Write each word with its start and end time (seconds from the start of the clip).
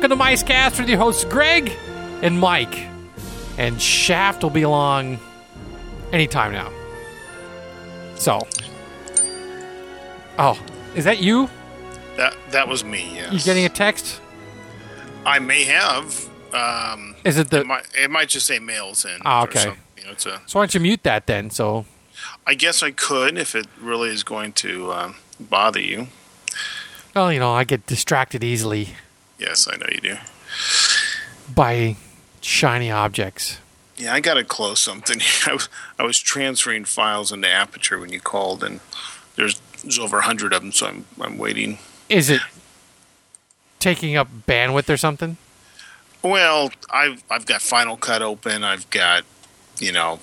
welcome 0.00 0.16
to 0.16 0.24
Micecast 0.24 0.78
with 0.78 0.88
your 0.88 0.98
hosts 0.98 1.24
Greg 1.24 1.72
and 2.22 2.38
Mike. 2.38 2.86
And 3.56 3.82
Shaft 3.82 4.44
will 4.44 4.50
be 4.50 4.62
along 4.62 5.18
anytime 6.12 6.52
now. 6.52 6.70
So. 8.14 8.46
Oh, 10.38 10.56
is 10.94 11.04
that 11.04 11.18
you? 11.18 11.50
That 12.16 12.36
that 12.50 12.68
was 12.68 12.84
me. 12.84 13.10
Yes. 13.12 13.32
You 13.32 13.40
getting 13.40 13.64
a 13.64 13.68
text? 13.68 14.20
I 15.26 15.40
may 15.40 15.64
have. 15.64 16.28
Um, 16.52 17.16
Is 17.24 17.36
it 17.36 17.50
the. 17.50 17.62
it 17.62 17.66
might 17.66 17.88
it 17.98 18.08
might 18.08 18.28
just 18.28 18.46
say 18.46 18.60
mails 18.60 19.04
in. 19.04 19.20
Or 19.26 19.42
okay. 19.48 19.72
You 19.96 20.04
know, 20.04 20.12
a, 20.12 20.16
so 20.18 20.38
why 20.52 20.60
don't 20.60 20.74
you 20.74 20.80
mute 20.80 21.02
that 21.02 21.26
then? 21.26 21.50
So. 21.50 21.86
I 22.46 22.54
guess 22.54 22.84
I 22.84 22.92
could 22.92 23.36
if 23.36 23.56
it 23.56 23.66
really 23.80 24.10
is 24.10 24.22
going 24.22 24.52
to 24.54 24.92
um, 24.92 25.16
bother 25.40 25.80
you. 25.80 26.06
Well, 27.16 27.32
you 27.32 27.40
know, 27.40 27.52
I 27.52 27.64
get 27.64 27.86
distracted 27.86 28.44
easily 28.44 28.90
Yes, 29.38 29.68
I 29.70 29.76
know 29.76 29.86
you 29.92 30.00
do. 30.00 30.16
by 31.54 31.96
shiny 32.40 32.90
objects. 32.90 33.58
Yeah, 33.96 34.14
I 34.14 34.20
got 34.20 34.34
to 34.34 34.44
close 34.44 34.80
something. 34.80 35.20
I 35.46 35.52
was, 35.54 35.68
I 35.98 36.02
was 36.04 36.18
transferring 36.18 36.84
files 36.84 37.32
into 37.32 37.48
Aperture 37.48 37.98
when 37.98 38.10
you 38.12 38.20
called, 38.20 38.62
and 38.64 38.80
there's, 39.36 39.60
there's 39.82 39.98
over 39.98 40.18
a 40.18 40.22
hundred 40.22 40.52
of 40.52 40.62
them, 40.62 40.72
so 40.72 40.86
I'm 40.86 41.04
I'm 41.20 41.38
waiting. 41.38 41.78
Is 42.08 42.30
it 42.30 42.40
taking 43.80 44.16
up 44.16 44.28
bandwidth 44.46 44.88
or 44.88 44.96
something? 44.96 45.36
Well, 46.22 46.70
I've 46.90 47.22
I've 47.30 47.46
got 47.46 47.62
Final 47.62 47.96
Cut 47.96 48.22
open. 48.22 48.64
I've 48.64 48.88
got, 48.90 49.24
you 49.78 49.92
know, 49.92 50.18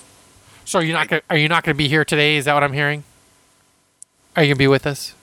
So 0.65 0.79
you're 0.79 0.97
not 0.97 1.07
gonna, 1.07 1.21
are 1.29 1.37
you 1.37 1.47
not 1.47 1.63
going 1.63 1.73
to 1.73 1.77
be 1.77 1.87
here 1.87 2.03
today? 2.03 2.35
Is 2.37 2.45
that 2.45 2.53
what 2.53 2.63
I'm 2.63 2.73
hearing? 2.73 3.03
Are 4.35 4.43
you 4.43 4.47
going 4.49 4.55
to 4.55 4.59
be 4.59 4.67
with 4.67 4.85
us? 4.87 5.13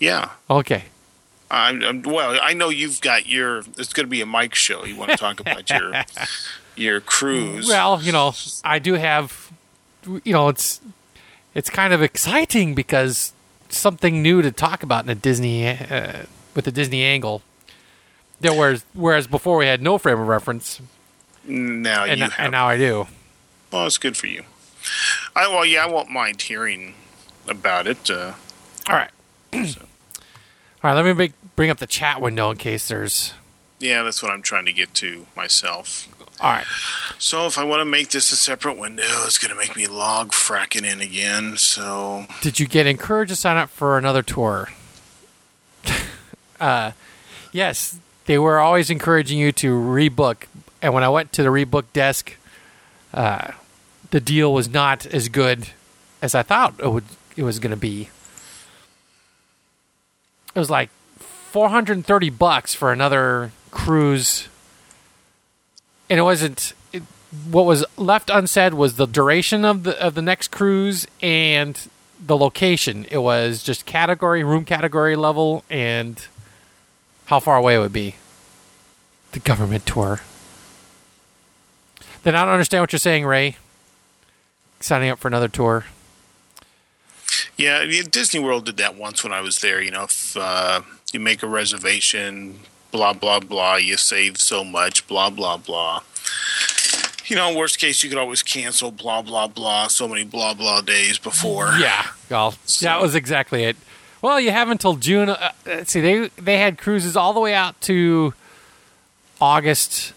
yeah. 0.00 0.30
Okay. 0.50 0.84
I'm, 1.52 1.82
I'm, 1.82 2.02
well, 2.02 2.38
I 2.42 2.54
know 2.54 2.70
you've 2.70 3.00
got 3.02 3.26
your. 3.26 3.58
It's 3.76 3.92
going 3.92 4.06
to 4.06 4.10
be 4.10 4.22
a 4.22 4.26
Mike 4.26 4.54
show. 4.54 4.84
You 4.84 4.96
want 4.96 5.10
to 5.10 5.16
talk 5.18 5.38
about 5.38 5.68
your 5.68 5.92
your 6.76 7.00
cruise? 7.00 7.68
Well, 7.68 8.02
you 8.02 8.10
know, 8.10 8.32
I 8.64 8.78
do 8.78 8.94
have, 8.94 9.52
you 10.24 10.32
know, 10.32 10.48
it's 10.48 10.80
it's 11.54 11.68
kind 11.68 11.92
of 11.92 12.02
exciting 12.02 12.74
because 12.74 13.32
something 13.68 14.22
new 14.22 14.40
to 14.40 14.50
talk 14.50 14.82
about 14.82 15.04
in 15.04 15.10
a 15.10 15.14
Disney 15.14 15.68
uh, 15.68 16.22
with 16.54 16.66
a 16.66 16.72
Disney 16.72 17.02
angle. 17.02 17.42
There 18.40 18.54
was 18.54 18.86
whereas 18.94 19.26
before 19.26 19.58
we 19.58 19.66
had 19.66 19.82
no 19.82 19.98
frame 19.98 20.18
of 20.18 20.26
reference, 20.26 20.80
now 21.44 22.04
and, 22.04 22.18
you 22.18 22.28
and 22.38 22.52
now 22.52 22.66
I 22.66 22.78
do. 22.78 23.06
well, 23.70 23.86
it's 23.86 23.98
good 23.98 24.16
for 24.16 24.26
you. 24.26 24.44
I 25.36 25.48
well, 25.48 25.66
yeah, 25.66 25.84
I 25.84 25.86
won't 25.86 26.10
mind 26.10 26.40
hearing 26.40 26.94
about 27.46 27.86
it. 27.86 28.10
Uh, 28.10 28.32
All 28.88 28.96
right. 28.96 29.10
All 29.54 29.60
right. 30.82 30.94
Let 30.94 31.04
me 31.04 31.12
make, 31.12 31.32
bring 31.56 31.70
up 31.70 31.78
the 31.78 31.86
chat 31.86 32.20
window 32.20 32.50
in 32.50 32.56
case 32.56 32.88
there's. 32.88 33.34
yeah, 33.78 34.02
that's 34.02 34.22
what 34.22 34.32
I'm 34.32 34.42
trying 34.42 34.64
to 34.66 34.72
get 34.72 34.94
to 34.94 35.26
myself. 35.36 36.08
All 36.40 36.50
right. 36.50 36.66
So 37.18 37.46
if 37.46 37.56
I 37.56 37.62
want 37.64 37.80
to 37.80 37.84
make 37.84 38.10
this 38.10 38.32
a 38.32 38.36
separate 38.36 38.76
window, 38.76 39.04
it's 39.24 39.38
going 39.38 39.50
to 39.50 39.56
make 39.56 39.76
me 39.76 39.86
log 39.86 40.32
fracking 40.32 40.84
in 40.84 41.00
again. 41.00 41.56
So 41.56 42.26
Did 42.40 42.58
you 42.58 42.66
get 42.66 42.86
encouraged 42.86 43.30
to 43.30 43.36
sign 43.36 43.56
up 43.56 43.70
for 43.70 43.96
another 43.96 44.22
tour? 44.22 44.70
uh, 46.60 46.92
yes, 47.52 47.98
they 48.26 48.38
were 48.38 48.58
always 48.58 48.90
encouraging 48.90 49.38
you 49.38 49.52
to 49.52 49.72
rebook. 49.74 50.46
And 50.80 50.94
when 50.94 51.04
I 51.04 51.08
went 51.10 51.32
to 51.34 51.44
the 51.44 51.50
rebook 51.50 51.84
desk, 51.92 52.36
uh, 53.14 53.52
the 54.10 54.20
deal 54.20 54.52
was 54.52 54.68
not 54.68 55.06
as 55.06 55.28
good 55.28 55.68
as 56.20 56.34
I 56.34 56.42
thought 56.42 56.74
it 56.80 56.88
would. 56.88 57.04
It 57.36 57.44
was 57.44 57.60
going 57.60 57.70
to 57.70 57.76
be. 57.76 58.10
It 60.54 60.58
was 60.58 60.70
like 60.70 60.90
430 61.52 62.30
bucks 62.30 62.72
for 62.72 62.92
another 62.92 63.52
cruise, 63.70 64.48
and 66.08 66.18
it 66.18 66.22
wasn't. 66.22 66.72
It, 66.94 67.02
what 67.50 67.66
was 67.66 67.84
left 67.98 68.30
unsaid 68.30 68.72
was 68.72 68.96
the 68.96 69.04
duration 69.04 69.62
of 69.62 69.82
the 69.82 70.02
of 70.02 70.14
the 70.14 70.22
next 70.22 70.50
cruise 70.50 71.06
and 71.20 71.78
the 72.18 72.38
location. 72.38 73.04
It 73.10 73.18
was 73.18 73.62
just 73.62 73.84
category, 73.84 74.42
room 74.42 74.64
category 74.64 75.14
level, 75.14 75.62
and 75.68 76.26
how 77.26 77.38
far 77.38 77.58
away 77.58 77.74
it 77.74 77.80
would 77.80 77.92
be. 77.92 78.16
The 79.32 79.40
government 79.40 79.84
tour. 79.84 80.22
Then 82.22 82.34
I 82.34 82.44
don't 82.44 82.54
understand 82.54 82.82
what 82.82 82.92
you're 82.92 82.98
saying, 82.98 83.26
Ray. 83.26 83.56
Signing 84.80 85.10
up 85.10 85.18
for 85.18 85.28
another 85.28 85.48
tour. 85.48 85.84
yeah, 87.58 87.84
Disney 88.10 88.40
World 88.40 88.64
did 88.64 88.78
that 88.78 88.96
once 88.96 89.22
when 89.22 89.34
I 89.34 89.42
was 89.42 89.58
there. 89.58 89.82
You 89.82 89.90
know, 89.90 90.04
if 90.04 90.34
uh, 90.34 90.80
you 91.12 91.20
make 91.20 91.42
a 91.42 91.46
reservation, 91.46 92.60
blah 92.90 93.12
blah 93.12 93.40
blah, 93.40 93.76
you 93.76 93.96
save 93.96 94.38
so 94.38 94.64
much, 94.64 95.06
blah 95.06 95.30
blah 95.30 95.56
blah. 95.56 96.02
You 97.26 97.36
know, 97.36 97.56
worst 97.56 97.78
case, 97.78 98.02
you 98.02 98.08
could 98.08 98.18
always 98.18 98.42
cancel, 98.42 98.90
blah 98.90 99.22
blah 99.22 99.46
blah, 99.46 99.88
so 99.88 100.08
many 100.08 100.24
blah 100.24 100.54
blah 100.54 100.80
days 100.80 101.18
before. 101.18 101.74
Yeah, 101.78 102.06
well, 102.30 102.54
that 102.80 103.00
was 103.00 103.14
exactly 103.14 103.64
it. 103.64 103.76
Well, 104.20 104.40
you 104.40 104.50
have 104.50 104.68
until 104.68 104.94
June. 104.94 105.30
Uh, 105.30 105.52
let's 105.66 105.92
see, 105.92 106.00
they 106.00 106.28
they 106.38 106.58
had 106.58 106.78
cruises 106.78 107.16
all 107.16 107.32
the 107.32 107.40
way 107.40 107.54
out 107.54 107.80
to 107.82 108.34
August 109.40 110.12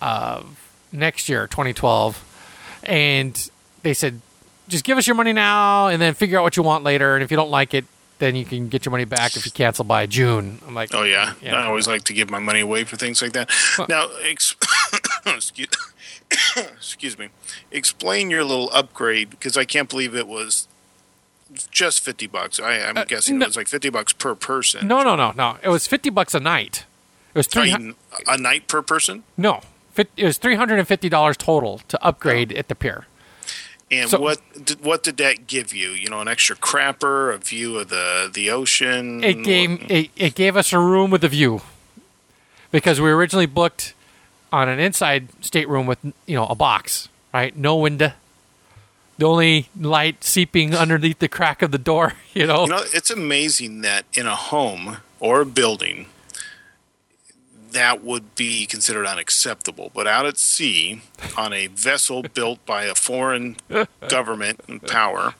of 0.00 0.58
next 0.92 1.28
year, 1.28 1.46
2012, 1.46 2.80
and 2.84 3.50
they 3.82 3.94
said 3.94 4.20
just 4.68 4.84
give 4.84 4.96
us 4.98 5.06
your 5.06 5.16
money 5.16 5.32
now, 5.32 5.88
and 5.88 6.00
then 6.00 6.14
figure 6.14 6.38
out 6.38 6.42
what 6.42 6.56
you 6.56 6.62
want 6.62 6.84
later. 6.84 7.14
And 7.14 7.22
if 7.22 7.30
you 7.30 7.36
don't 7.36 7.50
like 7.50 7.74
it, 7.74 7.84
then 8.22 8.36
you 8.36 8.44
can 8.44 8.68
get 8.68 8.84
your 8.84 8.92
money 8.92 9.04
back 9.04 9.36
if 9.36 9.44
you 9.44 9.50
cancel 9.50 9.84
by 9.84 10.06
June. 10.06 10.60
I'm 10.66 10.74
like, 10.74 10.94
Oh 10.94 11.02
yeah. 11.02 11.34
Yeah. 11.42 11.56
I 11.56 11.66
always 11.66 11.88
like 11.88 12.04
to 12.04 12.12
give 12.12 12.30
my 12.30 12.38
money 12.38 12.60
away 12.60 12.84
for 12.84 12.96
things 12.96 13.20
like 13.20 13.32
that. 13.32 13.50
Now, 13.88 14.08
ex- 14.22 14.54
excuse, 15.26 15.68
excuse 16.56 17.18
me. 17.18 17.28
Explain 17.72 18.30
your 18.30 18.44
little 18.44 18.70
upgrade 18.72 19.30
because 19.30 19.56
I 19.56 19.64
can't 19.64 19.88
believe 19.88 20.14
it 20.14 20.28
was 20.28 20.68
just 21.70 22.00
fifty 22.00 22.26
bucks. 22.28 22.60
I, 22.60 22.78
I'm 22.80 22.94
guessing 23.06 23.36
Uh, 23.36 23.38
no- 23.38 23.44
it 23.46 23.48
was 23.48 23.56
like 23.56 23.68
fifty 23.68 23.90
bucks 23.90 24.12
per 24.12 24.34
person. 24.34 24.86
no, 24.86 25.02
no, 25.02 25.16
no, 25.16 25.32
no. 25.36 25.56
It 25.62 25.68
was 25.68 25.86
fifty 25.88 26.08
bucks 26.10 26.34
a 26.34 26.40
night. 26.40 26.84
It 27.34 27.38
was 27.38 27.46
three. 27.48 27.70
you- 27.70 27.96
a 28.28 28.38
night 28.38 28.68
per 28.68 28.82
person. 28.82 29.24
No, 29.36 29.62
it 29.96 30.08
was 30.22 30.38
three 30.38 30.54
hundred 30.54 30.78
and 30.78 30.86
fifty 30.86 31.08
dollars 31.08 31.36
total 31.36 31.80
to 31.88 32.02
upgrade 32.04 32.52
at 32.52 32.68
the 32.68 32.74
pier. 32.74 33.06
And 33.92 34.08
So- 34.08 34.18
what 34.18 34.40
did, 34.64 34.82
what 34.82 35.02
did 35.02 35.18
that 35.18 35.46
give 35.46 35.74
you? 35.74 35.90
You 35.90 36.08
know, 36.08 36.20
an 36.20 36.26
extra 36.26 36.56
crapper, 36.56 37.32
a 37.34 37.36
view 37.38 37.78
of 37.78 37.90
the 37.90 38.30
the 38.32 38.50
ocean. 38.50 39.22
It 39.22 39.44
gave 39.44 39.90
it, 39.90 40.10
it 40.16 40.34
gave 40.34 40.56
us 40.56 40.72
a 40.72 40.78
room 40.78 41.10
with 41.10 41.22
a 41.22 41.28
view 41.28 41.60
because 42.70 43.00
we 43.00 43.10
originally 43.10 43.46
booked 43.46 43.92
on 44.50 44.68
an 44.68 44.78
inside 44.80 45.28
stateroom 45.44 45.86
with 45.86 45.98
you 46.26 46.36
know 46.36 46.46
a 46.46 46.54
box, 46.54 47.08
right? 47.34 47.54
No 47.54 47.76
window, 47.76 48.12
the 49.18 49.26
only 49.26 49.68
light 49.78 50.24
seeping 50.24 50.74
underneath 50.74 51.18
the 51.18 51.28
crack 51.28 51.60
of 51.62 51.70
the 51.70 51.78
door. 51.78 52.14
You 52.34 52.46
know, 52.46 52.62
You 52.62 52.68
know, 52.70 52.84
it's 52.94 53.10
amazing 53.10 53.82
that 53.82 54.06
in 54.14 54.26
a 54.26 54.34
home 54.34 54.96
or 55.20 55.42
a 55.42 55.44
building, 55.46 56.06
that 57.72 58.02
would 58.04 58.34
be 58.34 58.66
considered 58.66 59.06
unacceptable. 59.06 59.90
But 59.94 60.06
out 60.06 60.26
at 60.26 60.38
sea, 60.38 61.02
on 61.36 61.52
a 61.52 61.66
vessel 61.68 62.22
built 62.34 62.64
by 62.66 62.84
a 62.84 62.94
foreign 62.94 63.56
government 64.08 64.60
and 64.68 64.82
power, 64.82 65.34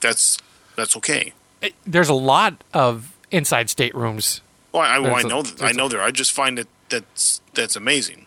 that's 0.00 0.38
that's 0.76 0.96
okay. 0.98 1.32
It- 1.62 1.74
there's 1.86 2.08
a 2.08 2.14
lot 2.14 2.62
of 2.72 3.14
inside 3.30 3.68
staterooms. 3.70 4.40
Well, 4.72 4.82
I, 4.82 4.98
well, 4.98 5.14
I 5.14 5.22
There's 5.22 5.24
a- 5.24 5.28
know, 5.28 5.66
I 5.66 5.70
a- 5.70 5.74
know 5.74 5.88
there. 5.88 6.02
I 6.02 6.10
just 6.10 6.32
find 6.32 6.58
that 6.58 6.68
that's 6.88 7.40
that's 7.54 7.74
amazing. 7.76 8.26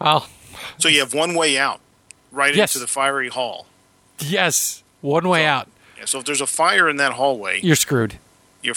Well, 0.00 0.28
So 0.78 0.88
you 0.88 1.00
have 1.00 1.14
one 1.14 1.34
way 1.34 1.56
out, 1.58 1.80
right 2.32 2.54
Yes. 2.54 2.74
into 2.74 2.84
the 2.84 2.90
fiery 2.92 3.28
hall. 3.28 3.66
yes, 4.20 4.82
one 5.00 5.28
way 5.28 5.46
out, 5.46 5.68
Yeah, 5.96 6.04
so 6.04 6.18
if 6.18 6.24
there's 6.24 6.40
a 6.40 6.46
fire 6.46 6.88
in 6.88 6.96
that 6.98 7.12
hallway, 7.12 7.60
you're 7.62 7.76
screwed. 7.76 8.18
you're 8.62 8.74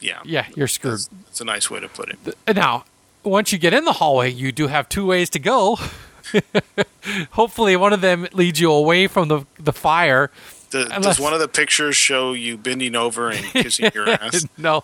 yeah, 0.00 0.20
Yeah, 0.24 0.46
you're 0.56 0.68
screwed. 0.68 0.94
That's, 0.94 1.08
that's 1.26 1.40
a 1.40 1.44
nice 1.44 1.70
way 1.70 1.80
to 1.80 1.88
put 1.88 2.08
it. 2.10 2.36
Now, 2.56 2.84
once 3.24 3.52
you 3.52 3.58
get 3.58 3.74
in 3.74 3.84
the 3.84 3.94
hallway, 3.94 4.30
you 4.30 4.52
do 4.52 4.66
have 4.68 4.88
two 4.88 5.06
ways 5.06 5.30
to 5.30 5.38
go. 5.38 5.78
Hopefully, 7.32 7.76
one 7.76 7.92
of 7.92 8.00
them 8.00 8.26
leads 8.32 8.60
you 8.60 8.70
away 8.72 9.06
from 9.06 9.28
the 9.28 9.44
the 9.58 9.72
fire. 9.72 10.30
The, 10.70 10.82
Unless- 10.86 11.16
does 11.16 11.20
one 11.20 11.32
of 11.32 11.40
the 11.40 11.48
pictures 11.48 11.96
show 11.96 12.32
you 12.32 12.56
bending 12.56 12.96
over 12.96 13.30
and 13.30 13.44
kissing 13.46 13.90
your 13.94 14.08
ass? 14.10 14.46
no, 14.56 14.82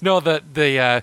no, 0.00 0.20
the 0.20 0.42
the 0.52 0.78
uh, 0.78 1.00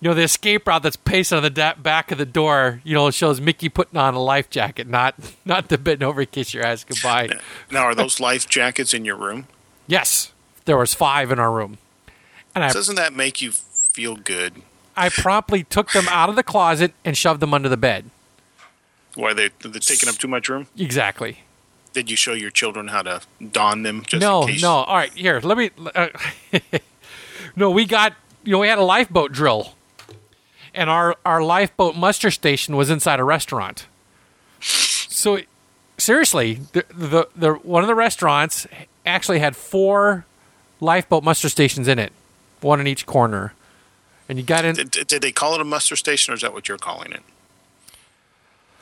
you 0.00 0.08
know 0.08 0.14
the 0.14 0.22
escape 0.22 0.66
route 0.66 0.82
that's 0.82 0.96
pasted 0.96 1.36
on 1.36 1.42
the 1.42 1.50
da- 1.50 1.74
back 1.74 2.10
of 2.10 2.18
the 2.18 2.26
door. 2.26 2.80
You 2.84 2.94
know, 2.94 3.10
shows 3.10 3.40
Mickey 3.40 3.68
putting 3.68 3.98
on 3.98 4.14
a 4.14 4.22
life 4.22 4.48
jacket, 4.50 4.88
not 4.88 5.14
not 5.44 5.68
the 5.68 5.78
bend 5.78 6.02
over 6.02 6.24
kiss 6.24 6.54
your 6.54 6.64
ass 6.64 6.82
goodbye. 6.84 7.28
Now, 7.70 7.82
are 7.84 7.94
those 7.94 8.18
life 8.18 8.48
jackets 8.48 8.92
in 8.94 9.04
your 9.04 9.16
room? 9.16 9.46
Yes, 9.86 10.32
there 10.64 10.76
was 10.78 10.94
five 10.94 11.30
in 11.30 11.38
our 11.38 11.52
room, 11.52 11.78
and 12.54 12.64
I 12.64 12.72
Doesn't 12.72 12.96
that 12.96 13.12
make 13.12 13.40
you 13.42 13.52
feel 13.52 14.16
good? 14.16 14.54
I 14.96 15.08
promptly 15.08 15.64
took 15.64 15.92
them 15.92 16.06
out 16.08 16.28
of 16.28 16.36
the 16.36 16.42
closet 16.42 16.92
and 17.04 17.16
shoved 17.16 17.40
them 17.40 17.52
under 17.52 17.68
the 17.68 17.76
bed. 17.76 18.10
Why 19.14 19.32
they 19.32 19.50
they're 19.60 19.80
taking 19.80 20.08
up 20.08 20.16
too 20.16 20.28
much 20.28 20.48
room? 20.48 20.66
Exactly. 20.76 21.40
Did 21.92 22.10
you 22.10 22.16
show 22.16 22.34
your 22.34 22.50
children 22.50 22.88
how 22.88 23.02
to 23.02 23.22
don 23.52 23.82
them? 23.82 24.02
Just 24.06 24.20
no, 24.20 24.42
in 24.42 24.48
case? 24.48 24.62
no. 24.62 24.70
All 24.70 24.96
right, 24.96 25.12
here. 25.12 25.40
Let 25.40 25.56
me. 25.56 25.70
Uh, 25.94 26.08
no, 27.56 27.70
we 27.70 27.86
got. 27.86 28.14
You 28.44 28.52
know, 28.52 28.58
we 28.58 28.68
had 28.68 28.78
a 28.78 28.84
lifeboat 28.84 29.32
drill, 29.32 29.74
and 30.74 30.90
our 30.90 31.16
our 31.24 31.42
lifeboat 31.42 31.96
muster 31.96 32.30
station 32.30 32.76
was 32.76 32.90
inside 32.90 33.18
a 33.18 33.24
restaurant. 33.24 33.86
So 34.60 35.40
seriously, 35.96 36.60
the, 36.72 36.84
the 36.94 37.28
the 37.34 37.52
one 37.54 37.82
of 37.82 37.88
the 37.88 37.94
restaurants 37.94 38.66
actually 39.06 39.38
had 39.38 39.56
four 39.56 40.26
lifeboat 40.80 41.24
muster 41.24 41.48
stations 41.48 41.88
in 41.88 41.98
it, 41.98 42.12
one 42.60 42.80
in 42.80 42.86
each 42.86 43.06
corner. 43.06 43.54
And 44.28 44.38
you 44.38 44.44
got 44.44 44.64
in. 44.64 44.74
Did, 44.74 44.90
did 44.90 45.22
they 45.22 45.32
call 45.32 45.54
it 45.54 45.60
a 45.60 45.64
muster 45.64 45.96
station, 45.96 46.32
or 46.32 46.34
is 46.34 46.42
that 46.42 46.52
what 46.52 46.68
you're 46.68 46.78
calling 46.78 47.12
it? 47.12 47.22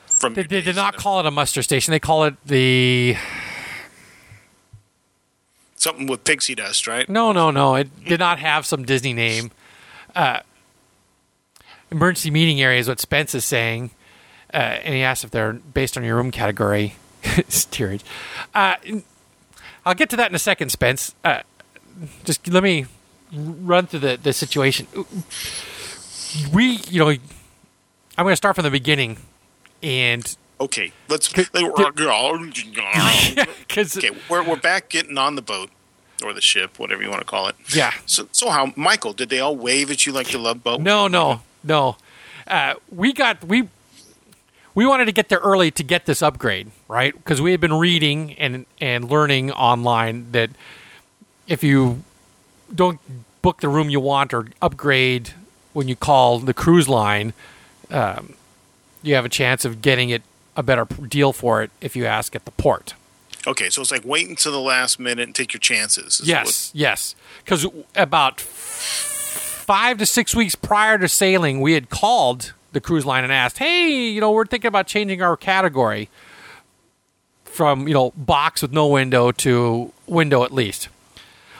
From 0.07 0.33
They, 0.33 0.43
they 0.43 0.61
did 0.61 0.75
not 0.75 0.95
call 0.95 1.19
it 1.19 1.25
a 1.25 1.31
muster 1.31 1.61
station. 1.61 1.91
They 1.91 1.99
call 1.99 2.23
it 2.23 2.35
the 2.45 3.17
something 5.75 6.07
with 6.07 6.23
pixie 6.23 6.55
dust, 6.55 6.87
right? 6.87 7.07
no, 7.07 7.31
no, 7.31 7.51
no. 7.51 7.75
It 7.75 8.05
did 8.05 8.19
not 8.19 8.39
have 8.39 8.65
some 8.65 8.85
Disney 8.85 9.13
name. 9.13 9.51
Uh, 10.15 10.39
emergency 11.91 12.31
meeting 12.31 12.59
area 12.61 12.79
is 12.79 12.87
what 12.87 12.99
Spence 12.99 13.35
is 13.35 13.45
saying, 13.45 13.91
uh, 14.53 14.57
and 14.57 14.95
he 14.95 15.01
asked 15.01 15.23
if 15.23 15.31
they're 15.31 15.53
based 15.53 15.97
on 15.97 16.03
your 16.03 16.15
room 16.15 16.31
category. 16.31 16.95
Steerage. 17.49 18.03
Uh, 18.53 18.75
I'll 19.85 19.93
get 19.93 20.09
to 20.11 20.15
that 20.15 20.29
in 20.31 20.35
a 20.35 20.39
second, 20.39 20.69
Spence. 20.69 21.13
Uh, 21.23 21.41
just 22.23 22.47
let 22.47 22.63
me 22.63 22.87
run 23.35 23.87
through 23.87 23.99
the, 23.99 24.17
the 24.21 24.33
situation. 24.33 24.87
We, 26.53 26.79
you 26.89 26.99
know, 26.99 27.09
I'm 27.09 27.19
going 28.25 28.31
to 28.33 28.35
start 28.35 28.55
from 28.55 28.63
the 28.63 28.71
beginning, 28.71 29.17
and 29.83 30.35
Okay, 30.59 30.91
let's. 31.09 31.27
Could- 31.27 31.49
okay, 31.55 33.45
because 33.67 33.97
we're 34.29 34.43
we're 34.43 34.55
back 34.55 34.89
getting 34.89 35.17
on 35.17 35.35
the 35.35 35.41
boat 35.41 35.69
or 36.23 36.33
the 36.33 36.41
ship, 36.41 36.79
whatever 36.79 37.01
you 37.03 37.09
want 37.09 37.21
to 37.21 37.25
call 37.25 37.47
it. 37.47 37.55
yeah, 37.73 37.93
So, 38.05 38.27
so 38.31 38.49
how, 38.49 38.71
Michael? 38.77 39.11
Did 39.13 39.29
they 39.29 39.39
all 39.39 39.55
wave 39.55 39.91
at 39.91 40.05
you 40.05 40.13
like 40.13 40.27
the 40.27 40.37
love 40.37 40.63
boat? 40.63 40.79
No, 40.81 41.07
no, 41.07 41.41
no. 41.63 41.97
Uh, 42.47 42.75
we 42.89 43.11
got 43.11 43.43
we 43.43 43.67
we 44.75 44.85
wanted 44.85 45.05
to 45.05 45.11
get 45.11 45.27
there 45.29 45.39
early 45.39 45.71
to 45.71 45.83
get 45.83 46.05
this 46.05 46.21
upgrade, 46.21 46.71
right? 46.87 47.13
Because 47.13 47.41
we 47.41 47.51
had 47.51 47.59
been 47.59 47.73
reading 47.73 48.33
and 48.35 48.65
and 48.79 49.09
learning 49.09 49.51
online 49.51 50.31
that 50.31 50.51
if 51.47 51.63
you 51.63 52.03
don't 52.73 52.99
book 53.45 53.61
the 53.61 53.69
room 53.69 53.91
you 53.91 53.99
want 53.99 54.33
or 54.33 54.47
upgrade 54.59 55.35
when 55.71 55.87
you 55.87 55.95
call 55.95 56.39
the 56.39 56.53
cruise 56.53 56.89
line, 56.89 57.31
um, 57.91 58.33
you 59.03 59.13
have 59.13 59.23
a 59.23 59.29
chance 59.29 59.63
of 59.63 59.83
getting 59.83 60.09
it 60.09 60.23
a 60.55 60.63
better 60.63 60.85
deal 60.85 61.31
for 61.31 61.61
it 61.61 61.69
if 61.79 61.95
you 61.95 62.07
ask 62.07 62.35
at 62.35 62.43
the 62.45 62.51
port. 62.51 62.95
Okay, 63.45 63.69
so 63.69 63.83
it's 63.83 63.91
like 63.91 64.03
wait 64.03 64.27
until 64.27 64.51
the 64.51 64.59
last 64.59 64.99
minute 64.99 65.27
and 65.27 65.35
take 65.35 65.53
your 65.53 65.59
chances. 65.59 66.21
Yes, 66.23 66.71
yes. 66.73 67.13
Because 67.43 67.67
about 67.95 68.41
five 68.41 69.99
to 69.99 70.07
six 70.07 70.33
weeks 70.33 70.55
prior 70.55 70.97
to 70.97 71.07
sailing, 71.07 71.61
we 71.61 71.73
had 71.73 71.91
called 71.91 72.53
the 72.71 72.81
cruise 72.81 73.05
line 73.05 73.23
and 73.23 73.31
asked, 73.31 73.59
"Hey, 73.59 74.09
you 74.09 74.21
know, 74.21 74.31
we're 74.31 74.47
thinking 74.47 74.69
about 74.69 74.87
changing 74.87 75.21
our 75.21 75.37
category 75.37 76.09
from 77.43 77.87
you 77.87 77.93
know 77.93 78.11
box 78.17 78.63
with 78.63 78.71
no 78.71 78.87
window 78.87 79.31
to 79.31 79.93
window 80.07 80.43
at 80.43 80.51
least." 80.51 80.87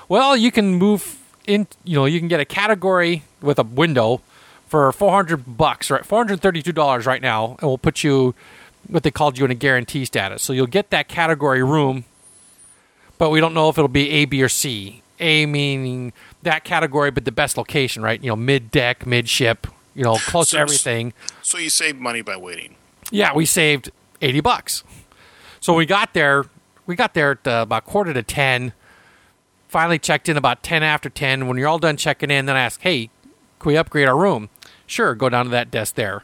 Well, 0.10 0.36
you 0.36 0.52
can 0.52 0.74
move 0.74 1.20
in. 1.48 1.68
You 1.84 1.96
know, 2.00 2.06
you 2.06 2.20
can 2.20 2.28
get 2.28 2.40
a 2.40 2.46
category 2.46 3.24
with 3.42 3.60
a 3.60 3.64
window 3.64 4.22
for 4.68 4.92
four 4.92 5.12
hundred 5.12 5.58
bucks, 5.58 5.90
right? 5.92 6.06
Four 6.06 6.20
hundred 6.20 6.42
thirty-two 6.42 6.72
dollars 6.74 7.06
right 7.06 7.22
now, 7.22 7.56
and 7.60 7.68
we'll 7.70 7.78
put 7.78 8.04
you 8.04 8.36
what 8.88 9.04
they 9.04 9.12
called 9.12 9.38
you 9.38 9.46
in 9.46 9.52
a 9.52 9.56
guarantee 9.56 10.06
status. 10.06 10.44
So 10.44 10.54
you'll 10.54 10.68
get 10.68 10.90
that 10.92 11.08
category 11.08 11.64
room 11.64 12.06
but 13.18 13.30
we 13.30 13.40
don't 13.40 13.54
know 13.54 13.70
if 13.70 13.78
it'll 13.78 13.88
be 13.88 14.10
A, 14.10 14.26
B, 14.26 14.44
or 14.44 14.50
C. 14.50 15.02
A 15.22 15.46
meaning 15.46 16.12
that 16.44 16.66
category, 16.66 17.10
but 17.12 17.24
the 17.24 17.32
best 17.32 17.58
location, 17.58 18.04
right? 18.04 18.22
You 18.22 18.30
know, 18.32 18.36
mid 18.36 18.70
deck, 18.72 19.06
mid 19.06 19.30
ship, 19.30 19.68
you 19.96 20.04
know, 20.04 20.18
close 20.18 20.50
So- 20.50 20.58
to 20.58 20.62
everything. 20.62 21.14
So 21.42 21.58
you 21.58 21.70
save 21.70 21.96
money 21.98 22.22
by 22.22 22.36
waiting. 22.36 22.76
Yeah, 23.12 23.34
we 23.34 23.46
saved 23.46 23.92
eighty 24.22 24.42
bucks. 24.42 24.84
So 25.62 25.74
we 25.74 25.86
got 25.86 26.14
there. 26.14 26.46
We 26.86 26.98
got 26.98 27.14
there 27.14 27.32
at 27.32 27.48
uh, 27.48 27.62
about 27.64 27.86
quarter 27.86 28.14
to 28.14 28.22
ten. 28.22 28.74
Finally 29.76 30.00
checked 30.00 30.30
in 30.30 30.38
about 30.38 30.64
ten 30.64 30.84
after 30.84 31.10
ten. 31.10 31.50
When 31.50 31.58
you're 31.58 31.68
all 31.68 31.80
done 31.80 31.98
checking 31.98 32.32
in, 32.32 32.46
then 32.46 32.56
I 32.56 32.62
asked, 32.62 32.84
"Hey, 32.84 33.10
can 33.60 33.72
we 33.72 33.76
upgrade 33.76 34.08
our 34.08 34.16
room?" 34.16 34.48
Sure, 34.88 35.14
go 35.14 35.28
down 35.28 35.44
to 35.44 35.52
that 35.52 35.70
desk 35.70 35.96
there. 35.96 36.24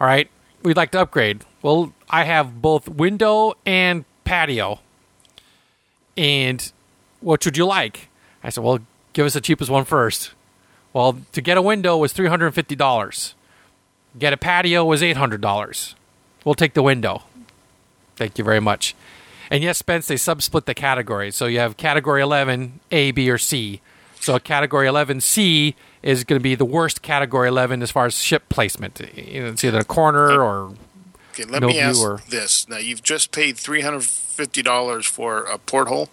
All 0.00 0.06
right, 0.06 0.30
we'd 0.62 0.76
like 0.76 0.92
to 0.92 1.00
upgrade. 1.00 1.44
Well, 1.62 1.92
I 2.08 2.22
have 2.22 2.62
both 2.62 2.88
window 2.88 3.54
and 3.66 4.04
patio. 4.22 4.78
And 6.16 6.70
what 7.18 7.44
would 7.44 7.56
you 7.56 7.66
like? 7.66 8.08
I 8.44 8.50
said, 8.50 8.62
"Well, 8.62 8.78
give 9.14 9.26
us 9.26 9.34
the 9.34 9.40
cheapest 9.40 9.68
one 9.68 9.84
first. 9.84 10.30
Well, 10.92 11.18
to 11.32 11.40
get 11.40 11.56
a 11.56 11.62
window 11.62 11.96
was 11.96 12.12
three 12.12 12.28
hundred 12.28 12.46
and 12.46 12.54
fifty 12.54 12.76
dollars. 12.76 13.34
Get 14.16 14.32
a 14.32 14.36
patio 14.36 14.84
was 14.84 15.02
eight 15.02 15.16
hundred 15.16 15.40
dollars. 15.40 15.96
We'll 16.44 16.54
take 16.54 16.74
the 16.74 16.84
window. 16.84 17.24
Thank 18.14 18.38
you 18.38 18.44
very 18.44 18.60
much. 18.60 18.94
And 19.50 19.62
yes, 19.62 19.78
Spence, 19.78 20.06
they 20.08 20.16
subsplit 20.16 20.64
the 20.64 20.74
categories. 20.74 21.36
So 21.36 21.46
you 21.46 21.58
have 21.60 21.76
category 21.76 22.22
eleven, 22.22 22.80
A, 22.90 23.10
B, 23.12 23.30
or 23.30 23.38
C. 23.38 23.80
So 24.20 24.38
category 24.38 24.88
eleven 24.88 25.20
C 25.20 25.74
is 26.02 26.24
going 26.24 26.38
to 26.38 26.42
be 26.42 26.54
the 26.54 26.64
worst 26.64 27.02
category 27.02 27.48
eleven 27.48 27.82
as 27.82 27.90
far 27.90 28.06
as 28.06 28.16
ship 28.20 28.48
placement. 28.48 29.00
You 29.14 29.42
know, 29.42 29.48
It's 29.50 29.62
either 29.64 29.78
a 29.80 29.84
corner 29.84 30.40
or 30.42 30.74
Okay, 31.32 31.44
let 31.44 31.60
No 31.60 31.68
me 31.68 31.78
ask 31.78 32.26
this. 32.28 32.66
Now 32.68 32.78
you've 32.78 33.02
just 33.02 33.30
paid 33.30 33.56
three 33.58 33.82
hundred 33.82 34.04
fifty 34.04 34.62
dollars 34.62 35.06
for 35.06 35.42
a 35.44 35.58
porthole. 35.58 36.08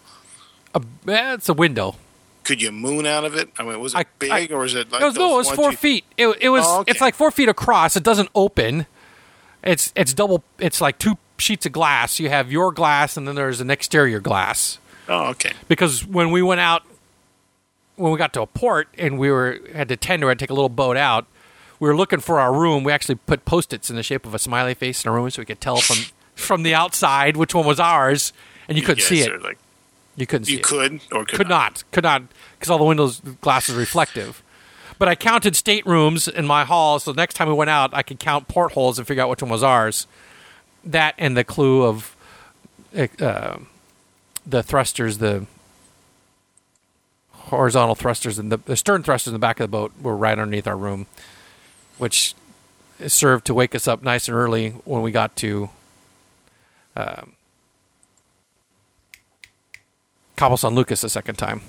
a, 0.75 0.81
eh, 1.07 1.33
it's 1.35 1.49
a 1.49 1.53
window. 1.53 1.95
Could 2.43 2.61
you 2.61 2.73
moon 2.73 3.05
out 3.05 3.23
of 3.23 3.35
it? 3.35 3.49
I 3.57 3.63
mean, 3.63 3.79
was 3.79 3.93
it 3.93 3.99
I- 3.99 4.05
big 4.19 4.31
I- 4.31 4.47
or 4.53 4.59
was 4.59 4.75
it 4.75 4.91
like 4.91 5.01
it 5.01 5.05
was, 5.05 5.15
no, 5.15 5.35
it 5.35 5.37
was 5.37 5.51
four 5.51 5.71
you- 5.71 5.77
feet. 5.77 6.03
It, 6.17 6.27
it 6.41 6.49
was. 6.49 6.65
Oh, 6.67 6.81
okay. 6.81 6.91
It's 6.91 6.99
like 7.01 7.15
four 7.15 7.31
feet 7.31 7.47
across. 7.47 7.95
It 7.95 8.03
doesn't 8.03 8.29
open. 8.35 8.85
It's 9.63 9.93
it's 9.95 10.13
double. 10.13 10.43
It's 10.59 10.81
like 10.81 10.99
two 10.99 11.17
sheets 11.43 11.65
of 11.65 11.71
glass. 11.71 12.19
You 12.19 12.29
have 12.29 12.51
your 12.51 12.71
glass, 12.71 13.17
and 13.17 13.27
then 13.27 13.35
there's 13.35 13.61
an 13.61 13.69
exterior 13.69 14.19
glass. 14.19 14.79
Oh, 15.09 15.25
okay. 15.31 15.51
because 15.67 16.05
when 16.05 16.31
we 16.31 16.41
went 16.41 16.61
out 16.61 16.83
when 17.97 18.11
we 18.13 18.17
got 18.17 18.31
to 18.33 18.41
a 18.41 18.47
port 18.47 18.87
and 18.97 19.19
we 19.19 19.29
were 19.29 19.59
had 19.73 19.89
to 19.89 19.97
tender 19.97 20.31
and 20.31 20.39
take 20.39 20.49
a 20.49 20.53
little 20.53 20.69
boat 20.69 20.95
out 20.95 21.27
we 21.83 21.89
were 21.89 21.97
looking 21.97 22.21
for 22.21 22.39
our 22.39 22.53
room. 22.53 22.85
We 22.85 22.93
actually 22.93 23.15
put 23.15 23.43
post-its 23.43 23.89
in 23.89 23.97
the 23.97 24.03
shape 24.03 24.25
of 24.25 24.33
a 24.33 24.39
smiley 24.39 24.73
face 24.73 25.03
in 25.03 25.09
our 25.09 25.17
room 25.17 25.29
so 25.29 25.41
we 25.41 25.45
could 25.45 25.59
tell 25.59 25.77
from 25.77 25.97
from 26.35 26.63
the 26.63 26.73
outside 26.73 27.35
which 27.35 27.53
one 27.53 27.65
was 27.65 27.77
ours 27.77 28.31
and 28.69 28.77
you 28.77 28.83
couldn't 28.85 29.03
see 29.03 29.19
it. 29.19 29.41
Like, 29.43 29.57
you 30.15 30.25
couldn't 30.25 30.45
see 30.45 30.53
you 30.53 30.59
it. 30.59 30.63
could 30.63 31.01
or 31.11 31.25
could, 31.25 31.39
could 31.39 31.49
not. 31.49 31.83
could 31.91 32.05
not 32.05 32.23
because 32.57 32.69
all 32.69 32.77
the 32.77 32.85
windows 32.85 33.19
glass 33.41 33.67
is 33.67 33.75
reflective. 33.75 34.41
But 34.97 35.09
i 35.09 35.15
counted 35.15 35.55
staterooms 35.55 36.29
in 36.29 36.47
my 36.47 36.63
hall 36.63 36.99
so 36.99 37.11
the 37.11 37.17
next 37.17 37.33
time 37.33 37.49
we 37.49 37.53
went 37.53 37.69
out 37.69 37.93
i 37.93 38.01
could 38.01 38.19
count 38.19 38.47
portholes 38.47 38.97
and 38.97 39.05
figure 39.05 39.21
out 39.21 39.29
which 39.29 39.41
one 39.41 39.51
was 39.51 39.63
ours 39.63 40.07
that 40.83 41.15
and 41.17 41.35
the 41.37 41.43
clue 41.43 41.83
of 41.83 42.15
uh, 43.19 43.57
the 44.45 44.63
thrusters 44.63 45.17
the 45.17 45.45
horizontal 47.31 47.95
thrusters 47.95 48.39
and 48.39 48.51
the, 48.51 48.57
the 48.57 48.75
stern 48.75 49.03
thrusters 49.03 49.27
in 49.27 49.33
the 49.33 49.39
back 49.39 49.59
of 49.59 49.63
the 49.63 49.67
boat 49.67 49.91
were 50.01 50.15
right 50.15 50.37
underneath 50.39 50.67
our 50.67 50.77
room 50.77 51.05
which 51.97 52.35
served 53.07 53.45
to 53.45 53.53
wake 53.53 53.75
us 53.75 53.87
up 53.87 54.03
nice 54.03 54.27
and 54.27 54.35
early 54.35 54.69
when 54.85 55.01
we 55.01 55.11
got 55.11 55.35
to 55.35 55.69
um, 56.95 57.33
Cabo 60.35 60.55
San 60.55 60.75
Lucas 60.75 61.03
a 61.03 61.09
second 61.09 61.35
time. 61.35 61.61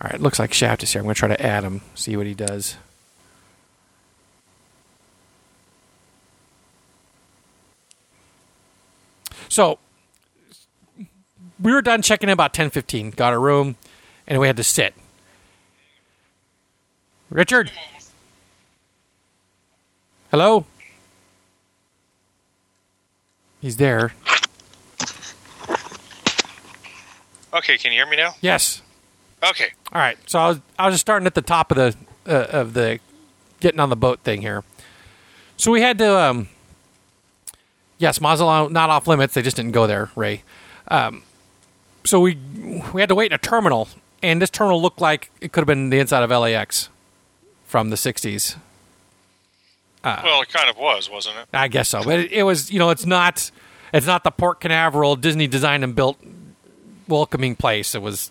All 0.00 0.08
right, 0.10 0.20
looks 0.20 0.38
like 0.38 0.52
Shaft 0.52 0.82
is 0.82 0.92
here. 0.92 1.00
I'm 1.00 1.04
going 1.04 1.14
to 1.14 1.18
try 1.18 1.28
to 1.28 1.44
add 1.44 1.64
him, 1.64 1.82
see 1.94 2.16
what 2.16 2.26
he 2.26 2.34
does. 2.34 2.76
So 9.50 9.80
we 11.60 11.72
were 11.72 11.82
done 11.82 12.00
checking 12.02 12.28
in 12.28 12.32
about 12.32 12.54
10:15. 12.54 13.10
Got 13.10 13.34
a 13.34 13.38
room, 13.38 13.76
and 14.26 14.40
we 14.40 14.46
had 14.46 14.56
to 14.56 14.64
sit. 14.64 14.94
Richard, 17.28 17.70
hello. 20.30 20.66
He's 23.60 23.76
there. 23.76 24.12
Okay, 27.52 27.76
can 27.76 27.92
you 27.92 27.98
hear 27.98 28.06
me 28.06 28.16
now? 28.16 28.34
Yes. 28.40 28.82
Okay. 29.42 29.72
All 29.92 30.00
right. 30.00 30.16
So 30.26 30.38
I 30.38 30.48
was 30.48 30.60
I 30.78 30.86
was 30.86 30.94
just 30.94 31.02
starting 31.02 31.26
at 31.26 31.34
the 31.34 31.42
top 31.42 31.72
of 31.72 31.76
the 31.76 31.96
uh, 32.26 32.46
of 32.50 32.74
the 32.74 33.00
getting 33.58 33.80
on 33.80 33.90
the 33.90 33.96
boat 33.96 34.20
thing 34.20 34.42
here. 34.42 34.62
So 35.56 35.72
we 35.72 35.82
had 35.82 35.98
to 35.98 36.18
um 36.18 36.48
yes, 38.00 38.20
Mazatlan 38.20 38.72
not 38.72 38.90
off 38.90 39.06
limits. 39.06 39.34
They 39.34 39.42
just 39.42 39.56
didn't 39.56 39.70
go 39.72 39.86
there, 39.86 40.10
Ray. 40.16 40.42
Um, 40.88 41.22
so 42.04 42.18
we 42.18 42.36
we 42.92 43.00
had 43.00 43.08
to 43.10 43.14
wait 43.14 43.30
in 43.30 43.34
a 43.34 43.38
terminal, 43.38 43.88
and 44.22 44.42
this 44.42 44.50
terminal 44.50 44.82
looked 44.82 45.00
like 45.00 45.30
it 45.40 45.52
could 45.52 45.60
have 45.60 45.66
been 45.68 45.90
the 45.90 46.00
inside 46.00 46.22
of 46.24 46.30
LAX 46.30 46.88
from 47.66 47.90
the 47.90 47.96
'60s. 47.96 48.56
well, 50.04 50.42
it 50.42 50.48
kind 50.48 50.68
of 50.68 50.76
was, 50.76 51.08
wasn't 51.10 51.36
it? 51.36 51.46
I 51.52 51.68
guess 51.68 51.88
so, 51.90 52.02
but 52.02 52.18
it, 52.18 52.32
it 52.32 52.42
was 52.42 52.72
you 52.72 52.78
know 52.80 52.90
it's 52.90 53.06
not 53.06 53.50
it's 53.92 54.06
not 54.06 54.24
the 54.24 54.30
Port 54.30 54.60
Canaveral 54.60 55.14
Disney 55.16 55.46
designed 55.46 55.84
and 55.84 55.94
built 55.94 56.18
welcoming 57.06 57.54
place. 57.54 57.94
It 57.94 58.02
was 58.02 58.30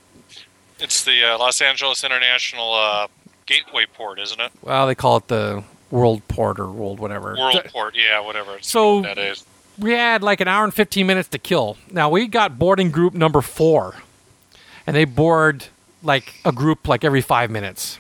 It's 0.80 1.04
the 1.04 1.24
uh, 1.24 1.38
Los 1.38 1.62
Angeles 1.62 2.04
International 2.04 2.74
uh, 2.74 3.08
Gateway 3.46 3.86
Port, 3.94 4.20
isn't 4.20 4.40
it? 4.42 4.52
well 4.62 4.88
they 4.88 4.96
call 4.96 5.18
it 5.18 5.28
the 5.28 5.64
World 5.92 6.28
Port 6.28 6.60
or 6.60 6.70
World 6.72 7.00
whatever. 7.00 7.36
Worldport, 7.36 7.92
yeah, 7.94 8.20
whatever. 8.20 8.58
So 8.62 9.02
that 9.02 9.18
is. 9.18 9.46
We 9.80 9.92
had 9.94 10.22
like 10.22 10.42
an 10.42 10.48
hour 10.48 10.64
and 10.66 10.74
15 10.74 11.08
minutes 11.08 11.30
to 11.30 11.38
kill. 11.38 11.78
Now 11.92 12.10
we 12.10 12.28
got 12.28 12.60
boarding 12.60 12.92
group 12.92 13.14
number 13.14 13.42
four, 13.42 13.96
and 14.86 14.96
they 14.96 15.06
board 15.06 15.68
like 16.04 16.36
a 16.44 16.52
group 16.52 16.88
like 16.88 17.04
every 17.04 17.22
five 17.22 17.50
minutes. 17.50 17.98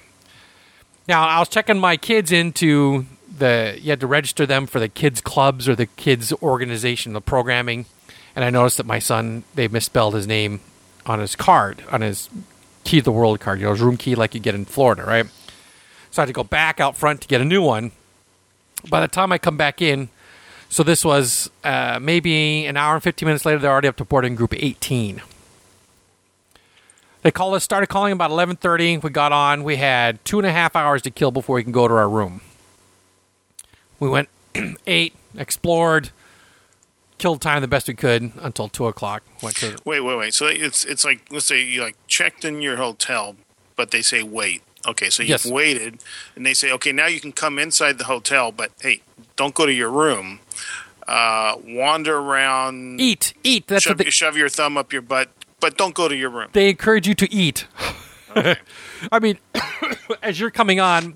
Now 1.08 1.28
I 1.28 1.40
was 1.40 1.48
checking 1.48 1.80
my 1.80 1.96
kids 1.96 2.32
into 2.32 3.06
the 3.38 3.78
you 3.82 3.92
had 3.92 4.02
to 4.02 4.08
register 4.08 4.46
them 4.46 4.68
for 4.68 4.80
the 4.80 4.90
kids 4.90 5.22
clubs 5.22 5.70
or 5.70 5.76
the 5.76 5.86
kids 5.86 6.34
organization, 6.44 7.14
the 7.14 7.22
programming, 7.22 7.86
and 8.36 8.44
I 8.44 8.50
noticed 8.50 8.78
that 8.78 8.86
my 8.86 9.00
son 9.00 9.44
they 9.56 9.68
misspelled 9.68 10.16
his 10.16 10.28
name 10.28 10.60
on 11.06 11.20
his 11.20 11.36
card 11.36 11.84
on 11.92 12.02
his 12.02 12.30
key 12.84 12.98
to 12.98 13.04
the 13.04 13.12
world 13.12 13.40
card, 13.40 13.60
you 13.60 13.66
know, 13.66 13.72
his 13.72 13.82
room 13.82 13.98
key 13.98 14.16
like 14.16 14.34
you 14.34 14.40
get 14.40 14.56
in 14.56 14.66
Florida, 14.66 15.04
right? 15.04 15.26
So 16.12 16.22
I 16.22 16.24
had 16.24 16.28
to 16.28 16.34
go 16.34 16.44
back 16.44 16.80
out 16.80 16.98
front 16.98 17.22
to 17.22 17.28
get 17.28 17.40
a 17.40 17.46
new 17.46 17.62
one. 17.62 17.92
By 18.90 19.02
the 19.02 19.08
time 19.08 19.32
I 19.32 19.38
come 19.38 19.58
back 19.58 19.82
in, 19.82 20.10
so 20.70 20.84
this 20.84 21.04
was 21.04 21.50
uh, 21.64 22.00
maybe 22.00 22.66
an 22.68 22.78
hour 22.78 22.94
and 22.94 23.04
15 23.04 23.26
minutes 23.26 23.44
later, 23.44 23.60
they're 23.60 23.72
already 23.72 23.88
up 23.88 23.98
to 23.98 24.06
boarding 24.06 24.36
group 24.36 24.54
18. 24.56 25.22
They 27.22 27.32
called 27.32 27.56
us, 27.56 27.64
started 27.64 27.88
calling 27.88 28.14
about 28.14 28.32
11:30. 28.32 29.04
We 29.04 29.10
got 29.10 29.34
on. 29.34 29.64
We 29.64 29.76
had 29.76 30.24
two 30.24 30.40
and 30.40 30.48
a 30.48 30.52
half 30.52 30.76
hours 30.76 31.02
to 31.02 31.12
kill 31.12 31.32
before 31.32 31.56
we 31.56 31.64
can 31.64 31.74
go 31.74 31.88
to 31.88 31.94
our 31.94 32.08
room. 32.08 32.42
We 34.00 34.08
went, 34.08 34.30
ate, 34.88 35.16
explored, 35.36 36.12
killed 37.18 37.42
time 37.42 37.62
the 37.62 37.68
best 37.68 37.90
we 37.90 37.94
could 37.94 38.32
until 38.40 38.70
two 38.70 38.88
o'clock. 38.88 39.24
Went 39.44 39.58
to 39.58 39.78
wait, 39.84 40.00
wait, 40.00 40.18
wait. 40.18 40.34
So 40.34 40.46
it's 40.46 40.86
it's 40.86 41.04
like 41.04 41.22
let's 41.30 41.46
say 41.46 41.62
you 41.62 41.82
like 41.82 41.98
checked 42.08 42.46
in 42.46 42.62
your 42.62 42.78
hotel, 42.78 43.36
but 43.76 43.92
they 43.92 44.02
say 44.02 44.24
wait. 44.24 44.64
Okay, 44.88 45.10
so 45.10 45.22
you've 45.22 45.30
yes. 45.30 45.46
waited, 45.46 46.02
and 46.38 46.46
they 46.46 46.54
say, 46.54 46.72
okay, 46.72 46.94
now 46.94 47.06
you 47.06 47.20
can 47.20 47.34
come 47.34 47.60
inside 47.60 47.98
the 47.98 48.06
hotel, 48.06 48.54
but 48.54 48.72
hey, 48.80 49.02
don't 49.40 49.56
go 49.56 49.66
to 49.66 49.72
your 49.72 49.90
room. 49.90 50.42
Uh, 51.08 51.56
wander 51.66 52.18
around, 52.18 53.00
eat, 53.00 53.34
eat. 53.42 53.66
That's 53.68 53.84
shove, 53.84 53.98
they, 53.98 54.10
shove 54.10 54.36
your 54.36 54.50
thumb 54.50 54.78
up 54.78 54.92
your 54.92 55.02
butt, 55.02 55.30
but 55.62 55.78
don't 55.78 55.96
go 55.96 56.10
to 56.10 56.16
your 56.16 56.30
room. 56.30 56.50
They 56.52 56.70
encourage 56.70 57.08
you 57.08 57.16
to 57.16 57.34
eat. 57.34 57.66
Okay. 58.36 58.58
I 59.12 59.20
mean, 59.20 59.40
as 60.22 60.42
you're 60.42 60.52
coming 60.52 60.82
on, 60.82 61.16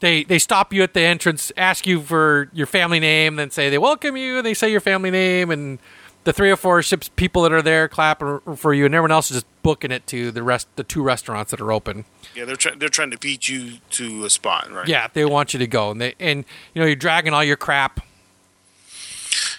they 0.00 0.24
they 0.24 0.40
stop 0.40 0.72
you 0.74 0.82
at 0.82 0.92
the 0.92 1.02
entrance, 1.02 1.52
ask 1.56 1.86
you 1.86 2.02
for 2.02 2.50
your 2.52 2.66
family 2.66 2.98
name, 2.98 3.36
then 3.36 3.50
say 3.50 3.70
they 3.70 3.78
welcome 3.78 4.16
you. 4.16 4.42
They 4.42 4.52
say 4.52 4.70
your 4.70 4.80
family 4.80 5.12
name, 5.12 5.52
and 5.52 5.78
the 6.24 6.32
three 6.32 6.50
or 6.50 6.56
four 6.56 6.82
ships 6.82 7.08
people 7.08 7.42
that 7.42 7.52
are 7.52 7.62
there 7.62 7.88
clap 7.88 8.22
for 8.56 8.74
you, 8.74 8.84
and 8.84 8.94
everyone 8.94 9.12
else 9.12 9.30
is 9.30 9.38
just 9.38 9.62
booking 9.62 9.90
it 9.90 10.06
to 10.08 10.30
the 10.30 10.42
rest 10.42 10.68
the 10.76 10.84
two 10.84 11.02
restaurants 11.02 11.50
that 11.50 11.60
are 11.60 11.72
open. 11.72 12.04
Yeah, 12.34 12.44
they're 12.44 12.56
trying 12.56 12.78
they're 12.78 12.88
trying 12.88 13.10
to 13.10 13.18
beat 13.18 13.48
you 13.48 13.78
to 13.90 14.24
a 14.24 14.30
spot, 14.30 14.70
right? 14.70 14.88
Yeah, 14.88 15.08
they 15.12 15.24
want 15.24 15.54
you 15.54 15.58
to 15.58 15.66
go, 15.66 15.90
and 15.90 16.00
they 16.00 16.14
and 16.18 16.44
you 16.74 16.80
know 16.80 16.86
you're 16.86 16.96
dragging 16.96 17.32
all 17.32 17.44
your 17.44 17.56
crap 17.56 18.00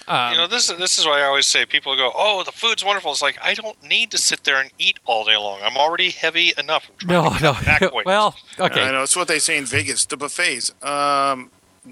um, 0.07 0.31
you 0.31 0.37
know, 0.37 0.47
this 0.47 0.69
is 0.69 0.77
this 0.77 0.99
is 0.99 1.05
why 1.05 1.21
I 1.21 1.23
always 1.23 1.47
say 1.47 1.65
people 1.65 1.95
go, 1.95 2.11
"Oh, 2.13 2.43
the 2.43 2.51
food's 2.51 2.85
wonderful." 2.85 3.11
It's 3.11 3.21
like 3.21 3.39
I 3.41 3.55
don't 3.55 3.81
need 3.83 4.11
to 4.11 4.17
sit 4.17 4.43
there 4.43 4.61
and 4.61 4.69
eat 4.77 4.99
all 5.05 5.23
day 5.25 5.35
long. 5.35 5.59
I'm 5.63 5.77
already 5.77 6.11
heavy 6.11 6.53
enough. 6.57 6.89
No, 7.05 7.35
no. 7.41 7.55
well, 8.05 8.35
okay. 8.59 8.83
I 8.83 8.91
know 8.91 9.03
it's 9.03 9.15
what 9.15 9.27
they 9.27 9.39
say 9.39 9.57
in 9.57 9.65
Vegas. 9.65 10.05
The 10.05 10.17
buffets. 10.17 10.71
Um, 10.83 11.49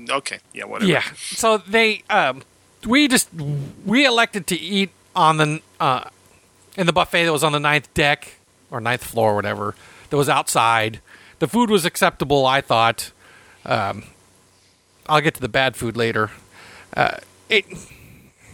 okay, 0.09 0.39
yeah, 0.53 0.65
whatever. 0.65 0.91
Yeah. 0.91 1.03
So 1.15 1.57
they, 1.57 2.03
um, 2.09 2.43
we 2.85 3.07
just 3.07 3.29
we 3.85 4.05
elected 4.05 4.47
to 4.47 4.59
eat 4.59 4.91
on 5.15 5.37
the 5.37 5.61
uh, 5.79 6.09
in 6.77 6.87
the 6.87 6.93
buffet 6.93 7.25
that 7.25 7.31
was 7.31 7.43
on 7.43 7.51
the 7.51 7.59
ninth 7.59 7.93
deck 7.93 8.35
or 8.71 8.81
ninth 8.81 9.03
floor, 9.03 9.31
or 9.31 9.35
whatever. 9.35 9.75
That 10.09 10.17
was 10.17 10.29
outside. 10.29 10.99
The 11.39 11.47
food 11.47 11.69
was 11.69 11.85
acceptable, 11.85 12.45
I 12.45 12.61
thought. 12.61 13.11
Um, 13.65 14.05
I'll 15.07 15.21
get 15.21 15.35
to 15.35 15.41
the 15.41 15.49
bad 15.49 15.75
food 15.75 15.97
later. 15.97 16.31
Uh, 16.95 17.17
it 17.49 17.65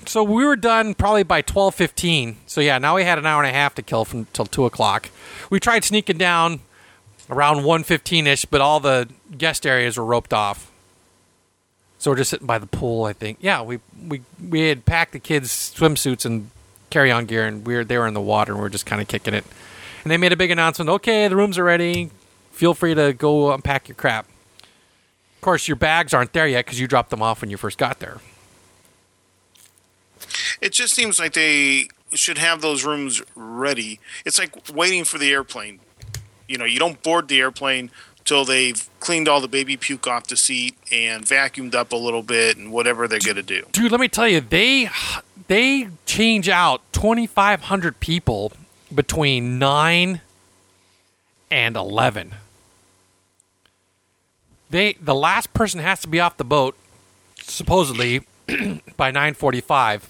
so 0.05 0.23
we 0.23 0.43
were 0.45 0.55
done 0.55 0.95
probably 0.95 1.23
by 1.23 1.41
twelve 1.41 1.75
fifteen. 1.75 2.37
So 2.47 2.61
yeah, 2.61 2.77
now 2.77 2.95
we 2.95 3.03
had 3.03 3.17
an 3.17 3.25
hour 3.25 3.43
and 3.43 3.49
a 3.49 3.53
half 3.53 3.75
to 3.75 3.81
kill 3.81 4.05
from 4.05 4.25
till 4.33 4.45
two 4.45 4.65
o'clock. 4.65 5.09
We 5.49 5.59
tried 5.59 5.83
sneaking 5.83 6.17
down 6.17 6.61
around 7.29 7.63
one 7.63 7.83
fifteen 7.83 8.27
ish, 8.27 8.45
but 8.45 8.61
all 8.61 8.79
the 8.79 9.09
guest 9.37 9.65
areas 9.65 9.97
were 9.97 10.05
roped 10.05 10.33
off. 10.33 10.68
So 11.99 12.09
we're 12.09 12.17
just 12.17 12.31
sitting 12.31 12.47
by 12.47 12.57
the 12.57 12.67
pool. 12.67 13.03
I 13.05 13.13
think. 13.13 13.37
Yeah, 13.41 13.61
we 13.61 13.79
we 14.07 14.21
we 14.49 14.67
had 14.69 14.85
packed 14.85 15.11
the 15.11 15.19
kids' 15.19 15.73
swimsuits 15.75 16.25
and 16.25 16.49
carry 16.89 17.11
on 17.11 17.25
gear, 17.25 17.45
and 17.45 17.65
we 17.67 17.75
were 17.75 17.83
they 17.83 17.97
were 17.97 18.07
in 18.07 18.13
the 18.13 18.21
water, 18.21 18.53
and 18.53 18.61
we 18.61 18.65
are 18.65 18.69
just 18.69 18.85
kind 18.85 19.01
of 19.01 19.07
kicking 19.07 19.33
it. 19.33 19.43
And 20.03 20.11
they 20.11 20.17
made 20.17 20.31
a 20.31 20.37
big 20.37 20.49
announcement. 20.49 20.89
Okay, 20.89 21.27
the 21.27 21.35
rooms 21.35 21.57
are 21.57 21.63
ready. 21.63 22.09
Feel 22.51 22.73
free 22.73 22.95
to 22.95 23.13
go 23.13 23.53
unpack 23.53 23.87
your 23.87 23.95
crap. 23.95 24.25
Of 25.35 25.41
course, 25.41 25.67
your 25.67 25.75
bags 25.77 26.13
aren't 26.13 26.33
there 26.33 26.47
yet 26.47 26.65
because 26.65 26.79
you 26.79 26.87
dropped 26.87 27.09
them 27.09 27.21
off 27.21 27.41
when 27.41 27.49
you 27.49 27.57
first 27.57 27.77
got 27.77 27.99
there. 27.99 28.17
It 30.61 30.73
just 30.73 30.93
seems 30.93 31.19
like 31.19 31.33
they 31.33 31.87
should 32.13 32.37
have 32.37 32.61
those 32.61 32.83
rooms 32.83 33.21
ready. 33.35 33.99
It's 34.25 34.39
like 34.39 34.53
waiting 34.73 35.03
for 35.03 35.17
the 35.17 35.31
airplane. 35.31 35.79
You 36.47 36.57
know, 36.57 36.65
you 36.65 36.79
don't 36.79 37.01
board 37.03 37.27
the 37.27 37.39
airplane 37.39 37.91
till 38.29 38.45
they've 38.45 38.87
cleaned 38.99 39.27
all 39.27 39.41
the 39.41 39.47
baby 39.47 39.75
puke 39.75 40.05
off 40.05 40.27
the 40.27 40.37
seat 40.37 40.75
and 40.91 41.25
vacuumed 41.25 41.73
up 41.73 41.91
a 41.91 41.95
little 41.95 42.21
bit 42.21 42.57
and 42.57 42.71
whatever 42.71 43.07
they're 43.07 43.19
going 43.19 43.35
to 43.35 43.41
do. 43.41 43.65
Dude, 43.71 43.91
let 43.91 43.99
me 43.99 44.07
tell 44.07 44.27
you, 44.27 44.39
they 44.39 44.87
they 45.47 45.89
change 46.05 46.47
out 46.47 46.81
2500 46.93 47.99
people 47.99 48.53
between 48.93 49.57
9 49.57 50.21
and 51.49 51.75
11. 51.75 52.35
They 54.69 54.93
the 55.01 55.15
last 55.15 55.51
person 55.53 55.79
has 55.79 55.99
to 56.01 56.07
be 56.07 56.19
off 56.19 56.37
the 56.37 56.43
boat 56.43 56.75
supposedly 57.41 58.19
by 58.95 59.11
9:45 59.11 60.03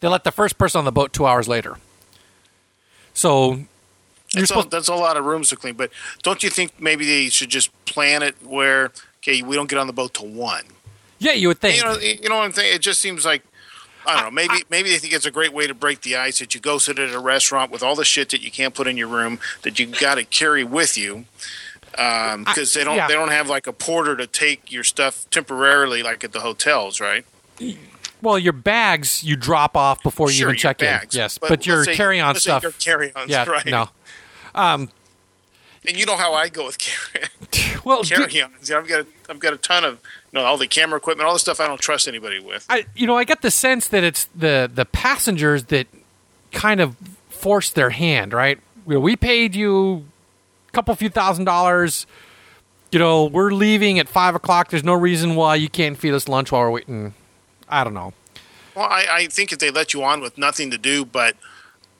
they 0.00 0.08
let 0.08 0.24
the 0.24 0.32
first 0.32 0.58
person 0.58 0.80
on 0.80 0.84
the 0.84 0.92
boat 0.92 1.12
two 1.12 1.24
hours 1.24 1.46
later. 1.46 1.76
So 3.14 3.60
that's, 4.40 4.48
supposed- 4.48 4.68
a, 4.68 4.70
that's 4.70 4.88
a 4.88 4.94
lot 4.94 5.16
of 5.16 5.24
rooms 5.24 5.50
to 5.50 5.56
clean. 5.56 5.74
But 5.74 5.90
don't 6.22 6.42
you 6.42 6.50
think 6.50 6.80
maybe 6.80 7.04
they 7.06 7.28
should 7.28 7.50
just 7.50 7.70
plan 7.84 8.22
it 8.22 8.34
where 8.44 8.92
okay, 9.22 9.42
we 9.42 9.56
don't 9.56 9.68
get 9.68 9.78
on 9.78 9.86
the 9.86 9.92
boat 9.92 10.14
till 10.14 10.28
one? 10.28 10.64
Yeah, 11.18 11.32
you 11.32 11.48
would 11.48 11.58
think. 11.58 11.78
You 11.78 11.84
know, 11.84 11.98
you 11.98 12.28
know 12.28 12.36
what 12.36 12.44
I'm 12.44 12.52
saying? 12.52 12.74
It 12.74 12.82
just 12.82 13.00
seems 13.00 13.24
like 13.24 13.42
I 14.06 14.14
don't 14.14 14.24
know. 14.24 14.30
Maybe 14.30 14.54
I, 14.54 14.62
maybe 14.70 14.90
they 14.90 14.98
think 14.98 15.12
it's 15.12 15.26
a 15.26 15.30
great 15.30 15.52
way 15.52 15.66
to 15.66 15.74
break 15.74 16.02
the 16.02 16.16
ice 16.16 16.38
that 16.38 16.54
you 16.54 16.60
go 16.60 16.78
sit 16.78 16.98
at 16.98 17.12
a 17.12 17.18
restaurant 17.18 17.70
with 17.70 17.82
all 17.82 17.96
the 17.96 18.04
shit 18.04 18.30
that 18.30 18.42
you 18.42 18.50
can't 18.50 18.74
put 18.74 18.86
in 18.86 18.96
your 18.96 19.08
room 19.08 19.38
that 19.62 19.78
you 19.78 19.86
got 19.86 20.16
to 20.16 20.24
carry 20.24 20.64
with 20.64 20.96
you 20.96 21.24
because 21.90 22.76
um, 22.76 22.78
they 22.78 22.84
don't 22.84 22.96
yeah. 22.96 23.08
they 23.08 23.14
don't 23.14 23.30
have 23.30 23.48
like 23.48 23.66
a 23.66 23.72
porter 23.72 24.16
to 24.16 24.26
take 24.26 24.70
your 24.70 24.84
stuff 24.84 25.28
temporarily 25.30 26.02
like 26.02 26.22
at 26.22 26.32
the 26.32 26.40
hotels, 26.40 27.00
right? 27.00 27.24
Well, 28.22 28.38
your 28.38 28.52
bags 28.52 29.24
you 29.24 29.36
drop 29.36 29.76
off 29.76 30.02
before 30.02 30.30
you 30.30 30.44
even 30.44 30.56
check 30.56 30.78
bags, 30.78 31.14
in. 31.14 31.20
Yes, 31.20 31.38
but, 31.38 31.48
but 31.48 31.66
your 31.66 31.84
carry-on 31.84 32.36
stuff. 32.36 32.62
Your 32.62 32.72
carry-ons, 32.72 33.30
yeah, 33.30 33.44
right? 33.48 33.66
No. 33.66 33.88
Um, 34.56 34.90
and 35.86 35.96
you 35.96 36.04
know 36.06 36.16
how 36.16 36.34
I 36.34 36.48
go 36.48 36.66
with 36.66 36.78
carry 36.78 37.26
well 37.84 38.02
carry-ons. 38.02 38.70
I've 38.70 38.88
got 38.88 39.00
a, 39.00 39.06
I've 39.28 39.38
got 39.38 39.52
a 39.52 39.56
ton 39.56 39.84
of 39.84 40.00
you 40.32 40.40
know 40.40 40.44
all 40.44 40.56
the 40.58 40.66
camera 40.66 40.96
equipment, 40.96 41.26
all 41.26 41.34
the 41.34 41.38
stuff 41.38 41.60
I 41.60 41.68
don't 41.68 41.80
trust 41.80 42.08
anybody 42.08 42.40
with. 42.40 42.66
I 42.68 42.86
you 42.96 43.06
know 43.06 43.16
I 43.16 43.24
get 43.24 43.42
the 43.42 43.50
sense 43.50 43.86
that 43.88 44.02
it's 44.02 44.24
the 44.34 44.70
the 44.72 44.84
passengers 44.84 45.64
that 45.64 45.86
kind 46.52 46.80
of 46.80 46.96
force 47.28 47.70
their 47.70 47.90
hand, 47.90 48.32
right? 48.32 48.58
We 48.84 49.16
paid 49.16 49.54
you 49.54 50.04
a 50.68 50.72
couple 50.72 50.94
few 50.96 51.10
thousand 51.10 51.44
dollars. 51.44 52.06
You 52.92 53.00
know, 53.00 53.24
we're 53.24 53.52
leaving 53.52 53.98
at 53.98 54.08
five 54.08 54.34
o'clock. 54.34 54.70
There's 54.70 54.84
no 54.84 54.94
reason 54.94 55.34
why 55.34 55.56
you 55.56 55.68
can't 55.68 55.98
feed 55.98 56.14
us 56.14 56.28
lunch 56.28 56.50
while 56.50 56.62
we're 56.62 56.70
waiting 56.70 57.14
I 57.68 57.84
don't 57.84 57.94
know. 57.94 58.12
Well, 58.74 58.86
I, 58.86 59.06
I 59.10 59.26
think 59.26 59.52
if 59.52 59.58
they 59.58 59.70
let 59.70 59.94
you 59.94 60.04
on 60.04 60.20
with 60.20 60.38
nothing 60.38 60.70
to 60.70 60.78
do 60.78 61.04
but 61.04 61.34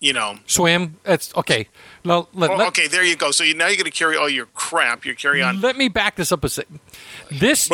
you 0.06 0.12
know 0.12 0.38
swim, 0.46 0.96
it's 1.04 1.34
okay. 1.36 1.68
Let, 2.04 2.32
well, 2.34 2.56
let, 2.56 2.68
okay, 2.68 2.86
there 2.86 3.02
you 3.02 3.16
go. 3.16 3.32
So 3.32 3.42
you, 3.42 3.54
now 3.54 3.66
you're 3.66 3.76
going 3.76 3.86
to 3.86 3.90
carry 3.90 4.16
all 4.16 4.28
your 4.28 4.46
crap. 4.46 5.04
You're 5.04 5.16
carry 5.16 5.42
on. 5.42 5.60
Let 5.60 5.76
me 5.76 5.88
back 5.88 6.14
this 6.14 6.30
up 6.30 6.44
a 6.44 6.48
second. 6.48 6.78
This 7.30 7.68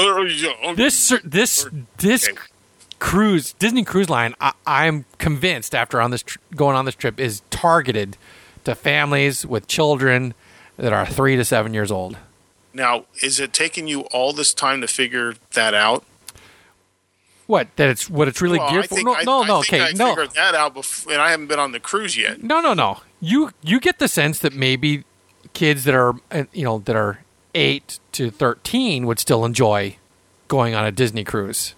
this 0.74 1.12
this 1.22 1.68
this 1.98 2.28
okay. 2.28 2.38
cruise 2.98 3.52
Disney 3.52 3.84
Cruise 3.84 4.08
Line. 4.08 4.34
I, 4.40 4.86
am 4.86 5.04
convinced 5.18 5.74
after 5.74 6.00
on 6.00 6.10
this 6.10 6.22
tr- 6.22 6.38
going 6.56 6.74
on 6.74 6.86
this 6.86 6.94
trip 6.94 7.20
is 7.20 7.42
targeted 7.50 8.16
to 8.64 8.74
families 8.74 9.44
with 9.44 9.66
children 9.66 10.32
that 10.78 10.92
are 10.92 11.04
three 11.04 11.36
to 11.36 11.44
seven 11.44 11.74
years 11.74 11.92
old. 11.92 12.16
Now, 12.72 13.04
is 13.22 13.38
it 13.38 13.52
taking 13.52 13.86
you 13.86 14.02
all 14.12 14.32
this 14.32 14.54
time 14.54 14.80
to 14.80 14.88
figure 14.88 15.34
that 15.52 15.74
out? 15.74 16.04
What 17.52 17.76
that 17.76 17.90
it's 17.90 18.08
what 18.08 18.28
it's 18.28 18.40
really 18.40 18.58
well, 18.58 18.70
geared 18.70 18.88
for? 18.88 19.02
No, 19.02 19.14
I, 19.14 19.24
no, 19.24 19.42
no. 19.42 19.58
okay, 19.58 19.82
I 19.82 19.92
no. 19.92 20.14
Figured 20.14 20.30
that 20.36 20.54
out, 20.54 20.72
before, 20.72 21.12
and 21.12 21.20
I 21.20 21.32
haven't 21.32 21.48
been 21.48 21.58
on 21.58 21.72
the 21.72 21.80
cruise 21.80 22.16
yet. 22.16 22.42
No, 22.42 22.62
no, 22.62 22.72
no. 22.72 23.02
You 23.20 23.50
you 23.60 23.78
get 23.78 23.98
the 23.98 24.08
sense 24.08 24.38
that 24.38 24.54
maybe 24.54 25.04
kids 25.52 25.84
that 25.84 25.94
are 25.94 26.14
uh, 26.30 26.44
you 26.54 26.64
know 26.64 26.78
that 26.78 26.96
are 26.96 27.18
eight 27.54 27.98
to 28.12 28.30
thirteen 28.30 29.04
would 29.04 29.18
still 29.18 29.44
enjoy 29.44 29.98
going 30.48 30.74
on 30.74 30.86
a 30.86 30.90
Disney 30.90 31.24
cruise. 31.24 31.74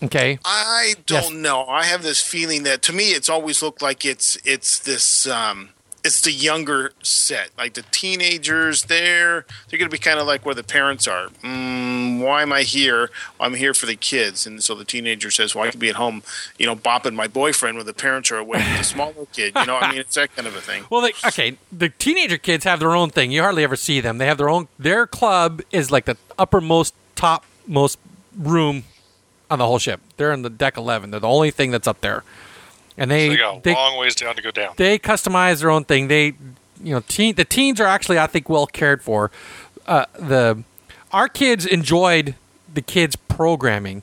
Okay. 0.00 0.38
I 0.44 0.94
don't 1.06 1.22
yes. 1.22 1.32
know. 1.32 1.66
I 1.66 1.86
have 1.86 2.04
this 2.04 2.22
feeling 2.22 2.62
that 2.62 2.80
to 2.82 2.92
me, 2.92 3.10
it's 3.10 3.28
always 3.28 3.60
looked 3.60 3.82
like 3.82 4.04
it's 4.04 4.38
it's 4.44 4.78
this 4.78 5.26
um, 5.26 5.70
it's 6.04 6.20
the 6.20 6.32
younger 6.32 6.92
set, 7.02 7.50
like 7.58 7.74
the 7.74 7.82
teenagers. 7.90 8.84
There, 8.84 9.44
they're 9.68 9.78
going 9.78 9.90
to 9.90 9.94
be 9.94 9.98
kind 9.98 10.18
of 10.18 10.26
like 10.26 10.46
where 10.46 10.54
the 10.54 10.62
parents 10.62 11.06
are. 11.08 11.28
Mm, 11.42 12.20
why 12.20 12.42
am 12.42 12.52
I 12.52 12.62
here? 12.62 13.10
I'm 13.40 13.54
here 13.54 13.74
for 13.74 13.86
the 13.86 13.96
kids, 13.96 14.46
and 14.46 14.62
so 14.62 14.74
the 14.74 14.84
teenager 14.84 15.30
says, 15.30 15.54
"Well, 15.54 15.64
I 15.64 15.70
could 15.70 15.80
be 15.80 15.88
at 15.88 15.96
home, 15.96 16.22
you 16.58 16.66
know, 16.66 16.76
bopping 16.76 17.14
my 17.14 17.26
boyfriend 17.26 17.76
when 17.76 17.86
the 17.86 17.94
parents 17.94 18.30
are 18.30 18.36
away 18.36 18.58
the 18.58 18.82
smaller 18.84 19.26
kid." 19.32 19.54
You 19.56 19.66
know, 19.66 19.76
I 19.76 19.90
mean, 19.90 20.00
it's 20.00 20.14
that 20.14 20.34
kind 20.34 20.46
of 20.46 20.56
a 20.56 20.60
thing. 20.60 20.84
Well, 20.90 21.00
they, 21.00 21.12
okay, 21.26 21.58
the 21.72 21.88
teenager 21.88 22.38
kids 22.38 22.64
have 22.64 22.80
their 22.80 22.94
own 22.94 23.10
thing. 23.10 23.30
You 23.32 23.42
hardly 23.42 23.64
ever 23.64 23.76
see 23.76 24.00
them. 24.00 24.18
They 24.18 24.26
have 24.26 24.38
their 24.38 24.48
own. 24.48 24.68
Their 24.78 25.06
club 25.06 25.62
is 25.70 25.90
like 25.90 26.04
the 26.04 26.16
uppermost, 26.38 26.94
topmost 27.16 27.98
room 28.36 28.84
on 29.50 29.58
the 29.58 29.66
whole 29.66 29.78
ship. 29.78 30.00
They're 30.16 30.32
in 30.32 30.42
the 30.42 30.50
deck 30.50 30.76
eleven. 30.76 31.10
They're 31.10 31.20
the 31.20 31.28
only 31.28 31.50
thing 31.50 31.70
that's 31.70 31.88
up 31.88 32.00
there 32.00 32.22
and 32.98 33.10
they 33.10 33.26
so 33.26 33.30
they 33.32 33.36
got 33.38 33.62
they, 33.62 33.74
long 33.74 33.98
ways 33.98 34.14
down 34.14 34.34
to 34.36 34.42
go 34.42 34.50
down. 34.50 34.74
They 34.76 34.98
customize 34.98 35.60
their 35.60 35.70
own 35.70 35.84
thing. 35.84 36.08
They, 36.08 36.26
you 36.82 36.94
know, 36.94 37.00
teen, 37.00 37.34
the 37.34 37.44
teens 37.44 37.80
are 37.80 37.86
actually 37.86 38.18
I 38.18 38.26
think 38.26 38.48
well 38.48 38.66
cared 38.66 39.02
for. 39.02 39.30
Uh, 39.86 40.04
the 40.18 40.62
our 41.12 41.28
kids 41.28 41.64
enjoyed 41.64 42.34
the 42.72 42.82
kids 42.82 43.16
programming. 43.16 44.02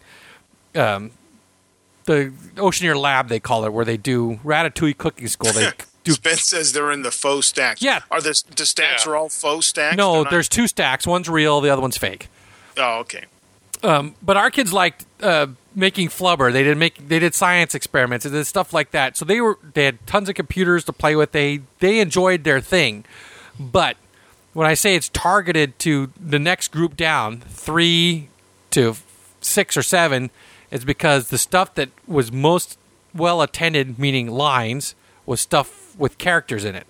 Um, 0.74 1.12
the 2.06 2.34
Oceaneer 2.58 2.96
Lab 3.00 3.30
they 3.30 3.40
call 3.40 3.66
it, 3.66 3.74
where 3.74 3.86
they 3.86 3.98
do 3.98 4.40
Ratatouille 4.44 4.98
cooking 4.98 5.28
school. 5.28 5.52
They 5.52 5.72
do. 6.04 6.12
Spence 6.14 6.44
says 6.44 6.74
they're 6.74 6.92
in 6.92 7.02
the 7.02 7.12
faux 7.12 7.48
stacks. 7.48 7.82
Yeah, 7.82 8.02
are 8.12 8.22
the 8.22 8.42
the 8.56 8.66
stacks 8.66 9.06
Yeah. 9.06 9.12
are 9.12 9.16
all 9.16 9.30
faux 9.30 9.66
stacks? 9.68 9.98
no, 9.98 10.24
not- 10.24 10.32
there's 10.32 10.50
two 10.50 10.68
stacks. 10.68 11.06
One's 11.08 11.30
real, 11.30 11.62
the 11.62 11.70
other 11.70 11.82
one's 11.82 11.98
fake. 11.98 12.28
Oh, 12.78 13.00
okay. 13.00 13.26
Um, 13.86 14.16
but 14.20 14.36
our 14.36 14.50
kids 14.50 14.74
liked 14.74 15.06
uh, 15.22 15.48
making 15.76 16.10
flubber. 16.10 16.52
They 16.52 16.64
did 16.64 16.76
make 16.78 17.08
they 17.08 17.20
did 17.20 17.36
science 17.36 17.76
experiments. 17.76 18.26
They 18.26 18.32
did 18.32 18.46
stuff 18.46 18.74
like 18.74 18.92
that. 18.92 19.16
So 19.16 19.26
they 19.26 19.40
were 19.42 19.60
they 19.74 19.86
had 19.86 20.06
tons 20.08 20.28
of 20.28 20.34
computers 20.34 20.84
to 20.86 20.94
play 20.94 21.16
with. 21.16 21.34
They 21.34 21.62
they 21.80 22.00
enjoyed 22.00 22.44
their 22.44 22.60
thing. 22.62 23.06
But 23.60 23.96
when 24.54 24.66
I 24.66 24.74
say 24.74 24.96
it's 24.96 25.10
targeted 25.10 25.78
to 25.80 26.12
the 26.20 26.40
next 26.40 26.72
group 26.72 26.98
down, 26.98 27.42
three 27.42 28.30
to 28.72 28.96
six 29.40 29.78
or 29.78 29.84
seven, 29.84 30.32
it's 30.72 30.84
because 30.84 31.30
the 31.30 31.38
stuff 31.38 31.76
that 31.76 31.90
was 32.08 32.32
most 32.32 32.80
well 33.14 33.44
attended, 33.44 34.00
meaning 34.00 34.32
lines, 34.32 34.96
was 35.28 35.42
stuff 35.42 35.96
with 35.96 36.18
characters 36.18 36.66
in 36.66 36.74
it. 36.74 36.88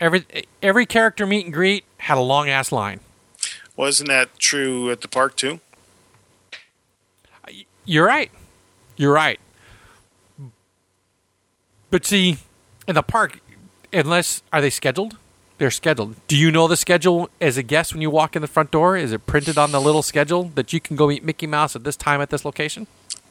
Every 0.00 0.24
every 0.62 0.86
character 0.86 1.26
meet 1.26 1.44
and 1.44 1.52
greet 1.52 1.84
had 1.98 2.16
a 2.16 2.22
long 2.22 2.48
ass 2.48 2.72
line. 2.72 3.00
Wasn't 3.76 4.08
that 4.08 4.38
true 4.38 4.90
at 4.90 5.02
the 5.02 5.08
park 5.08 5.36
too? 5.36 5.60
You're 7.84 8.06
right. 8.06 8.30
You're 8.96 9.12
right. 9.12 9.38
But 11.90 12.04
see, 12.04 12.38
in 12.88 12.96
the 12.96 13.02
park, 13.02 13.38
unless 13.92 14.42
are 14.52 14.60
they 14.60 14.70
scheduled? 14.70 15.16
They're 15.58 15.70
scheduled. 15.70 16.16
Do 16.26 16.36
you 16.36 16.50
know 16.50 16.66
the 16.68 16.76
schedule 16.76 17.30
as 17.40 17.56
a 17.56 17.62
guest 17.62 17.92
when 17.92 18.02
you 18.02 18.10
walk 18.10 18.34
in 18.36 18.42
the 18.42 18.48
front 18.48 18.70
door? 18.70 18.96
Is 18.96 19.12
it 19.12 19.24
printed 19.26 19.56
on 19.56 19.72
the 19.72 19.80
little 19.80 20.02
schedule 20.02 20.50
that 20.54 20.72
you 20.72 20.80
can 20.80 20.96
go 20.96 21.06
meet 21.06 21.24
Mickey 21.24 21.46
Mouse 21.46 21.76
at 21.76 21.84
this 21.84 21.96
time 21.96 22.20
at 22.20 22.30
this 22.30 22.44
location? 22.44 22.86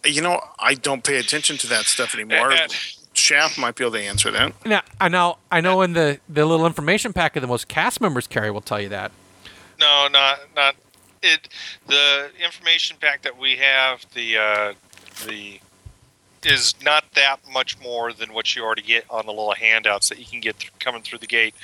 You 0.05 0.21
know, 0.21 0.41
I 0.57 0.75
don't 0.75 1.03
pay 1.03 1.17
attention 1.17 1.57
to 1.57 1.67
that 1.67 1.85
stuff 1.85 2.15
anymore. 2.15 2.51
And- 2.51 2.75
Shaft 3.13 3.57
might 3.57 3.75
be 3.75 3.85
able 3.85 3.93
to 3.93 4.01
answer 4.01 4.29
that. 4.31 4.65
Now, 4.65 4.81
I 4.99 5.07
know, 5.07 5.37
I 5.49 5.61
know. 5.61 5.81
In 5.83 5.93
the 5.93 6.19
the 6.27 6.45
little 6.45 6.65
information 6.65 7.13
packet 7.13 7.39
that 7.39 7.47
most 7.47 7.69
cast 7.69 8.01
members 8.01 8.27
carry, 8.27 8.51
will 8.51 8.59
tell 8.59 8.81
you 8.81 8.89
that. 8.89 9.13
No, 9.79 10.07
not 10.11 10.39
not 10.55 10.75
it. 11.21 11.49
The 11.87 12.29
information 12.43 12.97
pack 12.99 13.21
that 13.23 13.37
we 13.37 13.57
have, 13.57 14.05
the 14.13 14.37
uh, 14.37 14.73
the 15.25 15.59
is 16.45 16.75
not 16.83 17.03
that 17.15 17.37
much 17.51 17.79
more 17.81 18.13
than 18.13 18.31
what 18.31 18.55
you 18.55 18.63
already 18.63 18.81
get 18.81 19.03
on 19.09 19.25
the 19.25 19.31
little 19.31 19.55
handouts 19.55 20.09
that 20.09 20.19
you 20.19 20.25
can 20.25 20.39
get 20.39 20.59
th- 20.59 20.71
coming 20.79 21.01
through 21.01 21.17
the 21.17 21.27
gate. 21.27 21.55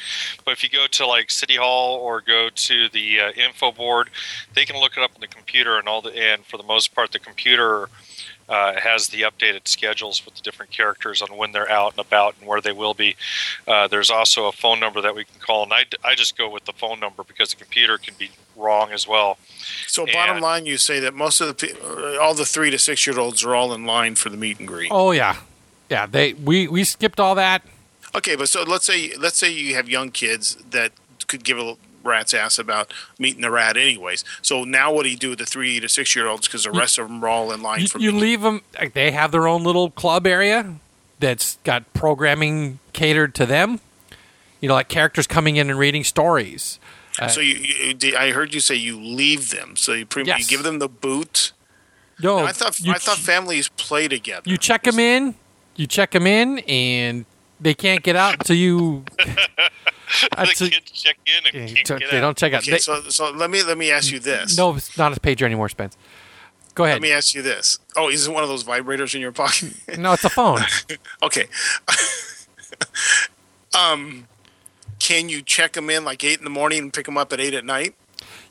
But 0.43 0.51
if 0.51 0.63
you 0.63 0.69
go 0.69 0.87
to 0.87 1.05
like 1.05 1.29
City 1.29 1.55
Hall 1.55 1.97
or 1.97 2.19
go 2.19 2.49
to 2.49 2.89
the 2.89 3.19
uh, 3.19 3.31
info 3.31 3.71
board, 3.71 4.09
they 4.55 4.65
can 4.65 4.79
look 4.79 4.97
it 4.97 5.03
up 5.03 5.11
on 5.13 5.21
the 5.21 5.27
computer 5.27 5.77
and 5.77 5.87
all 5.87 6.01
the 6.01 6.17
and 6.17 6.43
for 6.45 6.57
the 6.57 6.63
most 6.63 6.95
part, 6.95 7.11
the 7.11 7.19
computer. 7.19 7.89
Uh, 8.49 8.77
has 8.81 9.07
the 9.07 9.21
updated 9.21 9.65
schedules 9.65 10.25
with 10.25 10.35
the 10.35 10.41
different 10.41 10.71
characters 10.71 11.21
on 11.21 11.29
when 11.37 11.53
they're 11.53 11.71
out 11.71 11.93
and 11.93 12.05
about 12.05 12.35
and 12.37 12.47
where 12.49 12.59
they 12.59 12.73
will 12.73 12.93
be. 12.93 13.15
Uh, 13.65 13.87
there's 13.87 14.09
also 14.09 14.47
a 14.47 14.51
phone 14.51 14.77
number 14.77 14.99
that 14.99 15.15
we 15.15 15.23
can 15.23 15.39
call, 15.39 15.63
and 15.63 15.71
I, 15.71 15.85
I 16.03 16.15
just 16.15 16.37
go 16.37 16.49
with 16.49 16.65
the 16.65 16.73
phone 16.73 16.99
number 16.99 17.23
because 17.23 17.51
the 17.51 17.55
computer 17.55 17.97
can 17.97 18.13
be 18.19 18.29
wrong 18.57 18.91
as 18.91 19.07
well. 19.07 19.37
So, 19.87 20.05
Yeah. 20.05 20.13
bottom 20.13 20.41
line, 20.41 20.65
you 20.65 20.77
say 20.77 20.99
that 20.99 21.13
most 21.13 21.39
of 21.39 21.55
the 21.55 21.77
uh, 22.17 22.21
all 22.21 22.33
the 22.33 22.45
three 22.45 22.69
to 22.71 22.77
six 22.79 23.07
year 23.07 23.17
olds 23.17 23.41
are 23.45 23.55
all 23.55 23.71
in 23.73 23.85
line 23.85 24.15
for 24.15 24.27
the 24.29 24.35
meet 24.37 24.59
and 24.59 24.67
greet. 24.67 24.89
Oh 24.91 25.11
yeah, 25.11 25.37
yeah. 25.89 26.05
They 26.05 26.33
we 26.33 26.67
we 26.67 26.83
skipped 26.83 27.21
all 27.21 27.35
that. 27.35 27.61
Okay, 28.13 28.35
but 28.35 28.49
so 28.49 28.63
let's 28.63 28.85
say 28.85 29.13
let's 29.17 29.37
say 29.37 29.49
you 29.49 29.75
have 29.75 29.87
young 29.87 30.11
kids 30.11 30.57
that 30.71 30.91
could 31.27 31.45
give 31.45 31.57
a 31.57 31.77
rat's 32.03 32.33
ass 32.33 32.57
about 32.59 32.93
meeting 33.19 33.41
the 33.41 33.51
rat, 33.51 33.77
anyways. 33.77 34.23
So 34.41 34.63
now, 34.63 34.91
what 34.93 35.03
do 35.03 35.09
you 35.09 35.17
do 35.17 35.29
with 35.31 35.39
the 35.39 35.45
three 35.45 35.79
to 35.79 35.87
six 35.89 36.15
year 36.15 36.27
olds? 36.27 36.47
Because 36.47 36.63
the 36.63 36.71
rest 36.71 36.97
of 36.97 37.07
them 37.07 37.23
are 37.23 37.27
all 37.27 37.51
in 37.51 37.61
line 37.61 37.81
You, 37.81 37.87
for 37.87 37.99
you 37.99 38.11
leave 38.11 38.41
them. 38.41 38.61
Like, 38.79 38.93
they 38.93 39.11
have 39.11 39.31
their 39.31 39.47
own 39.47 39.63
little 39.63 39.89
club 39.91 40.25
area 40.27 40.75
that's 41.19 41.57
got 41.63 41.91
programming 41.93 42.79
catered 42.93 43.33
to 43.35 43.45
them. 43.45 43.79
You 44.59 44.67
know, 44.67 44.75
like 44.75 44.89
characters 44.89 45.25
coming 45.27 45.55
in 45.55 45.69
and 45.69 45.79
reading 45.79 46.03
stories. 46.03 46.79
Uh, 47.19 47.27
So 47.27 47.41
you, 47.41 47.55
you, 47.55 48.15
I 48.15 48.31
heard 48.31 48.53
you 48.53 48.59
say 48.59 48.75
you 48.75 48.99
leave 48.99 49.49
them. 49.49 49.75
So 49.75 49.93
you, 49.93 50.05
pre- 50.05 50.23
you 50.25 50.45
give 50.45 50.63
them 50.63 50.79
the 50.79 50.87
boot. 50.87 51.51
no, 52.21 52.39
I 52.39 52.51
thought 52.51 52.79
you, 52.79 52.91
I 52.93 52.97
thought 52.97 53.17
families 53.17 53.69
play 53.69 54.07
together. 54.07 54.43
you 54.49 54.57
check 54.57 54.83
them 54.83 54.99
in. 54.99 55.35
You 55.75 55.87
check 55.87 56.11
them 56.11 56.27
in, 56.27 56.59
and 56.59 57.25
they 57.59 57.73
can't 57.73 58.03
get 58.03 58.15
out 58.15 58.33
until 58.39 58.55
you. 58.55 59.03
the 60.31 60.41
until- 60.41 60.69
kids 60.69 60.91
check 60.91 61.17
in 61.25 61.45
and 61.59 61.69
Yeah, 61.69 61.75
can't 61.75 61.87
so 61.87 61.97
get 61.99 62.11
they 62.11 62.17
out. 62.17 62.21
don't 62.21 62.37
check 62.37 62.53
out. 62.53 62.61
Okay, 62.63 62.71
They- 62.71 62.77
so 62.79 63.01
so 63.09 63.31
let 63.31 63.49
me 63.49 63.63
let 63.63 63.77
me 63.77 63.91
ask 63.91 64.11
you 64.11 64.19
this. 64.19 64.57
no, 64.57 64.75
it's 64.75 64.97
not 64.97 65.15
a 65.15 65.19
pager 65.19 65.43
anymore, 65.43 65.69
Spence. 65.69 65.95
Go 66.73 66.85
ahead. 66.85 66.95
Let 66.95 67.01
me 67.01 67.11
ask 67.11 67.33
you 67.35 67.41
this. 67.41 67.79
Oh, 67.97 68.09
is 68.09 68.27
it 68.27 68.31
one 68.33 68.43
of 68.43 68.49
those 68.49 68.63
vibrators 68.63 69.13
in 69.13 69.19
your 69.21 69.33
pocket? 69.33 69.73
no, 69.97 70.13
it's 70.13 70.23
a 70.23 70.29
phone. 70.29 70.61
okay. 71.23 71.47
um, 73.77 74.27
can 74.99 75.29
you 75.29 75.41
check 75.41 75.73
them 75.73 75.89
in 75.89 76.03
like 76.05 76.23
eight 76.23 76.37
in 76.37 76.43
the 76.43 76.49
morning 76.49 76.79
and 76.83 76.93
pick 76.93 77.05
them 77.05 77.17
up 77.17 77.33
at 77.33 77.39
eight 77.39 77.53
at 77.53 77.65
night? 77.65 77.95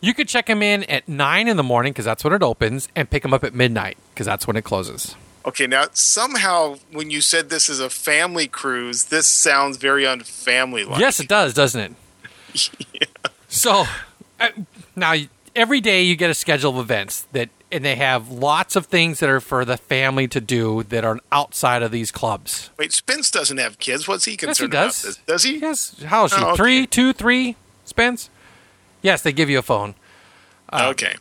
You 0.03 0.14
could 0.14 0.29
check 0.29 0.46
them 0.46 0.62
in 0.62 0.85
at 0.85 1.09
nine 1.09 1.46
in 1.49 1.57
the 1.57 1.62
morning 1.62 1.92
because 1.92 2.05
that's 2.07 2.25
when 2.25 2.33
it 2.33 2.42
opens, 2.42 2.88
and 2.96 3.09
pick 3.11 3.23
them 3.23 3.33
up 3.35 3.44
at 3.44 3.55
midnight 3.55 3.96
because 4.14 4.27
that's 4.27 4.46
when 4.46 4.57
it 4.57 4.64
closes. 4.64 5.14
Okay, 5.44 5.66
now 5.66 5.87
somehow 5.92 6.76
when 6.92 7.11
you 7.11 7.20
said 7.20 7.48
this 7.48 7.68
is 7.68 7.81
a 7.81 7.88
family 7.88 8.46
cruise, 8.46 9.05
this 9.05 9.26
sounds 9.26 9.79
very 9.79 10.05
unfamily 10.05 10.87
like. 10.87 11.00
Yes, 11.00 11.18
it 11.20 11.29
does, 11.29 11.55
doesn't 11.55 11.96
it? 12.55 12.70
yeah. 12.92 13.07
So 13.48 13.85
uh, 14.38 14.48
now 14.94 15.14
every 15.57 15.81
day 15.81 16.03
you 16.03 16.14
get 16.16 16.31
a 16.31 16.35
schedule 16.35 16.70
of 16.72 16.79
events 16.79 17.26
that, 17.33 17.48
and 17.72 17.85
they 17.85 17.96
have 17.96 18.31
lots 18.31 18.76
of 18.76 18.87
things 18.87 19.20
that 19.20 19.31
are 19.31 19.40
for 19.40 19.64
the 19.64 19.76
family 19.76 20.29
to 20.29 20.40
do 20.40 20.83
that 20.85 21.05
are 21.05 21.18
outside 21.33 21.83
of 21.83 21.90
these 21.90 22.11
clubs. 22.11 22.70
Wait, 22.79 22.92
Spence 22.92 23.31
doesn't 23.31 23.59
have 23.59 23.79
kids. 23.79 24.07
What's 24.07 24.26
he 24.26 24.37
concerned 24.37 24.72
Yes, 24.74 25.03
he 25.03 25.09
does. 25.09 25.16
Does 25.26 25.42
he? 25.44 25.59
Yes. 25.59 26.03
How 26.03 26.24
is 26.24 26.33
she? 26.33 26.38
Oh, 26.40 26.48
okay. 26.48 26.57
Three, 26.57 26.87
two, 26.87 27.12
three. 27.12 27.57
Spence. 27.85 28.29
Yes, 29.03 29.22
they 29.22 29.33
give 29.33 29.48
you 29.48 29.59
a 29.59 29.62
phone. 29.62 29.94
okay. 30.72 31.14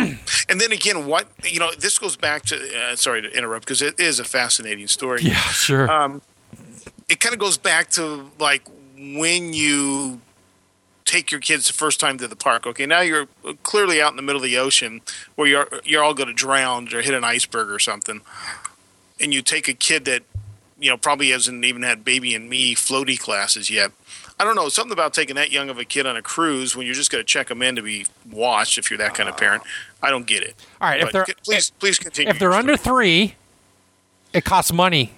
and 0.48 0.60
then 0.60 0.72
again, 0.72 1.06
what 1.06 1.28
you 1.44 1.58
know, 1.58 1.70
this 1.78 1.98
goes 1.98 2.16
back 2.16 2.44
to. 2.46 2.56
Uh, 2.56 2.96
sorry 2.96 3.22
to 3.22 3.36
interrupt 3.36 3.64
because 3.64 3.82
it 3.82 3.98
is 3.98 4.18
a 4.18 4.24
fascinating 4.24 4.86
story. 4.86 5.22
Yeah, 5.22 5.34
sure. 5.34 5.90
um, 5.90 6.22
it 7.08 7.20
kind 7.20 7.32
of 7.32 7.40
goes 7.40 7.58
back 7.58 7.90
to 7.90 8.30
like 8.38 8.62
when 8.96 9.52
you 9.52 10.20
take 11.10 11.32
your 11.32 11.40
kids 11.40 11.66
the 11.66 11.72
first 11.72 11.98
time 11.98 12.18
to 12.18 12.28
the 12.28 12.36
park. 12.36 12.66
Okay, 12.66 12.86
now 12.86 13.00
you're 13.00 13.26
clearly 13.62 14.00
out 14.00 14.12
in 14.12 14.16
the 14.16 14.22
middle 14.22 14.40
of 14.42 14.48
the 14.48 14.56
ocean 14.56 15.00
where 15.34 15.48
you're 15.48 15.68
you're 15.84 16.02
all 16.02 16.14
going 16.14 16.28
to 16.28 16.34
drown 16.34 16.92
or 16.94 17.02
hit 17.02 17.14
an 17.14 17.24
iceberg 17.24 17.68
or 17.68 17.78
something, 17.78 18.20
and 19.20 19.34
you 19.34 19.42
take 19.42 19.68
a 19.68 19.74
kid 19.74 20.04
that 20.04 20.22
you 20.78 20.88
know 20.88 20.96
probably 20.96 21.30
hasn't 21.30 21.64
even 21.64 21.82
had 21.82 22.04
baby 22.04 22.34
and 22.34 22.48
me 22.48 22.74
floaty 22.74 23.18
classes 23.18 23.70
yet. 23.70 23.90
I 24.40 24.44
don't 24.44 24.54
know 24.54 24.70
something 24.70 24.92
about 24.92 25.12
taking 25.12 25.36
that 25.36 25.52
young 25.52 25.68
of 25.68 25.78
a 25.78 25.84
kid 25.84 26.06
on 26.06 26.16
a 26.16 26.22
cruise 26.22 26.74
when 26.74 26.86
you're 26.86 26.94
just 26.94 27.10
going 27.10 27.20
to 27.20 27.26
check 27.26 27.48
them 27.48 27.60
in 27.60 27.76
to 27.76 27.82
be 27.82 28.06
watched 28.32 28.78
if 28.78 28.90
you're 28.90 28.96
that 28.96 29.12
kind 29.12 29.28
of 29.28 29.34
ah. 29.34 29.38
parent. 29.38 29.62
I 30.02 30.08
don't 30.08 30.26
get 30.26 30.42
it. 30.42 30.56
All 30.80 30.88
right, 30.88 30.98
if 31.00 31.08
But 31.08 31.12
they're 31.12 31.26
c- 31.26 31.34
please 31.44 31.70
please 31.78 31.98
continue. 31.98 32.30
if 32.30 32.38
they're 32.38 32.54
under 32.54 32.74
three, 32.74 33.34
it 34.32 34.46
costs 34.46 34.72
money. 34.72 35.12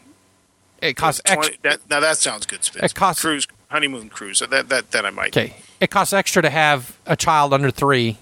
It 0.80 0.96
costs 0.96 1.20
extra. 1.24 1.56
20 1.56 1.58
that, 1.62 1.88
now 1.88 2.00
that 2.00 2.18
sounds 2.18 2.46
good. 2.46 2.64
Spence. 2.64 2.90
It 2.90 2.96
costs- 2.96 3.22
cruise 3.22 3.46
honeymoon 3.70 4.08
cruise. 4.08 4.40
That 4.40 4.68
that 4.68 4.90
that 4.90 5.06
I 5.06 5.10
might. 5.10 5.36
Okay, 5.36 5.54
it 5.78 5.90
costs 5.90 6.12
extra 6.12 6.42
to 6.42 6.50
have 6.50 6.98
a 7.06 7.14
child 7.14 7.54
under 7.54 7.70
three 7.70 8.18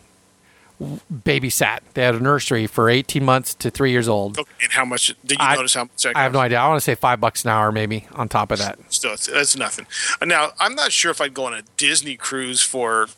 babysat. 0.81 1.81
They 1.95 2.03
had 2.03 2.15
a 2.15 2.21
nursery 2.21 2.67
for 2.67 2.89
eighteen 2.89 3.25
months 3.25 3.55
to 3.55 3.71
three 3.71 3.91
years 3.91 4.09
old. 4.09 4.39
Okay, 4.39 4.51
and 4.63 4.73
how 4.73 4.85
much 4.85 5.09
did 5.25 5.33
you 5.33 5.37
I- 5.41 5.55
notice? 5.57 5.75
How 5.75 5.85
much? 5.85 6.07
I 6.15 6.23
have 6.23 6.33
no 6.33 6.39
idea. 6.41 6.59
I 6.59 6.67
want 6.69 6.79
to 6.79 6.85
say 6.85 6.95
five 6.95 7.21
bucks 7.21 7.45
an 7.45 7.51
hour, 7.51 7.71
maybe 7.71 8.07
on 8.13 8.29
top 8.29 8.51
of 8.51 8.59
that. 8.59 8.79
Still, 8.93 9.13
it's, 9.13 9.27
that's 9.27 9.57
nothing. 9.57 9.87
Now, 10.25 10.53
I'm 10.59 10.75
not 10.75 10.93
sure 10.93 11.11
if 11.11 11.21
I'd 11.21 11.35
go 11.35 11.45
on 11.45 11.55
a 11.55 11.63
Disney 11.77 12.17
cruise 12.17 12.63
for, 12.63 13.09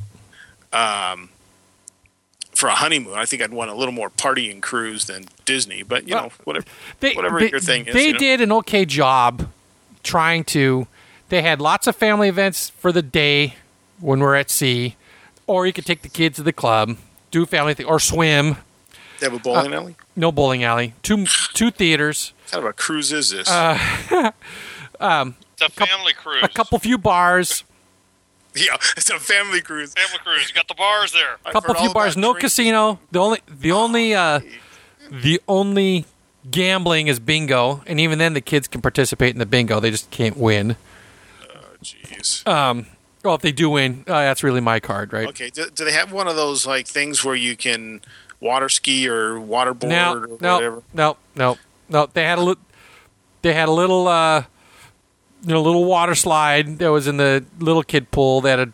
um, 0.73 1.29
for 2.55 2.69
a 2.69 2.75
honeymoon. 2.75 3.15
I 3.15 3.25
think 3.27 3.43
I'd 3.43 3.53
want 3.53 3.71
a 3.71 3.75
little 3.75 3.93
more 3.95 4.11
partying 4.11 4.61
cruise 4.61 5.05
than 5.07 5.27
Disney. 5.45 5.83
But 5.83 6.09
you 6.09 6.15
Well, 6.15 6.25
know, 6.25 6.31
whatever. 6.45 6.67
They, 7.01 7.15
Whatever 7.15 7.41
they- 7.41 7.51
your 7.51 7.61
thing 7.61 7.87
is, 7.87 7.95
They 7.95 8.09
you 8.09 8.13
know? 8.15 8.19
did 8.19 8.41
an 8.41 8.53
okay 8.53 8.85
job 8.85 9.49
trying 10.03 10.43
to 10.45 10.87
they 11.29 11.43
had 11.43 11.61
lots 11.61 11.87
of 11.87 11.95
family 11.97 12.29
events 12.29 12.71
for 12.71 12.91
the 12.93 13.01
day 13.03 13.55
when 14.01 14.19
we're 14.21 14.35
at 14.35 14.51
sea, 14.51 14.97
or 15.47 15.67
you 15.67 15.73
could 15.73 15.87
take 15.87 16.03
the 16.03 16.09
kids 16.09 16.37
to 16.37 16.43
the 16.43 16.53
club, 16.53 16.97
do 17.33 17.45
family 17.47 17.75
thing, 17.75 17.87
or 17.87 17.99
swim. 17.99 18.57
They 19.19 19.27
have 19.27 19.35
a 19.35 19.39
bowling 19.41 19.75
alley. 19.75 19.97
No 20.15 20.31
bowling 20.31 20.63
alley. 20.63 20.95
Two 21.03 21.27
two 21.55 21.73
theaters. 21.73 22.33
What 22.45 22.53
kind 22.53 22.65
of 22.65 22.71
a 22.71 22.73
cruise 22.73 23.13
is 23.13 23.31
this? 23.31 23.51
Uh, 23.51 24.31
It's 25.01 25.63
a 25.63 25.87
family 25.87 26.13
cruise. 26.13 26.43
A 26.43 26.49
couple 26.49 26.79
few 26.79 26.99
bars. 26.99 27.65
yeah, 28.55 28.77
it's 28.97 29.11
a 29.11 29.19
family 29.19 29.61
cruise. 29.61 29.95
family 29.95 30.19
cruise. 30.25 30.49
You 30.49 30.55
got 30.55 30.69
the 30.69 30.75
bars 30.75 31.13
there. 31.13 31.39
I've 31.45 31.53
couple 31.53 31.75
few 31.75 31.93
bars. 31.93 32.17
No 32.17 32.33
drinking. 32.33 32.41
casino. 32.41 32.99
The 33.11 33.19
only 33.19 33.41
the 33.49 33.73
only 33.73 34.15
uh, 34.15 34.41
the 35.11 35.41
only 35.49 36.05
gambling 36.51 37.07
is 37.07 37.19
bingo, 37.21 37.83
and 37.87 38.01
even 38.01 38.19
then 38.19 38.35
the 38.35 38.41
kids 38.41 38.69
can 38.69 38.81
participate 38.81 39.35
in 39.35 39.39
the 39.39 39.47
bingo. 39.47 39.81
They 39.81 39.91
just 39.91 40.11
can't 40.11 40.37
win. 40.37 40.77
Oh, 41.43 41.59
Jeez. 41.83 42.47
Um, 42.47 42.87
well, 43.23 43.35
if 43.35 43.43
they 43.43 43.53
do 43.53 43.71
win, 43.71 44.05
uh, 44.07 44.13
that's 44.21 44.43
really 44.43 44.61
my 44.61 44.81
card, 44.81 45.13
right? 45.13 45.29
Okay. 45.29 45.51
Do, 45.51 45.67
do 45.71 45.85
they 45.85 45.93
have 45.93 46.13
one 46.13 46.29
of 46.29 46.37
those 46.37 46.67
like 46.67 46.87
things 46.87 47.25
where 47.25 47.35
you 47.35 47.57
can 47.57 48.01
water 48.41 48.69
ski 48.69 49.09
or 49.09 49.35
waterboard 49.35 49.89
No, 49.89 50.15
or 50.15 50.27
no, 50.41 50.55
whatever? 50.55 50.83
no, 50.93 51.17
no, 51.35 51.59
no. 51.89 52.07
They 52.07 52.25
had 52.25 52.39
a 52.39 52.43
little. 52.43 52.63
They 53.43 53.55
had 53.55 53.69
a 53.69 53.73
little, 53.73 54.07
uh, 54.07 54.45
you 55.43 55.53
know, 55.53 55.61
little 55.63 55.85
water 55.85 56.15
slide 56.15 56.79
that 56.79 56.91
was 56.93 57.07
in 57.09 57.17
the 57.17 57.45
little 57.59 57.83
kid 57.83 58.11
pool. 58.13 58.41
That 58.41 58.59
had 58.61 58.69
a 58.69 58.73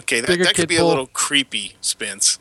Okay, 0.00 0.20
that, 0.20 0.38
that 0.38 0.54
could 0.54 0.68
be 0.68 0.76
pool. 0.76 0.86
a 0.86 0.88
little 0.88 1.06
creepy, 1.06 1.74
Spence. 1.80 2.38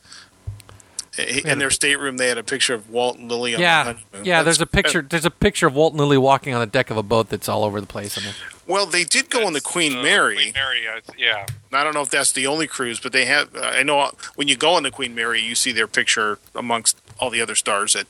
In 1.17 1.60
their 1.60 1.69
stateroom, 1.69 2.17
they 2.17 2.28
had 2.28 2.38
a 2.38 2.43
picture 2.43 2.73
of 2.73 2.89
Walt 2.89 3.17
and 3.17 3.30
Lily 3.30 3.54
on 3.56 3.60
the 3.60 3.63
yeah, 3.63 3.84
honeymoon. 3.84 4.25
yeah. 4.25 4.43
There's 4.43 4.60
a 4.60 4.65
picture. 4.65 5.01
There's 5.01 5.25
a 5.25 5.32
picture 5.32 5.67
of 5.67 5.73
Walt 5.73 5.93
and 5.93 5.99
Lily 6.01 6.17
walking 6.17 6.54
on 6.54 6.60
the 6.60 6.65
deck 6.65 6.89
of 6.89 6.97
a 6.97 7.04
boat 7.04 7.30
that's 7.30 7.47
all 7.47 7.63
over 7.63 7.80
the 7.80 7.88
place. 7.88 8.17
I 8.17 8.21
mean, 8.21 8.34
Well, 8.67 8.86
they 8.86 9.04
did 9.04 9.30
go 9.30 9.45
on 9.47 9.54
the 9.54 9.62
Queen 9.62 9.97
uh, 9.97 10.04
Mary. 10.04 10.36
Queen 10.36 10.54
Mary, 10.54 10.88
I, 10.88 10.99
yeah. 11.17 11.45
I 11.71 11.84
don't 11.84 11.93
know 11.93 12.01
if 12.01 12.10
that's 12.10 12.32
the 12.32 12.47
only 12.47 12.67
cruise, 12.67 12.99
but 12.99 13.13
they 13.13 13.25
have. 13.25 13.49
I 13.56 13.84
know 13.84 14.12
when 14.36 14.47
you 14.47 14.58
go 14.58 14.73
on 14.73 14.84
the 14.84 14.91
Queen 14.91 15.15
Mary, 15.15 15.41
you 15.41 15.56
see 15.56 15.71
their 15.71 15.88
picture 15.88 16.39
amongst 16.54 16.99
all 17.19 17.30
the 17.30 17.41
other 17.41 17.56
stars 17.56 17.93
that, 17.93 18.08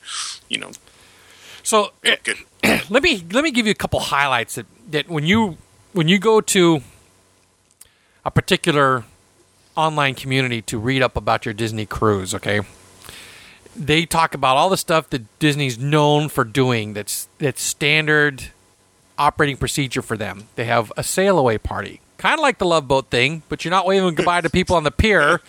you 0.50 0.58
know, 0.58 0.72
so 1.62 1.94
eh, 2.04 2.18
good. 2.24 2.38
let 2.90 3.04
me 3.04 3.24
let 3.32 3.44
me 3.44 3.52
give 3.52 3.66
you 3.66 3.72
a 3.72 3.76
couple 3.76 4.00
highlights 4.00 4.56
that, 4.56 4.66
that 4.90 5.10
when 5.10 5.26
you 5.26 5.58
when 5.94 6.08
you 6.08 6.20
go 6.20 6.42
to 6.42 6.82
a 8.24 8.32
particular 8.32 9.04
online 9.76 10.16
community 10.16 10.62
to 10.62 10.78
read 10.78 11.02
up 11.02 11.16
about 11.16 11.46
your 11.46 11.54
Disney 11.54 11.86
cruise, 11.86 12.34
okay? 12.34 12.62
They 13.76 14.06
talk 14.06 14.34
about 14.34 14.58
all 14.58 14.70
the 14.70 14.78
stuff 14.78 15.10
that 15.10 15.40
Disney's 15.40 15.78
known 15.78 16.30
for 16.30 16.44
doing 16.44 16.94
that's 16.94 17.28
that's 17.40 17.62
standard 17.62 18.46
operating 19.18 19.58
procedure 19.58 20.02
for 20.02 20.18
them. 20.18 20.48
They 20.56 20.66
have 20.66 20.92
a 20.98 21.04
sail 21.04 21.38
away 21.38 21.58
party. 21.58 22.02
Kind 22.18 22.36
of 22.36 22.42
like 22.42 22.58
the 22.58 22.66
Love 22.66 22.88
Boat 22.88 23.08
thing, 23.10 23.44
but 23.50 23.66
you're 23.66 23.72
not 23.72 23.86
waving 23.86 24.16
goodbye 24.16 24.42
to 24.42 24.50
people 24.50 24.76
on 24.76 24.84
the 24.84 24.92
pier. 24.92 25.42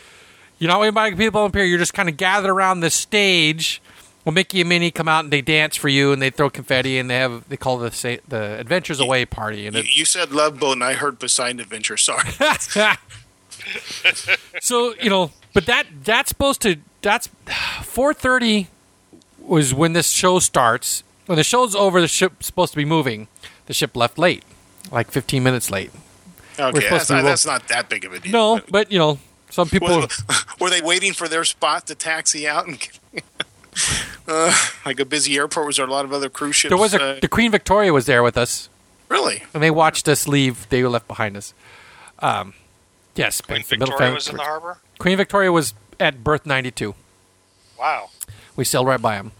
You're 0.58 0.68
not 0.68 0.80
waving 0.80 0.90
goodbye 0.94 1.10
to 1.10 1.16
people 1.16 1.40
on 1.42 1.50
the 1.50 1.54
pier. 1.54 1.64
You're 1.64 1.78
just 1.78 1.94
kind 1.94 2.08
of 2.08 2.16
gathered 2.16 2.50
around 2.50 2.80
the 2.80 2.90
stage 2.90 3.80
well, 4.26 4.32
Mickey 4.32 4.60
and 4.60 4.68
Minnie 4.68 4.90
come 4.90 5.06
out 5.06 5.22
and 5.22 5.32
they 5.32 5.40
dance 5.40 5.76
for 5.76 5.88
you, 5.88 6.12
and 6.12 6.20
they 6.20 6.30
throw 6.30 6.50
confetti, 6.50 6.98
and 6.98 7.08
they 7.08 7.14
have 7.14 7.48
they 7.48 7.56
call 7.56 7.80
it 7.80 7.90
the 7.90 7.96
sa- 7.96 8.22
the 8.26 8.58
Adventures 8.58 8.98
Away 8.98 9.24
party, 9.24 9.68
and 9.68 9.76
You, 9.76 9.84
you 9.94 10.04
said 10.04 10.32
Love 10.32 10.58
Boat, 10.58 10.72
and 10.72 10.82
I 10.82 10.94
heard 10.94 11.20
Poseidon 11.20 11.60
Adventure. 11.60 11.96
Sorry. 11.96 12.28
so 14.60 14.94
you 15.00 15.10
know, 15.10 15.30
but 15.54 15.66
that 15.66 15.86
that's 16.02 16.28
supposed 16.28 16.60
to 16.62 16.76
that's 17.02 17.28
four 17.82 18.14
thirty 18.14 18.68
was 19.38 19.74
when 19.74 19.92
this 19.92 20.10
show 20.10 20.38
starts. 20.38 21.02
When 21.26 21.36
the 21.36 21.44
show's 21.44 21.74
over, 21.74 22.00
the 22.00 22.08
ship's 22.08 22.46
supposed 22.46 22.72
to 22.72 22.76
be 22.76 22.84
moving. 22.84 23.28
The 23.66 23.74
ship 23.74 23.96
left 23.96 24.18
late, 24.18 24.44
like 24.92 25.10
fifteen 25.10 25.42
minutes 25.42 25.70
late. 25.70 25.90
Okay, 26.58 26.88
that's, 26.88 27.08
to 27.08 27.14
not, 27.14 27.22
that's 27.22 27.46
not 27.46 27.68
that 27.68 27.88
big 27.88 28.04
of 28.04 28.12
a 28.12 28.20
deal. 28.20 28.32
No, 28.32 28.60
but 28.70 28.90
you 28.90 28.98
know, 28.98 29.18
some 29.50 29.68
people. 29.68 29.88
Were, 29.88 30.08
were 30.60 30.70
they 30.70 30.80
waiting 30.80 31.12
for 31.12 31.28
their 31.28 31.44
spot 31.44 31.86
to 31.88 31.94
taxi 31.94 32.46
out? 32.48 32.66
And, 32.66 32.88
uh, 34.28 34.56
like 34.84 35.00
a 35.00 35.04
busy 35.04 35.36
airport? 35.36 35.66
Was 35.66 35.76
there 35.76 35.86
a 35.86 35.90
lot 35.90 36.04
of 36.04 36.12
other 36.12 36.28
cruise 36.28 36.56
ships? 36.56 36.70
There 36.70 36.78
was 36.78 36.94
a 36.94 37.02
uh, 37.02 37.20
the 37.20 37.28
Queen 37.28 37.50
Victoria 37.50 37.92
was 37.92 38.06
there 38.06 38.22
with 38.22 38.38
us, 38.38 38.68
really? 39.08 39.42
and 39.52 39.62
they 39.62 39.70
watched 39.70 40.08
us 40.08 40.26
leave. 40.26 40.68
They 40.70 40.82
were 40.82 40.88
left 40.88 41.08
behind 41.08 41.36
us. 41.36 41.52
Um, 42.20 42.54
yes, 43.14 43.40
Queen 43.40 43.64
the 43.68 43.76
middle 43.76 43.92
Victoria 43.92 44.14
was 44.14 44.28
in 44.28 44.36
the 44.36 44.42
harbor? 44.42 44.78
Queen 44.98 45.16
Victoria 45.16 45.52
was 45.52 45.74
at 46.00 46.22
Berth 46.24 46.46
ninety 46.46 46.70
two. 46.70 46.94
Wow. 47.78 48.10
We 48.56 48.64
sailed 48.64 48.86
right 48.86 49.00
by 49.00 49.16
him. 49.16 49.32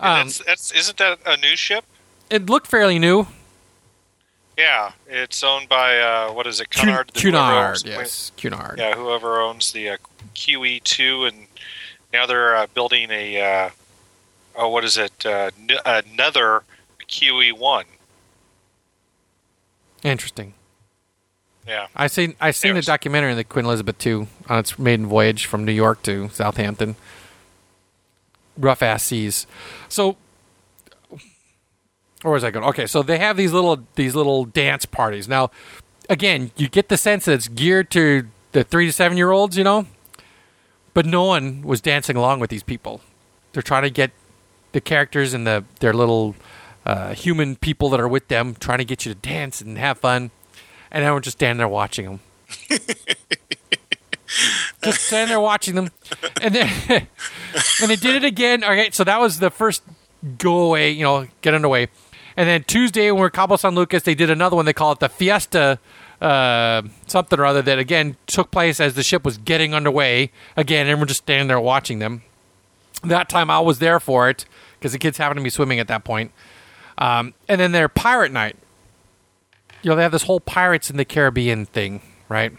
Um, 0.00 0.26
that's, 0.28 0.38
that's, 0.44 0.72
isn't 0.72 0.96
that 0.98 1.18
a 1.26 1.36
new 1.36 1.56
ship? 1.56 1.84
it 2.30 2.46
looked 2.48 2.66
fairly 2.66 2.98
new. 2.98 3.26
Yeah. 4.56 4.92
It's 5.08 5.42
owned 5.42 5.68
by, 5.68 5.98
uh, 5.98 6.32
what 6.32 6.46
is 6.46 6.60
it, 6.60 6.70
Cun- 6.70 6.86
Cunard? 6.86 7.12
Cunard, 7.14 7.82
yes, 7.84 8.32
Cunard. 8.36 8.78
Yeah, 8.78 8.94
whoever 8.94 9.40
owns 9.40 9.72
the 9.72 9.90
uh, 9.90 9.96
QE2, 10.34 11.28
and 11.28 11.46
now 12.12 12.24
they're 12.26 12.56
uh, 12.56 12.66
building 12.72 13.10
a, 13.10 13.40
uh, 13.66 13.70
oh, 14.56 14.68
what 14.68 14.84
is 14.84 14.96
it, 14.96 15.26
uh, 15.26 15.50
n- 15.68 15.78
another 15.84 16.62
QE1. 17.08 17.84
Interesting. 20.02 20.54
Yeah. 21.66 21.86
I 21.94 22.06
seen 22.08 22.34
I 22.40 22.50
seen 22.50 22.70
the 22.70 22.70
Anyways. 22.70 22.86
documentary 22.86 23.30
of 23.32 23.36
the 23.36 23.44
Queen 23.44 23.64
Elizabeth 23.66 24.04
II 24.04 24.26
on 24.52 24.58
its 24.58 24.78
maiden 24.78 25.06
voyage 25.06 25.46
from 25.46 25.64
New 25.64 25.72
York 25.72 26.02
to 26.02 26.28
Southampton. 26.28 26.94
Rough 28.58 28.82
ass 28.82 29.02
seas. 29.04 29.46
So, 29.88 30.16
where 32.20 32.34
was 32.34 32.44
I 32.44 32.50
going? 32.50 32.66
Okay, 32.66 32.86
so 32.86 33.02
they 33.02 33.16
have 33.16 33.38
these 33.38 33.52
little 33.52 33.82
these 33.94 34.14
little 34.14 34.44
dance 34.44 34.84
parties. 34.84 35.26
Now, 35.26 35.50
again, 36.10 36.50
you 36.58 36.68
get 36.68 36.90
the 36.90 36.98
sense 36.98 37.24
that 37.24 37.32
it's 37.32 37.48
geared 37.48 37.90
to 37.92 38.28
the 38.52 38.62
three 38.62 38.84
to 38.84 38.92
seven 38.92 39.16
year 39.16 39.30
olds, 39.30 39.56
you 39.56 39.64
know, 39.64 39.86
but 40.92 41.06
no 41.06 41.24
one 41.24 41.62
was 41.62 41.80
dancing 41.80 42.16
along 42.16 42.40
with 42.40 42.50
these 42.50 42.62
people. 42.62 43.00
They're 43.54 43.62
trying 43.62 43.84
to 43.84 43.90
get 43.90 44.10
the 44.72 44.82
characters 44.82 45.32
and 45.32 45.46
the 45.46 45.64
their 45.80 45.94
little 45.94 46.36
uh, 46.84 47.14
human 47.14 47.56
people 47.56 47.88
that 47.88 48.00
are 48.00 48.08
with 48.08 48.28
them, 48.28 48.54
trying 48.60 48.78
to 48.78 48.84
get 48.84 49.06
you 49.06 49.14
to 49.14 49.18
dance 49.18 49.62
and 49.62 49.78
have 49.78 49.98
fun 49.98 50.30
and 50.92 51.02
everyone's 51.04 51.24
just 51.24 51.38
standing 51.38 51.56
there 51.56 51.68
watching 51.68 52.04
them. 52.04 52.20
just 54.82 55.00
standing 55.02 55.28
there 55.28 55.40
watching 55.40 55.74
them, 55.74 55.90
and 56.40 56.54
then 56.54 56.70
and 56.88 57.90
they 57.90 57.96
did 57.96 58.16
it 58.16 58.24
again. 58.24 58.64
Okay, 58.64 58.90
so 58.90 59.04
that 59.04 59.20
was 59.20 59.38
the 59.38 59.50
first 59.50 59.82
go 60.38 60.60
away, 60.60 60.90
you 60.90 61.04
know, 61.04 61.26
get 61.40 61.54
underway, 61.54 61.88
and 62.36 62.48
then 62.48 62.64
Tuesday 62.64 63.10
when 63.10 63.20
we're 63.20 63.30
Cabo 63.30 63.56
San 63.56 63.74
Lucas, 63.74 64.02
they 64.02 64.14
did 64.14 64.30
another 64.30 64.56
one. 64.56 64.64
They 64.64 64.72
call 64.72 64.92
it 64.92 65.00
the 65.00 65.08
Fiesta. 65.08 65.78
Uh, 66.20 66.82
something 67.08 67.40
or 67.40 67.44
other 67.44 67.62
that 67.62 67.80
again 67.80 68.16
took 68.28 68.52
place 68.52 68.78
as 68.78 68.94
the 68.94 69.02
ship 69.02 69.24
was 69.24 69.38
getting 69.38 69.74
underway. 69.74 70.30
Again, 70.56 70.86
everyone 70.86 71.08
just 71.08 71.24
standing 71.24 71.48
there 71.48 71.58
watching 71.58 71.98
them. 71.98 72.22
That 73.02 73.28
time 73.28 73.50
I 73.50 73.58
was 73.58 73.80
there 73.80 73.98
for 73.98 74.30
it 74.30 74.44
because 74.78 74.92
the 74.92 74.98
kids 74.98 75.18
happened 75.18 75.38
to 75.40 75.44
be 75.44 75.50
swimming 75.50 75.80
at 75.80 75.88
that 75.88 76.04
point. 76.04 76.30
Um, 76.96 77.34
and 77.48 77.60
then 77.60 77.72
their 77.72 77.88
pirate 77.88 78.30
night, 78.30 78.56
you 79.82 79.90
know, 79.90 79.96
they 79.96 80.02
have 80.02 80.12
this 80.12 80.24
whole 80.24 80.40
Pirates 80.40 80.90
in 80.90 80.96
the 80.96 81.04
Caribbean 81.04 81.66
thing, 81.66 82.00
right? 82.28 82.52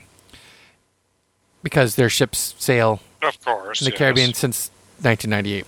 Because 1.63 1.95
their 1.95 2.09
ships 2.09 2.53
sail 2.59 2.99
Of 3.21 3.43
course. 3.43 3.81
in 3.81 3.85
the 3.85 3.91
yes. 3.91 3.97
Caribbean 3.97 4.33
since 4.33 4.69
1998. 5.01 5.65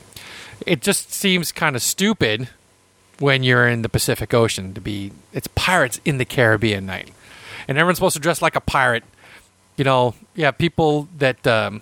It 0.66 0.82
just 0.82 1.12
seems 1.14 1.52
kind 1.52 1.76
of 1.76 1.82
stupid 1.82 2.50
when 3.20 3.44
you're 3.44 3.68
in 3.68 3.82
the 3.82 3.90
Pacific 3.90 4.34
Ocean 4.34 4.74
to 4.74 4.82
be 4.82 5.12
it's 5.34 5.48
Pirates 5.48 6.00
in 6.06 6.18
the 6.18 6.26
Caribbean 6.26 6.86
night, 6.86 7.14
and 7.68 7.78
everyone's 7.78 7.98
supposed 7.98 8.16
to 8.16 8.22
dress 8.22 8.42
like 8.42 8.56
a 8.56 8.62
pirate. 8.62 9.04
You 9.78 9.84
know, 9.86 10.16
yeah, 10.36 10.52
people 10.52 11.08
that 11.18 11.46
um, 11.48 11.82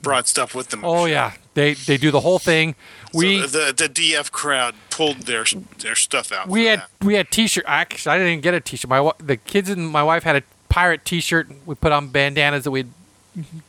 Brought 0.00 0.26
stuff 0.26 0.54
with 0.54 0.68
them. 0.70 0.84
oh 0.84 1.04
yeah, 1.06 1.32
they 1.54 1.74
they 1.74 1.96
do 1.96 2.10
the 2.10 2.20
whole 2.20 2.38
thing. 2.40 2.74
So 3.12 3.18
We 3.18 3.40
the 3.42 3.72
the 3.76 3.88
DF 3.88 4.30
crowd 4.32 4.74
pulled 4.90 5.22
their 5.22 5.44
their 5.78 5.94
stuff 5.94 6.30
out. 6.32 6.48
we 6.48 6.66
had 6.66 6.80
that. 6.80 6.90
we 7.04 7.14
had 7.14 7.30
t-shirt. 7.30 7.64
Actually, 7.66 8.14
I 8.16 8.18
didn't 8.18 8.42
get 8.42 8.54
a 8.54 8.60
t-shirt. 8.60 8.88
My 8.88 9.12
the 9.18 9.36
kids 9.36 9.68
and 9.70 9.88
my 9.88 10.02
wife 10.02 10.24
had 10.24 10.36
a 10.36 10.42
pirate 10.68 11.04
t-shirt. 11.04 11.48
We 11.66 11.74
put 11.76 11.92
on 11.92 12.08
bandanas 12.08 12.64
that 12.64 12.70
we'd 12.72 12.88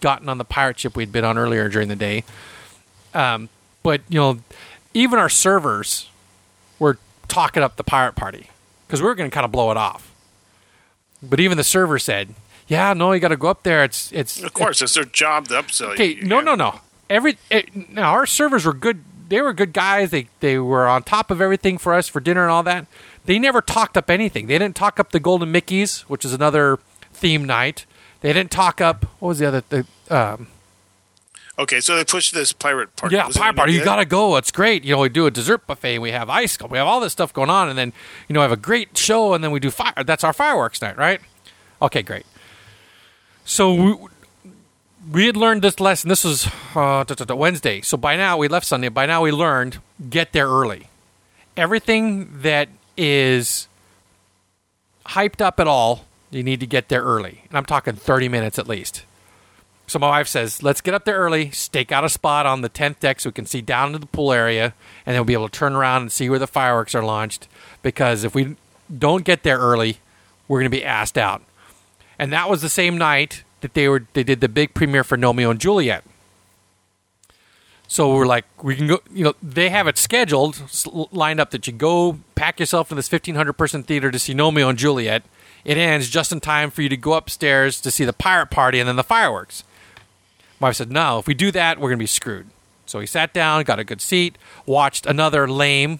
gotten 0.01 0.29
on 0.29 0.37
the 0.37 0.45
pirate 0.45 0.79
ship 0.79 0.95
we'd 0.95 1.11
been 1.11 1.25
on 1.25 1.37
earlier 1.37 1.69
during 1.69 1.87
the 1.87 1.95
day. 1.95 2.23
Um, 3.13 3.49
but 3.83 4.01
you 4.09 4.19
know, 4.19 4.39
even 4.93 5.19
our 5.19 5.29
servers 5.29 6.09
were 6.79 6.97
talking 7.27 7.63
up 7.63 7.75
the 7.77 7.83
pirate 7.83 8.15
party 8.15 8.49
because 8.87 9.01
we 9.01 9.07
were 9.07 9.15
going 9.15 9.29
to 9.29 9.33
kind 9.33 9.45
of 9.45 9.51
blow 9.51 9.71
it 9.71 9.77
off. 9.77 10.11
But 11.23 11.39
even 11.39 11.57
the 11.57 11.63
server 11.63 11.97
said, 11.97 12.35
"Yeah, 12.67 12.93
no, 12.93 13.11
you 13.13 13.19
got 13.19 13.29
to 13.29 13.37
go 13.37 13.47
up 13.47 13.63
there. 13.63 13.83
It's 13.83 14.11
it's 14.11 14.41
Of 14.43 14.53
course, 14.53 14.81
it's 14.81 14.93
their 14.93 15.05
job 15.05 15.47
to 15.47 15.55
upsell 15.55 15.93
Okay, 15.93 16.15
you. 16.15 16.23
no, 16.23 16.39
no, 16.41 16.55
no. 16.55 16.81
Every 17.09 17.37
it, 17.49 17.91
now 17.91 18.11
our 18.11 18.25
servers 18.25 18.65
were 18.65 18.73
good. 18.73 19.03
They 19.29 19.41
were 19.41 19.53
good 19.53 19.73
guys. 19.73 20.11
They 20.11 20.27
they 20.39 20.59
were 20.59 20.87
on 20.87 21.03
top 21.03 21.31
of 21.31 21.41
everything 21.41 21.77
for 21.77 21.93
us 21.93 22.07
for 22.07 22.19
dinner 22.19 22.43
and 22.43 22.51
all 22.51 22.63
that. 22.63 22.85
They 23.25 23.39
never 23.39 23.61
talked 23.61 23.97
up 23.97 24.09
anything. 24.11 24.45
They 24.47 24.59
didn't 24.59 24.75
talk 24.75 24.99
up 24.99 25.11
the 25.11 25.19
Golden 25.19 25.51
Mickeys, 25.51 26.01
which 26.01 26.23
is 26.25 26.33
another 26.33 26.77
theme 27.11 27.43
night. 27.45 27.85
They 28.25 28.33
didn't 28.33 28.49
talk 28.49 28.81
up 28.81 29.05
what 29.19 29.29
was 29.29 29.37
the 29.37 29.45
other 29.45 29.63
the 29.69 29.85
um, 30.09 30.47
Okay, 31.59 31.79
so 31.79 31.95
they 31.95 32.03
pushed 32.03 32.33
this 32.33 32.53
pirate 32.53 32.95
party. 32.95 33.15
Yeah, 33.15 33.27
Was 33.27 33.37
pirate 33.37 33.55
party. 33.55 33.73
You 33.73 33.83
got 33.83 33.97
to 33.97 34.05
go. 34.05 34.35
It's 34.37 34.49
great. 34.49 34.83
You 34.83 34.95
know, 34.95 35.01
we 35.01 35.09
do 35.09 35.27
a 35.27 35.31
dessert 35.31 35.67
buffet. 35.67 35.99
We 35.99 36.09
have 36.09 36.27
ice. 36.27 36.57
We 36.59 36.79
have 36.79 36.87
all 36.87 36.99
this 36.99 37.11
stuff 37.11 37.31
going 37.31 37.51
on, 37.51 37.69
and 37.69 37.77
then 37.77 37.93
you 38.27 38.33
know, 38.33 38.39
I 38.39 38.43
have 38.45 38.51
a 38.51 38.57
great 38.57 38.97
show, 38.97 39.35
and 39.35 39.43
then 39.43 39.51
we 39.51 39.59
do 39.59 39.69
fire. 39.69 40.03
That's 40.03 40.23
our 40.23 40.33
fireworks 40.33 40.81
night, 40.81 40.97
right? 40.97 41.21
Okay, 41.83 42.01
great. 42.01 42.25
So 43.45 43.73
we, 43.75 43.95
we 45.11 45.25
had 45.27 45.37
learned 45.37 45.61
this 45.61 45.79
lesson. 45.79 46.09
This 46.09 46.23
was 46.23 46.47
uh, 46.73 47.03
da- 47.03 47.13
da- 47.13 47.25
da- 47.25 47.35
Wednesday. 47.35 47.81
So 47.81 47.95
by 47.95 48.15
now 48.15 48.37
we 48.37 48.47
left 48.47 48.65
Sunday. 48.65 48.89
By 48.89 49.05
now 49.05 49.21
we 49.21 49.29
learned 49.31 49.77
get 50.09 50.33
there 50.33 50.47
early. 50.47 50.87
Everything 51.55 52.41
that 52.41 52.69
is 52.97 53.67
hyped 55.09 55.41
up 55.41 55.59
at 55.59 55.67
all, 55.67 56.05
you 56.37 56.43
need 56.43 56.59
to 56.59 56.67
get 56.67 56.89
there 56.89 57.03
early, 57.03 57.43
and 57.49 57.57
I'm 57.57 57.65
talking 57.65 57.95
30 57.95 58.29
minutes 58.29 58.59
at 58.59 58.67
least. 58.67 59.03
So 59.87 59.99
my 59.99 60.09
wife 60.09 60.27
says, 60.27 60.63
let's 60.63 60.81
get 60.81 60.95
up 60.95 61.05
there 61.05 61.17
early, 61.17 61.51
stake 61.51 61.91
out 61.91 62.03
a 62.03 62.09
spot 62.09 62.45
on 62.45 62.61
the 62.61 62.69
10th 62.69 62.99
deck 62.99 63.19
so 63.19 63.29
we 63.29 63.33
can 63.33 63.45
see 63.45 63.61
down 63.61 63.91
to 63.91 63.99
the 63.99 64.07
pool 64.07 64.33
area, 64.33 64.73
and 65.05 65.13
then 65.13 65.15
we'll 65.15 65.25
be 65.25 65.33
able 65.33 65.49
to 65.49 65.57
turn 65.57 65.73
around 65.73 66.01
and 66.01 66.11
see 66.11 66.29
where 66.29 66.39
the 66.39 66.47
fireworks 66.47 66.95
are 66.95 67.03
launched. 67.03 67.47
Because 67.83 68.23
if 68.23 68.33
we 68.33 68.55
don't 68.97 69.23
get 69.23 69.43
there 69.43 69.59
early, 69.59 69.99
we're 70.47 70.59
going 70.59 70.71
to 70.71 70.77
be 70.77 70.83
asked 70.83 71.17
out. 71.17 71.43
And 72.17 72.33
that 72.33 72.49
was 72.49 72.61
the 72.61 72.69
same 72.69 72.97
night 72.97 73.43
that 73.61 73.73
they 73.73 73.87
were 73.87 74.05
they 74.13 74.23
did 74.23 74.41
the 74.41 74.49
big 74.49 74.73
premiere 74.73 75.03
for 75.03 75.17
Gnomeo 75.17 75.51
and 75.51 75.59
Juliet. 75.59 76.03
So 77.87 78.13
we're 78.15 78.25
like, 78.25 78.45
we 78.63 78.75
can 78.75 78.87
go. 78.87 79.01
You 79.11 79.25
know, 79.25 79.33
they 79.43 79.69
have 79.69 79.87
it 79.87 79.97
scheduled, 79.97 80.61
lined 81.11 81.39
up 81.39 81.51
that 81.51 81.67
you 81.67 81.73
go 81.73 82.19
pack 82.35 82.59
yourself 82.59 82.91
in 82.91 82.95
this 82.95 83.11
1,500 83.11 83.53
person 83.53 83.83
theater 83.83 84.11
to 84.11 84.19
see 84.19 84.33
Gnomeo 84.33 84.69
and 84.69 84.77
Juliet. 84.77 85.23
It 85.65 85.77
ends 85.77 86.09
just 86.09 86.31
in 86.31 86.39
time 86.39 86.71
for 86.71 86.81
you 86.81 86.89
to 86.89 86.97
go 86.97 87.13
upstairs 87.13 87.81
to 87.81 87.91
see 87.91 88.05
the 88.05 88.13
pirate 88.13 88.51
party 88.51 88.79
and 88.79 88.87
then 88.87 88.95
the 88.95 89.03
fireworks. 89.03 89.63
My 90.59 90.69
wife 90.69 90.77
said, 90.77 90.91
no, 90.91 91.19
if 91.19 91.27
we 91.27 91.33
do 91.33 91.51
that, 91.51 91.79
we're 91.79 91.89
going 91.89 91.97
to 91.97 92.03
be 92.03 92.07
screwed. 92.07 92.47
So 92.85 92.99
he 92.99 93.07
sat 93.07 93.33
down, 93.33 93.63
got 93.63 93.79
a 93.79 93.83
good 93.83 93.99
seat, 93.99 94.37
watched 94.65 95.05
another 95.05 95.47
lame 95.47 95.99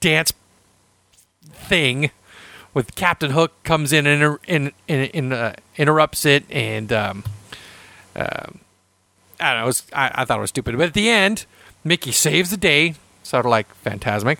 dance 0.00 0.32
thing 1.42 2.10
with 2.74 2.94
Captain 2.96 3.30
Hook 3.30 3.52
comes 3.62 3.92
in 3.92 4.06
and 4.06 4.22
inter- 4.22 4.40
in, 4.46 4.72
in, 4.88 5.00
in, 5.10 5.32
uh, 5.32 5.54
interrupts 5.76 6.26
it, 6.26 6.44
and 6.50 6.92
um, 6.92 7.24
um, 8.16 8.58
I 9.40 9.52
don't 9.52 9.60
know. 9.60 9.66
Was, 9.66 9.84
I, 9.92 10.10
I 10.14 10.24
thought 10.24 10.38
it 10.38 10.40
was 10.40 10.50
stupid, 10.50 10.76
but 10.76 10.88
at 10.88 10.94
the 10.94 11.08
end, 11.08 11.46
Mickey 11.84 12.10
saves 12.10 12.50
the 12.50 12.56
day, 12.56 12.94
sort 13.22 13.46
of 13.46 13.50
like 13.50 13.68
Fantasmic, 13.84 14.38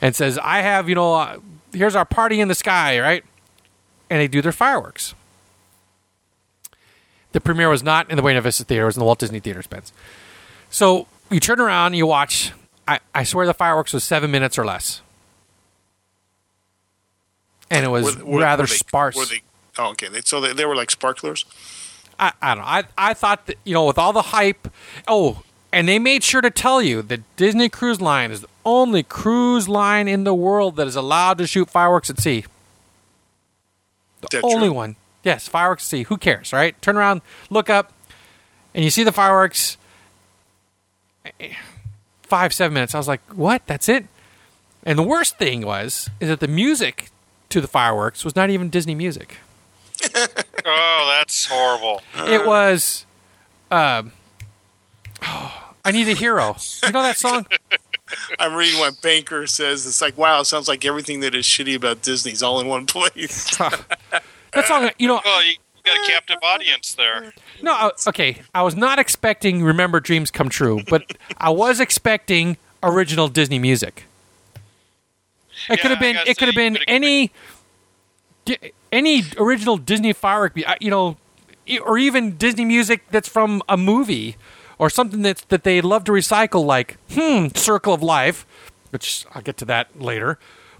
and 0.00 0.14
says, 0.14 0.38
"I 0.38 0.60
have, 0.60 0.88
you 0.88 0.94
know, 0.94 1.14
uh, 1.14 1.38
here's 1.72 1.94
our 1.96 2.04
party 2.04 2.40
in 2.40 2.48
the 2.48 2.54
sky, 2.54 2.98
right?" 3.00 3.24
And 4.10 4.20
they 4.20 4.28
do 4.28 4.40
their 4.42 4.52
fireworks. 4.52 5.14
The 7.32 7.40
premiere 7.40 7.68
was 7.68 7.82
not 7.82 8.10
in 8.10 8.16
the 8.16 8.22
Buena 8.22 8.40
Vista 8.40 8.64
Theater; 8.64 8.84
it 8.84 8.86
was 8.86 8.96
in 8.96 9.00
the 9.00 9.04
Walt 9.04 9.18
Disney 9.18 9.40
Theater, 9.40 9.62
Spence. 9.62 9.92
So 10.70 11.06
you 11.30 11.40
turn 11.40 11.60
around, 11.60 11.94
you 11.94 12.06
watch. 12.06 12.52
I, 12.86 13.00
I 13.14 13.22
swear 13.24 13.46
the 13.46 13.52
fireworks 13.54 13.92
was 13.92 14.02
seven 14.02 14.30
minutes 14.30 14.58
or 14.58 14.64
less, 14.64 15.02
and 17.70 17.84
it 17.84 17.88
was 17.88 18.16
Were- 18.16 18.24
were- 18.24 18.40
rather 18.40 18.62
were 18.62 18.66
they- 18.66 18.74
sparse. 18.76 19.16
Were 19.16 19.26
they, 19.26 19.42
oh, 19.78 19.90
okay. 19.90 20.08
So 20.24 20.40
they, 20.40 20.52
they 20.54 20.64
were 20.64 20.74
like 20.76 20.90
sparklers. 20.90 21.44
I, 22.18 22.32
I 22.42 22.54
don't 22.54 22.64
know. 22.64 22.68
I, 22.70 22.84
I 22.96 23.14
thought 23.14 23.46
that, 23.46 23.58
you 23.64 23.74
know, 23.74 23.84
with 23.86 23.98
all 23.98 24.12
the 24.12 24.22
hype. 24.22 24.68
Oh, 25.06 25.42
and 25.72 25.88
they 25.88 25.98
made 25.98 26.22
sure 26.24 26.40
to 26.40 26.50
tell 26.50 26.80
you 26.82 27.02
that 27.02 27.20
Disney 27.36 27.68
Cruise 27.68 28.00
Line 28.00 28.30
is 28.30 28.40
the 28.42 28.48
only 28.64 29.02
cruise 29.02 29.68
line 29.68 30.08
in 30.08 30.24
the 30.24 30.34
world 30.34 30.76
that 30.76 30.86
is 30.86 30.96
allowed 30.96 31.38
to 31.38 31.46
shoot 31.46 31.70
fireworks 31.70 32.10
at 32.10 32.18
sea. 32.20 32.44
The 34.20 34.28
that 34.32 34.44
only 34.44 34.68
true? 34.68 34.72
one. 34.72 34.96
Yes, 35.24 35.48
fireworks 35.48 35.84
at 35.84 35.88
sea. 35.88 36.02
Who 36.04 36.16
cares, 36.16 36.52
right? 36.52 36.80
Turn 36.82 36.96
around, 36.96 37.22
look 37.50 37.70
up, 37.70 37.92
and 38.74 38.84
you 38.84 38.90
see 38.90 39.04
the 39.04 39.12
fireworks. 39.12 39.76
Five, 42.22 42.52
seven 42.52 42.74
minutes. 42.74 42.94
I 42.94 42.98
was 42.98 43.08
like, 43.08 43.20
what? 43.34 43.66
That's 43.66 43.88
it? 43.88 44.06
And 44.84 44.98
the 44.98 45.02
worst 45.02 45.38
thing 45.38 45.64
was, 45.64 46.08
is 46.20 46.28
that 46.28 46.40
the 46.40 46.48
music 46.48 47.10
to 47.50 47.60
the 47.60 47.68
fireworks 47.68 48.24
was 48.24 48.36
not 48.36 48.50
even 48.50 48.70
Disney 48.70 48.94
music. 48.94 49.36
Oh, 50.70 51.16
that's 51.18 51.46
horrible. 51.46 52.02
It 52.30 52.44
was, 52.46 53.06
um, 53.70 54.12
I 55.84 55.90
need 55.92 56.08
a 56.08 56.14
hero. 56.14 56.56
You 56.84 56.92
know 56.92 57.02
that 57.02 57.16
song? 57.16 57.46
I'm 58.38 58.54
reading 58.54 58.78
what 58.80 59.00
Banker 59.02 59.46
says. 59.46 59.86
It's 59.86 60.00
like, 60.00 60.16
wow, 60.18 60.40
it 60.40 60.44
sounds 60.46 60.68
like 60.68 60.84
everything 60.84 61.20
that 61.20 61.34
is 61.34 61.44
shitty 61.46 61.74
about 61.76 62.02
Disney's 62.02 62.42
all 62.42 62.60
in 62.60 62.66
one 62.66 62.86
place. 62.86 63.56
that 63.58 64.64
song. 64.66 64.90
You 64.98 65.08
know, 65.08 65.20
Well, 65.24 65.44
you 65.44 65.54
got 65.84 65.96
a 65.96 66.10
captive 66.10 66.38
audience 66.42 66.94
there. 66.94 67.32
no. 67.62 67.72
I- 67.72 67.90
Okay, 68.08 68.42
I 68.54 68.62
was 68.62 68.76
not 68.76 68.98
expecting 68.98 69.62
"Remember 69.62 70.00
Dreams 70.00 70.30
Come 70.30 70.48
True," 70.48 70.80
but 70.88 71.16
I 71.38 71.50
was 71.50 71.80
expecting 71.80 72.56
original 72.82 73.28
Disney 73.28 73.58
music. 73.58 74.04
It 75.68 75.70
Yeah, 75.70 75.76
could 75.76 75.90
have 75.90 76.00
been. 76.00 76.16
It 76.26 76.38
could 76.38 76.48
have 76.48 76.54
been 76.54 76.78
any, 76.86 77.30
di- 78.44 78.72
any 78.92 79.22
original 79.38 79.76
Disney 79.76 80.12
firework. 80.12 80.56
uh, 80.66 80.74
You 80.80 80.90
know, 80.90 81.16
e- 81.66 81.78
or 81.78 81.98
even 81.98 82.36
Disney 82.36 82.64
music 82.64 83.02
that's 83.10 83.28
from 83.28 83.62
a 83.68 83.76
movie 83.76 84.36
or 84.78 84.88
something 84.90 85.22
that's 85.22 85.42
that 85.46 85.64
they 85.64 85.80
love 85.80 86.04
to 86.04 86.12
recycle, 86.12 86.64
like 86.64 86.96
hmm, 87.12 87.48
Circle 87.54 87.94
of 87.94 88.02
Life, 88.02 88.46
which 88.90 89.24
I'll 89.34 89.42
get 89.42 89.56
to 89.58 89.64
that 89.66 90.00
later. 90.00 90.38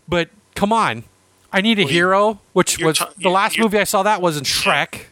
But 0.08 0.30
come 0.54 0.72
on, 0.72 1.04
I 1.52 1.60
need 1.60 1.78
a 1.78 1.82
Well, 1.84 1.92
hero, 1.92 2.40
which 2.52 2.78
was 2.82 2.98
ta- 2.98 3.10
the 3.18 3.30
last 3.30 3.58
movie 3.58 3.78
I 3.78 3.84
saw. 3.84 4.02
That 4.02 4.20
was 4.22 4.36
in 4.36 4.44
Shrek. 4.44 5.02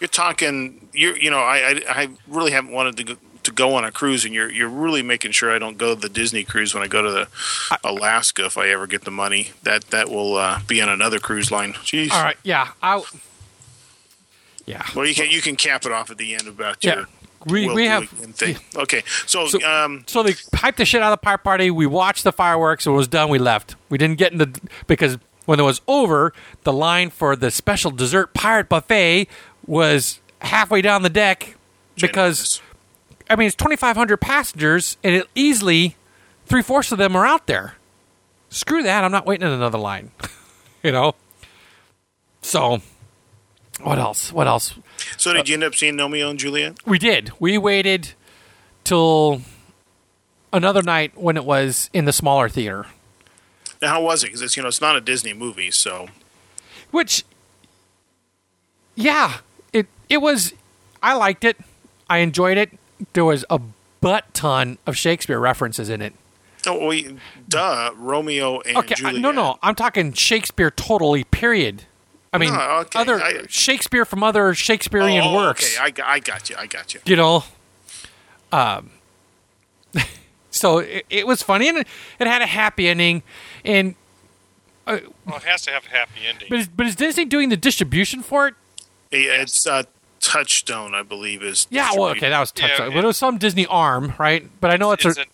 you're 0.00 0.08
talking. 0.08 0.88
You're, 0.92 1.16
you 1.18 1.30
know, 1.30 1.38
I, 1.40 1.56
I, 1.56 1.80
I 1.88 2.08
really 2.28 2.52
haven't 2.52 2.72
wanted 2.72 2.96
to 2.98 3.04
go, 3.04 3.16
to 3.42 3.52
go 3.52 3.74
on 3.74 3.84
a 3.84 3.92
cruise, 3.92 4.24
and 4.24 4.32
you're, 4.34 4.50
you're 4.50 4.68
really 4.68 5.02
making 5.02 5.32
sure 5.32 5.52
I 5.54 5.58
don't 5.58 5.76
go 5.78 5.94
the 5.94 6.08
Disney 6.08 6.42
cruise 6.42 6.72
when 6.74 6.82
I 6.82 6.86
go 6.86 7.02
to 7.02 7.10
the 7.10 7.28
Alaska 7.84 8.46
if 8.46 8.56
I 8.56 8.68
ever 8.68 8.86
get 8.86 9.04
the 9.04 9.10
money. 9.10 9.50
That 9.62 9.84
that 9.90 10.08
will 10.08 10.36
uh, 10.36 10.60
be 10.66 10.80
on 10.80 10.88
another 10.88 11.18
cruise 11.18 11.50
line. 11.50 11.72
Jeez. 11.74 12.10
All 12.12 12.22
right, 12.22 12.36
yeah, 12.42 12.68
I. 12.82 13.02
Yeah, 14.64 14.82
Well, 14.96 15.06
you 15.06 15.14
can 15.14 15.30
you 15.30 15.40
can 15.40 15.54
cap 15.54 15.86
it 15.86 15.92
off 15.92 16.10
at 16.10 16.18
the 16.18 16.34
end 16.34 16.48
about 16.48 16.78
Yeah. 16.82 16.94
your. 16.96 17.06
We 17.46 17.68
we 17.72 17.86
have 17.86 18.08
thing. 18.08 18.56
Okay, 18.74 19.02
so, 19.26 19.46
So- 19.46 19.62
um, 19.62 20.04
So 20.06 20.22
they 20.22 20.32
hyped 20.32 20.76
the 20.76 20.84
shit 20.84 21.00
out 21.02 21.12
of 21.12 21.18
the 21.18 21.24
pirate 21.24 21.44
party. 21.44 21.70
We 21.70 21.86
watched 21.86 22.24
the 22.24 22.32
fireworks. 22.32 22.86
It 22.86 22.90
was 22.90 23.08
done, 23.08 23.28
we 23.28 23.38
left. 23.38 23.76
We 23.88 23.98
didn't 23.98 24.18
get 24.18 24.32
in 24.32 24.38
the 24.38 24.60
because 24.86 25.18
when 25.46 25.60
it 25.60 25.62
was 25.62 25.80
over, 25.86 26.32
the 26.64 26.72
line 26.72 27.10
for 27.10 27.36
the 27.36 27.50
special 27.50 27.90
dessert 27.90 28.34
pirate 28.34 28.68
buffet 28.68 29.28
was 29.66 30.20
halfway 30.40 30.82
down 30.82 31.02
the 31.02 31.08
deck 31.10 31.56
because 32.00 32.60
I 33.30 33.36
mean 33.36 33.46
it's 33.46 33.56
twenty 33.56 33.76
five 33.76 33.96
hundred 33.96 34.18
passengers 34.18 34.96
and 35.04 35.14
it 35.14 35.26
easily 35.34 35.96
three 36.46 36.62
fourths 36.62 36.92
of 36.92 36.98
them 36.98 37.14
are 37.16 37.24
out 37.26 37.46
there. 37.46 37.74
Screw 38.50 38.82
that! 38.82 39.02
I'm 39.04 39.12
not 39.12 39.26
waiting 39.26 39.46
in 39.46 39.52
another 39.52 39.78
line. 39.78 40.10
you 40.82 40.92
know. 40.92 41.14
So, 42.42 42.80
what 43.82 43.98
else? 43.98 44.32
What 44.32 44.46
else? 44.46 44.74
So 45.16 45.32
did 45.32 45.48
you 45.48 45.54
end 45.54 45.64
up 45.64 45.74
seeing 45.74 45.94
Gnomeo 45.96 46.30
and 46.30 46.38
Juliet? 46.38 46.76
We 46.86 46.98
did. 46.98 47.32
We 47.38 47.58
waited 47.58 48.12
till 48.84 49.42
another 50.52 50.82
night 50.82 51.12
when 51.16 51.36
it 51.36 51.44
was 51.44 51.90
in 51.92 52.04
the 52.04 52.12
smaller 52.12 52.48
theater, 52.48 52.86
Now, 53.82 53.88
how 53.88 54.02
was 54.02 54.22
it? 54.22 54.28
Because 54.28 54.42
it's 54.42 54.56
you 54.56 54.62
know 54.62 54.68
it's 54.68 54.80
not 54.80 54.96
a 54.96 55.00
Disney 55.00 55.32
movie, 55.34 55.70
so 55.70 56.08
which, 56.90 57.24
yeah, 58.94 59.38
it 59.72 59.86
it 60.08 60.18
was. 60.18 60.52
I 61.02 61.14
liked 61.14 61.44
it. 61.44 61.56
I 62.08 62.18
enjoyed 62.18 62.56
it. 62.58 62.70
There 63.12 63.24
was 63.24 63.44
a 63.50 63.60
butt 64.00 64.32
ton 64.34 64.78
of 64.86 64.96
Shakespeare 64.96 65.38
references 65.38 65.88
in 65.90 66.00
it. 66.00 66.14
oh, 66.66 66.86
we, 66.86 67.16
duh, 67.48 67.90
Romeo 67.96 68.60
and 68.60 68.76
Okay, 68.78 68.94
Juliet. 68.94 69.20
no, 69.20 69.30
no, 69.30 69.58
I'm 69.62 69.74
talking 69.74 70.12
Shakespeare 70.12 70.70
totally. 70.70 71.24
Period. 71.24 71.84
I 72.32 72.38
mean, 72.38 72.52
No, 72.52 72.60
okay, 72.80 72.98
other 72.98 73.20
I- 73.22 73.46
Shakespeare 73.48 74.04
from 74.04 74.22
other 74.22 74.52
Shakespearean 74.54 75.22
Oh, 75.24 75.34
works. 75.34 75.74
Okay, 75.76 75.82
I, 75.82 75.90
got- 75.90 76.06
I 76.08 76.18
got 76.18 76.50
you. 76.50 76.56
I 76.58 76.66
got 76.66 76.92
you. 76.94 77.00
you 77.06 77.16
know 77.16 77.44
um 78.52 78.90
so 80.50 80.78
it, 80.78 81.04
it 81.10 81.26
was 81.26 81.42
funny 81.42 81.68
and 81.68 81.78
it, 81.78 81.88
it 82.20 82.26
had 82.26 82.42
a 82.42 82.46
happy 82.46 82.88
ending 82.88 83.22
and 83.64 83.94
Well, 84.86 84.98
it 84.98 85.42
has 85.42 85.62
to 85.62 85.70
have 85.72 85.84
a 85.86 85.88
happy 85.90 86.20
ending. 86.28 86.46
but 86.48 86.58
is, 86.60 86.68
but 86.68 86.86
is 86.86 86.94
disney 86.96 87.24
doing 87.24 87.48
the 87.48 87.56
distribution 87.56 88.22
for 88.22 88.48
it 88.48 88.54
It's 89.10 89.66
uh, 89.66 89.82
Touchstone, 90.20 90.94
I 90.94 91.02
believe, 91.02 91.42
is 91.42 91.66
yeah 91.70 91.90
well 91.94 92.08
okay 92.10 92.28
that 92.28 92.38
was 92.40 92.52
Yeah, 92.56 92.68
touchdown 92.68 92.88
it- 92.88 92.94
but 92.94 93.04
it 93.04 93.06
was 93.06 93.16
some 93.16 93.38
disney 93.38 93.66
arm 93.66 94.12
right 94.18 94.48
but 94.60 94.70
i 94.70 94.76
know 94.76 94.92
it's, 94.92 95.04
it's, 95.04 95.18
a 95.18 95.22
an, 95.22 95.26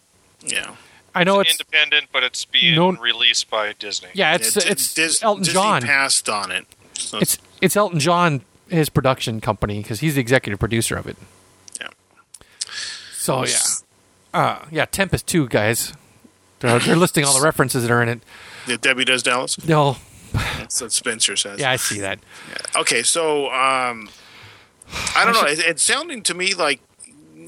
yeah. 0.47 0.75
i 1.15 1.23
know 1.25 1.41
it's 1.41 1.51
it's 1.53 1.61
independent, 1.61 2.07
but 2.13 2.23
it's 2.23 2.45
being 2.47 2.75
No- 2.77 2.93
released 2.93 3.51
by 3.51 3.75
Disney. 3.79 4.09
yeah 4.15 4.35
it's 4.35 4.57
Yeah, 4.57 4.63
Di- 4.63 4.69
it's 4.71 4.95
Dis- 4.95 5.23
elton 5.23 5.43
Disney 5.45 5.53
john 5.61 5.83
passed 5.83 6.29
on 6.31 6.51
it. 6.51 6.67
So 7.03 7.19
it's 7.19 7.39
it's 7.61 7.77
elton 7.77 7.99
john 8.01 8.43
his 8.69 8.89
production 8.89 9.41
company 9.41 9.79
because 9.83 10.01
he's 10.01 10.15
the 10.15 10.21
executive 10.21 10.59
producer 10.59 10.97
of 10.97 11.07
it 11.07 11.17
yeah. 11.81 11.89
so 13.13 13.45
yeah 13.45 13.59
uh 14.35 14.65
yeah 14.71 14.85
tempest 14.87 15.27
2 15.27 15.49
guys 15.49 15.93
they're, 16.61 16.79
they're 16.79 16.97
listing 16.97 17.25
all 17.25 17.37
the 17.39 17.45
references 17.45 17.83
that 17.83 17.91
are 17.91 18.03
in 18.03 18.09
it 18.09 18.23
Yeah, 18.67 18.77
Debbie 18.81 19.05
does 19.05 19.23
Dallas. 19.23 19.63
no 19.67 19.97
That's 20.33 20.81
what 20.81 20.93
Spencer 20.93 21.37
says. 21.37 21.61
yeah 21.61 21.71
i 21.71 21.77
see 21.77 22.01
that 22.01 22.19
Okay, 22.77 23.03
so 23.03 23.47
um, 23.53 24.09
I 25.15 25.25
don't 25.25 25.35
know. 25.35 25.45
It, 25.47 25.59
it's 25.61 25.83
sounding 25.83 26.23
to 26.23 26.35
me 26.35 26.55
like 26.55 26.81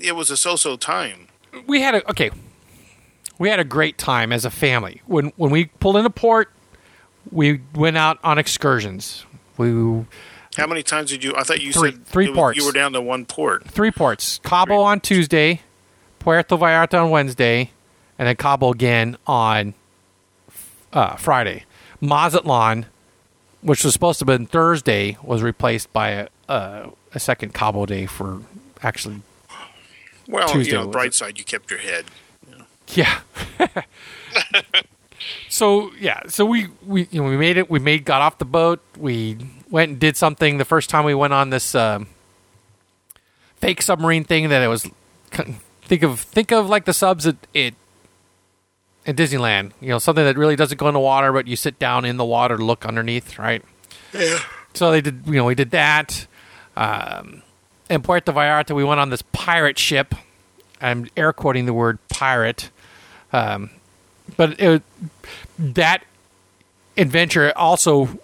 it 0.02 0.14
was 0.14 0.30
a 0.30 0.36
so-so 0.36 0.76
time. 0.76 1.28
we 1.66 1.80
had 1.80 1.94
a 1.94 2.10
okay. 2.10 2.30
We 3.38 3.48
had 3.48 3.58
a 3.58 3.64
great 3.64 3.96
time 3.98 4.32
as 4.32 4.44
a 4.44 4.50
family. 4.50 5.00
When 5.06 5.32
when 5.36 5.50
we 5.50 5.66
pulled 5.80 5.96
into 5.96 6.10
port, 6.10 6.50
we 7.30 7.60
went 7.74 7.96
out 7.96 8.18
on 8.22 8.38
excursions. 8.38 9.24
We 9.56 10.04
How 10.56 10.66
many 10.66 10.82
times 10.82 11.10
did 11.10 11.22
you? 11.24 11.34
I 11.36 11.42
thought 11.42 11.60
you 11.60 11.72
Three- 11.72 11.92
said 11.92 12.06
three 12.06 12.28
was- 12.28 12.36
ports. 12.36 12.58
You 12.58 12.66
were 12.66 12.72
down 12.72 12.92
to 12.92 13.00
one 13.00 13.24
port. 13.26 13.64
three 13.68 13.90
ports: 13.90 14.40
Cabo 14.44 14.80
on 14.80 15.00
Tuesday, 15.00 15.62
Puerto 16.18 16.56
Vallarta 16.56 17.02
on 17.04 17.10
Wednesday, 17.10 17.70
and 18.18 18.28
then 18.28 18.36
Cabo 18.36 18.70
again 18.72 19.16
on 19.26 19.74
uh, 20.92 21.16
Friday. 21.16 21.64
Mazatlan, 22.00 22.86
which 23.62 23.84
was 23.84 23.92
supposed 23.94 24.18
to 24.20 24.24
have 24.24 24.38
been 24.38 24.46
Thursday, 24.46 25.16
was 25.22 25.42
replaced 25.42 25.92
by 25.92 26.10
a, 26.10 26.28
a, 26.48 26.90
a 27.14 27.18
second 27.20 27.54
Cabo 27.54 27.86
day 27.86 28.06
for 28.06 28.42
actually 28.82 29.22
Well, 30.28 30.48
Tuesday, 30.48 30.72
you 30.72 30.78
know, 30.78 30.86
bright 30.88 31.14
side, 31.14 31.38
you 31.38 31.44
kept 31.44 31.70
your 31.70 31.80
head. 31.80 32.04
Yeah. 32.88 33.20
so 35.48 35.92
yeah, 35.98 36.20
so 36.28 36.44
we 36.44 36.68
we 36.86 37.08
you 37.10 37.22
know 37.22 37.28
we 37.28 37.36
made 37.36 37.56
it. 37.56 37.70
We 37.70 37.78
made 37.78 38.04
got 38.04 38.22
off 38.22 38.38
the 38.38 38.44
boat. 38.44 38.80
We 38.96 39.38
went 39.70 39.90
and 39.92 40.00
did 40.00 40.16
something. 40.16 40.58
The 40.58 40.64
first 40.64 40.90
time 40.90 41.04
we 41.04 41.14
went 41.14 41.32
on 41.32 41.50
this 41.50 41.74
um, 41.74 42.08
fake 43.56 43.82
submarine 43.82 44.24
thing 44.24 44.48
that 44.48 44.62
it 44.62 44.68
was 44.68 44.88
think 45.82 46.02
of 46.02 46.20
think 46.20 46.52
of 46.52 46.68
like 46.68 46.84
the 46.84 46.92
subs 46.92 47.26
at 47.26 47.36
it 47.52 47.74
at 49.06 49.16
Disneyland. 49.16 49.72
You 49.80 49.88
know 49.88 49.98
something 49.98 50.24
that 50.24 50.36
really 50.36 50.56
doesn't 50.56 50.78
go 50.78 50.88
in 50.88 50.94
the 50.94 51.00
water, 51.00 51.32
but 51.32 51.46
you 51.46 51.56
sit 51.56 51.78
down 51.78 52.04
in 52.04 52.16
the 52.16 52.24
water 52.24 52.56
to 52.56 52.64
look 52.64 52.84
underneath, 52.84 53.38
right? 53.38 53.62
Yeah. 54.12 54.38
So 54.74 54.90
they 54.90 55.00
did, 55.00 55.22
you 55.26 55.34
know, 55.34 55.44
we 55.44 55.54
did 55.54 55.70
that. 55.70 56.26
Um, 56.76 57.42
in 57.88 58.02
Puerto 58.02 58.32
Vallarta, 58.32 58.74
we 58.74 58.84
went 58.84 59.00
on 59.00 59.10
this 59.10 59.22
pirate 59.32 59.78
ship. 59.78 60.14
I'm 60.80 61.08
air 61.16 61.32
quoting 61.32 61.66
the 61.66 61.72
word 61.72 61.98
pirate. 62.08 62.70
Um, 63.32 63.70
but 64.36 64.58
it, 64.60 64.82
that 65.58 66.04
adventure 66.96 67.52
also 67.56 68.18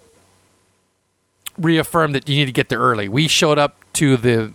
reaffirmed 1.57 2.15
that 2.15 2.27
you 2.27 2.35
need 2.35 2.45
to 2.45 2.51
get 2.51 2.69
there 2.69 2.79
early. 2.79 3.07
We 3.07 3.27
showed 3.27 3.57
up 3.57 3.75
to 3.93 4.17
the 4.17 4.53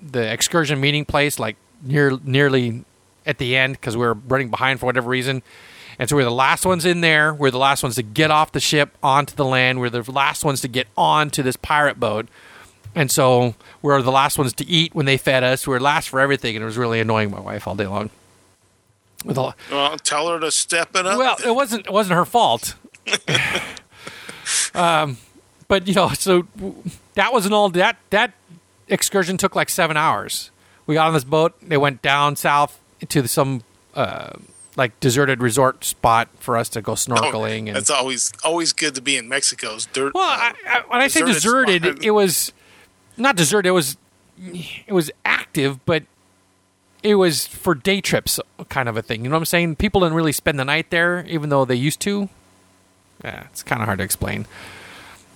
the 0.00 0.30
excursion 0.30 0.78
meeting 0.80 1.04
place 1.04 1.38
like 1.38 1.56
near 1.82 2.18
nearly 2.22 2.84
at 3.24 3.38
the 3.38 3.56
end 3.56 3.74
because 3.74 3.96
we 3.96 4.06
were 4.06 4.14
running 4.14 4.50
behind 4.50 4.78
for 4.80 4.86
whatever 4.86 5.08
reason. 5.08 5.42
And 5.98 6.08
so 6.08 6.16
we're 6.16 6.24
the 6.24 6.30
last 6.30 6.66
ones 6.66 6.84
in 6.84 7.00
there. 7.00 7.32
We're 7.32 7.50
the 7.50 7.58
last 7.58 7.82
ones 7.82 7.94
to 7.94 8.02
get 8.02 8.30
off 8.30 8.52
the 8.52 8.60
ship 8.60 8.96
onto 9.02 9.34
the 9.34 9.44
land. 9.44 9.80
We're 9.80 9.90
the 9.90 10.02
last 10.12 10.44
ones 10.44 10.60
to 10.60 10.68
get 10.68 10.86
onto 10.96 11.42
this 11.42 11.56
pirate 11.56 11.98
boat. 11.98 12.28
And 12.94 13.10
so 13.10 13.54
we're 13.82 14.00
the 14.02 14.12
last 14.12 14.38
ones 14.38 14.52
to 14.54 14.66
eat 14.66 14.94
when 14.94 15.06
they 15.06 15.16
fed 15.16 15.42
us. 15.42 15.66
We're 15.66 15.80
last 15.80 16.08
for 16.08 16.20
everything, 16.20 16.56
and 16.56 16.62
it 16.62 16.66
was 16.66 16.78
really 16.78 17.00
annoying 17.00 17.30
my 17.30 17.40
wife 17.40 17.66
all 17.66 17.74
day 17.74 17.86
long. 17.86 18.10
With 19.24 19.38
a, 19.38 19.54
Well, 19.70 19.96
tell 19.98 20.28
her 20.28 20.38
to 20.40 20.50
step 20.50 20.90
it 20.94 21.06
up. 21.06 21.18
well, 21.18 21.36
it 21.44 21.54
wasn't 21.54 21.86
it 21.86 21.92
wasn't 21.92 22.16
her 22.16 22.24
fault. 22.24 22.74
um, 24.74 25.16
but 25.68 25.86
you 25.88 25.94
know, 25.94 26.08
so 26.10 26.46
that 27.14 27.32
was 27.32 27.46
an 27.46 27.52
all. 27.52 27.68
That 27.70 27.96
that 28.10 28.32
excursion 28.88 29.36
took 29.36 29.54
like 29.56 29.68
seven 29.68 29.96
hours. 29.96 30.50
We 30.86 30.94
got 30.94 31.08
on 31.08 31.14
this 31.14 31.24
boat. 31.24 31.54
They 31.62 31.76
went 31.76 32.02
down 32.02 32.36
south 32.36 32.78
to 33.08 33.26
some 33.26 33.62
uh, 33.94 34.34
like 34.76 34.98
deserted 35.00 35.40
resort 35.42 35.84
spot 35.84 36.28
for 36.38 36.56
us 36.56 36.68
to 36.70 36.82
go 36.82 36.92
Oh, 36.92 36.94
snorkeling. 36.94 37.68
and 37.68 37.76
It's 37.76 37.90
always 37.90 38.32
always 38.44 38.72
good 38.72 38.94
to 38.94 39.02
be 39.02 39.16
in 39.16 39.28
Mexico's 39.28 39.86
dirt. 39.86 40.14
well, 40.14 40.28
uh, 40.30 40.36
I, 40.36 40.52
I, 40.66 40.80
when 40.88 41.00
I 41.00 41.08
say 41.08 41.20
deserted 41.24 41.82
deserted, 41.82 41.96
spot. 41.96 42.04
it 42.04 42.10
was 42.12 42.52
not 43.16 43.34
deserted. 43.36 43.68
It 43.68 43.72
was 43.72 43.96
it 44.86 44.92
was 44.92 45.10
active, 45.24 45.84
but 45.86 46.04
it 47.06 47.14
was 47.14 47.46
for 47.46 47.74
day 47.76 48.00
trips 48.00 48.40
kind 48.68 48.88
of 48.88 48.96
a 48.96 49.02
thing. 49.02 49.22
You 49.22 49.30
know 49.30 49.36
what 49.36 49.42
I'm 49.42 49.46
saying? 49.46 49.76
People 49.76 50.00
didn't 50.00 50.14
really 50.14 50.32
spend 50.32 50.58
the 50.58 50.64
night 50.64 50.90
there, 50.90 51.24
even 51.28 51.50
though 51.50 51.64
they 51.64 51.76
used 51.76 52.00
to. 52.00 52.28
Yeah, 53.22 53.44
it's 53.44 53.62
kind 53.62 53.80
of 53.80 53.86
hard 53.86 53.98
to 53.98 54.04
explain. 54.04 54.46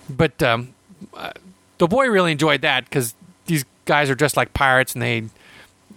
But 0.09 0.43
um, 0.43 0.73
uh, 1.13 1.31
the 1.77 1.87
boy 1.87 2.07
really 2.07 2.33
enjoyed 2.33 2.61
that 2.61 2.83
because 2.83 3.15
these 3.45 3.63
guys 3.85 4.09
are 4.09 4.15
dressed 4.15 4.35
like 4.35 4.53
pirates, 4.53 4.93
and 4.93 5.01
they 5.01 5.29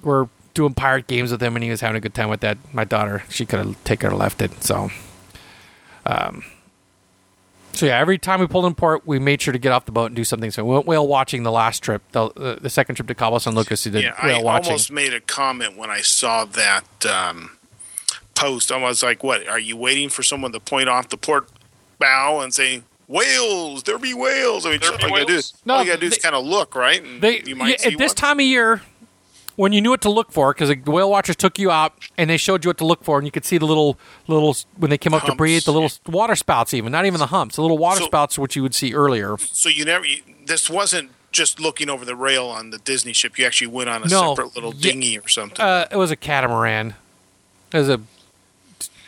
were 0.03 0.29
doing 0.55 0.75
pirate 0.75 1.09
games 1.09 1.33
with 1.33 1.43
him, 1.43 1.57
and 1.57 1.65
he 1.65 1.71
was 1.71 1.81
having 1.81 1.97
a 1.97 2.01
good 2.01 2.15
time 2.15 2.29
with 2.29 2.41
that. 2.41 2.57
My 2.73 2.85
daughter, 2.85 3.25
she 3.29 3.45
could 3.45 3.59
have 3.59 3.83
taken 3.83 4.13
or 4.13 4.15
left 4.15 4.41
it. 4.43 4.63
So, 4.63 4.91
um, 6.07 6.45
so 7.75 7.87
yeah, 7.87 7.99
every 7.99 8.19
time 8.19 8.41
we 8.41 8.47
pulled 8.47 8.65
in 8.67 8.75
port, 8.75 9.07
we 9.07 9.19
made 9.19 9.43
sure 9.43 9.53
to 9.53 9.59
get 9.59 9.73
off 9.73 9.85
the 9.85 9.93
boat 9.93 10.07
and 10.07 10.17
do 10.17 10.25
something. 10.25 10.51
So 10.51 10.65
we 10.65 10.75
went 10.75 10.87
whale 10.87 11.07
watching 11.07 11.43
the 11.43 11.53
last 11.53 11.83
trip, 11.83 12.03
the 12.13 12.25
uh, 12.27 12.59
the 12.61 12.71
second 12.71 12.95
trip 12.97 13.09
to 13.09 13.15
Cabo 13.15 13.39
San 13.39 13.55
Lucas. 13.55 13.85
We 13.85 13.91
did 13.93 14.05
yeah, 14.05 14.15
I 14.19 14.27
whale 14.29 14.45
watching. 14.45 14.73
almost 14.73 14.91
made 14.93 15.13
a 15.13 15.21
comment 15.21 15.77
when 15.77 15.91
I 15.91 16.01
saw 16.01 16.45
that 16.45 16.85
um, 17.07 17.57
post. 18.35 18.73
I 18.73 18.79
was 18.79 19.03
like, 19.03 19.23
"What? 19.23 19.47
Are 19.49 19.59
you 19.59 19.77
waiting 19.77 20.09
for 20.09 20.23
someone 20.23 20.53
to 20.53 20.61
point 20.61 20.89
off 20.89 21.09
the 21.09 21.17
port 21.17 21.49
bow 21.99 22.41
and 22.41 22.53
say?" 22.55 22.83
Whales, 23.07 23.83
there 23.83 23.99
be 23.99 24.15
whales. 24.15 24.65
I 24.65 24.71
mean, 24.71 24.81
There 24.81 24.91
all 24.91 24.97
be 24.97 25.05
you 25.05 25.11
gotta 25.11 25.25
do 25.27 25.35
is, 25.35 25.53
No, 25.67 25.75
all 25.75 25.83
you 25.85 25.89
gotta 25.91 26.01
do 26.01 26.07
is 26.07 26.17
kind 26.17 26.35
of 26.35 26.43
look, 26.43 26.75
right? 26.75 27.05
And 27.05 27.21
They 27.21 27.43
you 27.43 27.55
might 27.55 27.69
yeah, 27.73 27.77
see 27.77 27.93
at 27.93 27.99
this 27.99 28.13
one. 28.13 28.17
time 28.17 28.41
of 28.41 28.47
year, 28.47 28.81
when 29.57 29.73
you 29.73 29.81
knew 29.81 29.91
what 29.91 30.01
to 30.03 30.11
look 30.11 30.33
for, 30.33 30.53
because 30.53 30.69
the 30.69 30.91
whale 30.91 31.11
watchers 31.11 31.37
took 31.37 31.59
you 31.59 31.71
out 31.71 31.93
and 32.19 32.29
they 32.31 32.37
showed 32.37 32.65
you 32.65 32.69
what 32.69 32.79
to 32.79 32.87
look 32.87 33.05
for, 33.05 33.19
and 33.19 33.27
you 33.27 33.31
could 33.31 33.45
see 33.45 33.59
the 33.59 33.67
little 33.67 33.99
little 34.27 34.57
when 34.77 34.91
they 34.91 34.99
came 34.99 35.15
up 35.15 35.25
to 35.25 35.35
breathe, 35.35 35.65
the 35.65 35.73
little 35.73 35.91
water 36.07 36.35
spouts, 36.37 36.75
even 36.75 36.93
not 36.93 37.07
even 37.07 37.19
the 37.21 37.27
humps, 37.27 37.57
the 37.57 37.63
little 37.63 37.79
water 37.79 38.01
So- 38.01 38.07
spouts, 38.07 38.39
which 38.39 38.57
you 38.57 38.63
would 38.63 38.75
see 38.75 38.95
earlier. 38.95 39.37
So 39.39 39.69
you 39.69 39.85
never. 39.85 40.05
You, 40.05 40.19
this 40.47 40.69
wasn't 40.69 41.11
just 41.33 41.59
looking 41.59 41.89
over 41.91 42.05
the 42.05 42.15
rail 42.17 42.47
on 42.47 42.71
the 42.71 42.79
Disney 42.79 43.13
ship. 43.13 43.39
You 43.39 43.47
actually 43.47 43.67
went 43.69 43.89
on 43.91 44.03
a 44.05 44.07
No, 44.07 44.35
separate 44.35 44.55
little 44.55 44.75
yeah, 44.75 44.93
dinghy 44.93 45.19
or 45.19 45.29
something. 45.29 45.61
Uh, 45.61 45.87
it 45.91 45.97
was 45.97 46.11
a 46.11 46.17
catamaran. 46.17 46.95
It 47.73 47.79
was 47.79 47.89
a 47.89 48.01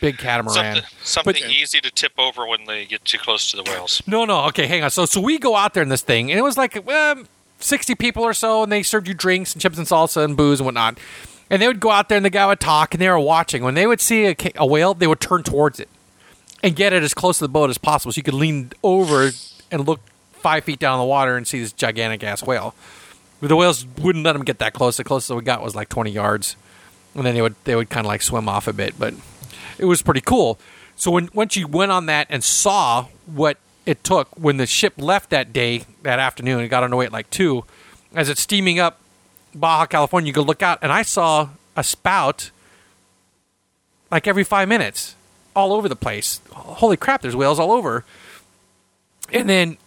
big 0.00 0.18
catamaran. 0.18 0.54
Something, 0.76 0.90
something 1.02 1.34
But- 1.42 1.50
easy 1.50 1.80
to 1.80 1.90
tip 1.90 2.12
over 2.18 2.46
when 2.46 2.64
they 2.66 2.84
get 2.84 3.04
too 3.04 3.18
close 3.18 3.50
to 3.52 3.56
the 3.56 3.62
whales. 3.62 4.02
No, 4.06 4.24
no. 4.24 4.44
Okay, 4.46 4.66
hang 4.66 4.82
on. 4.82 4.90
So, 4.90 5.04
so 5.06 5.20
we 5.20 5.38
go 5.38 5.54
out 5.56 5.74
there 5.74 5.82
in 5.82 5.88
this 5.88 6.02
thing, 6.02 6.30
and 6.30 6.38
it 6.38 6.42
was 6.42 6.56
like 6.56 6.76
um, 6.88 7.28
sixty 7.58 7.94
people 7.94 8.22
or 8.22 8.34
so, 8.34 8.62
and 8.62 8.70
they 8.70 8.82
served 8.82 9.08
you 9.08 9.14
drinks 9.14 9.52
and 9.52 9.62
chips 9.62 9.78
and 9.78 9.86
salsa 9.86 10.24
and 10.24 10.36
booze 10.36 10.60
and 10.60 10.64
whatnot. 10.64 10.98
And 11.48 11.62
they 11.62 11.68
would 11.68 11.80
go 11.80 11.90
out 11.90 12.08
there, 12.08 12.16
and 12.16 12.24
the 12.24 12.30
guy 12.30 12.46
would 12.46 12.60
talk, 12.60 12.92
and 12.92 13.00
they 13.00 13.08
were 13.08 13.18
watching. 13.18 13.62
When 13.62 13.74
they 13.74 13.86
would 13.86 14.00
see 14.00 14.26
a, 14.26 14.36
a 14.56 14.66
whale, 14.66 14.94
they 14.94 15.06
would 15.06 15.20
turn 15.20 15.42
towards 15.42 15.78
it 15.78 15.88
and 16.62 16.74
get 16.74 16.92
it 16.92 17.02
as 17.02 17.14
close 17.14 17.38
to 17.38 17.44
the 17.44 17.48
boat 17.48 17.70
as 17.70 17.78
possible, 17.78 18.12
so 18.12 18.18
you 18.18 18.22
could 18.22 18.34
lean 18.34 18.72
over 18.82 19.30
and 19.70 19.86
look 19.86 20.00
five 20.32 20.64
feet 20.64 20.78
down 20.78 20.98
the 20.98 21.04
water 21.04 21.36
and 21.36 21.46
see 21.46 21.60
this 21.60 21.72
gigantic 21.72 22.24
ass 22.24 22.42
whale. 22.42 22.74
But 23.40 23.48
the 23.48 23.56
whales 23.56 23.86
wouldn't 23.98 24.24
let 24.24 24.32
them 24.32 24.44
get 24.44 24.58
that 24.58 24.72
close. 24.72 24.96
The 24.96 25.04
closest 25.04 25.30
we 25.36 25.42
got 25.42 25.62
was 25.62 25.74
like 25.76 25.88
twenty 25.88 26.10
yards, 26.10 26.56
and 27.14 27.24
then 27.24 27.34
they 27.34 27.42
would 27.42 27.54
they 27.64 27.76
would 27.76 27.90
kind 27.90 28.06
of 28.06 28.08
like 28.08 28.22
swim 28.22 28.48
off 28.48 28.66
a 28.66 28.72
bit, 28.72 28.98
but 28.98 29.14
it 29.78 29.84
was 29.84 30.02
pretty 30.02 30.22
cool. 30.22 30.58
So 30.96 31.10
when 31.10 31.28
once 31.34 31.54
you 31.54 31.68
went 31.68 31.92
on 31.92 32.06
that 32.06 32.26
and 32.30 32.42
saw 32.42 33.06
what 33.26 33.58
it 33.86 34.04
took 34.04 34.28
when 34.36 34.56
the 34.58 34.66
ship 34.66 34.94
left 34.98 35.30
that 35.30 35.52
day, 35.52 35.84
that 36.02 36.18
afternoon, 36.18 36.60
it 36.60 36.68
got 36.68 36.82
underway 36.82 37.06
at 37.06 37.12
like 37.12 37.30
two, 37.30 37.64
as 38.14 38.28
it's 38.28 38.40
steaming 38.40 38.78
up 38.78 39.00
Baja 39.54 39.86
California, 39.86 40.26
you 40.26 40.32
go 40.34 40.42
look 40.42 40.62
out 40.62 40.78
and 40.82 40.92
I 40.92 41.02
saw 41.02 41.48
a 41.76 41.84
spout 41.84 42.50
like 44.10 44.26
every 44.26 44.44
five 44.44 44.68
minutes, 44.68 45.14
all 45.54 45.72
over 45.72 45.88
the 45.88 45.96
place. 45.96 46.40
Holy 46.52 46.96
crap! 46.96 47.22
There's 47.22 47.36
whales 47.36 47.58
all 47.58 47.72
over. 47.72 48.04
And 49.32 49.48
then 49.48 49.78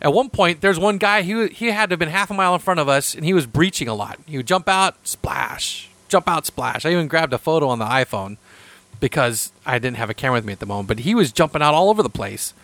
at 0.00 0.12
one 0.12 0.30
point, 0.30 0.60
there's 0.60 0.78
one 0.78 0.98
guy 0.98 1.22
he 1.22 1.48
he 1.48 1.66
had 1.66 1.90
to 1.90 1.94
have 1.94 1.98
been 1.98 2.08
half 2.08 2.30
a 2.30 2.34
mile 2.34 2.54
in 2.54 2.60
front 2.60 2.80
of 2.80 2.88
us, 2.88 3.14
and 3.14 3.24
he 3.24 3.34
was 3.34 3.46
breaching 3.46 3.88
a 3.88 3.94
lot. 3.94 4.18
He 4.26 4.36
would 4.36 4.46
jump 4.46 4.68
out, 4.68 4.96
splash, 5.06 5.88
jump 6.08 6.28
out, 6.28 6.46
splash. 6.46 6.86
I 6.86 6.90
even 6.90 7.08
grabbed 7.08 7.32
a 7.32 7.38
photo 7.38 7.68
on 7.68 7.78
the 7.78 7.86
iPhone 7.86 8.36
because 9.00 9.52
I 9.64 9.78
didn't 9.78 9.98
have 9.98 10.10
a 10.10 10.14
camera 10.14 10.38
with 10.38 10.44
me 10.44 10.52
at 10.52 10.60
the 10.60 10.66
moment. 10.66 10.88
But 10.88 11.00
he 11.00 11.14
was 11.14 11.32
jumping 11.32 11.62
out 11.62 11.74
all 11.74 11.90
over 11.90 12.02
the 12.02 12.10
place, 12.10 12.54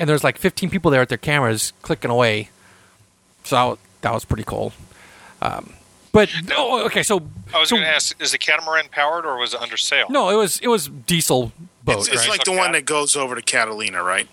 and 0.00 0.08
there's 0.08 0.24
like 0.24 0.36
15 0.38 0.68
people 0.70 0.90
there 0.90 1.00
at 1.02 1.08
their 1.08 1.18
cameras 1.18 1.72
clicking 1.82 2.10
away. 2.10 2.48
So 3.44 3.78
that 4.00 4.12
was 4.12 4.24
pretty 4.24 4.44
cool. 4.44 4.72
Um, 5.42 5.74
but 6.12 6.28
oh, 6.56 6.84
okay, 6.86 7.02
so 7.04 7.22
I 7.54 7.60
was 7.60 7.68
so- 7.68 7.76
going 7.76 7.86
to 7.86 7.94
ask: 7.94 8.20
Is 8.20 8.32
the 8.32 8.38
catamaran 8.38 8.88
powered 8.90 9.24
or 9.24 9.38
was 9.38 9.54
it 9.54 9.60
under 9.60 9.76
sail? 9.76 10.06
no, 10.10 10.28
it 10.30 10.34
was 10.34 10.58
it 10.60 10.68
was 10.68 10.88
diesel 10.88 11.52
boat, 11.84 11.98
it's 11.98 12.08
it's 12.08 12.16
right? 12.22 12.28
like 12.30 12.44
the 12.44 12.50
Okay. 12.50 12.58
one 12.60 12.72
that 12.72 12.84
goes 12.84 13.14
over 13.14 13.34
to 13.36 13.42
Catalina, 13.42 14.02
right? 14.02 14.26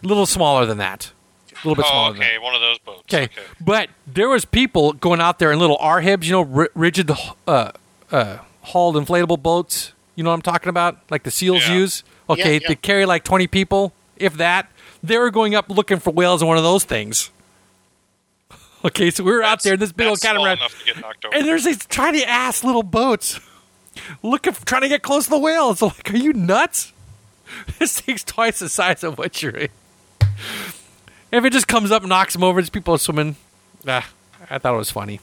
a 0.00 0.06
little 0.06 0.26
smaller 0.26 0.64
than 0.64 0.78
that, 0.78 1.10
a 1.52 1.56
little 1.66 1.74
bit 1.74 1.84
Oh, 1.86 1.90
smaller 1.90 2.12
than 2.12 2.20
that. 2.20 2.26
okay, 2.28 2.38
one 2.38 2.54
of 2.54 2.60
those 2.60 2.78
boats. 2.78 3.02
Okay. 3.12 3.28
but 3.60 3.90
there 4.06 4.28
was 4.28 4.44
people 4.44 4.92
going 4.92 5.20
out 5.20 5.40
there 5.40 5.50
in 5.50 5.58
little 5.58 5.76
RHIBs, 5.78 6.22
you 6.24 6.30
know, 6.32 6.42
ri- 6.42 6.68
rigid, 6.76 7.10
uh, 7.48 7.72
uh, 8.12 8.36
hauled 8.62 8.94
inflatable 8.94 9.42
boats. 9.42 9.92
You 10.14 10.22
know 10.22 10.30
what 10.30 10.34
I'm 10.36 10.42
talking 10.42 10.68
about? 10.68 10.98
Like 11.10 11.24
the 11.24 11.32
seals 11.32 11.66
Yeah. 11.66 11.74
use. 11.74 12.04
Okay, 12.30 12.54
Yeah, 12.54 12.60
yeah. 12.62 12.68
they 12.68 12.74
carry 12.76 13.06
like 13.06 13.24
20 13.24 13.48
people, 13.48 13.92
if 14.16 14.34
that. 14.34 14.70
They 15.02 15.18
were 15.18 15.30
going 15.30 15.54
up 15.54 15.68
looking 15.68 15.98
for 15.98 16.10
whales 16.10 16.42
in 16.42 16.48
one 16.48 16.56
of 16.56 16.64
those 16.64 16.84
things. 16.84 17.30
Okay, 18.84 19.10
so 19.10 19.24
we 19.24 19.32
were 19.32 19.42
out 19.42 19.60
there 19.64 19.74
in 19.74 19.80
this 19.80 19.90
big 19.90 20.06
old 20.06 20.20
catamaran, 20.20 20.56
to 20.58 20.68
get 20.84 21.02
over. 21.02 21.34
and 21.34 21.44
there's 21.44 21.64
these 21.64 21.84
tiny 21.86 22.24
ass 22.24 22.62
little 22.62 22.84
boats 22.84 23.40
looking, 24.22 24.52
trying 24.52 24.82
to 24.82 24.88
get 24.88 25.02
close 25.02 25.24
to 25.24 25.30
the 25.30 25.38
whales. 25.38 25.82
I'm 25.82 25.88
like, 25.96 26.14
are 26.14 26.16
you 26.16 26.32
nuts? 26.32 26.92
This 27.80 28.00
thing's 28.00 28.22
twice 28.22 28.60
the 28.60 28.68
size 28.68 29.02
of 29.02 29.18
what 29.18 29.42
you're 29.42 29.56
in. 29.56 29.68
If 31.32 31.44
it 31.44 31.52
just 31.52 31.66
comes 31.66 31.90
up 31.90 32.02
and 32.02 32.08
knocks 32.08 32.34
them 32.34 32.44
over, 32.44 32.60
there's 32.60 32.70
people 32.70 32.96
swimming. 32.98 33.34
Ah, 33.84 34.08
I 34.48 34.58
thought 34.58 34.74
it 34.74 34.78
was 34.78 34.92
funny. 34.92 35.18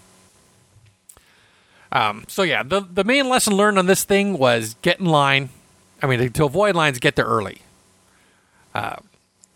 Um, 1.94 2.26
so 2.28 2.42
yeah, 2.44 2.62
the 2.62 2.82
the 2.82 3.06
main 3.06 3.30
lesson 3.30 3.54
learned 3.54 3.80
on 3.80 3.86
this 3.86 4.04
thing 4.04 4.38
was 4.38 4.76
get 4.82 5.00
in 5.00 5.06
line. 5.06 5.48
I 6.04 6.08
mean, 6.08 6.30
to 6.34 6.44
avoid 6.44 6.76
lines, 6.76 7.00
get 7.00 7.16
there 7.16 7.26
early. 7.26 7.62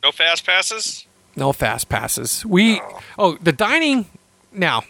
No 0.04 0.12
fast 0.12 0.46
passes. 0.46 1.06
No 1.36 1.54
fast 1.54 1.90
passes. 1.90 2.46
We 2.46 2.82
oh 3.18 3.38
the 3.42 3.52
dining 3.52 4.06
now. 4.52 4.84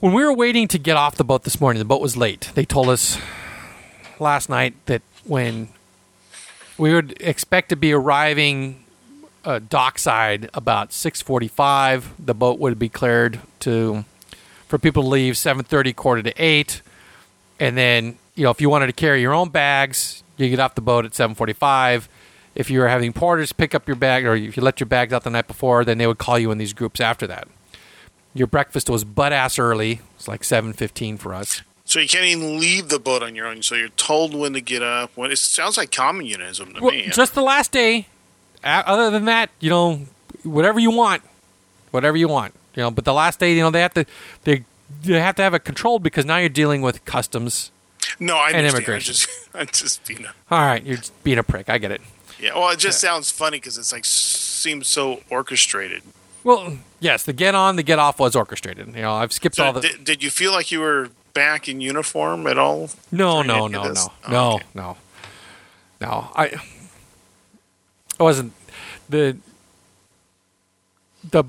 When 0.00 0.12
we 0.14 0.24
were 0.24 0.32
waiting 0.32 0.66
to 0.68 0.78
get 0.78 0.96
off 0.96 1.16
the 1.16 1.24
boat 1.24 1.44
this 1.44 1.60
morning, 1.60 1.78
the 1.78 1.84
boat 1.84 2.00
was 2.00 2.16
late. 2.16 2.50
They 2.54 2.64
told 2.64 2.88
us 2.88 3.18
last 4.18 4.48
night 4.48 4.74
that 4.86 5.02
when 5.24 5.68
we 6.78 6.94
would 6.94 7.20
expect 7.20 7.68
to 7.68 7.76
be 7.76 7.92
arriving 7.92 8.84
uh, 9.44 9.58
dockside 9.58 10.48
about 10.54 10.90
6:45, 10.90 12.04
the 12.18 12.34
boat 12.34 12.58
would 12.58 12.78
be 12.78 12.88
cleared 12.88 13.40
to 13.60 14.04
for 14.66 14.78
people 14.78 15.02
to 15.02 15.08
leave 15.08 15.34
7:30, 15.34 15.94
quarter 15.94 16.22
to 16.22 16.32
8. 16.42 16.82
And 17.58 17.76
then, 17.76 18.18
you 18.34 18.44
know, 18.44 18.50
if 18.50 18.60
you 18.60 18.70
wanted 18.70 18.86
to 18.86 18.92
carry 18.92 19.20
your 19.20 19.34
own 19.34 19.50
bags, 19.50 20.22
you 20.36 20.48
get 20.48 20.58
off 20.58 20.74
the 20.74 20.80
boat 20.80 21.04
at 21.04 21.12
7:45. 21.12 22.08
If 22.54 22.68
you 22.70 22.80
were 22.80 22.88
having 22.88 23.12
porters 23.12 23.52
pick 23.52 23.74
up 23.74 23.86
your 23.86 23.96
bag 23.96 24.26
or 24.26 24.34
if 24.34 24.56
you 24.56 24.62
let 24.62 24.80
your 24.80 24.86
bags 24.88 25.12
out 25.12 25.22
the 25.24 25.30
night 25.30 25.46
before, 25.46 25.84
then 25.84 25.98
they 25.98 26.06
would 26.06 26.18
call 26.18 26.38
you 26.38 26.50
in 26.50 26.58
these 26.58 26.72
groups 26.72 27.00
after 27.00 27.26
that. 27.28 27.46
Your 28.34 28.46
breakfast 28.46 28.90
was 28.90 29.04
butt 29.04 29.32
ass 29.32 29.58
early. 29.58 30.00
It's 30.16 30.28
like 30.28 30.42
7:15 30.42 31.16
for 31.18 31.34
us. 31.34 31.62
So 31.84 31.98
you 31.98 32.08
can't 32.08 32.24
even 32.24 32.58
leave 32.60 32.88
the 32.88 32.98
boat 33.00 33.22
on 33.22 33.34
your 33.34 33.46
own. 33.48 33.62
So 33.62 33.74
you're 33.74 33.88
told 33.90 34.34
when 34.34 34.52
to 34.52 34.60
get 34.60 34.82
up. 34.82 35.10
When 35.16 35.30
it 35.32 35.38
sounds 35.38 35.76
like 35.76 35.90
communism 35.90 36.74
to 36.74 36.80
Well, 36.80 36.92
me. 36.92 37.08
just 37.10 37.34
the 37.34 37.42
last 37.42 37.72
day. 37.72 38.06
Other 38.62 39.10
than 39.10 39.24
that, 39.24 39.50
you 39.58 39.70
know, 39.70 40.02
whatever 40.44 40.78
you 40.78 40.90
want, 40.90 41.22
whatever 41.90 42.16
you 42.16 42.28
want, 42.28 42.54
you 42.76 42.82
know. 42.82 42.90
But 42.90 43.04
the 43.04 43.14
last 43.14 43.40
day, 43.40 43.54
you 43.54 43.62
know, 43.62 43.70
they 43.70 43.80
have 43.80 43.94
to 43.94 44.04
they 44.44 44.64
they 45.02 45.18
have 45.18 45.34
to 45.36 45.42
have 45.42 45.54
it 45.54 45.60
controlled 45.64 46.02
because 46.02 46.24
now 46.24 46.36
you're 46.36 46.48
dealing 46.48 46.82
with 46.82 47.04
customs. 47.04 47.70
no, 48.20 48.36
I 48.36 48.48
and 48.48 48.56
understand. 48.58 48.84
immigration. 48.84 49.12
I'm 49.12 49.16
just, 49.16 49.48
I'm 49.54 49.66
just 49.66 50.06
being 50.06 50.24
a, 50.26 50.34
All 50.50 50.60
right, 50.60 50.84
you're 50.84 50.96
just 50.98 51.24
being 51.24 51.38
a 51.38 51.42
prick. 51.42 51.68
I 51.68 51.78
get 51.78 51.90
it. 51.90 52.00
Yeah. 52.40 52.54
Well, 52.54 52.70
it 52.70 52.78
just 52.78 53.00
sounds 53.00 53.30
funny 53.30 53.58
because 53.58 53.78
it's 53.78 53.92
like 53.92 54.04
seems 54.04 54.88
so 54.88 55.20
orchestrated. 55.30 56.02
Well, 56.42 56.78
yes, 57.00 57.22
the 57.24 57.32
get 57.32 57.54
on, 57.54 57.76
the 57.76 57.82
get 57.82 57.98
off 57.98 58.18
was 58.18 58.34
orchestrated. 58.34 58.86
You 58.88 59.02
know, 59.02 59.12
I've 59.12 59.32
skipped 59.32 59.56
So 59.56 59.64
all 59.64 59.72
the. 59.74 59.80
did, 59.82 60.04
did 60.04 60.22
you 60.22 60.30
feel 60.30 60.52
like 60.52 60.70
you 60.72 60.80
were 60.80 61.10
back 61.34 61.68
in 61.68 61.80
uniform 61.80 62.46
at 62.46 62.58
all? 62.58 62.90
No, 63.12 63.42
no, 63.42 63.66
no, 63.66 63.84
no, 63.92 63.94
Oh, 64.26 64.30
no, 64.30 64.54
okay. 64.54 64.64
no, 64.74 64.96
no. 66.00 66.28
I, 66.34 66.60
I 68.18 68.22
wasn't 68.22 68.52
the 69.08 69.36
the 71.30 71.44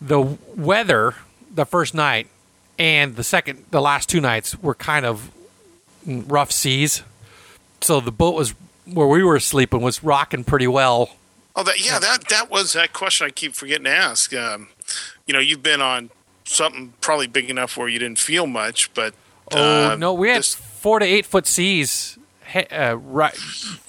the 0.00 0.20
weather 0.56 1.14
the 1.52 1.64
first 1.66 1.94
night 1.94 2.28
and 2.78 3.16
the 3.16 3.24
second 3.24 3.64
the 3.70 3.80
last 3.80 4.08
two 4.08 4.20
nights 4.20 4.56
were 4.62 4.74
kind 4.74 5.04
of 5.04 5.30
rough 6.06 6.50
seas, 6.52 7.02
so 7.80 8.00
the 8.00 8.12
boat 8.12 8.34
was 8.34 8.54
where 8.86 9.06
we 9.06 9.22
were 9.22 9.40
sleeping 9.40 9.80
was 9.80 10.02
rocking 10.02 10.44
pretty 10.44 10.66
well. 10.66 11.16
Oh, 11.56 11.62
that 11.64 11.84
yeah, 11.84 11.98
that 11.98 12.28
that 12.28 12.50
was 12.50 12.72
that 12.74 12.92
question 12.92 13.26
I 13.26 13.30
keep 13.30 13.54
forgetting 13.54 13.84
to 13.84 13.90
ask. 13.90 14.32
Um, 14.34 14.68
you 15.26 15.34
know, 15.34 15.40
you've 15.40 15.62
been 15.62 15.80
on 15.80 16.10
something 16.44 16.94
probably 17.00 17.26
big 17.26 17.50
enough 17.50 17.76
where 17.76 17.88
you 17.88 17.98
didn't 17.98 18.18
feel 18.18 18.46
much, 18.46 18.92
but 18.94 19.14
Oh 19.52 19.90
uh, 19.92 19.96
no, 19.96 20.12
we 20.12 20.28
had 20.28 20.38
this- 20.38 20.54
four 20.54 20.98
to 20.98 21.04
eight 21.04 21.26
foot 21.26 21.46
seas. 21.46 22.16
Uh, 22.72 22.96
right, 22.96 23.36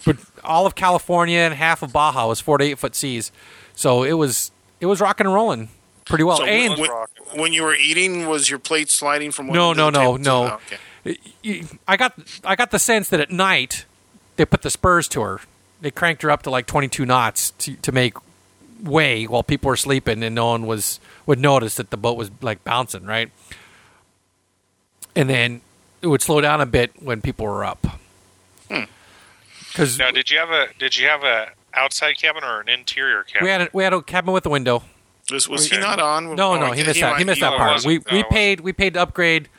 but 0.05 0.17
all 0.43 0.67
of 0.67 0.75
California 0.75 1.39
and 1.39 1.53
half 1.55 1.81
of 1.81 1.91
Baja 1.91 2.27
was 2.27 2.39
four 2.39 2.59
to 2.59 2.63
eight 2.63 2.77
foot 2.77 2.95
seas, 2.95 3.31
so 3.75 4.03
it 4.03 4.13
was 4.13 4.51
it 4.79 4.85
was 4.85 5.01
rocking 5.01 5.25
and 5.25 5.33
rolling 5.33 5.69
pretty 6.05 6.23
well. 6.23 6.37
so 6.37 6.45
and 6.45 6.77
when, 6.79 6.89
when 7.35 7.53
you 7.53 7.63
were 7.63 7.73
eating, 7.73 8.27
was 8.27 8.51
your 8.51 8.59
plate 8.59 8.91
sliding 8.91 9.31
from 9.31 9.47
one 9.47 9.55
no, 9.55 9.73
no, 9.73 9.89
no, 9.89 10.15
no. 10.15 10.59
oh, 10.59 10.59
okay. 11.05 11.63
I 11.87 11.97
got 11.97 12.13
I 12.43 12.55
got 12.55 12.69
the 12.69 12.77
sense 12.77 13.09
that 13.09 13.19
at 13.19 13.31
night 13.31 13.85
they 14.41 14.45
put 14.45 14.63
the 14.63 14.71
spurs 14.71 15.07
to 15.09 15.21
her. 15.21 15.39
They 15.81 15.91
cranked 15.91 16.23
her 16.23 16.31
up 16.31 16.41
to 16.43 16.49
like 16.49 16.65
twenty 16.65 16.87
two 16.87 17.05
knots 17.05 17.51
to 17.59 17.75
to 17.75 17.91
make 17.91 18.15
way 18.81 19.25
while 19.25 19.43
people 19.43 19.69
were 19.69 19.75
sleeping, 19.77 20.23
and 20.23 20.33
no 20.33 20.47
one 20.47 20.65
was 20.65 20.99
would 21.27 21.37
notice 21.39 21.75
that 21.75 21.91
the 21.91 21.97
boat 21.97 22.17
was 22.17 22.31
like 22.41 22.63
bouncing 22.63 23.05
right. 23.05 23.29
And 25.15 25.29
then 25.29 25.61
it 26.01 26.07
would 26.07 26.21
slow 26.23 26.41
down 26.41 26.59
a 26.59 26.65
bit 26.65 26.91
when 26.99 27.21
people 27.21 27.45
were 27.45 27.63
up. 27.63 27.85
Hmm. 28.67 28.83
Because 29.67 29.99
Now, 29.99 30.09
did 30.09 30.31
you 30.31 30.39
have 30.39 30.49
a 30.49 30.67
did 30.79 30.97
you 30.97 31.07
have 31.07 31.23
a 31.23 31.49
outside 31.75 32.17
cabin 32.17 32.43
or 32.43 32.61
an 32.61 32.69
interior 32.69 33.21
cabin? 33.23 33.45
we 33.45 33.49
had 33.51 33.61
a, 33.61 33.69
we 33.73 33.83
had 33.83 33.93
a 33.93 34.01
cabin 34.01 34.33
with 34.33 34.45
a 34.47 34.49
window. 34.49 34.83
Was, 35.31 35.47
was 35.47 35.69
he 35.69 35.77
not 35.77 35.99
on? 35.99 36.35
No, 36.35 36.53
Oh, 36.53 36.59
no, 36.59 36.71
he 36.71 36.83
missed 36.83 36.99
that. 36.99 37.17
He 37.17 37.23
might- 37.23 37.25
missed 37.27 37.41
that 37.41 37.57
part. 37.57 37.85
We 37.85 37.99
we 38.11 38.23
oh, 38.23 38.29
paid 38.29 38.61
we 38.61 38.73
paid 38.73 38.95
to 38.95 39.01
upgrade 39.03 39.49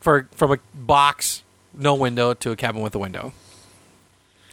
for 0.00 0.28
from 0.32 0.52
a 0.52 0.58
box 0.72 1.42
no 1.74 1.94
window 1.94 2.32
to 2.34 2.52
a 2.52 2.56
cabin 2.56 2.80
with 2.82 2.94
a 2.94 2.98
window, 2.98 3.32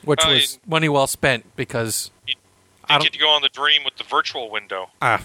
which 0.08 0.22
Oh, 0.24 0.32
was 0.34 0.58
money 0.66 0.90
well 0.90 1.06
spent 1.08 1.46
because 1.56 2.10
You 2.28 2.36
I 2.90 2.98
get 3.00 3.14
to 3.14 3.20
go 3.20 3.30
on 3.30 3.42
the 3.42 3.50
dream 3.50 3.84
with 3.84 3.98
the 3.98 4.04
virtual 4.04 4.50
window. 4.50 4.90
uh, 5.02 5.20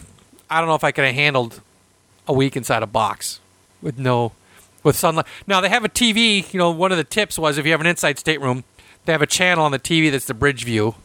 I 0.50 0.58
don't 0.58 0.68
know 0.68 0.74
if 0.74 0.84
I 0.84 0.92
could 0.92 1.04
have 1.04 1.14
handled 1.14 1.60
a 2.28 2.32
week 2.32 2.56
inside 2.56 2.82
a 2.82 2.86
box 2.86 3.40
with 3.80 3.98
no 3.98 4.32
with 4.82 4.96
sunlight. 4.96 5.26
Now 5.46 5.60
they 5.60 5.68
have 5.68 5.84
a 5.84 5.88
TV. 5.88 6.52
You 6.52 6.58
know, 6.58 6.70
one 6.70 6.90
of 6.92 6.98
the 6.98 7.04
tips 7.04 7.38
was 7.38 7.56
if 7.58 7.64
you 7.64 7.72
have 7.72 7.80
an 7.80 7.86
inside 7.86 8.18
stateroom, 8.18 8.64
they 9.04 9.12
have 9.12 9.22
a 9.22 9.26
channel 9.26 9.64
on 9.64 9.70
the 9.72 9.78
TV 9.78 10.10
that's 10.10 10.26
the 10.26 10.34
bridge 10.34 10.64
view. 10.64 10.96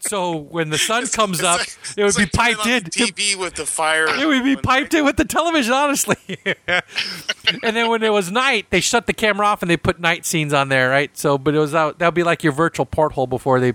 So 0.00 0.36
when 0.36 0.70
the 0.70 0.78
sun 0.78 1.06
comes 1.12 1.38
It's 1.40 1.46
up, 1.46 1.58
like- 1.60 1.76
it 1.96 2.04
would 2.04 2.14
be 2.16 2.22
like 2.22 2.32
piped 2.32 2.66
in. 2.66 2.84
the 2.84 2.90
TV 2.90 3.36
with 3.36 3.54
the 3.54 3.66
fire. 3.66 4.06
It 4.08 4.26
would 4.26 4.44
be 4.44 4.56
piped 4.56 4.94
in 4.94 5.04
with 5.04 5.16
the 5.16 5.24
television, 5.24 5.72
honestly. 5.72 6.16
and 7.62 7.76
then 7.76 7.88
when 7.90 8.02
it 8.02 8.12
was 8.12 8.30
night, 8.30 8.66
they 8.70 8.80
shut 8.80 9.06
the 9.06 9.12
camera 9.12 9.46
off 9.46 9.62
and 9.62 9.70
they 9.70 9.76
put 9.76 10.00
night 10.00 10.24
scenes 10.26 10.52
on 10.52 10.68
there, 10.68 10.88
right? 10.88 11.16
So, 11.16 11.36
but 11.38 11.54
it 11.54 11.58
was 11.58 11.74
out. 11.74 11.98
That 11.98 12.06
would 12.06 12.14
be 12.14 12.22
like 12.22 12.42
your 12.42 12.52
virtual 12.52 12.86
porthole 12.86 13.26
before 13.26 13.60
they 13.60 13.74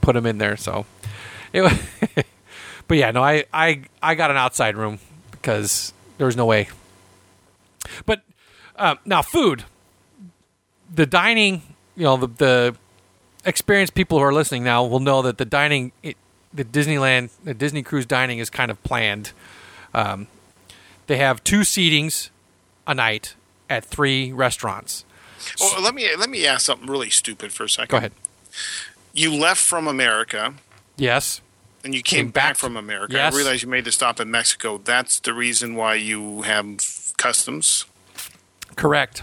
put 0.00 0.14
them 0.14 0.26
in 0.26 0.38
there. 0.38 0.56
So, 0.56 0.86
it. 1.52 1.80
but 2.88 2.96
yeah, 2.96 3.10
no, 3.10 3.22
I, 3.22 3.44
I, 3.52 3.82
I 4.02 4.14
got 4.14 4.30
an 4.30 4.36
outside 4.36 4.76
room 4.76 4.98
because 5.32 5.92
there 6.18 6.26
was 6.26 6.36
no 6.36 6.46
way. 6.46 6.68
But 8.06 8.22
uh, 8.76 8.96
now, 9.04 9.22
food, 9.22 9.64
the 10.92 11.06
dining, 11.06 11.62
you 11.96 12.04
know, 12.04 12.16
the 12.16 12.26
the 12.28 12.76
experienced 13.44 13.94
people 13.94 14.18
who 14.18 14.24
are 14.24 14.32
listening 14.32 14.64
now 14.64 14.84
will 14.84 15.00
know 15.00 15.22
that 15.22 15.38
the 15.38 15.44
dining, 15.44 15.92
it, 16.02 16.16
the 16.52 16.64
Disneyland, 16.64 17.30
the 17.44 17.54
Disney 17.54 17.82
cruise 17.82 18.06
dining 18.06 18.38
is 18.38 18.50
kind 18.50 18.70
of 18.70 18.82
planned. 18.82 19.32
Um, 19.94 20.26
they 21.06 21.16
have 21.16 21.42
two 21.44 21.60
seatings 21.60 22.30
a 22.86 22.94
night 22.94 23.34
at 23.68 23.84
three 23.84 24.32
restaurants. 24.32 25.04
Well, 25.58 25.80
let 25.82 25.94
me 25.94 26.06
let 26.16 26.28
me 26.28 26.46
ask 26.46 26.66
something 26.66 26.88
really 26.88 27.10
stupid 27.10 27.52
for 27.52 27.64
a 27.64 27.68
second. 27.68 27.88
Go 27.90 27.96
ahead. 27.96 28.12
You 29.14 29.32
left 29.34 29.60
from 29.60 29.88
America 29.88 30.54
Yes. 30.96 31.40
and 31.82 31.94
you 31.94 32.02
came, 32.02 32.26
Came 32.26 32.30
back, 32.30 32.50
back 32.50 32.56
from 32.56 32.76
America. 32.76 33.14
Yes. 33.14 33.32
I 33.32 33.36
realize 33.36 33.62
you 33.62 33.68
made 33.68 33.84
the 33.86 33.92
stop 33.92 34.20
in 34.20 34.30
Mexico. 34.30 34.78
That's 34.78 35.18
the 35.18 35.32
reason 35.32 35.74
why 35.76 35.94
you 35.94 36.42
have 36.42 36.78
customs. 37.16 37.86
Correct. 38.76 39.22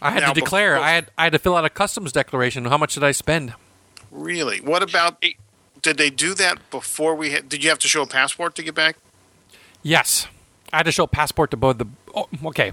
I 0.00 0.10
had 0.10 0.20
Now, 0.20 0.32
to 0.32 0.40
declare. 0.40 0.74
before- 0.74 0.84
I 0.86 0.90
had 0.92 1.10
I 1.18 1.24
had 1.24 1.32
to 1.32 1.38
fill 1.38 1.56
out 1.56 1.64
a 1.64 1.70
customs 1.70 2.12
declaration. 2.12 2.64
How 2.66 2.78
much 2.78 2.94
did 2.94 3.04
I 3.04 3.12
spend? 3.12 3.54
Really? 4.10 4.60
What 4.60 4.82
about? 4.82 5.16
Eh, 5.22 5.32
did 5.82 5.96
they 5.98 6.10
do 6.10 6.34
that 6.34 6.70
before 6.70 7.14
we 7.14 7.30
had? 7.30 7.48
Did 7.48 7.62
you 7.64 7.70
have 7.70 7.78
to 7.80 7.88
show 7.88 8.02
a 8.02 8.06
passport 8.06 8.54
to 8.56 8.62
get 8.62 8.74
back? 8.74 8.96
Yes, 9.82 10.26
I 10.72 10.78
had 10.78 10.86
to 10.86 10.92
show 10.92 11.04
a 11.04 11.08
passport 11.08 11.50
to 11.52 11.56
both 11.56 11.78
the. 11.78 11.86
Oh, 12.14 12.28
okay, 12.46 12.72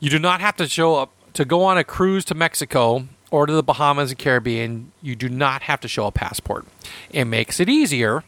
you 0.00 0.10
do 0.10 0.18
not 0.18 0.40
have 0.40 0.56
to 0.56 0.68
show 0.68 0.96
up 0.96 1.10
to 1.34 1.44
go 1.44 1.62
on 1.64 1.78
a 1.78 1.84
cruise 1.84 2.24
to 2.26 2.34
Mexico 2.34 3.06
or 3.30 3.46
to 3.46 3.52
the 3.52 3.62
Bahamas 3.62 4.10
and 4.10 4.18
Caribbean. 4.18 4.92
You 5.02 5.14
do 5.16 5.28
not 5.28 5.62
have 5.62 5.80
to 5.80 5.88
show 5.88 6.06
a 6.06 6.12
passport. 6.12 6.64
It 7.10 7.24
makes 7.26 7.60
it 7.60 7.68
easier, 7.68 8.24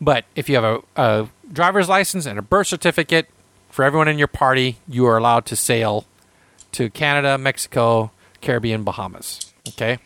but 0.00 0.24
if 0.34 0.48
you 0.48 0.56
have 0.56 0.64
a, 0.64 0.80
a 0.96 1.28
driver's 1.52 1.88
license 1.88 2.26
and 2.26 2.38
a 2.38 2.42
birth 2.42 2.66
certificate 2.66 3.28
for 3.70 3.84
everyone 3.84 4.08
in 4.08 4.18
your 4.18 4.28
party, 4.28 4.78
you 4.88 5.06
are 5.06 5.16
allowed 5.16 5.46
to 5.46 5.56
sail 5.56 6.04
to 6.72 6.90
Canada, 6.90 7.38
Mexico, 7.38 8.10
Caribbean, 8.40 8.84
Bahamas. 8.84 9.52
Okay. 9.68 9.98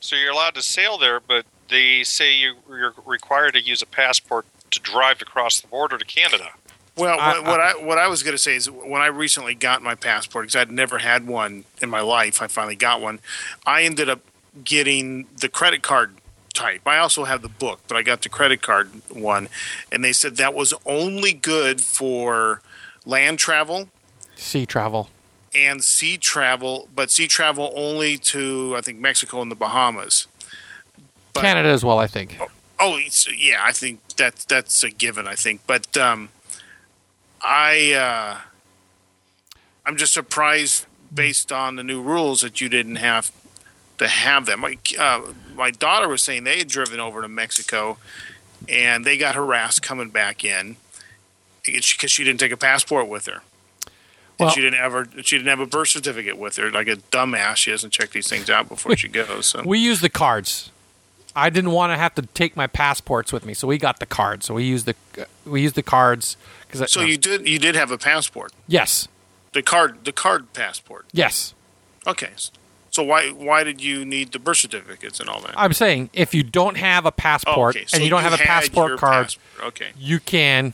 So 0.00 0.16
you're 0.16 0.32
allowed 0.32 0.54
to 0.54 0.62
sail 0.62 0.98
there, 0.98 1.20
but 1.20 1.44
they 1.68 2.02
say 2.04 2.34
you, 2.34 2.54
you're 2.68 2.94
required 3.04 3.52
to 3.54 3.62
use 3.62 3.82
a 3.82 3.86
passport 3.86 4.46
to 4.70 4.80
drive 4.80 5.20
across 5.22 5.60
the 5.60 5.66
border 5.66 5.98
to 5.98 6.04
Canada. 6.04 6.50
Well, 6.96 7.18
I- 7.20 7.38
what, 7.40 7.44
what 7.46 7.60
I 7.60 7.72
what 7.74 7.98
I 7.98 8.08
was 8.08 8.22
going 8.22 8.34
to 8.34 8.42
say 8.42 8.56
is 8.56 8.70
when 8.70 9.00
I 9.02 9.06
recently 9.06 9.54
got 9.54 9.82
my 9.82 9.94
passport 9.94 10.44
because 10.46 10.56
I'd 10.56 10.70
never 10.70 10.98
had 10.98 11.26
one 11.26 11.64
in 11.82 11.90
my 11.90 12.00
life, 12.00 12.42
I 12.42 12.46
finally 12.48 12.74
got 12.76 13.00
one. 13.00 13.20
I 13.66 13.82
ended 13.84 14.08
up 14.08 14.20
getting 14.64 15.26
the 15.36 15.48
credit 15.48 15.82
card 15.82 16.14
type. 16.54 16.80
I 16.86 16.98
also 16.98 17.24
have 17.24 17.42
the 17.42 17.48
book, 17.48 17.80
but 17.86 17.96
I 17.96 18.02
got 18.02 18.22
the 18.22 18.28
credit 18.28 18.62
card 18.62 18.90
one, 19.10 19.48
and 19.92 20.02
they 20.04 20.12
said 20.12 20.36
that 20.38 20.54
was 20.54 20.74
only 20.86 21.32
good 21.32 21.80
for 21.82 22.62
land 23.04 23.38
travel 23.38 23.88
Sea 24.36 24.66
travel. 24.66 25.08
And 25.66 25.82
sea 25.82 26.16
travel, 26.16 26.88
but 26.94 27.10
sea 27.10 27.26
travel 27.26 27.72
only 27.74 28.16
to 28.18 28.74
I 28.76 28.80
think 28.80 28.98
Mexico 28.98 29.42
and 29.42 29.50
the 29.50 29.56
Bahamas. 29.56 30.26
But- 31.32 31.42
Canada 31.42 31.68
as 31.68 31.84
well, 31.84 31.98
I 31.98 32.06
think. 32.06 32.38
Oh, 32.80 32.96
it's, 32.96 33.26
yeah, 33.36 33.60
I 33.62 33.72
think 33.72 34.00
that's 34.16 34.44
that's 34.44 34.84
a 34.84 34.90
given. 34.90 35.26
I 35.26 35.34
think, 35.34 35.62
but 35.66 35.96
um, 35.96 36.28
I 37.42 37.92
uh, 37.92 38.38
I'm 39.84 39.96
just 39.96 40.12
surprised 40.12 40.86
based 41.12 41.50
on 41.50 41.76
the 41.76 41.82
new 41.82 42.00
rules 42.00 42.42
that 42.42 42.60
you 42.60 42.68
didn't 42.68 42.96
have 42.96 43.32
to 43.98 44.06
have 44.06 44.46
them. 44.46 44.60
My 44.60 44.78
uh, 44.98 45.32
my 45.56 45.70
daughter 45.70 46.08
was 46.08 46.22
saying 46.22 46.44
they 46.44 46.58
had 46.58 46.68
driven 46.68 47.00
over 47.00 47.20
to 47.20 47.28
Mexico 47.28 47.98
and 48.68 49.04
they 49.04 49.16
got 49.18 49.34
harassed 49.34 49.82
coming 49.82 50.10
back 50.10 50.44
in 50.44 50.76
because 51.64 52.10
she 52.10 52.24
didn't 52.24 52.40
take 52.40 52.52
a 52.52 52.56
passport 52.56 53.08
with 53.08 53.26
her. 53.26 53.42
Well- 54.38 54.48
and 54.48 54.54
she 54.54 54.60
didn't 54.60 54.78
have 54.78 54.92
her, 54.92 55.06
she 55.22 55.36
didn't 55.36 55.48
have 55.48 55.60
a 55.60 55.66
birth 55.66 55.88
certificate 55.88 56.38
with 56.38 56.56
her. 56.56 56.70
Like 56.70 56.88
a 56.88 56.96
dumbass, 56.96 57.56
she 57.56 57.70
hasn't 57.70 57.92
checked 57.92 58.12
these 58.12 58.28
things 58.28 58.48
out 58.48 58.68
before 58.68 58.96
she 58.96 59.08
goes. 59.08 59.46
So 59.46 59.62
We 59.64 59.78
use 59.78 60.00
the 60.00 60.08
cards. 60.08 60.70
I 61.36 61.50
didn't 61.50 61.70
want 61.72 61.92
to 61.92 61.96
have 61.96 62.14
to 62.16 62.22
take 62.22 62.56
my 62.56 62.66
passports 62.66 63.32
with 63.32 63.44
me, 63.46 63.54
so 63.54 63.68
we 63.68 63.78
got 63.78 64.00
the 64.00 64.06
cards. 64.06 64.46
So 64.46 64.54
we 64.54 64.64
used 64.64 64.86
the 64.86 64.96
we 65.44 65.62
used 65.62 65.74
the 65.76 65.82
cards 65.82 66.36
because. 66.68 66.90
so 66.90 67.00
you 67.02 67.16
did 67.16 67.46
you 67.48 67.58
did 67.60 67.74
have 67.76 67.90
a 67.92 67.98
passport, 67.98 68.52
yes 68.66 69.06
the 69.52 69.62
card 69.62 70.04
the 70.04 70.12
card 70.12 70.52
passport. 70.52 71.06
yes 71.12 71.54
Okay, 72.06 72.30
so 72.90 73.02
why 73.04 73.28
why 73.30 73.62
did 73.62 73.80
you 73.82 74.04
need 74.04 74.32
the 74.32 74.38
birth 74.40 74.56
certificates 74.58 75.20
and 75.20 75.28
all 75.28 75.40
that? 75.42 75.52
I'm 75.56 75.72
saying 75.74 76.10
if 76.12 76.34
you 76.34 76.42
don't 76.42 76.76
have 76.76 77.04
a 77.04 77.08
Oh, 77.08 77.12
passport 77.12 77.76
okay, 77.76 77.84
so 77.86 77.96
and 77.96 78.04
you 78.04 78.10
don't 78.10 78.22
have 78.22 78.32
a 78.32 78.38
passport 78.38 78.98
card, 78.98 79.26
passport. 79.26 79.66
Okay, 79.68 79.88
you 79.96 80.18
can 80.20 80.72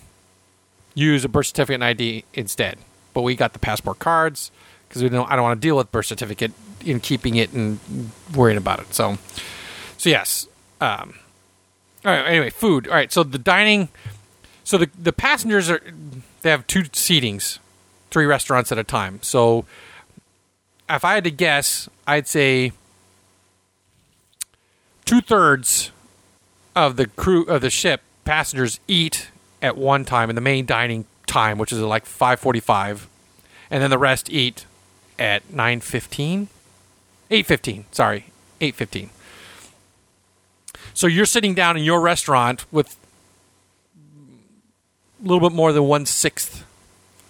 use 0.94 1.24
a 1.24 1.28
birth 1.28 1.46
certificate 1.48 1.74
and 1.74 1.84
ID 1.84 2.24
instead. 2.32 2.78
But 3.14 3.22
we 3.22 3.34
got 3.34 3.52
the 3.54 3.58
passport 3.58 3.98
cards 3.98 4.50
because 4.88 5.02
we 5.02 5.08
don't. 5.08 5.30
I 5.30 5.36
don't 5.36 5.44
want 5.44 5.60
to 5.60 5.66
deal 5.66 5.76
with 5.76 5.90
birth 5.90 6.06
certificate 6.06 6.52
in 6.84 7.00
keeping 7.00 7.36
it 7.36 7.52
and 7.52 7.78
worrying 8.34 8.58
about 8.58 8.80
it. 8.80 8.94
So, 8.94 9.18
so 9.96 10.10
yes. 10.10 10.46
Um, 10.80 11.14
all 12.04 12.12
right. 12.12 12.26
Anyway, 12.26 12.50
food. 12.50 12.88
All 12.88 12.94
right. 12.94 13.12
So 13.12 13.22
the 13.22 13.38
dining. 13.38 13.88
So 14.64 14.76
the 14.78 14.90
the 14.98 15.12
passengers 15.12 15.70
are 15.70 15.80
they 16.42 16.50
have 16.50 16.66
two 16.66 16.82
seatings, 16.82 17.58
three 18.10 18.26
restaurants 18.26 18.70
at 18.70 18.78
a 18.78 18.84
time. 18.84 19.20
So 19.22 19.64
if 20.88 21.04
I 21.04 21.14
had 21.14 21.24
to 21.24 21.30
guess, 21.30 21.88
I'd 22.06 22.28
say 22.28 22.72
two 25.04 25.20
thirds 25.20 25.90
of 26.76 26.96
the 26.96 27.06
crew 27.06 27.44
of 27.44 27.60
the 27.60 27.70
ship 27.70 28.02
passengers 28.24 28.80
eat 28.88 29.28
at 29.62 29.76
one 29.76 30.04
time 30.04 30.28
in 30.28 30.34
the 30.34 30.42
main 30.42 30.66
dining 30.66 31.06
time, 31.34 31.58
which 31.58 31.72
is 31.72 31.80
like 31.80 32.06
five 32.06 32.38
forty-five, 32.38 33.08
and 33.70 33.82
then 33.82 33.90
the 33.90 33.98
rest 33.98 34.30
eat 34.30 34.66
at 35.18 35.40
nine 35.52 35.80
fifteen, 35.80 36.48
eight 37.30 37.46
fifteen. 37.46 37.84
Sorry, 37.90 38.26
eight 38.60 38.74
fifteen. 38.76 39.10
So 40.94 41.06
you're 41.08 41.26
sitting 41.26 41.54
down 41.54 41.76
in 41.76 41.82
your 41.82 42.00
restaurant 42.00 42.64
with 42.70 42.96
a 45.22 45.26
little 45.28 45.48
bit 45.48 45.54
more 45.54 45.72
than 45.72 45.84
one 45.84 46.06
sixth 46.06 46.64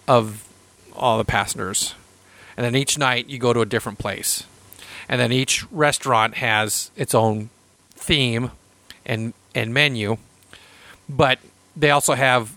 of 0.07 0.47
all 0.93 1.17
the 1.17 1.25
passengers, 1.25 1.95
and 2.55 2.63
then 2.63 2.75
each 2.75 2.97
night 2.97 3.27
you 3.27 3.39
go 3.39 3.53
to 3.53 3.61
a 3.61 3.65
different 3.65 3.97
place, 3.97 4.43
and 5.09 5.19
then 5.19 5.31
each 5.31 5.65
restaurant 5.71 6.35
has 6.35 6.91
its 6.95 7.15
own 7.15 7.49
theme 7.95 8.51
and 9.05 9.33
and 9.55 9.73
menu, 9.73 10.17
but 11.09 11.39
they 11.75 11.89
also 11.89 12.13
have 12.13 12.53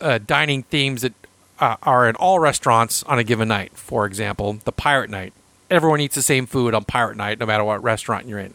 uh, 0.00 0.18
dining 0.18 0.62
themes 0.64 1.02
that 1.02 1.12
uh, 1.60 1.76
are 1.82 2.08
in 2.08 2.16
all 2.16 2.38
restaurants 2.38 3.02
on 3.04 3.18
a 3.18 3.24
given 3.24 3.48
night. 3.48 3.72
For 3.74 4.06
example, 4.06 4.54
the 4.64 4.72
Pirate 4.72 5.10
Night. 5.10 5.32
Everyone 5.70 6.00
eats 6.00 6.14
the 6.14 6.22
same 6.22 6.46
food 6.46 6.74
on 6.74 6.84
Pirate 6.84 7.16
Night, 7.16 7.38
no 7.38 7.46
matter 7.46 7.64
what 7.64 7.82
restaurant 7.82 8.26
you're 8.26 8.38
in. 8.38 8.54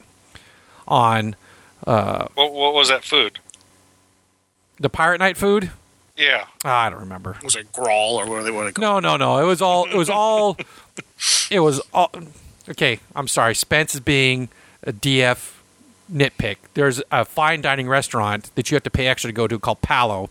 On 0.87 1.35
What, 1.83 2.31
what 2.35 2.73
was 2.73 2.89
that 2.89 3.03
food? 3.03 3.39
the 4.79 4.89
Pirate 4.89 5.19
Night 5.19 5.35
food, 5.35 5.71
Yeah. 6.15 6.45
Ah, 6.63 6.85
I 6.85 6.89
don't 6.89 6.99
remember. 6.99 7.37
was 7.43 7.55
it 7.55 7.71
Grawl 7.73 8.13
or 8.13 8.25
what 8.29 8.37
do 8.39 8.43
they 8.43 8.51
want 8.51 8.73
to 8.73 8.73
call? 8.81 9.01
No, 9.01 9.17
no, 9.17 9.17
no. 9.17 9.37
It 9.43 9.45
was 9.47 9.61
all. 9.61 9.85
It 9.89 9.95
was 9.95 10.09
all. 10.09 10.57
it 11.51 11.59
was 11.59 11.81
all. 11.93 12.11
Okay, 12.69 12.99
I'm 13.15 13.27
sorry. 13.27 13.55
Spence 13.55 13.93
is 13.95 13.99
being 14.01 14.47
a 14.83 14.93
DF 14.93 15.53
nitpick. 16.11 16.57
There's 16.75 17.01
a 17.11 17.25
fine 17.25 17.61
dining 17.61 17.87
restaurant 17.89 18.51
that 18.55 18.69
you 18.71 18.75
have 18.75 18.83
to 18.83 18.89
pay 18.89 19.07
extra 19.07 19.29
to 19.29 19.33
go 19.33 19.47
to 19.47 19.59
called 19.59 19.81
Palo. 19.81 20.29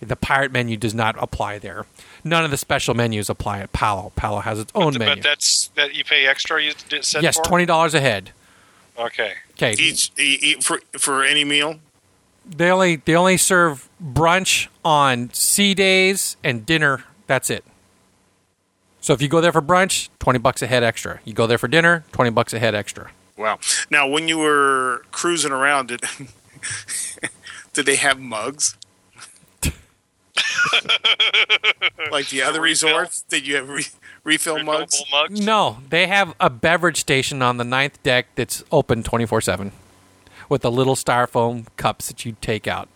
The 0.00 0.16
pirate 0.16 0.52
menu 0.52 0.76
does 0.76 0.94
not 0.94 1.16
apply 1.18 1.58
there. 1.58 1.84
None 2.22 2.44
of 2.44 2.50
the 2.50 2.56
special 2.56 2.94
menus 2.94 3.28
apply 3.28 3.60
at 3.60 3.72
Palo. 3.72 4.12
Palo 4.14 4.40
has 4.40 4.58
its 4.60 4.70
own 4.74 4.92
but, 4.92 4.98
menu. 5.00 5.14
but 5.16 5.22
that's 5.22 5.68
that 5.74 5.94
you 5.94 6.04
pay 6.04 6.26
extra. 6.26 6.62
You 6.62 6.72
said 7.00 7.22
yes, 7.22 7.36
for? 7.36 7.44
twenty 7.44 7.66
dollars 7.66 7.94
a 7.94 8.00
head. 8.00 8.30
Okay. 8.96 9.34
Okay, 9.52 9.72
Each 9.78 10.12
eat 10.16 10.62
for 10.62 10.80
for 10.98 11.24
any 11.24 11.44
meal. 11.44 11.80
they 12.48 12.70
only 12.70 12.96
they 12.96 13.14
only 13.16 13.36
serve 13.36 13.88
brunch 14.02 14.68
on 14.84 15.30
sea 15.32 15.74
days 15.74 16.36
and 16.44 16.64
dinner. 16.64 17.04
That's 17.26 17.50
it. 17.50 17.64
So 19.00 19.12
if 19.12 19.22
you 19.22 19.28
go 19.28 19.40
there 19.40 19.52
for 19.52 19.62
brunch, 19.62 20.08
twenty 20.20 20.38
bucks 20.38 20.62
a 20.62 20.66
head 20.68 20.84
extra. 20.84 21.20
You 21.24 21.32
go 21.32 21.46
there 21.48 21.58
for 21.58 21.68
dinner, 21.68 22.04
twenty 22.12 22.30
bucks 22.30 22.52
a 22.52 22.58
head 22.60 22.74
extra. 22.74 23.10
Wow. 23.36 23.58
Now, 23.90 24.08
when 24.08 24.26
you 24.28 24.38
were 24.38 25.02
cruising 25.12 25.52
around, 25.52 25.88
did 25.88 26.02
did 27.72 27.86
they 27.86 27.96
have 27.96 28.18
mugs? 28.18 28.76
like 32.10 32.28
the 32.28 32.42
other 32.42 32.60
resorts, 32.60 33.22
did 33.22 33.46
you 33.46 33.56
have 33.56 33.68
re- 33.68 33.86
refill 34.24 34.62
mugs? 34.62 35.02
Mugs. 35.10 35.40
No, 35.40 35.78
they 35.90 36.06
have 36.06 36.34
a 36.40 36.50
beverage 36.50 36.98
station 36.98 37.42
on 37.42 37.56
the 37.56 37.64
ninth 37.64 38.02
deck 38.02 38.26
that's 38.34 38.62
open 38.72 39.02
twenty 39.02 39.26
four 39.26 39.40
seven, 39.40 39.72
with 40.48 40.62
the 40.62 40.70
little 40.70 40.94
styrofoam 40.94 41.66
cups 41.76 42.08
that 42.08 42.24
you 42.24 42.36
take 42.40 42.66
out, 42.66 42.88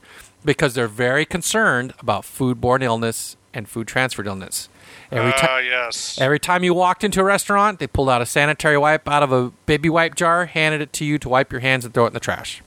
because 0.45 0.75
they're 0.75 0.89
very 0.89 1.25
concerned 1.25 1.95
about 1.99 2.23
foodborne 2.25 2.83
illness 2.83 3.37
and 3.55 3.69
food 3.69 3.87
transferred 3.87 4.27
illness. 4.27 4.69
Every 5.11 5.33
Ah, 5.35 5.37
time. 5.37 5.65
yes. 5.67 6.19
Every 6.19 6.39
time 6.41 6.65
you 6.65 6.73
walked 6.73 7.05
into 7.05 7.21
a 7.21 7.25
restaurant, 7.25 7.79
they 7.79 7.87
pulled 7.87 8.09
out 8.09 8.23
a 8.23 8.27
sanitary 8.27 8.79
wipe 8.79 9.07
out 9.07 9.23
of 9.23 9.31
a 9.31 9.51
baby 9.67 9.91
wipe 9.91 10.15
jar, 10.15 10.47
handed 10.47 10.81
it 10.81 10.93
to 10.95 11.05
you 11.05 11.19
to 11.19 11.29
wipe 11.29 11.53
your 11.53 11.61
hands 11.61 11.85
and 11.85 11.93
throw 11.93 12.05
it 12.05 12.09
in 12.09 12.13
the 12.15 12.21
trash. 12.21 12.63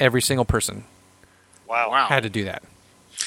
Every 0.00 0.20
single 0.20 0.44
person 0.44 0.84
wow. 1.68 1.88
Wow. 1.88 2.06
had 2.06 2.24
to 2.24 2.30
do 2.30 2.44
that. 2.46 2.64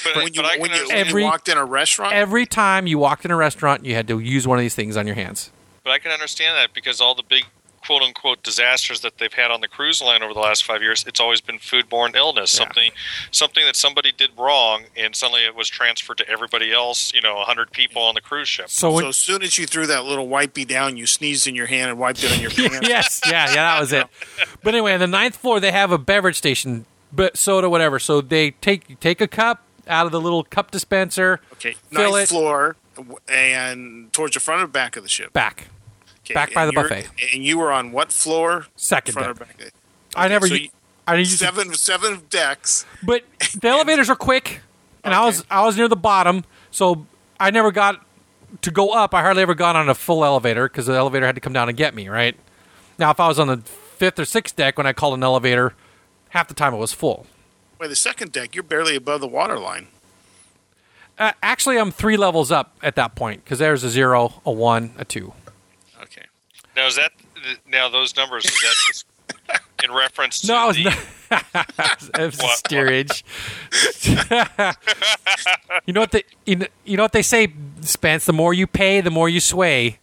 But, 0.04 0.16
When 0.16 0.34
you, 0.34 0.42
but 0.42 0.58
when, 0.58 0.70
you, 0.70 0.76
understand, 0.76 0.88
when 0.88 0.98
you 0.98 1.10
Every- 1.10 1.24
walked 1.24 1.48
in 1.48 1.58
a 1.58 1.64
restaurant, 1.64 2.12
Every 2.14 2.46
time 2.46 2.86
you 2.86 2.98
walked 2.98 3.24
in 3.24 3.30
a 3.30 3.36
restaurant, 3.36 3.84
you 3.84 3.94
had 3.94 4.08
to 4.08 4.18
use 4.18 4.46
one 4.46 4.58
of 4.58 4.62
these 4.62 4.74
things 4.74 4.96
on 4.96 5.06
your 5.06 5.16
hands. 5.16 5.50
but 5.84 5.90
I 5.92 5.98
can 5.98 6.10
understand 6.12 6.56
that 6.56 6.74
because 6.74 7.00
all 7.00 7.14
the 7.14 7.22
big 7.22 7.44
quote 7.86 8.02
unquote 8.02 8.42
disasters 8.42 9.00
that 9.00 9.16
they've 9.18 9.32
had 9.32 9.50
on 9.50 9.60
the 9.62 9.68
cruise 9.68 10.02
line 10.02 10.22
over 10.22 10.34
the 10.34 10.40
last 10.40 10.64
five 10.64 10.82
years, 10.82 11.04
it's 11.06 11.20
always 11.20 11.40
been 11.40 11.58
foodborne 11.58 12.14
illness. 12.16 12.52
Yeah. 12.52 12.64
Something 12.66 12.90
something 13.30 13.64
that 13.64 13.76
somebody 13.76 14.12
did 14.12 14.30
wrong 14.36 14.82
and 14.96 15.14
suddenly 15.16 15.44
it 15.46 15.54
was 15.54 15.68
transferred 15.68 16.18
to 16.18 16.28
everybody 16.28 16.72
else, 16.72 17.14
you 17.14 17.22
know, 17.22 17.38
hundred 17.44 17.70
people 17.70 18.02
on 18.02 18.14
the 18.14 18.20
cruise 18.20 18.48
ship. 18.48 18.68
So, 18.68 18.92
when, 18.92 19.04
so 19.04 19.08
as 19.08 19.16
soon 19.16 19.42
as 19.42 19.56
you 19.56 19.64
threw 19.66 19.86
that 19.86 20.04
little 20.04 20.28
wipey 20.28 20.66
down, 20.66 20.96
you 20.98 21.06
sneezed 21.06 21.46
in 21.46 21.54
your 21.54 21.66
hand 21.66 21.90
and 21.90 21.98
wiped 21.98 22.22
it 22.24 22.32
on 22.32 22.40
your 22.40 22.50
pants. 22.70 22.86
yes, 22.88 23.20
yeah, 23.24 23.46
yeah, 23.48 23.54
that 23.54 23.80
was 23.80 23.92
it. 23.92 24.06
But 24.62 24.74
anyway, 24.74 24.92
on 24.94 25.00
the 25.00 25.06
ninth 25.06 25.36
floor, 25.36 25.60
they 25.60 25.70
have 25.72 25.92
a 25.92 25.98
beverage 25.98 26.36
station, 26.36 26.84
but 27.12 27.38
soda, 27.38 27.70
whatever. 27.70 27.98
So 28.00 28.20
they 28.20 28.50
take 28.50 28.98
take 29.00 29.20
a 29.20 29.28
cup 29.28 29.62
out 29.88 30.06
of 30.06 30.12
the 30.12 30.20
little 30.20 30.44
cup 30.44 30.70
dispenser, 30.70 31.40
Okay, 31.54 31.74
Fill 31.92 32.12
ninth 32.12 32.24
it. 32.24 32.28
floor, 32.28 32.76
and 33.28 34.12
towards 34.12 34.34
the 34.34 34.40
front 34.40 34.62
or 34.62 34.66
back 34.66 34.96
of 34.96 35.02
the 35.02 35.08
ship. 35.08 35.32
back. 35.32 35.68
Okay, 36.24 36.34
back 36.34 36.52
by 36.52 36.66
the 36.66 36.72
buffet. 36.72 37.08
And 37.34 37.44
you 37.44 37.58
were 37.58 37.72
on 37.72 37.90
what 37.92 38.12
floor? 38.12 38.66
Second 38.76 39.14
Front 39.14 39.28
or 39.28 39.34
deck. 39.34 39.58
back? 39.58 39.72
I 40.14 40.28
never, 40.28 40.46
so 40.46 40.54
you- 40.54 40.68
I 41.06 41.12
didn't 41.16 41.28
use, 41.30 41.38
Seven 41.38 41.72
seven 41.74 42.22
decks. 42.28 42.84
but 43.02 43.22
the 43.58 43.68
elevators 43.68 44.10
are 44.10 44.16
quick, 44.16 44.60
and 45.04 45.14
I 45.14 45.24
was 45.24 45.44
I 45.50 45.64
was 45.64 45.76
near 45.76 45.88
the 45.88 45.96
bottom, 45.96 46.44
so 46.70 47.06
I 47.40 47.50
never 47.50 47.72
got 47.72 48.04
to 48.62 48.70
go 48.70 48.90
up. 48.90 49.14
I 49.14 49.22
hardly 49.22 49.42
ever 49.42 49.54
got 49.54 49.74
on 49.74 49.88
a 49.88 49.94
full 49.94 50.22
elevator 50.24 50.68
because 50.68 50.84
the 50.86 50.92
elevator 50.94 51.24
had 51.24 51.34
to 51.34 51.40
come 51.40 51.52
down 51.54 51.68
and 51.70 51.78
get 51.78 51.94
me. 51.94 52.08
Right 52.08 52.36
now, 52.98 53.10
if 53.10 53.20
I 53.20 53.28
was 53.28 53.38
on 53.38 53.46
the 53.46 53.56
fifth 53.58 54.18
or 54.18 54.26
sixth 54.26 54.54
deck 54.56 54.76
when 54.76 54.86
I 54.86 54.92
called 54.92 55.14
an 55.14 55.22
elevator, 55.22 55.72
half 56.30 56.46
the 56.48 56.54
time 56.54 56.74
it 56.74 56.78
was 56.78 56.92
full. 56.92 57.26
Wait, 57.78 57.88
the 57.88 57.96
second 57.96 58.32
deck, 58.32 58.54
you're 58.54 58.62
barely 58.64 58.96
above 58.96 59.20
the 59.20 59.28
water 59.28 59.58
line. 59.58 59.88
Uh, 61.18 61.32
actually, 61.42 61.78
I'm 61.78 61.90
three 61.90 62.16
levels 62.16 62.52
up 62.52 62.76
at 62.82 62.94
that 62.96 63.14
point 63.14 63.44
because 63.44 63.58
there's 63.58 63.82
a 63.84 63.90
zero, 63.90 64.40
a 64.44 64.52
one, 64.52 64.92
a 64.98 65.04
two. 65.04 65.32
Okay. 66.02 66.24
Now 66.76 66.86
is 66.86 66.96
that 66.96 67.12
now 67.68 67.88
those 67.88 68.14
numbers 68.16 68.44
is 68.44 68.52
that 68.52 68.74
just 68.86 69.04
in 69.84 69.92
reference 69.92 70.40
to 70.42 70.46
No, 70.48 70.54
I 70.56 70.66
was 70.66 70.76
the, 70.76 70.84
not. 70.84 70.96
it 72.20 72.26
was 72.26 72.38
What? 72.38 72.58
steerage. 72.58 73.24
you 75.86 75.92
know 75.92 76.00
what 76.00 76.12
they 76.12 76.22
you 76.46 76.56
know, 76.96 77.02
what 77.02 77.12
they 77.12 77.22
say, 77.22 77.52
Spence. 77.80 78.24
The 78.26 78.32
more 78.32 78.54
you 78.54 78.66
pay, 78.66 79.00
the 79.00 79.10
more 79.10 79.28
you 79.28 79.40
sway. 79.40 79.98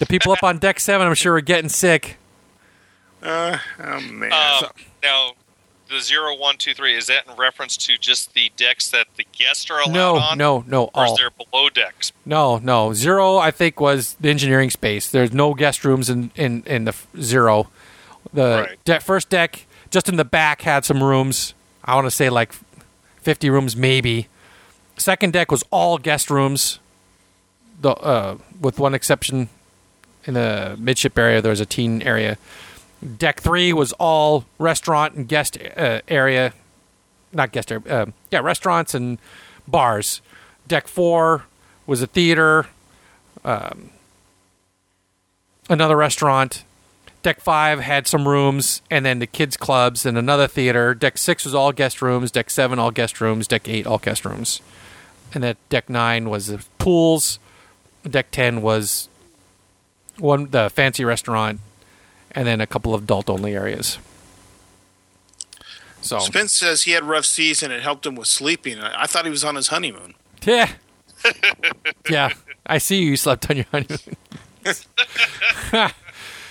The 0.00 0.06
people 0.06 0.32
up 0.32 0.42
on 0.42 0.58
deck 0.58 0.80
seven, 0.80 1.06
I'm 1.06 1.14
sure, 1.14 1.34
are 1.34 1.40
getting 1.40 1.68
sick. 1.68 2.16
Oh 3.22 3.58
man. 3.78 4.32
Um, 4.32 4.70
now, 5.02 5.32
the 5.90 6.00
zero, 6.00 6.34
one, 6.36 6.56
two, 6.56 6.72
three 6.74 6.96
is 6.96 7.06
that 7.08 7.26
in 7.28 7.36
reference 7.36 7.76
to 7.78 7.98
just 7.98 8.32
the 8.34 8.50
decks 8.56 8.90
that 8.90 9.06
the 9.16 9.26
guests 9.32 9.70
are 9.70 9.80
allowed 9.80 9.92
No, 9.92 10.16
on? 10.16 10.38
no, 10.38 10.64
no. 10.66 10.84
Or 10.94 11.04
is 11.04 11.10
All. 11.10 11.16
there 11.16 11.30
below 11.30 11.68
decks? 11.68 12.12
No, 12.24 12.58
no. 12.58 12.92
Zero, 12.94 13.36
I 13.38 13.50
think, 13.50 13.80
was 13.80 14.14
the 14.20 14.30
engineering 14.30 14.70
space. 14.70 15.08
There's 15.10 15.32
no 15.32 15.54
guest 15.54 15.84
rooms 15.84 16.08
in 16.08 16.30
in, 16.36 16.62
in 16.66 16.84
the 16.84 16.94
zero. 17.20 17.68
The 18.32 18.66
Right. 18.68 18.84
de- 18.84 19.00
first 19.00 19.28
deck, 19.28 19.66
just 19.90 20.08
in 20.08 20.16
the 20.16 20.24
back, 20.24 20.62
had 20.62 20.84
some 20.84 21.02
rooms. 21.02 21.54
I 21.84 21.94
want 21.96 22.06
to 22.06 22.10
say 22.12 22.30
like 22.30 22.52
50 23.22 23.50
rooms, 23.50 23.74
maybe. 23.76 24.28
Second 24.96 25.32
deck 25.32 25.50
was 25.50 25.64
all 25.70 25.98
guest 25.98 26.30
rooms, 26.30 26.78
the 27.80 27.90
uh, 27.90 28.36
with 28.60 28.78
one 28.78 28.94
exception. 28.94 29.48
In 30.26 30.34
the 30.34 30.76
midship 30.78 31.18
area, 31.18 31.40
there 31.40 31.50
was 31.50 31.60
a 31.60 31.66
teen 31.66 32.02
area. 32.02 32.36
Deck 33.16 33.40
three 33.40 33.72
was 33.72 33.92
all 33.94 34.44
restaurant 34.58 35.14
and 35.14 35.26
guest 35.26 35.56
uh, 35.76 36.00
area, 36.08 36.52
not 37.32 37.50
guest 37.50 37.72
area. 37.72 37.84
Uh, 37.88 38.06
yeah, 38.30 38.40
restaurants 38.40 38.94
and 38.94 39.18
bars. 39.66 40.20
Deck 40.68 40.86
four 40.86 41.44
was 41.86 42.02
a 42.02 42.06
theater, 42.06 42.66
um, 43.44 43.90
another 45.68 45.96
restaurant. 45.96 46.64
Deck 47.22 47.40
five 47.40 47.80
had 47.80 48.06
some 48.06 48.28
rooms, 48.28 48.80
and 48.90 49.04
then 49.04 49.18
the 49.18 49.26
kids' 49.26 49.56
clubs 49.56 50.06
and 50.06 50.16
another 50.16 50.46
theater. 50.46 50.94
Deck 50.94 51.18
six 51.18 51.44
was 51.44 51.54
all 51.54 51.72
guest 51.72 52.00
rooms. 52.00 52.30
Deck 52.30 52.50
seven 52.50 52.78
all 52.78 52.90
guest 52.90 53.20
rooms. 53.20 53.46
Deck 53.46 53.68
eight 53.68 53.86
all 53.86 53.98
guest 53.98 54.24
rooms, 54.24 54.60
and 55.34 55.42
that 55.42 55.56
deck 55.68 55.88
nine 55.88 56.30
was 56.30 56.46
the 56.48 56.64
pools. 56.78 57.38
Deck 58.08 58.30
ten 58.30 58.62
was 58.62 59.08
one 60.18 60.50
the 60.50 60.70
fancy 60.70 61.04
restaurant, 61.04 61.60
and 62.32 62.46
then 62.46 62.60
a 62.60 62.66
couple 62.66 62.94
of 62.94 63.02
adult 63.04 63.28
only 63.30 63.54
areas. 63.54 63.98
So 66.02 66.18
Spence 66.18 66.54
says 66.54 66.82
he 66.82 66.92
had 66.92 67.02
a 67.02 67.06
rough 67.06 67.26
season. 67.26 67.70
it 67.70 67.82
helped 67.82 68.06
him 68.06 68.14
with 68.14 68.28
sleeping. 68.28 68.80
I 68.80 69.06
thought 69.06 69.24
he 69.24 69.30
was 69.30 69.44
on 69.44 69.54
his 69.56 69.68
honeymoon. 69.68 70.14
yeah, 70.44 70.72
yeah. 72.10 72.32
I 72.66 72.78
see 72.78 73.02
you 73.02 73.16
slept 73.16 73.50
on 73.50 73.56
your 73.56 73.66
honeymoon. 73.70 74.16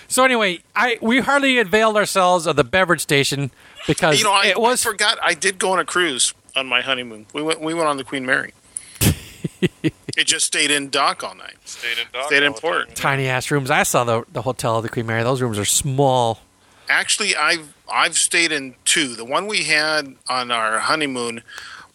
so 0.08 0.24
anyway, 0.24 0.60
I 0.76 0.98
we 1.02 1.20
hardly 1.20 1.58
availed 1.60 1.98
ourselves 1.98 2.46
of 2.46 2.56
the 2.56 2.64
beverage 2.64 3.02
station 3.02 3.52
because 3.88 4.20
You 4.20 4.26
know, 4.26 4.34
I, 4.34 4.46
it 4.48 4.60
was 4.60 4.86
I 4.86 4.90
forgot 4.92 5.18
I 5.24 5.34
did 5.34 5.58
go 5.58 5.72
on 5.72 5.80
a 5.80 5.86
cruise 5.86 6.34
on 6.56 6.68
my 6.68 6.82
honeymoon. 6.82 7.26
We 7.34 7.42
went 7.42 7.62
we 7.62 7.74
went 7.74 7.88
on 7.88 7.98
the 7.98 8.04
Queen 8.04 8.26
Mary. 8.26 8.54
It 9.62 10.26
just 10.26 10.46
stayed 10.46 10.72
in 10.72 10.90
dock 10.90 11.24
all 11.24 11.36
night. 11.36 11.56
Stayed 11.66 11.98
in, 12.00 12.08
dock 12.14 12.28
Stayed 12.28 12.44
in 12.44 12.54
port. 12.54 12.88
time. 12.88 12.96
tiny 12.96 13.28
ass 13.28 13.50
rooms. 13.52 13.70
I 13.72 13.84
saw 13.84 14.04
the 14.04 14.24
the 14.32 14.42
hotel 14.44 14.78
of 14.78 14.84
the 14.84 14.90
Queen 14.90 15.06
Mary. 15.06 15.24
Those 15.24 15.42
rooms 15.42 15.58
are 15.60 15.66
small. 15.66 16.40
Actually, 16.90 17.36
I've 17.36 17.74
I've 17.92 18.18
stayed 18.18 18.52
in 18.52 18.76
two. 18.86 19.16
The 19.16 19.26
one 19.26 19.48
we 19.48 19.64
had 19.64 20.16
on 20.28 20.52
our 20.52 20.80
honeymoon 20.80 21.42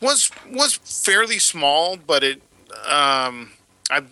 was 0.01 0.31
was 0.51 0.75
fairly 0.75 1.39
small, 1.39 1.97
but 1.97 2.23
it 2.25 2.43
um, 2.89 3.51
I 3.91 4.03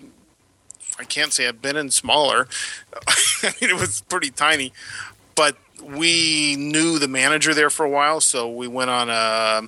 I 0.98 1.04
can't 1.04 1.32
say 1.32 1.48
I've 1.48 1.62
been 1.62 1.76
in 1.76 1.90
smaller. 1.90 2.48
I 3.42 3.52
mean, 3.60 3.70
it 3.70 3.76
was 3.76 4.02
pretty 4.02 4.30
tiny, 4.30 4.72
but 5.34 5.56
we 5.82 6.54
knew 6.56 6.98
the 6.98 7.08
manager 7.08 7.54
there 7.54 7.70
for 7.70 7.84
a 7.84 7.90
while, 7.90 8.20
so 8.20 8.48
we 8.48 8.68
went 8.68 8.90
on 8.90 9.10
a 9.10 9.62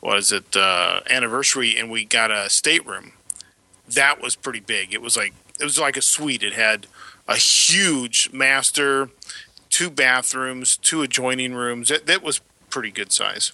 what 0.00 0.18
is 0.18 0.32
it 0.32 0.56
uh, 0.56 1.00
anniversary, 1.08 1.76
and 1.78 1.90
we 1.90 2.04
got 2.04 2.30
a 2.30 2.50
stateroom. 2.50 3.12
That 3.88 4.20
was 4.20 4.36
pretty 4.36 4.60
big. 4.60 4.94
It 4.94 5.02
was 5.02 5.16
like 5.16 5.34
it 5.60 5.64
was 5.64 5.78
like 5.78 5.96
a 5.96 6.02
suite. 6.02 6.42
It 6.42 6.54
had 6.54 6.86
a 7.28 7.36
huge 7.36 8.30
master, 8.32 9.10
two 9.68 9.90
bathrooms, 9.90 10.76
two 10.76 11.02
adjoining 11.02 11.54
rooms. 11.54 11.88
That, 11.88 12.06
that 12.06 12.22
was 12.22 12.40
pretty 12.70 12.90
good 12.90 13.12
size, 13.12 13.52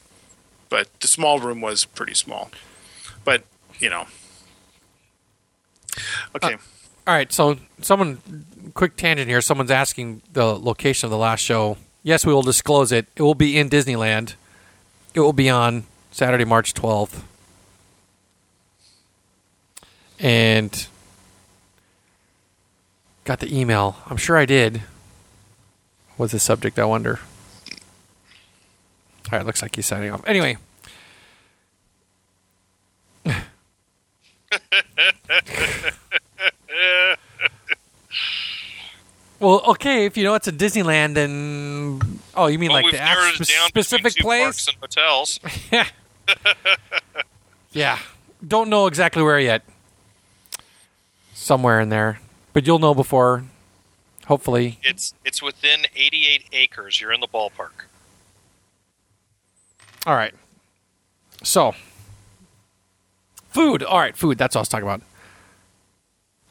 but 0.69 0.89
the 1.01 1.09
small 1.09 1.41
room 1.41 1.61
was 1.61 1.85
pretty 1.85 2.15
small. 2.15 2.51
But 3.25 3.45
you 3.79 3.91
know, 3.91 4.07
okay. 6.35 6.57
All 7.07 7.15
right, 7.15 7.33
so 7.33 7.57
someone 7.83 8.45
quick 8.75 8.97
tangent 8.97 9.29
here. 9.29 9.41
Someone's 9.41 9.71
asking 9.71 10.23
the 10.33 10.59
location 10.59 11.07
of 11.07 11.11
the 11.11 11.19
last 11.19 11.41
show. 11.41 11.77
Yes, 12.03 12.27
we 12.27 12.33
will 12.33 12.43
disclose 12.43 12.93
it. 12.93 13.07
It 13.17 13.23
will 13.23 13.35
be 13.35 13.59
in 13.59 13.69
Disneyland. 13.69 14.35
It 15.15 15.21
will 15.21 15.33
be 15.33 15.49
on 15.49 15.85
Saturday, 16.17 16.47
March 16.47 16.73
12th. 16.73 17.21
And 20.19 20.87
got 23.25 23.41
the 23.41 23.55
email. 23.55 23.99
I'm 24.07 24.17
sure 24.17 24.39
I 24.39 24.47
did. 24.47 24.81
What's 26.17 26.33
the 26.33 26.39
subject, 26.39 26.79
I 26.79 26.87
wonder? 26.87 27.21
All 29.31 29.39
right, 29.39 29.45
looks 29.45 29.61
like 29.61 29.77
he's 29.77 29.85
signing 29.85 30.11
off. 30.11 30.27
Anyway. 30.27 30.57
Well, 39.39 39.61
okay, 39.73 40.07
if 40.07 40.17
you 40.17 40.25
know 40.25 40.35
it's 40.35 40.49
a 40.49 40.53
Disneyland, 40.53 41.13
then 41.15 42.21
oh, 42.35 42.47
you 42.47 42.59
mean 42.59 42.73
Well, 42.73 42.83
like 42.83 42.91
the 42.93 42.97
narrowed 42.99 43.35
act- 43.35 43.41
it 43.43 43.49
down 43.49 43.69
specific 43.69 44.15
place? 44.17 44.43
parks 44.43 44.69
and 44.69 44.77
hotels. 44.81 45.41
Yeah, 47.73 47.99
don't 48.47 48.71
know 48.71 48.87
exactly 48.87 49.23
where 49.23 49.39
yet. 49.39 49.63
Somewhere 51.35 51.81
in 51.81 51.91
there, 51.91 52.21
but 52.53 52.67
you'll 52.67 52.79
know 52.79 52.95
before. 52.95 53.45
Hopefully, 54.27 54.79
It's 54.83 55.15
it's 55.25 55.43
within 55.43 55.87
88 55.95 56.47
acres. 56.53 57.01
You're 57.01 57.13
in 57.13 57.21
the 57.21 57.29
ballpark. 57.29 57.87
all 60.07 60.17
right. 60.17 60.35
So, 61.45 61.75
food. 63.51 63.83
All 63.83 63.99
right, 63.99 64.17
food. 64.17 64.39
That's 64.39 64.55
what 64.57 64.61
I 64.61 64.63
was 64.63 64.69
talking 64.69 64.87
about. 64.89 65.03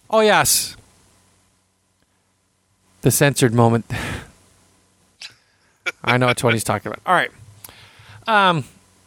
Oh 0.10 0.22
yes, 0.22 0.78
the 3.02 3.12
censored 3.12 3.54
moment. 3.54 3.86
I 6.04 6.18
know 6.18 6.32
one 6.42 6.54
he's 6.54 6.64
talking 6.64 6.92
about. 6.92 7.02
All 7.06 7.14
right. 7.14 7.32
Um, 8.28 8.64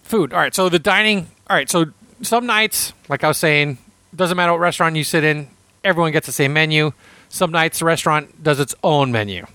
food. 0.08 0.32
All 0.32 0.40
right. 0.40 0.54
So 0.54 0.68
the 0.68 0.78
dining. 0.78 1.28
All 1.48 1.56
right. 1.56 1.68
So 1.68 1.86
some 2.22 2.46
nights, 2.46 2.92
like 3.08 3.24
I 3.24 3.28
was 3.28 3.38
saying, 3.38 3.78
doesn't 4.14 4.36
matter 4.36 4.52
what 4.52 4.60
restaurant 4.60 4.96
you 4.96 5.04
sit 5.04 5.24
in, 5.24 5.48
everyone 5.84 6.12
gets 6.12 6.26
the 6.26 6.32
same 6.32 6.52
menu. 6.52 6.92
Some 7.28 7.50
nights 7.50 7.78
the 7.78 7.84
restaurant 7.84 8.42
does 8.42 8.58
its 8.58 8.74
own 8.82 9.12
menu. 9.12 9.46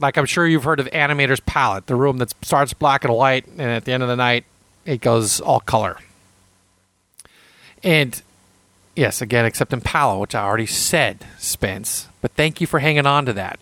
Like 0.00 0.16
I'm 0.16 0.26
sure 0.26 0.46
you've 0.46 0.64
heard 0.64 0.80
of 0.80 0.86
Animator's 0.86 1.40
Palette, 1.40 1.86
the 1.86 1.96
room 1.96 2.18
that 2.18 2.32
starts 2.44 2.72
black 2.72 3.04
and 3.04 3.14
white, 3.14 3.46
and 3.46 3.60
at 3.60 3.84
the 3.84 3.92
end 3.92 4.02
of 4.02 4.08
the 4.08 4.16
night 4.16 4.44
it 4.84 5.00
goes 5.00 5.40
all 5.40 5.60
color. 5.60 5.98
And 7.82 8.20
yes, 8.96 9.20
again, 9.20 9.44
except 9.44 9.72
in 9.72 9.80
Palo, 9.80 10.18
which 10.20 10.34
I 10.34 10.42
already 10.42 10.66
said, 10.66 11.26
Spence. 11.38 12.08
But 12.20 12.32
thank 12.32 12.60
you 12.60 12.66
for 12.66 12.78
hanging 12.78 13.06
on 13.06 13.26
to 13.26 13.32
that. 13.34 13.58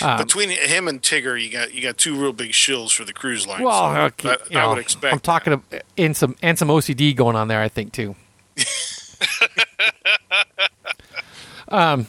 Between 0.00 0.50
him 0.50 0.88
and 0.88 1.00
Tigger, 1.00 1.40
you 1.40 1.50
got 1.50 1.72
you 1.72 1.82
got 1.82 1.96
two 1.98 2.20
real 2.20 2.32
big 2.32 2.50
shills 2.50 2.94
for 2.94 3.04
the 3.04 3.12
cruise 3.12 3.46
line. 3.46 3.62
Well, 3.62 3.94
so 3.94 4.00
okay, 4.02 4.28
I, 4.30 4.32
I 4.50 4.62
know, 4.62 4.70
would 4.70 4.78
expect. 4.78 5.12
I'm 5.12 5.20
talking 5.20 5.52
of, 5.52 5.62
in 5.96 6.14
some 6.14 6.36
and 6.42 6.58
some 6.58 6.68
OCD 6.68 7.14
going 7.14 7.36
on 7.36 7.48
there. 7.48 7.60
I 7.60 7.68
think 7.68 7.92
too. 7.92 8.16
um. 11.68 12.06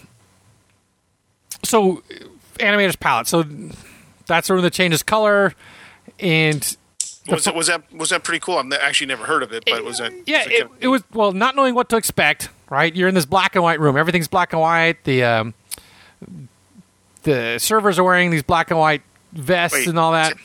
So, 1.63 2.03
animator's 2.59 2.95
palette. 2.95 3.27
So 3.27 3.43
that's 4.27 4.49
where 4.49 4.61
the 4.61 4.69
changes 4.69 5.03
color, 5.03 5.53
and 6.19 6.77
was, 7.27 7.45
that, 7.45 7.55
was 7.55 7.67
that 7.67 7.93
was 7.93 8.09
that 8.09 8.23
pretty 8.23 8.39
cool? 8.39 8.57
I've 8.57 8.71
actually 8.73 9.07
never 9.07 9.25
heard 9.25 9.43
of 9.43 9.51
it, 9.51 9.63
but 9.65 9.83
was 9.83 9.97
that? 9.97 10.13
yeah, 10.25 10.39
was 10.39 10.45
that 10.45 10.51
it, 10.51 10.59
kind 10.61 10.71
of- 10.71 10.77
it 10.83 10.87
was 10.87 11.03
well, 11.13 11.31
not 11.31 11.55
knowing 11.55 11.75
what 11.75 11.89
to 11.89 11.97
expect. 11.97 12.49
Right, 12.67 12.95
you're 12.95 13.07
in 13.07 13.13
this 13.13 13.27
black 13.27 13.55
and 13.55 13.63
white 13.63 13.79
room. 13.79 13.95
Everything's 13.95 14.27
black 14.27 14.51
and 14.51 14.59
white. 14.59 15.03
The 15.03 15.23
um, 15.23 15.53
the 17.25 17.59
servers 17.59 17.99
are 17.99 18.03
wearing 18.03 18.31
these 18.31 18.43
black 18.43 18.71
and 18.71 18.79
white 18.79 19.01
vests 19.33 19.77
Wait, 19.77 19.87
and 19.87 19.99
all 19.99 20.13
that. 20.13 20.35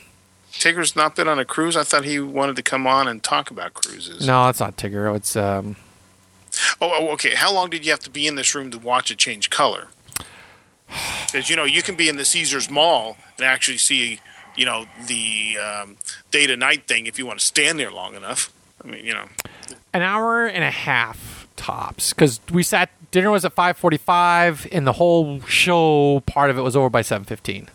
Tigger's 0.51 0.95
not 0.95 1.15
been 1.15 1.27
on 1.27 1.39
a 1.39 1.45
cruise. 1.45 1.77
I 1.77 1.83
thought 1.83 2.03
he 2.03 2.19
wanted 2.19 2.57
to 2.57 2.61
come 2.61 2.85
on 2.85 3.07
and 3.07 3.23
talk 3.23 3.49
about 3.49 3.73
cruises. 3.73 4.27
No, 4.27 4.49
it's 4.49 4.59
not 4.59 4.75
Tigger. 4.75 5.15
It's 5.15 5.35
um, 5.35 5.77
Oh, 6.81 6.91
oh, 6.99 7.07
okay. 7.13 7.35
How 7.35 7.53
long 7.53 7.69
did 7.69 7.85
you 7.85 7.91
have 7.91 8.01
to 8.01 8.09
be 8.09 8.27
in 8.27 8.35
this 8.35 8.53
room 8.53 8.71
to 8.71 8.79
watch 8.79 9.11
it 9.11 9.17
change 9.17 9.49
color? 9.49 9.87
Because 11.27 11.49
you 11.49 11.55
know 11.55 11.63
you 11.63 11.81
can 11.81 11.95
be 11.95 12.09
in 12.09 12.17
the 12.17 12.25
Caesar's 12.25 12.69
Mall 12.69 13.15
and 13.37 13.45
actually 13.45 13.77
see, 13.77 14.19
you 14.57 14.65
know, 14.65 14.85
the 15.07 15.57
um, 15.57 15.97
day 16.31 16.47
to 16.47 16.57
night 16.57 16.87
thing 16.87 17.05
if 17.05 17.17
you 17.17 17.25
want 17.25 17.39
to 17.39 17.45
stand 17.45 17.79
there 17.79 17.91
long 17.91 18.15
enough. 18.15 18.51
I 18.83 18.87
mean, 18.87 19.05
you 19.05 19.13
know, 19.13 19.27
an 19.93 20.01
hour 20.01 20.45
and 20.45 20.63
a 20.63 20.71
half 20.71 21.47
tops 21.55 22.11
because 22.11 22.41
we 22.51 22.63
sat 22.63 22.89
dinner 23.11 23.29
was 23.29 23.45
at 23.45 23.55
5.45 23.55 24.67
and 24.71 24.87
the 24.87 24.93
whole 24.93 25.41
show 25.41 26.21
part 26.21 26.49
of 26.49 26.57
it 26.57 26.61
was 26.61 26.75
over 26.75 26.89
by 26.89 27.01
7.15 27.01 27.67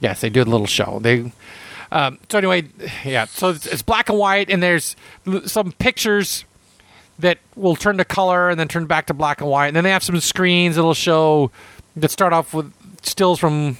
yes 0.00 0.20
they 0.20 0.30
did 0.30 0.46
a 0.46 0.50
little 0.50 0.66
show. 0.66 0.98
They 1.00 1.32
um, 1.92 2.18
so 2.28 2.38
anyway 2.38 2.64
yeah 3.04 3.26
so 3.26 3.50
it's, 3.50 3.66
it's 3.66 3.82
black 3.82 4.08
and 4.08 4.18
white 4.18 4.50
and 4.50 4.62
there's 4.62 4.96
some 5.44 5.72
pictures 5.72 6.44
that 7.18 7.38
will 7.54 7.76
turn 7.76 7.96
to 7.98 8.04
color 8.04 8.50
and 8.50 8.60
then 8.60 8.68
turn 8.68 8.86
back 8.86 9.06
to 9.06 9.14
black 9.14 9.40
and 9.40 9.48
white. 9.50 9.68
And 9.68 9.76
then 9.76 9.84
they 9.84 9.90
have 9.90 10.02
some 10.02 10.20
screens 10.20 10.76
that'll 10.76 10.94
show 10.94 11.50
that 11.96 12.10
start 12.10 12.32
off 12.32 12.52
with 12.52 12.72
stills 13.02 13.38
from 13.38 13.78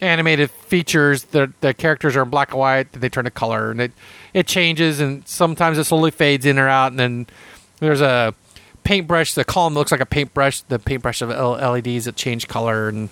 animated 0.00 0.50
features 0.50 1.24
the 1.24 1.52
the 1.60 1.72
characters 1.72 2.16
are 2.16 2.22
in 2.22 2.30
black 2.30 2.50
and 2.50 2.58
white 2.58 2.92
they 2.92 3.08
turn 3.08 3.24
to 3.24 3.30
color 3.30 3.70
and 3.70 3.80
it 3.80 3.92
it 4.34 4.48
changes 4.48 4.98
and 4.98 5.26
sometimes 5.28 5.78
it 5.78 5.84
slowly 5.84 6.10
fades 6.10 6.44
in 6.44 6.58
or 6.58 6.68
out 6.68 6.90
and 6.90 6.98
then 6.98 7.26
there's 7.82 8.00
a 8.00 8.34
paintbrush 8.84 9.34
the 9.34 9.44
column 9.44 9.74
looks 9.74 9.92
like 9.92 10.00
a 10.00 10.06
paintbrush 10.06 10.60
the 10.62 10.78
paintbrush 10.78 11.22
of 11.22 11.28
leds 11.28 12.04
that 12.04 12.16
change 12.16 12.48
color 12.48 12.88
and 12.88 13.08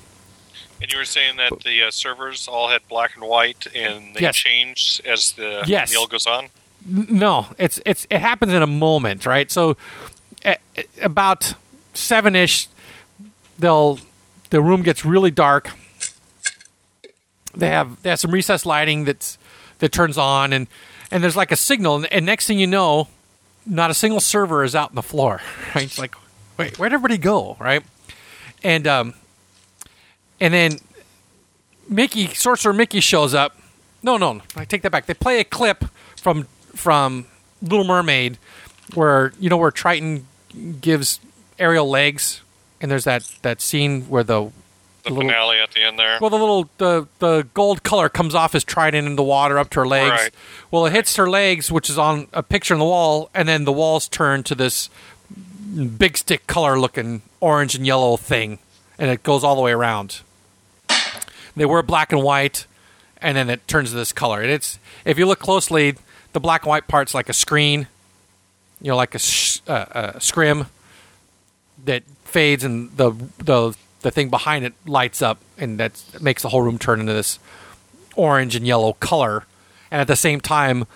And 0.83 0.91
you 0.93 0.99
were 0.99 1.05
saying 1.05 1.37
that 1.37 1.61
the 1.61 1.83
uh, 1.85 1.91
servers 1.91 2.49
all 2.49 2.69
had 2.71 2.81
black 2.89 3.15
and 3.15 3.25
white, 3.25 3.67
and 3.75 4.15
they 4.15 4.21
Yes. 4.23 4.37
change 4.37 5.01
as 5.05 5.33
the 5.33 5.63
Yes. 5.67 5.93
meal 5.93 6.07
goes 6.07 6.27
on. 6.27 6.49
No, 6.87 7.49
it's 7.59 7.79
it's 7.85 8.07
it 8.11 8.21
happens 8.21 8.53
in 8.55 8.63
a 8.63 8.67
moment, 8.67 9.27
right? 9.27 9.51
So 9.51 9.77
about 11.03 11.53
seven 11.93 12.35
ish, 12.35 12.69
they'll 13.59 13.99
the 14.49 14.63
room 14.63 14.83
gets 14.83 15.05
really 15.05 15.31
dark. 15.31 15.71
They 17.55 17.69
have 17.69 18.03
they 18.03 18.11
have 18.11 18.21
some 18.21 18.31
recessed 18.31 18.65
lighting 18.65 19.05
that's 19.05 19.37
that 19.81 19.93
turns 19.93 20.17
on, 20.17 20.53
and 20.53 20.67
and 21.11 21.23
there's 21.23 21.37
like 21.37 21.53
a 21.53 21.57
signal, 21.57 21.97
and, 21.97 22.07
and 22.13 22.25
next 22.25 22.47
thing 22.47 22.59
you 22.59 22.67
know, 22.67 23.09
not 23.67 23.91
a 23.91 23.95
single 23.95 24.21
server 24.21 24.65
is 24.65 24.75
out 24.75 24.91
on 24.91 24.95
the 24.95 25.03
floor. 25.03 25.41
Right? 25.75 25.85
It's 25.85 25.99
like, 25.99 26.17
wait, 26.59 26.79
where'd 26.79 26.93
everybody 26.93 27.17
go? 27.19 27.57
Right? 27.61 27.85
And 28.63 28.87
um, 28.87 29.15
and 30.41 30.53
then 30.53 30.79
Mickey, 31.89 32.29
Sorcerer 32.35 32.73
Mickey 32.73 33.01
shows 33.01 33.35
up. 33.35 33.57
No, 34.03 34.17
no, 34.17 34.35
no, 34.35 34.43
I 34.57 34.65
take 34.65 34.83
that 34.83 34.91
back. 34.91 35.07
They 35.07 35.15
play 35.15 35.41
a 35.41 35.45
clip 35.45 35.85
from 36.17 36.49
from 36.75 37.27
Little 37.63 37.85
Mermaid, 37.85 38.39
where 38.95 39.33
you 39.39 39.49
know 39.49 39.57
where 39.57 39.71
Triton 39.71 40.27
gives 40.81 41.21
Ariel 41.59 41.89
legs, 41.89 42.41
and 42.81 42.91
there's 42.91 43.05
that 43.05 43.31
that 43.43 43.61
scene 43.61 44.03
where 44.03 44.25
the 44.25 44.51
The 45.03 45.11
little- 45.11 45.29
finale 45.31 45.59
at 45.59 45.73
the 45.73 45.83
end 45.83 45.99
there. 45.99 46.19
well, 46.21 46.31
the 46.31 46.39
little 46.39 46.69
the 46.79 47.07
the 47.21 47.47
gold 47.55 47.83
color 47.83 48.09
comes 48.09 48.35
off 48.35 48.53
his 48.53 48.65
trident 48.65 49.07
in 49.07 49.17
the 49.17 49.23
water 49.23 49.59
up 49.59 49.71
to 49.71 49.81
her 49.81 49.87
legs. 49.87 50.11
Right. 50.11 50.35
Well, 50.71 50.87
it 50.87 50.93
hits 50.93 51.17
her 51.17 51.29
legs, 51.29 51.71
which 51.73 51.89
is 51.89 51.99
on 51.99 52.27
a 52.33 52.43
picture 52.43 52.75
on 52.75 52.81
the 52.81 52.87
wall, 52.87 53.31
and 53.35 53.49
then 53.49 53.65
the 53.65 53.73
walls 53.73 54.09
turn 54.09 54.43
to 54.45 54.55
this 54.55 54.91
big 55.99 56.17
stick 56.19 56.47
color 56.47 56.79
looking 56.79 57.23
orange 57.41 57.75
and 57.75 57.87
yellow 57.87 58.17
thing, 58.17 58.59
and 58.99 59.11
it 59.11 59.23
goes 59.23 59.43
all 59.45 59.55
the 59.57 59.63
way 59.63 59.73
around. 59.73 60.21
They 61.57 61.65
were 61.65 61.83
black 61.83 62.13
and 62.13 62.23
white, 62.23 62.67
and 63.21 63.37
then 63.37 63.51
it 63.51 63.67
turns 63.69 63.91
to 63.91 63.97
this 63.97 64.13
color. 64.13 64.41
And 64.41 64.51
it's 64.51 64.79
if 65.05 65.19
you 65.19 65.27
look 65.27 65.39
closely, 65.41 65.97
the 66.33 66.41
black 66.41 66.63
and 66.63 66.69
white 66.69 66.87
part's 66.89 67.15
like 67.15 67.29
a 67.29 67.33
screen, 67.33 67.87
you 68.81 68.89
know, 68.91 68.97
like 68.97 69.15
a, 69.15 69.19
sh- 69.19 69.61
uh, 69.67 70.13
a 70.15 70.21
scrim 70.21 70.67
that 71.85 72.03
fades, 72.25 72.63
and 72.65 72.97
the 72.97 73.11
the 73.39 73.75
the 74.01 74.11
thing 74.11 74.29
behind 74.31 74.65
it 74.65 74.73
lights 74.87 75.23
up, 75.23 75.39
and 75.59 75.79
that 75.79 76.03
makes 76.21 76.43
the 76.43 76.49
whole 76.49 76.63
room 76.63 76.79
turn 76.79 77.01
into 77.01 77.13
this 77.13 77.39
orange 78.17 78.55
and 78.57 78.67
yellow 78.67 78.95
color. 78.95 79.45
And 79.91 80.01
at 80.01 80.07
the 80.07 80.17
same 80.17 80.41
time, 80.41 80.87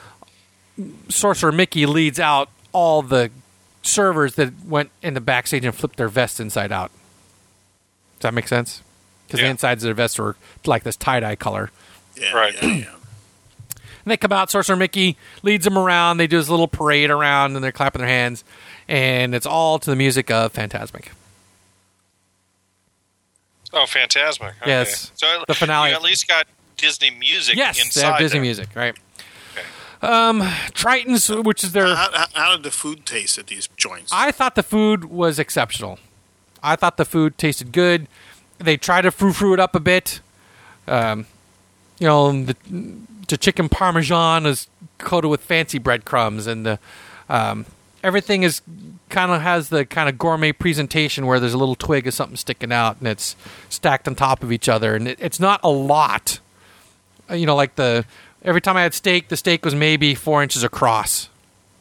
Sorcerer 1.08 1.52
Mickey 1.52 1.86
leads 1.86 2.18
out 2.18 2.48
all 2.72 3.02
the 3.02 3.30
servers 3.82 4.34
that 4.36 4.52
went 4.64 4.90
in 5.02 5.14
the 5.14 5.20
backstage 5.20 5.64
and 5.64 5.74
flipped 5.74 5.96
their 5.96 6.08
vests 6.08 6.40
inside 6.40 6.72
out. 6.72 6.90
Does 8.18 8.22
that 8.22 8.34
make 8.34 8.48
sense? 8.48 8.82
Because 9.26 9.40
the 9.40 9.46
insides 9.46 9.82
of 9.84 9.88
their 9.88 9.94
vests 9.94 10.18
were 10.18 10.36
like 10.64 10.82
this 10.82 10.96
tie 10.96 11.20
dye 11.20 11.36
color. 11.36 11.70
Yeah, 12.16 12.32
Right. 12.32 12.54
Yeah, 12.62 12.68
yeah. 12.68 12.94
And 14.04 14.10
they 14.12 14.16
come 14.18 14.32
out, 14.32 14.50
Sorcerer 14.50 14.76
Mickey 14.76 15.16
leads 15.42 15.64
them 15.64 15.78
around. 15.78 16.18
They 16.18 16.26
do 16.26 16.36
this 16.36 16.50
little 16.50 16.68
parade 16.68 17.10
around, 17.10 17.56
and 17.56 17.64
they're 17.64 17.72
clapping 17.72 18.00
their 18.00 18.08
hands. 18.08 18.44
And 18.86 19.34
it's 19.34 19.46
all 19.46 19.78
to 19.78 19.90
the 19.90 19.96
music 19.96 20.30
of 20.30 20.52
Fantasmic. 20.52 21.06
Oh, 23.74 23.84
Fantasmic. 23.86 24.50
Okay. 24.62 24.66
Yes. 24.70 25.10
So 25.14 25.44
The 25.48 25.54
finale. 25.54 25.90
You 25.90 25.96
at 25.96 26.02
least 26.02 26.28
got 26.28 26.46
Disney 26.76 27.10
music 27.10 27.56
Yes, 27.56 27.82
inside 27.84 28.00
they 28.00 28.06
have 28.06 28.18
Disney 28.18 28.38
there. 28.38 28.42
music, 28.42 28.68
right? 28.74 28.96
Um, 30.02 30.40
Tritons, 30.72 31.44
which 31.44 31.64
is 31.64 31.72
their. 31.72 31.86
How, 31.94 32.10
how, 32.12 32.26
how 32.34 32.52
did 32.56 32.62
the 32.62 32.70
food 32.70 33.06
taste 33.06 33.38
at 33.38 33.46
these 33.46 33.68
joints? 33.76 34.10
I 34.12 34.32
thought 34.32 34.54
the 34.54 34.62
food 34.62 35.06
was 35.06 35.38
exceptional. 35.38 35.98
I 36.62 36.76
thought 36.76 36.96
the 36.98 37.04
food 37.06 37.38
tasted 37.38 37.72
good. 37.72 38.06
They 38.58 38.76
tried 38.76 39.02
to 39.02 39.10
frou 39.10 39.32
frou 39.32 39.54
it 39.54 39.60
up 39.60 39.74
a 39.74 39.80
bit. 39.80 40.20
Um, 40.86 41.26
you 41.98 42.06
know, 42.06 42.44
the, 42.44 42.56
the 43.28 43.36
chicken 43.38 43.68
parmesan 43.70 44.44
is 44.44 44.68
coated 44.98 45.30
with 45.30 45.40
fancy 45.40 45.78
breadcrumbs, 45.78 46.46
and 46.46 46.66
the 46.66 46.78
um, 47.30 47.64
everything 48.02 48.42
is 48.42 48.60
kind 49.14 49.30
of 49.30 49.40
has 49.42 49.68
the 49.68 49.86
kind 49.86 50.08
of 50.08 50.18
gourmet 50.18 50.50
presentation 50.52 51.24
where 51.26 51.38
there's 51.38 51.54
a 51.54 51.58
little 51.58 51.76
twig 51.76 52.06
of 52.08 52.14
something 52.14 52.36
sticking 52.36 52.72
out, 52.72 52.96
and 52.98 53.06
it's 53.06 53.36
stacked 53.68 54.08
on 54.08 54.14
top 54.16 54.42
of 54.42 54.50
each 54.50 54.68
other, 54.68 54.96
and 54.96 55.06
it, 55.06 55.18
it's 55.20 55.38
not 55.38 55.60
a 55.62 55.70
lot. 55.70 56.40
Uh, 57.30 57.34
You 57.34 57.46
know, 57.46 57.54
like 57.54 57.76
the 57.76 58.04
every 58.42 58.60
time 58.60 58.76
I 58.76 58.82
had 58.82 58.92
steak, 58.92 59.28
the 59.28 59.36
steak 59.36 59.64
was 59.64 59.74
maybe 59.74 60.14
four 60.16 60.42
inches 60.42 60.62
across. 60.64 61.28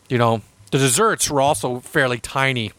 You 0.09 0.17
know, 0.19 0.41
the 0.71 0.77
desserts 0.77 1.29
were 1.29 1.41
also 1.41 1.79
fairly 1.79 2.19
tiny. 2.19 2.71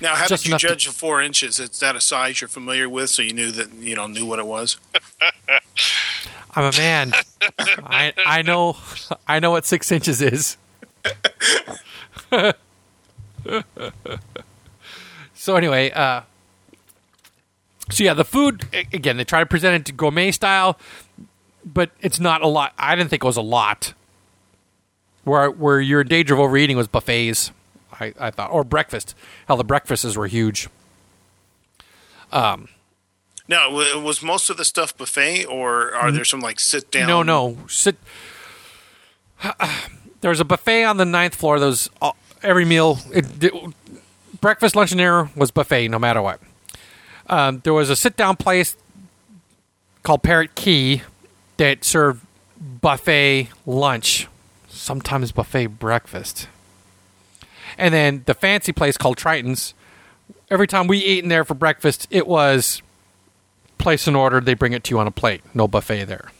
now, 0.00 0.14
how 0.14 0.26
just 0.26 0.44
did 0.44 0.48
you 0.48 0.52
enough 0.52 0.60
to- 0.60 0.68
judge 0.68 0.86
the 0.86 0.92
four 0.92 1.20
inches? 1.20 1.58
Is 1.58 1.80
that 1.80 1.96
a 1.96 2.00
size 2.00 2.40
you're 2.40 2.48
familiar 2.48 2.88
with, 2.88 3.10
so 3.10 3.20
you 3.22 3.32
knew 3.32 3.50
that 3.50 3.72
you 3.74 3.96
know 3.96 4.06
knew 4.06 4.24
what 4.26 4.38
it 4.38 4.46
was? 4.46 4.76
I'm 6.54 6.64
a 6.64 6.72
man. 6.78 7.12
I 7.84 8.12
I 8.26 8.42
know 8.42 8.76
I 9.26 9.40
know 9.40 9.50
what 9.50 9.66
six 9.66 9.90
inches 9.90 10.22
is. 10.22 10.56
so 15.34 15.56
anyway, 15.56 15.90
uh, 15.90 16.22
so 17.90 18.04
yeah, 18.04 18.14
the 18.14 18.24
food 18.24 18.66
again 18.72 19.16
they 19.16 19.24
try 19.24 19.40
to 19.40 19.46
present 19.46 19.74
it 19.74 19.84
to 19.86 19.92
gourmet 19.92 20.30
style, 20.30 20.78
but 21.64 21.90
it's 22.00 22.20
not 22.20 22.42
a 22.42 22.46
lot. 22.46 22.72
I 22.78 22.94
didn't 22.94 23.10
think 23.10 23.24
it 23.24 23.26
was 23.26 23.36
a 23.36 23.42
lot. 23.42 23.94
Where 25.24 25.50
where 25.50 25.80
you're 25.80 26.00
in 26.00 26.08
danger 26.08 26.34
of 26.34 26.40
overeating 26.40 26.76
was 26.76 26.88
buffets, 26.88 27.52
I, 27.92 28.14
I 28.18 28.30
thought, 28.30 28.50
or 28.50 28.64
breakfast. 28.64 29.14
Hell, 29.46 29.56
the 29.56 29.64
breakfasts 29.64 30.16
were 30.16 30.26
huge. 30.26 30.68
Um, 32.32 32.68
now, 33.50 33.68
w- 33.68 34.00
was 34.00 34.22
most 34.22 34.48
of 34.48 34.56
the 34.56 34.64
stuff 34.64 34.96
buffet, 34.96 35.44
or 35.44 35.92
are 35.92 36.04
mm-hmm. 36.04 36.14
there 36.14 36.24
some 36.24 36.40
like 36.40 36.60
sit 36.60 36.90
down? 36.90 37.08
No, 37.08 37.22
no. 37.22 37.58
Sit. 37.68 37.96
There 40.22 40.28
was 40.28 40.38
a 40.38 40.44
buffet 40.44 40.84
on 40.84 40.98
the 40.98 41.06
ninth 41.06 41.34
floor. 41.34 41.58
Was 41.58 41.88
all, 42.02 42.10
uh, 42.10 42.29
every 42.42 42.64
meal. 42.64 42.98
It, 43.12 43.42
it- 43.44 43.54
breakfast, 44.40 44.74
lunch, 44.76 44.90
and 44.92 44.98
dinner 44.98 45.30
was 45.36 45.50
buffet, 45.50 45.88
no 45.88 45.98
matter 45.98 46.22
what. 46.22 46.40
Um, 47.28 47.60
there 47.64 47.74
was 47.74 47.90
a 47.90 47.96
sit-down 47.96 48.36
place 48.36 48.76
called 50.02 50.22
Parrot 50.22 50.54
Cay 50.54 51.02
that 51.58 51.84
served 51.84 52.24
buffet 52.58 53.50
lunch, 53.66 54.26
sometimes 54.68 55.30
buffet 55.30 55.66
breakfast, 55.66 56.48
and 57.78 57.92
then 57.94 58.22
the 58.26 58.34
fancy 58.34 58.72
place 58.72 58.96
called 58.96 59.16
Triton's. 59.18 59.74
Every 60.50 60.66
time 60.66 60.86
we 60.88 61.04
ate 61.04 61.22
in 61.22 61.28
there 61.28 61.44
for 61.44 61.54
breakfast, 61.54 62.08
it 62.10 62.26
was 62.26 62.82
place 63.78 64.06
an 64.08 64.16
order. 64.16 64.40
They 64.40 64.54
bring 64.54 64.72
it 64.72 64.82
to 64.84 64.94
you 64.94 64.98
on 64.98 65.06
a 65.06 65.10
plate. 65.12 65.42
No 65.54 65.68
buffet 65.68 66.04
there. 66.06 66.32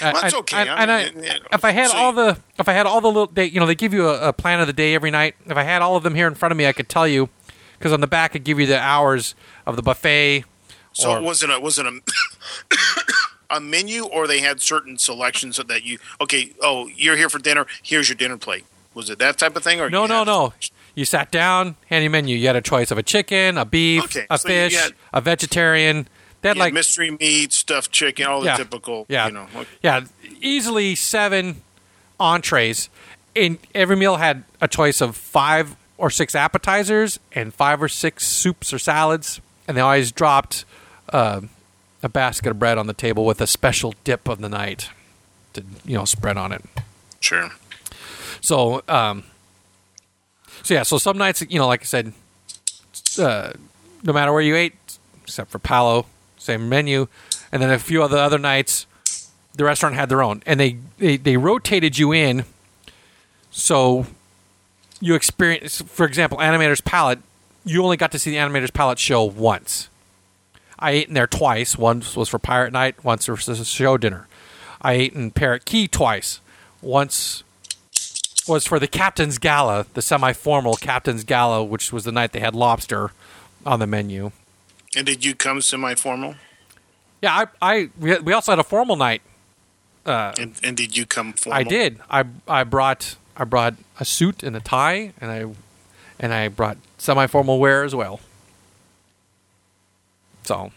Well, 0.00 0.12
that's 0.12 0.24
And- 0.24 0.34
okay. 0.34 0.56
I 0.56 0.82
and 0.82 0.90
I- 0.92 1.04
you 1.06 1.12
know, 1.22 1.34
if 1.52 1.64
I 1.64 1.70
had 1.70 1.90
so 1.90 1.96
all 1.96 2.12
the, 2.12 2.38
if 2.58 2.68
I 2.68 2.72
had 2.72 2.86
all 2.86 3.00
the 3.00 3.08
little, 3.08 3.26
they, 3.28 3.46
you 3.46 3.60
know, 3.60 3.66
they 3.66 3.74
give 3.74 3.94
you 3.94 4.08
a, 4.08 4.28
a 4.28 4.32
plan 4.32 4.60
of 4.60 4.66
the 4.66 4.72
day 4.72 4.94
every 4.94 5.10
night. 5.10 5.36
If 5.46 5.56
I 5.56 5.62
had 5.62 5.82
all 5.82 5.96
of 5.96 6.02
them 6.02 6.14
here 6.14 6.26
in 6.26 6.34
front 6.34 6.52
of 6.52 6.58
me, 6.58 6.66
I 6.66 6.72
could 6.72 6.88
tell 6.88 7.06
you, 7.08 7.28
because 7.78 7.92
on 7.92 8.00
the 8.00 8.06
back 8.06 8.34
it 8.34 8.40
give 8.44 8.58
you 8.60 8.66
the 8.66 8.78
hours 8.80 9.34
of 9.66 9.76
the 9.76 9.82
buffet. 9.82 10.44
So 10.92 11.10
or- 11.12 11.18
it 11.18 11.22
wasn't 11.22 11.52
a 11.52 11.60
wasn't 11.60 11.88
a 11.88 12.00
a 13.56 13.60
menu, 13.60 14.04
or 14.04 14.26
they 14.26 14.40
had 14.40 14.60
certain 14.60 14.98
selections 14.98 15.56
so 15.56 15.62
that 15.64 15.84
you 15.84 15.98
okay. 16.20 16.52
Oh, 16.62 16.88
you're 16.88 17.16
here 17.16 17.28
for 17.28 17.38
dinner. 17.38 17.66
Here's 17.82 18.08
your 18.08 18.16
dinner 18.16 18.36
plate. 18.38 18.64
Was 18.94 19.10
it 19.10 19.18
that 19.18 19.38
type 19.38 19.56
of 19.56 19.62
thing, 19.62 19.80
or 19.80 19.90
No, 19.90 20.06
no, 20.06 20.24
no. 20.24 20.54
You 20.94 21.04
sat 21.04 21.30
down, 21.30 21.76
handy 21.86 22.08
menu. 22.08 22.34
You 22.36 22.46
had 22.46 22.56
a 22.56 22.62
choice 22.62 22.90
of 22.90 22.96
a 22.96 23.02
chicken, 23.02 23.58
a 23.58 23.66
beef, 23.66 24.04
Okay, 24.04 24.26
a 24.30 24.38
so 24.38 24.48
fish, 24.48 24.74
had- 24.74 24.92
a 25.12 25.20
vegetarian. 25.20 26.08
They 26.46 26.50
had 26.50 26.56
had 26.58 26.64
like 26.64 26.72
mystery 26.74 27.10
meat, 27.10 27.52
stuffed 27.52 27.92
chicken, 27.92 28.26
all 28.26 28.40
the 28.40 28.46
Yeah. 28.46 28.56
typical. 28.56 29.06
Yeah. 29.08 29.26
you 29.26 29.32
know. 29.32 29.46
like- 29.54 29.68
Yeah, 29.82 30.00
easily 30.40 30.94
seven 30.94 31.62
entrees. 32.20 32.88
And 33.34 33.58
every 33.74 33.96
meal 33.96 34.16
had 34.16 34.44
a 34.60 34.68
choice 34.68 35.00
of 35.00 35.16
five 35.16 35.76
or 35.98 36.08
six 36.10 36.34
appetizers 36.34 37.18
and 37.32 37.52
five 37.52 37.82
or 37.82 37.88
six 37.88 38.24
soups 38.26 38.72
or 38.72 38.78
salads. 38.78 39.40
And 39.68 39.76
they 39.76 39.80
always 39.80 40.12
dropped 40.12 40.64
uh, 41.12 41.40
a 42.02 42.08
basket 42.08 42.50
of 42.50 42.58
bread 42.58 42.78
on 42.78 42.86
the 42.86 42.94
table 42.94 43.24
with 43.24 43.40
a 43.40 43.46
special 43.46 43.94
dip 44.04 44.28
of 44.28 44.40
the 44.40 44.48
night 44.48 44.88
to, 45.54 45.62
you 45.84 45.96
know, 45.96 46.04
spread 46.04 46.36
on 46.36 46.52
it. 46.52 46.62
Sure. 47.20 47.50
So, 48.40 48.82
um, 48.88 49.24
so 50.62 50.74
yeah, 50.74 50.82
so 50.82 50.98
some 50.98 51.18
nights, 51.18 51.42
you 51.48 51.58
know, 51.58 51.66
like 51.66 51.82
I 51.82 51.84
said, 51.84 52.12
uh, 53.18 53.52
no 54.02 54.12
matter 54.12 54.32
where 54.32 54.42
you 54.42 54.54
ate, 54.56 54.74
except 55.24 55.50
for 55.50 55.58
Palo, 55.58 56.06
same 56.46 56.68
menu, 56.68 57.08
and 57.52 57.60
then 57.60 57.70
a 57.70 57.78
few 57.78 58.02
of 58.02 58.10
the 58.10 58.18
other 58.18 58.38
nights, 58.38 58.86
the 59.54 59.64
restaurant 59.64 59.94
had 59.94 60.08
their 60.08 60.22
own, 60.22 60.42
and 60.46 60.58
they 60.58 60.78
they, 60.98 61.16
they 61.16 61.36
rotated 61.36 61.98
you 61.98 62.12
in, 62.12 62.44
so 63.50 64.06
you 65.00 65.14
experience, 65.14 65.82
for 65.82 66.06
example, 66.06 66.38
Animator's 66.38 66.80
Palette. 66.80 67.20
You 67.64 67.82
only 67.82 67.96
got 67.96 68.12
to 68.12 68.18
see 68.18 68.30
the 68.30 68.36
Animator's 68.36 68.70
Palette 68.70 68.98
show 68.98 69.24
once. 69.24 69.88
I 70.78 70.92
ate 70.92 71.08
in 71.08 71.14
there 71.14 71.26
twice. 71.26 71.76
Once 71.76 72.16
was 72.16 72.28
for 72.28 72.38
Pirate 72.38 72.72
Night. 72.72 73.02
Once 73.04 73.28
was 73.28 73.48
a 73.48 73.64
show 73.64 73.96
dinner. 73.96 74.28
I 74.80 74.92
ate 74.92 75.14
in 75.14 75.30
Parrot 75.30 75.64
Cay 75.64 75.86
twice. 75.86 76.40
Once 76.80 77.42
was 78.46 78.66
for 78.66 78.78
the 78.78 78.86
Captain's 78.86 79.38
Gala, 79.38 79.86
the 79.94 80.02
semi-formal 80.02 80.74
Captain's 80.74 81.24
Gala, 81.24 81.64
which 81.64 81.92
was 81.92 82.04
the 82.04 82.12
night 82.12 82.32
they 82.32 82.40
had 82.40 82.54
lobster 82.54 83.10
on 83.64 83.80
the 83.80 83.86
menu. 83.86 84.30
And 84.96 85.06
did 85.06 85.24
you 85.24 85.34
come 85.34 85.60
semi-formal? 85.60 86.34
Yeah, 87.22 87.46
I, 87.62 87.70
I 87.74 87.90
we 87.98 88.18
we 88.18 88.32
also 88.32 88.52
had 88.52 88.58
a 88.58 88.64
formal 88.64 88.96
night 88.96 89.22
uh, 90.06 90.32
and, 90.38 90.54
and 90.62 90.76
did 90.76 90.96
you 90.96 91.04
come 91.04 91.32
formal? 91.32 91.58
I 91.58 91.64
did. 91.64 92.00
I 92.08 92.24
I 92.46 92.62
brought 92.62 93.16
I 93.36 93.44
brought 93.44 93.74
a 93.98 94.04
suit 94.04 94.42
and 94.42 94.56
a 94.56 94.60
tie, 94.60 95.12
and 95.20 95.30
I 95.30 95.46
and 96.20 96.32
I 96.32 96.48
brought 96.48 96.78
semi-formal 96.96 97.58
wear 97.58 97.82
as 97.82 97.94
well. 97.94 98.20
So 100.44 100.70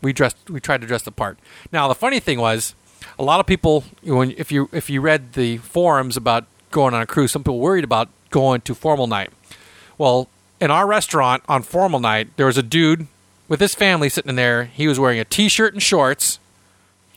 we 0.00 0.14
dressed. 0.14 0.48
We 0.48 0.58
tried 0.58 0.80
to 0.80 0.86
dress 0.86 1.02
the 1.02 1.12
part. 1.12 1.38
Now 1.70 1.86
the 1.86 1.94
funny 1.94 2.18
thing 2.18 2.40
was, 2.40 2.74
a 3.18 3.22
lot 3.22 3.40
of 3.40 3.46
people 3.46 3.84
when 4.02 4.30
if 4.38 4.50
you 4.50 4.70
if 4.72 4.88
you 4.88 5.02
read 5.02 5.34
the 5.34 5.58
forums 5.58 6.16
about 6.16 6.46
going 6.70 6.94
on 6.94 7.02
a 7.02 7.06
cruise, 7.06 7.32
some 7.32 7.42
people 7.42 7.60
worried 7.60 7.84
about 7.84 8.08
going 8.30 8.62
to 8.62 8.74
formal 8.74 9.06
night. 9.06 9.30
Well, 9.98 10.28
in 10.60 10.70
our 10.70 10.86
restaurant 10.86 11.42
on 11.46 11.62
formal 11.62 12.00
night, 12.00 12.28
there 12.36 12.46
was 12.46 12.56
a 12.56 12.62
dude 12.62 13.06
with 13.48 13.60
his 13.60 13.74
family 13.74 14.08
sitting 14.08 14.30
in 14.30 14.36
there. 14.36 14.64
He 14.64 14.86
was 14.86 14.98
wearing 14.98 15.18
a 15.18 15.24
t-shirt 15.24 15.72
and 15.72 15.82
shorts 15.82 16.38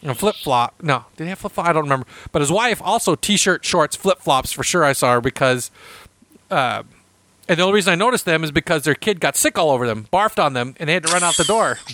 and 0.01 0.17
flip 0.17 0.35
flop. 0.35 0.75
No, 0.81 1.05
did 1.17 1.23
he 1.25 1.29
have 1.29 1.39
flip 1.39 1.53
flop? 1.53 1.67
I 1.67 1.73
don't 1.73 1.83
remember. 1.83 2.05
But 2.31 2.41
his 2.41 2.51
wife 2.51 2.81
also 2.83 3.15
t-shirt, 3.15 3.65
shorts, 3.65 3.95
flip 3.95 4.19
flops 4.19 4.51
for 4.51 4.63
sure. 4.63 4.83
I 4.83 4.93
saw 4.93 5.13
her 5.13 5.21
because, 5.21 5.71
uh, 6.49 6.83
and 7.47 7.59
the 7.59 7.63
only 7.63 7.75
reason 7.75 7.91
I 7.91 7.95
noticed 7.95 8.25
them 8.25 8.43
is 8.43 8.51
because 8.51 8.83
their 8.83 8.95
kid 8.95 9.19
got 9.19 9.35
sick 9.35 9.57
all 9.57 9.71
over 9.71 9.87
them, 9.87 10.07
barfed 10.13 10.43
on 10.43 10.53
them, 10.53 10.75
and 10.79 10.87
they 10.87 10.93
had 10.93 11.03
to 11.03 11.13
run 11.13 11.23
out 11.23 11.37
the 11.37 11.43
door. 11.43 11.79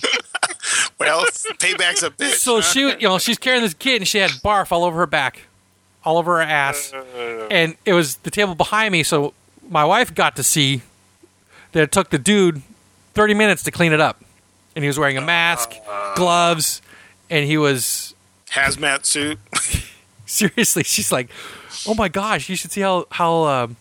Well, 0.97 1.25
payback's 1.59 2.03
a 2.03 2.09
bitch. 2.09 2.36
so 2.36 2.55
huh? 2.55 2.61
she, 2.61 2.79
you 2.79 3.01
know, 3.01 3.19
she's 3.19 3.38
carrying 3.38 3.63
this 3.63 3.73
kid, 3.73 3.97
and 3.97 4.07
she 4.07 4.17
had 4.19 4.31
barf 4.31 4.71
all 4.71 4.83
over 4.86 4.99
her 4.99 5.05
back, 5.05 5.41
all 6.03 6.17
over 6.17 6.38
her 6.38 6.41
ass, 6.41 6.93
and 7.51 7.75
it 7.86 7.93
was 7.93 8.15
the 8.17 8.31
table 8.31 8.55
behind 8.55 8.93
me. 8.93 9.03
So 9.03 9.33
my 9.69 9.83
wife 9.83 10.15
got 10.15 10.36
to 10.38 10.43
see 10.43 10.81
that 11.73 11.83
it 11.83 11.91
took 11.91 12.09
the 12.09 12.17
dude 12.17 12.61
thirty 13.16 13.34
minutes 13.34 13.63
to 13.63 13.72
clean 13.72 13.91
it 13.93 13.99
up, 13.99 14.22
and 14.76 14.84
he 14.84 14.88
was 14.88 14.99
wearing 14.99 15.18
a 15.18 15.22
mask, 15.22 15.72
gloves, 16.16 16.82
and 17.30 17.45
he 17.45 17.57
was 17.57 18.13
hazmat 18.51 19.05
suit. 19.05 19.39
seriously 20.28 20.82
she's 20.84 21.11
like 21.11 21.30
oh 21.88 21.93
my 21.93 22.07
gosh 22.09 22.49
you 22.49 22.55
should 22.55 22.72
see 22.72 22.82
how 22.82 23.05
how 23.11 23.43
um, 23.43 23.76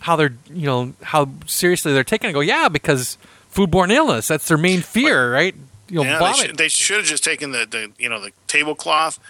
how 0.00 0.16
they're 0.16 0.34
you 0.52 0.66
know 0.66 0.92
how 1.02 1.28
seriously 1.46 1.92
they're 1.92 2.02
taking 2.02 2.26
it 2.28 2.30
I 2.30 2.32
go 2.32 2.40
yeah 2.40 2.68
because 2.68 3.16
foodborne 3.54 3.92
illness 3.92 4.26
that's 4.26 4.48
their 4.48 4.58
main 4.58 4.80
fear 4.80 5.32
right 5.32 5.54
you 5.88 5.96
know 5.96 6.02
Yeah, 6.02 6.14
they 6.14 6.18
vomit 6.18 6.36
should, 6.36 6.56
they 6.56 6.68
should 6.68 6.96
have 6.98 7.06
just 7.06 7.22
taken 7.22 7.52
the, 7.52 7.64
the 7.70 7.92
you 7.98 8.08
know 8.08 8.20
the 8.20 8.32
tablecloth, 8.48 9.20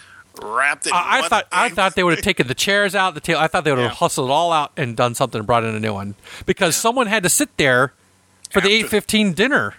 wrapped 0.41 0.87
it. 0.87 0.91
in 0.91 0.97
I, 0.97 1.29
thought 1.29 1.47
I 1.53 1.69
thought 1.69 1.97
they 1.97 2.03
would 2.03 2.15
have 2.17 2.25
taken 2.33 2.47
the 2.47 2.55
chairs 2.55 2.95
out 2.95 3.13
the 3.15 3.21
table 3.21 3.39
I 3.41 3.47
thought 3.49 3.65
they 3.65 3.71
would 3.71 3.79
have 3.81 3.91
Yeah. 3.91 3.95
hustled 3.97 4.31
it 4.31 4.33
all 4.33 4.53
out 4.53 4.73
and 4.79 4.97
done 4.97 5.15
something 5.15 5.39
and 5.39 5.47
brought 5.47 5.65
in 5.65 5.75
a 5.75 5.81
new 5.81 5.93
one 5.93 6.15
because 6.47 6.77
someone 6.77 7.09
had 7.09 7.23
to 7.25 7.29
sit 7.29 7.55
there 7.59 7.93
for 8.53 8.61
the 8.61 8.71
eight 8.71 8.89
fifteen 8.89 9.33
dinner 9.33 9.75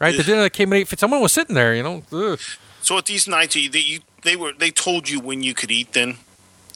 right 0.00 0.16
the 0.16 0.22
dinner 0.22 0.42
that 0.42 0.52
came 0.52 0.72
at 0.72 0.76
eight 0.76 0.98
someone 0.98 1.20
was 1.20 1.32
sitting 1.32 1.54
there 1.54 1.74
you 1.74 1.82
know 1.82 2.02
Ugh. 2.12 2.38
So 2.80 2.98
at 2.98 3.06
these 3.06 3.26
nights, 3.26 3.56
you, 3.56 3.70
they, 3.70 3.78
you, 3.78 4.00
they 4.24 4.36
were 4.36 4.52
they 4.52 4.70
told 4.70 5.08
you 5.08 5.18
when 5.18 5.42
you 5.42 5.54
could 5.54 5.70
eat. 5.70 5.94
Then, 5.94 6.18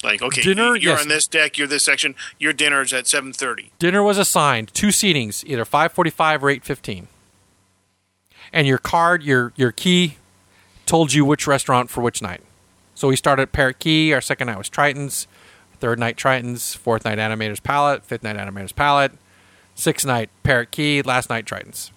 like 0.03 0.22
okay, 0.22 0.40
Dinner, 0.40 0.74
you're 0.74 0.94
yes. 0.94 1.03
on 1.03 1.09
this 1.09 1.26
deck, 1.26 1.59
you're 1.59 1.66
this 1.66 1.84
section. 1.84 2.14
Your 2.38 2.55
dinner 2.55 2.80
is 2.80 2.94
at 2.94 3.07
seven 3.07 3.30
thirty. 3.34 3.72
dinner 3.78 4.03
was 4.03 4.16
assigned 4.16 4.72
two 4.72 4.86
seatings 4.86 5.44
either 5.44 5.66
545 5.66 6.44
or 6.44 6.49
815 6.51 7.09
and 8.55 8.66
your 8.66 8.78
card 8.78 9.22
your 9.22 9.53
your 9.57 9.70
key 9.70 10.16
told 10.86 11.12
you 11.12 11.26
which 11.26 11.46
restaurant 11.46 11.90
for 11.90 12.01
which 12.01 12.22
night 12.22 12.40
so 12.94 13.09
we 13.09 13.16
started 13.16 13.42
at 13.42 13.53
parrot 13.53 13.78
cay 13.78 14.12
our 14.12 14.22
second 14.22 14.46
night 14.46 14.57
was 14.57 14.70
triton's 14.70 15.26
third 15.80 15.99
night 15.99 16.16
triton's 16.16 16.74
fourth 16.74 17.05
night 17.05 17.18
animator's 17.18 17.61
palette 17.61 18.03
fifth 18.05 18.22
night 18.22 18.36
animator's 18.36 18.72
palette 18.72 19.12
sixth 19.79 20.05
night 20.07 20.29
parrot 20.43 20.70
cay 20.70 21.01
last 21.03 21.31
night 21.31 21.47
triton's 21.47 21.91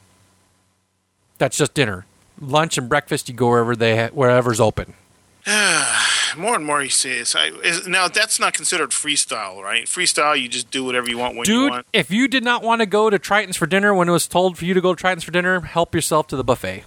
that's 1.38 1.58
just 1.58 1.74
dinner 1.74 2.06
lunch 2.40 2.78
and 2.78 2.88
breakfast 2.88 3.28
you 3.28 3.36
go 3.36 3.50
wherever 3.50 3.76
they 3.76 3.98
ha- 3.98 4.10
wherever's 4.14 4.60
open 4.60 4.94
More 6.38 6.56
and 6.56 6.66
more 6.66 6.80
he 6.80 6.88
says. 6.88 7.36
I, 7.36 7.48
is, 7.48 7.86
now 7.90 8.08
that's 8.08 8.40
not 8.40 8.54
considered 8.54 8.92
freestyle, 8.92 9.62
right? 9.62 9.86
Freestyle, 9.86 10.40
you 10.40 10.48
just 10.48 10.72
do 10.72 10.86
whatever 10.86 11.10
you 11.10 11.18
want 11.18 11.36
when 11.36 11.46
you 11.46 11.54
dude 11.64 11.72
want. 11.72 11.86
if 11.92 12.10
you 12.10 12.30
did 12.30 12.42
not 12.42 12.64
want 12.64 12.80
to 12.80 12.86
go 12.86 13.10
to 13.10 13.20
triton's 13.20 13.58
for 13.58 13.66
dinner 13.66 13.94
when 13.94 14.08
it 14.08 14.14
was 14.14 14.30
told 14.30 14.58
for 14.58 14.64
you 14.64 14.74
to 14.74 14.80
go 14.80 14.94
to 14.94 15.00
triton's 15.02 15.26
for 15.26 15.32
dinner 15.32 15.60
help 15.60 15.94
yourself 15.94 16.28
to 16.28 16.38
the 16.38 16.44
buffet 16.44 16.86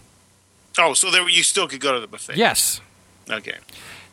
Oh, 0.78 0.94
so 0.94 1.10
there 1.10 1.28
you 1.28 1.42
still 1.42 1.68
could 1.68 1.80
go 1.80 1.92
to 1.92 2.00
the 2.00 2.06
buffet. 2.06 2.36
yes 2.38 2.80
Okay. 3.30 3.56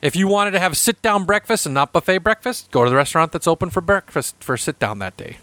If 0.02 0.16
you 0.18 0.28
wanted 0.28 0.52
to 0.52 0.60
have 0.60 0.76
sit 0.76 1.02
down 1.02 1.24
breakfast 1.26 1.66
and 1.66 1.74
not 1.76 1.94
buffet 1.94 2.18
breakfast, 2.18 2.70
go 2.72 2.84
to 2.84 2.90
the 2.90 2.96
restaurant 2.98 3.32
that's 3.32 3.48
open 3.48 3.70
for 3.70 3.80
breakfast 3.82 4.36
for 4.44 4.58
sit 4.58 4.80
down 4.80 5.00
that 5.00 5.16
day. 5.16 5.38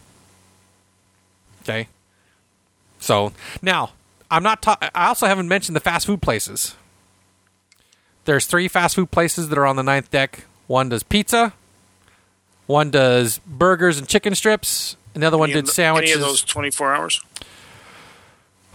Okay. 1.69 1.89
So 2.99 3.33
now 3.63 3.91
I'm 4.31 4.43
not. 4.43 4.63
Ta- 4.63 4.79
I 4.95 5.09
also 5.09 5.27
haven't 5.27 5.49
mentioned 5.49 5.77
the 5.77 5.81
fast 5.81 6.07
food 6.07 6.23
places. 6.23 6.75
There's 8.25 8.47
three 8.47 8.69
fast 8.69 8.95
food 8.95 9.11
places 9.11 9.49
that 9.49 9.59
are 9.59 9.67
on 9.67 9.77
the 9.77 9.83
ninth 9.83 10.11
deck. 10.11 10.45
One 10.67 10.89
does 10.89 11.03
pizza. 11.03 11.53
One 12.67 12.91
does 12.91 13.39
burgers 13.47 13.99
and 13.99 14.07
chicken 14.09 14.35
strips. 14.35 14.97
Another 15.15 15.39
one 15.39 15.51
Any 15.51 15.55
did 15.61 15.67
the- 15.67 15.73
sandwiches. 15.73 16.11
Any 16.13 16.23
of 16.23 16.27
those 16.29 16.43
twenty 16.43 16.71
four 16.71 16.95
hours? 16.95 17.21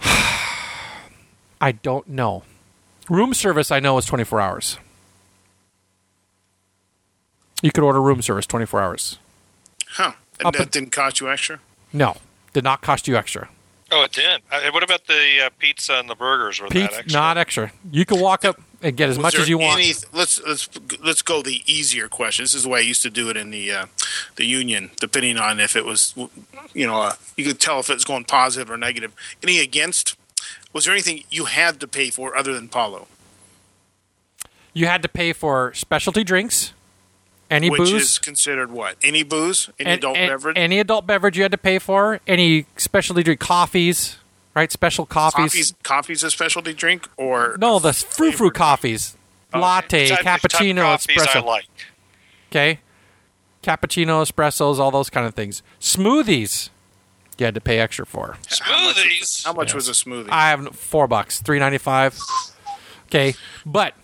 I 1.60 1.72
don't 1.82 2.08
know. 2.08 2.42
Room 3.08 3.34
service, 3.34 3.70
I 3.70 3.80
know, 3.80 3.96
is 3.98 4.06
24 4.06 4.40
hours. 4.40 4.78
You 7.62 7.70
could 7.70 7.84
order 7.84 8.00
room 8.00 8.22
service 8.22 8.46
24 8.46 8.80
hours. 8.80 9.18
Huh. 9.88 10.12
And 10.40 10.46
Up 10.48 10.54
that 10.56 10.70
didn't 10.70 10.90
cost 10.90 11.20
you 11.20 11.30
extra. 11.30 11.60
No, 11.92 12.16
did 12.54 12.64
not 12.64 12.80
cost 12.80 13.06
you 13.06 13.16
extra. 13.16 13.50
Oh, 13.92 14.02
it 14.04 14.12
did. 14.12 14.40
Uh, 14.50 14.70
what 14.72 14.82
about 14.82 15.06
the 15.06 15.42
uh, 15.46 15.50
pizza 15.58 15.94
and 15.94 16.08
the 16.08 16.14
burgers? 16.14 16.58
Were 16.60 16.68
that 16.68 16.72
Pizza, 16.72 16.98
extra? 17.00 17.12
not 17.20 17.36
extra. 17.36 17.72
You 17.92 18.06
can 18.06 18.18
walk 18.18 18.44
up 18.46 18.58
and 18.82 18.96
get 18.96 19.10
as 19.10 19.18
Was 19.18 19.22
much 19.22 19.32
there 19.34 19.42
as 19.42 19.48
you 19.48 19.58
want. 19.58 19.78
any- 19.78 19.92
let's 20.12 20.40
let's 20.42 20.68
let's 21.02 21.20
go 21.22 21.42
the 21.42 21.62
easier 21.66 22.08
question. 22.08 22.42
This 22.44 22.54
is 22.54 22.62
the 22.62 22.70
way 22.70 22.78
I 22.78 22.82
used 22.82 23.02
to 23.02 23.10
do 23.10 23.28
it 23.28 23.36
in 23.36 23.50
the 23.50 23.70
uh, 23.70 23.86
the 24.36 24.46
union, 24.46 24.90
depending 25.00 25.36
on 25.36 25.60
if 25.60 25.76
it 25.76 25.84
was, 25.84 26.14
you 26.72 26.86
know, 26.86 27.02
uh, 27.02 27.12
you 27.36 27.44
could 27.44 27.60
tell 27.60 27.78
if 27.80 27.90
it 27.90 27.94
was 27.94 28.04
going 28.04 28.24
positive 28.24 28.70
or 28.70 28.78
negative. 28.78 29.12
Any 29.42 29.60
against? 29.60 30.16
Was 30.72 30.86
there 30.86 30.94
anything 30.94 31.22
you 31.30 31.44
had 31.44 31.78
to 31.80 31.86
pay 31.86 32.10
for 32.10 32.36
other 32.36 32.52
than 32.54 32.68
Palo, 32.68 33.06
You 34.72 34.86
had 34.86 35.02
to 35.02 35.08
pay 35.08 35.32
for 35.32 35.72
specialty 35.74 36.24
drinks, 36.24 36.72
any 37.54 37.70
which 37.70 37.78
booze, 37.78 37.92
is 37.92 38.18
considered 38.18 38.70
what? 38.70 38.96
Any 39.02 39.22
booze, 39.22 39.70
any 39.78 39.90
and- 39.90 39.98
adult 39.98 40.16
and- 40.16 40.28
beverage, 40.30 40.58
any 40.58 40.78
adult 40.80 41.06
beverage 41.06 41.36
you 41.36 41.42
had 41.42 41.52
to 41.52 41.58
pay 41.58 41.78
for, 41.78 42.20
any 42.26 42.66
specialty 42.76 43.22
drink, 43.22 43.40
coffees, 43.40 44.16
right? 44.54 44.70
Special 44.72 45.06
coffees. 45.06 45.52
coffees. 45.52 45.74
Coffee's 45.82 46.22
a 46.24 46.30
specialty 46.30 46.72
drink, 46.72 47.08
or 47.16 47.56
No, 47.58 47.78
the 47.78 47.92
frou 47.92 48.30
frou 48.30 48.32
flavored- 48.32 48.54
coffees, 48.54 49.16
latte, 49.54 50.08
Type- 50.08 50.20
type 50.22 50.44
of 50.44 50.50
cappuccino, 50.50 50.84
I 50.84 50.96
espresso. 50.96 51.44
like. 51.44 51.66
Okay. 52.50 52.80
Cappuccino, 53.62 54.22
espressos, 54.22 54.78
all 54.78 54.90
those 54.90 55.08
kind 55.10 55.26
of 55.26 55.34
things. 55.34 55.62
Smoothies, 55.80 56.68
you 57.38 57.46
had 57.46 57.54
to 57.54 57.60
pay 57.60 57.78
extra 57.78 58.04
for. 58.04 58.36
How 58.60 58.86
much 58.86 58.96
Smoothies. 58.96 59.44
How 59.44 59.52
much 59.54 59.68
Yes. 59.68 59.74
was 59.74 59.88
a 59.88 59.92
smoothie? 59.92 60.28
I 60.30 60.50
have 60.50 60.76
four 60.76 61.06
bucks, 61.08 61.40
three 61.40 61.58
ninety 61.58 61.78
five. 61.78 62.16
Okay, 63.06 63.34
but 63.64 63.94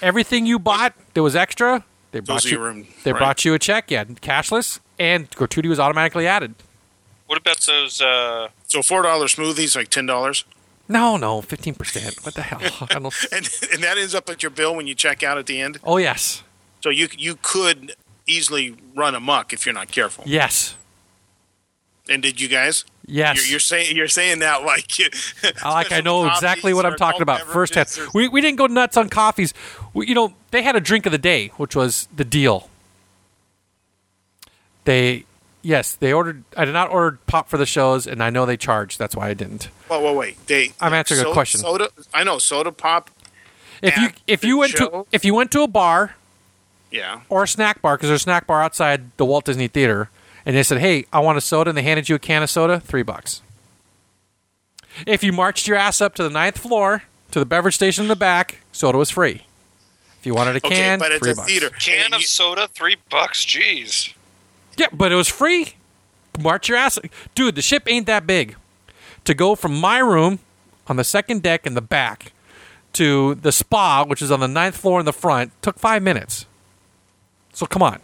everything 0.00 0.46
you 0.46 0.58
bought 0.58 0.94
that 1.14 1.22
was 1.22 1.36
extra, 1.36 1.84
they 2.12 2.20
brought 2.20 2.44
you. 2.44 2.58
room, 2.60 2.86
they 3.04 3.12
right. 3.12 3.18
brought 3.18 3.44
you 3.44 3.54
a 3.54 3.58
check, 3.58 3.90
yeah, 3.90 4.04
cashless, 4.04 4.78
and 4.98 5.28
gratuity 5.30 5.68
was 5.68 5.80
automatically 5.80 6.26
added. 6.26 6.54
What 7.26 7.38
about 7.38 7.60
those? 7.60 8.00
Uh, 8.00 8.48
so 8.68 8.82
four 8.82 9.02
dollar 9.02 9.26
smoothies, 9.26 9.74
like 9.76 9.88
ten 9.88 10.06
dollars, 10.06 10.44
No, 10.88 11.16
no, 11.16 11.40
fifteen 11.42 11.74
percent. 11.74 12.16
What 12.24 12.34
the 12.34 12.42
hell? 12.42 12.60
I 12.90 12.94
don't, 12.98 13.14
and 13.32 13.48
and 13.72 13.82
that 13.82 13.96
ends 13.98 14.14
up 14.14 14.28
at 14.30 14.42
your 14.42 14.50
bill 14.50 14.74
when 14.76 14.86
you 14.86 14.94
check 14.94 15.22
out 15.22 15.38
at 15.38 15.46
the 15.46 15.60
end. 15.60 15.78
oh 15.84 15.96
yes, 15.96 16.42
So 16.82 16.90
you 16.90 17.08
you 17.16 17.38
could 17.42 17.94
easily 18.26 18.76
run 18.94 19.14
amok 19.14 19.52
if 19.52 19.64
you're 19.66 19.74
not 19.74 19.90
careful. 19.90 20.24
yes, 20.26 20.76
And 22.12 22.22
did 22.22 22.40
you 22.40 22.48
guys? 22.48 22.84
yes. 23.06 23.36
You're, 23.36 23.52
you're 23.52 23.60
saying 23.60 23.96
you're 23.96 24.08
saying 24.08 24.38
that 24.40 24.64
like 24.64 24.98
you- 25.00 25.08
like 25.64 25.90
I 25.92 26.00
know 26.00 26.28
exactly 26.28 26.72
what 26.74 26.86
I'm 26.86 26.96
talking 26.96 27.22
about 27.22 27.40
First 27.40 27.74
beverages 27.74 27.98
or- 27.98 28.08
We 28.14 28.28
we 28.28 28.40
didn't 28.40 28.58
go 28.58 28.66
nuts 28.66 28.96
on 28.96 29.08
coffees. 29.08 29.52
We, 29.94 30.06
you 30.08 30.14
know, 30.14 30.34
they 30.50 30.62
had 30.62 30.76
a 30.76 30.80
drink 30.80 31.06
of 31.06 31.12
the 31.12 31.18
day, 31.18 31.48
which 31.56 31.74
was 31.74 32.06
the 32.14 32.24
deal. 32.24 32.68
They 34.84 35.24
yes, 35.62 35.94
they 35.94 36.12
ordered. 36.12 36.44
I 36.56 36.64
did 36.64 36.72
not 36.72 36.90
order 36.90 37.18
pop 37.26 37.48
for 37.48 37.56
the 37.56 37.66
shows, 37.66 38.06
and 38.06 38.22
I 38.22 38.30
know 38.30 38.46
they 38.46 38.56
charged. 38.56 38.98
That's 38.98 39.14
why 39.14 39.28
I 39.28 39.34
didn't. 39.34 39.68
Wait, 39.90 40.02
wait, 40.02 40.16
wait. 40.16 40.46
They, 40.46 40.72
I'm 40.80 40.92
answering 40.92 41.20
a 41.20 41.32
question. 41.32 41.60
Soda. 41.60 41.88
I 42.12 42.24
know 42.24 42.38
soda 42.38 42.72
pop. 42.72 43.10
If 43.80 43.96
you 43.96 44.10
if 44.26 44.44
you 44.44 44.58
went 44.58 44.76
to 44.76 45.06
if 45.12 45.24
you 45.24 45.34
went 45.34 45.50
to 45.52 45.62
a 45.62 45.68
bar 45.68 46.14
Yeah. 46.90 47.20
or 47.28 47.42
a 47.44 47.48
snack 47.48 47.82
bar 47.82 47.96
because 47.96 48.08
there's 48.10 48.20
a 48.20 48.22
snack 48.22 48.46
bar 48.46 48.62
outside 48.62 49.10
the 49.16 49.24
Walt 49.24 49.44
Disney 49.44 49.66
Theater, 49.68 50.08
and 50.46 50.56
they 50.56 50.62
said, 50.62 50.78
"Hey, 50.78 51.04
I 51.12 51.20
want 51.20 51.38
a 51.38 51.40
soda," 51.40 51.70
and 51.70 51.76
they 51.78 51.82
handed 51.82 52.08
you 52.08 52.14
a 52.16 52.18
can 52.18 52.42
of 52.42 52.50
soda, 52.50 52.80
three 52.80 53.02
bucks. 53.02 53.42
If 55.06 55.22
you 55.24 55.32
marched 55.32 55.66
your 55.66 55.76
ass 55.76 56.00
up 56.00 56.14
to 56.16 56.22
the 56.22 56.30
ninth 56.30 56.58
floor 56.58 57.04
to 57.30 57.38
the 57.38 57.46
beverage 57.46 57.74
station 57.74 58.04
in 58.04 58.08
the 58.08 58.16
back, 58.16 58.58
soda 58.72 58.98
was 58.98 59.10
free. 59.10 59.42
If 60.20 60.26
you 60.26 60.34
wanted 60.34 60.56
a 60.56 60.60
can, 60.60 60.70
Okay, 60.72 60.76
can, 60.82 60.98
but 60.98 61.12
it's 61.12 61.20
three 61.22 61.32
a 61.32 61.34
bucks. 61.34 61.48
theater. 61.48 61.70
can 61.70 62.04
And 62.06 62.14
of 62.14 62.20
you- 62.20 62.26
soda, 62.26 62.68
three 62.74 62.96
bucks. 63.10 63.44
Jeez. 63.44 64.12
Yeah, 64.76 64.86
but 64.92 65.10
it 65.12 65.16
was 65.16 65.28
free. 65.28 65.74
March 66.38 66.68
your 66.68 66.78
ass, 66.78 66.98
dude. 67.34 67.54
The 67.56 67.62
ship 67.62 67.82
ain't 67.86 68.06
that 68.06 68.26
big. 68.26 68.56
To 69.24 69.34
go 69.34 69.54
from 69.54 69.78
my 69.78 69.98
room 69.98 70.38
on 70.86 70.96
the 70.96 71.04
second 71.04 71.42
deck 71.42 71.66
in 71.66 71.74
the 71.74 71.80
back 71.82 72.32
to 72.94 73.34
the 73.36 73.52
spa, 73.52 74.04
which 74.04 74.20
is 74.22 74.30
on 74.30 74.40
the 74.40 74.48
ninth 74.48 74.76
floor 74.76 75.00
in 75.00 75.06
the 75.06 75.12
front, 75.12 75.52
took 75.62 75.78
five 75.78 76.02
minutes. 76.02 76.46
So 77.52 77.66
come 77.66 77.82
on. 77.82 78.00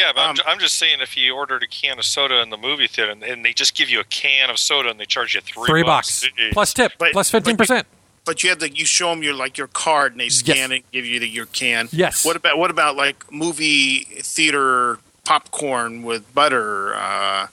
Yeah, 0.00 0.12
but 0.14 0.20
I'm, 0.22 0.30
Um, 0.30 0.36
I'm 0.46 0.58
just 0.58 0.76
saying 0.76 1.00
if 1.00 1.16
you 1.16 1.34
ordered 1.34 1.62
a 1.62 1.66
can 1.66 1.98
of 1.98 2.04
soda 2.04 2.40
in 2.40 2.50
the 2.50 2.56
movie 2.56 2.86
theater 2.86 3.10
and, 3.12 3.22
and 3.22 3.44
they 3.44 3.52
just 3.52 3.74
give 3.74 3.88
you 3.90 4.00
a 4.00 4.04
can 4.04 4.48
of 4.50 4.58
soda 4.58 4.88
and 4.90 4.98
they 4.98 5.04
charge 5.06 5.34
you 5.34 5.40
three, 5.40 5.66
Three 5.66 5.82
bucks 5.82 6.26
Jeez. 6.38 6.52
plus 6.52 6.72
tip 6.74 6.92
But- 6.98 7.12
plus 7.12 7.30
fifteen 7.30 7.56
percent. 7.56 7.86
But 8.26 8.42
you 8.42 8.50
have 8.50 8.58
to 8.58 8.70
you 8.70 8.84
show 8.84 9.10
them 9.10 9.22
your 9.22 9.34
like 9.34 9.56
your 9.58 9.66
card 9.66 10.12
and 10.12 10.20
they 10.20 10.28
scan 10.28 10.72
it, 10.72 10.76
and 10.76 10.90
give 10.92 11.06
you 11.06 11.18
the, 11.20 11.28
your 11.28 11.46
can. 11.46 11.88
Yes. 11.90 12.24
What 12.24 12.36
about 12.36 12.58
what 12.58 12.70
about 12.70 12.94
like 12.94 13.30
movie 13.32 14.00
theater 14.20 14.98
popcorn 15.24 16.02
with 16.02 16.32
butter? 16.34 16.94
Uh, 16.94 17.46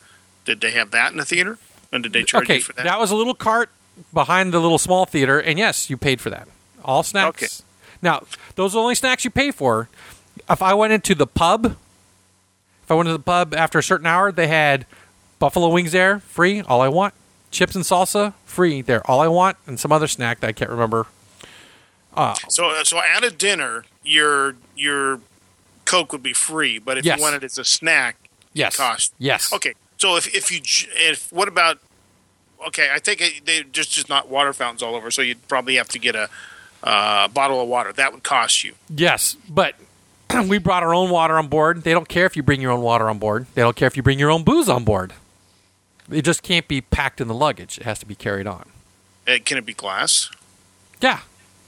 did 0.45 0.59
they 0.61 0.71
have 0.71 0.91
that 0.91 1.11
in 1.11 1.17
the 1.17 1.25
theater? 1.25 1.57
And 1.91 2.03
did 2.03 2.11
they 2.13 2.23
charge 2.23 2.43
Okay, 2.45 2.55
you 2.55 2.61
for 2.61 2.73
that? 2.73 2.99
was 2.99 3.11
a 3.11 3.15
little 3.15 3.33
cart 3.33 3.69
behind 4.13 4.53
the 4.53 4.59
little 4.59 4.77
small 4.77 5.05
theater, 5.05 5.39
and 5.39 5.57
yes, 5.57 5.89
you 5.89 5.95
paid 5.97 6.19
for 6.19 6.29
that. 6.29 6.47
All 6.83 7.01
snacks. 7.01 7.43
Okay. 7.61 7.97
Now, 8.01 8.23
those 8.55 8.73
are 8.73 8.77
the 8.77 8.81
only 8.81 8.95
snacks 8.95 9.23
you 9.25 9.31
pay 9.31 9.51
for. 9.51 9.87
If 10.49 10.61
I 10.61 10.73
went 10.73 10.91
into 10.93 11.15
the 11.15 11.25
pub, 11.27 11.77
if 12.87 12.91
I 12.91 12.93
went 12.95 13.07
to 13.07 13.11
the 13.11 13.19
pub 13.19 13.53
after 13.53 13.77
a 13.77 13.83
certain 13.83 14.07
hour, 14.07 14.31
they 14.31 14.47
had 14.47 14.85
buffalo 15.39 15.67
wings 15.67 15.91
there, 15.91 16.19
free, 16.21 16.61
all 16.61 16.79
I 16.79 16.87
want. 16.87 17.13
Chips 17.51 17.75
and 17.75 17.83
salsa, 17.83 18.33
free 18.45 18.81
there, 18.81 19.05
all 19.11 19.19
I 19.19 19.27
want, 19.27 19.57
and 19.67 19.77
some 19.77 19.91
other 19.91 20.07
snack 20.07 20.39
that 20.39 20.47
I 20.47 20.53
can't 20.53 20.71
remember. 20.71 21.05
So 22.47 22.71
so 22.83 22.99
at 22.99 23.25
a 23.25 23.29
dinner, 23.29 23.83
your 24.05 24.55
your 24.73 25.19
Coke 25.83 26.13
would 26.13 26.23
be 26.23 26.31
free, 26.31 26.79
but 26.79 26.97
if 26.97 27.03
Yes. 27.03 27.17
you 27.17 27.23
wanted 27.23 27.43
it 27.43 27.47
as 27.47 27.57
a 27.57 27.65
snack, 27.65 28.15
Yes. 28.53 28.77
cost. 28.77 29.13
Yes. 29.19 29.51
Okay. 29.51 29.73
So 29.97 30.15
if 30.15 30.33
if 30.33 30.49
you 30.49 30.61
if 30.95 31.29
what 31.33 31.49
about 31.49 31.79
okay, 32.67 32.89
I 32.93 32.99
think 32.99 33.19
it, 33.19 33.45
they 33.45 33.63
just 33.63 33.91
just 33.91 34.07
not 34.07 34.29
water 34.29 34.53
fountains 34.53 34.81
all 34.81 34.95
over, 34.95 35.11
so 35.11 35.21
you'd 35.21 35.45
probably 35.49 35.75
have 35.75 35.89
to 35.89 35.99
get 35.99 36.15
a 36.15 36.29
uh, 36.83 37.27
bottle 37.27 37.61
of 37.61 37.67
water. 37.67 37.91
That 37.91 38.13
would 38.13 38.23
cost 38.23 38.63
you. 38.63 38.75
Yes, 38.89 39.35
but 39.49 39.75
we 40.47 40.57
brought 40.57 40.83
our 40.83 40.93
own 40.93 41.09
water 41.09 41.37
on 41.37 41.47
board. 41.47 41.83
They 41.83 41.91
don't 41.93 42.07
care 42.07 42.25
if 42.25 42.35
you 42.35 42.43
bring 42.43 42.61
your 42.61 42.71
own 42.71 42.81
water 42.81 43.09
on 43.09 43.17
board. 43.19 43.47
They 43.55 43.61
don't 43.61 43.75
care 43.75 43.87
if 43.87 43.95
you 43.97 44.03
bring 44.03 44.19
your 44.19 44.29
own 44.31 44.43
booze 44.43 44.69
on 44.69 44.83
board. 44.83 45.13
It 46.11 46.23
just 46.23 46.43
can't 46.43 46.67
be 46.67 46.81
packed 46.81 47.19
in 47.19 47.27
the 47.27 47.33
luggage. 47.33 47.77
It 47.77 47.83
has 47.83 47.99
to 47.99 48.05
be 48.05 48.15
carried 48.15 48.47
on. 48.47 48.69
Uh, 49.27 49.37
can 49.43 49.57
it 49.57 49.65
be 49.65 49.73
glass? 49.73 50.29
Yeah, 51.01 51.19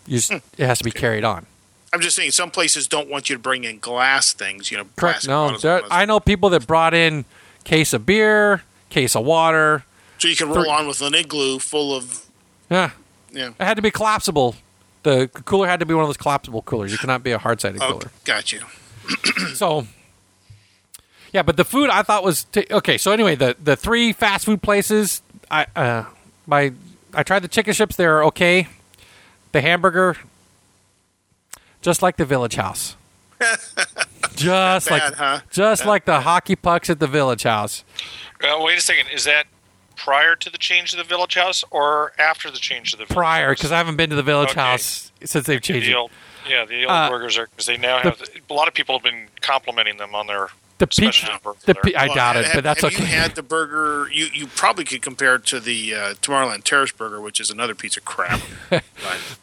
you 0.07 0.17
just, 0.17 0.31
it 0.31 0.43
has 0.65 0.77
to 0.79 0.83
be 0.83 0.91
carried 0.91 1.23
on. 1.23 1.45
I'm 1.91 1.99
just 2.01 2.15
saying 2.15 2.31
some 2.31 2.51
places 2.51 2.87
don't 2.87 3.09
want 3.09 3.29
you 3.29 3.35
to 3.35 3.41
bring 3.41 3.63
in 3.63 3.79
glass 3.79 4.31
things. 4.33 4.71
You 4.71 4.77
know, 4.77 4.85
Correct. 4.95 5.27
No, 5.27 5.57
there- 5.57 5.81
I 5.91 6.05
know 6.05 6.19
people 6.19 6.49
that 6.51 6.65
brought 6.67 6.93
in 6.93 7.25
case 7.63 7.93
of 7.93 8.05
beer, 8.05 8.63
case 8.89 9.15
of 9.15 9.25
water. 9.25 9.83
so 10.19 10.27
you 10.27 10.35
can 10.35 10.49
roll 10.49 10.69
on 10.69 10.87
with 10.87 11.01
an 11.01 11.15
igloo 11.15 11.59
full 11.59 11.95
of 11.95 12.25
Yeah, 12.69 12.91
yeah. 13.31 13.49
it 13.49 13.63
had 13.63 13.75
to 13.75 13.81
be 13.81 13.91
collapsible. 13.91 14.55
The 15.03 15.27
cooler 15.45 15.67
had 15.67 15.79
to 15.79 15.85
be 15.85 15.93
one 15.93 16.03
of 16.03 16.09
those 16.09 16.17
collapsible 16.17 16.61
coolers. 16.63 16.91
You 16.91 16.97
cannot 16.97 17.23
be 17.23 17.31
a 17.31 17.37
hard 17.37 17.61
sided 17.61 17.81
Oh, 17.81 17.93
cooler. 17.93 18.11
got 18.25 18.51
you. 18.51 18.61
So, 19.55 19.87
yeah, 21.33 21.41
but 21.41 21.57
the 21.57 21.63
food 21.65 21.89
I 21.89 22.03
thought 22.03 22.23
was 22.23 22.43
t- 22.45 22.65
okay. 22.69 22.97
So 22.97 23.11
anyway, 23.11 23.35
the 23.35 23.55
the 23.63 23.75
three 23.75 24.13
fast 24.13 24.45
food 24.45 24.61
places, 24.61 25.21
I 25.49 25.65
uh, 25.75 26.05
my 26.47 26.73
I 27.13 27.23
tried 27.23 27.39
the 27.39 27.47
chicken 27.47 27.73
strips. 27.73 27.95
They're 27.95 28.23
okay. 28.25 28.67
The 29.51 29.61
hamburger, 29.61 30.15
just 31.81 32.01
like 32.01 32.17
the 32.17 32.25
Village 32.25 32.55
House, 32.55 32.95
just 34.35 34.91
like 34.91 35.01
huh? 35.15 35.39
just 35.49 35.85
like 35.85 36.05
the 36.05 36.21
hockey 36.21 36.55
pucks 36.55 36.89
at 36.89 36.99
the 36.99 37.07
Village 37.07 37.43
House. 37.43 37.83
Uh, 38.43 38.57
wait 38.59 38.77
a 38.77 38.81
second. 38.81 39.07
Is 39.13 39.23
that 39.25 39.45
prior 39.99 40.35
to 40.35 40.49
the 40.49 40.57
change 40.57 40.91
to 40.91 40.97
the 40.97 41.03
village 41.03 41.35
house 41.35 41.63
or 41.71 42.13
after 42.17 42.49
the 42.49 42.57
change 42.57 42.91
to 42.91 42.97
the 42.97 43.03
village 43.05 43.15
Prior, 43.15 43.51
because 43.53 43.71
I 43.71 43.77
haven't 43.77 43.97
been 43.97 44.09
to 44.09 44.15
the 44.15 44.23
Village 44.23 44.51
Okay. 44.51 44.61
House 44.61 45.11
since 45.23 45.45
they've 45.45 45.61
changed 45.61 45.87
the 45.87 45.99
it. 46.05 46.11
yeah, 46.49 46.65
the 46.65 46.83
old 46.85 46.91
Uh, 46.91 47.09
burgers 47.09 47.37
are 47.37 47.47
because 47.47 47.65
they 47.65 47.77
now 47.77 47.99
have 47.99 48.21
a 48.49 48.53
lot 48.53 48.67
of 48.69 48.73
people 48.73 48.95
have 48.95 49.03
been 49.03 49.27
complimenting 49.41 49.97
them 49.97 50.15
on 50.15 50.27
their 50.27 50.47
The 50.77 50.87
peach, 50.87 51.19
special 51.19 51.37
burgers 51.43 51.63
the 51.63 51.73
there. 51.73 51.83
pe- 51.83 51.93
I 51.95 52.05
Well, 52.07 52.15
doubt 52.15 52.37
it, 52.37 52.45
have- 52.45 52.55
but 52.55 52.63
that's 52.63 52.81
have 52.81 52.93
okay. 52.93 53.01
you 53.03 53.07
had 53.09 53.35
the 53.35 53.43
burger? 53.43 54.09
You 54.11 54.27
you 54.33 54.47
probably 54.47 54.85
could 54.85 55.01
compare 55.01 55.35
it 55.35 55.45
to 55.47 55.59
the 55.59 55.93
uh, 55.93 56.13
Tomorrowland 56.21 56.63
Terrace 56.63 56.91
burger, 56.93 57.19
which 57.19 57.39
is 57.41 57.49
another 57.51 57.75
piece 57.75 57.97
of 57.97 58.05
crap. 58.05 58.39
But- 58.69 58.83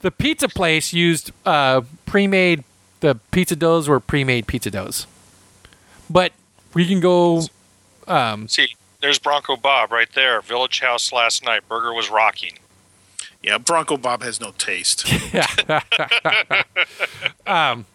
the 0.01 0.11
pizza 0.11 0.49
place 0.49 0.93
used 0.95 1.31
uh, 1.45 1.83
pre-made. 2.07 2.65
The 3.01 3.17
pizza 3.31 3.55
doughs 3.57 3.89
were 3.89 4.01
pre-made 4.01 4.47
pizza 4.47 4.71
doughs, 4.71 5.07
but 6.09 6.33
we 6.73 6.87
can 6.87 7.01
go. 7.01 7.43
Um, 8.09 8.49
See, 8.49 8.75
there's 9.07 9.21
Bronco 9.21 9.57
Bob 9.57 9.93
right 9.93 10.13
there. 10.15 10.41
Village 10.41 10.81
House 10.81 11.13
last 11.13 11.45
night. 11.45 11.69
Burger 11.69 11.95
was 11.95 12.11
rocking. 12.11 12.59
yeah, 13.41 13.57
Bronco 13.57 13.97
Bob 13.97 14.25
has 14.25 14.41
no 14.41 14.51
taste. 14.59 15.07
yeah. 15.33 15.47
um, 17.47 17.87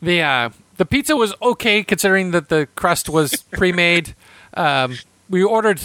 the 0.00 0.22
uh, 0.22 0.50
the 0.76 0.86
pizza 0.86 1.16
was 1.16 1.34
okay 1.42 1.82
considering 1.82 2.30
that 2.30 2.48
the 2.48 2.68
crust 2.76 3.08
was 3.08 3.42
pre-made. 3.50 4.14
Um, 4.54 4.98
we 5.28 5.42
ordered 5.42 5.80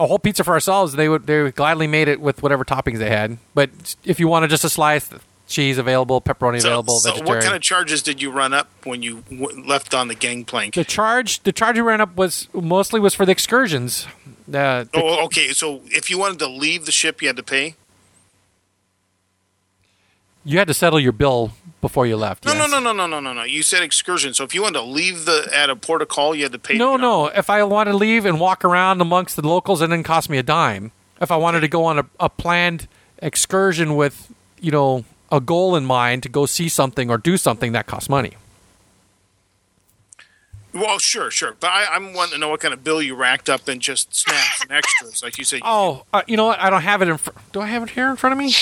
a 0.00 0.08
whole 0.08 0.18
pizza 0.18 0.42
for 0.42 0.54
ourselves. 0.54 0.94
They 0.94 1.08
would 1.08 1.28
they 1.28 1.52
gladly 1.52 1.86
made 1.86 2.08
it 2.08 2.20
with 2.20 2.42
whatever 2.42 2.64
toppings 2.64 2.98
they 2.98 3.10
had. 3.10 3.38
But 3.54 3.94
if 4.04 4.18
you 4.18 4.26
wanted 4.26 4.50
just 4.50 4.64
a 4.64 4.68
slice, 4.68 5.08
cheese 5.54 5.78
available, 5.78 6.20
pepperoni 6.20 6.60
So, 6.60 6.68
available, 6.68 6.98
so 6.98 7.10
vegetarian. 7.10 7.36
what 7.36 7.42
kind 7.44 7.54
of 7.56 7.62
charges 7.62 8.02
did 8.02 8.20
you 8.20 8.30
run 8.30 8.52
up 8.52 8.68
when 8.84 9.02
you 9.02 9.22
w- 9.30 9.64
left 9.66 9.94
on 9.94 10.08
the 10.08 10.14
gangplank? 10.14 10.74
the 10.74 10.84
charge 10.84 11.40
the 11.44 11.52
charge 11.52 11.76
we 11.76 11.82
ran 11.82 12.00
up 12.00 12.16
was 12.16 12.48
mostly 12.52 13.00
was 13.00 13.14
for 13.14 13.24
the 13.24 13.32
excursions. 13.32 14.06
Uh, 14.48 14.84
the- 14.84 14.88
Oh, 14.94 15.24
okay. 15.26 15.48
So 15.52 15.80
if 15.86 16.10
you 16.10 16.18
wanted 16.18 16.38
to 16.40 16.48
leave 16.48 16.84
the 16.86 16.92
ship, 16.92 17.22
you 17.22 17.28
had 17.28 17.36
to 17.36 17.42
pay. 17.42 17.76
you 20.46 20.58
had 20.58 20.68
to 20.68 20.74
settle 20.74 21.00
your 21.00 21.12
bill 21.12 21.52
before 21.80 22.06
you 22.06 22.16
left. 22.16 22.44
No, 22.44 22.52
yes. 22.52 22.70
no, 22.70 22.78
no, 22.78 22.92
no, 22.92 23.06
no, 23.06 23.06
no, 23.06 23.20
no, 23.20 23.32
no. 23.32 23.42
You 23.44 23.62
said 23.62 23.82
excursion. 23.82 24.34
So 24.34 24.44
if 24.44 24.54
you 24.54 24.62
wanted 24.62 24.80
to 24.80 24.84
leave 24.84 25.24
the 25.24 25.48
at 25.54 25.70
a 25.70 25.76
port 25.76 26.02
of 26.02 26.08
call, 26.08 26.34
you 26.34 26.42
had 26.42 26.52
to 26.52 26.58
pay. 26.58 26.76
No, 26.76 26.96
no. 26.96 27.28
If 27.28 27.48
I 27.48 27.62
wanted 27.64 27.92
to 27.92 27.96
leave 27.96 28.26
and 28.26 28.38
walk 28.38 28.62
around 28.64 29.00
amongst 29.00 29.36
the 29.36 29.46
locals, 29.46 29.80
and 29.80 29.90
didn't 29.90 30.04
cost 30.04 30.28
me 30.28 30.36
a 30.38 30.42
dime. 30.42 30.92
If 31.20 31.30
I 31.30 31.36
wanted 31.36 31.60
to 31.60 31.68
go 31.68 31.84
on 31.86 31.98
a, 32.00 32.06
a 32.20 32.28
planned 32.28 32.88
excursion 33.18 33.96
with, 33.96 34.30
you 34.60 34.70
know, 34.70 35.04
a 35.32 35.40
goal 35.40 35.74
in 35.76 35.84
mind 35.84 36.22
to 36.24 36.28
go 36.28 36.46
see 36.46 36.68
something 36.68 37.10
or 37.10 37.18
do 37.18 37.36
something, 37.36 37.72
that 37.72 37.86
costs 37.86 38.08
money. 38.08 38.34
Well, 40.72 40.98
sure, 40.98 41.30
sure. 41.30 41.54
But 41.60 41.68
I, 41.68 41.86
I'm 41.92 42.12
wanting 42.14 42.34
to 42.34 42.38
know 42.38 42.48
what 42.48 42.60
kind 42.60 42.74
of 42.74 42.82
bill 42.82 43.00
you 43.00 43.14
racked 43.14 43.48
up 43.48 43.68
in 43.68 43.78
just 43.78 44.14
snacks 44.14 44.60
and 44.62 44.72
extras, 44.72 45.22
like 45.22 45.38
you 45.38 45.44
said. 45.44 45.60
Oh, 45.64 46.04
uh, 46.12 46.22
you 46.26 46.36
know 46.36 46.46
what? 46.46 46.60
I 46.60 46.68
don't 46.68 46.82
have 46.82 47.00
it 47.00 47.08
in. 47.08 47.16
Fr- 47.16 47.30
do 47.52 47.60
I 47.60 47.66
have 47.66 47.84
it 47.84 47.90
here 47.90 48.10
in 48.10 48.16
front 48.16 48.32
of 48.32 48.38
me? 48.38 48.52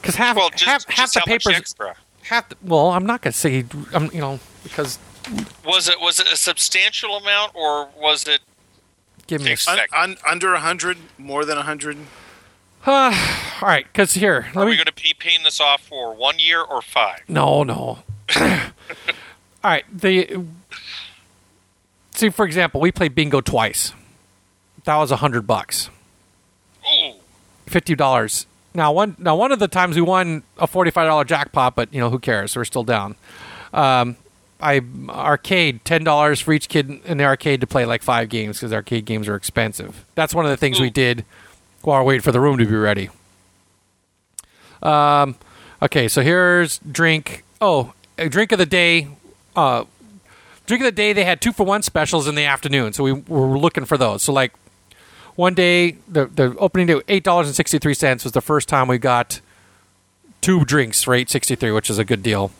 Because 0.00 0.14
half, 0.16 0.36
Well, 0.36 0.50
just, 0.50 0.64
half, 0.64 0.84
half 0.86 0.96
just 0.96 1.14
the 1.14 1.20
how 1.20 1.26
papers, 1.26 1.54
extra? 1.56 1.96
half. 2.22 2.48
The, 2.48 2.56
well, 2.62 2.90
I'm 2.90 3.06
not 3.06 3.22
going 3.22 3.32
to 3.32 3.38
say. 3.38 3.64
Um, 3.92 4.08
you 4.12 4.20
know, 4.20 4.38
because 4.62 4.98
Was 5.64 5.88
it 5.88 6.00
was 6.00 6.20
it 6.20 6.30
a 6.32 6.36
substantial 6.36 7.16
amount 7.16 7.56
or 7.56 7.88
was 7.98 8.28
it? 8.28 8.40
give 9.26 9.40
me. 9.42 9.50
A, 9.50 9.52
Ex- 9.54 9.66
Un, 9.66 9.78
un, 9.96 10.16
under 10.28 10.54
a 10.54 10.60
hundred, 10.60 10.98
more 11.18 11.44
than 11.44 11.58
a 11.58 11.62
hundred. 11.62 11.96
all 12.86 13.10
right, 13.62 13.86
because 13.90 14.12
here, 14.12 14.48
Are 14.54 14.60
let 14.60 14.66
we 14.66 14.76
going 14.76 14.84
to 14.84 14.92
be 14.92 15.14
paying 15.18 15.42
this 15.42 15.58
off 15.58 15.80
for 15.80 16.14
one 16.14 16.38
year 16.38 16.60
or 16.60 16.82
five? 16.82 17.20
No, 17.28 17.62
no. 17.62 18.00
All 18.36 19.70
right. 19.70 19.84
The 19.90 20.44
see, 22.14 22.28
for 22.28 22.44
example, 22.44 22.82
we 22.82 22.92
played 22.92 23.14
bingo 23.14 23.40
twice. 23.40 23.94
That 24.84 24.96
was 24.96 25.10
a 25.10 25.16
hundred 25.16 25.46
bucks, 25.46 25.88
Ooh, 26.86 27.14
fifty 27.64 27.94
dollars. 27.94 28.44
Now 28.74 28.92
one, 28.92 29.16
now 29.18 29.34
one 29.34 29.50
of 29.50 29.60
the 29.60 29.68
times 29.68 29.96
we 29.96 30.02
won 30.02 30.42
a 30.58 30.66
forty-five 30.66 31.06
dollar 31.06 31.24
jackpot, 31.24 31.74
but 31.74 31.92
you 31.94 32.00
know 32.00 32.10
who 32.10 32.18
cares? 32.18 32.54
We're 32.54 32.66
still 32.66 32.84
down. 32.84 33.16
Um, 33.72 34.16
I 34.60 34.82
arcade 35.08 35.86
ten 35.86 36.04
dollars 36.04 36.40
for 36.40 36.52
each 36.52 36.68
kid 36.68 37.00
in 37.06 37.16
the 37.16 37.24
arcade 37.24 37.62
to 37.62 37.66
play 37.66 37.86
like 37.86 38.02
five 38.02 38.28
games 38.28 38.58
because 38.58 38.74
arcade 38.74 39.06
games 39.06 39.26
are 39.26 39.36
expensive. 39.36 40.04
That's 40.14 40.34
one 40.34 40.44
of 40.44 40.50
the 40.50 40.58
things 40.58 40.80
we 40.80 40.90
did 40.90 41.24
while 41.86 42.02
we 42.02 42.08
waited 42.08 42.24
for 42.24 42.32
the 42.32 42.40
room 42.40 42.58
to 42.58 42.66
be 42.66 42.74
ready. 42.74 43.10
Um, 44.82 45.36
okay, 45.82 46.08
so 46.08 46.22
here's 46.22 46.78
drink. 46.78 47.44
Oh, 47.60 47.92
a 48.18 48.28
drink 48.28 48.52
of 48.52 48.58
the 48.58 48.66
day. 48.66 49.08
Uh, 49.56 49.84
drink 50.66 50.82
of 50.82 50.86
the 50.86 50.92
day. 50.92 51.12
They 51.12 51.24
had 51.24 51.40
two 51.40 51.52
for 51.52 51.64
one 51.64 51.82
specials 51.82 52.28
in 52.28 52.34
the 52.34 52.44
afternoon, 52.44 52.92
so 52.92 53.04
we 53.04 53.12
were 53.12 53.58
looking 53.58 53.84
for 53.84 53.96
those. 53.96 54.22
So 54.22 54.32
like 54.32 54.52
one 55.36 55.54
day, 55.54 55.96
the 56.06 56.26
the 56.26 56.56
opening 56.58 56.86
day, 56.86 57.00
eight 57.08 57.24
dollars 57.24 57.46
and 57.46 57.56
sixty 57.56 57.78
three 57.78 57.94
cents 57.94 58.24
was 58.24 58.32
the 58.32 58.42
first 58.42 58.68
time 58.68 58.88
we 58.88 58.98
got 58.98 59.40
two 60.40 60.64
drinks 60.64 61.02
for 61.02 61.14
eight 61.14 61.30
sixty 61.30 61.54
three, 61.54 61.70
which 61.70 61.90
is 61.90 61.98
a 61.98 62.04
good 62.04 62.22
deal. 62.22 62.50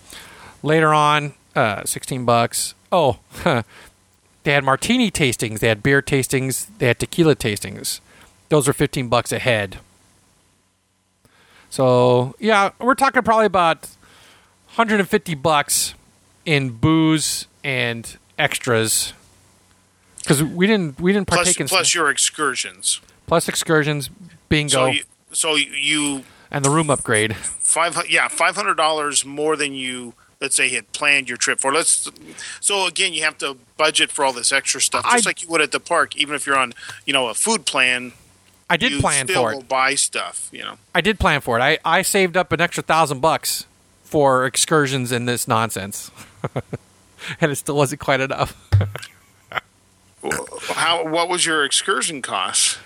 Later 0.62 0.94
on, 0.94 1.34
uh, 1.54 1.84
sixteen 1.84 2.24
bucks. 2.24 2.74
Oh, 2.90 3.18
they 3.44 4.52
had 4.52 4.64
martini 4.64 5.10
tastings, 5.10 5.58
they 5.58 5.68
had 5.68 5.82
beer 5.82 6.00
tastings, 6.00 6.68
they 6.78 6.86
had 6.86 6.98
tequila 7.00 7.34
tastings. 7.34 8.00
Those 8.48 8.68
are 8.68 8.72
fifteen 8.72 9.08
bucks 9.08 9.32
a 9.32 9.38
head. 9.38 9.78
So 11.70 12.34
yeah, 12.38 12.70
we're 12.78 12.94
talking 12.94 13.22
probably 13.22 13.46
about 13.46 13.82
150 14.76 15.34
bucks 15.34 15.94
in 16.44 16.70
booze 16.70 17.46
and 17.64 18.16
extras 18.38 19.12
because 20.18 20.42
we 20.42 20.66
didn't 20.66 21.00
we 21.00 21.12
didn't 21.12 21.26
Plus, 21.28 21.38
partake 21.38 21.60
in 21.60 21.68
plus 21.68 21.94
your 21.94 22.10
excursions. 22.10 23.00
plus 23.26 23.48
excursions, 23.48 24.08
bingo, 24.48 24.70
So 24.70 24.86
you, 24.86 25.02
so 25.32 25.54
you 25.56 26.24
and 26.50 26.64
the 26.64 26.70
room 26.70 26.90
upgrade. 26.90 27.34
five 27.36 27.98
yeah 28.08 28.28
five 28.28 28.54
hundred 28.56 28.74
dollars 28.74 29.24
more 29.24 29.56
than 29.56 29.74
you 29.74 30.14
let's 30.40 30.54
say 30.56 30.68
had 30.68 30.92
planned 30.92 31.28
your 31.28 31.38
trip 31.38 31.58
for. 31.60 31.72
Let's 31.72 32.08
so 32.60 32.86
again, 32.86 33.12
you 33.14 33.22
have 33.24 33.38
to 33.38 33.56
budget 33.76 34.10
for 34.12 34.24
all 34.24 34.32
this 34.32 34.52
extra 34.52 34.80
stuff, 34.80 35.04
just 35.10 35.26
I- 35.26 35.30
like 35.30 35.42
you 35.42 35.48
would 35.48 35.60
at 35.60 35.72
the 35.72 35.80
park. 35.80 36.16
Even 36.16 36.34
if 36.36 36.46
you're 36.46 36.58
on, 36.58 36.72
you 37.06 37.12
know, 37.12 37.28
a 37.28 37.34
food 37.34 37.64
plan, 37.66 38.12
I 38.74 38.76
did 38.76 38.90
you 38.90 39.00
plan 39.00 39.28
still 39.28 39.42
for 39.42 39.52
it. 39.52 39.54
will 39.54 39.62
buy 39.62 39.94
stuff. 39.94 40.48
You 40.50 40.62
know, 40.62 40.78
I 40.92 41.00
did 41.00 41.20
plan 41.20 41.40
for 41.40 41.56
it. 41.56 41.62
I, 41.62 41.78
I 41.84 42.02
saved 42.02 42.36
up 42.36 42.50
an 42.50 42.60
extra 42.60 42.82
thousand 42.82 43.20
bucks 43.20 43.66
for 44.02 44.44
excursions 44.44 45.12
in 45.12 45.26
this 45.26 45.46
nonsense, 45.46 46.10
and 47.40 47.52
it 47.52 47.54
still 47.54 47.76
wasn't 47.76 48.00
quite 48.00 48.20
enough. 48.20 48.56
how 50.74 51.06
what 51.06 51.28
was 51.28 51.46
your 51.46 51.64
excursion 51.64 52.20
cost? 52.20 52.78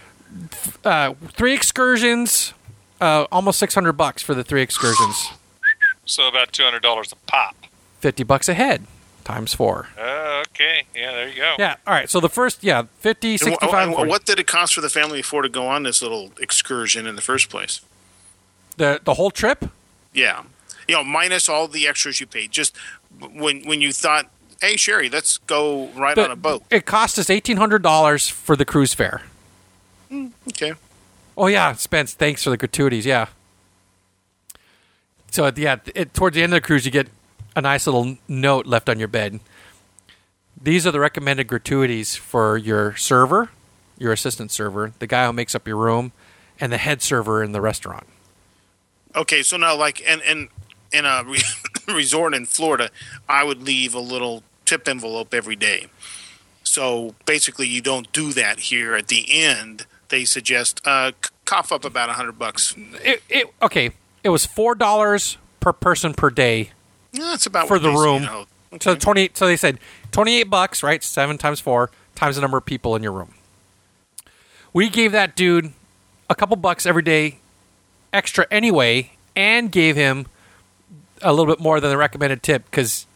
Uh, 0.85 1.15
three 1.29 1.55
excursions, 1.55 2.53
uh, 3.01 3.27
almost 3.33 3.59
six 3.59 3.75
hundred 3.75 3.95
bucks 3.95 4.23
for 4.23 4.35
the 4.35 4.45
three 4.45 4.61
excursions. 4.61 5.31
So 6.05 6.29
about 6.29 6.53
two 6.53 6.65
hundred 6.65 6.83
dollars 6.83 7.13
a 7.13 7.17
pop. 7.31 7.57
Fifty 8.01 8.25
bucks 8.25 8.47
a 8.51 8.55
head, 8.55 8.85
times 9.29 9.53
four. 9.55 9.89
Uh, 9.99 10.43
okay, 10.49 10.85
yeah, 10.97 11.13
there 11.13 11.29
you 11.29 11.37
go. 11.37 11.55
Yeah. 11.59 11.77
All 11.87 11.93
right. 11.95 12.09
So 12.09 12.19
the 12.21 12.29
first, 12.31 12.65
yeah, 12.65 12.85
50, 13.01 13.31
And 13.33 13.41
wh- 13.41 13.45
65, 13.45 13.87
and 13.89 13.95
40. 13.97 14.09
what 14.09 14.25
did 14.25 14.39
it 14.41 14.47
cost 14.47 14.75
for 14.75 14.81
the 14.81 14.89
family 14.89 15.19
before 15.19 15.43
to 15.43 15.49
go 15.51 15.67
on 15.67 15.83
this 15.83 16.01
little 16.03 16.33
excursion 16.41 17.07
in 17.07 17.15
the 17.15 17.23
first 17.23 17.49
place? 17.51 17.81
the 18.79 19.01
the 19.05 19.15
whole 19.15 19.31
trip. 19.33 19.65
Yeah, 20.15 20.45
you 20.87 20.95
know, 20.95 21.03
minus 21.05 21.49
all 21.49 21.67
the 21.69 21.87
extras 21.89 22.21
you 22.21 22.27
paid. 22.27 22.53
Just 22.53 22.77
when 23.19 23.63
when 23.65 23.81
you 23.81 23.93
thought, 23.93 24.31
hey 24.63 24.77
Sherry, 24.77 25.09
let's 25.11 25.39
go 25.39 25.89
ride 25.97 26.17
The- 26.17 26.25
on 26.25 26.31
a 26.31 26.37
boat. 26.37 26.63
It 26.71 26.87
cost 26.87 27.19
us 27.19 27.29
eighteen 27.29 27.57
hundred 27.59 27.83
dollars 27.83 28.29
for 28.29 28.55
the 28.57 28.65
cruise 28.65 28.95
fare. 28.95 29.23
Okay. 30.49 30.73
Oh 31.37 31.49
yeah, 31.49 31.73
Spence. 31.75 32.15
Thanks 32.15 32.43
for 32.45 32.51
the 32.51 32.57
gratuities. 32.57 33.05
Yeah. 33.05 33.27
So 35.31 35.45
at 35.45 35.57
the, 35.57 35.63
yeah, 35.63 35.77
it, 35.95 36.15
towards 36.15 36.35
the 36.37 36.43
end 36.43 36.55
of 36.55 36.63
the 36.63 36.67
cruise, 36.67 36.87
you 36.87 36.91
get 36.91 37.09
a 37.59 37.61
nice 37.61 37.87
little 37.87 38.17
note 38.29 38.67
left 38.67 38.89
on 38.89 38.99
your 38.99 39.09
bed. 39.09 39.41
These 40.61 40.87
are 40.87 40.93
the 40.93 41.01
recommended 41.01 41.49
gratuities 41.49 42.17
for 42.17 42.57
your 42.57 42.97
server, 42.97 43.51
your 43.99 44.13
assistant 44.13 44.51
server, 44.51 44.93
the 45.01 45.07
guy 45.07 45.27
who 45.27 45.33
makes 45.33 45.55
up 45.55 45.67
your 45.67 45.77
room, 45.77 46.13
and 46.61 46.73
the 46.73 46.79
head 46.79 47.03
server 47.03 47.43
in 47.43 47.53
the 47.53 47.61
restaurant. 47.61 48.07
Okay, 49.15 49.43
so 49.43 49.57
now 49.57 49.77
like 49.77 50.01
in 50.01 50.21
in 50.21 50.49
in 50.93 51.05
a 51.05 51.25
re- 51.25 51.39
resort 51.95 52.35
in 52.35 52.47
Florida, 52.47 52.91
I 53.29 53.45
would 53.45 53.63
leave 53.63 53.95
a 53.95 54.01
little 54.01 54.43
tip 54.65 54.89
envelope 54.89 55.35
every 55.35 55.57
day. 55.57 55.87
So 56.63 57.15
basically, 57.27 57.67
you 57.67 57.81
don't 57.81 58.13
do 58.13 58.33
that 58.35 58.61
here. 58.61 58.95
At 58.95 59.09
the 59.09 59.27
end, 59.31 59.87
they 60.11 60.25
suggest 60.25 60.81
uh, 60.85 61.13
cough 61.45 61.73
up 61.73 61.85
about 61.85 62.09
a 62.09 62.13
hundred 62.13 62.39
bucks. 62.39 62.75
It, 62.77 63.23
it 63.29 63.53
okay. 63.63 63.91
It 64.23 64.29
was 64.29 64.47
four 64.47 64.75
dollars 64.75 65.39
per 65.61 65.73
person 65.73 66.15
per 66.15 66.31
day 66.31 66.73
Yeah, 67.13 67.25
that's 67.25 67.47
about 67.47 67.69
for 67.69 67.79
the 67.79 67.89
they 67.91 67.97
say, 67.97 68.01
room. 68.03 68.23
you 68.23 68.29
know. 68.29 68.47
So 68.81 68.95
twenty. 68.95 69.31
So 69.35 69.47
they 69.47 69.57
said 69.57 69.79
twenty-eight 70.13 70.51
bucks, 70.51 70.83
right? 70.83 71.03
Seven 71.03 71.39
times 71.39 71.61
four 71.61 71.91
times 72.15 72.35
the 72.37 72.43
number 72.43 72.59
of 72.59 72.65
people 72.67 72.97
in 72.97 73.03
your 73.03 73.13
room. 73.13 73.35
We 74.73 74.89
gave 74.91 75.13
that 75.13 75.35
dude 75.35 75.73
a 76.29 76.35
couple 76.35 76.57
bucks 76.57 76.85
every 76.85 77.03
day, 77.03 77.39
extra 78.13 78.47
anyway, 78.51 79.13
and 79.35 79.73
gave 79.73 79.97
him 79.97 80.27
a 81.23 81.33
little 81.33 81.47
bit 81.47 81.61
more 81.61 81.81
than 81.81 81.91
the 81.91 81.97
recommended 81.97 82.43
tip 82.43 82.65
because 82.71 83.07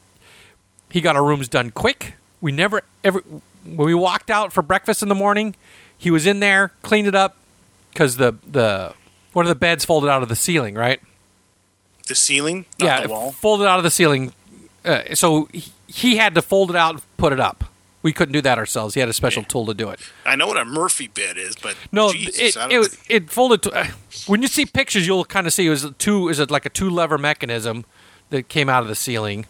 he 0.90 1.00
got 1.00 1.16
our 1.16 1.24
rooms 1.24 1.48
done 1.48 1.70
quick. 1.70 2.14
We 2.40 2.52
never 2.52 2.82
ever 3.04 3.20
when 3.64 3.86
we 3.86 3.94
walked 3.94 4.30
out 4.30 4.52
for 4.52 4.62
breakfast 4.62 5.02
in 5.02 5.08
the 5.08 5.14
morning, 5.14 5.54
he 5.96 6.10
was 6.10 6.26
in 6.26 6.40
there, 6.40 6.72
cleaned 6.82 7.08
it 7.08 7.14
up 7.14 7.36
because 7.92 8.16
the 8.16 8.36
the 8.46 8.94
one 9.34 9.44
of 9.44 9.48
the 9.50 9.54
beds 9.54 9.84
folded 9.84 10.08
out 10.08 10.22
of 10.22 10.28
the 10.28 10.36
ceiling, 10.36 10.74
right? 10.74 11.00
The 12.06 12.14
ceiling, 12.14 12.66
not 12.80 12.86
yeah, 12.86 12.96
the 12.98 13.04
it 13.04 13.10
wall. 13.10 13.32
folded 13.32 13.66
out 13.66 13.78
of 13.78 13.84
the 13.84 13.90
ceiling. 13.90 14.32
Uh, 14.84 15.14
so 15.14 15.48
he, 15.52 15.72
he 15.86 16.16
had 16.16 16.34
to 16.34 16.42
fold 16.42 16.70
it 16.70 16.76
out 16.76 16.94
and 16.94 17.02
put 17.16 17.32
it 17.32 17.40
up. 17.40 17.64
We 18.02 18.12
couldn't 18.12 18.32
do 18.32 18.40
that 18.40 18.58
ourselves. 18.58 18.94
He 18.94 19.00
had 19.00 19.08
a 19.08 19.12
special 19.12 19.42
Yeah. 19.42 19.48
tool 19.48 19.66
to 19.66 19.74
do 19.74 19.88
it. 19.90 20.00
I 20.26 20.34
know 20.34 20.48
what 20.48 20.56
a 20.56 20.64
Murphy 20.64 21.06
bed 21.06 21.36
is, 21.38 21.54
but 21.54 21.76
No, 21.92 22.12
Jesus, 22.12 22.40
it, 22.40 22.56
I 22.56 22.68
don't- 22.68 22.84
it 22.86 22.98
it 23.08 23.30
folded. 23.30 23.62
To, 23.62 23.70
uh, 23.72 23.86
when 24.26 24.42
you 24.42 24.48
see 24.48 24.66
pictures, 24.66 25.06
you'll 25.06 25.24
kind 25.24 25.46
of 25.46 25.52
see 25.52 25.66
it 25.66 25.70
was 25.70 25.84
a 25.84 25.92
two. 25.92 26.28
Is 26.28 26.40
it 26.40 26.50
like 26.50 26.66
a 26.66 26.68
two 26.70 26.90
lever 26.90 27.16
mechanism 27.16 27.84
that 28.30 28.48
came 28.48 28.68
out 28.68 28.82
of 28.82 28.88
the 28.88 28.96
ceiling? 28.96 29.46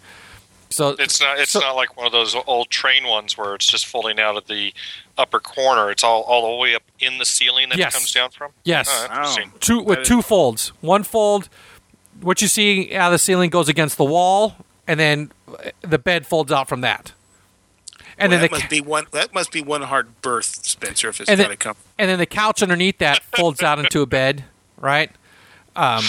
So 0.68 0.90
It's 0.98 1.18
not. 1.20 1.38
It's 1.38 1.50
So- 1.52 1.60
not 1.60 1.76
like 1.76 1.96
one 1.96 2.04
of 2.06 2.12
those 2.12 2.34
old 2.46 2.68
train 2.70 3.06
ones 3.06 3.36
where 3.38 3.54
it's 3.54 3.66
just 3.66 3.86
folding 3.86 4.18
out 4.20 4.36
of 4.36 4.46
the 4.48 4.74
upper 5.16 5.40
corner. 5.40 5.90
It's 5.90 6.02
all 6.04 6.20
all 6.22 6.50
the 6.50 6.56
way 6.56 6.74
up 6.74 6.82
in 7.00 7.16
the 7.18 7.24
ceiling 7.26 7.70
that 7.70 7.78
Yes. 7.78 7.94
it 7.94 7.98
comes 7.98 8.12
down 8.12 8.30
from. 8.30 8.52
Yes. 8.64 8.86
Oh, 8.90 9.04
interesting. 9.04 9.52
two 9.60 9.80
with 9.80 10.04
two 10.04 10.20
folds. 10.22 10.72
One 10.82 11.04
fold, 11.04 11.48
what 12.22 12.40
you 12.42 12.48
see 12.48 12.94
out 12.94 13.08
of 13.08 13.12
the 13.12 13.18
ceiling 13.18 13.50
goes 13.50 13.68
against 13.68 13.96
the 13.96 14.04
wall, 14.04 14.56
and 14.86 14.98
then 14.98 15.32
uh, 15.48 15.70
the 15.82 15.98
bed 15.98 16.26
folds 16.26 16.50
out 16.52 16.68
from 16.68 16.80
that. 16.82 17.12
And 18.18 18.30
Well, 18.30 18.40
then 18.40 18.50
that 18.50 18.50
the 18.50 18.58
must 18.60 18.70
be 18.70 18.80
one. 18.80 19.06
That 19.12 19.34
must 19.34 19.52
be 19.52 19.62
one 19.62 19.82
hard 19.82 20.20
berth, 20.22 20.44
Spencer. 20.66 21.08
If 21.08 21.20
it's 21.20 21.30
and 21.30 21.38
got 21.38 21.44
to 21.44 21.48
then, 21.50 21.56
come. 21.56 21.76
and 21.98 22.10
then 22.10 22.18
the 22.18 22.26
couch 22.26 22.62
underneath 22.62 22.98
that 22.98 23.22
folds 23.36 23.62
out 23.62 23.78
into 23.78 24.00
a 24.02 24.06
bed, 24.06 24.44
right? 24.78 25.10
Um, 25.76 26.04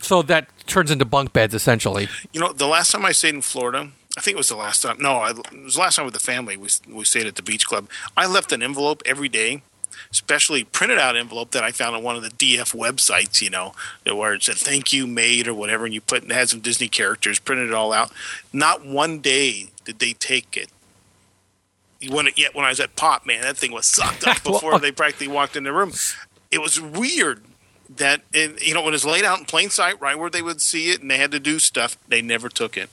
so 0.00 0.22
that 0.22 0.48
turns 0.66 0.90
into 0.90 1.04
bunk 1.04 1.32
beds 1.32 1.54
essentially. 1.54 2.08
You 2.32 2.40
know, 2.40 2.52
the 2.52 2.66
last 2.66 2.92
time 2.92 3.04
I 3.04 3.12
stayed 3.12 3.34
in 3.34 3.40
Florida, 3.40 3.90
I 4.16 4.20
think 4.20 4.34
it 4.34 4.38
was 4.38 4.48
the 4.48 4.56
last 4.56 4.82
time. 4.82 4.98
No, 5.00 5.16
I, 5.16 5.30
it 5.30 5.64
was 5.64 5.74
the 5.74 5.80
last 5.80 5.96
time 5.96 6.04
with 6.04 6.14
the 6.14 6.20
family. 6.20 6.56
We 6.56 6.68
we 6.88 7.04
stayed 7.04 7.26
at 7.26 7.36
the 7.36 7.42
beach 7.42 7.66
club. 7.66 7.88
I 8.16 8.26
left 8.26 8.52
an 8.52 8.62
envelope 8.62 9.02
every 9.06 9.28
day, 9.28 9.62
especially 10.10 10.64
printed 10.64 10.98
out 10.98 11.16
envelope 11.16 11.50
that 11.52 11.64
I 11.64 11.70
found 11.72 11.96
on 11.96 12.02
one 12.02 12.16
of 12.16 12.22
the 12.22 12.30
DF 12.30 12.74
websites. 12.74 13.40
You 13.42 13.50
know, 13.50 13.74
where 14.04 14.34
it 14.34 14.42
said 14.42 14.56
"Thank 14.56 14.92
you, 14.92 15.06
mate" 15.06 15.48
or 15.48 15.54
whatever, 15.54 15.84
and 15.84 15.94
you 15.94 16.00
put 16.00 16.24
it 16.24 16.32
had 16.32 16.48
some 16.48 16.60
Disney 16.60 16.88
characters. 16.88 17.38
Printed 17.38 17.68
it 17.68 17.74
all 17.74 17.92
out. 17.92 18.12
Not 18.52 18.84
one 18.84 19.20
day 19.20 19.70
did 19.84 19.98
they 19.98 20.12
take 20.12 20.56
it. 20.56 20.68
You 22.00 22.12
When 22.12 22.28
it, 22.28 22.38
yet 22.38 22.54
when 22.54 22.64
I 22.64 22.68
was 22.68 22.80
at 22.80 22.94
Pop, 22.96 23.26
man, 23.26 23.42
that 23.42 23.56
thing 23.56 23.72
was 23.72 23.86
sucked 23.86 24.26
up 24.26 24.42
before 24.44 24.78
they 24.78 24.92
practically 24.92 25.28
walked 25.28 25.56
in 25.56 25.64
the 25.64 25.72
room. 25.72 25.92
It 26.50 26.60
was 26.60 26.80
weird 26.80 27.42
that 27.96 28.22
it, 28.32 28.62
you 28.62 28.74
know 28.74 28.82
when 28.82 28.94
it's 28.94 29.04
laid 29.04 29.24
out 29.24 29.38
in 29.38 29.44
plain 29.44 29.70
sight, 29.70 30.00
right 30.00 30.18
where 30.18 30.30
they 30.30 30.42
would 30.42 30.60
see 30.60 30.90
it, 30.90 31.00
and 31.00 31.10
they 31.10 31.18
had 31.18 31.30
to 31.32 31.40
do 31.40 31.58
stuff. 31.58 31.96
They 32.08 32.22
never 32.22 32.48
took 32.48 32.76
it. 32.76 32.90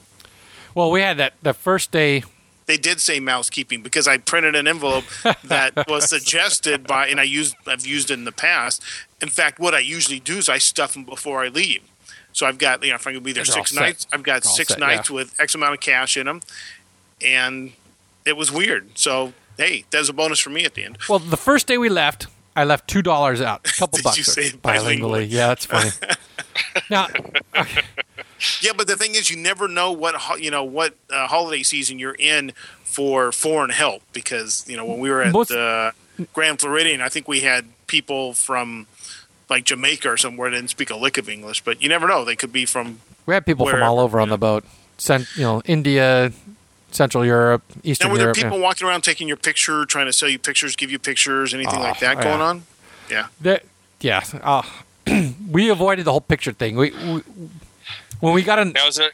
Well, 0.74 0.92
we 0.92 1.02
had 1.02 1.18
that 1.18 1.34
the 1.42 1.54
first 1.54 1.92
day. 1.92 2.24
They 2.68 2.78
did 2.78 3.00
say 3.00 3.20
mousekeeping 3.20 3.84
because 3.84 4.08
I 4.08 4.18
printed 4.18 4.56
an 4.56 4.68
envelope 4.68 5.06
that 5.44 5.74
was 5.88 6.10
suggested 6.10 6.88
by, 6.88 7.08
and 7.08 7.20
I 7.20 7.24
used 7.24 7.56
I've 7.68 7.86
used 7.86 8.10
it 8.10 8.16
in 8.16 8.26
the 8.26 8.32
past. 8.32 8.82
In 9.22 9.30
fact, 9.30 9.60
what 9.60 9.76
I 9.76 9.80
usually 9.80 10.20
do 10.20 10.38
is 10.38 10.50
I 10.50 10.58
stuff 10.58 10.94
them 10.94 11.04
before 11.04 11.44
I 11.44 11.50
leave. 11.50 11.84
So 12.34 12.46
I've 12.48 12.58
got 12.58 12.84
you 12.84 12.90
know 12.90 12.96
if 12.96 13.06
I'm 13.06 13.14
going 13.14 13.22
to 13.24 13.26
be 13.26 13.32
there 13.34 13.44
They're 13.44 13.54
six 13.54 13.72
set. 13.72 13.80
nights, 13.82 14.08
I've 14.12 14.24
got 14.24 14.44
They're 14.44 14.52
six 14.52 14.70
set, 14.70 14.80
nights 14.80 15.12
with 15.12 15.34
X 15.40 15.54
amount 15.56 15.76
of 15.76 15.80
cash 15.80 16.18
in 16.18 16.26
them, 16.26 16.42
and 17.24 17.74
it 18.26 18.36
was 18.36 18.52
weird. 18.52 18.98
So 18.98 19.34
hey, 19.58 19.86
that 19.92 20.00
was 20.00 20.10
a 20.10 20.14
bonus 20.14 20.40
for 20.40 20.50
me 20.50 20.66
at 20.66 20.74
the 20.74 20.84
end. 20.84 20.98
Well, 21.08 21.20
the 21.20 21.38
first 21.38 21.68
day 21.68 21.78
we 21.78 21.88
left, 21.90 22.28
I 22.56 22.64
left 22.64 22.88
two 22.90 23.02
dollars 23.02 23.42
out, 23.42 23.62
a 23.68 23.74
couple 23.80 23.98
Did 23.98 24.04
bucks 24.04 24.18
you 24.18 24.24
say 24.24 24.50
bilingually. 24.50 25.00
bilingually? 25.00 25.28
Yeah, 25.30 25.48
that's 25.48 25.66
funny. 25.66 25.92
now, 26.90 27.08
Yeah, 28.62 28.74
but 28.76 28.88
the 28.88 28.96
thing 28.98 29.16
is, 29.16 29.30
you 29.30 29.38
never 29.38 29.68
know 29.68 29.92
what 29.92 30.16
you 30.42 30.52
know 30.52 30.64
what 30.64 30.94
uh, 31.10 31.28
holiday 31.28 31.64
season 31.64 32.00
you're 32.00 32.16
in 32.20 32.52
for 32.84 33.32
foreign 33.32 33.70
help 33.72 34.04
because 34.14 34.66
you 34.68 34.76
know 34.78 34.86
when 34.86 35.00
we 35.00 35.10
were 35.10 35.22
at 35.22 35.32
Most- 35.34 35.52
uh, 35.52 35.92
Grand 36.34 36.60
Floridian, 36.60 37.02
I 37.02 37.10
think 37.10 37.28
we 37.28 37.42
had 37.42 37.66
people 37.88 38.34
from 38.34 38.88
like 39.50 39.64
Jamaica 39.64 40.10
or 40.10 40.18
somewhere 40.18 40.50
that 40.50 40.58
didn't 40.58 40.70
speak 40.70 40.90
a 40.90 40.96
lick 40.96 41.18
of 41.18 41.30
English, 41.30 41.62
but 41.64 41.82
you 41.82 41.88
never 41.90 42.08
know; 42.08 42.26
they 42.26 42.36
could 42.36 42.52
be 42.52 42.66
from. 42.66 43.00
we 43.26 43.34
had 43.34 43.46
people 43.46 43.66
from 43.68 43.82
all 43.84 44.00
over 44.00 44.20
on 44.20 44.30
the 44.30 44.38
boat. 44.38 44.64
Cent, 44.98 45.28
you 45.36 45.44
know, 45.44 45.62
India, 45.66 46.32
Central 46.92 47.26
Europe, 47.26 47.64
Eastern 47.84 48.08
Now, 48.10 48.12
were 48.14 48.18
there 48.18 48.26
Europe. 48.28 48.38
yeah. 48.38 48.44
people 48.44 48.60
walking 48.60 48.88
around 48.88 49.02
taking 49.04 49.28
your 49.28 49.38
picture, 49.38 49.86
trying 49.86 50.06
to 50.08 50.14
sell 50.14 50.30
you 50.30 50.40
pictures, 50.40 50.76
give 50.76 50.92
you 50.92 51.00
pictures, 51.00 51.54
anything 51.54 51.80
Oh, 51.80 51.84
like 51.84 52.00
that 52.00 52.18
yeah. 52.18 52.24
going 52.24 52.42
on? 52.42 52.64
Yeah, 53.10 53.28
That, 53.42 53.64
yeah. 54.02 54.24
Uh, 54.42 54.62
we 55.52 55.70
avoided 55.70 56.06
the 56.06 56.12
whole 56.12 56.22
picture 56.22 56.52
thing. 56.52 56.76
We, 56.76 56.92
we 56.92 57.22
when 58.20 58.34
we 58.34 58.42
got 58.44 58.60
in. 58.60 58.72
Now 58.72 58.88
is 58.88 59.00
it? 59.00 59.14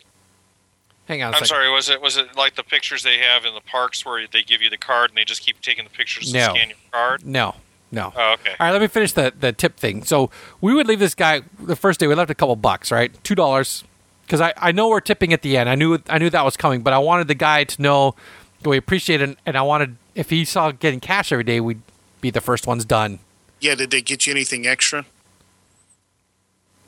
hang 1.07 1.21
on. 1.23 1.27
A 1.27 1.29
I'm 1.29 1.33
second. 1.35 1.47
sorry. 1.47 1.69
Was 1.71 1.89
it 1.89 2.01
was 2.01 2.17
it 2.17 2.35
like 2.37 2.55
the 2.55 2.63
pictures 2.63 3.03
they 3.03 3.17
have 3.17 3.45
in 3.45 3.53
the 3.53 3.61
parks 3.61 4.05
where 4.05 4.25
they 4.31 4.43
give 4.43 4.61
you 4.61 4.69
the 4.69 4.77
card 4.77 5.09
and 5.11 5.17
they 5.17 5.25
just 5.25 5.41
keep 5.41 5.59
taking 5.61 5.83
the 5.83 5.89
pictures 5.89 6.33
No. 6.33 6.39
and 6.39 6.55
scan 6.57 6.69
your 6.69 6.77
card? 6.91 7.25
No, 7.25 7.55
no. 7.91 8.13
Oh, 8.15 8.33
okay. 8.33 8.51
All 8.59 8.67
right, 8.67 8.71
let 8.71 8.81
me 8.81 8.87
finish 8.87 9.11
the, 9.13 9.33
the 9.37 9.51
tip 9.51 9.77
thing. 9.77 10.03
So 10.03 10.29
we 10.61 10.73
would 10.73 10.87
leave 10.87 10.99
this 10.99 11.15
guy 11.15 11.41
the 11.59 11.75
first 11.75 11.99
day. 11.99 12.07
We 12.07 12.15
left 12.15 12.31
a 12.31 12.35
couple 12.35 12.55
bucks, 12.55 12.91
right? 12.91 13.11
Two 13.23 13.35
dollars, 13.35 13.83
because 14.25 14.39
I, 14.39 14.53
I 14.57 14.71
know 14.71 14.87
we're 14.87 15.01
tipping 15.01 15.33
at 15.33 15.41
the 15.41 15.57
end. 15.57 15.67
I 15.69 15.75
knew 15.75 15.99
I 16.07 16.17
knew 16.17 16.29
that 16.29 16.45
was 16.45 16.55
coming, 16.55 16.81
but 16.81 16.93
I 16.93 16.99
wanted 16.99 17.27
the 17.27 17.35
guy 17.35 17.63
to 17.65 17.81
know 17.81 18.15
that 18.61 18.69
we 18.69 18.77
appreciate 18.77 19.21
it, 19.21 19.37
and 19.45 19.57
I 19.57 19.63
wanted 19.63 19.97
if 20.15 20.29
he 20.29 20.45
saw 20.45 20.71
getting 20.71 20.99
cash 20.99 21.31
every 21.31 21.43
day, 21.43 21.59
we'd 21.59 21.81
be 22.21 22.29
the 22.29 22.41
first 22.41 22.67
ones 22.67 22.85
done. 22.85 23.19
yeah. 23.59 23.75
Did 23.75 23.91
they 23.91 24.01
get 24.01 24.25
you 24.27 24.31
anything 24.31 24.65
extra? 24.67 25.05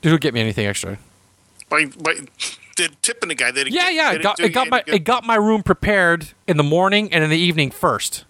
Did 0.04 0.12
you 0.12 0.18
get 0.18 0.34
me 0.34 0.42
anything 0.42 0.66
extra? 0.66 0.98
By, 1.70 1.86
by 1.86 2.16
did 2.76 3.02
tipping 3.02 3.30
the 3.30 3.34
guy? 3.34 3.52
Did 3.52 3.68
it 3.68 3.72
Yeah, 3.72 3.84
get, 3.84 3.94
yeah. 3.94 4.12
It 4.12 4.22
got 4.22 4.38
it 4.38 4.50
got 4.50 4.68
my 4.68 4.82
good? 4.82 4.96
it 4.96 4.98
got 4.98 5.24
my 5.24 5.36
room 5.36 5.62
prepared 5.62 6.32
in 6.46 6.58
the 6.58 6.62
morning 6.62 7.10
and 7.10 7.24
in 7.24 7.30
the 7.30 7.38
evening 7.38 7.70
first. 7.70 8.26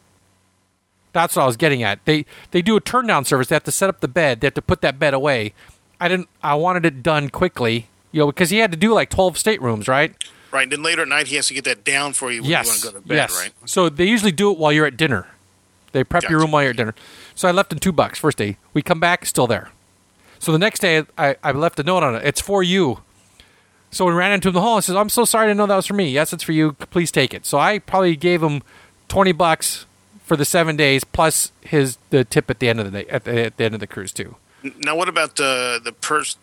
That's 1.13 1.35
what 1.35 1.43
I 1.43 1.47
was 1.47 1.57
getting 1.57 1.83
at. 1.83 1.99
They 2.05 2.27
they 2.53 2.63
do 2.63 2.77
a 2.77 2.81
turn 2.81 3.09
down 3.09 3.25
service. 3.25 3.49
They 3.49 3.57
have 3.57 3.65
to 3.65 3.73
set 3.73 3.89
up 3.89 3.99
the 3.99 4.07
bed. 4.07 4.41
They 4.41 4.47
have 4.47 4.55
to 4.55 4.63
put 4.63 4.83
that 4.83 5.01
bed 5.01 5.15
away. 5.15 5.53
I 6.01 6.07
didn't. 6.07 6.29
I 6.45 6.55
wanted 6.55 6.87
it 6.87 7.03
done 7.03 7.29
quickly, 7.29 7.89
you 8.13 8.21
know, 8.21 8.27
because 8.27 8.51
he 8.51 8.59
had 8.59 8.71
to 8.71 8.79
do 8.79 8.95
like 8.95 9.11
twelve 9.11 9.37
staterooms, 9.37 9.89
right? 9.89 10.15
Right. 10.53 10.63
And 10.63 10.71
then 10.71 10.85
later 10.85 11.03
at 11.03 11.09
night, 11.09 11.27
he 11.27 11.35
has 11.35 11.49
to 11.49 11.55
get 11.55 11.65
that 11.65 11.83
down 11.83 12.13
for 12.13 12.31
you 12.31 12.43
when 12.43 12.51
yes. 12.53 12.67
you 12.67 12.71
want 12.71 12.81
to 12.83 12.87
go 12.87 13.01
to 13.01 13.09
bed, 13.09 13.15
yes. 13.17 13.37
right? 13.37 13.53
So 13.65 13.89
they 13.89 14.05
usually 14.05 14.31
do 14.31 14.53
it 14.53 14.59
while 14.59 14.71
you're 14.71 14.87
at 14.87 14.97
dinner. 14.97 15.27
They 15.91 16.05
prep 16.05 16.29
your 16.31 16.39
room 16.39 16.53
while 16.53 16.63
you're 16.63 16.71
at 16.71 16.77
dinner. 16.77 16.95
So 17.35 17.49
I 17.49 17.51
left 17.51 17.73
in 17.73 17.81
two 17.81 17.91
bucks 17.91 18.21
first 18.21 18.39
day. 18.39 18.59
We 18.73 18.81
come 18.81 19.01
back, 19.01 19.27
still 19.27 19.49
there. 19.49 19.71
So 20.45 20.53
the 20.53 20.59
next 20.59 20.81
day, 20.81 21.05
I, 21.17 21.37
I 21.43 21.53
left 21.53 21.81
a 21.81 21.83
note 21.83 22.03
on 22.03 22.15
it. 22.15 22.23
It's 22.23 22.41
for 22.41 22.63
you. 22.63 22.99
So 23.91 24.05
we 24.05 24.13
ran 24.13 24.31
into 24.33 24.49
him 24.49 24.51
in 24.51 24.55
the 24.57 24.61
hall 24.61 24.77
and 24.77 24.85
says, 24.85 24.95
I'm 24.95 25.09
so 25.09 25.25
sorry 25.25 25.47
to 25.49 25.55
know 25.55 25.65
that 25.67 25.75
was 25.77 25.87
for 25.87 25.95
me. 25.95 26.11
Yes, 26.11 26.35
it's 26.35 26.43
for 26.43 26.53
you. 26.53 26.73
Please 26.73 27.11
take 27.11 27.33
it. 27.33 27.47
So 27.47 27.59
I 27.59 27.79
probably 27.79 28.15
gave 28.15 28.43
him 28.43 28.61
20 29.09 29.33
bucks 29.33 29.87
for 30.23 30.37
the 30.37 30.45
seven 30.45 30.77
days 30.77 31.03
plus 31.03 31.51
his 31.63 31.97
the 32.11 32.25
tip 32.25 32.51
at 32.51 32.59
the 32.59 32.69
end 32.69 32.79
of 32.79 32.93
the 32.93 33.03
day, 33.05 33.09
at 33.11 33.25
the, 33.25 33.47
at 33.47 33.57
the 33.57 33.65
end 33.65 33.73
of 33.75 33.81
the 33.81 33.87
cruise, 33.87 34.13
too. 34.13 34.37
Now, 34.81 34.97
what 34.97 35.09
about 35.09 35.37
the 35.37 35.81
the 35.83 35.93
person? 35.93 36.39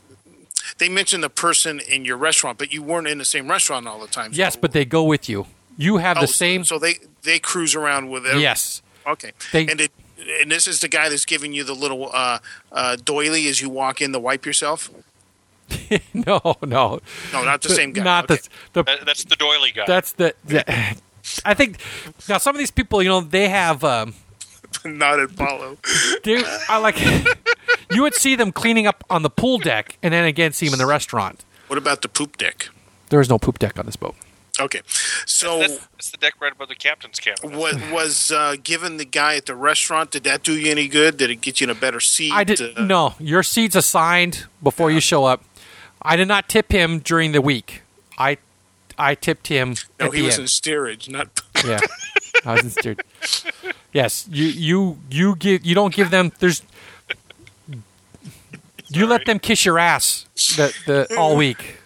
They 0.80 0.90
mentioned 0.90 1.23
the 1.23 1.30
person 1.30 1.80
in 1.80 2.03
your 2.06 2.18
restaurant, 2.18 2.57
but 2.57 2.72
you 2.73 2.82
weren't 2.82 3.07
in 3.07 3.18
the 3.19 3.26
same 3.26 3.49
restaurant 3.49 3.88
all 3.88 3.99
the 3.99 4.07
time. 4.07 4.32
Yes, 4.34 4.56
but 4.56 4.72
they 4.72 4.86
go 4.86 5.03
with 5.03 5.28
you. 5.30 5.45
You 5.78 5.98
have 5.98 6.18
Oh, 6.18 6.22
the 6.22 6.28
same. 6.28 6.64
So 6.64 6.80
they 6.80 6.95
they 7.23 7.38
cruise 7.40 7.76
around 7.76 8.10
with 8.10 8.26
it. 8.26 8.40
yes. 8.40 8.82
Okay. 9.06 9.32
They- 9.52 9.68
and 9.68 9.80
it, 9.82 9.91
and 10.41 10.52
this 10.52 10.68
is 10.68 10.80
the 10.80 10.88
guy 10.88 11.10
that's 11.10 11.26
giving 11.26 11.53
you 11.53 11.64
the 11.64 11.73
little 11.73 12.10
uh, 12.14 12.39
uh, 12.72 12.95
doily 13.03 13.48
as 13.48 13.61
you 13.61 13.69
walk 13.69 14.02
in 14.02 14.14
to 14.14 14.19
wipe 14.19 14.45
yourself. 14.45 14.89
no, 16.14 16.39
no. 16.61 16.99
No, 17.31 17.43
not 17.43 17.61
the 17.61 17.69
same 17.69 17.93
guy. 17.93 18.03
Not 18.03 18.30
okay. 18.30 18.41
the, 18.73 18.84
the 18.84 18.84
That, 18.84 19.06
that's 19.06 19.23
the 19.23 19.35
doily 19.35 19.72
guy. 19.72 19.85
That's 19.88 20.14
the, 20.14 20.34
the- 20.43 20.98
I 21.45 21.53
think 21.53 21.77
now 22.27 22.38
some 22.38 22.56
of 22.56 22.60
these 22.60 22.72
people, 22.72 23.02
you 23.02 23.10
know, 23.10 23.22
they 23.22 23.49
have. 23.49 23.84
Um, 23.84 24.15
not 24.85 25.19
at 25.19 25.35
Palo. 25.35 25.77
they, 26.23 26.43
I 26.69 26.77
like. 26.77 26.99
you 27.91 28.02
would 28.02 28.15
see 28.15 28.35
them 28.35 28.52
cleaning 28.52 28.88
up 28.88 29.03
on 29.10 29.22
the 29.22 29.30
pool 29.30 29.57
deck, 29.57 29.98
and 30.02 30.14
then 30.14 30.26
again 30.26 30.53
see 30.53 30.65
them 30.68 30.73
in 30.73 30.80
the 30.80 30.85
restaurant. 30.85 31.43
What 31.68 31.77
about 31.77 32.02
the 32.02 32.10
poop 32.10 32.38
deck? 32.38 32.69
There 33.10 33.22
is 33.22 33.30
no 33.30 33.38
poop 33.38 33.60
deck 33.60 33.77
on 33.77 33.85
this 33.85 33.95
boat. 33.95 34.15
Okay, 34.60 34.82
so 35.26 35.60
that's, 35.60 35.78
that's 35.78 36.11
the 36.11 36.18
deck 36.18 36.34
right 36.41 36.52
above 36.52 36.68
the 36.68 36.76
captain's 36.76 37.19
cabin. 37.19 37.57
what 37.57 37.76
was 37.91 38.32
uh, 38.32 38.56
given 38.61 38.98
the 38.98 39.06
guy 39.06 39.36
at 39.38 39.45
the 39.45 39.56
restaurant? 39.56 40.11
Did 40.11 40.23
that 40.26 40.44
do 40.44 40.53
you 40.57 40.69
any 40.69 40.88
good? 40.88 41.18
Did 41.18 41.30
it 41.30 41.41
get 41.41 41.61
you 41.61 41.65
in 41.65 41.69
a 41.72 41.76
better 41.76 41.99
seat? 42.02 42.32
I 42.34 42.44
did 42.44 42.61
Uh, 42.78 42.84
no. 42.84 43.15
Your 43.19 43.44
seat's 43.44 43.76
assigned 43.76 44.45
before 44.61 44.91
you 44.91 44.99
show 44.99 45.23
up. 45.26 45.44
I 46.02 46.15
did 46.15 46.28
not 46.28 46.49
tip 46.49 46.72
him 46.72 46.99
during 46.99 47.32
the 47.32 47.41
week. 47.41 47.82
I 48.18 48.38
I 48.98 49.15
tipped 49.15 49.48
him. 49.48 49.76
No, 49.99 50.07
at 50.07 50.14
he 50.14 50.19
the 50.19 50.26
was 50.26 50.34
end. 50.36 50.41
in 50.44 50.48
steerage, 50.48 51.10
not. 51.10 51.28
Yeah, 51.65 51.80
I 52.45 52.53
was 52.53 52.64
in 52.64 52.69
steered. 52.72 53.03
Yes, 53.94 54.28
you 54.32 54.45
you 54.48 54.98
you 55.11 55.36
give 55.36 55.64
you 55.65 55.76
don't 55.76 55.94
give 55.94 56.10
them. 56.10 56.32
There's 56.40 56.64
you 58.90 59.06
let 59.06 59.26
them 59.26 59.40
kiss 59.40 59.64
your 59.65 59.78
ass 59.80 60.26
the 60.57 60.73
the 60.86 61.18
all 61.18 61.36
week. 61.38 61.78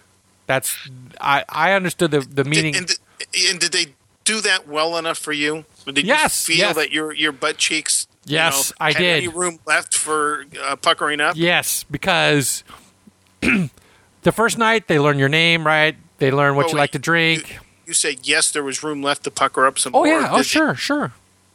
That's 0.46 0.76
I 1.20 1.44
I 1.48 1.72
understood 1.72 2.10
the 2.10 2.20
the 2.20 2.44
meaning. 2.44 2.72
Did, 2.72 2.90
and, 3.20 3.50
and 3.50 3.60
did 3.60 3.72
they 3.72 3.86
do 4.24 4.40
that 4.40 4.66
well 4.68 4.96
enough 4.96 5.18
for 5.18 5.32
you? 5.32 5.64
Did 5.86 6.04
Yes, 6.06 6.48
you 6.48 6.56
feel 6.56 6.66
yes. 6.68 6.76
that 6.76 6.90
your 6.92 7.12
your 7.12 7.32
butt 7.32 7.56
cheeks? 7.58 8.06
you 8.26 8.34
Yes, 8.34 8.70
know, 8.70 8.76
I 8.80 8.92
did. 8.92 9.18
Any 9.24 9.28
room 9.28 9.58
left 9.66 9.96
for 9.96 10.44
uh, 10.62 10.76
puckering 10.76 11.20
up? 11.20 11.36
yes, 11.36 11.84
because 11.84 12.64
the 13.40 14.32
first 14.32 14.58
night 14.58 14.88
they 14.88 14.98
learn 14.98 15.18
your 15.18 15.28
name, 15.28 15.66
right? 15.66 15.96
They 16.18 16.30
learn 16.30 16.56
what 16.56 16.66
Oh, 16.66 16.68
you 16.70 16.74
wait, 16.76 16.80
like 16.80 16.90
to 16.92 16.98
drink. 16.98 17.48
You, 17.54 17.60
you 17.88 17.94
said 17.94 18.26
yes, 18.26 18.50
there 18.50 18.62
was 18.64 18.82
room 18.82 19.02
left 19.02 19.24
to 19.24 19.30
pucker 19.30 19.66
up 19.66 19.78
some 19.78 19.94
oh 19.94 19.98
more. 19.98 20.06
yeah, 20.08 20.28
oh 20.32 20.38
they- 20.38 20.42
sure, 20.42 20.74
sure. 20.74 21.12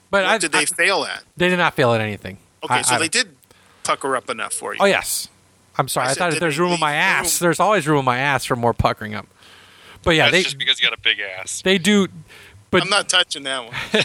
But 0.09 0.25
I, 0.25 0.37
did 0.37 0.51
they 0.51 0.59
I- 0.59 0.65
fail 0.65 1.03
at? 1.03 1.23
they 1.37 1.49
did 1.49 1.57
not 1.57 1.73
fail 1.75 1.93
at 1.93 2.01
anything. 2.01 2.37
Okay, 2.63 2.75
I- 2.75 2.81
so 2.83 2.97
they 2.99 3.07
did 3.07 3.35
pucker 3.83 4.15
up 4.15 4.29
enough 4.29 4.53
for 4.53 4.73
you. 4.73 4.79
Oh 4.81 4.85
yes. 4.85 5.27
I'm 5.81 5.87
sorry. 5.87 6.07
I 6.07 6.11
I, 6.11 6.13
thought 6.13 6.33
if 6.33 6.39
there's 6.39 6.59
room 6.59 6.71
in 6.73 6.79
my 6.79 6.93
ass. 6.93 7.41
room? 7.41 7.47
There's 7.47 7.59
always 7.59 7.87
room 7.87 7.99
in 7.99 8.05
my 8.05 8.19
ass 8.19 8.45
for 8.45 8.55
more 8.55 8.73
puckering 8.73 9.15
up. 9.15 9.27
But 10.03 10.15
yeah, 10.15 10.25
that's 10.25 10.31
they 10.31 10.43
just 10.43 10.57
because 10.57 10.79
you 10.81 10.87
got 10.87 10.97
a 10.97 11.01
big 11.01 11.19
ass. 11.19 11.61
they 11.63 11.77
do. 11.77 12.07
But 12.69 12.83
I'm 12.83 12.89
not 12.89 13.09
touching 13.09 13.43
that 13.43 13.65
one. 13.65 13.73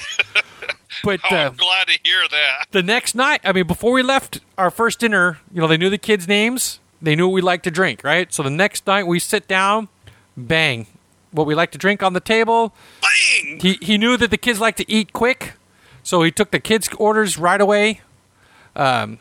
but 1.04 1.20
Oh, 1.30 1.36
uh, 1.36 1.38
I'm 1.50 1.54
glad 1.56 1.86
to 1.88 1.98
hear 2.02 2.22
that. 2.30 2.66
the 2.72 2.82
next 2.82 3.14
night, 3.14 3.40
I 3.44 3.52
mean, 3.52 3.66
before 3.66 3.92
we 3.92 4.02
left 4.02 4.40
our 4.58 4.70
first 4.70 4.98
dinner, 4.98 5.38
you 5.52 5.60
know, 5.60 5.68
they 5.68 5.76
knew 5.76 5.90
the 5.90 5.98
kids' 5.98 6.26
names. 6.26 6.80
They 7.00 7.14
knew 7.14 7.28
what 7.28 7.34
we 7.34 7.42
liked 7.42 7.64
to 7.64 7.70
drink, 7.70 8.02
right? 8.02 8.32
So 8.32 8.42
the 8.42 8.50
next 8.50 8.86
night 8.86 9.06
we 9.06 9.18
sit 9.18 9.46
down, 9.46 9.88
bang, 10.36 10.86
what 11.30 11.46
we 11.46 11.54
like 11.54 11.70
to 11.72 11.78
drink 11.78 12.02
on 12.02 12.14
the 12.14 12.20
table. 12.20 12.74
Bang! 13.02 13.60
He 13.60 13.78
he 13.82 13.98
knew 13.98 14.16
that 14.16 14.30
the 14.30 14.38
kids 14.38 14.60
like 14.60 14.76
to 14.76 14.90
eat 14.90 15.12
quick, 15.12 15.52
so 16.02 16.22
he 16.22 16.30
took 16.30 16.50
the 16.50 16.60
kids' 16.60 16.88
orders 16.98 17.38
right 17.38 17.60
away. 17.60 18.00
Um, 18.74 19.18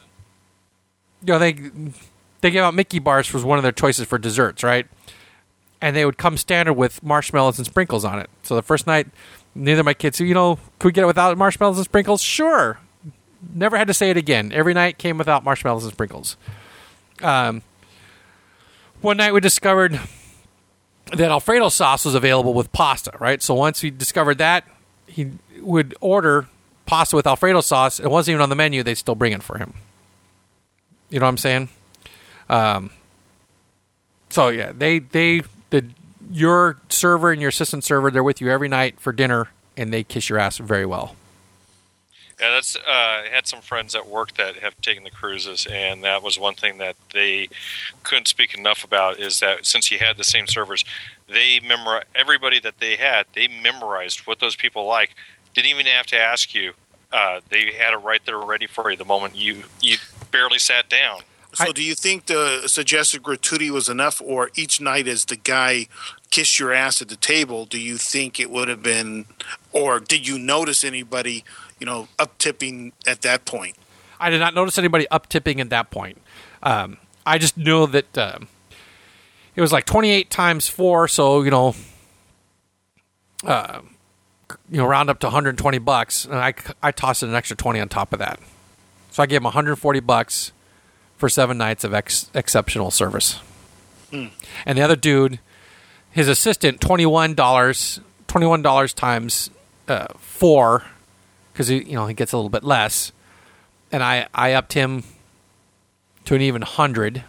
you 1.25 1.33
know, 1.33 1.39
they 1.39 1.53
they 2.41 2.51
gave 2.51 2.61
out 2.61 2.73
Mickey 2.73 2.99
bars 2.99 3.31
was 3.33 3.43
one 3.43 3.57
of 3.57 3.63
their 3.63 3.71
choices 3.71 4.07
for 4.07 4.17
desserts, 4.17 4.63
right? 4.63 4.87
And 5.81 5.95
they 5.95 6.05
would 6.05 6.17
come 6.17 6.37
standard 6.37 6.73
with 6.73 7.03
marshmallows 7.03 7.57
and 7.57 7.65
sprinkles 7.65 8.05
on 8.05 8.19
it. 8.19 8.29
So 8.43 8.55
the 8.55 8.61
first 8.61 8.87
night, 8.87 9.07
neither 9.53 9.81
of 9.81 9.85
my 9.85 9.93
kids 9.93 10.19
you 10.19 10.33
know, 10.33 10.59
could 10.79 10.89
we 10.89 10.91
get 10.91 11.03
it 11.03 11.07
without 11.07 11.37
marshmallows 11.37 11.77
and 11.77 11.85
sprinkles? 11.85 12.21
Sure. 12.21 12.79
Never 13.53 13.77
had 13.77 13.87
to 13.87 13.93
say 13.93 14.09
it 14.09 14.17
again. 14.17 14.51
Every 14.51 14.73
night 14.73 14.97
came 14.97 15.17
without 15.17 15.43
marshmallows 15.43 15.83
and 15.83 15.93
sprinkles. 15.93 16.37
Um, 17.21 17.61
one 19.01 19.17
night 19.17 19.33
we 19.33 19.39
discovered 19.39 19.99
that 21.13 21.31
Alfredo 21.31 21.69
sauce 21.69 22.05
was 22.05 22.15
available 22.15 22.53
with 22.53 22.71
pasta, 22.71 23.11
right? 23.19 23.41
So 23.41 23.53
once 23.53 23.81
he 23.81 23.91
discovered 23.91 24.37
that, 24.39 24.65
he 25.07 25.31
would 25.61 25.95
order 26.01 26.47
pasta 26.85 27.15
with 27.15 27.27
Alfredo 27.27 27.61
sauce. 27.61 27.99
It 27.99 28.09
wasn't 28.09 28.33
even 28.33 28.41
on 28.41 28.49
the 28.49 28.55
menu; 28.55 28.83
they'd 28.83 28.95
still 28.95 29.15
bring 29.15 29.33
it 29.33 29.43
for 29.43 29.57
him. 29.57 29.73
You 31.09 31.19
know 31.19 31.25
what 31.25 31.29
I'm 31.29 31.37
saying? 31.37 31.69
Um. 32.49 32.91
So 34.29 34.49
yeah, 34.49 34.71
they 34.75 34.99
they 34.99 35.43
the 35.69 35.85
your 36.31 36.77
server 36.89 37.31
and 37.31 37.41
your 37.41 37.49
assistant 37.49 37.83
server 37.83 38.11
they're 38.11 38.23
with 38.23 38.41
you 38.41 38.51
every 38.51 38.67
night 38.67 38.99
for 38.99 39.11
dinner, 39.11 39.49
and 39.77 39.93
they 39.93 40.03
kiss 40.03 40.29
your 40.29 40.39
ass 40.39 40.57
very 40.57 40.85
well. 40.85 41.15
Yeah, 42.39 42.51
that's. 42.51 42.75
Uh, 42.75 42.81
I 42.85 43.27
had 43.31 43.47
some 43.47 43.61
friends 43.61 43.95
at 43.95 44.07
work 44.07 44.33
that 44.33 44.57
have 44.57 44.79
taken 44.81 45.05
the 45.05 45.09
cruises, 45.09 45.65
and 45.71 46.03
that 46.03 46.21
was 46.21 46.37
one 46.37 46.55
thing 46.55 46.79
that 46.79 46.97
they 47.13 47.47
couldn't 48.03 48.27
speak 48.27 48.57
enough 48.57 48.83
about. 48.83 49.19
Is 49.19 49.39
that 49.39 49.65
since 49.65 49.89
you 49.89 49.99
had 49.99 50.17
the 50.17 50.25
same 50.25 50.45
servers, 50.45 50.83
they 51.29 51.61
memor 51.61 52.03
everybody 52.13 52.59
that 52.59 52.79
they 52.79 52.97
had. 52.97 53.25
They 53.33 53.47
memorized 53.47 54.27
what 54.27 54.39
those 54.39 54.55
people 54.55 54.85
like. 54.85 55.15
Didn't 55.53 55.69
even 55.69 55.85
have 55.85 56.07
to 56.07 56.19
ask 56.19 56.53
you. 56.53 56.73
Uh, 57.13 57.39
they 57.49 57.71
had 57.71 57.93
it 57.93 57.97
right 57.97 58.21
there 58.25 58.37
ready 58.37 58.67
for 58.67 58.91
you 58.91 58.97
the 58.97 59.05
moment 59.05 59.35
you 59.35 59.63
you 59.79 59.97
barely 60.31 60.59
sat 60.59 60.89
down. 60.89 61.21
So, 61.55 61.65
I- 61.65 61.71
do 61.71 61.81
you 61.83 61.95
think 61.95 62.25
the 62.25 62.67
suggested 62.67 63.23
gratuity 63.23 63.71
was 63.71 63.87
enough, 63.89 64.21
or 64.23 64.51
each 64.55 64.81
night 64.81 65.07
as 65.07 65.25
the 65.25 65.37
guy 65.37 65.87
kissed 66.29 66.59
your 66.59 66.73
ass 66.73 67.01
at 67.01 67.07
the 67.07 67.15
table, 67.15 67.65
do 67.65 67.79
you 67.79 67.97
think 67.97 68.39
it 68.39 68.49
would 68.49 68.67
have 68.67 68.83
been, 68.83 69.25
or 69.71 69.99
did 69.99 70.27
you 70.27 70.37
notice 70.37 70.83
anybody, 70.83 71.45
you 71.79 71.85
know, 71.85 72.09
up 72.19 72.37
tipping 72.37 72.91
at 73.07 73.21
that 73.21 73.45
point? 73.45 73.75
I 74.19 74.29
did 74.29 74.39
not 74.39 74.53
notice 74.53 74.77
anybody 74.77 75.07
up 75.09 75.29
tipping 75.29 75.61
at 75.61 75.69
that 75.69 75.91
point. 75.91 76.21
Um, 76.61 76.97
I 77.25 77.37
just 77.37 77.57
knew 77.57 77.87
that 77.87 78.17
um, 78.17 78.47
it 79.55 79.61
was 79.61 79.71
like 79.71 79.85
28 79.85 80.29
times 80.29 80.67
four, 80.67 81.07
so 81.07 81.41
you 81.41 81.51
know, 81.51 81.75
uh, 83.45 83.81
you 84.69 84.77
know, 84.77 84.85
round 84.85 85.09
up 85.09 85.19
to 85.19 85.27
120 85.27 85.77
bucks, 85.79 86.25
and 86.25 86.35
I 86.35 86.53
I 86.83 86.91
tossed 86.91 87.23
in 87.23 87.29
an 87.29 87.35
extra 87.35 87.55
20 87.55 87.79
on 87.79 87.89
top 87.89 88.13
of 88.13 88.19
that. 88.19 88.39
So 89.11 89.23
I 89.23 89.25
gave 89.25 89.37
him 89.37 89.45
140 89.45 89.99
bucks 90.01 90.51
for 91.17 91.29
seven 91.29 91.57
nights 91.57 91.83
of 91.83 91.93
ex- 91.93 92.29
exceptional 92.33 92.91
service. 92.91 93.39
And 94.11 94.77
the 94.77 94.81
other 94.81 94.95
dude, 94.95 95.39
his 96.11 96.27
assistant, 96.27 96.79
21 96.79 97.33
dollars, 97.33 97.99
21 98.27 98.61
dollars 98.61 98.93
times 98.93 99.49
uh, 99.87 100.07
four, 100.17 100.85
because 101.51 101.67
he 101.67 101.83
you 101.83 101.93
know 101.93 102.07
he 102.07 102.13
gets 102.13 102.31
a 102.31 102.37
little 102.37 102.49
bit 102.49 102.63
less 102.63 103.11
and 103.91 104.03
I, 104.03 104.27
I 104.33 104.53
upped 104.53 104.73
him 104.73 105.03
to 106.25 106.35
an 106.35 106.41
even 106.41 106.61
hundred. 106.63 107.23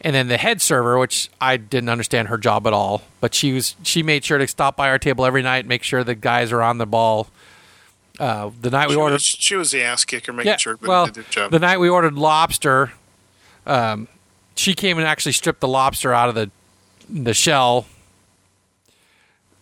And 0.00 0.14
then 0.14 0.28
the 0.28 0.36
head 0.36 0.60
server, 0.60 0.98
which 0.98 1.30
I 1.40 1.56
didn't 1.56 1.88
understand 1.88 2.28
her 2.28 2.38
job 2.38 2.66
at 2.66 2.72
all, 2.72 3.02
but 3.20 3.34
she 3.34 3.52
was 3.52 3.76
she 3.82 4.02
made 4.02 4.24
sure 4.24 4.38
to 4.38 4.46
stop 4.46 4.76
by 4.76 4.88
our 4.88 4.98
table 4.98 5.24
every 5.24 5.42
night, 5.42 5.66
make 5.66 5.82
sure 5.82 6.04
the 6.04 6.14
guys 6.14 6.52
are 6.52 6.62
on 6.62 6.78
the 6.78 6.86
ball. 6.86 7.28
Uh, 8.18 8.50
the 8.60 8.70
night 8.70 8.88
we 8.88 8.94
she, 8.94 9.00
ordered, 9.00 9.14
was, 9.14 9.24
she 9.24 9.56
was 9.56 9.70
the 9.72 9.82
ass 9.82 10.04
kicker, 10.04 10.32
making 10.32 10.50
yeah, 10.50 10.56
sure 10.56 10.78
well, 10.80 11.06
did 11.06 11.14
their 11.14 11.24
job. 11.24 11.50
the 11.50 11.58
night 11.58 11.78
we 11.78 11.88
ordered 11.88 12.14
lobster, 12.14 12.92
um, 13.66 14.06
she 14.54 14.74
came 14.74 14.98
and 14.98 15.06
actually 15.06 15.32
stripped 15.32 15.60
the 15.60 15.68
lobster 15.68 16.12
out 16.12 16.28
of 16.28 16.34
the 16.34 16.50
the 17.08 17.34
shell. 17.34 17.86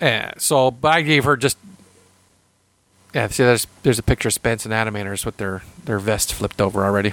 And 0.00 0.40
so, 0.40 0.70
but 0.70 0.92
I 0.92 1.02
gave 1.02 1.24
her 1.24 1.36
just 1.36 1.56
yeah. 3.14 3.28
See, 3.28 3.42
there's 3.42 3.66
there's 3.84 3.98
a 3.98 4.02
picture 4.02 4.28
of 4.28 4.34
Spence 4.34 4.66
and 4.66 4.74
Animators 4.74 5.24
with 5.24 5.38
their 5.38 5.62
their 5.84 5.98
vest 5.98 6.34
flipped 6.34 6.60
over 6.60 6.84
already. 6.84 7.12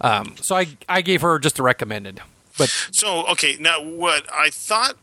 Um, 0.00 0.36
so 0.40 0.56
I 0.56 0.76
I 0.88 1.02
gave 1.02 1.20
her 1.20 1.38
just 1.38 1.58
a 1.58 1.62
recommended, 1.62 2.20
but 2.58 2.68
So, 2.90 3.26
okay, 3.26 3.56
now 3.60 3.82
what 3.82 4.26
I 4.32 4.50
thought 4.50 4.96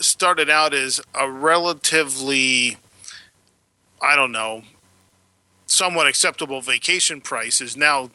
started 0.00 0.48
out 0.48 0.72
as 0.74 1.00
a 1.14 1.30
relatively, 1.30 2.78
I 4.00 4.16
don't 4.16 4.32
know, 4.32 4.62
somewhat 5.66 6.06
acceptable 6.06 6.60
vacation 6.60 7.20
price 7.20 7.60
is 7.60 7.76
now 7.76 8.10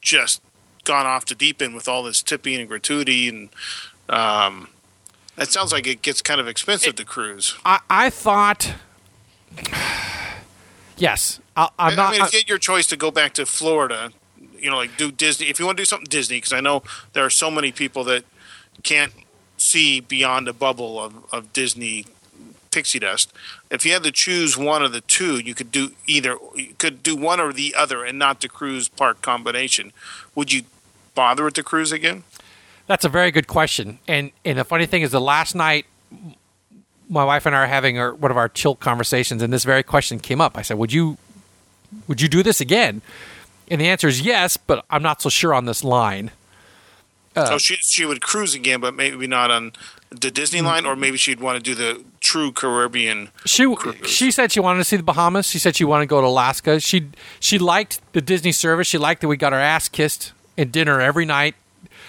just 0.00 0.42
gone 0.84 1.06
off 1.06 1.26
the 1.26 1.34
deep 1.34 1.60
end 1.60 1.74
with 1.74 1.88
all 1.88 2.02
this 2.02 2.22
tipping 2.22 2.58
and 2.58 2.68
gratuity 2.68 3.28
and 3.28 3.48
um, 4.08 4.68
That 5.36 5.48
sounds 5.48 5.72
like 5.72 5.86
it 5.86 6.02
gets 6.02 6.20
kind 6.22 6.40
of 6.40 6.48
expensive 6.48 6.96
to 6.96 7.04
cruise. 7.04 7.56
I, 7.64 7.80
I 7.88 8.10
thought, 8.10 8.74
yes, 10.96 11.40
I, 11.56 11.68
I'm 11.78 11.96
not 11.96 12.14
I 12.14 12.18
mean, 12.18 12.28
get 12.30 12.48
your 12.48 12.58
choice 12.58 12.86
to 12.88 12.96
go 12.96 13.10
back 13.10 13.34
to 13.34 13.46
Florida, 13.46 14.10
you 14.58 14.70
know, 14.70 14.76
like 14.76 14.96
do 14.96 15.10
Disney. 15.10 15.46
If 15.46 15.58
you 15.58 15.66
want 15.66 15.78
to 15.78 15.82
do 15.82 15.86
something 15.86 16.08
Disney, 16.08 16.38
because 16.38 16.52
I 16.52 16.60
know 16.60 16.82
there 17.12 17.24
are 17.24 17.30
so 17.30 17.50
many 17.50 17.72
people 17.72 18.04
that 18.04 18.24
can't 18.82 19.12
see 19.56 20.00
beyond 20.00 20.48
a 20.48 20.52
bubble 20.52 20.98
of, 20.98 21.14
of 21.32 21.52
Disney 21.52 22.06
pixie 22.70 22.98
dust. 22.98 23.32
If 23.70 23.84
you 23.84 23.92
had 23.92 24.02
to 24.04 24.12
choose 24.12 24.56
one 24.56 24.82
of 24.82 24.92
the 24.92 25.00
two, 25.00 25.38
you 25.38 25.54
could 25.54 25.72
do 25.72 25.92
either. 26.06 26.36
You 26.54 26.74
could 26.78 27.02
do 27.02 27.16
one 27.16 27.40
or 27.40 27.52
the 27.52 27.74
other, 27.76 28.04
and 28.04 28.18
not 28.18 28.40
the 28.40 28.48
cruise 28.48 28.88
park 28.88 29.22
combination. 29.22 29.92
Would 30.34 30.52
you 30.52 30.62
bother 31.14 31.44
with 31.44 31.54
the 31.54 31.62
cruise 31.62 31.92
again? 31.92 32.24
That's 32.86 33.04
a 33.04 33.08
very 33.08 33.30
good 33.30 33.46
question. 33.46 33.98
And 34.08 34.32
and 34.44 34.58
the 34.58 34.64
funny 34.64 34.86
thing 34.86 35.02
is, 35.02 35.10
the 35.10 35.20
last 35.20 35.54
night, 35.54 35.86
my 37.08 37.24
wife 37.24 37.46
and 37.46 37.54
I 37.54 37.60
are 37.60 37.66
having 37.66 37.98
our, 37.98 38.14
one 38.14 38.30
of 38.30 38.36
our 38.36 38.48
chill 38.48 38.74
conversations, 38.74 39.42
and 39.42 39.52
this 39.52 39.64
very 39.64 39.82
question 39.82 40.18
came 40.18 40.40
up. 40.40 40.56
I 40.56 40.62
said, 40.62 40.78
"Would 40.78 40.92
you 40.92 41.18
would 42.06 42.20
you 42.20 42.28
do 42.28 42.42
this 42.42 42.60
again?" 42.60 43.02
And 43.68 43.80
the 43.80 43.88
answer 43.88 44.08
is 44.08 44.20
yes, 44.20 44.56
but 44.56 44.84
I'm 44.90 45.02
not 45.02 45.22
so 45.22 45.28
sure 45.28 45.54
on 45.54 45.66
this 45.66 45.84
line. 45.84 46.32
so 47.36 47.42
uh, 47.42 47.58
she 47.58 47.76
she 47.76 48.04
would 48.04 48.20
cruise 48.20 48.54
again, 48.54 48.80
but 48.80 48.94
maybe 48.94 49.26
not 49.26 49.50
on 49.50 49.72
the 50.10 50.30
Disney 50.30 50.60
mm. 50.60 50.64
line, 50.64 50.86
or 50.86 50.96
maybe 50.96 51.16
she'd 51.16 51.40
want 51.40 51.56
to 51.56 51.62
do 51.62 51.74
the 51.74 52.04
true 52.20 52.52
Caribbean. 52.52 53.30
She 53.44 53.74
Cruise. 53.74 54.08
she 54.08 54.30
said 54.30 54.52
she 54.52 54.60
wanted 54.60 54.78
to 54.78 54.84
see 54.84 54.96
the 54.96 55.02
Bahamas. 55.02 55.46
She 55.46 55.58
said 55.58 55.76
she 55.76 55.84
wanted 55.84 56.04
to 56.04 56.08
go 56.08 56.20
to 56.20 56.26
Alaska. 56.26 56.80
She 56.80 57.08
she 57.40 57.58
liked 57.58 58.00
the 58.12 58.20
Disney 58.20 58.52
service. 58.52 58.86
She 58.86 58.98
liked 58.98 59.20
that 59.22 59.28
we 59.28 59.36
got 59.36 59.52
our 59.52 59.60
ass 59.60 59.88
kissed 59.88 60.32
at 60.56 60.70
dinner 60.70 61.00
every 61.00 61.24
night. 61.24 61.54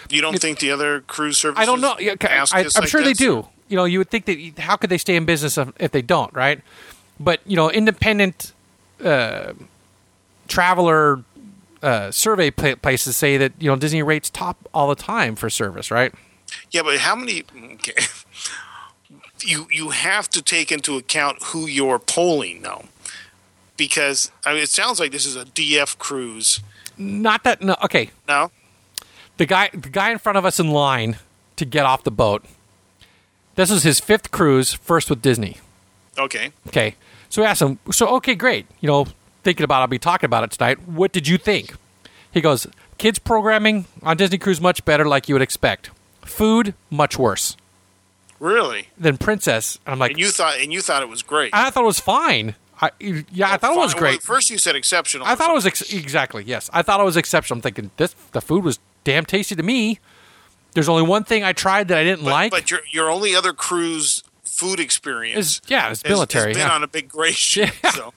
You 0.10 0.22
don't 0.22 0.38
think 0.40 0.60
the 0.60 0.72
other 0.72 1.02
cruise 1.02 1.38
services? 1.38 1.62
I 1.62 1.66
don't 1.66 1.82
know. 1.82 1.96
I, 2.00 2.16
I'm 2.52 2.72
like 2.76 2.88
sure 2.88 3.02
they 3.02 3.14
do. 3.14 3.48
You 3.70 3.78
know, 3.78 3.86
you 3.86 4.00
would 4.00 4.10
think 4.10 4.26
that 4.26 4.60
how 4.60 4.76
could 4.76 4.90
they 4.90 4.98
stay 4.98 5.16
in 5.16 5.26
business 5.26 5.58
if 5.80 5.92
they 5.92 6.02
don't, 6.02 6.34
right? 6.34 6.62
But 7.20 7.40
you 7.46 7.56
know, 7.56 7.72
independent 7.72 8.52
uh, 9.04 9.54
traveler 10.48 11.24
uh, 11.82 12.12
survey 12.12 12.52
pla 12.52 12.76
places 12.76 13.16
say 13.16 13.38
that 13.38 13.54
you 13.60 13.70
know 13.70 13.76
Disney 13.76 14.04
rates 14.04 14.30
top 14.30 14.58
all 14.74 14.90
the 14.90 14.96
time 14.96 15.36
for 15.36 15.50
service, 15.50 15.90
right? 15.90 16.14
Yeah, 16.72 16.84
but 16.84 17.00
how 17.00 17.16
many? 17.16 17.44
Okay. 17.74 17.94
You 19.46 19.68
you 19.72 19.90
have 19.90 20.30
to 20.30 20.42
take 20.42 20.72
into 20.72 20.98
account 20.98 21.42
who 21.46 21.66
you're 21.66 22.00
polling, 22.00 22.62
though, 22.62 22.86
because 23.78 24.32
I 24.46 24.54
mean, 24.54 24.64
it 24.64 24.70
sounds 24.70 25.00
like 25.00 25.12
this 25.12 25.26
is 25.26 25.36
a 25.36 25.46
DF 25.46 25.98
cruise. 25.98 26.60
Not 26.98 27.44
that 27.44 27.62
no. 27.62 27.76
Okay, 27.84 28.12
No, 28.28 28.52
the 29.38 29.46
guy 29.46 29.70
the 29.74 29.90
guy 29.90 30.12
in 30.12 30.18
front 30.20 30.38
of 30.38 30.46
us 30.46 30.60
in 30.60 30.70
line 30.72 31.18
to 31.56 31.66
get 31.66 31.86
off 31.86 32.04
the 32.04 32.12
boat. 32.12 32.46
This 33.56 33.70
is 33.72 33.84
his 33.84 34.00
fifth 34.00 34.32
cruise, 34.32 34.74
first 34.74 35.10
with 35.10 35.22
Disney. 35.22 35.58
okay. 36.18 36.52
Okay, 36.68 36.96
so 37.30 37.42
we 37.42 37.46
asked 37.46 37.62
him. 37.62 37.80
So 37.92 38.08
okay, 38.18 38.36
great. 38.36 38.66
You 38.80 38.88
know, 38.88 39.08
thinking 39.44 39.64
about 39.64 39.80
it, 39.80 39.82
I'll 39.82 39.88
be 39.88 40.00
talking 40.00 40.26
about 40.28 40.44
it 40.44 40.52
tonight. 40.52 40.88
What 40.88 41.12
did 41.12 41.28
you 41.28 41.38
think? 41.38 41.76
He 42.34 42.40
goes, 42.40 42.66
kids 42.98 43.20
programming 43.20 43.86
on 44.04 44.16
Disney 44.16 44.38
Cruise 44.38 44.62
much 44.62 44.86
better, 44.86 45.06
like 45.06 45.28
you 45.28 45.36
would 45.36 45.42
expect. 45.42 45.90
Food 46.22 46.74
much 46.90 47.18
worse 47.20 47.58
Really? 48.42 48.88
than 48.98 49.18
Princess. 49.18 49.78
And 49.86 49.94
I'm 49.94 50.00
like, 50.00 50.12
And 50.12 50.20
you 50.20 50.30
thought 50.30 50.60
and 50.60 50.74
you 50.74 50.82
thought 50.82 51.04
it 51.04 51.10
was 51.10 51.22
great. 51.22 51.52
I 51.54 51.70
thought 51.70 51.84
it 51.84 51.86
was 51.86 52.00
fine. 52.00 52.56
I, 52.82 52.90
yeah, 53.00 53.54
I 53.54 53.58
thought 53.58 53.76
it 53.76 53.78
was 53.78 53.94
Fine. 53.94 54.02
Well, 54.02 54.12
great. 54.14 54.24
first, 54.24 54.50
you 54.50 54.58
said 54.58 54.76
exceptional. 54.76 55.28
I 55.28 55.36
thought 55.36 55.52
it 55.52 55.54
was 55.54 55.68
ex- 55.68 55.94
exactly 55.94 56.44
yes. 56.44 56.68
I 56.74 56.82
thought 56.82 57.00
it 57.00 57.04
was 57.04 57.16
exceptional. 57.16 57.60
I'm 57.60 57.62
thinking 57.62 57.92
this 57.98 58.16
the 58.32 58.42
food 58.42 58.64
was 58.64 58.80
damn 59.04 59.26
tasty 59.26 59.56
to 59.56 59.62
me. 59.62 60.00
There's 60.74 60.90
only 60.90 61.04
one 61.04 61.24
thing 61.24 61.44
I 61.44 61.54
tried 61.54 61.90
that 61.90 62.00
I 62.00 62.04
didn't 62.04 62.24
but, 62.24 62.32
like. 62.32 62.52
but 62.52 62.72
your 62.72 62.80
your 62.90 63.12
only 63.12 63.36
other 63.36 63.54
cruise 63.54 64.24
food 64.44 64.80
experience 64.80 65.38
is 65.38 65.62
yeah, 65.68 65.92
it's 65.92 66.04
military. 66.04 66.48
Has 66.48 66.58
been 66.58 66.68
yeah. 66.68 66.74
on 66.74 66.82
a 66.82 66.88
big 66.88 67.08
gray 67.10 67.32
ship. 67.34 67.70
Yeah. 67.84 67.92
So 67.92 68.14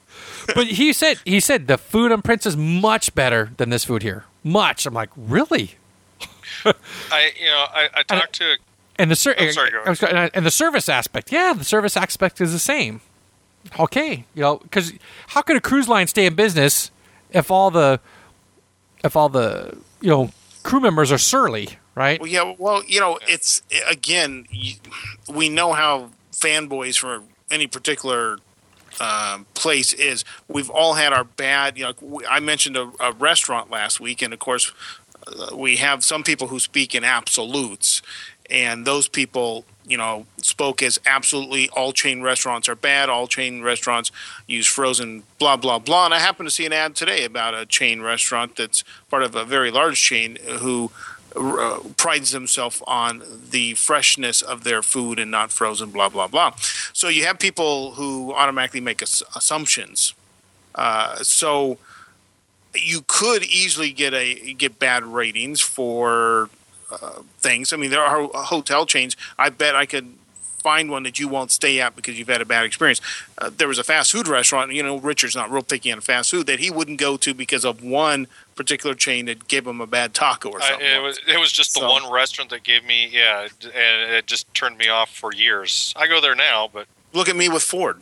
but 0.55 0.65
he 0.67 0.91
said 0.91 1.19
he 1.23 1.39
said 1.39 1.67
the 1.67 1.77
food 1.77 2.11
on 2.11 2.23
Princess 2.23 2.55
much 2.55 3.13
better 3.13 3.51
than 3.57 3.69
this 3.69 3.83
food 3.83 4.01
here. 4.01 4.25
Much. 4.43 4.87
I'm 4.87 4.93
like, 4.95 5.09
really? 5.15 5.75
I 6.65 7.31
you 7.39 7.45
know 7.45 7.65
I, 7.71 7.89
I 7.93 8.03
talked 8.03 8.33
to 8.33 8.57
And 8.97 9.11
the 9.11 9.15
ser- 9.15 9.35
Oh, 9.37 9.49
sorry, 9.51 9.71
go 9.71 9.77
ahead. 9.81 9.89
Was 9.89 10.31
and 10.33 10.45
the 10.45 10.51
service 10.51 10.87
aspect, 10.89 11.31
yeah, 11.31 11.53
the 11.53 11.63
service 11.65 11.97
aspect 11.97 12.39
is 12.39 12.51
the 12.53 12.59
same. 12.59 13.01
Okay, 13.79 14.25
you 14.35 14.41
know, 14.41 14.57
because 14.57 14.93
how 15.27 15.41
could 15.41 15.57
a 15.57 15.61
cruise 15.61 15.89
line 15.89 16.07
stay 16.07 16.25
in 16.25 16.35
business 16.35 16.91
if 17.31 17.49
all 17.49 17.71
the 17.71 17.99
if 19.03 19.15
all 19.15 19.27
the 19.29 19.77
you 20.01 20.09
know 20.09 20.31
crew 20.63 20.79
members 20.79 21.11
are 21.11 21.17
surly, 21.17 21.69
right? 21.95 22.19
Well, 22.19 22.29
yeah. 22.29 22.53
Well, 22.57 22.83
you 22.85 22.99
know, 22.99 23.19
it's 23.27 23.63
again, 23.87 24.45
we 25.27 25.49
know 25.49 25.73
how 25.73 26.11
fanboys 26.31 26.97
for 26.97 27.23
any 27.49 27.67
particular 27.67 28.37
um, 28.99 29.45
place 29.55 29.93
is. 29.93 30.23
We've 30.47 30.69
all 30.69 30.93
had 30.93 31.11
our 31.13 31.23
bad. 31.23 31.77
You 31.77 31.93
know, 32.01 32.21
I 32.29 32.39
mentioned 32.39 32.77
a, 32.77 32.91
a 32.99 33.11
restaurant 33.13 33.69
last 33.69 33.99
week, 33.99 34.21
and 34.21 34.33
of 34.33 34.39
course, 34.39 34.71
uh, 35.27 35.55
we 35.55 35.77
have 35.77 36.03
some 36.03 36.23
people 36.23 36.47
who 36.47 36.59
speak 36.59 36.93
in 36.95 37.03
absolutes, 37.03 38.01
and 38.49 38.85
those 38.85 39.07
people, 39.07 39.65
you 39.85 39.97
know, 39.97 40.25
spoke 40.37 40.81
as 40.81 40.99
absolutely 41.05 41.69
all 41.69 41.91
chain 41.91 42.21
restaurants 42.21 42.67
are 42.69 42.75
bad. 42.75 43.09
All 43.09 43.27
chain 43.27 43.61
restaurants 43.61 44.11
use 44.47 44.67
frozen, 44.67 45.23
blah 45.39 45.57
blah 45.57 45.79
blah. 45.79 46.05
And 46.05 46.13
I 46.13 46.19
happen 46.19 46.45
to 46.45 46.51
see 46.51 46.65
an 46.65 46.73
ad 46.73 46.95
today 46.95 47.23
about 47.23 47.53
a 47.53 47.65
chain 47.65 48.01
restaurant 48.01 48.55
that's 48.55 48.83
part 49.09 49.23
of 49.23 49.35
a 49.35 49.45
very 49.45 49.71
large 49.71 50.01
chain 50.01 50.37
who 50.59 50.91
uh, 51.35 51.79
prides 51.97 52.31
themselves 52.31 52.81
on 52.87 53.21
the 53.49 53.73
freshness 53.73 54.41
of 54.41 54.63
their 54.63 54.81
food 54.81 55.19
and 55.19 55.29
not 55.29 55.51
frozen, 55.51 55.91
blah 55.91 56.09
blah 56.09 56.27
blah. 56.27 56.53
So 56.93 57.07
you 57.07 57.25
have 57.25 57.39
people 57.39 57.91
who 57.91 58.33
automatically 58.33 58.81
make 58.81 59.01
ass- 59.01 59.23
assumptions. 59.35 60.13
Uh, 60.73 61.17
so 61.17 61.77
you 62.73 63.03
could 63.07 63.43
easily 63.43 63.91
get 63.91 64.13
a 64.13 64.53
get 64.53 64.79
bad 64.79 65.03
ratings 65.03 65.61
for 65.61 66.49
uh, 66.91 67.21
things. 67.39 67.73
I 67.73 67.77
mean, 67.77 67.89
there 67.91 68.01
are 68.03 68.27
hotel 68.45 68.85
chains. 68.85 69.15
I 69.37 69.49
bet 69.49 69.75
I 69.75 69.85
could 69.85 70.13
find 70.63 70.89
one 70.89 71.03
that 71.03 71.19
you 71.19 71.27
won't 71.27 71.51
stay 71.51 71.79
at 71.79 71.95
because 71.95 72.17
you've 72.17 72.27
had 72.27 72.41
a 72.41 72.45
bad 72.45 72.65
experience. 72.65 72.99
Uh, 73.37 73.51
there 73.55 73.67
was 73.67 73.77
a 73.77 73.83
fast 73.83 74.11
food 74.11 74.27
restaurant. 74.27 74.73
You 74.73 74.81
know, 74.81 74.97
Richard's 74.97 75.35
not 75.35 75.51
real 75.51 75.61
picky 75.61 75.91
on 75.91 76.01
fast 76.01 76.31
food 76.31 76.47
that 76.47 76.59
he 76.59 76.71
wouldn't 76.71 76.99
go 76.99 77.17
to 77.17 77.33
because 77.35 77.63
of 77.63 77.83
one 77.83 78.25
particular 78.55 78.95
chain 78.95 79.25
that 79.27 79.47
gave 79.47 79.67
him 79.67 79.79
a 79.79 79.85
bad 79.85 80.13
taco 80.15 80.49
or 80.49 80.61
something. 80.61 80.87
it 80.87 81.01
was 81.03 81.19
it 81.27 81.39
was 81.39 81.51
just 81.51 81.73
the 81.75 81.81
So- 81.81 81.89
one 81.89 82.11
restaurant 82.11 82.49
that 82.49 82.63
gave 82.63 82.83
me 82.83 83.07
yeah, 83.11 83.47
and 83.63 84.11
it 84.13 84.25
just 84.25 84.51
turned 84.55 84.77
me 84.77 84.87
off 84.89 85.13
for 85.15 85.31
years. 85.33 85.93
I 85.95 86.07
go 86.07 86.19
there 86.19 86.35
now, 86.35 86.69
but 86.71 86.87
Look 87.13 87.29
at 87.29 87.35
me 87.35 87.47
with 87.47 87.63
Ford. 87.63 88.01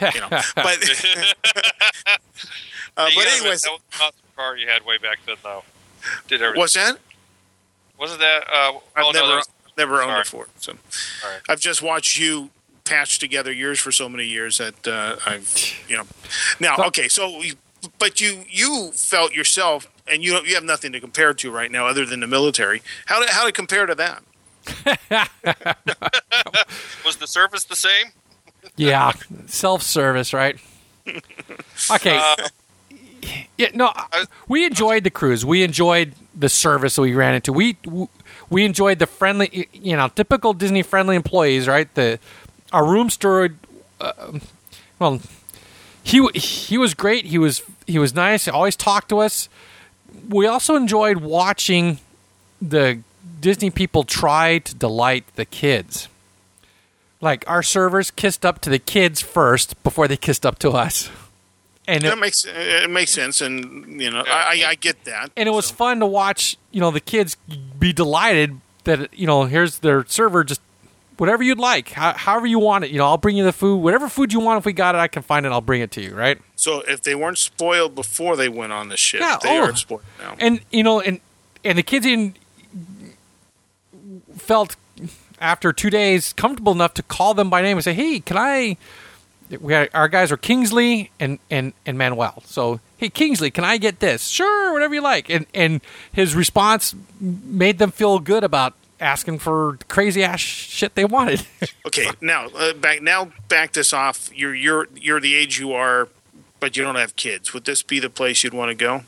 You 0.00 0.20
know, 0.20 0.28
but 0.30 0.44
uh, 2.96 3.10
but 3.14 3.26
anyways, 3.26 3.62
that 3.62 3.70
was 3.72 3.80
not 4.00 4.14
the 4.14 4.36
car 4.36 4.56
you 4.56 4.66
had 4.66 4.84
way 4.84 4.98
back 4.98 5.18
then, 5.26 5.36
though. 5.42 5.62
Did 6.26 6.42
everything? 6.42 6.58
what's 6.60 6.74
that? 6.74 6.98
Wasn't 8.02 8.18
that? 8.18 8.42
Uh, 8.52 8.72
I've 8.96 9.04
oh, 9.04 9.10
never 9.12 9.26
that 9.28 9.36
was, 9.36 9.48
never 9.78 10.02
owned 10.02 10.10
sorry. 10.10 10.20
a 10.22 10.24
Ford, 10.24 10.48
so 10.58 10.72
Sorry. 10.90 11.36
I've 11.48 11.60
just 11.60 11.82
watched 11.82 12.18
you 12.18 12.50
patch 12.82 13.20
together 13.20 13.52
yours 13.52 13.78
for 13.78 13.92
so 13.92 14.08
many 14.08 14.24
years 14.26 14.58
that 14.58 14.88
uh, 14.88 15.14
I've 15.24 15.48
you 15.88 15.96
know. 15.98 16.02
Now, 16.58 16.74
okay, 16.88 17.06
so 17.06 17.40
but 18.00 18.20
you 18.20 18.44
you 18.50 18.90
felt 18.92 19.32
yourself, 19.34 19.86
and 20.08 20.24
you 20.24 20.36
you 20.44 20.56
have 20.56 20.64
nothing 20.64 20.90
to 20.94 20.98
compare 21.00 21.32
to 21.32 21.50
right 21.52 21.70
now 21.70 21.86
other 21.86 22.04
than 22.04 22.18
the 22.18 22.26
military. 22.26 22.82
How 23.06 23.20
did 23.20 23.28
how 23.30 23.46
to 23.46 23.52
compare 23.52 23.86
to 23.86 23.94
that? 23.94 24.24
was 27.04 27.18
the 27.18 27.26
service 27.28 27.62
the 27.64 27.76
same? 27.76 28.06
yeah, 28.76 29.12
self 29.46 29.82
service, 29.82 30.32
right? 30.32 30.58
Okay. 31.90 32.16
Uh, 32.20 32.48
Yeah, 33.56 33.68
no, 33.74 33.92
I- 33.94 34.24
we 34.48 34.64
enjoyed 34.64 35.04
the 35.04 35.10
cruise. 35.10 35.44
We 35.44 35.62
enjoyed 35.62 36.14
the 36.34 36.48
service 36.48 36.96
that 36.96 37.02
we 37.02 37.14
ran 37.14 37.34
into. 37.34 37.52
We 37.52 37.76
we 38.50 38.64
enjoyed 38.64 38.98
the 38.98 39.06
friendly, 39.06 39.68
you 39.72 39.96
know, 39.96 40.08
typical 40.08 40.52
Disney 40.52 40.82
friendly 40.82 41.16
employees, 41.16 41.68
right? 41.68 41.92
The 41.94 42.18
our 42.72 42.86
room 42.86 43.10
steward, 43.10 43.58
uh, 44.00 44.38
well, 44.98 45.20
he 46.02 46.26
he 46.34 46.78
was 46.78 46.94
great. 46.94 47.26
He 47.26 47.38
was 47.38 47.62
he 47.86 47.98
was 47.98 48.14
nice. 48.14 48.46
He 48.46 48.50
always 48.50 48.76
talked 48.76 49.08
to 49.10 49.18
us. 49.18 49.48
We 50.28 50.46
also 50.46 50.74
enjoyed 50.76 51.18
watching 51.18 51.98
the 52.60 53.00
Disney 53.40 53.70
people 53.70 54.04
try 54.04 54.58
to 54.58 54.74
delight 54.74 55.24
the 55.36 55.44
kids. 55.44 56.08
Like 57.20 57.48
our 57.48 57.62
servers 57.62 58.10
kissed 58.10 58.44
up 58.44 58.60
to 58.62 58.70
the 58.70 58.78
kids 58.78 59.20
first 59.20 59.80
before 59.82 60.08
they 60.08 60.16
kissed 60.16 60.44
up 60.44 60.58
to 60.60 60.70
us. 60.70 61.10
And 61.88 62.04
it, 62.04 62.08
That 62.08 62.18
makes 62.18 62.44
it 62.48 62.90
makes 62.90 63.10
sense, 63.10 63.40
and 63.40 64.00
you 64.00 64.10
know 64.10 64.22
I, 64.26 64.62
I, 64.64 64.68
I 64.70 64.74
get 64.76 65.04
that. 65.04 65.30
and 65.36 65.48
it 65.48 65.52
was 65.52 65.66
So- 65.66 65.74
fun 65.74 66.00
to 66.00 66.06
watch 66.06 66.56
you 66.70 66.80
know 66.80 66.90
the 66.90 67.00
kids 67.00 67.36
be 67.78 67.92
delighted 67.92 68.60
that 68.84 69.12
you 69.18 69.26
know 69.26 69.44
here's 69.44 69.78
their 69.80 70.04
server 70.06 70.44
just 70.44 70.60
whatever 71.18 71.42
you'd 71.42 71.58
like 71.58 71.90
how, 71.90 72.12
however 72.14 72.46
you 72.46 72.58
want 72.58 72.84
it 72.84 72.90
you 72.90 72.98
know 72.98 73.04
i'll 73.06 73.18
bring 73.18 73.36
you 73.36 73.44
the 73.44 73.52
food 73.52 73.76
whatever 73.76 74.08
food 74.08 74.32
you 74.32 74.40
want 74.40 74.58
if 74.58 74.64
we 74.64 74.72
got 74.72 74.94
it 74.94 74.98
i 74.98 75.06
can 75.06 75.22
find 75.22 75.44
it 75.46 75.52
i'll 75.52 75.60
bring 75.60 75.80
it 75.80 75.90
to 75.92 76.00
you 76.00 76.14
right 76.14 76.38
So 76.56 76.80
if 76.88 77.02
they 77.02 77.14
weren't 77.14 77.38
spoiled 77.38 77.94
before 77.94 78.34
they 78.36 78.48
went 78.48 78.72
on 78.72 78.88
the 78.88 78.96
ship, 78.96 79.20
Yeah, 79.20 79.38
they 79.42 79.58
oh. 79.58 79.62
are 79.64 79.76
spoiled 79.76 80.02
now. 80.18 80.34
and 80.40 80.60
you 80.70 80.82
know 80.82 81.00
and 81.00 81.20
and 81.64 81.76
the 81.78 81.82
kids 81.82 82.06
in 82.06 82.34
felt 84.36 84.76
after 85.40 85.72
two 85.72 85.90
days, 85.90 86.32
comfortable 86.32 86.72
enough 86.72 86.94
to 86.94 87.02
call 87.02 87.34
them 87.34 87.50
by 87.50 87.62
name 87.62 87.76
and 87.76 87.84
say, 87.84 87.94
"Hey, 87.94 88.20
can 88.20 88.36
I?" 88.36 88.76
We 89.60 89.72
had, 89.72 89.90
our 89.94 90.08
guys 90.08 90.32
are 90.32 90.36
Kingsley 90.36 91.10
and 91.20 91.38
and 91.50 91.72
and 91.84 91.98
Manuel. 91.98 92.42
So, 92.46 92.80
hey, 92.96 93.08
Kingsley, 93.08 93.50
can 93.50 93.64
I 93.64 93.76
get 93.76 94.00
this? 94.00 94.26
Sure, 94.28 94.72
whatever 94.72 94.94
you 94.94 95.00
like. 95.02 95.28
And 95.28 95.46
and 95.54 95.80
his 96.12 96.34
response 96.34 96.94
made 97.20 97.78
them 97.78 97.90
feel 97.90 98.18
good 98.18 98.44
about 98.44 98.74
asking 99.00 99.40
for 99.40 99.78
crazy 99.88 100.22
ass 100.22 100.40
shit 100.40 100.94
they 100.94 101.04
wanted. 101.04 101.46
Okay, 101.84 102.08
now 102.22 102.46
uh, 102.56 102.72
back 102.72 103.02
now 103.02 103.32
back 103.48 103.72
this 103.72 103.92
off. 103.92 104.30
You're 104.34 104.54
you're 104.54 104.88
you're 104.94 105.20
the 105.20 105.34
age 105.34 105.58
you 105.58 105.72
are, 105.72 106.08
but 106.58 106.74
you 106.74 106.82
don't 106.82 106.94
have 106.94 107.16
kids. 107.16 107.52
Would 107.52 107.66
this 107.66 107.82
be 107.82 107.98
the 107.98 108.08
place 108.08 108.42
you'd 108.42 108.54
want 108.54 108.70
to 108.70 108.74
go? 108.74 109.02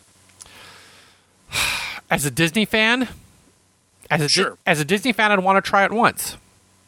as 2.11 2.27
a 2.27 2.31
Disney 2.31 2.67
fan, 2.67 3.09
as 4.11 4.21
a 4.21 4.45
Di- 4.45 4.57
as 4.67 4.81
a 4.81 4.85
Disney 4.85 5.13
fan, 5.13 5.33
I'd 5.33 5.39
want 5.39 5.65
to 5.65 5.67
try 5.67 5.85
it 5.85 5.93
once. 5.93 6.37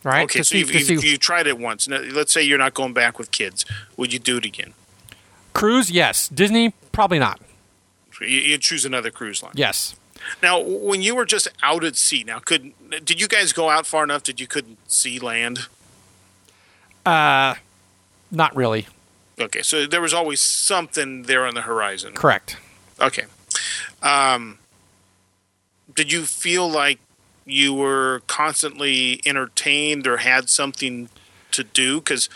Right? 0.06 0.24
Okay, 0.24 0.38
To 0.38 0.44
so 0.44 0.52
see- 0.52 0.58
you've, 0.60 0.72
you've, 0.72 1.00
see- 1.00 1.10
you 1.10 1.16
tried 1.18 1.46
it 1.46 1.58
once. 1.58 1.88
Now, 1.88 1.98
let's 1.98 2.32
say 2.32 2.42
you're 2.42 2.58
not 2.58 2.74
going 2.74 2.92
back 2.92 3.18
with 3.18 3.30
kids. 3.32 3.64
Would 3.96 4.12
you 4.12 4.18
do 4.18 4.36
it 4.38 4.44
again? 4.44 4.72
cruise, 5.52 5.90
yes. 5.90 6.28
Disney, 6.28 6.74
probably 6.92 7.18
not. 7.18 7.40
You'd 8.20 8.60
choose 8.60 8.84
another 8.84 9.10
cruise 9.10 9.42
line. 9.42 9.52
Yes. 9.54 9.94
Now, 10.42 10.60
when 10.60 11.00
you 11.02 11.14
were 11.16 11.24
just 11.24 11.48
out 11.62 11.82
at 11.82 11.96
sea, 11.96 12.24
now 12.24 12.38
could 12.40 12.72
did 13.04 13.20
you 13.20 13.26
guys 13.28 13.52
go 13.52 13.68
out 13.70 13.86
far 13.86 14.04
enough 14.04 14.24
that 14.24 14.38
you 14.40 14.46
couldn't 14.46 14.78
see 14.90 15.18
land? 15.18 15.66
Not 17.04 17.58
really. 18.54 18.86
Okay, 19.38 19.62
so 19.62 19.86
there 19.86 20.00
was 20.00 20.12
always 20.14 20.40
something 20.40 21.22
there 21.24 21.46
on 21.46 21.54
the 21.54 21.62
horizon. 21.62 22.14
Correct. 22.14 22.56
Okay. 23.00 23.24
Um, 24.02 24.58
did 25.94 26.10
you 26.12 26.24
feel 26.24 26.68
like 26.68 26.98
you 27.46 27.72
were 27.72 28.22
constantly 28.26 29.20
entertained 29.24 30.06
or 30.06 30.18
had 30.18 30.50
something 30.50 31.08
to 31.52 31.64
do? 31.64 32.00
Because 32.00 32.28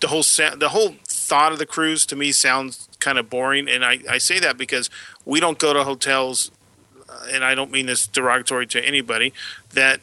the 0.00 0.08
whole 0.08 0.22
sa- 0.22 0.56
the 0.56 0.70
whole 0.70 0.96
thought 1.06 1.52
of 1.52 1.58
the 1.58 1.66
cruise 1.66 2.04
to 2.06 2.16
me 2.16 2.32
sounds 2.32 2.88
kind 3.00 3.18
of 3.18 3.30
boring, 3.30 3.68
and 3.68 3.84
I, 3.84 4.00
I 4.10 4.18
say 4.18 4.38
that 4.40 4.58
because 4.58 4.90
we 5.24 5.40
don't 5.40 5.58
go 5.58 5.72
to 5.72 5.84
hotels, 5.84 6.50
uh, 7.08 7.26
and 7.32 7.44
I 7.44 7.54
don't 7.54 7.70
mean 7.70 7.86
this 7.86 8.06
derogatory 8.06 8.66
to 8.68 8.84
anybody. 8.84 9.32
That 9.72 10.00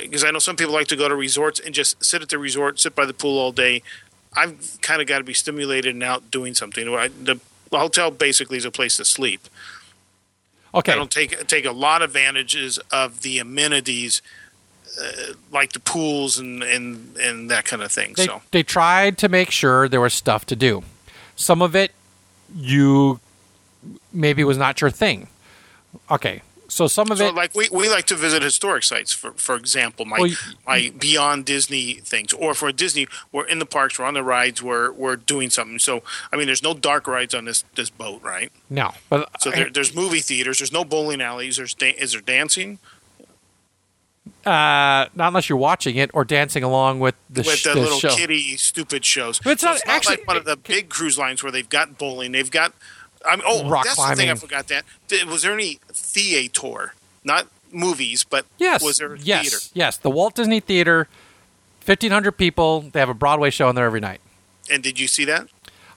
because 0.00 0.24
I 0.24 0.30
know 0.30 0.38
some 0.38 0.56
people 0.56 0.74
like 0.74 0.88
to 0.88 0.96
go 0.96 1.08
to 1.08 1.14
resorts 1.14 1.60
and 1.60 1.74
just 1.74 2.02
sit 2.04 2.22
at 2.22 2.28
the 2.28 2.38
resort, 2.38 2.80
sit 2.80 2.94
by 2.94 3.04
the 3.06 3.14
pool 3.14 3.38
all 3.38 3.52
day. 3.52 3.82
I've 4.32 4.78
kind 4.80 5.00
of 5.02 5.08
got 5.08 5.18
to 5.18 5.24
be 5.24 5.34
stimulated 5.34 5.92
and 5.94 6.02
out 6.02 6.30
doing 6.30 6.54
something. 6.54 6.88
I, 6.88 7.08
the 7.08 7.40
the 7.70 7.78
hotel 7.78 8.10
basically 8.10 8.58
is 8.58 8.64
a 8.64 8.70
place 8.70 8.96
to 8.96 9.04
sleep. 9.04 9.48
Okay. 10.74 10.94
Don't 10.94 11.10
take 11.10 11.46
take 11.46 11.64
a 11.64 11.72
lot 11.72 12.02
of 12.02 12.10
advantages 12.10 12.78
of 12.92 13.22
the 13.22 13.38
amenities, 13.38 14.22
uh, 15.00 15.34
like 15.50 15.72
the 15.72 15.80
pools 15.80 16.38
and, 16.38 16.62
and 16.62 17.16
and 17.16 17.50
that 17.50 17.64
kind 17.64 17.82
of 17.82 17.90
thing. 17.90 18.14
They, 18.16 18.26
so 18.26 18.42
they 18.50 18.62
tried 18.62 19.18
to 19.18 19.28
make 19.28 19.50
sure 19.50 19.88
there 19.88 20.00
was 20.00 20.14
stuff 20.14 20.46
to 20.46 20.56
do. 20.56 20.82
Some 21.36 21.62
of 21.62 21.74
it, 21.74 21.92
you 22.54 23.20
maybe 24.12 24.44
was 24.44 24.58
not 24.58 24.80
your 24.80 24.90
thing. 24.90 25.28
Okay. 26.10 26.42
So 26.70 26.86
some 26.86 27.10
of 27.10 27.18
so 27.18 27.26
it, 27.28 27.34
like 27.34 27.54
we, 27.54 27.68
we 27.70 27.88
like 27.88 28.06
to 28.06 28.14
visit 28.14 28.42
historic 28.42 28.84
sites 28.84 29.12
for 29.12 29.32
for 29.32 29.56
example 29.56 30.04
my 30.06 30.18
Well, 30.18 30.26
you- 30.28 30.36
my 30.66 30.92
beyond 30.98 31.44
Disney 31.44 31.94
things 31.94 32.32
or 32.32 32.54
for 32.54 32.70
Disney 32.72 33.06
we're 33.32 33.44
in 33.46 33.58
the 33.58 33.66
parks 33.66 33.98
we're 33.98 34.04
on 34.06 34.14
the 34.14 34.22
rides 34.22 34.62
we're 34.62 34.92
we're 34.92 35.16
doing 35.16 35.50
something 35.50 35.78
so 35.78 36.02
I 36.32 36.36
mean 36.36 36.46
there's 36.46 36.62
no 36.62 36.72
dark 36.74 37.06
rides 37.06 37.34
on 37.34 37.44
this 37.44 37.64
this 37.74 37.90
boat 37.90 38.22
right 38.22 38.50
no. 38.70 38.92
But 39.08 39.28
so 39.42 39.50
there, 39.50 39.68
there's 39.68 39.94
movie 39.94 40.20
theaters 40.20 40.58
there's 40.60 40.72
no 40.72 40.84
bowling 40.84 41.20
alleys 41.20 41.56
there's 41.56 41.74
da- 41.74 41.90
is 41.98 42.12
there 42.12 42.20
dancing 42.20 42.78
uh, 44.46 45.06
not 45.14 45.28
unless 45.28 45.48
you're 45.48 45.58
watching 45.58 45.96
it 45.96 46.10
or 46.14 46.24
dancing 46.24 46.62
along 46.62 46.98
with 47.00 47.14
the, 47.28 47.42
with 47.42 47.62
the 47.62 47.74
the 47.74 47.80
little 47.80 47.98
show. 47.98 48.14
kitty 48.16 48.56
stupid 48.56 49.04
shows. 49.04 49.38
But 49.38 49.50
it's 49.50 49.62
So 49.62 49.68
not- 49.72 49.80
actually- 49.86 50.16
like 50.16 50.26
one 50.28 50.36
of 50.38 50.44
the 50.46 50.56
big 50.56 50.88
cruise 50.88 51.18
lines 51.18 51.42
where 51.42 51.52
they've 51.52 51.68
got 51.68 51.98
bowling. 51.98 52.32
They've 52.32 52.50
got. 52.50 52.72
I 53.26 53.36
mean, 53.36 53.44
oh, 53.46 53.68
Rock 53.68 53.84
that's 53.84 53.96
the 53.96 54.16
thing 54.16 54.30
I 54.30 54.34
forgot. 54.34 54.68
That 54.68 54.84
Did- 55.08 55.28
was 55.28 55.42
there 55.42 55.52
any 55.52 55.78
theater, 55.92 56.94
not 57.24 57.46
movies, 57.70 58.24
but 58.24 58.46
Yes. 58.58 58.82
was 58.82 58.96
there 58.98 59.14
a 59.14 59.18
yes. 59.18 59.42
theater? 59.42 59.58
Yes. 59.74 59.96
The 59.98 60.10
Walt 60.10 60.34
Disney 60.34 60.60
Theater, 60.60 61.06
1,500 61.84 62.32
people. 62.32 62.82
They 62.92 63.00
have 63.00 63.08
a 63.08 63.14
Broadway 63.14 63.50
show 63.50 63.68
in 63.68 63.76
there 63.76 63.84
every 63.86 64.00
night. 64.00 64.20
And 64.70 64.82
did 64.82 64.98
you 64.98 65.06
see 65.08 65.24
that? 65.26 65.48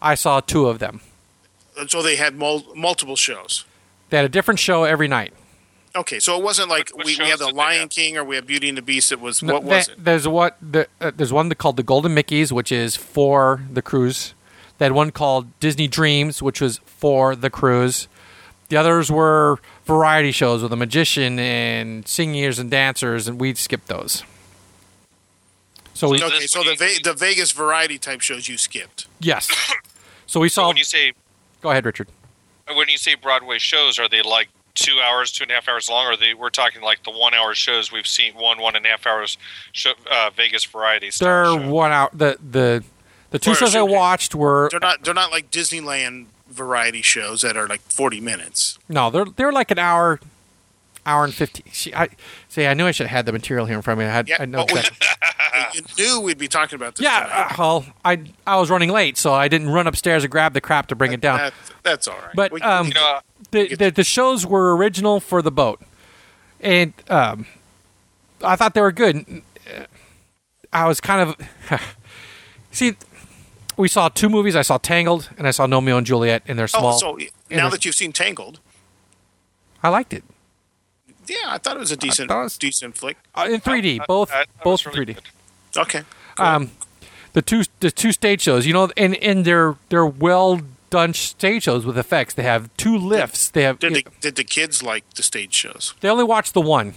I 0.02 0.16
saw 0.16 0.40
two 0.41 0.68
of 0.68 0.80
them. 0.80 1.02
So 1.88 2.02
they 2.02 2.18
had 2.18 2.36
mul- 2.36 2.66
multiple 2.76 3.16
shows. 3.16 3.66
They 4.10 4.18
had 4.18 4.26
a 4.26 4.30
different 4.30 4.60
show 4.60 4.84
every 4.84 5.08
night. 5.08 5.34
Okay, 5.95 6.20
so 6.20 6.38
it 6.38 6.44
wasn't 6.44 6.70
like 6.70 6.90
What- 6.90 6.98
what 7.00 7.06
we, 7.06 7.12
we 7.14 7.16
shows 7.16 7.30
had 7.30 7.40
the 7.40 7.50
Lion 7.50 7.82
have? 7.82 7.90
King 7.90 8.18
or 8.18 8.24
we 8.24 8.36
had 8.36 8.45
Beauty 8.48 8.68
and 8.70 8.78
the 8.78 8.82
Beast. 8.82 9.12
It 9.12 9.20
was 9.22 9.41
No, 9.41 9.54
what 9.54 9.64
was 9.64 9.88
that- 9.88 9.94
it? 9.94 10.04
There's 10.04 10.28
what 10.28 10.58
the, 10.62 10.88
uh, 11.00 11.12
there's 11.16 11.32
one 11.32 11.50
called 11.56 11.78
the 11.78 11.84
Golden 11.84 12.14
Mickey's, 12.14 12.52
which 12.52 12.72
is 12.72 12.95
for 12.95 13.62
the 13.72 13.82
cruise. 13.82 14.34
They 14.78 14.86
had 14.86 14.91
one 14.94 15.12
called 15.12 15.48
Disney 15.60 15.88
Dreams, 15.88 16.41
which 16.41 16.60
was 16.62 16.80
for 16.86 17.36
the 17.36 17.50
cruise. 17.50 18.08
The 18.70 18.78
others 18.78 19.12
were 19.12 19.60
variety 19.86 20.32
shows 20.32 20.64
with 20.64 20.74
a 20.74 20.76
magician 20.76 21.38
and 21.40 22.08
singers 22.08 22.58
and 22.60 22.72
dancers, 22.72 23.28
and 23.28 23.40
we 23.40 23.54
skipped 23.54 23.88
those. 23.88 24.24
So 25.94 26.10
we 26.10 26.22
Okay, 26.24 26.48
so 26.48 26.64
the 26.64 26.76
Ve- 26.76 27.00
the 27.04 27.14
Vegas 27.14 27.52
variety 27.52 27.98
type 28.00 28.22
shows 28.22 28.48
you 28.50 28.58
skipped. 28.58 29.08
yes. 29.20 29.48
So 30.26 30.40
we 30.40 30.50
So 30.50 30.64
saw. 30.64 30.68
when 30.70 30.78
you 30.78 30.84
say 30.84 31.14
Go 31.62 31.70
ahead, 31.70 31.86
Richard. 31.86 32.08
when 32.74 32.90
you 32.90 32.98
say 32.98 33.14
Broadway 33.16 33.60
shows, 33.60 34.00
are 34.00 34.10
they 34.10 34.22
like 34.24 34.48
two 34.74 35.00
hours, 35.00 35.32
two 35.32 35.44
and 35.44 35.52
a 35.52 35.54
half 35.56 35.68
hours 35.70 35.88
long, 35.90 36.08
or 36.08 36.18
they 36.18 36.34
we're 36.34 36.50
talking 36.50 36.82
like 36.82 37.04
the 37.04 37.12
one 37.12 37.34
hour 37.36 37.54
shows 37.54 37.91
we've 37.91 38.08
seen 38.08 38.34
one 38.34 38.60
one 38.60 38.76
and 38.76 38.86
a 38.86 38.90
half 38.90 39.06
hours 39.06 39.38
show, 39.72 39.91
uh, 40.10 40.32
Vegas 40.36 40.64
variety 40.66 41.12
They're 41.20 41.45
show. 41.45 41.68
one 41.70 41.91
hour. 41.91 42.10
The 42.12 42.38
the 42.41 42.84
the 43.34 43.39
two 43.39 43.51
Or 43.51 43.55
shows 43.55 43.76
I 43.76 43.81
watched 43.81 44.34
were 44.35 44.69
They're 44.72 44.80
not 44.80 45.03
they're 45.03 45.14
not 45.14 45.31
like 45.31 45.49
Disneyland 45.51 46.27
variety 46.49 47.01
shows 47.01 47.41
that 47.41 47.57
are 47.57 47.68
like 47.68 47.81
forty 47.81 48.22
minutes. 48.22 48.77
no, 48.88 49.10
they're 49.10 49.26
they're 49.26 49.51
like 49.51 49.72
an 49.72 49.80
hour, 49.80 50.19
hour 51.05 51.23
and 51.26 51.34
fifteen. 51.34 51.65
See, 51.73 51.93
I 51.95 52.10
see. 52.47 52.68
I 52.68 52.73
knew 52.76 52.85
I 52.85 52.91
should 52.91 53.07
have 53.07 53.18
had 53.18 53.26
the 53.26 53.31
material 53.31 53.65
here 53.65 53.76
in 53.76 53.81
front 53.81 53.99
of 53.99 54.05
me. 54.05 54.10
I 54.10 54.14
had. 54.14 54.30
Yeah, 54.30 54.38
I 54.39 54.45
know 54.45 54.65
but 54.68 54.88
exactly. 54.88 55.07
you 55.73 55.81
knew 55.97 56.19
we'd 56.22 56.38
be 56.38 56.47
talking 56.47 56.76
about 56.76 56.95
this. 56.95 57.03
Yeah, 57.05 57.47
uh, 57.51 57.55
well, 57.57 57.85
I 58.05 58.23
I 58.45 58.57
was 58.57 58.69
running 58.69 58.89
late, 58.91 59.18
so 59.18 59.34
I 59.34 59.47
didn't 59.47 59.69
run 59.69 59.88
upstairs 59.88 60.23
and 60.23 60.31
grab 60.31 60.53
the 60.53 60.61
crap 60.61 60.88
to 60.88 60.95
bring 60.95 61.11
it 61.11 61.19
down. 61.22 61.39
That, 61.39 61.53
that's 61.81 62.07
all 62.07 62.18
right. 62.19 62.35
But, 62.35 62.51
We- 62.51 62.61
um, 62.61 62.88
You 62.88 62.93
know, 62.93 63.19
The, 63.51 63.76
the 63.76 63.89
the 63.89 64.03
shows 64.03 64.45
were 64.45 64.76
original 64.77 65.19
for 65.19 65.41
the 65.41 65.51
boat, 65.51 65.81
and 66.61 66.93
um, 67.10 67.47
I 68.43 68.55
thought 68.55 68.76
they 68.76 68.81
were 68.81 68.91
good. 68.91 69.41
I 70.72 70.88
was 70.88 71.01
kind 71.01 71.30
of 71.30 71.81
see. 72.72 72.93
We 73.78 73.88
saw 73.88 74.10
two 74.10 74.30
movies. 74.30 74.56
I 74.56 74.62
saw 74.62 74.78
Tangled 74.78 75.30
and 75.38 75.48
I 75.48 75.52
saw 75.52 75.66
Gnomeo 75.68 75.98
and 75.98 76.06
Juliet, 76.06 76.44
and 76.48 76.58
they're 76.60 76.68
small. 76.68 76.94
oh, 76.95 76.98
so 76.98 77.18
now 77.50 77.70
that 77.70 77.86
you've 77.86 77.95
seen 77.95 78.12
Tangled, 78.14 78.60
I 79.82 79.90
liked 79.90 80.14
it 80.14 80.24
yeah, 81.28 81.38
I 81.48 81.58
thought 81.58 81.78
it 81.78 81.80
was 81.80 81.91
a 81.91 81.95
decent 81.98 82.30
was- 82.30 82.58
decent 82.58 82.98
flick. 82.98 83.18
uh, 83.36 83.48
in 83.50 83.62
3D. 83.62 84.02
I- 84.02 84.06
both 84.06 84.32
I- 84.32 84.45
both 84.64 84.86
really 84.86 84.98
3D. 84.98 85.14
good. 85.16 85.24
Okay, 85.78 86.02
Um, 86.38 86.72
the 87.34 87.41
two 87.41 87.64
the 87.80 87.91
two 87.91 88.12
stage 88.12 88.41
shows, 88.41 88.66
you 88.68 88.74
know, 88.74 88.90
and 88.98 89.16
and 89.24 89.45
they're 89.45 89.76
they're 89.90 90.06
well 90.06 90.62
done 90.90 91.14
stage 91.14 91.64
shows 91.64 91.86
with 91.86 91.98
effects. 91.98 92.34
They 92.34 92.44
have 92.44 92.70
two 92.78 92.98
lifts. 92.98 93.48
They 93.50 93.64
have 93.64 93.80
did 93.80 93.94
the 93.95 94.06
did 94.22 94.36
the 94.36 94.44
kids 94.44 94.84
like 94.84 95.04
the 95.16 95.24
stage 95.24 95.54
shows? 95.54 95.94
They 96.02 96.10
only 96.10 96.24
watched 96.26 96.54
the 96.54 96.62
one. 96.62 96.94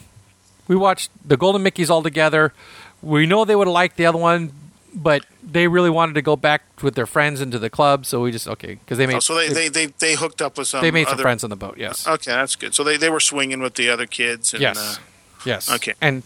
We 0.68 0.74
watched 0.76 1.10
the 1.24 1.36
Golden 1.36 1.62
Mickeys 1.62 1.88
all 1.88 2.02
together. 2.02 2.52
We 3.00 3.26
know 3.26 3.44
they 3.44 3.54
would 3.54 3.68
have 3.68 3.74
liked 3.74 3.96
the 3.96 4.06
other 4.06 4.18
one, 4.18 4.50
but 4.94 5.24
they 5.42 5.68
really 5.68 5.90
wanted 5.90 6.14
to 6.14 6.22
go 6.22 6.36
back 6.36 6.62
with 6.82 6.94
their 6.94 7.06
friends 7.06 7.40
into 7.40 7.58
the 7.58 7.70
club, 7.70 8.06
so 8.06 8.22
we 8.22 8.32
just 8.32 8.48
okay 8.48 8.74
because 8.74 8.98
they 8.98 9.06
made 9.06 9.16
Oh, 9.16 9.20
so 9.20 9.34
they, 9.34 9.48
they, 9.48 9.68
they, 9.68 9.86
they 9.86 10.14
hooked 10.14 10.40
up 10.42 10.58
with 10.58 10.68
some. 10.68 10.82
they 10.82 10.90
made 10.90 11.08
some 11.08 11.18
friends 11.18 11.44
on 11.44 11.50
the 11.50 11.56
boat. 11.56 11.76
Yes, 11.78 12.06
Okay, 12.06 12.32
that's 12.32 12.56
good. 12.56 12.74
So 12.74 12.82
they, 12.84 12.96
they 12.96 13.10
were 13.10 13.20
swinging 13.20 13.60
with 13.60 13.74
the 13.74 13.88
other 13.88 14.06
kids. 14.06 14.52
And, 14.52 14.62
yes, 14.62 14.78
uh, 14.78 15.00
yes. 15.44 15.70
okay. 15.70 15.94
and 16.00 16.22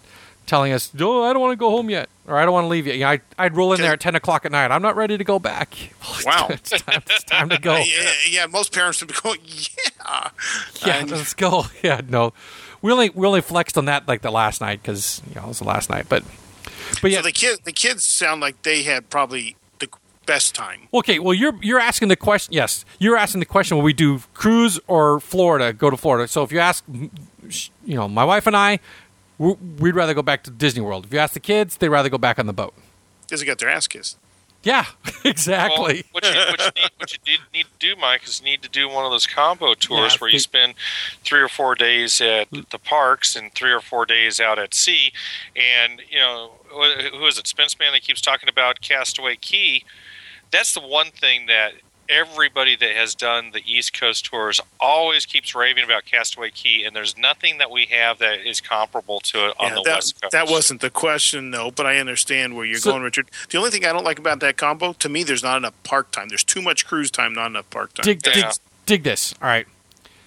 telling 0.47 0.73
us, 0.73 0.93
"No, 0.95 1.23
I 1.25 1.33
don't 1.33 1.41
want 1.41 1.53
to 1.53 1.57
go 1.57 1.71
home 1.71 1.91
yet," 1.91 2.09
or 2.27 2.37
"I 2.37 2.45
don't 2.45 2.53
want 2.53 2.65
to 2.65 2.69
leave 2.69 2.87
yet." 2.87 2.97
Yeah, 2.97 3.11
I, 3.11 3.21
I'd 3.39 3.57
roll 3.57 3.73
in 3.73 3.81
there 3.81 3.93
at 3.93 4.01
ten 4.01 4.15
o'clock 4.17 4.45
at 4.45 4.51
night. 4.53 4.71
I'm 4.73 4.83
not 4.83 4.97
ready 4.97 5.17
to 5.17 5.25
go 5.25 5.39
back. 5.39 5.75
Wow. 6.25 6.49
it's, 6.51 6.71
time, 6.71 7.03
it's 7.09 7.25
time 7.25 7.49
to 7.51 7.59
go. 7.59 7.77
yeah, 7.79 8.11
yeah, 8.29 8.47
most 8.47 8.73
parents 8.75 9.01
would 9.01 9.09
be 9.09 9.15
going, 9.23 9.39
yeah. 9.45 10.31
Yeah, 10.85 10.97
And- 10.97 11.11
let's 11.11 11.35
go. 11.35 11.65
Yeah, 11.83 12.01
no, 12.07 12.33
we 12.83 12.91
only 12.93 13.11
we 13.11 13.27
only 13.27 13.41
flexed 13.41 13.79
on 13.79 13.85
that 13.87 14.07
like 14.09 14.23
the 14.23 14.31
last 14.31 14.61
night 14.61 14.83
because 14.83 15.23
you 15.29 15.37
know 15.37 15.45
it 15.45 15.49
was 15.49 15.59
the 15.61 15.65
last 15.65 15.89
night, 15.89 16.07
but 16.09 16.25
but 17.03 17.11
yeah, 17.11 17.19
So 17.19 17.23
the 17.25 17.33
kids 17.33 17.61
the 17.65 17.73
kids 17.73 18.05
sound 18.05 18.41
like 18.41 18.63
they 18.63 18.83
had 18.83 19.11
probably 19.11 19.57
the 19.79 19.89
best 20.27 20.55
time. 20.55 20.89
Okay, 20.93 21.19
well 21.19 21.35
you're 21.35 21.55
you're 21.63 21.81
asking 21.81 22.09
the 22.09 22.17
question. 22.17 22.53
Yes, 22.55 22.85
you're 22.99 23.17
asking 23.17 23.41
the 23.41 23.47
question: 23.47 23.77
Will 23.77 23.85
we 23.85 23.93
do 23.93 24.21
cruise 24.35 24.79
or 24.87 25.21
Florida? 25.21 25.73
Go 25.73 25.91
to 25.91 25.97
Florida. 25.97 26.29
So 26.29 26.43
if 26.43 26.53
you 26.53 26.59
ask, 26.59 26.85
you 27.85 27.95
know, 27.97 28.09
my 28.09 28.25
wife 28.25 28.47
and 28.47 28.57
I, 28.57 28.79
we- 29.39 29.55
we'd 29.79 29.95
rather 29.95 30.15
go 30.15 30.23
back 30.23 30.43
to 30.45 30.51
Disney 30.51 30.83
World. 30.83 31.07
If 31.07 31.13
you 31.13 31.19
ask 31.19 31.35
the 31.35 31.41
kids, 31.41 31.77
they'd 31.77 31.89
rather 31.89 32.09
go 32.09 32.19
back 32.19 32.39
on 32.39 32.47
the 32.47 32.53
boat. 32.53 32.75
Because 33.23 33.41
they 33.41 33.47
got 33.47 33.59
their 33.59 33.69
ass 33.71 33.87
kissed. 33.87 34.19
Yeah, 34.63 34.85
exactly. 35.25 36.05
Well, 36.13 36.21
what 36.21 36.25
you, 36.25 36.41
what 36.51 36.61
you, 36.61 36.83
need, 36.83 36.91
what 36.99 37.13
you 37.13 37.39
need, 37.53 37.65
to 37.65 37.79
do, 37.79 37.97
Mike, 37.97 38.27
is 38.27 38.41
you 38.41 38.45
need 38.45 38.63
to 38.63 38.69
do 38.69 38.89
one 38.89 39.05
of 39.05 39.11
those 39.11 39.27
combo 39.27 39.75
tours 39.75 40.15
Yeah, 40.15 40.19
where 40.19 40.31
you 40.31 40.39
spend 40.39 40.75
three 41.25 41.41
or 41.41 41.49
four 41.49 41.75
days 41.75 42.21
at 42.21 42.51
mm. 42.51 42.69
the 42.69 42.79
parks 42.79 43.37
and 43.37 43.53
three 43.55 43.73
or 43.73 43.81
four 43.81 44.05
days 44.05 44.39
out 44.39 44.59
at 44.59 44.75
sea. 44.75 45.13
And 45.57 46.03
you 46.11 46.19
know, 46.19 46.53
who 46.69 47.27
is 47.27 47.39
it? 47.39 47.47
Spenceman 47.47 47.93
that 47.93 48.03
keeps 48.03 48.21
talking 48.21 48.49
about 48.49 48.81
Castaway 48.81 49.37
Cay. 49.37 49.83
That's 50.51 50.75
the 50.75 50.81
one 50.81 51.11
thing 51.11 51.47
that 51.47 51.73
everybody 52.11 52.77
that 52.77 52.91
has 52.97 53.15
done 53.15 53.53
the 53.53 53.63
East 53.65 53.99
Coast 53.99 54.25
tours 54.27 54.61
always 54.79 55.25
keeps 55.25 55.55
raving 55.55 55.85
about 55.85 56.05
Castaway 56.05 56.51
Cay, 56.51 56.85
and 56.85 56.95
there's 56.95 57.17
nothing 57.17 57.59
that 57.59 57.71
we 57.71 57.87
have 57.87 58.19
that 58.19 58.41
is 58.47 58.61
comparable 58.61 59.21
to 59.21 59.49
it 59.49 59.55
on 59.59 59.69
Yeah, 59.71 59.75
the 59.77 59.83
that, 59.85 59.95
West 59.95 60.21
Coast. 60.21 60.33
that 60.33 60.49
wasn't 60.51 60.81
the 60.81 60.91
question, 60.91 61.51
though. 61.53 61.71
But 61.71 61.87
I 61.87 61.99
understand 61.99 62.57
where 62.57 62.67
you're 62.67 62.79
So- 62.79 62.91
going, 62.91 63.03
Richard. 63.03 63.31
The 63.49 63.59
only 63.59 63.71
thing 63.71 63.87
I 63.87 63.93
don't 63.93 64.05
like 64.05 64.19
about 64.19 64.41
that 64.41 64.57
combo, 64.57 64.93
to 64.95 65.09
me, 65.09 65.23
there's 65.23 65.43
not 65.43 65.57
enough 65.57 65.75
park 65.85 66.11
time. 66.11 66.29
There's 66.29 66.45
too 66.45 66.61
much 66.61 66.87
cruise 66.87 67.11
time, 67.11 67.33
not 67.33 67.47
enough 67.47 67.71
park 67.71 67.95
time. 67.95 68.05
dig, 68.05 68.21
dig, 68.23 68.37
Yeah. 68.37 68.53
dig 68.87 69.03
this. 69.05 69.35
All 69.41 69.49
right. 69.49 69.67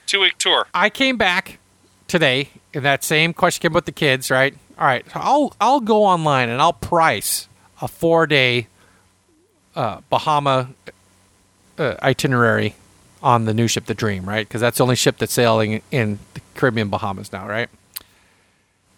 two 0.05 0.21
week 0.21 0.37
tour. 0.37 0.67
I 0.73 0.89
came 0.89 1.17
back 1.17 1.59
today, 2.07 2.49
and 2.73 2.83
that 2.85 3.03
same 3.03 3.33
question 3.33 3.61
came 3.61 3.71
about 3.71 3.85
the 3.85 3.91
kids, 3.91 4.29
right? 4.31 4.53
All 4.77 4.85
right, 4.87 5.05
so 5.11 5.19
I'll 5.21 5.55
I'll 5.61 5.79
go 5.79 6.03
online 6.03 6.49
and 6.49 6.61
I'll 6.61 6.73
price 6.73 7.47
a 7.81 7.87
four 7.87 8.25
day 8.27 8.67
uh, 9.75 10.01
Bahama 10.09 10.69
uh, 11.77 11.95
itinerary 12.01 12.75
on 13.21 13.45
the 13.45 13.53
new 13.53 13.67
ship, 13.67 13.85
the 13.85 13.93
Dream, 13.93 14.25
right? 14.27 14.47
Because 14.47 14.61
that's 14.61 14.77
the 14.77 14.83
only 14.83 14.95
ship 14.95 15.17
that's 15.17 15.33
sailing 15.33 15.81
in 15.91 16.19
the 16.33 16.41
Caribbean 16.55 16.89
Bahamas 16.89 17.31
now, 17.31 17.47
right? 17.47 17.69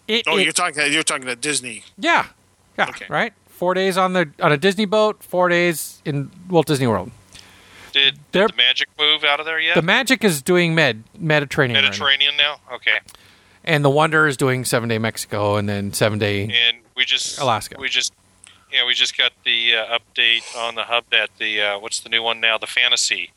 It, 0.07 0.23
oh, 0.27 0.37
it- 0.37 0.43
you're 0.43 0.53
talking. 0.53 0.91
You're 0.91 1.03
talking 1.03 1.23
about 1.23 1.41
Disney. 1.41 1.83
yeah, 1.97 2.27
yeah, 2.77 2.87
Okay. 2.89 3.05
right. 3.09 3.33
Four 3.49 3.73
days 3.73 3.97
on 3.97 4.13
the 4.13 4.29
on 4.41 4.51
a 4.51 4.57
Disney 4.57 4.85
boat, 4.85 5.23
four 5.23 5.47
days 5.49 6.01
in 6.05 6.29
Walt 6.49 6.67
Disney 6.67 6.87
World. 6.87 7.11
Did, 7.93 8.19
They're- 8.33 8.47
did 8.47 8.53
the 8.53 8.57
Magic 8.57 8.89
move 8.99 9.23
out 9.23 9.39
of 9.39 9.45
there 9.45 9.59
yet? 9.59 9.75
The 9.75 9.81
Magic 9.81 10.23
is 10.25 10.41
doing 10.41 10.75
Med 10.75 11.03
Mediterranean, 11.17 11.75
right 11.77 11.83
now. 11.83 11.89
Mediterranean 11.89 12.35
now? 12.37 12.57
Okay. 12.73 12.99
and 13.63 13.83
the 13.83 13.89
Wonder 13.89 14.27
is 14.27 14.35
doing 14.37 14.63
seven 14.65 14.89
day 14.89 14.97
Mexico, 14.99 15.55
and 15.55 15.67
then 15.69 15.91
seven 15.93 16.19
day 16.19 16.43
And 16.43 16.77
we 16.95 17.05
just 17.05 17.39
Alaska. 17.39 17.77
We 17.79 17.87
just 17.89 18.13
yeah, 18.71 18.85
we 18.85 18.93
just 18.93 19.17
got 19.17 19.31
the 19.43 19.75
uh, 19.75 19.97
update 19.99 20.55
on 20.57 20.75
the 20.75 20.83
hub 20.83 21.05
that 21.11 21.29
the 21.39 21.61
uh, 21.61 21.79
what's 21.79 21.99
the 21.99 22.09
new 22.09 22.21
one 22.23 22.39
now? 22.41 22.57
The 22.57 22.67
Fantasy. 22.67 23.31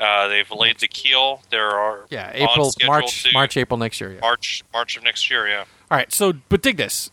Uh, 0.00 0.28
they've 0.28 0.50
laid 0.52 0.78
the 0.78 0.86
keel. 0.86 1.42
There 1.50 1.70
are 1.70 2.06
Yeah, 2.08 2.30
April, 2.32 2.72
March, 2.86 3.26
March, 3.32 3.56
April 3.56 3.76
next 3.78 4.00
year. 4.00 4.12
Yeah. 4.12 4.20
March, 4.20 4.62
March 4.72 4.96
of 4.96 5.02
next 5.02 5.28
year. 5.28 5.48
Yeah. 5.48 5.64
All 5.90 5.98
right. 5.98 6.12
So, 6.12 6.34
but 6.48 6.62
dig 6.62 6.76
this. 6.76 7.10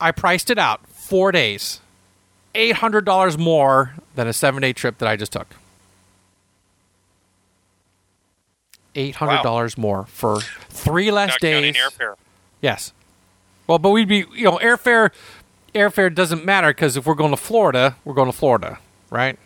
I 0.00 0.10
priced 0.10 0.50
it 0.50 0.58
out 0.58 0.86
four 0.88 1.30
days, 1.30 1.80
eight 2.54 2.76
hundred 2.76 3.04
dollars 3.04 3.38
more 3.38 3.94
than 4.16 4.26
a 4.26 4.32
seven 4.32 4.60
day 4.60 4.72
trip 4.72 4.98
that 4.98 5.08
I 5.08 5.14
just 5.16 5.32
took. 5.32 5.54
Eight 8.94 9.16
hundred 9.16 9.42
dollars 9.42 9.76
more 9.76 10.06
for 10.06 10.40
three 10.68 11.10
less 11.10 11.30
Not 11.30 11.40
days. 11.40 11.76
airfare. 11.76 12.14
Yes. 12.60 12.92
Well, 13.66 13.78
but 13.78 13.90
we'd 13.90 14.08
be, 14.08 14.24
you 14.34 14.44
know, 14.44 14.58
airfare. 14.58 15.10
Airfare 15.76 16.14
doesn't 16.14 16.44
matter 16.44 16.68
because 16.68 16.96
if 16.96 17.06
we're 17.06 17.14
going 17.14 17.30
to 17.30 17.36
Florida, 17.36 17.96
we're 18.04 18.14
going 18.14 18.30
to 18.30 18.36
Florida, 18.36 18.78
right? 19.10 19.38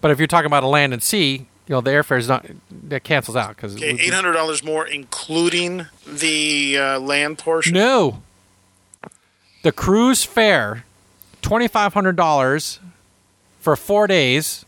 But 0.00 0.10
if 0.10 0.18
you're 0.18 0.26
talking 0.26 0.46
about 0.46 0.62
a 0.62 0.66
land 0.66 0.92
and 0.92 1.02
sea, 1.02 1.46
you 1.66 1.74
know, 1.76 1.80
the 1.80 1.90
airfare 1.90 2.18
is 2.18 2.26
not 2.28 2.46
that 2.88 3.04
cancels 3.04 3.36
out 3.36 3.54
because 3.54 3.76
Okay, 3.76 3.96
eight 4.00 4.12
hundred 4.12 4.32
dollars 4.32 4.64
more, 4.64 4.86
including 4.86 5.86
the 6.06 6.78
uh, 6.78 6.98
land 6.98 7.38
portion. 7.38 7.74
No. 7.74 8.22
The 9.62 9.70
cruise 9.70 10.24
fare, 10.24 10.84
twenty 11.42 11.68
five 11.68 11.94
hundred 11.94 12.16
dollars 12.16 12.80
for 13.60 13.76
four 13.76 14.06
days 14.06 14.64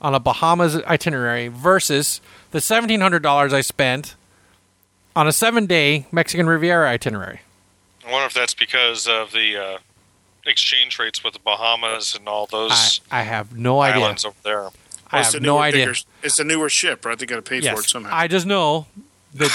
on 0.00 0.14
a 0.14 0.20
Bahamas 0.20 0.76
itinerary 0.82 1.48
versus 1.48 2.20
the 2.50 2.60
seventeen 2.60 3.00
hundred 3.00 3.22
dollars 3.22 3.52
I 3.52 3.62
spent 3.62 4.14
on 5.16 5.26
a 5.26 5.32
seven 5.32 5.66
day 5.66 6.06
Mexican 6.12 6.46
Riviera 6.46 6.88
itinerary. 6.88 7.40
I 8.06 8.12
wonder 8.12 8.26
if 8.26 8.34
that's 8.34 8.54
because 8.54 9.08
of 9.08 9.32
the 9.32 9.56
uh, 9.56 9.78
exchange 10.46 10.98
rates 10.98 11.22
with 11.24 11.34
the 11.34 11.40
Bahamas 11.40 12.14
and 12.14 12.28
all 12.28 12.46
those 12.46 13.00
I 13.10 13.22
have 13.22 13.56
no 13.56 13.80
idea. 13.80 14.04
islands 14.04 14.24
over 14.24 14.36
there. 14.42 14.68
I 15.10 15.20
It's 15.20 15.32
have 15.32 15.42
a 15.42 15.44
no 15.44 15.54
newer, 15.54 15.62
idea. 15.62 15.86
bigger- 15.86 15.98
it's 16.22 16.38
a 16.38 16.44
newer 16.44 16.68
ship, 16.68 17.04
right? 17.04 17.18
They 17.18 17.26
got 17.26 17.36
to 17.36 17.42
pay 17.42 17.60
for 17.60 17.80
it 17.80 17.84
somehow. 17.84 18.10
I 18.14 18.26
just 18.28 18.46
know 18.46 18.86
that 19.34 19.50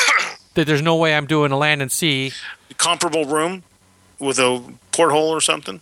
that 0.55 0.65
there's 0.67 0.81
no 0.81 0.95
way 0.95 1.15
I'm 1.15 1.25
doing 1.27 1.51
a 1.51 1.57
land 1.57 1.81
and 1.81 1.91
sea. 1.91 2.31
Comparable 2.77 3.25
room 3.25 3.63
with 4.19 4.39
a 4.39 4.61
porthole 4.91 5.29
or 5.29 5.41
something. 5.41 5.81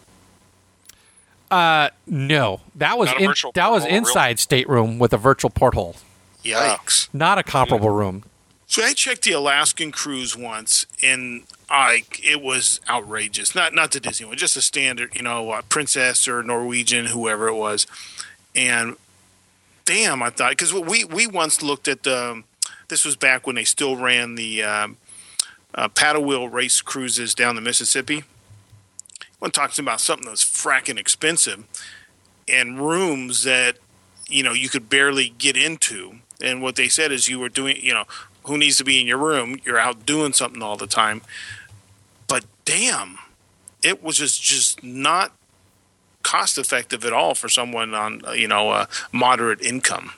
Uh, 1.50 1.90
no, 2.06 2.60
that 2.76 2.98
was 2.98 3.10
in, 3.14 3.26
that 3.26 3.28
was 3.30 3.42
porthole, 3.44 3.74
really? 3.84 3.90
inside 3.96 4.40
stateroom 4.40 5.00
with 5.00 5.14
a 5.14 5.18
virtual 5.18 5.50
porthole, 5.50 5.96
Yikes! 6.44 7.08
not 7.14 7.38
a 7.38 7.44
comparable 7.44 7.90
room. 7.90 8.24
So 8.68 8.84
I 8.84 8.94
checked 8.94 9.24
the 9.24 9.32
Alaskan 9.32 9.94
cruise 9.94 10.36
once, 10.36 10.86
and 11.02 11.44
I 11.70 12.04
it 12.22 12.42
was 12.42 12.82
outrageous. 12.90 13.56
Not 13.56 13.74
not 13.74 13.92
the 13.92 14.02
Disney 14.02 14.28
one, 14.28 14.38
just 14.38 14.58
a 14.58 14.62
standard, 14.62 15.16
you 15.16 15.22
know, 15.22 15.52
uh, 15.52 15.62
Princess 15.70 16.28
or 16.28 16.44
Norwegian, 16.44 17.08
whoever 17.08 17.48
it 17.48 17.56
was. 17.56 17.88
And 18.54 18.98
damn, 19.86 20.22
I 20.22 20.30
thought 20.30 20.52
because 20.52 20.74
we 20.74 21.06
we 21.06 21.26
once 21.26 21.64
looked 21.64 21.88
at 21.88 22.04
the. 22.04 22.44
This 22.90 23.04
was 23.04 23.16
back 23.16 23.46
when 23.48 23.56
they 23.56 23.66
still 23.66 23.98
ran 23.98 24.36
the 24.36 24.64
um, 24.64 24.98
uh, 25.76 25.90
paddle 25.90 26.24
wheel 26.24 26.48
race 26.48 26.82
cruises 26.82 27.34
down 27.36 27.56
the 27.56 27.62
Mississippi. 27.62 28.24
One 29.40 29.52
talks 29.52 29.78
about 29.78 30.02
something 30.02 30.28
that's 30.28 30.44
fracking 30.44 30.98
expensive, 30.98 31.66
and 32.48 32.80
rooms 32.80 33.44
that 33.44 33.78
you 34.28 34.44
know 34.44 34.52
you 34.54 34.68
could 34.68 34.90
barely 34.90 35.30
get 35.30 35.56
into. 35.56 36.20
And 36.40 36.62
what 36.62 36.76
they 36.76 36.88
said 36.88 37.12
is 37.12 37.28
you 37.28 37.40
were 37.40 37.50
doing, 37.50 37.78
you 37.82 37.94
know, 37.94 38.04
who 38.48 38.58
needs 38.58 38.78
to 38.78 38.84
be 38.84 39.00
in 39.00 39.08
your 39.08 39.18
room? 39.18 39.60
You're 39.64 39.80
out 39.80 40.06
doing 40.06 40.34
something 40.34 40.62
all 40.62 40.78
the 40.78 40.88
time. 40.88 41.22
But 42.28 42.46
damn, 42.66 43.20
it 43.84 44.02
was 44.04 44.18
just 44.18 44.42
just 44.42 44.84
not 44.84 45.34
cost 46.24 46.58
effective 46.58 47.06
at 47.06 47.14
all 47.14 47.36
for 47.36 47.48
someone 47.48 47.94
on 47.94 48.22
you 48.34 48.48
know 48.48 48.72
a 48.72 48.88
moderate 49.12 49.62
income. 49.62 50.12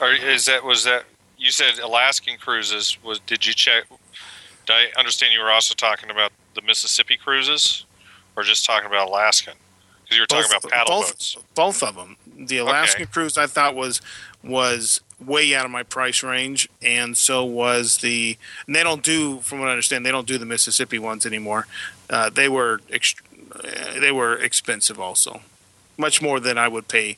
Or 0.00 0.12
is 0.12 0.46
that 0.46 0.64
was 0.64 0.84
that 0.84 1.04
you 1.36 1.50
said 1.50 1.78
Alaskan 1.78 2.38
cruises? 2.38 2.98
Was 3.02 3.20
did 3.20 3.46
you 3.46 3.54
check? 3.54 3.84
Did 4.66 4.72
I 4.72 4.98
understand 4.98 5.32
you 5.32 5.40
were 5.40 5.50
also 5.50 5.74
talking 5.74 6.10
about 6.10 6.32
the 6.54 6.62
Mississippi 6.62 7.16
cruises, 7.16 7.84
or 8.36 8.42
just 8.42 8.64
talking 8.64 8.86
about 8.86 9.08
Alaskan? 9.08 9.54
Because 10.02 10.16
you 10.16 10.22
were 10.22 10.26
talking 10.26 10.50
about 10.50 10.70
paddle 10.70 11.00
both, 11.00 11.08
boats. 11.10 11.36
both 11.54 11.82
of 11.82 11.96
them. 11.96 12.16
The 12.38 12.58
Alaskan 12.58 13.02
Okay. 13.02 13.10
cruise 13.12 13.36
I 13.36 13.46
thought 13.46 13.74
was 13.74 14.00
was 14.42 15.00
way 15.24 15.52
out 15.54 15.64
of 15.64 15.70
my 15.72 15.82
price 15.82 16.22
range, 16.22 16.68
and 16.80 17.18
so 17.18 17.44
was 17.44 17.98
the. 17.98 18.38
And 18.66 18.76
they 18.76 18.82
don't 18.84 19.02
do, 19.02 19.40
from 19.40 19.58
what 19.58 19.68
I 19.68 19.72
understand, 19.72 20.06
they 20.06 20.12
don't 20.12 20.26
do 20.26 20.38
the 20.38 20.46
Mississippi 20.46 20.98
ones 20.98 21.26
anymore. 21.26 21.66
Uh, 22.08 22.30
they 22.30 22.48
were 22.48 22.78
ext- 22.90 23.20
uh, 23.52 23.98
they 24.00 24.12
were 24.12 24.36
expensive 24.36 25.00
also, 25.00 25.40
much 25.96 26.22
more 26.22 26.38
than 26.40 26.56
I 26.56 26.68
would 26.68 26.86
pay 26.88 27.16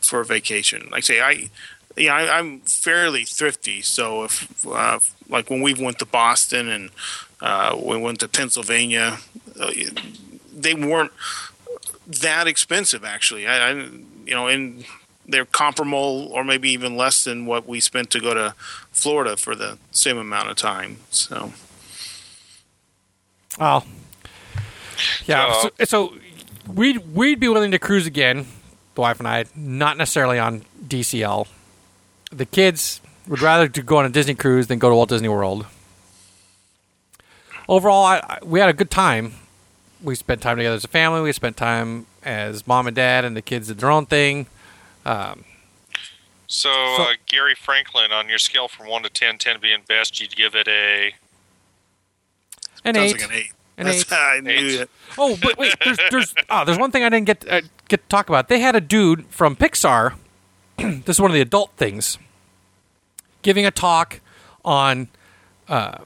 for 0.00 0.20
a 0.20 0.24
vacation. 0.24 0.88
Like 0.90 0.98
I 0.98 1.00
say, 1.00 1.20
I. 1.20 1.50
Yeah, 1.96 2.14
I, 2.14 2.38
I'm 2.38 2.60
fairly 2.60 3.24
thrifty, 3.24 3.80
so 3.82 4.22
if 4.22 4.64
uh, 4.64 5.00
like 5.28 5.50
when 5.50 5.62
we 5.62 5.74
went 5.74 5.98
to 5.98 6.06
Boston 6.06 6.68
and 6.68 6.90
uh, 7.40 7.76
we 7.76 7.96
went 7.96 8.20
to 8.20 8.28
Pennsylvania, 8.28 9.18
uh, 9.60 9.72
they 10.54 10.74
weren't 10.74 11.10
that 12.06 12.46
expensive 12.46 13.04
actually. 13.04 13.48
I, 13.48 13.70
I 13.72 13.88
you 14.28 14.34
know, 14.34 14.46
and 14.46 14.84
they're 15.26 15.44
comparable 15.44 16.28
or 16.32 16.44
maybe 16.44 16.70
even 16.70 16.96
less 16.96 17.24
than 17.24 17.44
what 17.46 17.66
we 17.66 17.80
spent 17.80 18.10
to 18.10 18.20
go 18.20 18.32
to 18.34 18.54
Florida 18.92 19.36
for 19.36 19.54
the 19.54 19.78
same 19.90 20.16
amount 20.18 20.48
of 20.50 20.56
time. 20.56 20.98
So 21.10 21.52
Well, 23.58 23.84
yeah. 25.26 25.52
So- 25.62 25.70
So, 25.78 25.84
so 25.84 26.14
we'd 26.72 27.14
we'd 27.14 27.40
be 27.40 27.48
willing 27.48 27.70
to 27.72 27.78
cruise 27.78 28.06
again, 28.06 28.46
the 28.94 29.00
wife 29.00 29.18
and 29.18 29.28
I, 29.28 29.44
not 29.56 29.96
necessarily 29.96 30.38
on 30.38 30.64
DCL. 30.86 31.46
The 32.30 32.46
kids 32.46 33.00
would 33.26 33.40
rather 33.42 33.68
to 33.68 33.82
go 33.82 33.98
on 33.98 34.04
a 34.04 34.08
Disney 34.10 34.34
cruise 34.34 34.66
than 34.68 34.78
go 34.78 34.88
to 34.88 34.94
Walt 34.94 35.08
Disney 35.08 35.28
World. 35.28 35.66
Overall, 37.68 38.04
I, 38.04 38.16
I, 38.18 38.38
we 38.44 38.60
had 38.60 38.68
a 38.70 38.72
good 38.72 38.90
time. 38.90 39.34
We 40.02 40.14
spent 40.14 40.40
time 40.42 40.56
together 40.58 40.76
as 40.76 40.84
a 40.84 40.88
family. 40.88 41.20
We 41.20 41.32
spent 41.32 41.56
time 41.56 42.06
as 42.22 42.66
mom 42.66 42.86
and 42.86 42.94
dad, 42.94 43.24
and 43.24 43.36
the 43.36 43.42
kids 43.42 43.68
did 43.68 43.78
their 43.78 43.90
own 43.90 44.06
thing. 44.06 44.46
Um, 45.04 45.44
So, 46.50 46.70
So- 46.96 47.02
uh, 47.02 47.14
Gary 47.26 47.54
Franklin, 47.54 48.10
on 48.10 48.28
your 48.28 48.38
scale 48.38 48.68
from 48.68 48.86
one 48.86 49.02
to 49.02 49.10
10, 49.10 49.36
10 49.36 49.60
being 49.60 49.80
best, 49.86 50.18
you'd 50.20 50.34
give 50.34 50.54
it 50.54 50.66
a 50.66 51.14
an 52.84 52.94
sounds 52.94 53.12
eight. 53.12 53.20
like 53.20 53.30
an 53.30 53.36
eight. 53.36 53.52
An 53.76 53.84
That's, 53.86 54.00
eight. 54.00 54.12
I 54.16 54.40
knew 54.40 54.50
Eight. 54.52 54.80
it. 54.80 54.90
Oh, 55.18 55.36
but 55.42 55.58
wait, 55.58 55.74
there's 55.84 55.98
there's 56.10 56.34
oh, 56.48 56.64
there's 56.66 56.78
one 56.78 56.90
thing 56.90 57.04
I 57.04 57.10
didn't 57.10 57.26
get 57.26 57.44
uh, 57.50 57.60
get 57.88 58.02
to 58.02 58.08
talk 58.08 58.28
about. 58.30 58.48
They 58.48 58.60
had 58.60 58.74
a 58.76 58.80
dude 58.80 59.26
from 59.26 59.56
Pixar. 59.56 60.14
this 60.78 61.16
is 61.16 61.20
one 61.20 61.30
of 61.30 61.34
the 61.34 61.40
adult 61.42 61.72
things, 61.76 62.16
giving 63.42 63.66
a 63.66 63.70
talk 63.70 64.20
on 64.64 65.08
uh, 65.68 65.98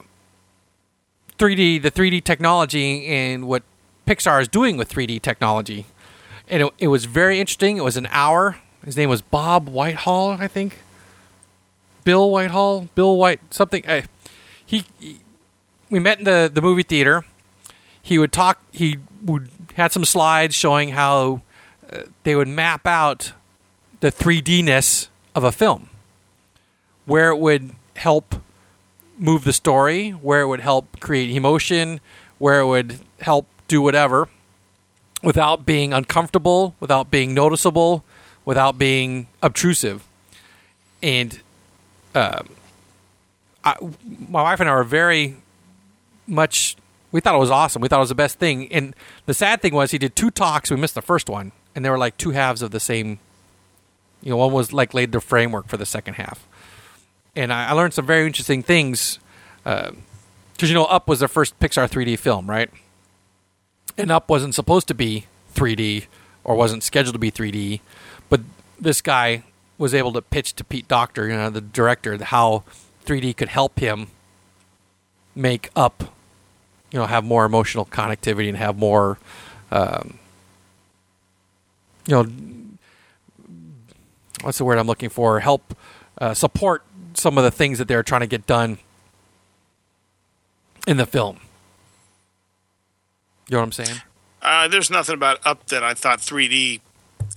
3D, 1.37 1.81
the 1.81 1.89
3D 1.91 2.23
technology, 2.23 3.05
and 3.07 3.47
what 3.47 3.63
Pixar 4.07 4.41
is 4.41 4.47
doing 4.47 4.77
with 4.77 4.89
3D 4.89 5.21
technology. 5.21 5.85
and 6.49 6.63
it, 6.63 6.73
it 6.77 6.87
was 6.87 7.05
very 7.05 7.39
interesting. 7.39 7.77
It 7.77 7.83
was 7.83 7.97
an 7.97 8.07
hour. 8.11 8.57
His 8.85 8.97
name 8.97 9.09
was 9.09 9.21
Bob 9.21 9.69
Whitehall, 9.69 10.31
I 10.31 10.47
think. 10.47 10.79
Bill 12.03 12.29
Whitehall, 12.29 12.89
Bill 12.95 13.15
White, 13.15 13.39
something. 13.49 13.83
He, 14.65 14.83
he, 14.99 15.19
we 15.89 15.99
met 15.99 16.19
in 16.19 16.25
the 16.25 16.51
the 16.53 16.61
movie 16.61 16.83
theater. 16.83 17.23
He 18.01 18.19
would 18.19 18.33
talk. 18.33 18.61
He 18.71 18.97
would 19.23 19.49
had 19.75 19.91
some 19.93 20.03
slides 20.03 20.53
showing 20.53 20.89
how 20.89 21.41
uh, 21.91 22.01
they 22.23 22.35
would 22.35 22.49
map 22.49 22.85
out 22.85 23.31
the 24.01 24.11
3D-ness 24.11 25.07
of 25.33 25.43
a 25.45 25.51
film, 25.51 25.89
where 27.05 27.29
it 27.29 27.37
would 27.37 27.71
help 27.95 28.35
move 29.17 29.45
the 29.45 29.53
story, 29.53 30.09
where 30.11 30.41
it 30.41 30.47
would 30.47 30.59
help 30.59 30.99
create 30.99 31.29
emotion, 31.29 32.01
where 32.37 32.59
it 32.59 32.67
would 32.67 32.99
help 33.21 33.47
do 33.67 33.81
whatever 33.81 34.29
without 35.23 35.65
being 35.65 35.93
uncomfortable, 35.93 36.75
without 36.79 37.09
being 37.09 37.33
noticeable, 37.33 38.03
without 38.45 38.77
being 38.77 39.27
obtrusive. 39.41 40.05
And 41.01 41.39
uh, 42.13 42.43
I, 43.63 43.75
my 44.29 44.43
wife 44.43 44.59
and 44.59 44.69
I 44.69 44.75
were 44.75 44.83
very 44.83 45.37
much. 46.27 46.75
We 47.11 47.21
thought 47.21 47.35
it 47.35 47.39
was 47.39 47.51
awesome. 47.51 47.81
We 47.81 47.87
thought 47.87 47.97
it 47.97 48.01
was 48.01 48.09
the 48.09 48.15
best 48.15 48.39
thing. 48.39 48.71
And 48.71 48.95
the 49.25 49.33
sad 49.33 49.61
thing 49.61 49.73
was, 49.73 49.91
he 49.91 49.97
did 49.97 50.15
two 50.15 50.31
talks. 50.31 50.69
We 50.71 50.77
missed 50.77 50.95
the 50.95 51.01
first 51.01 51.29
one, 51.29 51.51
and 51.75 51.85
they 51.85 51.89
were 51.89 51.97
like 51.97 52.17
two 52.17 52.31
halves 52.31 52.61
of 52.61 52.71
the 52.71 52.79
same. 52.79 53.19
You 54.21 54.31
know, 54.31 54.37
one 54.37 54.51
was 54.51 54.73
like 54.73 54.93
laid 54.93 55.11
the 55.11 55.21
framework 55.21 55.67
for 55.67 55.77
the 55.77 55.85
second 55.85 56.15
half. 56.15 56.47
And 57.35 57.53
I, 57.53 57.69
I 57.69 57.71
learned 57.73 57.93
some 57.93 58.05
very 58.05 58.25
interesting 58.25 58.63
things. 58.63 59.19
Because 59.63 59.95
you 60.61 60.73
know, 60.73 60.85
Up 60.85 61.07
was 61.07 61.19
the 61.19 61.27
first 61.27 61.59
Pixar 61.59 61.89
3D 61.89 62.19
film, 62.19 62.49
right? 62.49 62.69
And 63.97 64.11
Up 64.11 64.29
wasn't 64.29 64.55
supposed 64.55 64.87
to 64.87 64.93
be 64.93 65.27
3D 65.53 66.05
or 66.43 66.55
wasn't 66.55 66.83
scheduled 66.83 67.13
to 67.13 67.19
be 67.19 67.31
3D, 67.31 67.79
but 68.29 68.41
this 68.79 69.01
guy 69.01 69.43
was 69.77 69.93
able 69.93 70.11
to 70.13 70.21
pitch 70.21 70.53
to 70.53 70.63
Pete 70.63 70.87
Docter, 70.87 71.27
you 71.27 71.35
know, 71.35 71.49
the 71.49 71.61
director, 71.61 72.21
how 72.23 72.63
3D 73.05 73.35
could 73.35 73.49
help 73.49 73.79
him 73.79 74.07
make 75.35 75.69
Up, 75.75 76.13
you 76.91 76.99
know, 76.99 77.05
have 77.05 77.23
more 77.23 77.45
emotional 77.45 77.85
connectivity 77.85 78.47
and 78.47 78.57
have 78.57 78.77
more, 78.77 79.17
um, 79.71 80.19
you 82.05 82.15
know, 82.15 82.27
what's 84.41 84.57
the 84.57 84.65
word 84.65 84.77
I'm 84.77 84.87
looking 84.87 85.09
for? 85.09 85.39
Help 85.39 85.75
uh, 86.19 86.33
support 86.33 86.83
some 87.13 87.37
of 87.37 87.43
the 87.43 87.51
things 87.51 87.79
that 87.79 87.87
they're 87.87 88.03
trying 88.03 88.21
to 88.21 88.27
get 88.27 88.45
done 88.45 88.77
in 90.85 90.97
the 90.97 91.05
film. 91.05 91.39
You 93.53 93.57
know 93.57 93.65
what 93.67 93.77
I'm 93.77 93.85
saying? 93.85 94.01
Uh, 94.41 94.67
there's 94.67 94.89
nothing 94.89 95.13
about 95.13 95.45
Up 95.45 95.67
that 95.67 95.83
I 95.83 95.93
thought 95.93 96.17
3D 96.17 96.81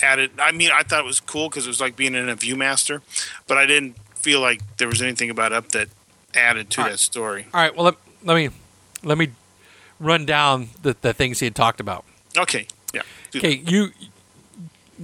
added. 0.02 0.30
I 0.40 0.50
mean, 0.50 0.70
I 0.72 0.80
thought 0.82 1.00
it 1.00 1.04
was 1.04 1.20
cool 1.20 1.50
because 1.50 1.66
it 1.66 1.68
was 1.68 1.78
like 1.78 1.94
being 1.94 2.14
in 2.14 2.30
a 2.30 2.34
ViewMaster, 2.36 3.02
but 3.46 3.58
I 3.58 3.66
didn't 3.66 3.98
feel 4.14 4.40
like 4.40 4.62
there 4.78 4.88
was 4.88 5.02
anything 5.02 5.28
about 5.28 5.52
Up 5.52 5.68
that 5.72 5.88
added 6.34 6.70
to 6.70 6.80
All 6.80 6.84
that 6.86 6.92
right. 6.92 6.98
story. 6.98 7.46
All 7.52 7.60
right. 7.60 7.76
Well, 7.76 7.84
let, 7.84 7.96
let 8.24 8.34
me 8.34 8.48
let 9.02 9.18
me 9.18 9.28
run 10.00 10.24
down 10.24 10.70
the, 10.80 10.96
the 11.02 11.12
things 11.12 11.40
he 11.40 11.44
had 11.44 11.54
talked 11.54 11.80
about. 11.80 12.06
Okay, 12.34 12.66
yeah. 12.94 13.02
Okay, 13.36 13.56
you 13.66 13.90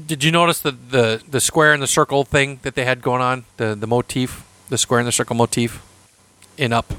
did 0.07 0.25
you 0.25 0.33
notice 0.33 0.61
the, 0.61 0.71
the 0.71 1.23
the 1.29 1.43
square 1.43 1.75
and 1.75 1.83
the 1.83 1.87
circle 1.87 2.25
thing 2.25 2.59
that 2.63 2.75
they 2.75 2.87
had 2.87 3.03
going 3.03 3.21
on? 3.21 3.45
The 3.59 3.75
the 3.75 3.87
motif, 3.87 4.47
the 4.71 4.79
square 4.79 4.99
and 5.01 5.07
the 5.07 5.13
circle 5.13 5.37
motif 5.37 5.83
in 6.57 6.73
up. 6.73 6.95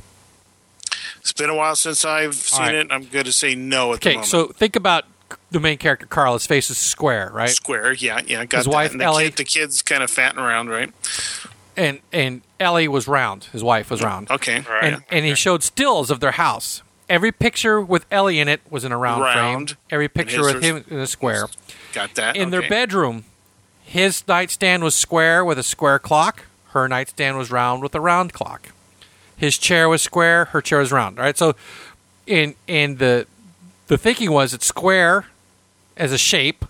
It's 1.24 1.32
been 1.32 1.50
a 1.50 1.56
while 1.56 1.76
since 1.78 2.04
I've 2.04 2.36
seen 2.36 2.60
right. 2.60 2.76
it. 2.76 2.88
I'm 2.92 3.06
going 3.06 3.24
to 3.24 3.32
say 3.32 3.56
no 3.56 3.94
at 3.94 4.02
the 4.02 4.10
Okay, 4.18 4.24
so 4.24 4.48
think 4.48 4.76
about 4.76 5.06
the 5.52 5.60
main 5.62 5.78
character 5.78 6.06
Carl. 6.06 6.34
His 6.34 6.46
face 6.46 6.70
is 6.70 6.78
square, 6.78 7.32
right? 7.34 7.50
Square, 7.50 7.94
yeah, 7.94 8.20
yeah. 8.28 8.44
Got 8.44 8.58
His 8.58 8.66
that. 8.66 8.74
wife, 8.74 8.92
and 8.92 9.00
the 9.00 9.06
Ellie. 9.06 9.24
Kid, 9.26 9.38
the 9.38 9.44
kid's 9.46 9.82
kind 9.82 10.04
of 10.04 10.12
fatting 10.12 10.40
around, 10.40 10.68
right? 10.70 10.92
And 11.78 12.02
and 12.12 12.42
Ellie 12.60 12.90
was 12.90 13.08
round. 13.08 13.46
His 13.46 13.64
wife 13.64 13.90
was 13.90 14.04
round. 14.04 14.30
Okay. 14.30 14.60
Right. 14.70 14.84
And 14.96 15.04
and 15.10 15.24
he 15.26 15.34
showed 15.34 15.64
stills 15.64 16.12
of 16.12 16.20
their 16.20 16.32
house. 16.34 16.84
Every 17.10 17.32
picture 17.32 17.80
with 17.80 18.06
Ellie 18.12 18.40
in 18.40 18.50
it 18.50 18.60
was 18.70 18.84
in 18.84 18.92
a 18.92 18.98
round, 18.98 19.22
Round. 19.22 19.70
frame. 19.70 19.78
Every 19.92 20.10
picture 20.10 20.42
with 20.42 20.56
was- 20.56 20.64
him 20.64 20.84
in 20.90 21.00
a 21.00 21.08
square. 21.08 21.48
Got 21.94 22.16
that. 22.16 22.36
in 22.36 22.50
their 22.50 22.68
bedroom, 22.68 23.24
his 23.84 24.28
nightstand 24.28 24.84
was 24.84 24.94
square 24.94 25.46
with 25.46 25.58
a 25.58 25.64
square 25.64 26.00
clock. 26.00 26.46
Her 26.72 26.88
nightstand 26.90 27.38
was 27.38 27.50
round 27.50 27.82
with 27.82 27.96
a 27.96 28.02
round 28.02 28.34
clock. 28.34 28.70
His 29.36 29.58
chair 29.58 29.90
was 29.90 30.02
square. 30.02 30.46
Her 30.46 30.62
chair 30.62 30.80
was 30.80 30.92
round. 30.92 31.18
Right. 31.18 31.38
So, 31.38 31.56
in 32.26 32.56
in 32.68 32.98
the 32.98 33.28
the 33.88 33.98
thinking 33.98 34.32
was 34.32 34.52
that 34.52 34.64
square 34.64 35.26
as 35.98 36.12
a 36.12 36.18
shape 36.18 36.66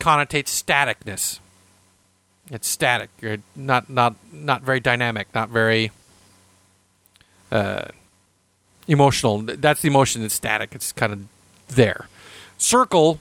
connotates 0.00 0.48
staticness. 0.48 1.38
It's 2.50 2.68
static. 2.68 3.10
You're 3.20 3.38
not 3.56 3.88
not 3.88 4.16
not 4.32 4.62
very 4.62 4.80
dynamic. 4.80 5.28
Not 5.34 5.48
very 5.48 5.90
uh, 7.50 7.86
emotional. 8.86 9.38
That's 9.38 9.80
the 9.80 9.88
emotion 9.88 10.22
that's 10.22 10.34
static. 10.34 10.74
It's 10.74 10.92
kind 10.92 11.12
of 11.12 11.24
there. 11.68 12.08
Circle 12.58 13.20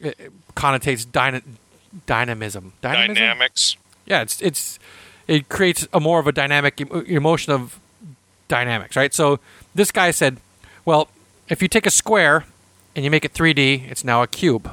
it 0.00 0.32
connotates 0.54 1.10
dyna- 1.10 1.42
dynamism. 2.06 2.72
Dynamism? 2.80 3.14
Dynamics. 3.14 3.76
Yeah, 4.06 4.22
it's 4.22 4.40
it's 4.42 4.78
it 5.26 5.48
creates 5.48 5.86
a 5.92 6.00
more 6.00 6.18
of 6.18 6.26
a 6.26 6.32
dynamic 6.32 6.80
emotion 6.80 7.52
of 7.52 7.78
dynamics, 8.48 8.96
right? 8.96 9.14
So 9.14 9.40
this 9.74 9.90
guy 9.90 10.10
said, 10.10 10.38
well, 10.84 11.08
if 11.48 11.62
you 11.62 11.68
take 11.68 11.86
a 11.86 11.90
square 11.90 12.44
and 12.94 13.04
you 13.04 13.10
make 13.10 13.24
it 13.24 13.32
3D, 13.32 13.90
it's 13.90 14.04
now 14.04 14.22
a 14.22 14.26
cube. 14.26 14.70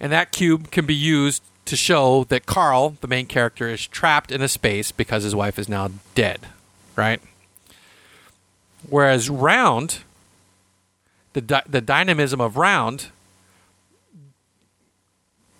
And 0.00 0.10
that 0.12 0.32
cube 0.32 0.70
can 0.70 0.86
be 0.86 0.94
used 0.94 1.42
to 1.66 1.76
show 1.76 2.24
that 2.24 2.46
Carl, 2.46 2.96
the 3.00 3.06
main 3.06 3.26
character, 3.26 3.68
is 3.68 3.86
trapped 3.86 4.32
in 4.32 4.42
a 4.42 4.48
space 4.48 4.90
because 4.90 5.22
his 5.22 5.34
wife 5.34 5.58
is 5.58 5.68
now 5.68 5.90
dead, 6.14 6.40
right? 6.96 7.20
Whereas 8.88 9.28
round, 9.28 9.98
the 11.32 11.40
dy- 11.40 11.62
the 11.68 11.80
dynamism 11.80 12.40
of 12.40 12.56
round 12.56 13.08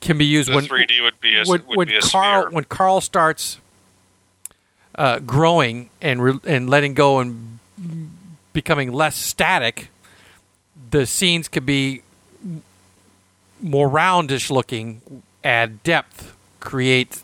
can 0.00 0.18
be 0.18 0.24
used 0.24 0.50
The 0.50 0.54
when 0.56 0.64
3D 0.64 1.02
would 1.02 1.20
be 1.20 1.36
a, 1.36 1.44
when, 1.44 1.66
would 1.66 1.76
when 1.76 1.88
be 1.88 1.96
a 1.96 2.00
Carl 2.00 2.42
sphere. 2.42 2.50
when 2.50 2.64
Carl 2.64 3.00
starts 3.00 3.58
uh, 4.94 5.18
growing 5.20 5.90
and 6.00 6.22
re- 6.22 6.40
and 6.44 6.68
letting 6.70 6.94
go 6.94 7.18
and 7.20 7.58
becoming 8.52 8.92
less 8.92 9.16
static, 9.16 9.88
the 10.90 11.06
scenes 11.06 11.48
could 11.48 11.66
be 11.66 12.02
more 13.60 13.88
roundish 13.88 14.50
looking, 14.50 15.22
add 15.44 15.82
depth, 15.82 16.34
create 16.60 17.22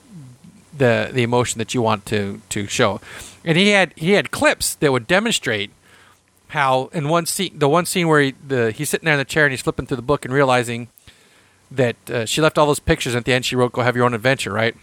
the 0.77 1.11
the 1.12 1.23
emotion 1.23 1.59
that 1.59 1.74
you 1.74 1.82
want 1.82 2.05
to 2.07 2.40
to 2.51 2.66
show. 2.66 3.01
And 3.44 3.57
he 3.57 3.69
had 3.70 3.93
he 3.97 4.12
had 4.12 4.31
clips 4.31 4.74
that 4.77 4.93
would 4.93 5.07
demonstrate 5.07 5.70
how 6.48 6.90
in 6.93 7.09
one 7.09 7.27
scene 7.27 7.59
the 7.59 7.69
one 7.69 7.86
scene 7.86 8.07
where 8.09 8.20
he, 8.20 8.35
the 8.47 8.70
he's 8.70 8.90
sitting 8.90 9.05
there 9.05 9.15
in 9.15 9.19
the 9.19 9.24
chair 9.24 9.44
and 9.47 9.53
he's 9.53 9.62
flipping 9.62 9.86
through 9.86 9.97
the 9.97 10.03
book 10.03 10.24
and 10.24 10.32
realizing 10.32 10.89
that 11.70 11.97
uh, 12.10 12.24
she 12.26 12.40
left 12.40 12.59
all 12.59 12.66
those 12.66 12.78
pictures 12.80 13.14
and 13.14 13.20
at 13.20 13.24
the 13.24 13.32
end 13.32 13.44
she 13.44 13.56
wrote 13.56 13.72
go 13.72 13.82
have 13.82 13.97
your 13.97 14.05
own 14.05 14.14
adventure 14.14 14.52
right? 14.52 14.76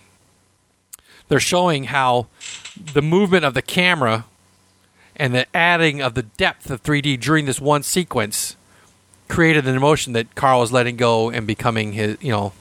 They're 1.29 1.39
showing 1.39 1.85
how 1.85 2.27
the 2.93 3.01
movement 3.01 3.45
of 3.45 3.53
the 3.53 3.61
camera 3.61 4.25
and 5.15 5.33
the 5.33 5.45
adding 5.55 6.01
of 6.01 6.13
the 6.15 6.23
depth 6.23 6.69
of 6.69 6.83
3d 6.83 7.19
during 7.19 7.45
this 7.45 7.61
one 7.61 7.83
sequence 7.83 8.55
created 9.29 9.67
an 9.67 9.75
emotion 9.75 10.13
that 10.13 10.35
carl 10.35 10.59
was 10.59 10.71
letting 10.71 10.95
go 10.97 11.29
and 11.29 11.47
becoming 11.47 11.93
his 11.93 12.17
you 12.21 12.31
know 12.31 12.53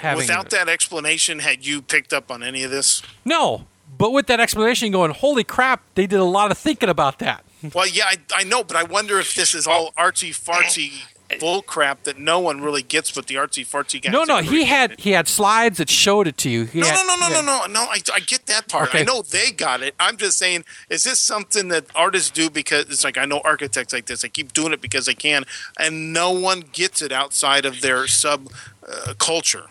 having- 0.00 0.18
Without 0.18 0.50
that 0.50 0.68
explanation, 0.68 1.38
had 1.38 1.64
you 1.64 1.80
picked 1.80 2.12
up 2.12 2.30
on 2.30 2.42
any 2.42 2.62
of 2.64 2.70
this? 2.70 3.02
no 3.24 3.66
but 3.98 4.10
with 4.12 4.26
that 4.26 4.40
explanation 4.40 4.90
going 4.92 5.12
holy 5.12 5.44
crap 5.44 5.82
they 5.94 6.06
did 6.06 6.18
a 6.20 6.24
lot 6.24 6.50
of 6.50 6.58
thinking 6.58 6.88
about 6.88 7.18
that. 7.20 7.42
Well, 7.74 7.88
yeah, 7.88 8.04
I, 8.06 8.16
I 8.34 8.44
know, 8.44 8.62
but 8.62 8.76
I 8.76 8.82
wonder 8.84 9.18
if 9.18 9.34
this 9.34 9.54
is 9.54 9.66
all 9.66 9.92
artsy 9.92 10.30
fartsy 10.30 11.04
bull 11.40 11.62
crap 11.62 12.04
that 12.04 12.18
no 12.18 12.38
one 12.38 12.60
really 12.60 12.82
gets, 12.82 13.10
but 13.10 13.26
the 13.26 13.34
artsy 13.34 13.66
fartsy 13.66 14.00
guys. 14.00 14.12
no 14.12 14.24
no 14.24 14.38
he 14.38 14.64
had 14.64 14.92
it. 14.92 15.00
he 15.00 15.10
had 15.10 15.26
slides 15.28 15.78
that 15.78 15.90
showed 15.90 16.26
it 16.26 16.36
to 16.38 16.48
you 16.50 16.64
He 16.64 16.80
No, 16.80 16.86
had- 16.86 17.06
no, 17.06 17.16
no, 17.16 17.28
no, 17.28 17.40
no, 17.40 17.66
no, 17.66 17.66
no. 17.66 17.80
I, 17.82 17.98
I 18.14 18.20
get 18.20 18.46
that 18.46 18.68
part. 18.68 18.90
Okay. 18.90 19.00
I 19.00 19.04
know 19.04 19.22
they 19.22 19.50
got 19.50 19.82
it. 19.82 19.94
I'm 19.98 20.16
just 20.16 20.38
saying, 20.38 20.64
is 20.88 21.02
this 21.02 21.18
something 21.18 21.68
that 21.68 21.86
artists 21.94 22.30
do 22.30 22.48
because 22.50 22.84
it's 22.86 23.04
like 23.04 23.18
I 23.18 23.24
know 23.24 23.40
architects 23.44 23.92
like 23.92 24.06
this. 24.06 24.22
They 24.22 24.28
keep 24.28 24.52
doing 24.52 24.72
it 24.72 24.80
because 24.80 25.06
they 25.06 25.14
can, 25.14 25.44
and 25.78 26.12
no 26.12 26.30
one 26.30 26.60
gets 26.72 27.02
it 27.02 27.12
outside 27.12 27.64
of 27.66 27.80
their 27.80 28.06
sub 28.06 28.48
uh, 28.86 29.14
culture. 29.18 29.64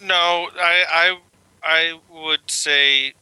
No, 0.00 0.48
I, 0.58 0.84
I 0.88 1.18
I 1.64 1.98
would 2.10 2.50
say 2.50 3.12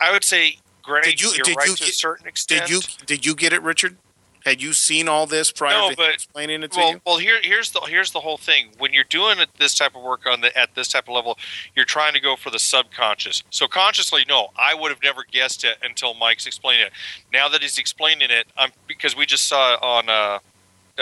I 0.00 0.12
would 0.12 0.24
say 0.24 0.58
Greg, 0.82 1.04
Did 1.04 1.20
you- 1.22 1.32
you're 1.34 1.44
did 1.44 1.56
right 1.56 1.68
you 1.68 1.76
to 1.76 1.82
a 1.82 1.86
get- 1.86 1.94
certain 1.94 2.26
extent. 2.26 2.66
Did 2.66 2.70
you 2.70 2.80
did 3.06 3.26
you 3.26 3.34
get 3.34 3.52
it, 3.52 3.62
Richard? 3.62 3.96
Had 4.44 4.60
you 4.60 4.74
seen 4.74 5.08
all 5.08 5.26
this 5.26 5.50
prior 5.50 5.72
No, 5.78 5.90
to 5.90 5.96
but- 5.96 6.10
explaining 6.12 6.62
it 6.62 6.72
to 6.72 6.78
well, 6.78 6.90
you? 6.92 7.00
well, 7.06 7.16
here, 7.16 7.40
here's 7.42 7.70
the 7.70 7.80
here's 7.80 8.12
the 8.12 8.20
whole 8.20 8.36
thing. 8.36 8.72
When 8.78 8.92
you're 8.92 9.04
doing 9.04 9.38
this 9.58 9.74
type 9.74 9.96
of 9.96 10.02
work 10.02 10.26
on 10.26 10.42
the 10.42 10.56
at 10.56 10.74
this 10.74 10.88
type 10.88 11.08
of 11.08 11.14
level, 11.14 11.38
you're 11.74 11.86
trying 11.86 12.12
to 12.12 12.20
go 12.20 12.36
for 12.36 12.50
the 12.50 12.58
subconscious. 12.58 13.42
So 13.50 13.66
consciously, 13.66 14.24
no, 14.28 14.48
I 14.56 14.74
would 14.74 14.90
have 14.90 15.02
never 15.02 15.24
guessed 15.30 15.64
it 15.64 15.78
until 15.82 16.12
Mike's 16.14 16.46
explaining 16.46 16.86
it. 16.86 16.92
Now 17.32 17.48
that 17.48 17.62
he's 17.62 17.78
explaining 17.78 18.30
it, 18.30 18.46
I'm 18.56 18.70
because 18.86 19.16
we 19.16 19.24
just 19.24 19.48
saw 19.48 19.76
on 19.80 20.08
uh, 20.10 20.38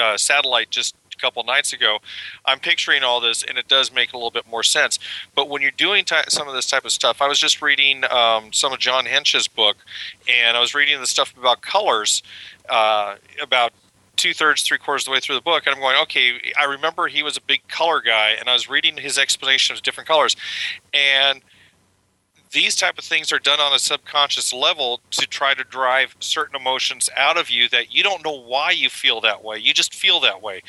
uh, 0.00 0.16
satellite 0.16 0.70
just 0.70 0.94
couple 1.22 1.42
nights 1.44 1.72
ago, 1.72 1.98
I'm 2.44 2.58
picturing 2.58 3.02
all 3.02 3.20
this, 3.20 3.42
and 3.42 3.56
it 3.56 3.68
does 3.68 3.92
make 3.92 4.12
a 4.12 4.16
little 4.16 4.30
bit 4.30 4.46
more 4.50 4.62
sense. 4.62 4.98
But 5.34 5.48
when 5.48 5.62
you're 5.62 5.70
doing 5.70 6.04
some 6.28 6.48
of 6.48 6.54
this 6.54 6.66
type 6.66 6.84
of 6.84 6.92
stuff, 6.92 7.22
I 7.22 7.28
was 7.28 7.38
just 7.38 7.62
reading 7.62 8.04
um, 8.10 8.52
some 8.52 8.72
of 8.72 8.78
John 8.80 9.06
Hench's 9.06 9.48
book, 9.48 9.76
and 10.28 10.56
I 10.56 10.60
was 10.60 10.74
reading 10.74 11.00
the 11.00 11.06
stuff 11.06 11.32
about 11.38 11.62
colors, 11.62 12.22
uh, 12.68 13.16
about 13.40 13.72
two 14.16 14.34
thirds, 14.34 14.62
three 14.62 14.78
quarters 14.78 15.02
of 15.02 15.06
the 15.06 15.10
way 15.12 15.20
through 15.20 15.36
the 15.36 15.40
book, 15.40 15.62
and 15.66 15.74
I'm 15.74 15.80
going, 15.80 15.96
okay, 16.02 16.52
I 16.60 16.64
remember 16.64 17.06
he 17.06 17.22
was 17.22 17.36
a 17.36 17.40
big 17.40 17.66
color 17.68 18.00
guy, 18.00 18.30
and 18.38 18.48
I 18.48 18.52
was 18.52 18.68
reading 18.68 18.96
his 18.96 19.16
explanation 19.16 19.74
of 19.74 19.82
different 19.82 20.08
colors, 20.08 20.36
and 20.92 21.40
these 22.52 22.76
type 22.76 22.98
of 22.98 23.04
things 23.04 23.32
are 23.32 23.38
done 23.38 23.60
on 23.60 23.72
a 23.72 23.78
subconscious 23.78 24.52
level 24.52 25.00
to 25.10 25.26
try 25.26 25.54
to 25.54 25.64
drive 25.64 26.14
certain 26.20 26.54
emotions 26.54 27.10
out 27.16 27.38
of 27.38 27.50
you 27.50 27.68
that 27.70 27.94
you 27.94 28.02
don't 28.02 28.24
know 28.24 28.38
why 28.38 28.70
you 28.70 28.88
feel 28.88 29.20
that 29.22 29.42
way. 29.42 29.58
You 29.58 29.74
just 29.74 29.94
feel 29.94 30.20
that 30.20 30.42
way, 30.42 30.62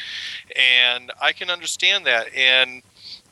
and 0.55 1.11
I 1.21 1.33
can 1.33 1.49
understand 1.49 2.05
that. 2.05 2.33
And 2.35 2.83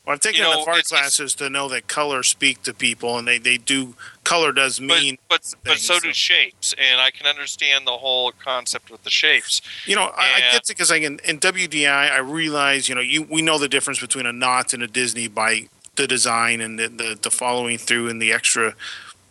well, 0.04 0.14
I've 0.14 0.20
taken 0.20 0.38
you 0.38 0.44
know, 0.44 0.52
enough 0.54 0.68
art 0.68 0.84
classes 0.84 1.34
to 1.36 1.48
know 1.48 1.68
that 1.68 1.86
color 1.86 2.22
speak 2.22 2.62
to 2.64 2.74
people, 2.74 3.18
and 3.18 3.26
they, 3.26 3.38
they 3.38 3.56
do. 3.56 3.94
Color 4.24 4.52
does 4.52 4.78
but 4.78 5.00
mean, 5.00 5.18
but, 5.28 5.54
but 5.62 5.72
things, 5.72 5.82
so 5.82 5.94
so- 5.94 6.00
do 6.00 6.12
shapes, 6.12 6.74
and 6.76 7.00
I 7.00 7.10
can 7.10 7.26
understand 7.26 7.86
the 7.86 7.92
whole 7.92 8.32
concept 8.32 8.90
with 8.90 9.04
the 9.04 9.10
shapes. 9.10 9.62
you 9.86 9.96
know, 9.96 10.12
I, 10.16 10.32
I 10.36 10.40
get 10.52 10.62
it 10.62 10.68
because 10.68 10.90
like 10.90 11.02
in, 11.02 11.20
in 11.24 11.38
WDI, 11.38 12.10
I 12.10 12.18
realize, 12.18 12.88
you 12.88 12.94
know, 12.94 13.00
you 13.00 13.22
we 13.22 13.42
know 13.42 13.58
the 13.58 13.68
difference 13.68 14.00
between 14.00 14.26
a 14.26 14.32
knot 14.32 14.74
and 14.74 14.82
a 14.82 14.88
Disney 14.88 15.28
by 15.28 15.68
the 15.96 16.06
design 16.06 16.60
and 16.60 16.78
the, 16.78 16.88
the, 16.88 17.18
the 17.20 17.30
following 17.30 17.78
through 17.78 18.08
and 18.08 18.20
the 18.20 18.32
extra 18.32 18.74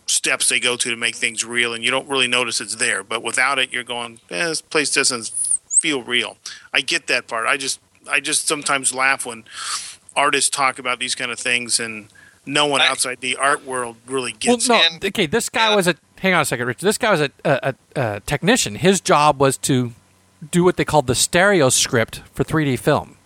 steps 0.06 0.50
they 0.50 0.60
go 0.60 0.76
to 0.76 0.90
to 0.90 0.96
make 0.96 1.16
things 1.16 1.44
real, 1.46 1.74
and 1.74 1.84
you 1.84 1.90
don't 1.92 2.08
really 2.08 2.28
notice 2.28 2.62
it's 2.62 2.76
there. 2.76 3.04
But 3.04 3.24
without 3.24 3.60
it, 3.60 3.72
you're 3.72 3.84
going, 3.84 4.20
eh, 4.30 4.46
this 4.48 4.62
place 4.62 4.94
doesn't 4.94 5.32
feel 5.80 6.04
real. 6.04 6.38
I 6.74 6.82
get 6.82 7.08
that 7.08 7.28
part. 7.28 7.48
I 7.48 7.58
just 7.58 7.80
I 8.10 8.20
just 8.20 8.48
sometimes 8.48 8.94
laugh 8.94 9.26
when 9.26 9.44
artists 10.16 10.50
talk 10.50 10.78
about 10.80 11.00
these 11.00 11.16
kind 11.16 11.32
of 11.32 11.40
things 11.40 11.80
and 11.80 12.08
no 12.46 12.66
one 12.66 12.82
I- 12.82 12.88
outside 12.88 13.22
the 13.22 13.38
art 13.38 13.66
world 13.66 13.96
really 14.06 14.32
Well, 14.46 14.58
gets 14.58 14.68
no. 14.68 14.76
it. 14.76 14.92
And- 14.92 15.06
okay, 15.06 15.26
this 15.26 15.50
guy 15.50 15.68
and- 15.68 15.76
was 15.76 15.88
a. 15.88 15.96
Hang 16.20 16.36
on 16.36 16.42
a 16.42 16.46
second, 16.46 16.68
Richard. 16.68 16.86
This 16.86 17.00
guy 17.00 17.10
was 17.10 17.22
a, 17.22 17.32
a, 17.44 17.74
a, 17.96 18.02
a 18.16 18.20
technician. 18.20 18.76
His 18.76 19.02
job 19.02 19.40
was 19.40 19.58
to 19.60 19.94
do 20.52 20.64
what 20.64 20.78
they 20.78 20.86
called 20.86 21.08
the 21.08 21.16
stereo 21.16 21.70
script 21.70 22.22
for 22.36 22.44
3D 22.44 22.78
film, 22.78 23.18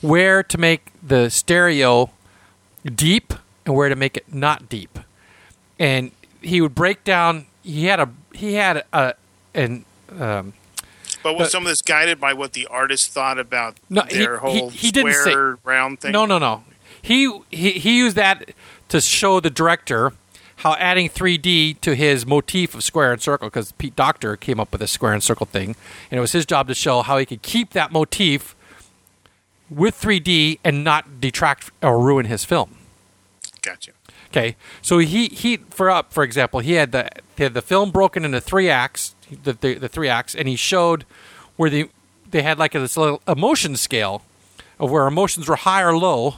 where 0.00 0.42
to 0.42 0.56
make 0.56 0.86
the 1.02 1.28
stereo 1.28 2.08
deep 2.84 3.32
and 3.66 3.74
where 3.74 3.88
to 3.88 3.96
make 3.96 4.16
it 4.16 4.32
not 4.32 4.68
deep. 4.68 4.98
And 5.78 6.10
he 6.40 6.60
would 6.60 6.74
break 6.74 7.04
down. 7.04 7.46
He 7.62 7.86
had 7.86 8.00
a 8.00 8.08
he 8.34 8.54
had 8.54 8.84
a 8.92 9.14
an 9.54 9.84
um, 10.18 10.52
But 11.22 11.34
was 11.34 11.38
but- 11.46 11.50
some 11.50 11.62
of 11.64 11.68
this 11.68 11.82
guided 11.82 12.18
by 12.20 12.32
what 12.32 12.52
the 12.54 12.66
artist 12.66 13.10
thought 13.12 13.38
about 13.38 13.76
No, 13.88 14.02
their 14.10 14.38
he- 14.40 14.58
whole 14.58 14.70
he 14.70 14.90
didn't 14.90 15.12
say- 15.14 15.30
square 15.30 15.58
round 15.64 16.00
thing? 16.00 16.12
No, 16.12 16.26
no, 16.26 16.38
no. 16.38 16.64
He, 17.00 17.32
he 17.50 17.72
he 17.72 17.98
used 17.98 18.16
that 18.16 18.50
to 18.88 19.00
show 19.00 19.40
the 19.40 19.50
director 19.50 20.12
how 20.56 20.74
adding 20.74 21.08
3D 21.08 21.80
to 21.80 21.96
his 21.96 22.24
motif 22.24 22.72
of 22.76 22.84
square 22.84 23.12
and 23.12 23.20
circle, 23.20 23.48
because 23.48 23.72
Pete 23.72 23.96
Docter 23.96 24.36
came 24.36 24.60
up 24.60 24.70
with 24.70 24.80
a 24.80 24.86
square 24.86 25.12
and 25.12 25.20
circle 25.22 25.46
thing, 25.46 25.74
and 26.10 26.18
it 26.18 26.20
was 26.20 26.30
his 26.30 26.46
job 26.46 26.68
to 26.68 26.74
show 26.74 27.02
how 27.02 27.18
he 27.18 27.26
could 27.26 27.42
keep 27.42 27.70
that 27.70 27.90
motif 27.90 28.54
with 29.74 30.00
3D 30.00 30.58
and 30.64 30.84
not 30.84 31.20
detract 31.20 31.70
or 31.82 31.98
ruin 31.98 32.26
his 32.26 32.44
film. 32.44 32.76
Gotcha. 33.62 33.92
Okay, 34.28 34.56
so 34.80 34.98
he 34.98 35.28
he 35.28 35.58
for 35.68 35.90
up 35.90 36.12
for 36.12 36.24
example, 36.24 36.60
he 36.60 36.72
had 36.72 36.92
the 36.92 37.10
he 37.36 37.42
had 37.42 37.52
the 37.52 37.60
film 37.60 37.90
broken 37.90 38.24
into 38.24 38.40
three 38.40 38.70
acts, 38.70 39.14
the 39.30 39.52
the, 39.52 39.74
the 39.74 39.88
three 39.88 40.08
acts, 40.08 40.34
and 40.34 40.48
he 40.48 40.56
showed 40.56 41.04
where 41.56 41.68
the 41.68 41.90
they 42.30 42.42
had 42.42 42.58
like 42.58 42.72
this 42.72 42.96
little 42.96 43.20
emotion 43.28 43.76
scale 43.76 44.22
of 44.78 44.90
where 44.90 45.06
emotions 45.06 45.48
were 45.48 45.56
high 45.56 45.82
or 45.82 45.96
low, 45.96 46.36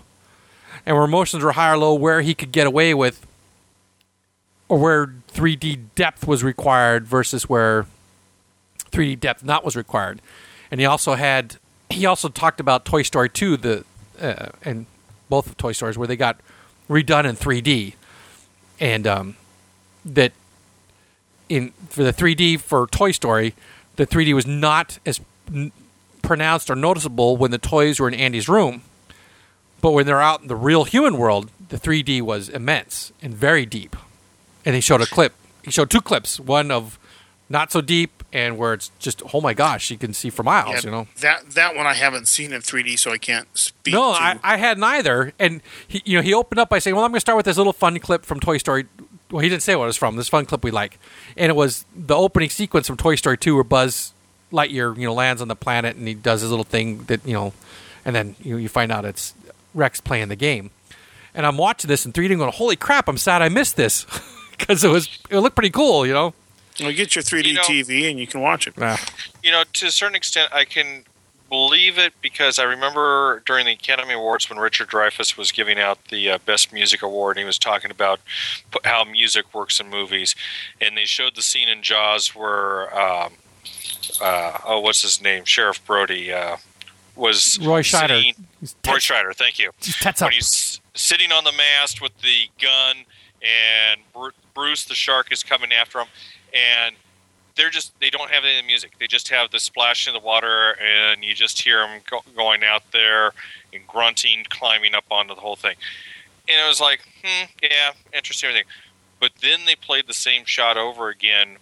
and 0.84 0.96
where 0.96 1.04
emotions 1.04 1.44
were 1.44 1.52
high 1.52 1.70
or 1.70 1.78
low, 1.78 1.94
where 1.94 2.20
he 2.20 2.34
could 2.34 2.50
get 2.50 2.66
away 2.66 2.94
with, 2.94 3.24
or 4.68 4.78
where 4.78 5.14
3D 5.32 5.78
depth 5.94 6.26
was 6.26 6.42
required 6.42 7.06
versus 7.06 7.48
where 7.48 7.86
3D 8.90 9.20
depth 9.20 9.44
not 9.44 9.64
was 9.64 9.76
required, 9.76 10.20
and 10.68 10.80
he 10.80 10.86
also 10.86 11.14
had 11.14 11.58
he 11.90 12.06
also 12.06 12.28
talked 12.28 12.60
about 12.60 12.84
Toy 12.84 13.02
Story 13.02 13.28
2, 13.28 13.56
the 13.56 13.84
uh, 14.20 14.48
and 14.62 14.86
both 15.28 15.46
of 15.46 15.56
Toy 15.56 15.72
Stories 15.72 15.98
where 15.98 16.08
they 16.08 16.16
got 16.16 16.38
redone 16.88 17.24
in 17.24 17.36
3D, 17.36 17.94
and 18.80 19.06
um, 19.06 19.36
that 20.04 20.32
in 21.48 21.72
for 21.88 22.02
the 22.02 22.12
3D 22.12 22.60
for 22.60 22.86
Toy 22.86 23.12
Story, 23.12 23.54
the 23.96 24.06
3D 24.06 24.34
was 24.34 24.46
not 24.46 24.98
as 25.06 25.20
n- 25.52 25.72
pronounced 26.22 26.70
or 26.70 26.76
noticeable 26.76 27.36
when 27.36 27.50
the 27.50 27.58
toys 27.58 28.00
were 28.00 28.08
in 28.08 28.14
Andy's 28.14 28.48
room, 28.48 28.82
but 29.80 29.92
when 29.92 30.06
they're 30.06 30.22
out 30.22 30.42
in 30.42 30.48
the 30.48 30.56
real 30.56 30.84
human 30.84 31.18
world, 31.18 31.50
the 31.68 31.78
3D 31.78 32.22
was 32.22 32.48
immense 32.48 33.12
and 33.22 33.34
very 33.34 33.66
deep. 33.66 33.96
And 34.64 34.74
he 34.74 34.80
showed 34.80 35.02
a 35.02 35.06
clip. 35.06 35.34
He 35.62 35.70
showed 35.70 35.90
two 35.90 36.00
clips, 36.00 36.40
one 36.40 36.70
of 36.70 36.98
not 37.48 37.72
so 37.72 37.80
deep 37.80 38.22
and 38.32 38.58
where 38.58 38.72
it's 38.72 38.90
just 38.98 39.22
oh 39.32 39.40
my 39.40 39.54
gosh, 39.54 39.90
you 39.90 39.96
can 39.96 40.12
see 40.12 40.30
for 40.30 40.42
miles. 40.42 40.84
Yeah, 40.84 40.90
you 40.90 40.90
know. 40.90 41.06
that 41.20 41.50
that 41.50 41.76
one 41.76 41.86
I 41.86 41.94
haven't 41.94 42.26
seen 42.26 42.52
in 42.52 42.60
3D, 42.60 42.98
so 42.98 43.12
I 43.12 43.18
can't 43.18 43.48
speak. 43.54 43.94
No. 43.94 44.10
I, 44.10 44.38
I 44.42 44.56
had 44.56 44.78
neither. 44.78 45.32
And 45.38 45.62
he, 45.86 46.02
you 46.04 46.18
know, 46.18 46.22
he 46.22 46.34
opened 46.34 46.58
up 46.58 46.68
by 46.68 46.78
saying, 46.78 46.96
"Well, 46.96 47.04
I'm 47.04 47.10
going 47.10 47.16
to 47.16 47.20
start 47.20 47.36
with 47.36 47.46
this 47.46 47.56
little 47.56 47.72
fun 47.72 47.98
clip 48.00 48.24
from 48.26 48.40
Toy 48.40 48.58
Story." 48.58 48.86
Well, 49.30 49.40
he 49.40 49.48
didn't 49.48 49.62
say 49.62 49.74
what 49.76 49.84
it 49.84 49.86
was 49.86 49.96
from. 49.96 50.16
This 50.16 50.28
fun 50.28 50.46
clip 50.46 50.64
we 50.64 50.70
like, 50.70 50.98
and 51.36 51.50
it 51.50 51.56
was 51.56 51.86
the 51.94 52.16
opening 52.16 52.50
sequence 52.50 52.86
from 52.86 52.96
Toy 52.96 53.14
Story 53.14 53.38
2, 53.38 53.54
where 53.54 53.64
Buzz 53.64 54.12
Lightyear, 54.52 54.96
you 54.96 55.06
know, 55.06 55.14
lands 55.14 55.40
on 55.40 55.48
the 55.48 55.56
planet 55.56 55.96
and 55.96 56.06
he 56.06 56.14
does 56.14 56.42
his 56.42 56.50
little 56.50 56.64
thing 56.64 57.04
that 57.04 57.26
you 57.26 57.32
know, 57.32 57.52
and 58.04 58.14
then 58.14 58.36
you 58.40 58.56
you 58.56 58.68
find 58.68 58.90
out 58.90 59.04
it's 59.04 59.34
Rex 59.74 60.00
playing 60.00 60.28
the 60.28 60.36
game. 60.36 60.70
And 61.36 61.44
I'm 61.46 61.58
watching 61.58 61.88
this 61.88 62.06
in 62.06 62.12
3D, 62.12 62.30
and 62.30 62.38
going, 62.38 62.52
"Holy 62.52 62.76
crap! 62.76 63.08
I'm 63.08 63.18
sad 63.18 63.42
I 63.42 63.48
missed 63.48 63.76
this." 63.76 64.06
Because 64.56 64.84
it 64.84 64.88
was, 64.88 65.08
it 65.30 65.38
looked 65.40 65.56
pretty 65.56 65.70
cool, 65.70 66.06
you 66.06 66.12
know. 66.12 66.32
Well, 66.80 66.92
get 66.92 67.14
your 67.14 67.22
3D 67.22 67.46
You 67.48 67.54
know- 67.54 67.62
TV 67.62 68.10
and 68.10 68.18
you 68.18 68.26
can 68.26 68.40
watch 68.40 68.66
it. 68.66 68.74
Ah. 68.80 69.04
you 69.42 69.50
know, 69.50 69.64
to 69.74 69.86
a 69.86 69.90
certain 69.90 70.14
extent, 70.16 70.52
I 70.52 70.64
can 70.64 71.04
believe 71.50 71.98
it 71.98 72.12
because 72.20 72.58
I 72.58 72.64
remember 72.64 73.42
during 73.46 73.66
the 73.66 73.72
Academy 73.72 74.14
Awards 74.14 74.48
when 74.50 74.58
Richard 74.58 74.88
Dreyfuss 74.88 75.36
was 75.36 75.52
giving 75.52 75.78
out 75.78 75.98
the 76.08 76.30
uh, 76.32 76.38
Best 76.44 76.72
Music 76.72 77.02
Award, 77.02 77.36
and 77.36 77.42
he 77.42 77.46
was 77.46 77.58
talking 77.58 77.90
about 77.92 78.18
how 78.84 79.04
music 79.04 79.54
works 79.54 79.78
in 79.78 79.88
movies, 79.88 80.34
and 80.80 80.96
they 80.96 81.04
showed 81.04 81.36
the 81.36 81.42
scene 81.42 81.68
in 81.68 81.82
Jaws 81.82 82.34
where, 82.34 82.92
um, 82.98 83.34
uh, 84.20 84.58
oh, 84.64 84.80
what's 84.80 85.02
his 85.02 85.22
name, 85.22 85.44
Sheriff 85.44 85.84
Brody 85.86 86.32
uh, 86.32 86.56
was 87.14 87.58
Roy 87.62 87.82
Scheider. 87.82 88.08
sitting- 88.08 88.46
He's 88.60 88.74
Roy 88.86 88.92
tats- 88.94 89.08
Scheider, 89.08 89.34
thank 89.36 89.58
you 89.60 89.70
he's 89.80 90.04
up. 90.06 90.20
when 90.22 90.32
he's 90.32 90.80
sitting 90.94 91.30
on 91.30 91.44
the 91.44 91.52
mast 91.52 92.00
with 92.00 92.18
the 92.22 92.48
gun 92.60 93.04
and 93.42 94.00
Bruce 94.54 94.84
the 94.84 94.94
shark 94.94 95.30
is 95.30 95.42
coming 95.42 95.70
after 95.72 95.98
him 96.00 96.06
and 96.54 96.94
they're 97.56 97.70
just 97.70 97.98
they 98.00 98.10
don't 98.10 98.30
have 98.30 98.44
any 98.44 98.66
music. 98.66 98.92
They 98.98 99.06
just 99.06 99.28
have 99.28 99.50
the 99.50 99.60
splash 99.60 100.06
in 100.06 100.14
the 100.14 100.20
water 100.20 100.76
and 100.80 101.22
you 101.22 101.34
just 101.34 101.60
hear 101.62 101.80
them 101.80 102.00
go- 102.08 102.24
going 102.34 102.64
out 102.64 102.82
there 102.92 103.32
and 103.72 103.86
grunting 103.86 104.44
climbing 104.48 104.94
up 104.94 105.04
onto 105.10 105.34
the 105.34 105.40
whole 105.40 105.56
thing. 105.56 105.76
And 106.48 106.64
it 106.64 106.68
was 106.68 106.80
like 106.80 107.00
hmm 107.24 107.44
yeah 107.62 107.92
interesting 108.12 108.48
everything. 108.48 108.68
But 109.20 109.32
then 109.40 109.60
they 109.66 109.76
played 109.76 110.06
the 110.06 110.14
same 110.14 110.44
shot 110.44 110.76
over 110.76 111.08
again 111.08 111.56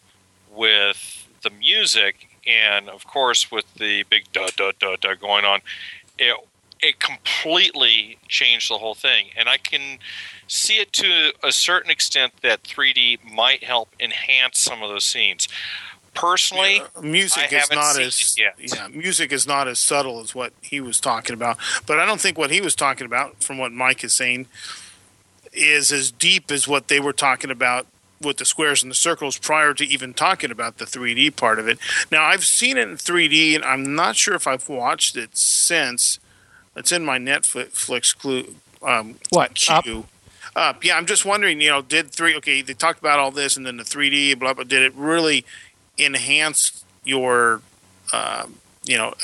with 0.51 1.29
the 1.43 1.51
music 1.51 2.29
and 2.47 2.89
of 2.89 3.07
course 3.07 3.51
with 3.51 3.73
the 3.75 4.05
big 4.05 4.25
da 4.33 4.49
da 4.57 4.73
da 4.79 4.97
da 5.01 5.15
going 5.15 5.45
on 5.45 5.61
it 6.19 6.37
it 6.83 6.99
completely 6.99 8.19
changed 8.29 8.71
the 8.71 8.79
whole 8.79 8.95
thing 8.95 9.27
and 9.37 9.49
i 9.49 9.57
can 9.57 9.99
see 10.49 10.75
it 10.75 10.93
to 10.93 11.33
a 11.43 11.53
certain 11.53 11.91
extent 11.91 12.33
that 12.43 12.63
3d 12.65 13.19
might 13.33 13.65
help 13.65 13.89
enhance 14.01 14.59
some 14.59 14.83
of 14.83 14.91
those 14.91 15.05
scenes 15.05 15.49
personally 16.15 16.83
Uh, 16.95 17.01
music 17.01 17.53
I 17.53 17.57
is 17.57 18.15
seen 18.15 18.45
as 18.47 18.73
yeah, 18.75 18.89
music 18.89 19.33
is 19.33 19.47
not 19.47 19.69
as 19.69 19.79
subtle 19.79 20.21
as 20.21 20.35
what 20.35 20.53
he 20.61 20.81
was 20.81 21.01
talking 21.01 21.35
about. 21.35 21.57
But 21.87 21.99
I 21.99 22.05
don't 22.07 22.21
think 22.21 22.37
what 22.37 22.51
he 22.51 22.61
was 22.61 22.75
talking 22.75 23.07
about, 23.07 23.43
from 23.43 23.57
what 23.59 23.73
Mike 23.73 24.05
is 24.05 24.13
saying, 24.13 24.47
is 25.53 25.91
as 25.93 26.11
deep 26.11 26.51
as 26.51 26.69
what 26.69 26.89
they 26.89 27.01
were 27.01 27.13
talking 27.13 27.51
about 27.51 27.87
with 28.21 28.37
the 28.37 28.45
squares 28.45 28.83
and 28.83 28.91
the 28.91 28.95
circles 28.97 29.39
prior 29.39 29.75
to 29.75 29.85
even 29.85 30.15
talking 30.15 30.51
about 30.51 30.79
the 30.79 30.85
3D 30.85 31.35
part 31.35 31.59
of 31.59 31.67
it. 31.67 31.79
Now 32.11 32.25
I've 32.25 32.45
seen 32.45 32.77
it 32.77 32.89
in 32.89 32.97
3D, 32.97 33.55
and 33.55 33.65
I'm 33.65 33.95
not 33.95 34.17
sure 34.17 34.35
if 34.35 34.47
I've 34.47 34.69
watched 34.69 35.17
it 35.17 35.37
since. 35.37 36.19
It's 36.77 36.93
in 36.93 37.05
my 37.05 37.19
Netflix 37.19 38.17
clue. 38.17 38.57
Um, 38.83 39.17
What, 39.31 39.55
queue. 39.55 40.07
Up? 40.55 40.85
Yeah, 40.85 40.97
I'm 40.97 41.07
just 41.07 41.25
wondering. 41.25 41.61
You 41.61 41.71
know, 41.71 41.83
did 41.83 42.11
three? 42.11 42.37
Okay, 42.37 42.61
they 42.63 42.75
talked 42.75 42.99
about 42.99 43.19
all 43.19 43.31
this, 43.31 43.57
and 43.57 43.67
then 43.67 43.77
the 43.77 43.85
3D, 43.85 44.39
blah 44.39 44.55
blah. 44.55 44.65
Did 44.65 44.83
it 44.83 44.93
really 44.95 45.45
enhance 45.99 46.85
your, 47.05 47.63
um, 48.13 48.57
you 48.85 48.97
know, 48.99 49.15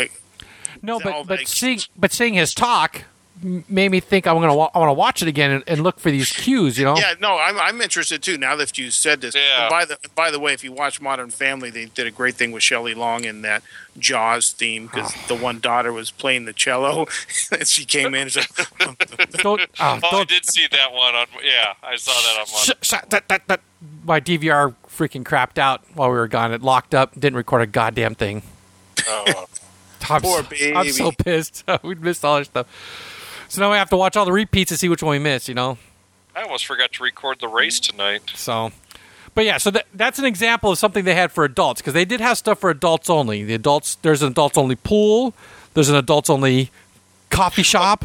No, 0.83 1.01
but 1.01 1.27
but 1.27 1.47
seeing 1.47 1.81
but 1.97 2.12
seeing 2.12 2.35
his 2.35 2.55
talk 2.55 3.05
made 3.43 3.90
me 3.90 4.01
think 4.01 4.27
I'm 4.27 4.36
gonna 4.40 4.55
wa- 4.55 4.70
I 4.74 4.78
want 4.78 4.89
to 4.90 4.94
watch 4.94 5.23
it 5.23 5.28
again 5.28 5.51
and, 5.51 5.65
and 5.66 5.82
look 5.82 5.98
for 6.01 6.10
these 6.10 6.31
cues. 6.32 6.78
You 6.78 6.85
know. 6.85 6.97
Yeah, 6.97 7.15
no, 7.20 7.39
I'm, 7.39 7.59
I'm 7.59 7.81
interested 7.81 8.23
too. 8.23 8.39
Now 8.39 8.56
that 8.56 8.77
you 8.78 8.90
said 8.90 9.20
this, 9.20 9.35
Yeah. 9.35 9.62
And 9.62 9.70
by 9.70 9.85
the 9.85 9.98
by 10.15 10.31
the 10.31 10.39
way, 10.40 10.52
if 10.52 10.62
you 10.65 10.73
watch 10.73 11.01
Modern 11.01 11.31
Family, 11.31 11.70
they 11.70 11.86
did 11.86 12.06
a 12.06 12.10
great 12.10 12.35
thing 12.35 12.52
with 12.52 12.62
Shelley 12.62 12.94
Long 12.94 13.24
in 13.24 13.43
that 13.43 13.62
Jaws 13.98 14.51
theme 14.52 14.86
because 14.86 15.12
the 15.28 15.35
one 15.35 15.60
daughter 15.60 15.93
was 15.93 16.10
playing 16.10 16.44
the 16.44 16.52
cello, 16.52 17.06
and 17.52 17.66
she 17.66 17.85
came 17.85 18.15
in 18.15 18.23
and 18.23 18.32
said, 18.32 18.47
Don't. 19.39 19.60
Oh, 19.81 20.01
Oh, 20.02 20.20
I 20.20 20.24
did 20.24 20.44
see 20.51 20.66
that 20.70 20.93
one 20.93 21.15
on. 21.15 21.27
Yeah, 21.44 21.74
I 21.82 21.97
saw 21.97 22.12
that 22.12 22.40
on 22.40 22.47
sh- 22.47 22.69
one. 22.69 22.77
sh- 22.82 23.06
that, 23.10 23.28
that, 23.28 23.47
that. 23.48 23.60
My 24.05 24.20
DVR 24.20 24.74
freaking 24.89 25.23
crapped 25.23 25.59
out 25.59 25.82
while 25.94 26.10
we 26.10 26.16
were 26.16 26.27
gone. 26.28 26.52
It 26.52 26.62
locked 26.62 26.94
up. 26.94 27.12
Didn't 27.15 27.36
record 27.36 27.62
a 27.62 27.66
goddamn 27.66 28.15
thing. 28.16 28.43
Oh, 29.06 29.47
I'm 30.10 30.20
Poor 30.23 30.43
so, 30.43 30.73
I'm 30.74 30.89
so 30.90 31.12
pissed. 31.12 31.65
we 31.82 31.94
missed 31.94 32.24
all 32.24 32.39
that 32.39 32.47
stuff. 32.47 32.66
So 33.49 33.61
now 33.61 33.70
we 33.70 33.77
have 33.77 33.91
to 33.91 33.97
watch 33.97 34.16
all 34.16 34.25
the 34.25 34.33
repeats 34.33 34.70
to 34.70 34.77
see 34.77 34.89
which 34.89 35.03
one 35.03 35.12
we 35.12 35.19
missed. 35.19 35.49
You 35.49 35.55
know. 35.55 35.79
I 36.37 36.43
almost 36.43 36.66
forgot 36.66 36.93
to 36.93 37.03
record 37.03 37.41
the 37.41 37.49
race 37.49 37.81
tonight. 37.81 38.23
So, 38.35 38.70
but 39.35 39.45
yeah, 39.45 39.59
so 39.59 39.73
that, 39.73 39.87
that's 39.93 40.20
an 40.20 40.25
example 40.25 40.70
of 40.70 40.79
something 40.79 41.05
they 41.05 41.15
had 41.15 41.33
for 41.33 41.45
adults 41.45 41.81
because 41.81 41.95
they 41.95 42.05
did 42.05 42.20
have 42.20 42.39
stuff 42.39 42.61
for 42.61 42.70
adults 42.70 43.11
only. 43.11 43.43
The 43.43 43.55
adults, 43.55 43.97
there's 43.97 44.23
an 44.23 44.29
adults 44.29 44.57
only 44.57 44.77
pool. 44.77 45.35
There's 45.75 45.89
an 45.89 45.97
adults 45.97 46.31
only 46.31 46.70
coffee 47.31 47.65
shop. 47.65 48.05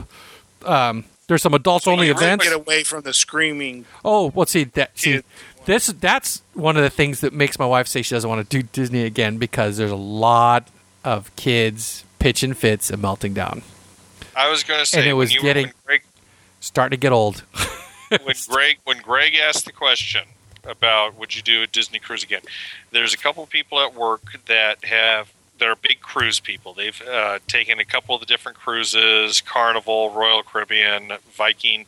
Um, 0.65 1.05
there's 1.27 1.41
some 1.41 1.53
adults 1.53 1.87
only 1.87 2.07
"You 2.07 2.13
really 2.13 2.25
events. 2.25 2.43
get 2.45 2.53
away 2.53 2.83
from 2.83 3.03
the 3.03 3.13
screaming." 3.13 3.85
Oh, 4.03 4.31
well, 4.33 4.45
see 4.45 4.65
that. 4.65 4.97
See, 4.97 5.21
this 5.65 5.87
that's 5.87 6.41
one 6.53 6.75
of 6.75 6.83
the 6.83 6.89
things 6.89 7.21
that 7.21 7.33
makes 7.33 7.57
my 7.57 7.65
wife 7.65 7.87
say 7.87 8.01
she 8.01 8.15
doesn't 8.15 8.29
want 8.29 8.47
to 8.49 8.57
do 8.61 8.67
Disney 8.71 9.03
again 9.03 9.37
because 9.37 9.77
there's 9.77 9.91
a 9.91 9.95
lot 9.95 10.67
of 11.03 11.33
kids 11.35 12.03
pitching 12.19 12.53
fits 12.53 12.89
and 12.89 13.01
melting 13.01 13.33
down, 13.33 13.61
I 14.35 14.49
was 14.49 14.63
going 14.63 14.79
to 14.79 14.85
say 14.85 14.99
And 14.99 15.07
it 15.07 15.13
was 15.13 15.29
when 15.29 15.35
you, 15.35 15.41
getting- 15.41 15.71
Greg 15.85 16.03
starting 16.59 16.97
to 16.97 17.01
get 17.01 17.11
old. 17.11 17.43
when 18.23 18.35
Greg 18.49 18.77
when 18.83 18.97
Greg 18.99 19.35
asked 19.35 19.65
the 19.65 19.71
question 19.71 20.23
about 20.63 21.17
would 21.17 21.35
you 21.35 21.41
do 21.41 21.61
a 21.61 21.67
Disney 21.67 21.99
cruise 21.99 22.23
again, 22.23 22.41
there's 22.91 23.13
a 23.13 23.17
couple 23.17 23.45
people 23.45 23.79
at 23.79 23.93
work 23.95 24.23
that 24.47 24.85
have 24.85 25.31
that 25.59 25.67
are 25.67 25.75
big 25.75 25.99
cruise 26.01 26.39
people. 26.39 26.73
They've 26.73 26.99
uh, 27.07 27.39
taken 27.47 27.79
a 27.79 27.85
couple 27.85 28.15
of 28.15 28.21
the 28.21 28.25
different 28.25 28.57
cruises, 28.57 29.39
Carnival, 29.39 30.09
Royal 30.09 30.41
Caribbean, 30.43 31.13
Viking, 31.31 31.85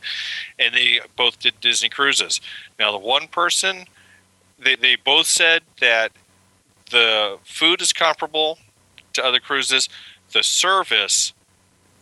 and 0.58 0.72
they 0.74 1.00
both 1.16 1.40
did 1.40 1.60
Disney 1.60 1.88
cruises. 1.88 2.40
Now 2.78 2.92
the 2.92 2.98
one 2.98 3.28
person, 3.28 3.84
they 4.58 4.76
they 4.76 4.96
both 4.96 5.26
said 5.26 5.62
that 5.80 6.12
the 6.90 7.38
food 7.44 7.82
is 7.82 7.92
comparable 7.92 8.58
to 9.14 9.24
other 9.24 9.40
cruises. 9.40 9.88
The 10.32 10.42
service, 10.42 11.32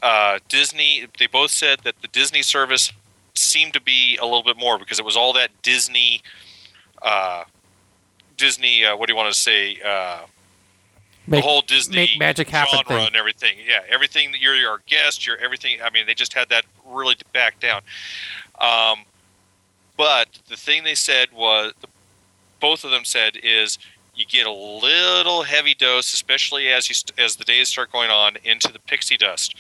uh, 0.05 0.39
Disney, 0.49 1.07
they 1.19 1.27
both 1.27 1.51
said 1.51 1.81
that 1.85 1.95
the 2.03 2.09
Disney 2.09 2.43
service 2.43 2.93
seemed 3.35 3.73
to 3.73 3.81
be 3.81 4.19
a 4.21 4.25
little 4.25 4.43
bit 4.43 4.59
more 4.59 4.79
because 4.79 4.99
it 4.99 5.05
was 5.05 5.17
all 5.17 5.33
that 5.33 5.51
Disney, 5.63 6.21
uh, 7.03 7.45
Disney. 8.37 8.85
Uh, 8.85 8.97
what 8.97 9.07
do 9.09 9.15
you 9.15 9.17
want 9.17 9.33
to 9.33 9.39
say? 9.39 9.79
Uh, 9.85 10.27
Make, 11.27 11.43
the 11.43 11.49
whole 11.49 11.63
Disney 11.63 11.97
make 11.97 12.19
magic 12.19 12.51
happen 12.51 12.75
genre 12.75 12.97
thing. 12.99 13.07
and 13.07 13.17
everything. 13.17 13.57
Yeah, 13.67 13.81
everything 13.89 14.31
that 14.33 14.43
you're 14.43 14.57
your 14.57 14.83
guest, 14.87 15.27
you're 15.27 15.39
everything. 15.39 15.79
I 15.83 15.89
mean, 15.89 16.05
they 16.07 16.13
just 16.13 16.35
had 16.35 16.51
that 16.51 16.67
really 16.87 17.17
back 17.33 17.59
down. 17.61 17.81
Um, 18.61 19.05
but 19.97 20.29
the 20.51 20.57
thing 20.57 20.85
they 20.85 20.95
said 20.95 21.29
was, 21.33 21.73
both 22.61 22.85
of 22.85 22.91
them 22.91 23.07
said 23.07 23.39
is 23.43 23.79
you 24.15 24.27
get 24.27 24.47
a 24.47 24.53
little 24.53 25.45
heavy 25.45 25.73
dose, 25.73 26.13
especially 26.13 26.69
as 26.69 26.91
you 26.91 26.95
st- 26.95 27.19
as 27.19 27.37
the 27.37 27.45
days 27.45 27.71
start 27.71 27.91
going 27.91 28.11
on 28.11 28.37
into 28.45 28.71
the 28.71 28.79
pixie 28.81 29.17
dust. 29.17 29.55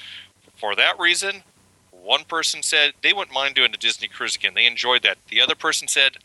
For 0.56 0.74
that 0.76 0.98
reason, 0.98 1.42
one 1.90 2.24
person 2.24 2.62
said 2.62 2.92
they 3.02 3.12
wouldn't 3.12 3.34
mind 3.34 3.54
doing 3.54 3.72
a 3.74 3.76
Disney 3.76 4.08
cruise 4.08 4.36
again. 4.36 4.54
They 4.54 4.66
enjoyed 4.66 5.02
that. 5.02 5.18
The 5.28 5.40
other 5.40 5.54
person 5.54 5.88
said 5.88 6.18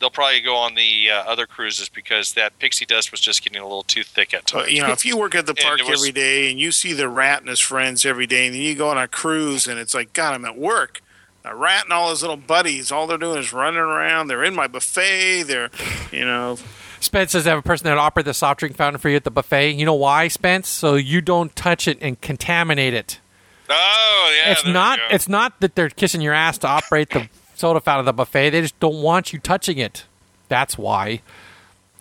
they'll 0.00 0.10
probably 0.10 0.40
go 0.40 0.54
on 0.56 0.74
the 0.74 1.10
uh, 1.10 1.14
other 1.30 1.44
cruises 1.46 1.88
because 1.88 2.34
that 2.34 2.58
pixie 2.60 2.86
dust 2.86 3.10
was 3.10 3.20
just 3.20 3.42
getting 3.42 3.60
a 3.60 3.64
little 3.64 3.82
too 3.82 4.04
thick 4.04 4.32
at 4.32 4.44
But 4.52 4.60
times. 4.60 4.72
you 4.72 4.80
know, 4.82 4.92
if 4.92 5.04
you 5.04 5.16
work 5.16 5.34
at 5.34 5.46
the 5.46 5.54
park 5.56 5.80
was- 5.80 6.00
every 6.00 6.12
day 6.12 6.50
and 6.50 6.58
you 6.60 6.70
see 6.72 6.92
the 6.92 7.08
rat 7.08 7.40
and 7.40 7.48
his 7.48 7.60
friends 7.60 8.06
every 8.06 8.26
day, 8.26 8.46
and 8.46 8.54
then 8.54 8.62
you 8.62 8.74
go 8.74 8.88
on 8.90 8.98
a 8.98 9.08
cruise 9.08 9.66
and 9.66 9.78
it's 9.78 9.94
like, 9.94 10.12
God, 10.12 10.34
I'm 10.34 10.44
at 10.44 10.56
work. 10.56 11.00
A 11.44 11.54
rat 11.54 11.84
and 11.84 11.92
all 11.92 12.10
his 12.10 12.20
little 12.22 12.36
buddies, 12.36 12.92
all 12.92 13.06
they're 13.06 13.16
doing 13.16 13.38
is 13.38 13.52
running 13.52 13.78
around. 13.80 14.26
They're 14.28 14.44
in 14.44 14.54
my 14.54 14.66
buffet. 14.66 15.44
They're, 15.44 15.70
you 16.12 16.24
know, 16.24 16.58
Spence 17.00 17.32
says 17.32 17.44
they 17.44 17.50
have 17.50 17.58
a 17.60 17.62
person 17.62 17.84
that 17.84 17.96
operate 17.96 18.26
the 18.26 18.34
soft 18.34 18.60
drink 18.60 18.76
fountain 18.76 18.98
for 19.00 19.08
you 19.08 19.16
at 19.16 19.24
the 19.24 19.30
buffet. 19.30 19.70
You 19.72 19.86
know 19.86 19.94
why, 19.94 20.28
Spence? 20.28 20.68
So 20.68 20.96
you 20.96 21.20
don't 21.20 21.54
touch 21.56 21.88
it 21.88 21.96
and 22.00 22.20
contaminate 22.20 22.92
it. 22.92 23.20
Oh 23.68 24.34
yeah, 24.36 24.52
it's 24.52 24.64
not. 24.64 24.98
It's 25.10 25.28
not 25.28 25.60
that 25.60 25.74
they're 25.74 25.90
kissing 25.90 26.20
your 26.20 26.34
ass 26.34 26.58
to 26.58 26.68
operate 26.68 27.10
the 27.10 27.28
soda 27.54 27.80
fountain 27.80 28.06
at 28.06 28.06
the 28.06 28.12
buffet. 28.12 28.50
They 28.50 28.60
just 28.60 28.78
don't 28.80 29.02
want 29.02 29.32
you 29.32 29.38
touching 29.38 29.78
it. 29.78 30.04
That's 30.48 30.78
why. 30.78 31.22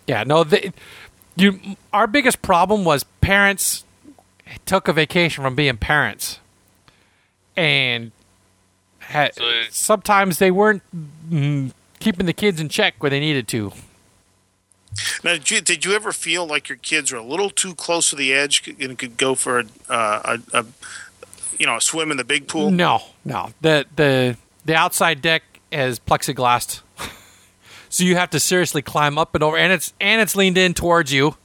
Yeah. 0.06 0.24
No. 0.24 0.44
They, 0.44 0.72
you. 1.36 1.60
Our 1.92 2.08
biggest 2.08 2.42
problem 2.42 2.86
was 2.86 3.04
parents 3.22 3.84
took 4.66 4.88
a 4.88 4.94
vacation 4.94 5.44
from 5.44 5.56
being 5.56 5.78
parents, 5.78 6.40
and 7.56 8.12
had, 9.00 9.36
So 9.36 9.64
sometimes 9.70 10.40
they 10.40 10.52
weren't 10.52 10.84
mm, 11.30 11.72
keeping 12.00 12.26
the 12.26 12.34
kids 12.34 12.60
in 12.60 12.70
check 12.70 12.96
where 13.00 13.10
they 13.10 13.20
needed 13.20 13.48
to. 13.50 13.72
Now, 15.24 15.34
did 15.34 15.52
you, 15.52 15.62
did 15.62 15.86
you 15.86 15.94
ever 15.94 16.12
feel 16.12 16.46
like 16.46 16.70
your 16.70 16.78
kids 16.78 17.12
were 17.12 17.20
a 17.20 17.24
little 17.24 17.50
too 17.50 17.76
close 17.76 18.10
to 18.10 18.16
the 18.16 18.34
edge 18.34 18.76
and 18.80 18.98
could 18.98 19.18
go 19.18 19.36
for 19.36 19.60
a, 19.60 19.66
uh, 19.90 20.38
a, 20.54 20.60
a 20.60 20.66
you 21.60 21.66
know, 21.66 21.80
swim 21.80 22.12
in 22.12 22.18
the 22.18 22.24
big 22.24 22.48
pool? 22.48 22.72
No, 22.72 23.02
no. 23.26 23.52
The 23.62 23.86
the 23.96 24.38
the 24.66 24.76
outside 24.76 25.22
deck 25.22 25.44
is 25.72 26.00
plexiglass, 26.00 26.82
so 27.90 28.04
you 28.04 28.16
have 28.16 28.30
to 28.32 28.40
seriously 28.40 28.82
climb 28.82 29.18
up 29.18 29.34
and 29.36 29.44
over, 29.44 29.58
and 29.58 29.72
it's 29.74 29.94
and 30.00 30.22
it's 30.22 30.36
leaned 30.36 30.58
in 30.58 30.74
towards 30.74 31.12
you. 31.14 31.36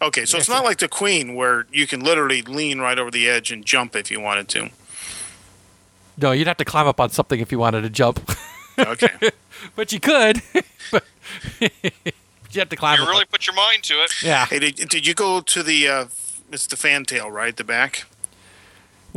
Okay, 0.00 0.24
so 0.26 0.38
it's 0.38 0.48
not 0.48 0.62
like 0.64 0.78
the 0.78 0.88
Queen 0.88 1.34
where 1.34 1.66
you 1.72 1.86
can 1.86 2.00
literally 2.00 2.42
lean 2.42 2.78
right 2.78 2.98
over 2.98 3.10
the 3.10 3.28
edge 3.28 3.50
and 3.50 3.64
jump 3.66 3.96
if 3.96 4.10
you 4.12 4.20
wanted 4.20 4.48
to. 4.50 4.70
No, 6.20 6.30
you'd 6.32 6.46
have 6.46 6.56
to 6.58 6.64
climb 6.64 6.86
up 6.86 7.00
on 7.00 7.10
something 7.10 7.40
if 7.40 7.50
you 7.50 7.58
wanted 7.58 7.82
to 7.82 7.90
jump, 7.90 8.20
Okay. 8.78 9.08
but 9.76 9.92
you 9.92 9.98
could. 10.00 10.40
but 10.92 11.04
you 11.60 11.70
have 12.60 12.68
to 12.68 12.76
climb. 12.76 12.98
you 12.98 13.02
up 13.04 13.08
really 13.08 13.20
on- 13.22 13.26
put 13.26 13.46
your 13.46 13.56
mind 13.56 13.82
to 13.84 13.94
it. 13.94 14.22
yeah. 14.22 14.46
hey, 14.46 14.58
did, 14.58 14.76
did 14.88 15.06
you 15.06 15.14
go 15.14 15.40
to 15.40 15.62
the, 15.62 15.88
uh, 15.88 16.04
it's 16.52 16.66
the 16.66 16.76
fantail, 16.76 17.30
right? 17.30 17.56
The 17.56 17.64
back? 17.64 18.04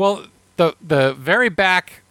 Well, 0.02 0.26
the 0.58 0.76
the 0.82 1.14
very 1.14 1.50
back 1.50 2.02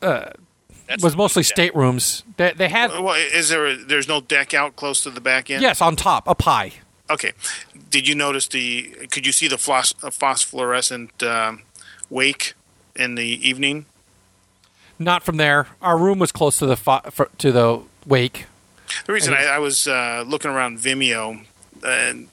That's 0.00 1.02
was 1.02 1.16
mostly 1.16 1.40
yeah. 1.42 1.54
staterooms. 1.54 2.22
They 2.36 2.52
they 2.52 2.68
had 2.68 2.90
Well, 2.92 3.14
is 3.14 3.48
there, 3.48 3.66
a, 3.66 3.76
there's 3.76 4.06
no 4.06 4.20
deck 4.20 4.54
out 4.54 4.76
close 4.76 5.02
to 5.02 5.10
the 5.10 5.20
back 5.20 5.50
end? 5.50 5.60
yes 5.62 5.80
on 5.80 5.96
top 5.96 6.28
up 6.28 6.42
high. 6.42 6.72
Okay. 7.10 7.32
Did 7.90 8.06
you 8.08 8.14
notice 8.14 8.46
the, 8.48 8.82
could 9.10 9.26
you 9.26 9.32
see 9.32 9.48
the 9.48 9.58
phos, 9.58 9.94
uh, 10.02 10.10
phosphorescent 10.10 11.22
um, 11.22 11.62
wake 12.10 12.54
in 12.96 13.14
the 13.16 13.48
evening? 13.48 13.86
Not 14.98 15.22
from 15.22 15.36
there. 15.36 15.66
Our 15.82 15.98
room 15.98 16.18
was 16.18 16.32
close 16.32 16.58
to 16.58 16.66
the 16.66 16.76
fo- 16.76 17.02
to 17.38 17.52
the 17.52 17.82
wake. 18.06 18.46
The 19.06 19.12
reason 19.12 19.34
I, 19.34 19.44
I 19.56 19.58
was 19.58 19.88
uh, 19.88 20.24
looking 20.26 20.50
around 20.50 20.78
Vimeo 20.78 21.44
and 21.84 22.28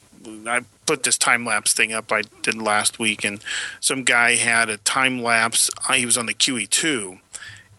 I 0.48 0.62
put 0.92 1.04
this 1.04 1.18
time 1.18 1.46
lapse 1.46 1.74
thing 1.74 1.94
up 1.94 2.12
I 2.12 2.24
did 2.42 2.62
last 2.62 3.00
week, 3.00 3.24
and 3.24 3.42
some 3.80 4.04
guy 4.04 4.36
had 4.36 4.70
a 4.70 4.76
time 4.76 5.24
lapse. 5.24 5.70
He 5.94 6.06
was 6.06 6.18
on 6.18 6.26
the 6.26 6.34
QE2, 6.34 7.18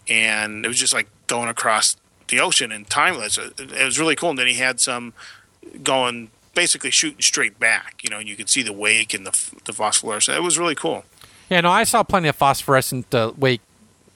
and 0.08 0.64
it 0.64 0.68
was 0.68 0.78
just 0.78 0.94
like 0.94 1.08
going 1.26 1.50
across 1.50 1.96
the 2.28 2.40
ocean 2.40 2.72
in 2.72 2.86
time 2.86 3.18
lapse. 3.18 3.36
It 3.36 3.84
was 3.84 3.98
really 3.98 4.16
cool. 4.16 4.30
And 4.30 4.38
then 4.38 4.46
he 4.46 4.54
had 4.54 4.80
some 4.80 5.12
going 5.82 6.30
basically 6.54 6.90
shooting 6.90 7.20
straight 7.20 7.60
back. 7.60 8.00
You 8.02 8.08
know, 8.08 8.18
and 8.18 8.26
you 8.26 8.34
could 8.34 8.48
see 8.48 8.62
the 8.62 8.72
wake 8.72 9.12
and 9.12 9.26
the 9.26 9.50
the 9.66 9.74
phosphorescence. 9.74 10.34
It 10.34 10.42
was 10.42 10.58
really 10.58 10.74
cool. 10.74 11.04
Yeah, 11.50 11.60
no, 11.60 11.70
I 11.70 11.84
saw 11.84 12.02
plenty 12.02 12.28
of 12.28 12.36
phosphorescent 12.36 13.14
uh, 13.14 13.32
wake. 13.36 13.60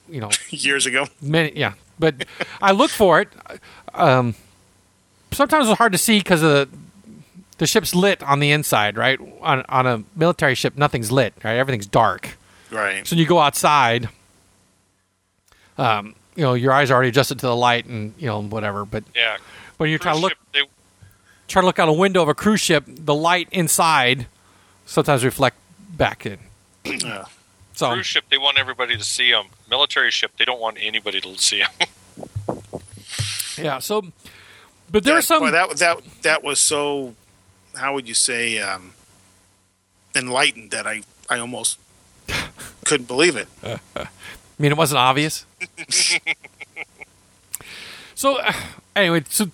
You 0.09 0.21
know, 0.21 0.31
Years 0.49 0.87
ago, 0.87 1.05
many 1.21 1.51
yeah 1.55 1.73
but 1.99 2.25
i 2.61 2.71
look 2.71 2.91
for 2.91 3.19
it 3.19 3.27
um 3.93 4.35
sometimes 5.31 5.67
it's 5.67 5.77
hard 5.77 5.91
to 5.91 5.97
see 5.97 6.19
because 6.19 6.43
of 6.43 6.49
the 6.49 6.69
the 7.57 7.67
ship's 7.67 7.95
lit 7.95 8.21
on 8.23 8.39
the 8.39 8.51
inside 8.51 8.97
right 8.97 9.19
on 9.41 9.63
on 9.69 9.87
a 9.87 10.03
military 10.15 10.55
ship 10.55 10.77
nothing's 10.77 11.11
lit 11.11 11.33
right 11.43 11.57
everything's 11.57 11.85
dark 11.87 12.37
right? 12.71 13.05
so 13.07 13.15
you 13.15 13.25
go 13.25 13.39
outside 13.39 14.09
um 15.77 16.15
you 16.35 16.43
know 16.43 16.53
your 16.53 16.71
eyes 16.71 16.91
are 16.91 16.95
already 16.95 17.09
adjusted 17.09 17.39
to 17.39 17.47
the 17.47 17.55
light 17.55 17.85
and 17.85 18.13
you 18.17 18.27
know 18.27 18.41
whatever 18.41 18.85
but 18.85 19.03
Yeah. 19.15 19.37
when 19.77 19.89
you're 19.89 19.99
trying 19.99 20.15
to 20.15 20.21
look 20.21 20.31
ship, 20.31 20.39
they, 20.53 20.61
try 21.47 21.61
to 21.61 21.65
look 21.65 21.79
out 21.79 21.89
a 21.89 21.93
window 21.93 22.21
of 22.21 22.29
a 22.29 22.33
cruise 22.35 22.61
ship 22.61 22.83
the 22.87 23.15
light 23.15 23.47
inside 23.51 24.27
sometimes 24.85 25.23
reflect 25.25 25.57
back 25.95 26.25
in 26.25 26.37
Yeah. 26.85 27.25
so 27.73 27.91
cruise 27.93 28.05
ship, 28.05 28.25
they 28.29 28.37
want 28.37 28.57
everybody 28.57 28.95
to 28.97 29.03
see 29.03 29.31
them. 29.31 29.47
Military 29.69 30.11
ship, 30.11 30.31
they 30.37 30.45
don't 30.45 30.59
want 30.61 30.77
anybody 30.79 31.19
to 31.21 31.37
see 31.37 31.59
them. 31.63 31.87
yeah 33.57 33.79
so 33.79 34.03
but 34.89 35.03
there 35.03 35.17
are 35.17 35.21
some 35.21 35.39
boy, 35.41 35.51
that 35.51 35.75
that 35.77 35.99
that 36.21 36.43
was 36.43 36.59
so. 36.59 37.13
How 37.77 37.93
would 37.93 38.07
you 38.07 38.13
say? 38.13 38.59
Um, 38.59 38.93
enlightened 40.15 40.71
that 40.71 40.87
I 40.87 41.03
I 41.29 41.39
almost 41.39 41.77
couldn't 42.85 43.07
believe 43.07 43.35
it. 43.35 43.47
I 43.63 43.79
mean, 44.59 44.71
it 44.71 44.77
wasn't 44.77 44.97
obvious. 44.99 45.45
so, 48.15 48.37
uh, 48.39 48.51
anyway, 48.95 49.23
so 49.29 49.51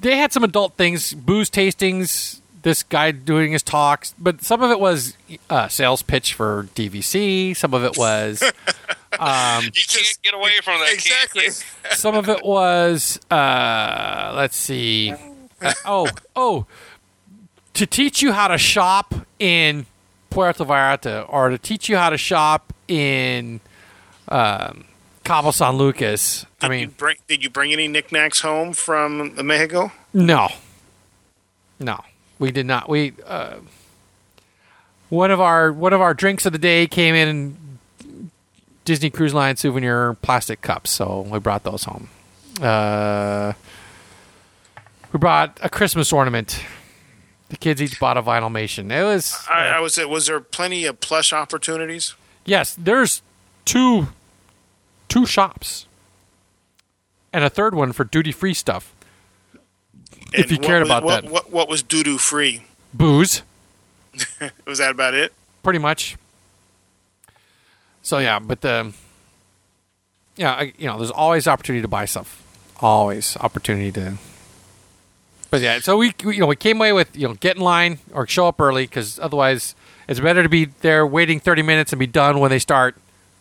they 0.00 0.16
had 0.16 0.32
some 0.32 0.44
adult 0.44 0.74
things, 0.74 1.14
booze 1.14 1.50
tastings. 1.50 2.40
This 2.62 2.82
guy 2.82 3.12
doing 3.12 3.52
his 3.52 3.62
talks, 3.62 4.14
but 4.18 4.42
some 4.42 4.62
of 4.62 4.70
it 4.72 4.80
was 4.80 5.16
uh, 5.48 5.68
sales 5.68 6.02
pitch 6.02 6.34
for 6.34 6.64
DVC. 6.74 7.56
Some 7.56 7.72
of 7.72 7.84
it 7.84 7.96
was, 7.96 8.42
um, 9.18 9.64
You 9.64 9.70
can't 9.86 10.18
get 10.22 10.34
away 10.34 10.50
from 10.64 10.80
that. 10.80 10.92
exactly. 10.92 11.42
Can 11.44 11.52
you? 11.52 11.96
some 11.96 12.16
of 12.16 12.28
it 12.28 12.44
was. 12.44 13.20
Uh, 13.30 14.32
let's 14.34 14.56
see. 14.56 15.12
Uh, 15.62 15.72
oh, 15.84 16.08
oh, 16.34 16.66
to 17.78 17.86
teach 17.86 18.22
you 18.22 18.32
how 18.32 18.48
to 18.48 18.58
shop 18.58 19.14
in 19.38 19.86
Puerto 20.30 20.64
Vallarta, 20.64 21.24
or 21.28 21.48
to 21.48 21.58
teach 21.58 21.88
you 21.88 21.96
how 21.96 22.10
to 22.10 22.18
shop 22.18 22.72
in 22.88 23.60
um, 24.26 24.84
Cabo 25.22 25.52
San 25.52 25.76
Lucas. 25.76 26.44
I 26.60 26.66
Did 26.66 26.74
you 26.74 26.80
mean, 26.80 26.94
bring, 26.96 27.16
did 27.28 27.44
you 27.44 27.50
bring 27.50 27.72
any 27.72 27.86
knickknacks 27.86 28.40
home 28.40 28.72
from 28.72 29.34
Mexico? 29.46 29.92
No, 30.12 30.48
no, 31.78 32.00
we 32.40 32.50
did 32.50 32.66
not. 32.66 32.88
We 32.88 33.12
uh, 33.24 33.58
one 35.08 35.30
of 35.30 35.40
our 35.40 35.72
one 35.72 35.92
of 35.92 36.00
our 36.00 36.14
drinks 36.14 36.46
of 36.46 36.52
the 36.52 36.58
day 36.58 36.88
came 36.88 37.14
in 37.14 37.56
Disney 38.84 39.08
Cruise 39.08 39.34
Line 39.34 39.56
souvenir 39.56 40.14
plastic 40.14 40.62
cups, 40.62 40.90
so 40.90 41.20
we 41.30 41.38
brought 41.38 41.62
those 41.62 41.84
home. 41.84 42.08
Uh, 42.60 43.52
we 45.12 45.18
brought 45.20 45.60
a 45.62 45.70
Christmas 45.70 46.12
ornament. 46.12 46.60
The 47.48 47.56
kids 47.56 47.80
each 47.80 47.98
bought 47.98 48.16
a 48.18 48.22
Vinylmation. 48.22 48.92
It 48.92 49.04
was 49.04 49.38
I, 49.48 49.68
I 49.68 49.80
was. 49.80 49.96
Was 49.98 50.26
there 50.26 50.40
plenty 50.40 50.84
of 50.84 51.00
plush 51.00 51.32
opportunities? 51.32 52.14
yes. 52.44 52.74
There's 52.78 53.22
two 53.64 54.08
two 55.08 55.24
shops 55.26 55.86
and 57.32 57.42
a 57.44 57.48
third 57.50 57.74
one 57.74 57.92
for 57.92 58.04
duty 58.04 58.32
free 58.32 58.52
stuff. 58.54 58.94
If 60.32 60.50
you 60.52 60.58
cared 60.58 60.82
was- 60.82 60.88
about 60.90 61.04
what, 61.04 61.22
that. 61.24 61.32
what, 61.32 61.50
what 61.50 61.68
was 61.68 61.82
doo 61.82 62.02
doo 62.02 62.18
free? 62.18 62.62
Booze. 62.92 63.42
Was 64.66 64.78
that 64.78 64.90
about 64.90 65.14
it? 65.14 65.32
pretty 65.62 65.78
much. 65.78 66.16
So 68.02 68.18
yeah, 68.18 68.38
but 68.38 68.62
the 68.62 68.92
yeah, 70.36 70.52
I, 70.54 70.72
you 70.78 70.86
know, 70.86 70.96
there's 70.96 71.10
always 71.10 71.46
opportunity 71.46 71.82
to 71.82 71.88
buy 71.88 72.04
stuff. 72.06 72.42
Always 72.80 73.36
opportunity 73.36 73.92
to. 73.92 74.14
But 75.50 75.60
yeah, 75.62 75.78
so 75.80 75.96
we, 75.96 76.12
we 76.24 76.34
you 76.34 76.40
know 76.40 76.46
we 76.46 76.56
came 76.56 76.76
away 76.76 76.92
with 76.92 77.16
you 77.16 77.26
know 77.28 77.34
get 77.34 77.56
in 77.56 77.62
line 77.62 77.98
or 78.12 78.26
show 78.26 78.48
up 78.48 78.60
early 78.60 78.84
because 78.84 79.18
otherwise 79.18 79.74
it's 80.08 80.20
better 80.20 80.42
to 80.42 80.48
be 80.48 80.66
there 80.66 81.06
waiting 81.06 81.40
30 81.40 81.62
minutes 81.62 81.92
and 81.92 81.98
be 82.00 82.06
done 82.06 82.38
when 82.40 82.50
they 82.50 82.58
start. 82.58 82.96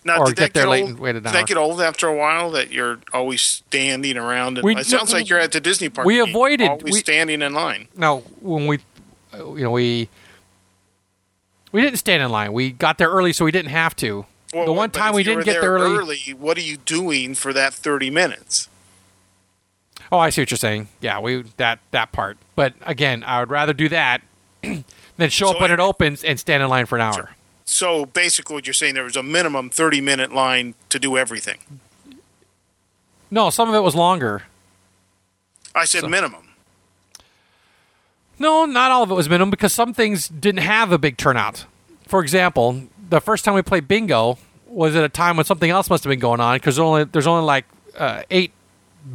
Now, 0.05 0.19
Or 0.19 0.27
did 0.27 0.37
get 0.37 0.53
there 0.53 0.63
get 0.63 0.69
late 0.69 0.81
old? 0.83 0.89
and 0.91 0.99
wait 0.99 1.09
an 1.11 1.23
did 1.23 1.27
hour. 1.27 1.33
that 1.33 1.47
get 1.47 1.57
old 1.57 1.81
after 1.81 2.07
a 2.07 2.15
while? 2.15 2.49
That 2.51 2.71
you're 2.71 2.99
always 3.11 3.41
standing 3.41 4.15
around. 4.17 4.57
And, 4.57 4.63
We- 4.63 4.77
it 4.77 4.85
sounds 4.85 5.11
like 5.11 5.27
you're 5.27 5.39
at 5.39 5.51
the 5.51 5.59
Disney 5.59 5.89
park. 5.89 6.07
we 6.07 6.19
avoided- 6.19 6.69
always 6.69 6.93
we- 6.93 6.99
standing 6.99 7.41
in 7.41 7.53
line. 7.53 7.89
Now 7.97 8.19
when 8.39 8.67
we 8.67 8.79
you 9.33 9.63
know 9.63 9.71
we 9.71 10.07
we 11.73 11.81
didn't 11.81 11.99
stand 11.99 12.23
in 12.23 12.29
line. 12.29 12.53
We 12.53 12.71
got 12.71 12.97
there 12.97 13.09
early 13.09 13.33
so 13.33 13.43
we 13.43 13.51
didn't 13.51 13.71
have 13.71 13.95
to. 13.97 14.25
Well, 14.53 14.65
the 14.65 14.71
one 14.71 14.91
time 14.91 15.13
we 15.13 15.23
didn't 15.23 15.43
get 15.43 15.59
there 15.59 15.73
early, 15.73 16.33
What 16.39 16.57
are 16.57 16.61
you 16.61 16.77
doing 16.77 17.35
for 17.35 17.51
that 17.51 17.73
thirty 17.73 18.09
minutes? 18.09 18.69
Oh, 20.11 20.17
I 20.19 20.29
see 20.29 20.41
what 20.41 20.51
you're 20.51 20.57
saying. 20.57 20.87
Yeah, 21.01 21.19
we 21.19 21.43
that 21.57 21.79
that 21.91 22.11
part. 22.11 22.37
But 22.55 22.73
again, 22.81 23.23
I 23.25 23.39
would 23.39 23.49
rather 23.49 23.73
do 23.73 23.89
that 23.89 24.21
than 24.61 24.83
show 25.29 25.47
So 25.47 25.55
up 25.55 25.61
when 25.61 25.71
it 25.71 25.75
it- 25.75 25.79
opens 25.79 26.23
and 26.23 26.39
stand 26.39 26.63
in 26.63 26.69
line 26.69 26.85
for 26.85 26.95
an 26.97 27.01
hour. 27.01 27.31
So 27.65 28.05
basically, 28.05 28.53
what 28.53 28.65
you're 28.65 28.73
saying 28.73 28.93
there 28.93 29.03
was 29.03 29.17
a 29.17 29.23
minimum 29.23 29.69
thirty 29.69 29.99
minute 29.99 30.31
line 30.33 30.75
to 30.89 30.99
do 30.99 31.17
everything. 31.17 31.57
No, 33.29 33.49
some 33.49 33.67
of 33.67 33.75
it 33.75 33.81
was 33.81 33.93
longer. 33.95 34.43
I 35.75 35.83
said 35.85 36.05
minimum. 36.09 36.47
No, 38.39 38.65
not 38.65 38.91
all 38.91 39.03
of 39.03 39.11
it 39.11 39.15
was 39.15 39.27
minimum 39.27 39.49
because 39.49 39.73
some 39.73 39.93
things 39.93 40.27
didn't 40.29 40.61
have 40.61 40.91
a 40.91 40.97
big 40.97 41.17
turnout. 41.17 41.65
For 42.07 42.21
example, 42.21 42.83
the 43.09 43.19
first 43.19 43.43
time 43.43 43.55
we 43.55 43.61
played 43.63 43.87
bingo 43.87 44.37
was 44.67 44.95
at 44.95 45.03
a 45.03 45.09
time 45.09 45.37
when 45.37 45.45
something 45.45 45.69
else 45.69 45.89
must 45.89 46.03
have 46.03 46.09
been 46.09 46.19
going 46.19 46.39
on 46.39 46.55
because 46.55 46.77
only 46.79 47.03
there's 47.05 47.27
only 47.27 47.43
like 47.45 47.65
uh, 47.97 48.21
eight 48.29 48.51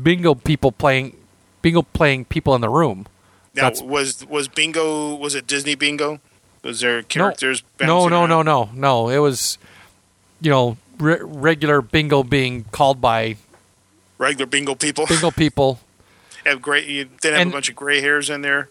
bingo 0.03 0.35
people 0.35 0.73
playing 0.73 1.17
bingo 1.61 1.83
playing 1.83 2.25
people 2.27 2.55
in 2.55 2.61
the 2.61 2.69
room. 2.69 3.07
Now, 3.55 3.63
That's- 3.65 3.83
was 3.83 4.25
was 4.27 4.49
bingo? 4.49 5.15
Was 5.15 5.35
it 5.35 5.47
Disney 5.47 5.75
bingo? 5.75 6.21
Was 6.63 6.81
there 6.81 7.03
characters? 7.03 7.63
no, 7.81 8.07
no, 8.09 8.25
no, 8.27 8.43
no, 8.43 8.71
no. 8.73 9.09
It 9.09 9.19
was, 9.19 9.59
you 10.41 10.51
know, 10.51 10.77
re- 10.99 11.19
regular 11.21 11.83
bingo 11.83 12.23
being 12.23 12.65
called 12.71 13.01
by 13.01 13.37
Regular 14.19 14.47
bingo 14.47 14.75
people 14.77 15.07
bingo 15.07 15.31
people. 15.45 15.81
have 16.47 16.63
gray. 16.63 16.87
You 16.87 17.07
didn't 17.21 17.39
have 17.39 17.49
a 17.49 17.51
bunch 17.51 17.69
of 17.69 17.75
gray 17.75 18.01
hairs 18.01 18.31
in 18.31 18.43
there. 18.43 18.69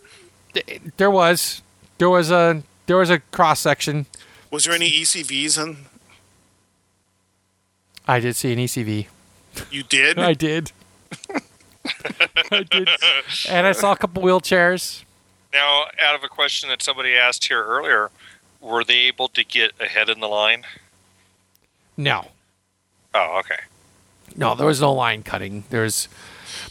There 0.97 1.11
was, 1.11 1.61
there 1.97 2.09
was 2.09 2.31
a, 2.31 2.63
there 2.85 2.97
was 2.97 3.09
a 3.09 3.19
cross 3.19 3.59
section. 3.59 4.05
Was 4.49 4.63
there 4.65 4.73
any 4.73 4.89
ECVs? 4.89 5.61
In? 5.61 5.77
I 8.07 8.19
did 8.19 8.35
see 8.35 8.51
an 8.53 8.59
ECV. 8.59 9.07
You 9.69 9.83
did. 9.83 10.17
I 10.31 10.33
did. 10.33 10.71
I 12.51 12.63
did, 12.63 12.89
and 13.49 13.67
I 13.67 13.71
saw 13.71 13.91
a 13.93 13.95
couple 13.97 14.21
wheelchairs. 14.23 15.03
Now, 15.53 15.85
out 16.01 16.15
of 16.15 16.23
a 16.23 16.27
question 16.27 16.69
that 16.69 16.81
somebody 16.81 17.13
asked 17.15 17.45
here 17.45 17.63
earlier, 17.63 18.09
were 18.61 18.83
they 18.83 18.99
able 18.99 19.27
to 19.29 19.43
get 19.43 19.71
ahead 19.79 20.09
in 20.09 20.19
the 20.19 20.27
line? 20.27 20.63
No, 21.97 22.27
Oh, 23.13 23.39
okay. 23.39 23.59
no, 24.35 24.55
there 24.55 24.65
was 24.67 24.79
no 24.79 24.93
line 24.93 25.23
cutting. 25.23 25.65
There's, 25.69 26.07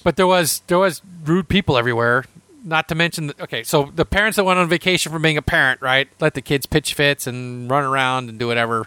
but 0.02 0.16
there 0.16 0.26
was 0.26 0.62
there 0.68 0.78
was 0.78 1.02
rude 1.24 1.48
people 1.48 1.76
everywhere. 1.76 2.24
Not 2.64 2.88
to 2.88 2.94
mention, 2.94 3.28
the, 3.28 3.42
okay, 3.42 3.62
so 3.62 3.90
the 3.94 4.04
parents 4.04 4.36
that 4.36 4.44
went 4.44 4.58
on 4.58 4.68
vacation 4.68 5.12
from 5.12 5.22
being 5.22 5.36
a 5.38 5.42
parent, 5.42 5.80
right? 5.80 6.08
Let 6.20 6.34
the 6.34 6.42
kids 6.42 6.66
pitch 6.66 6.92
fits 6.94 7.26
and 7.26 7.70
run 7.70 7.84
around 7.84 8.28
and 8.28 8.38
do 8.38 8.46
whatever. 8.46 8.86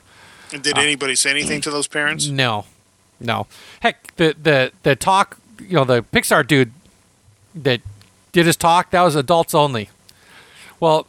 And 0.51 0.61
did 0.63 0.77
uh, 0.77 0.81
anybody 0.81 1.15
say 1.15 1.31
anything 1.31 1.61
to 1.61 1.71
those 1.71 1.87
parents? 1.87 2.27
No, 2.27 2.65
no. 3.19 3.47
Heck, 3.81 4.15
the 4.15 4.35
the 4.41 4.71
the 4.83 4.95
talk, 4.95 5.39
you 5.59 5.75
know, 5.75 5.83
the 5.83 6.03
Pixar 6.03 6.45
dude 6.45 6.71
that 7.55 7.81
did 8.31 8.45
his 8.45 8.55
talk, 8.55 8.91
that 8.91 9.01
was 9.01 9.15
adults 9.15 9.53
only. 9.53 9.89
Well, 10.79 11.07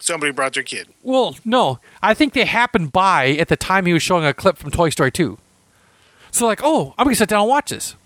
Somebody 0.00 0.30
brought 0.30 0.52
their 0.54 0.62
kid. 0.62 0.88
well, 1.02 1.36
no. 1.44 1.80
I 2.02 2.12
think 2.14 2.34
they 2.34 2.44
happened 2.44 2.92
by 2.92 3.30
at 3.30 3.48
the 3.48 3.56
time 3.56 3.86
he 3.86 3.92
was 3.92 4.02
showing 4.02 4.24
a 4.24 4.34
clip 4.34 4.56
from 4.58 4.70
Toy 4.70 4.90
Story 4.90 5.10
2. 5.10 5.38
So 6.30 6.46
like, 6.46 6.60
oh, 6.62 6.94
I'm 6.98 7.04
gonna 7.04 7.16
sit 7.16 7.28
down 7.30 7.40
and 7.40 7.48
watch 7.48 7.70
this. 7.70 7.96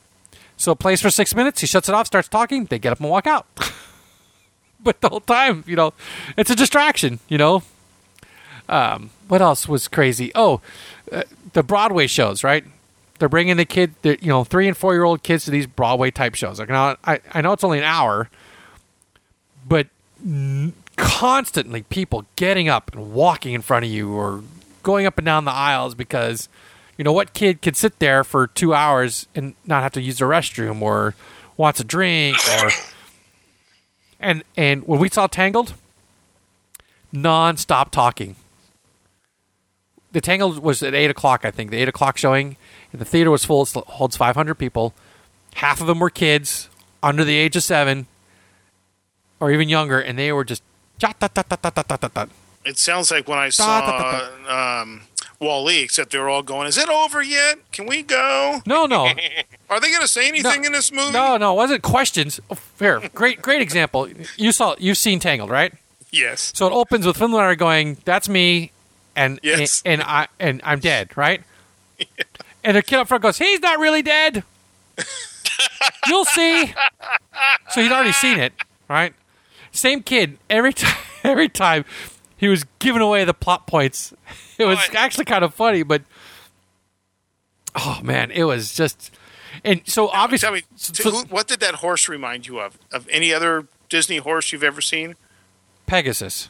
So 0.57 0.73
it 0.73 0.79
plays 0.79 1.01
for 1.03 1.11
six 1.11 1.35
minutes. 1.35 1.61
He 1.61 1.67
shuts 1.67 1.89
it 1.89 1.95
off, 1.95 2.07
starts 2.07 2.29
talking. 2.29 2.67
They 2.67 2.79
get 2.79 2.93
up 2.93 3.01
and 3.01 3.11
walk 3.11 3.27
out. 3.27 3.47
but 4.81 5.01
the 5.01 5.09
whole 5.09 5.21
time, 5.21 5.65
you 5.67 5.75
know, 5.75 5.93
it's 6.37 6.51
a 6.51 6.55
distraction. 6.55 7.19
You 7.29 7.39
know. 7.39 7.63
Um, 8.69 9.11
what 9.27 9.43
else 9.43 9.67
was 9.67 9.89
crazy? 9.89 10.31
Oh, 10.35 10.61
uh, 11.11 11.25
the 11.55 11.65
Broadway 11.65 12.07
shows, 12.07 12.45
right? 12.45 12.65
They're 13.21 13.29
bringing 13.29 13.59
the 13.59 13.67
kid, 13.67 13.95
the, 14.01 14.19
you 14.21 14.29
know, 14.29 14.45
three 14.45 14.67
and 14.67 14.75
four 14.75 14.95
year 14.95 15.05
old 15.05 15.23
kids 15.23 15.45
to 15.45 15.51
these 15.51 15.67
Broadway 15.67 16.11
type 16.11 16.35
shows. 16.35 16.59
Like 16.59 16.71
now, 16.71 16.97
I, 17.05 17.21
I 17.33 17.43
know 17.43 17.53
it's 17.53 17.63
only 17.63 17.77
an 17.77 17.85
hour, 17.85 18.31
but 19.69 19.89
n- 20.25 20.73
constantly 20.97 21.83
people 21.83 22.25
getting 22.37 22.69
up 22.69 22.91
and 22.95 23.13
walking 23.13 23.53
in 23.53 23.61
front 23.61 23.85
of 23.85 23.91
you 23.91 24.13
or 24.13 24.43
going 24.83 25.05
up 25.05 25.19
and 25.19 25.27
down 25.27 25.45
the 25.45 25.53
aisles 25.53 25.95
because 25.95 26.49
you 26.97 27.05
know 27.05 27.13
what 27.13 27.35
kid 27.35 27.61
could 27.61 27.77
sit 27.77 27.99
there 27.99 28.25
for 28.25 28.47
two 28.47 28.73
hours 28.73 29.27
and 29.35 29.55
not 29.67 29.83
have 29.83 29.93
to 29.93 30.01
use 30.01 30.19
the 30.19 30.25
restroom 30.25 30.81
or 30.81 31.15
wants 31.57 31.79
a 31.81 31.85
drink 31.85 32.37
or 32.63 32.71
and 34.21 34.45
and 34.57 34.87
when 34.87 34.99
we 34.99 35.09
saw 35.09 35.27
tangled 35.27 35.75
non-stop 37.13 37.91
talking 37.91 38.37
the 40.13 40.21
tangled 40.21 40.59
was 40.59 40.83
at 40.83 40.95
eight 40.95 41.11
o'clock 41.11 41.45
i 41.45 41.51
think 41.51 41.71
the 41.71 41.77
eight 41.77 41.89
o'clock 41.89 42.17
showing 42.17 42.57
the 42.93 43.05
theater 43.05 43.31
was 43.31 43.45
full 43.45 43.63
it 43.63 43.75
holds 43.75 44.17
500 44.17 44.55
people 44.55 44.93
half 45.55 45.81
of 45.81 45.87
them 45.87 45.99
were 46.01 46.11
kids 46.11 46.69
under 47.03 47.25
the 47.25 47.37
age 47.37 47.57
of 47.57 47.63
seven 47.63 48.07
or 49.39 49.51
even 49.51 49.69
younger 49.69 50.01
and 50.01 50.19
they 50.19 50.33
were 50.33 50.45
just 50.45 50.63
It 52.65 52.77
sounds 52.79 53.11
like 53.11 53.27
when 53.27 53.39
I 53.39 53.49
saw 53.49 54.29
um, 54.49 55.03
Wall-E, 55.41 55.83
except 55.83 56.13
they 56.13 56.19
were 56.19 56.29
all 56.29 56.43
going, 56.43 56.67
"Is 56.69 56.77
it 56.77 56.91
over 56.91 57.23
yet? 57.23 57.59
Can 57.73 57.87
we 57.87 58.03
go? 58.03 58.61
no 58.67 58.85
no 58.85 59.07
Are 59.71 59.81
they 59.81 59.89
going 59.89 60.03
to 60.03 60.09
say 60.09 60.29
anything 60.29 60.65
in 60.67 60.73
this 60.73 60.93
movie?" 60.93 61.13
No, 61.13 61.39
no, 61.39 61.53
it 61.55 61.57
wasn't 61.57 61.83
questions. 61.83 62.39
Oh, 62.51 62.55
fair, 62.55 63.01
great, 63.15 63.41
great 63.41 63.63
example. 63.63 64.09
You 64.37 64.53
saw, 64.53 64.75
you've 64.79 64.99
seen 64.99 65.21
Tangled, 65.21 65.49
right? 65.49 65.73
Yes. 66.11 66.53
So 66.55 66.67
it 66.67 66.73
opens 66.73 67.07
with 67.07 67.17
Finland 67.17 67.49
and 67.49 67.59
going, 67.59 67.97
"That's 68.05 68.29
me," 68.29 68.73
and 69.17 69.41
Yes. 69.43 69.81
and, 69.87 70.03
and 70.03 70.03
I 70.03 70.29
and 70.39 70.61
I'm 70.63 70.81
dead, 70.81 71.17
right? 71.17 71.43
And 72.63 72.77
the 72.77 72.83
kid 72.83 72.99
up 72.99 73.09
front 73.09 73.23
goes, 73.23 73.39
"He's 73.39 73.61
not 73.61 73.79
really 73.79 74.03
dead. 74.03 74.45
You'll 76.07 76.25
see." 76.25 76.75
So 77.71 77.81
he'd 77.83 77.93
already 77.93 78.13
seen 78.13 78.39
it, 78.39 78.53
right? 78.89 79.15
Same 79.73 80.03
kid 80.03 80.39
every 80.49 80.73
time. 80.73 80.97
Every 81.23 81.51
time 81.51 81.85
he 82.39 82.49
was 82.49 82.65
giving 82.79 83.03
away 83.03 83.25
the 83.27 83.35
plot 83.35 83.67
points. 83.67 84.15
It 84.57 84.65
was 84.65 84.79
Right. 84.79 84.95
actually 84.95 85.27
kind 85.27 85.45
of 85.45 85.53
funny, 85.53 85.83
but 85.83 86.01
Oh 87.75 88.01
man, 88.03 88.31
it 88.31 88.45
was 88.45 88.75
just, 88.75 89.11
and 89.63 89.83
so 89.87 90.09
obviously, 90.09 90.47
Tell 90.47 90.55
me, 90.55 90.63
so- 90.77 91.11
who, 91.11 91.23
what 91.25 91.47
did 91.47 91.61
that 91.61 91.77
horse 91.77 92.09
remind 92.09 92.47
you 92.47 92.59
of? 92.59 92.79
Of 92.91 93.07
any 93.11 93.35
other 93.35 93.67
Disney 93.91 94.17
horse 94.17 94.51
you've 94.51 94.65
ever 94.65 94.81
seen? 94.81 95.17
Pegasus 95.87 96.49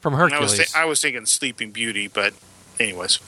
from 0.00 0.14
I 0.14 0.22
was, 0.22 0.52
Hercules. 0.52 0.74
I 0.74 0.84
was 0.84 1.00
thinking 1.02 1.26
Sleeping 1.26 1.72
Beauty, 1.72 2.06
but 2.06 2.32
anyways, 2.78 3.18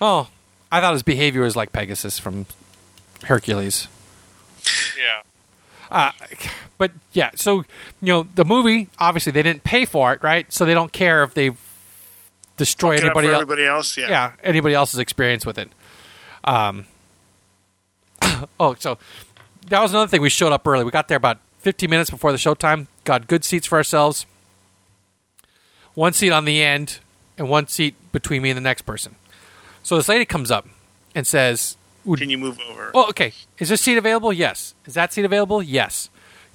oh, 0.00 0.28
I 0.74 0.80
thought 0.80 0.92
his 0.92 1.04
behavior 1.04 1.42
was 1.42 1.54
like 1.54 1.70
Pegasus 1.70 2.18
from 2.18 2.46
Hercules. 3.22 3.86
Yeah. 4.98 5.22
Uh, 5.88 6.10
but 6.78 6.90
yeah, 7.12 7.30
so 7.36 7.58
you 7.58 8.12
know 8.12 8.26
the 8.34 8.44
movie 8.44 8.88
obviously 8.98 9.30
they 9.30 9.44
didn't 9.44 9.62
pay 9.62 9.84
for 9.84 10.12
it, 10.12 10.20
right? 10.20 10.52
So 10.52 10.64
they 10.64 10.74
don't 10.74 10.92
care 10.92 11.22
if 11.22 11.32
they 11.32 11.52
destroy 12.56 12.96
anybody 12.96 13.28
else. 13.28 13.42
everybody 13.42 13.64
else, 13.64 13.96
yeah. 13.96 14.08
yeah, 14.08 14.32
anybody 14.42 14.74
else's 14.74 14.98
experience 14.98 15.46
with 15.46 15.58
it. 15.58 15.70
Um. 16.42 16.86
oh, 18.58 18.74
so 18.74 18.98
that 19.68 19.80
was 19.80 19.92
another 19.92 20.08
thing. 20.08 20.22
We 20.22 20.28
showed 20.28 20.52
up 20.52 20.66
early. 20.66 20.82
We 20.82 20.90
got 20.90 21.06
there 21.06 21.16
about 21.16 21.38
15 21.60 21.88
minutes 21.88 22.10
before 22.10 22.32
the 22.32 22.38
showtime. 22.38 22.88
Got 23.04 23.28
good 23.28 23.44
seats 23.44 23.68
for 23.68 23.76
ourselves. 23.78 24.26
One 25.94 26.12
seat 26.12 26.32
on 26.32 26.46
the 26.46 26.60
end, 26.64 26.98
and 27.38 27.48
one 27.48 27.68
seat 27.68 27.94
between 28.10 28.42
me 28.42 28.50
and 28.50 28.56
the 28.56 28.60
next 28.62 28.82
person. 28.82 29.14
So 29.84 29.96
this 29.96 30.08
lady 30.08 30.24
comes 30.24 30.50
up 30.50 30.66
and 31.14 31.26
says, 31.26 31.76
Can 32.16 32.28
you 32.30 32.38
move 32.38 32.58
over? 32.68 32.90
well, 32.92 33.06
okay. 33.10 33.32
Is 33.58 33.68
this 33.68 33.80
seat 33.82 33.96
available? 33.96 34.32
Yes. 34.32 34.74
Is 34.86 34.94
that 34.94 35.12
seat 35.12 35.24
available? 35.24 35.62
Yes. 35.62 36.08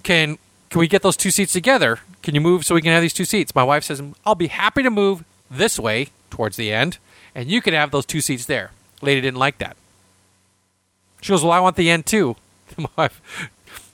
Can 0.04 0.38
can 0.70 0.80
we 0.80 0.88
get 0.88 1.02
those 1.02 1.16
two 1.18 1.32
seats 1.32 1.54
together? 1.54 2.00
Can 2.22 2.36
you 2.36 2.42
move 2.42 2.66
so 2.66 2.76
we 2.76 2.82
can 2.82 2.92
have 2.92 3.02
these 3.02 3.14
two 3.14 3.26
seats? 3.26 3.56
My 3.56 3.64
wife 3.64 3.84
says, 3.86 4.02
I'll 4.26 4.36
be 4.36 4.48
happy 4.48 4.84
to 4.84 4.90
move 4.92 5.24
this 5.50 5.80
way 5.80 6.10
towards 6.30 6.58
the 6.58 6.72
end, 6.72 6.98
and 7.34 7.50
you 7.50 7.62
can 7.62 7.74
have 7.74 7.90
those 7.92 8.06
two 8.06 8.22
seats 8.22 8.46
there. 8.46 8.72
Lady 9.02 9.22
didn't 9.22 9.40
like 9.40 9.58
that. 9.60 9.78
She 11.22 11.30
goes, 11.32 11.44
Well, 11.44 11.52
I 11.54 11.60
want 11.60 11.76
the 11.76 11.90
end 11.90 12.06
too. 12.06 12.36
My 12.78 12.90
wife 12.98 13.22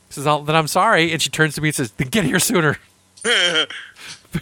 says, 0.09 0.25
"Oh, 0.27 0.43
Then 0.43 0.55
I'm 0.55 0.67
sorry. 0.67 1.11
And 1.11 1.21
she 1.21 1.29
turns 1.29 1.55
to 1.55 1.61
me 1.61 1.69
and 1.69 1.75
says, 1.75 1.91
Then 1.91 2.07
get 2.09 2.23
here 2.23 2.39
sooner. 2.39 2.77
but 3.23 3.69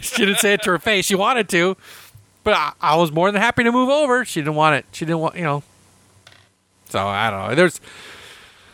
she 0.02 0.24
didn't 0.24 0.40
say 0.40 0.54
it 0.54 0.62
to 0.62 0.70
her 0.70 0.78
face. 0.78 1.04
She 1.06 1.14
wanted 1.14 1.48
to, 1.50 1.76
but 2.44 2.54
I, 2.54 2.72
I 2.80 2.96
was 2.96 3.10
more 3.10 3.32
than 3.32 3.40
happy 3.40 3.64
to 3.64 3.72
move 3.72 3.88
over. 3.88 4.24
She 4.24 4.40
didn't 4.40 4.54
want 4.54 4.76
it. 4.76 4.86
She 4.92 5.04
didn't 5.04 5.18
want, 5.20 5.36
you 5.36 5.42
know. 5.42 5.62
So 6.90 7.00
I 7.00 7.30
don't 7.30 7.48
know. 7.48 7.54
There's, 7.54 7.80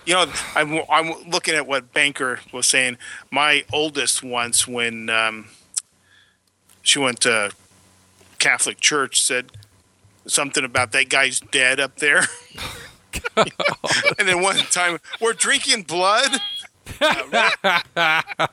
You 0.04 0.14
know, 0.14 0.26
I'm, 0.54 0.80
I'm 0.90 1.30
looking 1.30 1.54
at 1.54 1.66
what 1.66 1.94
Banker 1.94 2.40
was 2.52 2.66
saying. 2.66 2.98
My 3.30 3.64
oldest 3.72 4.22
once, 4.22 4.66
when 4.68 5.08
um, 5.08 5.48
she 6.82 6.98
went 6.98 7.20
to 7.20 7.52
Catholic 8.38 8.80
church, 8.80 9.22
said 9.22 9.52
something 10.26 10.64
about 10.64 10.92
that 10.92 11.08
guy's 11.08 11.40
dead 11.40 11.80
up 11.80 11.96
there. 11.96 12.24
and 13.36 14.28
then 14.28 14.42
one 14.42 14.56
time, 14.56 14.98
we're 15.20 15.32
drinking 15.32 15.82
blood. 15.84 16.40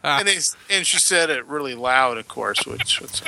And, 0.03 0.27
they, 0.27 0.37
and 0.69 0.85
she 0.85 0.99
said 0.99 1.29
it 1.29 1.45
really 1.47 1.73
loud, 1.73 2.17
of 2.17 2.27
course, 2.27 2.65
which 2.65 3.01
was 3.01 3.21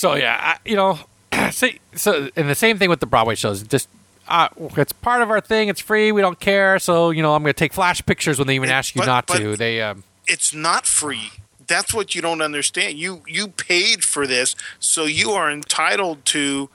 So 0.00 0.14
yeah, 0.14 0.38
I, 0.40 0.68
you 0.68 0.76
know, 0.76 0.98
see, 1.50 1.78
so 1.94 2.30
and 2.34 2.48
the 2.48 2.54
same 2.54 2.78
thing 2.78 2.88
with 2.88 3.00
the 3.00 3.06
Broadway 3.06 3.34
shows. 3.34 3.62
Just 3.62 3.88
uh, 4.28 4.48
it's 4.76 4.92
part 4.92 5.20
of 5.20 5.30
our 5.30 5.40
thing. 5.42 5.68
It's 5.68 5.80
free. 5.80 6.10
We 6.10 6.22
don't 6.22 6.40
care. 6.40 6.78
So 6.78 7.10
you 7.10 7.22
know, 7.22 7.34
I'm 7.34 7.42
going 7.42 7.52
to 7.52 7.58
take 7.58 7.74
flash 7.74 8.04
pictures 8.06 8.38
when 8.38 8.46
they 8.46 8.54
even 8.54 8.70
It- 8.70 8.72
ask 8.72 8.94
you 8.94 9.00
but- 9.02 9.06
not 9.06 9.26
but- 9.26 9.38
to. 9.38 9.56
They 9.56 9.82
um, 9.82 10.04
it's 10.26 10.54
not 10.54 10.86
free. 10.86 11.30
That's 11.66 11.92
what 11.94 12.14
you 12.14 12.22
don't 12.22 12.40
understand. 12.40 12.98
You 12.98 13.22
you 13.28 13.48
paid 13.48 14.02
for 14.04 14.26
this, 14.26 14.56
so 14.78 15.04
you 15.04 15.32
are 15.32 15.50
entitled 15.50 16.24
to 16.26 16.70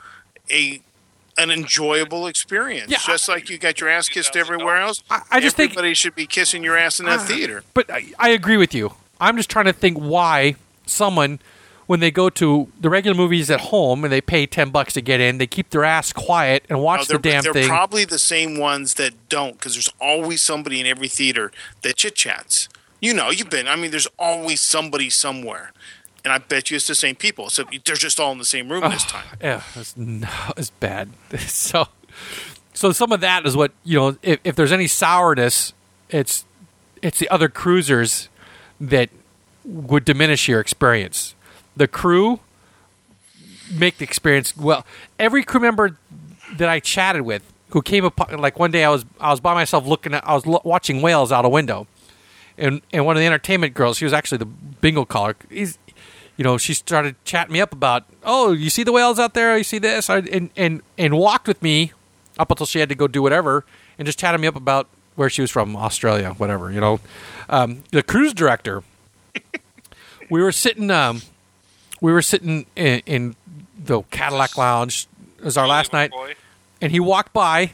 a 0.51 0.81
an 1.37 1.49
enjoyable 1.51 2.27
experience. 2.27 2.89
Yeah, 2.91 2.99
just 3.05 3.27
like 3.27 3.49
you 3.49 3.57
got 3.57 3.81
your 3.81 3.89
ass 3.89 4.07
kissed 4.07 4.37
everywhere 4.37 4.77
else. 4.77 5.03
I- 5.09 5.21
I 5.31 5.39
just 5.41 5.57
think- 5.57 5.71
everybody 5.71 5.93
should 5.95 6.15
be 6.15 6.27
kissing 6.27 6.63
your 6.63 6.77
ass 6.77 6.99
in 6.99 7.07
that 7.07 7.27
theater. 7.27 7.63
But 7.73 7.89
I, 7.89 8.05
I 8.19 8.29
agree 8.29 8.55
with 8.57 8.73
you. 8.75 8.93
I'm 9.19 9.35
just 9.35 9.49
trying 9.49 9.65
to 9.65 9.73
think 9.73 9.97
why 9.97 10.55
someone, 10.85 11.39
when 11.87 11.99
they 11.99 12.11
go 12.11 12.29
to 12.29 12.71
the 12.79 12.89
regular 12.89 13.15
movies 13.15 13.51
at 13.51 13.61
home 13.61 14.03
and 14.03 14.11
they 14.11 14.21
pay 14.21 14.45
ten 14.45 14.69
bucks 14.69 14.93
to 14.93 15.01
get 15.01 15.19
in, 15.19 15.37
they 15.37 15.47
keep 15.47 15.69
their 15.69 15.83
ass 15.83 16.11
quiet 16.11 16.65
and 16.69 16.81
watch 16.81 17.01
No, 17.01 17.17
the 17.17 17.19
they're 17.19 17.41
damn 17.41 17.53
they're 17.53 17.67
probably 17.67 18.05
the 18.05 18.19
same 18.19 18.57
ones 18.57 18.95
that 18.95 19.13
don't, 19.29 19.53
because 19.53 19.73
there's 19.73 19.91
always 19.99 20.41
somebody 20.41 20.79
in 20.79 20.85
every 20.87 21.07
theater 21.07 21.51
that 21.81 21.95
chit 21.95 22.15
chats. 22.15 22.69
You 22.99 23.13
know, 23.13 23.29
you've 23.29 23.49
been. 23.49 23.67
I 23.67 23.75
mean, 23.75 23.91
there's 23.91 24.07
always 24.17 24.61
somebody 24.61 25.09
somewhere, 25.09 25.71
and 26.23 26.33
I 26.33 26.39
bet 26.39 26.71
you 26.71 26.77
it's 26.77 26.87
the 26.87 26.95
same 26.95 27.15
people. 27.15 27.49
So 27.49 27.63
they're 27.85 27.95
just 27.95 28.19
all 28.19 28.31
in 28.31 28.39
the 28.39 28.45
same 28.45 28.71
room 28.71 28.81
this 28.89 29.05
time. 29.05 29.25
yeah, 29.41 29.61
it's, 29.75 29.95
no, 29.95 30.27
it's 30.57 30.71
bad. 30.71 31.09
so, 31.39 31.87
so 32.73 32.91
some 32.91 33.11
of 33.11 33.21
that 33.21 33.45
is 33.45 33.55
what 33.55 33.71
you 33.83 33.99
know. 33.99 34.17
If, 34.23 34.39
if 34.43 34.55
there's 34.55 34.71
any 34.71 34.87
sourness, 34.87 35.73
it's 36.09 36.45
it's 37.01 37.19
the 37.19 37.29
other 37.29 37.49
cruisers 37.49 38.29
that 38.81 39.09
would 39.63 40.05
diminish 40.05 40.47
your 40.47 40.59
experience. 40.59 41.34
The 41.75 41.87
crew 41.87 42.39
make 43.71 43.97
the 43.97 44.03
experience 44.03 44.55
well. 44.55 44.85
Every 45.19 45.43
crew 45.43 45.59
member 45.59 45.97
that 46.57 46.69
I 46.69 46.79
chatted 46.79 47.23
with 47.23 47.43
who 47.69 47.81
came 47.81 48.05
up 48.05 48.19
like 48.39 48.57
one 48.59 48.71
day 48.71 48.83
I 48.83 48.89
was 48.89 49.05
I 49.19 49.31
was 49.31 49.39
by 49.39 49.53
myself 49.53 49.85
looking 49.85 50.13
at 50.13 50.25
I 50.27 50.33
was 50.33 50.45
lo- 50.45 50.61
watching 50.63 51.01
whales 51.01 51.31
out 51.31 51.45
a 51.45 51.49
window, 51.49 51.87
and 52.57 52.81
and 52.93 53.05
one 53.05 53.15
of 53.15 53.19
the 53.19 53.25
entertainment 53.25 53.73
girls 53.73 53.97
she 53.97 54.05
was 54.05 54.13
actually 54.13 54.37
the 54.37 54.45
bingo 54.45 55.05
caller. 55.05 55.35
He's, 55.49 55.77
you 56.37 56.43
know, 56.43 56.57
she 56.57 56.73
started 56.73 57.15
chatting 57.25 57.53
me 57.53 57.61
up 57.61 57.73
about, 57.73 58.05
oh, 58.23 58.51
you 58.51 58.69
see 58.69 58.83
the 58.83 58.91
whales 58.91 59.19
out 59.19 59.33
there? 59.33 59.57
You 59.57 59.63
see 59.63 59.79
this? 59.79 60.09
And 60.09 60.49
and 60.55 60.81
and 60.97 61.17
walked 61.17 61.47
with 61.47 61.61
me 61.61 61.91
up 62.37 62.51
until 62.51 62.65
she 62.65 62.79
had 62.79 62.89
to 62.89 62.95
go 62.95 63.07
do 63.07 63.21
whatever, 63.21 63.65
and 63.97 64.05
just 64.05 64.19
chatted 64.19 64.39
me 64.39 64.47
up 64.47 64.55
about 64.55 64.87
where 65.15 65.29
she 65.29 65.41
was 65.41 65.51
from, 65.51 65.75
Australia, 65.75 66.31
whatever. 66.37 66.71
You 66.71 66.81
know, 66.81 66.99
um, 67.49 67.83
the 67.91 68.03
cruise 68.03 68.33
director. 68.33 68.83
we 70.29 70.41
were 70.41 70.51
sitting, 70.51 70.91
um, 70.91 71.21
we 72.05 72.13
were 72.13 72.21
sitting 72.21 72.67
in, 72.75 73.01
in 73.07 73.35
the 73.83 74.03
Cadillac 74.03 74.57
Lounge. 74.57 75.07
It 75.39 75.43
was 75.43 75.57
our 75.57 75.67
last 75.67 75.91
night 75.91 76.11
and 76.79 76.91
he 76.91 76.99
walked 76.99 77.33
by 77.33 77.73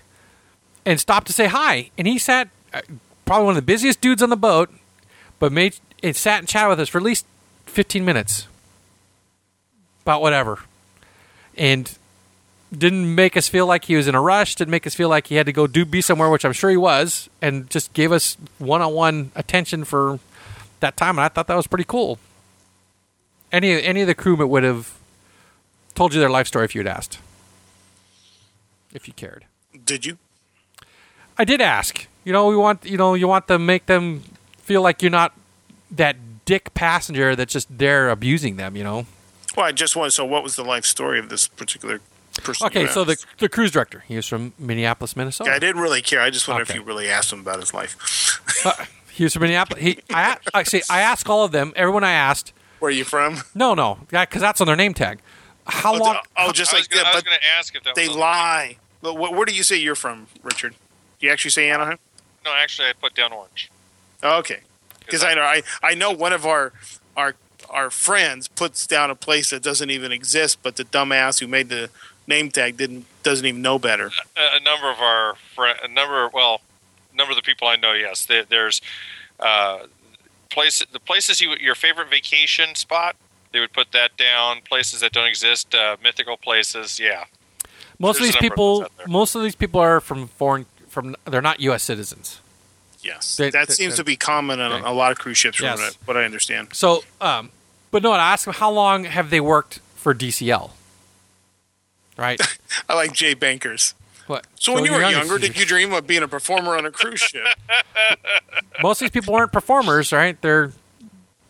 and 0.86 1.02
stopped 1.02 1.28
to 1.28 1.34
say 1.34 1.48
hi. 1.48 1.91
And 1.98 2.08
he 2.08 2.18
sat, 2.18 2.48
uh, 2.74 2.82
probably 3.26 3.45
one 3.45 3.58
of 3.58 3.62
the 3.62 3.74
busiest 3.74 3.99
dudes 3.99 4.24
on 4.24 4.30
the 4.30 4.38
boat, 4.38 4.72
but 5.38 5.52
made 5.52 5.76
and 6.02 6.16
sat 6.16 6.40
and 6.40 6.48
chatted 6.48 6.70
with 6.70 6.80
us 6.80 6.88
for 6.88 6.99
at 6.99 7.03
least 7.03 7.26
fifteen 7.66 8.06
minutes 8.06 8.48
about 10.03 10.22
whatever, 10.22 10.60
and 11.58 11.98
didn't 12.76 13.14
make 13.14 13.36
us 13.36 13.49
feel 13.49 13.68
like 13.68 13.86
he 13.86 13.95
was 13.95 14.08
in 14.08 14.16
a 14.16 14.22
rush. 14.22 14.56
Didn't 14.56 14.72
make 14.72 14.88
us 14.88 14.95
feel 14.95 15.10
like 15.10 15.28
he 15.28 15.36
had 15.36 15.45
to 15.45 15.52
go 15.52 15.68
do 15.68 15.84
be 15.84 16.02
somewhere, 16.02 16.30
which 16.30 16.45
I'm 16.45 16.53
sure 16.53 16.70
he 16.70 16.78
was, 16.78 17.30
and 17.41 17.70
just 17.70 17.94
gave 17.94 18.14
us 18.14 18.38
one 18.60 18.82
on 18.82 18.94
one 18.94 19.32
attention 19.36 19.84
for 19.84 20.20
that 20.80 20.95
time. 20.95 21.18
And 21.18 21.26
I 21.26 21.28
thought 21.28 21.48
that 21.48 21.56
was 21.56 21.68
pretty 21.68 21.86
cool. 21.86 22.18
Any 23.52 23.82
any 23.84 24.02
of 24.02 24.07
the 24.07 24.15
crewmen 24.15 24.49
would 24.49 24.64
have 24.64 24.94
told 25.95 26.14
you 26.14 26.19
their 26.19 26.30
life 26.30 26.48
story 26.48 26.65
if 26.65 26.73
you 26.76 26.80
had 26.80 26.88
asked 26.88 27.19
if 28.94 29.07
you 29.07 29.14
cared. 29.14 29.45
Did 29.86 30.06
you? 30.06 30.18
I 31.38 31.45
did 31.45 31.61
ask. 31.61 32.07
You 32.23 32.34
know, 32.34 32.48
we 32.48 32.56
want 32.56 32.86
you 32.86 32.98
know 32.98 33.14
you 33.14 33.28
want 33.28 33.48
to 33.48 33.57
make 33.60 33.86
them 33.88 34.23
feel 34.57 34.82
like 34.82 35.02
you're 35.02 35.11
not 35.11 35.34
that 35.90 36.15
dick 36.45 36.73
passenger 36.73 37.36
that's 37.36 37.53
just 37.53 37.68
there 37.78 38.10
abusing 38.10 38.56
them. 38.57 38.76
You 38.76 38.84
know. 38.84 39.06
Well, 39.57 39.65
I 39.65 39.72
just 39.72 39.95
wanted. 39.95 40.11
So, 40.11 40.23
what 40.26 40.44
was 40.44 40.56
the 40.56 40.64
life 40.64 40.86
story 40.86 41.19
of 41.19 41.30
this 41.30 41.48
particular 41.48 41.99
person? 42.44 42.68
Okay, 42.68 42.88
so 42.88 43.03
the 43.03 43.18
the 43.40 43.49
cruise 43.49 43.72
director. 43.72 44.03
He 44.07 44.15
was 44.15 44.28
from 44.28 44.53
Minneapolis, 44.57 45.15
Minnesota. 45.15 45.49
Yeah, 45.49 45.56
I 45.56 45.60
didn't 45.60 45.82
really 45.82 46.02
care. 46.02 46.22
I 46.22 46.30
just 46.30 46.48
wondered 46.48 46.69
Okay. 46.69 46.73
if 46.73 46.80
you 46.80 46.86
really 46.86 47.10
asked 47.10 47.34
him 47.34 47.40
about 47.41 47.60
his 47.60 47.73
life. 47.73 47.98
Uh, 48.65 48.86
he 49.11 49.23
was 49.23 49.34
from 49.34 49.41
Minneapolis. 49.41 49.84
He, 49.84 49.99
I 50.10 50.34
a- 50.34 50.38
actually 50.57 50.84
I 50.90 51.02
asked 51.02 51.28
all 51.30 51.44
of 51.44 51.52
them. 51.52 51.73
Everyone 51.76 52.03
I 52.03 52.11
asked. 52.11 52.53
Where 52.82 52.90
are 52.90 52.91
you 52.91 53.03
from? 53.06 53.38
No, 53.53 53.76
no, 53.76 53.99
because 54.10 54.41
that's 54.41 54.60
on 54.60 54.66
their 54.66 54.76
name 54.76 54.95
tag. 54.95 55.20
How 55.68 55.94
Oh, 55.94 55.98
long? 55.99 56.14
the- 56.16 56.22
oh, 56.36 56.52
just 56.52 56.74
like 56.74 56.90
gonna, 56.90 57.03
that. 57.03 57.12
I 57.12 57.14
was 57.16 57.24
But 57.24 57.30
gonna 57.30 57.41
ask 57.60 57.76
if 57.76 57.84
that 57.84 57.94
they 57.94 58.08
was 58.08 58.18
lie. 58.18 58.78
But 59.03 59.14
wh- 59.14 59.32
where 59.32 59.45
do 59.45 59.53
you 59.53 59.62
say 59.62 59.76
you're 59.78 59.94
from, 59.94 60.26
Richard? 60.41 60.74
Do 61.20 61.28
you 61.28 61.32
actually 61.32 61.52
say 61.52 61.70
Anaheim? 61.70 61.99
No, 62.44 62.52
actually, 62.56 62.88
I 62.88 62.94
put 62.94 63.14
down 63.14 63.32
orange. 63.34 63.70
Oh, 64.24 64.40
okay. 64.40 64.62
Because 65.02 65.24
I 65.24 65.36
know 65.36 65.44
I, 65.44 65.62
I 65.84 65.94
know 65.94 66.10
one 66.10 66.34
of 66.34 66.48
our 66.48 66.74
our 67.16 67.36
our 67.70 67.91
friends 67.91 68.48
puts 68.48 68.88
down 68.88 69.12
a 69.12 69.16
place 69.16 69.52
that 69.52 69.62
doesn't 69.62 69.91
even 69.91 70.12
exist, 70.12 70.58
but 70.64 70.76
the 70.78 70.84
dumbass 70.84 71.40
who 71.40 71.45
made 71.48 71.70
the 71.70 71.91
name 72.26 72.49
tag 72.49 72.78
didn't 72.78 73.06
doesn't 73.22 73.45
even 73.45 73.62
know 73.62 73.78
better. 73.78 74.10
a, 74.36 74.58
a 74.58 74.60
number 74.60 74.90
of 74.90 74.99
our 74.99 75.36
fri 75.56 75.72
a 75.84 75.88
number 75.88 76.28
well, 76.34 76.62
a 77.14 77.16
number 77.16 77.32
of 77.34 77.36
the 77.38 77.44
people 77.44 77.68
I 77.68 77.76
know, 77.76 77.94
yes, 77.94 78.26
there, 78.26 78.44
there's 78.44 78.82
uh, 79.40 79.82
place 80.52 80.84
the 80.91 80.99
places 80.99 81.41
you 81.41 81.56
your 81.60 81.76
favorite 81.76 82.10
vacation 82.10 82.76
spot. 82.76 83.15
They 83.52 83.60
would 83.60 83.73
put 83.73 83.91
that 83.91 84.15
down. 84.18 84.61
Places 84.61 85.02
that 85.02 85.11
don't 85.11 85.28
exist, 85.28 85.73
uh, 85.76 85.98
mythical 86.03 86.38
places. 86.38 86.99
Yeah, 86.99 87.26
most 87.99 88.18
of 88.18 88.23
these 88.23 88.36
a 88.36 88.41
number 88.41 88.45
of 88.48 88.52
people, 88.52 88.73
those 88.80 88.86
out 88.86 88.98
there. 88.98 89.07
most 89.07 89.36
of 89.36 89.44
these 89.44 89.56
people 89.56 89.80
are 89.82 89.99
from 89.99 90.28
foreign. 90.28 90.65
From 90.88 91.15
they're 91.26 91.41
not 91.41 91.60
U.S. 91.61 91.84
citizens. 91.84 92.40
Yes, 93.02 93.36
They- 93.38 93.49
that 93.49 93.68
they- 93.69 93.73
seems 93.73 93.95
to 93.95 94.03
be 94.03 94.15
common 94.15 94.60
on 94.60 94.72
Okay. 94.73 94.84
a 94.86 94.91
lot 94.91 95.11
of 95.11 95.18
cruise 95.18 95.38
ships, 95.40 95.57
from 95.57 95.65
Yes. 95.65 95.80
what 95.80 95.88
I- 95.88 95.95
what 96.06 96.18
I 96.18 96.23
understand. 96.26 96.69
So, 96.73 97.03
um, 97.19 97.52
but 97.90 98.03
no, 98.03 98.11
I 98.11 98.34
asked 98.34 98.45
them 98.45 98.53
how 98.53 98.69
long 98.69 99.06
have 99.06 99.30
they 99.32 99.40
worked 99.40 99.80
for 99.95 100.14
DCL? 100.14 100.72
Right. 102.18 102.40
I 102.90 102.94
like 102.94 103.14
Jay 103.14 103.34
Bankers. 103.34 103.95
What? 104.27 104.45
So 104.56 104.73
when 104.73 104.85
you 104.85 104.91
were 104.93 105.02
young- 105.02 105.11
younger, 105.11 105.38
did 105.38 105.57
you 105.60 105.65
dream 105.65 105.91
of 105.93 106.07
being 106.07 106.23
a 106.23 106.27
performer 106.27 106.76
on 106.77 106.85
a 106.85 106.91
cruise 106.91 107.19
ship? 107.19 107.45
most 108.81 109.02
of 109.02 109.06
these 109.06 109.11
people 109.22 109.35
aren't 109.35 109.52
performers, 109.52 110.11
right? 110.11 110.39
They're 110.41 110.72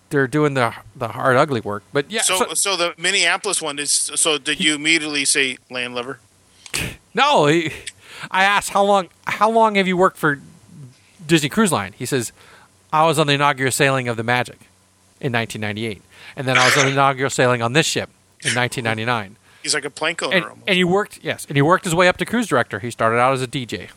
they're 0.10 0.28
doing 0.28 0.54
the 0.56 0.74
the 0.96 1.10
hard 1.10 1.38
ugly 1.38 1.62
work. 1.62 1.84
But 1.94 2.10
yeah, 2.12 2.22
So, 2.22 2.38
so- 2.38 2.54
so 2.54 2.76
the 2.76 2.94
Minneapolis 2.98 3.62
one 3.62 3.80
is. 3.80 3.92
So 3.92 4.38
did 4.38 4.60
you 4.60 4.76
immediately 4.76 5.26
say 5.26 5.58
land 5.70 5.96
lover? 5.96 6.20
no. 7.14 7.48
He, 7.48 7.72
I 8.30 8.44
asked 8.44 8.70
how 8.72 8.84
long 8.84 9.10
how 9.26 9.50
long 9.50 9.76
have 9.76 9.88
you 9.88 9.98
worked 9.98 10.18
for 10.18 10.40
Disney 11.26 11.50
Cruise 11.50 11.72
Line? 11.72 11.94
He 11.98 12.06
says 12.06 12.32
I 12.94 13.06
was 13.06 13.18
on 13.20 13.28
the 13.28 13.34
inaugural 13.34 13.72
sailing 13.72 14.08
of 14.08 14.18
the 14.18 14.24
Magic 14.24 14.60
in 15.20 15.32
1998, 15.34 16.02
and 16.36 16.48
then 16.48 16.58
I 16.58 16.66
was 16.66 16.78
on 16.78 16.86
the 16.86 16.92
inaugural 16.92 17.30
sailing 17.30 17.62
on 17.62 17.74
this 17.74 17.86
ship 17.86 18.10
in 18.44 18.54
1999. 18.56 19.38
He's 19.64 19.74
like 19.74 19.86
a 19.86 19.90
plank 19.90 20.22
owner 20.24 20.36
And, 20.36 20.46
almost. 20.46 20.62
and 20.68 20.76
he 20.78 20.84
worked 20.84 21.20
yes, 21.22 21.46
and 21.48 21.56
he 21.56 21.62
worked 21.62 21.86
his 21.86 21.94
way 21.96 22.08
up 22.08 22.18
to 22.18 22.26
cruise 22.26 22.48
director. 22.48 22.80
He 22.80 22.92
started 22.92 23.18
out 23.20 23.34
as 23.34 23.42
a 23.42 23.48
DJ, 23.48 23.90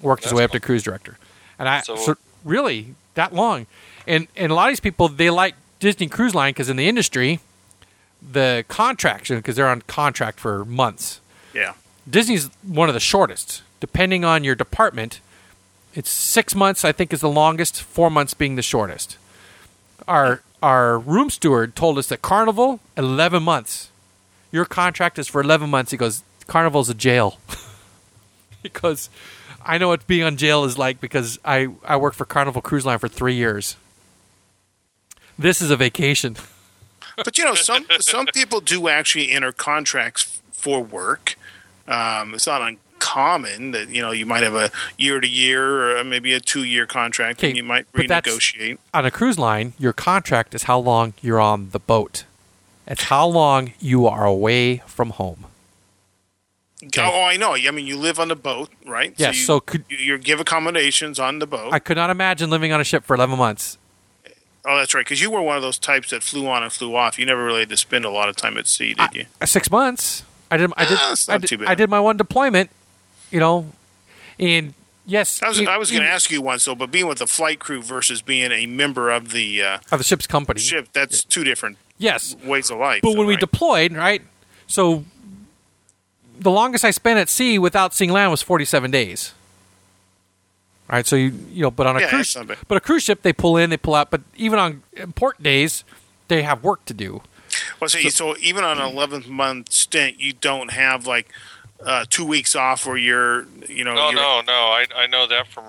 worked 0.00 0.22
his 0.24 0.30
That's 0.30 0.38
way 0.38 0.44
up 0.44 0.50
cool. 0.50 0.60
to 0.60 0.66
cruise 0.66 0.82
director, 0.82 1.18
and 1.58 1.68
I 1.68 1.80
So- 1.82 1.96
so 1.96 2.16
really 2.44 2.94
that 3.14 3.32
long. 3.34 3.66
And 4.06 4.28
and 4.36 4.52
a 4.52 4.54
lot 4.54 4.68
of 4.68 4.72
these 4.72 4.80
people 4.80 5.08
they 5.08 5.30
like 5.30 5.54
Disney 5.80 6.06
Cruise 6.08 6.34
Line 6.34 6.50
because 6.52 6.68
in 6.68 6.76
the 6.76 6.88
industry, 6.88 7.40
the 8.22 8.64
contracts 8.68 9.28
because 9.30 9.56
they're 9.56 9.68
on 9.68 9.82
contract 9.82 10.40
for 10.40 10.64
months. 10.64 11.20
yeah. 11.54 11.72
Disney's 12.08 12.50
one 12.62 12.88
of 12.88 12.94
the 12.94 13.00
shortest, 13.00 13.62
depending 13.80 14.24
on 14.24 14.44
your 14.44 14.54
department. 14.54 15.20
It's 15.92 16.08
six 16.10 16.54
months, 16.54 16.84
I 16.84 16.92
think, 16.92 17.12
is 17.12 17.20
the 17.20 17.28
longest. 17.28 17.82
Four 17.82 18.10
months 18.10 18.32
being 18.32 18.54
the 18.56 18.62
shortest. 18.62 19.16
Our 20.06 20.42
our 20.62 20.98
room 20.98 21.30
steward 21.30 21.74
told 21.74 21.98
us 21.98 22.06
that 22.08 22.22
Carnival 22.22 22.80
eleven 22.96 23.42
months. 23.42 23.90
Your 24.52 24.64
contract 24.64 25.18
is 25.18 25.28
for 25.28 25.40
eleven 25.40 25.70
months. 25.70 25.90
He 25.90 25.96
goes, 25.96 26.22
Carnival's 26.46 26.88
a 26.88 26.94
jail. 26.94 27.38
he 28.62 28.68
goes, 28.68 29.10
I 29.64 29.78
know 29.78 29.88
what 29.88 30.06
being 30.06 30.22
on 30.22 30.36
jail 30.36 30.64
is 30.64 30.78
like 30.78 31.00
because 31.00 31.38
I 31.44 31.68
I 31.84 31.96
worked 31.96 32.16
for 32.16 32.24
Carnival 32.24 32.62
Cruise 32.62 32.86
Line 32.86 32.98
for 32.98 33.08
three 33.08 33.34
years. 33.34 33.76
This 35.38 35.60
is 35.60 35.70
a 35.70 35.76
vacation. 35.76 36.36
But 37.24 37.38
you 37.38 37.44
know, 37.46 37.54
some 37.54 37.86
some 38.00 38.26
people 38.26 38.60
do 38.60 38.88
actually 38.88 39.30
enter 39.32 39.50
contracts 39.50 40.38
for 40.52 40.82
work. 40.82 41.36
Um, 41.88 42.34
it's 42.34 42.46
not 42.46 42.60
uncommon 42.60 43.70
that 43.70 43.88
you 43.88 44.02
know 44.02 44.10
you 44.10 44.26
might 44.26 44.42
have 44.42 44.54
a 44.54 44.70
year 44.98 45.18
to 45.18 45.26
year 45.26 45.96
or 45.98 46.04
maybe 46.04 46.34
a 46.34 46.40
two 46.40 46.64
year 46.64 46.84
contract, 46.84 47.38
Okay, 47.38 47.48
and 47.48 47.56
you 47.56 47.62
might 47.62 47.90
renegotiate. 47.94 48.76
on 48.92 49.06
a 49.06 49.10
cruise 49.10 49.38
line, 49.38 49.72
your 49.78 49.94
contract 49.94 50.54
is 50.54 50.64
how 50.64 50.78
long 50.78 51.14
you're 51.22 51.40
on 51.40 51.70
the 51.70 51.78
boat. 51.78 52.24
It's 52.86 53.04
how 53.04 53.26
long 53.26 53.72
you 53.80 54.06
are 54.06 54.24
away 54.24 54.78
from 54.86 55.10
home. 55.10 55.46
Oh, 56.98 57.22
I 57.22 57.36
know. 57.36 57.54
I 57.54 57.70
mean, 57.70 57.86
you 57.86 57.96
live 57.96 58.20
on 58.20 58.28
the 58.28 58.36
boat, 58.36 58.68
right? 58.86 59.14
Yes, 59.16 59.36
you, 59.38 59.44
so 59.44 59.60
could- 59.60 59.84
you, 59.88 60.18
give 60.18 60.40
accommodations 60.40 61.18
on 61.18 61.38
the 61.38 61.46
boat. 61.46 61.72
I 61.72 61.78
could 61.78 61.96
not 61.96 62.10
imagine 62.10 62.50
living 62.50 62.72
on 62.72 62.80
a 62.80 62.84
ship 62.84 63.02
for 63.04 63.14
11 63.16 63.36
months. 63.38 63.78
oh, 64.64 64.76
that's 64.76 64.94
right. 64.94 65.00
Because 65.04 65.20
you 65.20 65.30
were 65.30 65.40
one 65.42 65.56
of 65.56 65.62
those 65.62 65.78
types 65.78 66.10
that 66.10 66.22
flew 66.22 66.46
on 66.46 66.62
and 66.62 66.70
flew 66.72 66.94
off. 66.94 67.18
You 67.18 67.24
never 67.26 67.44
really 67.44 67.60
had 67.60 67.70
to 67.70 67.76
spend 67.76 68.04
a 68.04 68.10
lot 68.10 68.28
of 68.28 68.36
time 68.36 68.58
at 68.58 68.66
sea, 68.66 68.94
did 68.94 69.14
you? 69.14 69.24
Uh, 69.40 69.46
Six 69.46 69.70
months. 69.70 70.22
I 70.50 70.58
did. 70.58 70.70
I 70.76 70.84
did. 70.84 70.98
Ah, 71.00 71.14
I 71.30 71.38
did. 71.38 71.64
I 71.64 71.74
did 71.74 71.90
my 71.90 71.98
one 71.98 72.16
deployment. 72.16 72.70
You 73.32 73.40
know, 73.40 73.72
and 74.38 74.74
yes, 75.06 75.42
I 75.42 75.48
was, 75.48 75.58
you- 75.60 75.66
I 75.68 75.78
was 75.78 75.90
going 75.90 76.04
to 76.04 76.08
ask 76.08 76.30
you 76.30 76.40
once 76.40 76.64
though, 76.66 76.76
but 76.76 76.92
being 76.92 77.08
with 77.08 77.18
the 77.18 77.26
flight 77.26 77.58
crew 77.58 77.82
versus 77.82 78.22
being 78.22 78.52
a 78.52 78.66
member 78.66 79.10
of 79.10 79.32
the 79.32 79.62
uh, 79.62 79.78
of 79.90 79.98
the 79.98 80.04
ship's 80.04 80.28
company. 80.28 80.60
ship, 80.60 80.88
that's 80.92 81.24
two 81.24 81.42
different 81.42 81.78
Yes, 81.98 82.36
ways 82.44 82.70
of 82.70 82.78
life. 82.78 83.00
but 83.02 83.12
so, 83.12 83.18
when 83.18 83.26
we 83.26 83.36
deployed, 83.36 83.92
right? 83.94 84.22
So 84.66 85.04
the 86.38 86.50
longest 86.50 86.84
I 86.84 86.90
spent 86.90 87.18
at 87.18 87.28
sea 87.28 87.58
without 87.58 87.94
seeing 87.94 88.12
land 88.12 88.30
was 88.30 88.42
47 88.42 88.90
days. 88.90 89.32
Right, 90.88 91.04
so 91.06 91.16
you 91.16 91.32
you 91.50 91.62
know, 91.62 91.70
but 91.72 91.86
on 91.88 91.96
a 91.96 92.00
Yeah, 92.00 92.10
cruise, 92.10 92.34
that's 92.34 92.60
but 92.68 92.76
a 92.76 92.80
cruise 92.80 93.02
ship 93.02 93.22
they 93.22 93.32
pull 93.32 93.56
in, 93.56 93.70
they 93.70 93.76
pull 93.76 93.94
out. 93.96 94.10
But 94.10 94.20
even 94.36 94.58
on 94.58 94.82
port 95.16 95.42
days, 95.42 95.82
they 96.28 96.42
have 96.42 96.62
work 96.62 96.84
to 96.84 96.94
do. 96.94 97.22
Well, 97.80 97.88
see, 97.88 98.08
so, 98.10 98.36
even 98.38 98.62
on 98.62 98.78
an 98.78 98.92
11 98.92 99.24
month 99.28 99.72
stint, 99.72 100.20
you 100.20 100.32
don't 100.34 100.70
have 100.70 101.06
like 101.06 101.28
uh, 101.84 102.04
two 102.08 102.24
weeks 102.24 102.54
off 102.54 102.86
where 102.86 102.96
you're, 102.96 103.46
you 103.68 103.82
know, 103.82 103.94
No, 103.94 104.10
you're, 104.10 104.20
no, 104.20 104.42
no. 104.46 104.52
I, 104.52 104.86
I 104.94 105.06
know 105.08 105.26
that 105.26 105.48
from. 105.48 105.64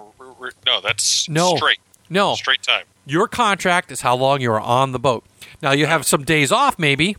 No, 0.66 0.82
that's 0.82 1.28
No. 1.30 1.56
straight. 1.56 1.80
No, 2.10 2.36
Straight 2.36 2.62
time. 2.62 2.84
your 3.06 3.28
contract 3.28 3.92
is 3.92 4.02
how 4.02 4.16
long 4.16 4.40
you 4.40 4.52
are 4.52 4.60
on 4.62 4.92
the 4.92 5.00
boat. 5.00 5.24
Now 5.62 5.72
you 5.72 5.86
have 5.86 6.06
some 6.06 6.24
days 6.24 6.52
off, 6.52 6.78
maybe, 6.78 7.18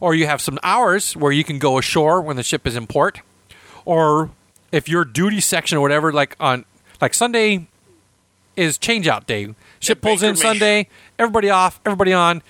or 0.00 0.14
you 0.14 0.26
have 0.26 0.40
some 0.40 0.58
hours 0.62 1.16
where 1.16 1.32
you 1.32 1.44
can 1.44 1.58
go 1.58 1.78
ashore 1.78 2.20
when 2.20 2.36
the 2.36 2.42
ship 2.42 2.66
is 2.66 2.76
in 2.76 2.86
port, 2.86 3.20
or 3.84 4.30
if 4.72 4.88
your 4.88 5.04
duty 5.04 5.40
section 5.40 5.78
or 5.78 5.80
whatever, 5.80 6.12
like 6.12 6.36
on 6.38 6.64
like 7.00 7.14
Sunday 7.14 7.68
is 8.56 8.78
changeout 8.78 9.26
day. 9.26 9.54
Ship 9.80 10.00
pulls 10.00 10.22
in 10.22 10.36
Sunday, 10.36 10.88
everybody 11.18 11.48
off, 11.48 11.80
everybody 11.86 12.12
on. 12.12 12.42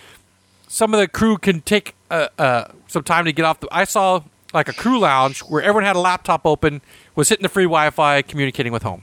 Some 0.66 0.92
of 0.94 1.00
the 1.00 1.08
crew 1.08 1.38
can 1.38 1.60
take 1.60 1.94
uh, 2.10 2.28
uh, 2.38 2.68
some 2.86 3.02
time 3.02 3.24
to 3.26 3.32
get 3.32 3.44
off. 3.44 3.60
The, 3.60 3.68
I 3.70 3.84
saw 3.84 4.22
like 4.52 4.68
a 4.68 4.72
crew 4.72 4.98
lounge 4.98 5.40
where 5.40 5.62
everyone 5.62 5.84
had 5.84 5.96
a 5.96 6.00
laptop 6.00 6.46
open, 6.46 6.80
was 7.14 7.28
hitting 7.28 7.42
the 7.42 7.48
free 7.48 7.64
Wi-Fi, 7.64 8.22
communicating 8.22 8.72
with 8.72 8.82
home. 8.82 9.02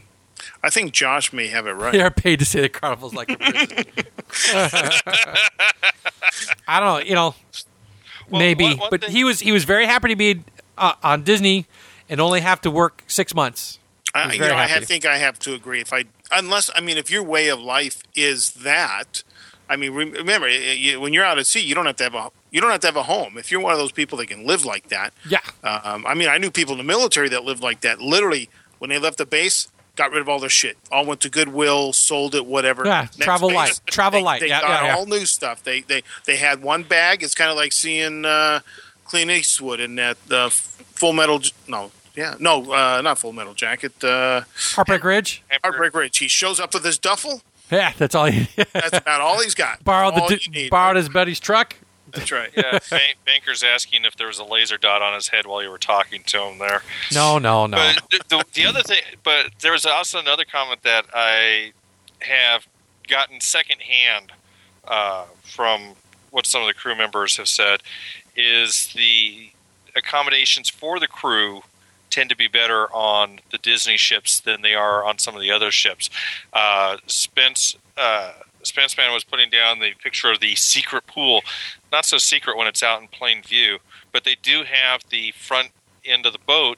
I 0.64 0.70
think 0.70 0.92
Josh 0.94 1.32
may 1.34 1.48
have 1.48 1.68
it 1.68 1.72
right. 1.74 1.92
They 1.92 2.02
are 2.02 2.12
paid 2.12 2.40
to 2.40 2.46
say 2.46 2.62
the 2.62 2.70
carnival's 2.70 3.14
like 3.14 3.30
a 3.32 3.38
prison. 3.38 3.86
I 6.68 6.80
don't 6.80 6.88
know, 6.90 7.00
you 7.00 7.16
know, 7.16 7.36
Well, 8.30 8.40
maybe, 8.40 8.64
one- 8.66 8.78
one 8.78 8.90
but 8.90 9.02
thing- 9.02 9.12
he 9.12 9.24
was 9.24 9.40
he 9.40 9.52
was 9.52 9.64
very 9.64 9.86
happy 9.86 10.10
to 10.10 10.16
be 10.16 10.44
uh, 10.78 10.94
on 11.04 11.24
Disney 11.24 11.66
and 12.10 12.20
only 12.20 12.42
have 12.42 12.62
to 12.62 12.72
work 12.72 13.04
six 13.08 13.34
months. 13.36 13.80
I, 14.14 14.32
you 14.34 14.40
know, 14.40 14.56
I 14.56 14.68
have, 14.68 14.86
think 14.86 15.06
I 15.06 15.18
have 15.18 15.38
to 15.40 15.54
agree. 15.54 15.82
If 15.82 15.92
I, 15.92 16.06
unless 16.32 16.70
I 16.74 16.80
mean, 16.80 16.98
if 16.98 17.12
your 17.12 17.22
way 17.24 17.50
of 17.50 17.60
life 17.60 18.02
is 18.16 18.52
that, 18.52 19.24
I 19.70 19.76
mean, 19.76 19.92
remember 19.94 20.48
you, 20.50 21.02
when 21.02 21.12
you're 21.12 21.26
out 21.26 21.38
at 21.38 21.46
sea, 21.48 21.60
you 21.60 21.76
don't 21.76 21.86
have 21.86 21.98
to 21.98 22.04
have 22.06 22.16
a 22.16 22.30
you 22.50 22.62
don't 22.62 22.72
have 22.72 22.80
to 22.82 22.88
have 22.88 22.96
a 22.96 23.04
home. 23.04 23.38
If 23.38 23.52
you're 23.52 23.60
one 23.60 23.74
of 23.74 23.78
those 23.80 23.92
people 23.92 24.18
that 24.20 24.28
can 24.28 24.46
live 24.48 24.64
like 24.64 24.88
that, 24.88 25.14
Yeah, 25.28 25.40
um, 25.64 26.06
I 26.08 26.14
mean, 26.14 26.30
I 26.30 26.38
knew 26.38 26.50
people 26.50 26.74
in 26.74 26.78
the 26.78 26.84
military 26.86 27.28
that 27.30 27.44
lived 27.44 27.62
like 27.62 27.82
that. 27.82 28.00
Literally, 28.00 28.50
when 28.80 28.90
they 28.90 29.00
left 29.00 29.18
the 29.18 29.26
base, 29.26 29.68
got 29.96 30.12
rid 30.12 30.22
of 30.22 30.30
all 30.30 30.40
their 30.40 30.50
shit. 30.50 30.78
All 30.92 31.06
went 31.06 31.22
to 31.22 31.30
Goodwill, 31.30 31.94
sold 31.94 32.36
it, 32.36 32.46
whatever. 32.46 32.86
Yeah, 32.86 33.02
Next 33.02 33.18
travel 33.18 33.50
base, 33.50 33.56
light, 33.56 33.80
travel 33.88 34.20
they, 34.20 34.24
light. 34.24 34.42
They 34.42 34.48
Yeah, 34.50 34.62
got 34.62 34.70
yeah, 34.84 34.88
yeah. 34.88 34.96
all 34.96 35.06
new 35.06 35.26
stuff. 35.26 35.64
They 35.64 35.82
they 35.82 36.04
they 36.26 36.36
had 36.38 36.62
one 36.62 36.84
bag. 36.84 37.24
It's 37.24 37.36
kind 37.36 37.50
of 37.52 37.58
like 37.58 37.72
seeing 37.72 38.26
uh, 38.26 38.60
Clint 39.06 39.32
Eastwood 39.32 39.80
in 39.80 39.96
that 39.96 40.18
uh, 40.32 40.50
Full 40.50 41.14
Metal. 41.14 41.42
No, 41.68 41.92
yeah, 42.16 42.36
no, 42.40 42.72
uh, 42.74 43.02
not 43.02 43.18
Full 43.18 43.34
Metal 43.34 43.54
Jacket. 43.54 44.04
Uh, 44.04 44.42
Heartbreak 44.76 45.04
Ridge. 45.04 45.44
Heartbreak 45.64 45.94
Ridge. 45.94 46.18
He 46.18 46.28
shows 46.28 46.60
up 46.60 46.74
with 46.74 46.84
his 46.86 46.98
duffel. 46.98 47.42
Yeah, 47.72 47.94
that's 47.98 48.14
all. 48.14 48.26
He 48.26 48.48
That's 48.74 48.98
about 48.98 49.22
all 49.22 49.42
he's 49.42 49.56
got. 49.56 49.84
borrowed 49.84 50.14
all 50.14 50.28
the 50.30 50.70
borrowed 50.70 50.98
his 50.98 51.10
buddy's 51.10 51.40
truck. 51.40 51.76
That's 52.11 52.32
right. 52.32 52.49
Yeah, 52.56 52.80
Banker's 53.26 53.64
asking 53.64 54.06
if 54.06 54.15
there 54.15 54.27
was 54.27 54.40
a 54.40 54.44
laser 54.44 54.77
dot 54.77 55.02
on 55.02 55.14
his 55.14 55.27
head 55.30 55.45
while 55.45 55.64
you 55.64 55.69
were 55.69 55.77
talking 55.77 56.23
to 56.27 56.41
him 56.44 56.60
there. 56.60 56.82
No, 57.14 57.40
no, 57.40 57.65
no. 57.68 57.77
But 57.77 58.10
the, 58.11 58.38
the, 58.38 58.45
the 58.53 58.65
other 58.65 58.82
thing, 58.82 59.02
but 59.23 59.48
there 59.61 59.72
was 59.72 59.86
also 59.86 60.19
another 60.19 60.45
comment 60.45 60.84
that 60.84 61.06
I 61.14 61.73
have 62.19 62.68
gotten 63.07 63.41
secondhand 63.41 64.32
uh, 64.88 65.26
from 65.44 65.95
what 66.32 66.45
some 66.45 66.61
of 66.61 66.68
the 66.68 66.73
crew 66.73 66.95
members 66.95 67.38
have 67.38 67.48
said 67.48 67.82
is 68.36 68.91
the 68.94 69.49
accommodations 69.95 70.69
for 70.69 70.99
the 70.99 71.07
crew 71.07 71.61
tend 72.10 72.30
to 72.30 72.36
be 72.36 72.48
better 72.48 72.88
on 72.94 73.40
the 73.52 73.57
Disney 73.57 73.98
ships 73.98 74.40
than 74.40 74.61
they 74.61 74.73
are 74.73 75.03
on 75.03 75.18
some 75.18 75.36
of 75.36 75.41
the 75.41 75.52
other 75.52 75.72
ships. 75.72 76.10
Uh, 76.53 76.98
Spence. 77.07 77.76
Uh, 77.98 78.34
Spence 78.66 78.98
Man 78.98 79.14
was 79.14 79.24
putting 79.24 79.50
down 79.50 79.80
the 79.80 79.92
picture 80.02 80.32
of 80.32 80.40
the 80.40 80.56
secret 80.56 81.08
pool. 81.08 81.42
Not 81.92 82.06
so 82.06 82.18
secret 82.18 82.58
when 82.58 82.68
it's 82.68 82.84
out 82.84 83.02
in 83.02 83.08
plain 83.08 83.42
view, 83.44 83.80
but 84.12 84.24
they 84.24 84.36
do 84.42 84.64
have 84.64 85.02
the 85.10 85.32
front 85.32 85.70
end 86.04 86.26
of 86.26 86.34
the 86.34 86.40
boat 86.40 86.78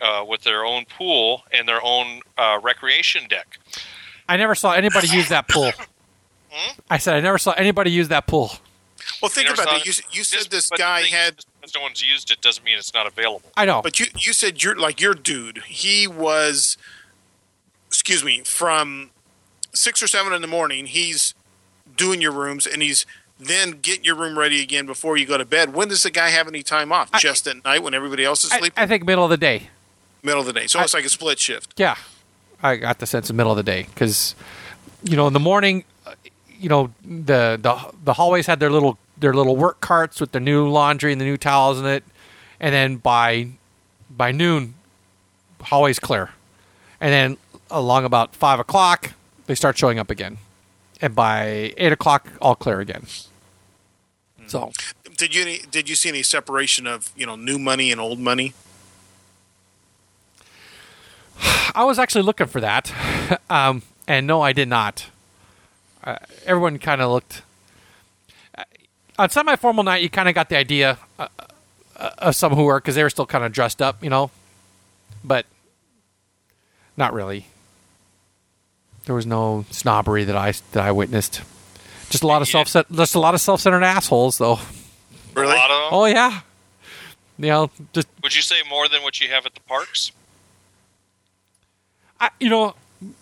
uh, 0.00 0.24
with 0.26 0.42
their 0.42 0.64
own 0.64 0.84
pool 0.84 1.42
and 1.52 1.68
their 1.68 1.82
own 1.82 2.20
uh, 2.36 2.58
recreation 2.62 3.28
deck. 3.28 3.58
I 4.28 4.36
never 4.36 4.54
saw 4.54 4.72
anybody 4.72 5.08
use 5.08 5.28
that 5.28 5.48
pool. 5.48 5.72
Hmm? 6.48 6.80
I 6.88 6.96
said 6.96 7.16
I 7.16 7.20
never 7.20 7.36
saw 7.36 7.52
anybody 7.52 7.90
use 7.90 8.08
that 8.08 8.26
pool. 8.26 8.52
Well, 9.20 9.28
think 9.28 9.48
You 9.48 9.54
about 9.54 9.66
saw 9.68 9.76
it. 9.76 9.84
You, 9.84 9.90
it? 9.90 10.02
you 10.10 10.24
said 10.24 10.50
this 10.50 10.70
guy 10.70 11.02
had 11.02 11.44
is, 11.62 11.74
no 11.74 11.82
one's 11.82 12.02
used 12.02 12.30
it 12.30 12.40
doesn't 12.40 12.64
mean 12.64 12.78
it's 12.78 12.94
not 12.94 13.06
available. 13.06 13.50
I 13.56 13.64
know. 13.66 13.82
But 13.82 14.00
you 14.00 14.06
you 14.16 14.32
said 14.32 14.62
you're 14.62 14.76
like 14.76 15.00
your 15.00 15.12
dude. 15.12 15.58
He 15.66 16.06
was, 16.06 16.78
excuse 17.88 18.24
me, 18.24 18.40
from 18.44 19.10
six 19.76 20.02
or 20.02 20.06
seven 20.06 20.32
in 20.32 20.42
the 20.42 20.48
morning. 20.48 20.86
He's 20.86 21.34
doing 21.96 22.20
your 22.20 22.32
rooms, 22.32 22.66
and 22.66 22.82
he's 22.82 23.06
then 23.38 23.72
getting 23.82 24.04
your 24.04 24.14
room 24.16 24.38
ready 24.38 24.62
again 24.62 24.86
before 24.86 25.16
you 25.16 25.26
go 25.26 25.36
to 25.38 25.44
bed. 25.44 25.74
When 25.74 25.88
does 25.88 26.02
the 26.02 26.10
guy 26.10 26.30
have 26.30 26.48
any 26.48 26.62
time 26.62 26.90
off? 26.92 27.10
I- 27.12 27.18
Just 27.18 27.46
at 27.46 27.62
night 27.64 27.82
when 27.82 27.94
everybody 27.94 28.24
else 28.24 28.44
is 28.44 28.52
I, 28.52 28.58
sleeping, 28.58 28.82
I 28.82 28.86
think 28.86 29.04
middle 29.04 29.24
of 29.24 29.30
the 29.30 29.36
day. 29.36 29.68
middle 30.22 30.40
of 30.40 30.46
the 30.46 30.52
day. 30.52 30.66
So 30.66 30.78
I- 30.80 30.84
it's 30.84 30.94
like 30.94 31.04
a 31.04 31.08
split 31.10 31.38
shift. 31.38 31.74
Yeah, 31.76 31.96
I 32.62 32.76
got 32.76 32.98
the 32.98 33.06
sense 33.06 33.28
of 33.30 33.36
middle 33.36 33.52
of 33.52 33.56
the 33.56 33.62
day 33.62 33.86
because, 33.94 34.34
you 35.04 35.16
know, 35.16 35.26
in 35.26 35.32
the 35.34 35.40
morning, 35.40 35.84
uh, 36.06 36.14
you 36.58 36.68
know, 36.68 36.92
the 37.04 37.58
the 37.60 37.92
the 38.04 38.12
hallways 38.14 38.46
had 38.46 38.58
their 38.60 38.70
little 38.70 38.98
their 39.18 39.34
little 39.34 39.56
work 39.56 39.80
carts 39.80 40.20
with 40.20 40.32
the 40.32 40.40
new 40.40 40.66
laundry 40.68 41.12
and 41.12 41.20
the 41.20 41.24
new 41.26 41.36
towels 41.36 41.78
in 41.78 41.86
it, 41.86 42.02
and 42.58 42.74
then 42.74 42.96
by 42.96 43.48
by 44.10 44.32
noon, 44.32 44.74
hallways 45.62 45.98
clear, 45.98 46.30
and 47.00 47.12
then 47.12 47.36
along 47.70 48.04
about 48.04 48.34
five 48.34 48.58
o'clock 48.58 49.12
they 49.46 49.54
start 49.54 49.78
showing 49.78 49.98
up 49.98 50.10
again, 50.10 50.38
and 51.00 51.14
by 51.14 51.72
eight 51.76 51.92
o'clock 51.92 52.28
all 52.40 52.54
clear 52.54 52.80
again. 52.80 53.06
So 54.46 54.70
Did 55.16 55.34
you 55.34 55.42
any, 55.42 55.58
did 55.70 55.88
you 55.88 55.96
see 55.96 56.08
any 56.08 56.22
separation 56.22 56.86
of 56.86 57.10
you 57.16 57.26
know 57.26 57.36
new 57.36 57.58
money 57.58 57.90
and 57.90 58.00
old 58.00 58.18
money? 58.18 58.54
I 61.74 61.84
was 61.84 61.98
actually 61.98 62.22
looking 62.22 62.46
for 62.46 62.60
that, 62.60 62.92
um, 63.50 63.82
and 64.08 64.26
no, 64.26 64.40
I 64.40 64.52
did 64.52 64.68
not. 64.68 65.06
Uh, 66.02 66.16
everyone 66.44 66.78
kind 66.78 67.02
of 67.02 67.10
looked. 67.10 67.42
Uh, 68.56 68.64
on 69.18 69.28
semi-formal 69.30 69.84
night, 69.84 70.02
you 70.02 70.08
kind 70.08 70.28
of 70.28 70.34
got 70.34 70.48
the 70.48 70.56
idea 70.56 70.98
uh, 71.18 71.28
uh, 71.96 72.10
of 72.18 72.36
some 72.36 72.54
who 72.54 72.64
were 72.64 72.78
because 72.78 72.94
they 72.94 73.02
were 73.02 73.10
still 73.10 73.26
kind 73.26 73.44
of 73.44 73.52
dressed 73.52 73.82
up, 73.82 74.02
you 74.02 74.08
know, 74.08 74.30
but 75.24 75.44
not 76.96 77.12
really. 77.12 77.46
There 79.06 79.14
was 79.14 79.26
no 79.26 79.64
snobbery 79.70 80.24
that 80.24 80.36
I 80.36 80.52
that 80.72 80.82
I 80.84 80.92
witnessed. 80.92 81.40
Just 82.10 82.22
a 82.22 82.26
lot 82.26 82.42
of 82.42 82.48
Yeah. 82.52 82.64
self 82.64 82.86
just 82.92 83.14
a 83.14 83.18
lot 83.20 83.34
of 83.34 83.40
self-centered 83.40 83.82
assholes, 83.82 84.38
though. 84.38 84.60
Really? 85.34 85.52
A 85.52 85.56
lot 85.56 85.70
of 85.70 85.76
them. 85.82 85.88
Oh 85.92 86.04
yeah, 86.06 86.40
you 87.38 87.46
know, 87.48 87.70
just 87.92 88.08
Would 88.22 88.34
you 88.36 88.42
say 88.42 88.56
more 88.68 88.88
than 88.88 89.02
what 89.02 89.20
you 89.20 89.28
have 89.28 89.46
at 89.46 89.54
the 89.54 89.60
parks? 89.60 90.12
I, 92.20 92.30
you 92.40 92.48
know, 92.48 92.74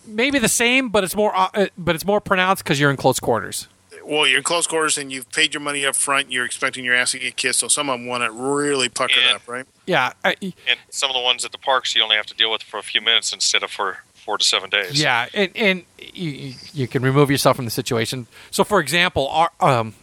maybe 0.07 0.39
the 0.39 0.47
same, 0.49 0.89
but 0.89 1.03
it's 1.03 1.15
more 1.15 1.35
uh, 1.35 1.49
uh, 1.53 1.67
but 1.77 1.95
it's 1.95 2.05
more 2.05 2.21
pronounced 2.21 2.63
because 2.63 2.79
you're 2.79 2.89
in 2.91 2.97
close 2.97 3.19
quarters. 3.19 3.67
Well, 4.03 4.27
you're 4.27 4.37
in 4.37 4.43
close 4.43 4.67
quarters 4.67 4.97
and 4.97 5.11
you've 5.11 5.29
paid 5.31 5.53
your 5.53 5.61
money 5.61 5.85
up 5.85 5.95
front. 5.95 6.31
You're 6.31 6.45
expecting 6.45 6.85
your 6.85 6.93
ass 6.95 7.11
to 7.11 7.19
get 7.19 7.35
kissed, 7.35 7.59
so 7.59 7.67
some 7.67 7.89
of 7.89 7.99
them 7.99 8.07
want 8.07 8.23
it 8.23 8.31
really 8.31 8.87
puckered 8.87 9.23
Yeah. 9.27 9.35
up, 9.35 9.47
right? 9.47 9.65
Yeah, 9.87 10.13
I, 10.23 10.35
And 10.41 10.79
some 10.89 11.09
of 11.09 11.15
the 11.15 11.21
ones 11.21 11.43
at 11.43 11.51
the 11.51 11.57
parks 11.57 11.95
you 11.95 12.03
only 12.03 12.15
have 12.15 12.25
to 12.27 12.33
deal 12.35 12.51
with 12.51 12.61
for 12.63 12.77
a 12.79 12.83
few 12.83 13.01
minutes 13.01 13.33
instead 13.33 13.63
of 13.63 13.71
for 13.71 13.99
four 14.25 14.37
to 14.37 14.43
seven 14.43 14.69
days. 14.69 15.01
yeah, 15.01 15.27
and 15.33 15.51
and 15.55 15.83
you, 16.13 16.29
you- 16.31 16.53
you 16.73 16.87
can 16.87 17.03
remove 17.03 17.29
yourself 17.31 17.55
from 17.55 17.65
the 17.65 17.71
situation. 17.71 18.27
So, 18.51 18.63
for 18.63 18.79
example, 18.79 19.27
our 19.29 19.51
um, 19.61 19.93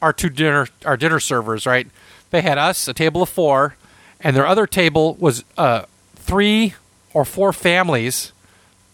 our 0.00 0.12
two 0.12 0.28
dinner 0.30 0.68
our 0.84 0.96
dinner 0.96 1.20
servers, 1.20 1.66
right? 1.66 1.86
They 2.30 2.42
had 2.42 2.58
us 2.58 2.86
a 2.88 2.94
table 2.94 3.22
of 3.22 3.28
four, 3.28 3.76
and 4.20 4.34
their 4.36 4.46
other 4.46 4.66
table 4.66 5.14
was 5.14 5.44
uh, 5.58 5.84
three 6.14 6.74
or 7.12 7.24
four 7.24 7.52
families 7.52 8.32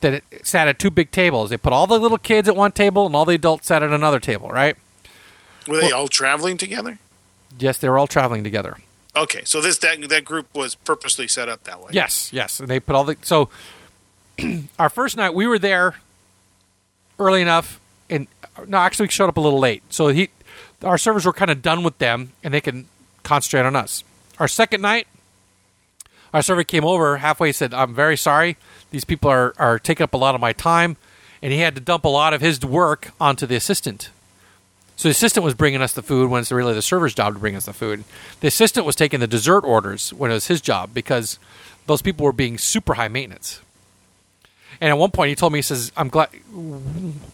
that 0.01 0.23
sat 0.43 0.67
at 0.69 0.79
two 0.79 0.91
big 0.91 1.11
tables. 1.11 1.51
They 1.51 1.57
put 1.57 1.73
all 1.73 1.87
the 1.87 1.99
little 1.99 2.19
kids 2.19 2.49
at 2.49 2.57
one 2.57 2.73
table, 2.73 3.07
and 3.07 3.15
all 3.15 3.25
the 3.25 3.35
adults 3.35 3.67
sat 3.69 3.83
at 3.83 3.91
another 3.91 4.19
table, 4.21 4.49
right? 4.49 4.77
Were 5.69 5.81
they 5.81 5.93
all 5.93 6.09
traveling 6.09 6.57
together? 6.57 6.99
Yes, 7.59 7.79
they 7.79 7.89
were 7.89 7.99
all 7.99 8.07
traveling 8.09 8.43
together. 8.43 8.79
Okay, 9.15 9.43
so 9.45 9.61
this 9.61 9.79
that 9.79 10.09
that 10.09 10.25
group 10.25 10.47
was 10.55 10.75
purposely 10.75 11.29
set 11.29 11.49
up 11.49 11.65
that 11.65 11.81
way. 11.81 11.91
Yes, 11.93 12.33
yes. 12.33 12.59
And 12.61 12.69
they 12.69 12.81
put 12.81 12.97
all 12.97 13.05
the 13.05 13.17
so 13.23 13.49
our 14.79 14.89
first 14.89 15.17
night 15.17 15.35
we 15.35 15.47
were 15.47 15.59
there 15.59 15.97
early 17.19 17.43
enough 17.43 17.81
and 18.11 18.27
no, 18.67 18.79
actually 18.79 19.05
we 19.05 19.11
showed 19.11 19.29
up 19.29 19.37
a 19.37 19.41
little 19.41 19.59
late. 19.59 19.83
So 19.91 20.09
he 20.09 20.31
our 20.83 20.99
servers 20.99 21.25
were 21.25 21.33
kind 21.33 21.51
of 21.51 21.63
done 21.63 21.83
with 21.83 21.99
them 21.99 22.33
and 22.43 22.53
they 22.53 22.61
can 22.61 22.87
concentrate 23.23 23.67
on 23.67 23.77
us. 23.77 24.05
Our 24.39 24.49
second 24.49 24.83
night 24.83 25.07
our 26.33 26.43
server 26.43 26.65
came 26.65 26.85
over 26.85 27.19
halfway 27.19 27.53
said, 27.53 27.75
I'm 27.75 27.95
very 27.95 28.17
sorry. 28.17 28.57
These 28.91 29.05
people 29.05 29.31
are, 29.31 29.55
are 29.59 29.79
taking 29.79 30.05
up 30.05 30.15
a 30.15 30.19
lot 30.19 30.35
of 30.35 30.41
my 30.41 30.53
time 30.53 30.97
and 31.43 31.53
he 31.53 31.59
had 31.59 31.75
to 31.75 31.81
dump 31.81 32.05
a 32.05 32.09
lot 32.09 32.33
of 32.33 32.41
his 32.41 32.65
work 32.65 33.11
onto 33.21 33.47
the 33.47 33.57
assistant. 33.57 34.11
So 34.97 35.09
the 35.09 35.13
assistant 35.13 35.45
was 35.45 35.55
bringing 35.55 35.83
us 35.83 35.93
the 35.93 36.03
food 36.03 36.31
when 36.31 36.41
it's 36.41 36.53
really 36.53 36.75
the 36.75 36.83
server's 36.83 37.15
job 37.15 37.35
to 37.35 37.41
bring 37.41 37.57
us 37.57 37.67
the 37.67 37.73
food. 37.73 38.05
The 38.41 38.49
assistant 38.49 38.87
was 38.87 38.95
taking 38.95 39.21
the 39.21 39.27
dessert 39.27 39.65
orders 39.65 40.13
when 40.13 40.31
it 40.31 40.35
was 40.35 40.47
his 40.47 40.61
job 40.61 40.91
because 40.95 41.39
those 41.87 42.03
people 42.03 42.25
were 42.25 42.33
being 42.33 42.57
super 42.57 42.95
high 42.95 43.09
maintenance. 43.09 43.61
And 44.81 44.91
at 44.91 44.99
one 44.99 45.11
point, 45.11 45.29
he 45.29 45.35
told 45.35 45.53
me, 45.53 45.59
he 45.59 45.63
says, 45.63 45.93
"I'm 45.97 46.09
glad." 46.09 46.29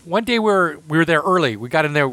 One 0.05 0.25
day 0.25 0.39
we 0.39 0.45
were 0.51 0.79
we 0.89 0.99
were 0.99 1.05
there 1.05 1.21
early. 1.21 1.57
We 1.57 1.69
got 1.69 1.85
in 1.85 1.93
there 1.93 2.13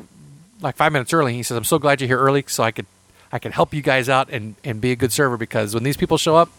like 0.62 0.76
five 0.76 0.92
minutes 0.92 1.14
early. 1.14 1.34
He 1.34 1.44
says, 1.44 1.58
"I'm 1.58 1.64
so 1.64 1.80
glad 1.80 2.00
you're 2.00 2.08
here 2.08 2.20
early, 2.20 2.46
so 2.48 2.64
I 2.64 2.72
could 2.72 2.86
I 3.32 3.40
could 3.40 3.52
help 3.52 3.74
you 3.74 3.82
guys 3.82 4.08
out 4.08 4.30
and, 4.30 4.56
and 4.64 4.80
be 4.80 4.92
a 4.92 4.96
good 4.96 5.12
server 5.12 5.38
because 5.38 5.74
when 5.74 5.84
these 5.84 5.98
people 5.98 6.18
show 6.18 6.36
up, 6.36 6.50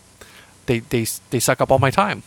they 0.67 0.81
they 0.81 1.07
they 1.31 1.41
suck 1.41 1.61
up 1.61 1.71
all 1.71 1.79
my 1.79 1.91
time." 1.91 2.23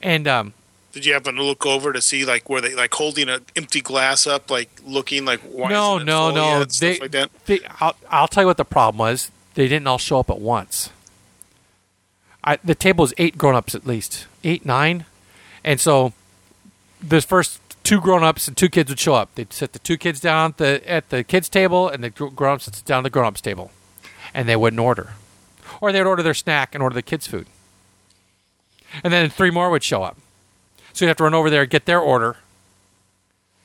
And 0.00 0.28
um, 0.28 0.54
Did 0.92 1.04
you 1.04 1.12
happen 1.12 1.34
to 1.34 1.42
look 1.42 1.66
over 1.66 1.92
to 1.92 2.00
see 2.00 2.24
like 2.24 2.48
were 2.48 2.60
they 2.60 2.74
like 2.74 2.94
holding 2.94 3.28
an 3.28 3.44
empty 3.56 3.80
glass 3.80 4.26
up, 4.26 4.50
like 4.50 4.70
looking 4.86 5.24
like 5.24 5.40
why 5.40 5.68
no, 5.68 5.98
no, 5.98 6.30
no. 6.30 6.64
They, 6.64 6.98
like 7.00 7.10
that. 7.10 7.30
they 7.46 7.60
I'll, 7.80 7.96
I'll 8.08 8.28
tell 8.28 8.44
you 8.44 8.46
what 8.46 8.56
the 8.56 8.64
problem 8.64 8.98
was. 8.98 9.30
They 9.54 9.66
didn't 9.66 9.88
all 9.88 9.98
show 9.98 10.20
up 10.20 10.30
at 10.30 10.40
once. 10.40 10.90
I, 12.44 12.58
the 12.62 12.76
table 12.76 13.02
was 13.02 13.12
eight 13.18 13.36
grown-ups 13.36 13.74
at 13.74 13.86
least, 13.86 14.26
eight, 14.44 14.64
nine, 14.64 15.04
and 15.68 15.78
so 15.78 16.14
the 17.02 17.20
first 17.20 17.60
two 17.84 18.00
grown-ups 18.00 18.48
and 18.48 18.56
two 18.56 18.70
kids 18.70 18.88
would 18.88 18.98
show 18.98 19.14
up. 19.14 19.34
They'd 19.34 19.52
sit 19.52 19.74
the 19.74 19.78
two 19.78 19.98
kids 19.98 20.18
down 20.18 20.50
at 20.52 20.56
the 20.56 20.90
at 20.90 21.10
the 21.10 21.22
kids' 21.22 21.50
table, 21.50 21.90
and 21.90 22.02
the 22.02 22.08
gr- 22.08 22.28
grown-ups 22.28 22.66
would 22.66 22.76
sit 22.76 22.86
down 22.86 23.00
at 23.00 23.02
the 23.02 23.10
grown-ups' 23.10 23.42
table, 23.42 23.70
and 24.32 24.48
they 24.48 24.56
wouldn't 24.56 24.80
order, 24.80 25.10
or 25.82 25.92
they'd 25.92 26.02
order 26.02 26.22
their 26.22 26.32
snack 26.32 26.74
and 26.74 26.82
order 26.82 26.94
the 26.94 27.02
kids' 27.02 27.26
food, 27.26 27.46
and 29.04 29.12
then 29.12 29.28
three 29.28 29.50
more 29.50 29.68
would 29.68 29.84
show 29.84 30.02
up. 30.02 30.16
So 30.94 31.04
you'd 31.04 31.10
have 31.10 31.18
to 31.18 31.24
run 31.24 31.34
over 31.34 31.50
there 31.50 31.62
and 31.62 31.70
get 31.70 31.84
their 31.84 32.00
order, 32.00 32.38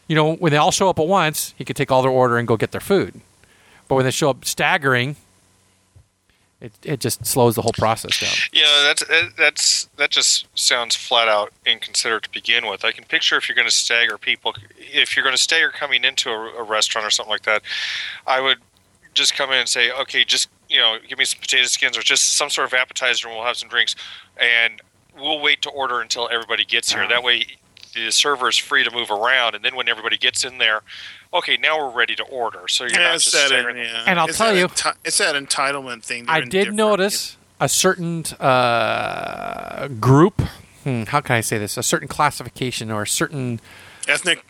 you 0.07 0.15
know, 0.15 0.35
when 0.35 0.51
they 0.51 0.57
all 0.57 0.71
show 0.71 0.89
up 0.89 0.99
at 0.99 1.07
once, 1.07 1.53
he 1.57 1.63
could 1.63 1.77
take 1.77 1.89
all 1.89 2.01
their 2.01 2.11
order 2.11 2.37
and 2.37 2.45
go 2.47 2.57
get 2.57 2.71
their 2.71 2.81
food. 2.81 3.21
But 3.87 3.95
when 3.95 4.03
they 4.05 4.11
show 4.11 4.29
up 4.29 4.43
staggering, 4.43 5.15
it, 6.63 6.71
it 6.83 6.99
just 6.99 7.25
slows 7.25 7.55
the 7.55 7.61
whole 7.61 7.73
process 7.73 8.19
down. 8.19 8.31
Yeah, 8.53 8.83
that's 8.83 9.05
that- 9.07 9.33
that's 9.37 9.89
that 9.97 10.09
just 10.09 10.47
sounds 10.57 10.95
flat 10.95 11.27
out 11.27 11.51
inconsiderate 11.65 12.23
to 12.23 12.29
begin 12.31 12.65
with. 12.67 12.83
I 12.85 12.91
can 12.91 13.03
picture 13.03 13.35
if 13.37 13.47
you're 13.47 13.55
going 13.55 13.67
to 13.67 13.73
stagger 13.73 14.17
people, 14.17 14.55
if 14.77 15.15
you're 15.15 15.23
going 15.23 15.35
to 15.35 15.41
stagger 15.41 15.69
coming 15.69 16.03
into 16.03 16.29
a, 16.29 16.53
a 16.59 16.63
restaurant 16.63 17.05
or 17.05 17.11
something 17.11 17.29
like 17.31 17.43
that, 17.43 17.61
I 18.25 18.39
would 18.39 18.57
just 19.13 19.35
come 19.35 19.51
in 19.51 19.57
and 19.59 19.69
say, 19.69 19.91
okay, 19.91 20.23
just 20.23 20.49
you 20.69 20.79
know, 20.79 20.97
give 21.07 21.19
me 21.19 21.25
some 21.25 21.39
potato 21.39 21.65
skins 21.65 21.97
or 21.97 22.01
just 22.01 22.35
some 22.37 22.49
sort 22.49 22.65
of 22.65 22.73
appetizer, 22.73 23.27
and 23.27 23.35
we'll 23.37 23.45
have 23.45 23.57
some 23.57 23.69
drinks, 23.69 23.95
and 24.37 24.81
we'll 25.15 25.39
wait 25.41 25.61
to 25.61 25.69
order 25.69 26.01
until 26.01 26.27
everybody 26.31 26.65
gets 26.65 26.91
here. 26.91 27.01
Uh-huh. 27.01 27.09
That 27.09 27.23
way, 27.23 27.45
the 27.93 28.09
server 28.09 28.49
is 28.49 28.57
free 28.57 28.83
to 28.83 28.89
move 28.89 29.11
around, 29.11 29.53
and 29.53 29.63
then 29.63 29.75
when 29.75 29.87
everybody 29.87 30.17
gets 30.17 30.43
in 30.43 30.57
there, 30.57 30.81
okay, 31.33 31.57
now 31.57 31.77
we're 31.79 31.95
ready 31.97 32.15
to 32.15 32.23
order. 32.23 32.67
So 32.67 32.83
you're 32.85 32.93
Yeah, 32.93 33.07
not 33.07 33.15
it's 33.15 33.23
just 33.25 33.35
that, 33.35 33.47
staggering. 33.47 33.77
yeah. 33.77 34.03
And 34.07 34.19
I'll 34.19 34.27
It's 34.27 34.37
tell 34.37 34.55
you- 34.55 34.67
enti- 34.67 34.95
it's 35.03 35.17
that 35.17 35.35
entitlement 35.35 36.03
thing. 36.03 36.25
I 36.27 36.41
did 36.41 36.73
notice 36.73 37.37
a 37.59 37.67
certain 37.69 38.23
uh, 38.39 39.87
group. 39.99 40.41
Hmm, 40.83 41.03
how 41.03 41.21
can 41.21 41.35
I 41.35 41.41
say 41.41 41.57
this? 41.57 41.77
A 41.77 41.83
certain 41.83 42.07
classification 42.07 42.91
or 42.91 43.03
a 43.03 43.07
certain. 43.07 43.59
ethnic. 44.07 44.43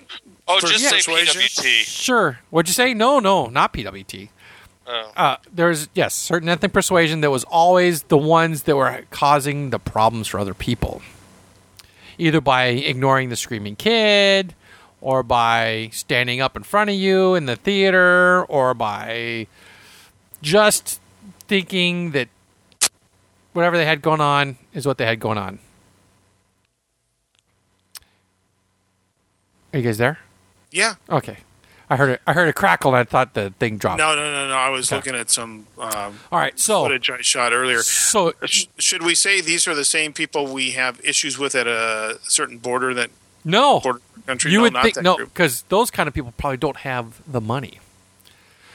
Oh, 0.47 0.60
For 0.60 0.68
just 0.68 0.84
say 0.89 0.97
persuasion? 0.97 1.41
PWT. 1.41 1.84
Sure. 1.85 2.39
What'd 2.49 2.68
you 2.68 2.73
say? 2.73 2.93
No, 2.93 3.19
no, 3.19 3.45
not 3.47 3.72
PWT. 3.73 4.30
Oh. 4.85 5.11
Uh, 5.15 5.38
there's 5.53 5.88
yes, 5.93 6.14
certain 6.14 6.49
ethnic 6.49 6.73
persuasion 6.73 7.22
that 7.22 7.31
was 7.31 7.45
always 7.45 8.03
the 8.03 8.18
ones 8.18 8.64
that 8.64 8.76
were 8.76 9.03
causing 9.11 9.69
the 9.69 9.80
problems 9.80 10.27
for 10.27 10.39
other 10.39 10.53
people, 10.53 11.01
either 12.18 12.41
by 12.41 12.65
ignoring 12.65 13.30
the 13.30 13.38
screaming 13.38 13.77
kid, 13.77 14.53
or 15.04 15.22
by 15.22 15.90
standing 15.92 16.40
up 16.40 16.56
in 16.56 16.64
front 16.64 16.90
of 16.90 16.96
you 16.96 17.36
in 17.36 17.46
the 17.46 17.58
theater, 17.58 18.46
or 18.46 18.74
by 18.74 19.46
just 20.42 21.00
thinking 21.48 22.12
that 22.12 22.30
whatever 23.52 23.76
they 23.78 23.86
had 23.86 24.02
going 24.02 24.22
on 24.22 24.58
is 24.74 24.86
what 24.88 24.98
they 24.98 25.06
had 25.06 25.20
going 25.20 25.38
on. 25.38 25.60
Are 29.74 29.80
you 29.80 29.86
guys 29.86 29.98
there? 29.98 30.20
Yeah. 30.72 30.96
Okay. 31.10 31.38
I 31.90 31.96
heard 31.98 32.10
it. 32.12 32.22
I 32.26 32.34
heard 32.34 32.48
a 32.48 32.54
crackle, 32.54 32.92
and 32.96 33.00
I 33.00 33.04
thought 33.04 33.34
the 33.34 33.52
thing 33.60 33.78
dropped. 33.78 33.98
No, 34.00 34.16
no, 34.16 34.22
no, 34.32 34.48
no. 34.48 34.56
I 34.56 34.70
was 34.70 34.88
Okay. 34.92 34.96
looking 34.96 35.16
at 35.16 35.30
some 35.30 35.68
um, 35.78 36.20
All 36.32 36.40
right. 36.40 36.58
So, 36.58 36.84
footage 36.84 37.10
I 37.10 37.22
shot 37.22 37.52
earlier. 37.54 37.84
so 37.84 38.34
Sh- 38.46 38.66
Should 38.78 39.04
we 39.04 39.16
say 39.16 39.42
these 39.42 39.68
are 39.68 39.76
the 39.76 39.86
same 39.86 40.14
people 40.14 40.48
we 40.48 40.72
have 40.72 41.00
issues 41.04 41.38
with 41.38 41.54
at 41.56 41.68
a 41.68 42.20
certain 42.24 42.58
border 42.58 42.94
that 42.94 43.10
no, 43.44 43.82
border 43.82 44.02
country? 44.26 44.52
you 44.52 44.58
no, 44.58 44.64
would 44.64 44.74
not 44.74 44.84
think 44.84 45.02
no, 45.02 45.18
because 45.18 45.64
those 45.64 45.91
kind 45.91 46.08
of 46.08 46.14
people 46.14 46.34
probably 46.38 46.58
don't 46.58 46.78
have 46.78 47.22
the 47.32 47.41
money. 47.41 47.80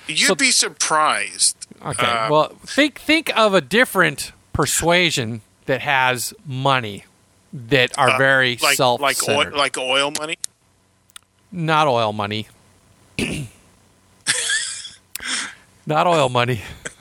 You'd 0.06 0.28
so- 0.28 0.34
be 0.34 0.50
surprised. 0.50 1.66
Okay. 1.84 2.06
Uh, 2.06 2.30
well, 2.30 2.48
think 2.64 2.98
think 2.98 3.36
of 3.36 3.54
a 3.54 3.60
different 3.60 4.32
persuasion 4.52 5.42
that 5.66 5.82
has 5.82 6.34
money 6.44 7.04
that 7.52 7.96
are 7.98 8.10
uh, 8.10 8.18
very 8.18 8.58
like 8.60 8.76
self 8.76 9.00
like 9.00 9.16
oil, 9.28 9.50
like 9.54 9.78
oil 9.78 10.12
money. 10.18 10.38
Not 11.52 11.86
oil 11.86 12.12
money. 12.12 12.48
Not 15.86 16.06
oil 16.06 16.28
money. 16.28 16.60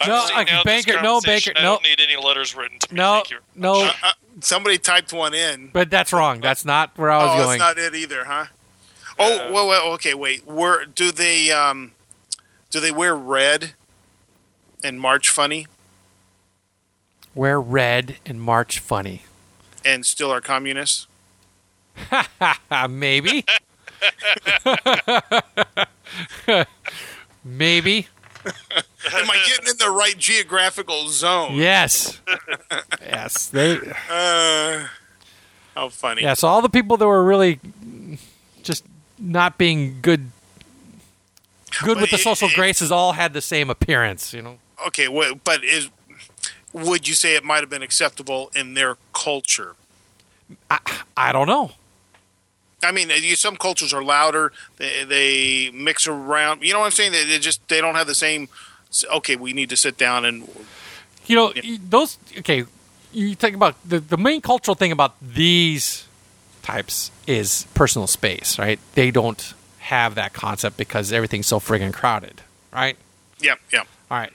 I'm 0.00 0.08
No, 0.08 0.24
seeing 0.26 0.38
I 0.38 0.44
can 0.44 0.54
now 0.56 0.62
bank 0.64 0.88
it- 0.88 0.94
no, 1.02 1.14
conversation, 1.20 1.52
bank 1.54 1.56
it- 1.56 1.60
I 1.60 1.62
no. 1.62 1.72
don't 1.74 1.82
need 1.84 2.00
any 2.00 2.16
letters 2.16 2.54
written 2.54 2.78
to 2.80 2.92
me. 2.92 2.96
No, 2.96 3.14
Thank 3.14 3.30
you. 3.30 3.38
no. 3.54 3.82
Uh, 3.84 3.92
uh, 4.02 4.12
somebody 4.40 4.78
typed 4.78 5.12
one 5.12 5.34
in. 5.34 5.68
But 5.72 5.90
that's 5.90 6.12
wrong. 6.12 6.40
That's 6.40 6.64
not 6.64 6.90
where 6.96 7.10
I 7.10 7.18
was 7.18 7.30
oh, 7.40 7.44
going. 7.44 7.58
that's 7.58 7.76
not 7.76 7.84
it 7.84 7.94
either, 7.94 8.24
huh? 8.24 8.46
Oh, 9.18 9.48
Uh, 9.48 9.52
well, 9.52 9.68
well, 9.68 9.92
okay, 9.94 10.14
wait. 10.14 10.46
Were 10.46 10.84
do 10.86 11.12
they 11.12 11.50
um, 11.50 11.92
do 12.70 12.80
they 12.80 12.90
wear 12.92 13.14
red 13.14 13.72
and 14.82 15.00
march 15.00 15.28
funny? 15.28 15.66
wear 17.34 17.60
red, 17.60 18.16
and 18.26 18.40
march 18.40 18.78
funny. 18.80 19.22
And 19.84 20.04
still 20.04 20.32
are 20.32 20.40
communists. 20.40 21.06
Maybe. 22.88 23.44
maybe. 27.44 28.08
Am 29.14 29.30
I 29.30 29.42
getting 29.46 29.66
in 29.68 29.76
the 29.78 29.90
right 29.90 30.16
geographical 30.16 31.08
zone? 31.08 31.54
Yes. 31.56 32.20
yes. 33.00 33.48
They. 33.48 33.76
Uh, 34.10 34.86
how 35.74 35.88
funny. 35.90 36.22
Yeah. 36.22 36.34
So 36.34 36.48
all 36.48 36.62
the 36.62 36.68
people 36.68 36.96
that 36.96 37.06
were 37.06 37.24
really 37.24 37.60
just 38.62 38.84
not 39.18 39.58
being 39.58 39.98
good, 40.02 40.30
good 41.82 41.94
But 41.94 42.00
with 42.02 42.10
the 42.10 42.16
it- 42.16 42.20
social 42.20 42.48
it- 42.48 42.54
graces, 42.54 42.90
all 42.92 43.12
had 43.12 43.32
the 43.32 43.40
same 43.42 43.70
appearance. 43.70 44.32
You 44.34 44.42
know. 44.42 44.58
Okay, 44.86 45.08
well, 45.08 45.34
but 45.44 45.62
is 45.64 45.90
would 46.72 47.06
you 47.08 47.14
say 47.14 47.34
it 47.36 47.44
might 47.44 47.60
have 47.60 47.70
been 47.70 47.82
acceptable 47.82 48.50
in 48.54 48.74
their 48.74 48.96
culture? 49.12 49.74
I 51.16 51.32
don't 51.32 51.46
know. 51.46 51.72
I 52.82 52.92
mean, 52.92 53.10
some 53.36 53.56
cultures 53.56 53.92
are 53.92 54.02
louder. 54.02 54.52
They, 54.78 55.04
they 55.04 55.70
mix 55.72 56.06
around. 56.08 56.62
You 56.62 56.72
know 56.72 56.78
what 56.80 56.86
I'm 56.86 56.92
saying? 56.92 57.12
They, 57.12 57.24
they 57.24 57.38
just 57.38 57.66
they 57.68 57.80
don't 57.80 57.94
have 57.94 58.06
the 58.06 58.14
same. 58.14 58.48
Okay, 59.12 59.36
we 59.36 59.52
need 59.52 59.68
to 59.70 59.76
sit 59.76 59.96
down 59.96 60.24
and 60.24 60.48
You 61.26 61.36
know, 61.36 61.52
those 61.88 62.18
okay. 62.38 62.64
You 63.12 63.34
think 63.34 63.56
about 63.56 63.76
the 63.88 64.00
the 64.00 64.16
main 64.16 64.40
cultural 64.40 64.74
thing 64.74 64.92
about 64.92 65.14
these 65.20 66.06
types 66.62 67.10
is 67.26 67.66
personal 67.74 68.06
space, 68.06 68.58
right? 68.58 68.78
They 68.94 69.10
don't 69.10 69.54
have 69.78 70.14
that 70.14 70.32
concept 70.32 70.76
because 70.76 71.12
everything's 71.12 71.46
so 71.46 71.58
friggin' 71.58 71.92
crowded, 71.92 72.42
right? 72.72 72.96
yeah, 73.40 73.54
yeah. 73.72 73.80
All 74.10 74.18
right. 74.18 74.32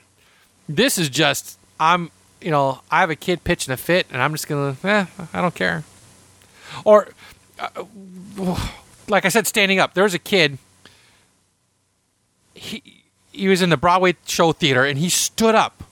This 0.68 0.98
is 0.98 1.08
just 1.08 1.58
I'm, 1.78 2.10
you 2.40 2.50
know, 2.50 2.80
I 2.90 3.00
have 3.00 3.10
a 3.10 3.16
kid 3.16 3.44
pitching 3.44 3.72
a 3.72 3.76
fit, 3.76 4.06
and 4.10 4.20
I'm 4.20 4.32
just 4.32 4.48
gonna, 4.48 4.76
eh, 4.84 5.06
I 5.32 5.40
don't 5.40 5.54
care. 5.54 5.84
Or, 6.84 7.08
uh, 7.58 7.84
like 9.08 9.24
I 9.24 9.28
said, 9.28 9.46
standing 9.46 9.78
up. 9.78 9.94
There's 9.94 10.14
a 10.14 10.18
kid. 10.18 10.58
He 12.54 12.95
he 13.36 13.48
was 13.48 13.62
in 13.62 13.70
the 13.70 13.76
Broadway 13.76 14.16
show 14.26 14.52
theater, 14.52 14.84
and 14.84 14.98
he 14.98 15.08
stood 15.08 15.54
up 15.54 15.84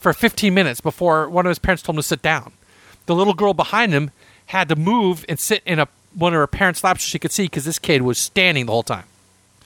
for 0.00 0.12
15 0.12 0.52
minutes 0.52 0.80
before 0.80 1.28
one 1.28 1.46
of 1.46 1.50
his 1.50 1.58
parents 1.58 1.82
told 1.82 1.96
him 1.96 2.02
to 2.02 2.06
sit 2.06 2.22
down. 2.22 2.52
The 3.06 3.14
little 3.14 3.34
girl 3.34 3.54
behind 3.54 3.92
him 3.92 4.10
had 4.46 4.68
to 4.68 4.76
move 4.76 5.24
and 5.28 5.38
sit 5.38 5.62
in 5.66 5.78
a 5.78 5.88
one 6.14 6.32
of 6.32 6.38
her 6.38 6.46
parents' 6.46 6.82
laps 6.82 7.02
so 7.04 7.08
she 7.08 7.18
could 7.18 7.32
see 7.32 7.44
because 7.44 7.64
this 7.64 7.78
kid 7.78 8.02
was 8.02 8.18
standing 8.18 8.66
the 8.66 8.72
whole 8.72 8.82
time. 8.82 9.04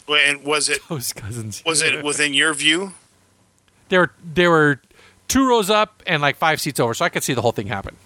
And 0.09 0.43
was 0.44 0.69
it 0.69 0.81
Those 0.89 1.12
cousins. 1.12 1.62
was 1.64 1.82
it 1.82 2.05
within 2.05 2.35
your 2.35 2.52
view? 2.52 2.93
There 3.89 4.01
were 4.01 4.12
there 4.23 4.51
were 4.51 4.81
two 5.28 5.48
rows 5.48 5.70
up 5.70 6.02
and 6.06 6.20
like 6.20 6.36
five 6.36 6.60
seats 6.60 6.81
over, 6.81 6.94
so 6.94 7.05
I 7.05 7.09
could 7.09 7.23
see 7.23 7.32
the 7.35 7.43
whole 7.43 7.52
thing 7.52 7.69
happen. 7.69 7.97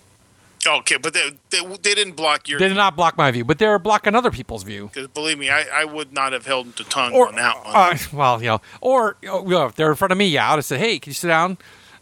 Okay, 0.66 0.96
but 0.96 1.14
they 1.14 1.30
they, 1.50 1.64
they 1.64 1.94
didn't 1.94 2.14
block 2.16 2.48
your. 2.48 2.58
They 2.58 2.68
did 2.68 2.76
not 2.76 2.96
block 2.96 3.16
my 3.16 3.30
view, 3.30 3.44
but 3.44 3.58
they 3.58 3.66
were 3.66 3.78
blocking 3.78 4.14
other 4.14 4.30
people's 4.30 4.62
view. 4.62 4.90
Because 4.92 5.08
believe 5.08 5.38
me, 5.38 5.48
I, 5.50 5.64
I 5.72 5.84
would 5.84 6.12
not 6.12 6.32
have 6.32 6.46
held 6.46 6.76
the 6.76 6.84
tongue 6.84 7.12
Or 7.12 7.28
on 7.28 7.36
that 7.36 7.64
one. 7.64 7.74
uh, 7.74 7.98
well, 8.12 8.40
you 8.42 8.48
know, 8.48 8.60
or 8.80 9.16
you 9.22 9.30
know, 9.30 9.66
if 9.66 9.76
they're 9.76 9.90
in 9.90 9.96
front 9.96 10.12
of 10.12 10.18
me, 10.18 10.28
yeah, 10.28 10.48
I 10.48 10.52
would 10.52 10.58
have 10.58 10.64
said, 10.64 10.80
"Hey, 10.80 10.98
can 10.98 11.10
you 11.10 11.14
sit 11.14 11.28
down?" 11.28 11.58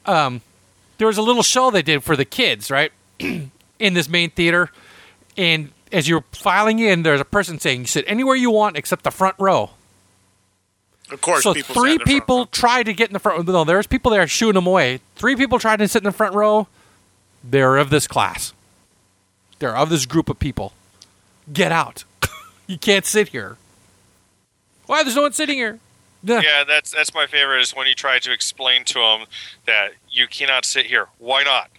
Um, 0.07 0.41
there 0.99 1.07
was 1.07 1.19
a 1.19 1.23
little 1.23 1.43
show 1.43 1.71
they 1.71 1.83
did 1.83 2.03
for 2.03 2.17
the 2.17 2.25
kids, 2.25 2.71
right, 2.71 2.93
in 3.19 3.51
this 3.79 4.09
main 4.09 4.31
theater, 4.31 4.71
and 5.37 5.71
as 5.93 6.09
you're 6.09 6.25
filing 6.33 6.79
in, 6.79 7.03
there's 7.03 7.21
a 7.21 7.25
person 7.25 7.59
saying, 7.59 7.87
sit 7.87 8.05
anywhere 8.09 8.35
you 8.35 8.51
want 8.51 8.77
except 8.77 9.05
the 9.05 9.11
front 9.11 9.37
row." 9.39 9.71
of 11.11 11.21
course, 11.21 11.43
so 11.43 11.53
people 11.55 11.75
three 11.75 11.91
sat 11.91 11.93
in 11.93 11.99
the 11.99 12.05
front 12.05 12.21
people 12.21 12.47
tried 12.47 12.83
to 12.85 12.95
get 12.95 13.09
in 13.09 13.13
the 13.13 13.19
front. 13.19 13.47
No, 13.47 13.65
there's 13.65 13.87
people 13.87 14.11
there 14.11 14.27
shooing 14.27 14.55
them 14.55 14.67
away. 14.67 15.01
Three 15.17 15.37
people 15.37 15.59
tried 15.59 15.79
to 15.79 15.89
sit 15.89 15.99
in 15.99 16.05
the 16.05 16.13
front 16.13 16.35
row. 16.35 16.67
They're 17.49 17.77
of 17.77 17.91
this 17.91 18.07
class. 18.07 18.53
They're 19.59 19.77
of 19.77 19.91
this 19.91 20.07
group 20.07 20.29
of 20.29 20.39
people. 20.39 20.73
Get 21.53 21.73
out. 21.73 22.05
you 22.67 22.79
can't 22.79 23.05
sit 23.05 23.29
here. 23.29 23.57
Why? 24.87 25.03
There's 25.03 25.17
no 25.17 25.23
one 25.23 25.33
sitting 25.33 25.57
here. 25.57 25.79
Yeah. 26.23 26.41
Yeah, 26.41 26.65
that's 26.65 26.91
that's 26.91 27.15
my 27.15 27.27
favorite. 27.27 27.61
Is 27.61 27.73
when 27.73 27.87
you 27.87 27.95
try 27.95 28.19
to 28.19 28.33
explain 28.33 28.85
to 28.87 28.95
them 28.95 29.27
that 29.67 29.91
you 30.09 30.27
cannot 30.27 30.65
sit 30.65 30.87
here. 30.87 31.09
Why 31.19 31.43
not? 31.43 31.71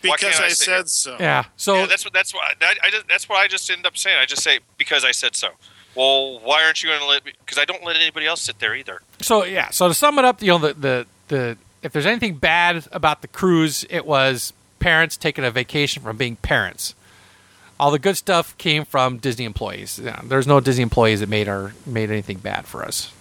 Because 0.00 0.20
can't 0.20 0.40
I 0.40 0.46
I, 0.46 0.48
sit 0.48 0.68
here? 0.68 0.78
said 0.78 0.88
so. 0.88 1.16
Yeah. 1.20 1.44
So 1.56 1.74
yeah, 1.74 1.86
that's 1.86 2.04
what 2.04 2.14
that's 2.14 2.32
what 2.32 2.58
that, 2.60 2.76
I 2.82 2.90
just, 2.90 3.06
that's 3.06 3.28
what 3.28 3.38
I 3.38 3.48
just 3.48 3.70
end 3.70 3.84
up 3.84 3.98
saying. 3.98 4.18
I 4.18 4.24
just 4.24 4.42
say 4.42 4.60
because 4.78 5.04
I 5.04 5.10
said 5.10 5.36
so. 5.36 5.50
Well, 5.94 6.40
why 6.40 6.64
aren't 6.64 6.82
you 6.82 6.88
going 6.88 7.00
to 7.00 7.06
let? 7.06 7.24
Me? 7.24 7.32
Because 7.44 7.58
I 7.58 7.66
don't 7.66 7.84
let 7.84 7.96
anybody 7.96 8.24
else 8.24 8.40
sit 8.40 8.60
there 8.60 8.74
either. 8.74 9.02
so 9.20 9.44
yeah. 9.44 9.70
So 9.70 9.88
to 9.88 9.94
sum 9.94 10.18
it 10.18 10.24
up, 10.24 10.40
you 10.40 10.48
know, 10.48 10.58
the 10.58 10.74
the 10.74 11.06
the 11.28 11.56
if 11.82 11.92
there's 11.92 12.06
anything 12.06 12.36
bad 12.36 12.86
about 12.92 13.20
the 13.20 13.28
cruise, 13.28 13.84
it 13.90 14.06
was 14.06 14.54
parents 14.80 15.16
taking 15.16 15.44
a 15.44 15.50
vacation 15.50 16.02
from 16.02 16.16
being 16.16 16.36
parents. 16.36 16.94
All 17.78 17.90
the 17.90 17.98
good 17.98 18.16
stuff 18.16 18.56
came 18.58 18.84
from 18.84 19.18
Disney 19.18 19.44
employees. 19.44 20.00
Yeah, 20.02 20.20
there's 20.24 20.46
no 20.46 20.60
Disney 20.60 20.82
employees 20.82 21.20
that 21.20 21.28
made 21.28 21.48
our 21.48 21.72
made 21.86 22.10
anything 22.10 22.38
bad 22.38 22.66
for 22.66 22.84
us. 22.84 23.12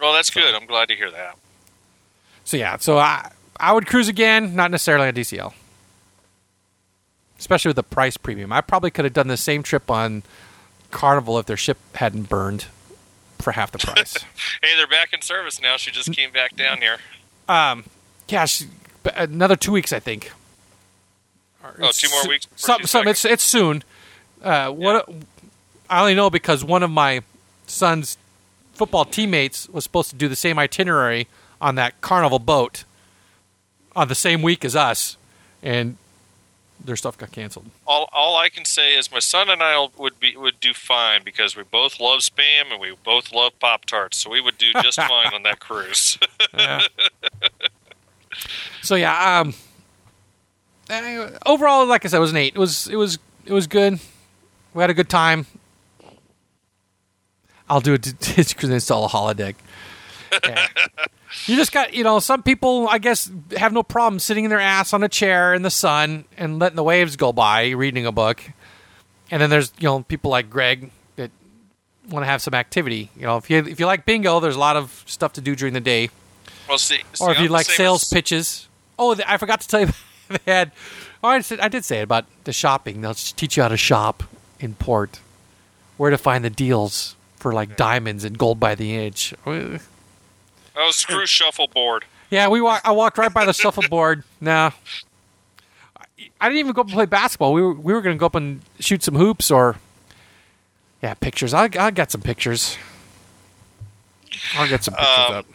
Well, 0.00 0.12
that's 0.12 0.30
good. 0.30 0.54
I'm 0.54 0.66
glad 0.66 0.88
to 0.88 0.96
hear 0.96 1.10
that. 1.10 1.36
So 2.44 2.56
yeah, 2.56 2.76
so 2.78 2.98
I 2.98 3.30
I 3.58 3.72
would 3.72 3.86
cruise 3.86 4.08
again, 4.08 4.56
not 4.56 4.70
necessarily 4.70 5.06
on 5.06 5.14
DCL, 5.14 5.52
especially 7.38 7.68
with 7.68 7.76
the 7.76 7.82
price 7.84 8.16
premium. 8.16 8.52
I 8.52 8.60
probably 8.60 8.90
could 8.90 9.04
have 9.04 9.14
done 9.14 9.28
the 9.28 9.36
same 9.36 9.62
trip 9.62 9.90
on 9.90 10.22
Carnival 10.90 11.38
if 11.38 11.46
their 11.46 11.56
ship 11.56 11.78
hadn't 11.94 12.28
burned 12.28 12.66
for 13.38 13.52
half 13.52 13.70
the 13.72 13.78
price. 13.78 14.16
Hey, 14.62 14.76
they're 14.76 14.86
back 14.86 15.12
in 15.12 15.20
service 15.22 15.60
now. 15.60 15.76
She 15.76 15.90
just 15.90 16.12
came 16.12 16.32
back 16.32 16.56
down 16.56 16.78
here. 16.78 16.98
um, 17.48 17.84
yeah, 18.28 18.46
she, 18.46 18.64
another 19.14 19.56
two 19.56 19.72
weeks, 19.72 19.92
I 19.92 20.00
think. 20.00 20.32
Or 21.62 21.74
Oh, 21.80 21.88
it's 21.88 22.00
two 22.00 22.10
more 22.10 22.28
weeks 22.28 22.46
before 22.46 22.58
Some, 22.58 22.82
some, 22.84 23.08
it's 23.08 23.24
it's 23.24 23.44
soon. 23.44 23.82
Uh, 24.42 24.70
what 24.70 25.08
I 25.88 26.00
only 26.00 26.14
know 26.14 26.30
because 26.30 26.64
one 26.64 26.82
of 26.82 26.90
my 26.90 27.22
son's 27.66 28.18
football 28.74 29.04
teammates 29.04 29.68
was 29.68 29.84
supposed 29.84 30.10
to 30.10 30.16
do 30.16 30.28
the 30.28 30.36
same 30.36 30.58
itinerary 30.58 31.26
on 31.60 31.76
that 31.76 32.00
Carnival 32.00 32.38
boat 32.38 32.84
on 33.96 34.08
the 34.08 34.14
same 34.14 34.42
week 34.42 34.64
as 34.64 34.74
us, 34.74 35.16
and 35.62 35.96
their 36.84 36.96
stuff 36.96 37.16
got 37.16 37.32
canceled. 37.32 37.66
All, 37.86 38.08
all 38.12 38.36
I 38.36 38.48
can 38.48 38.64
say 38.64 38.94
is 38.94 39.10
my 39.10 39.20
son 39.20 39.48
and 39.48 39.62
I 39.62 39.88
would 39.96 40.20
be 40.20 40.36
would 40.36 40.60
do 40.60 40.74
fine 40.74 41.22
because 41.24 41.56
we 41.56 41.62
both 41.62 42.00
love 42.00 42.20
spam 42.20 42.70
and 42.72 42.80
we 42.80 42.94
both 43.04 43.32
love 43.32 43.58
pop 43.60 43.84
tarts, 43.86 44.18
so 44.18 44.30
we 44.30 44.40
would 44.40 44.58
do 44.58 44.72
just 44.82 44.96
fine 45.00 45.32
on 45.32 45.42
that 45.44 45.60
cruise. 45.60 46.18
Yeah. 46.52 46.82
so 48.82 48.94
yeah, 48.94 49.40
um, 49.40 49.54
overall, 51.46 51.86
like 51.86 52.04
I 52.04 52.08
said, 52.08 52.18
it 52.18 52.20
was 52.20 52.30
an 52.30 52.36
eight. 52.36 52.54
It 52.54 52.58
was 52.58 52.86
it 52.88 52.96
was 52.96 53.18
it 53.46 53.52
was 53.52 53.66
good. 53.66 53.98
We 54.72 54.80
had 54.80 54.90
a 54.90 54.94
good 54.94 55.08
time. 55.08 55.46
I'll 57.68 57.80
do 57.80 57.94
it 57.94 58.02
to 58.02 58.72
install 58.72 59.06
a 59.06 59.08
holodeck. 59.10 59.54
Yeah. 60.44 60.66
You 61.46 61.56
just 61.56 61.72
got, 61.72 61.94
you 61.94 62.04
know, 62.04 62.20
some 62.20 62.44
people, 62.44 62.88
I 62.88 62.98
guess, 62.98 63.30
have 63.56 63.72
no 63.72 63.82
problem 63.82 64.20
sitting 64.20 64.44
in 64.44 64.50
their 64.50 64.60
ass 64.60 64.92
on 64.92 65.02
a 65.02 65.08
chair 65.08 65.52
in 65.52 65.62
the 65.62 65.70
sun 65.70 66.24
and 66.38 66.60
letting 66.60 66.76
the 66.76 66.84
waves 66.84 67.16
go 67.16 67.32
by, 67.32 67.70
reading 67.70 68.06
a 68.06 68.12
book. 68.12 68.40
And 69.32 69.42
then 69.42 69.50
there's, 69.50 69.72
you 69.78 69.88
know, 69.88 70.04
people 70.04 70.30
like 70.30 70.48
Greg 70.48 70.90
that 71.16 71.32
want 72.08 72.22
to 72.22 72.28
have 72.28 72.40
some 72.40 72.54
activity. 72.54 73.10
You 73.16 73.22
know, 73.22 73.36
if 73.36 73.50
you 73.50 73.58
if 73.58 73.80
you 73.80 73.86
like 73.86 74.06
bingo, 74.06 74.38
there's 74.38 74.54
a 74.56 74.60
lot 74.60 74.76
of 74.76 75.02
stuff 75.06 75.32
to 75.34 75.40
do 75.40 75.56
during 75.56 75.74
the 75.74 75.80
day 75.80 76.08
well, 76.68 76.78
see, 76.78 77.02
see, 77.12 77.24
or 77.24 77.32
if 77.32 77.40
you 77.40 77.48
like 77.48 77.66
sales 77.66 78.02
as- 78.04 78.08
pitches. 78.10 78.68
Oh, 78.98 79.16
I 79.26 79.36
forgot 79.38 79.60
to 79.62 79.68
tell 79.68 79.80
you, 79.80 79.88
they 80.28 80.38
had. 80.52 80.72
Oh, 81.22 81.28
I, 81.28 81.40
said, 81.40 81.58
I 81.60 81.68
did 81.68 81.84
say 81.84 82.00
it 82.00 82.02
about 82.02 82.26
the 82.44 82.52
shopping. 82.52 83.00
They'll 83.00 83.14
teach 83.14 83.56
you 83.56 83.62
how 83.62 83.68
to 83.70 83.76
shop 83.78 84.22
in 84.60 84.74
port, 84.74 85.20
where 85.96 86.10
to 86.10 86.18
find 86.18 86.44
the 86.44 86.50
deals 86.50 87.16
for 87.36 87.52
like 87.52 87.76
diamonds 87.76 88.24
and 88.24 88.36
gold 88.38 88.60
by 88.60 88.74
the 88.74 88.94
inch. 88.94 89.32
Oh, 89.46 89.78
screw 90.90 91.24
shuffleboard. 91.26 92.04
Yeah, 92.30 92.48
we 92.48 92.60
walk, 92.60 92.82
I 92.84 92.92
walked 92.92 93.16
right 93.18 93.32
by 93.32 93.44
the 93.44 93.52
shuffleboard. 93.52 94.22
Nah, 94.40 94.72
I 96.40 96.48
didn't 96.48 96.58
even 96.58 96.72
go 96.72 96.82
up 96.82 96.86
and 96.88 96.94
play 96.94 97.06
basketball. 97.06 97.52
We 97.54 97.62
were 97.62 97.72
we 97.72 97.92
were 97.94 98.02
going 98.02 98.16
to 98.16 98.20
go 98.20 98.26
up 98.26 98.34
and 98.34 98.60
shoot 98.78 99.02
some 99.02 99.14
hoops 99.14 99.50
or 99.50 99.76
yeah, 101.02 101.14
pictures. 101.14 101.54
I 101.54 101.68
I 101.78 101.90
got 101.90 102.10
some 102.10 102.20
pictures. 102.20 102.76
I'll 104.56 104.68
get 104.68 104.84
some 104.84 104.94
pictures 104.94 105.24
Um, 105.30 105.34
up. 105.36 105.46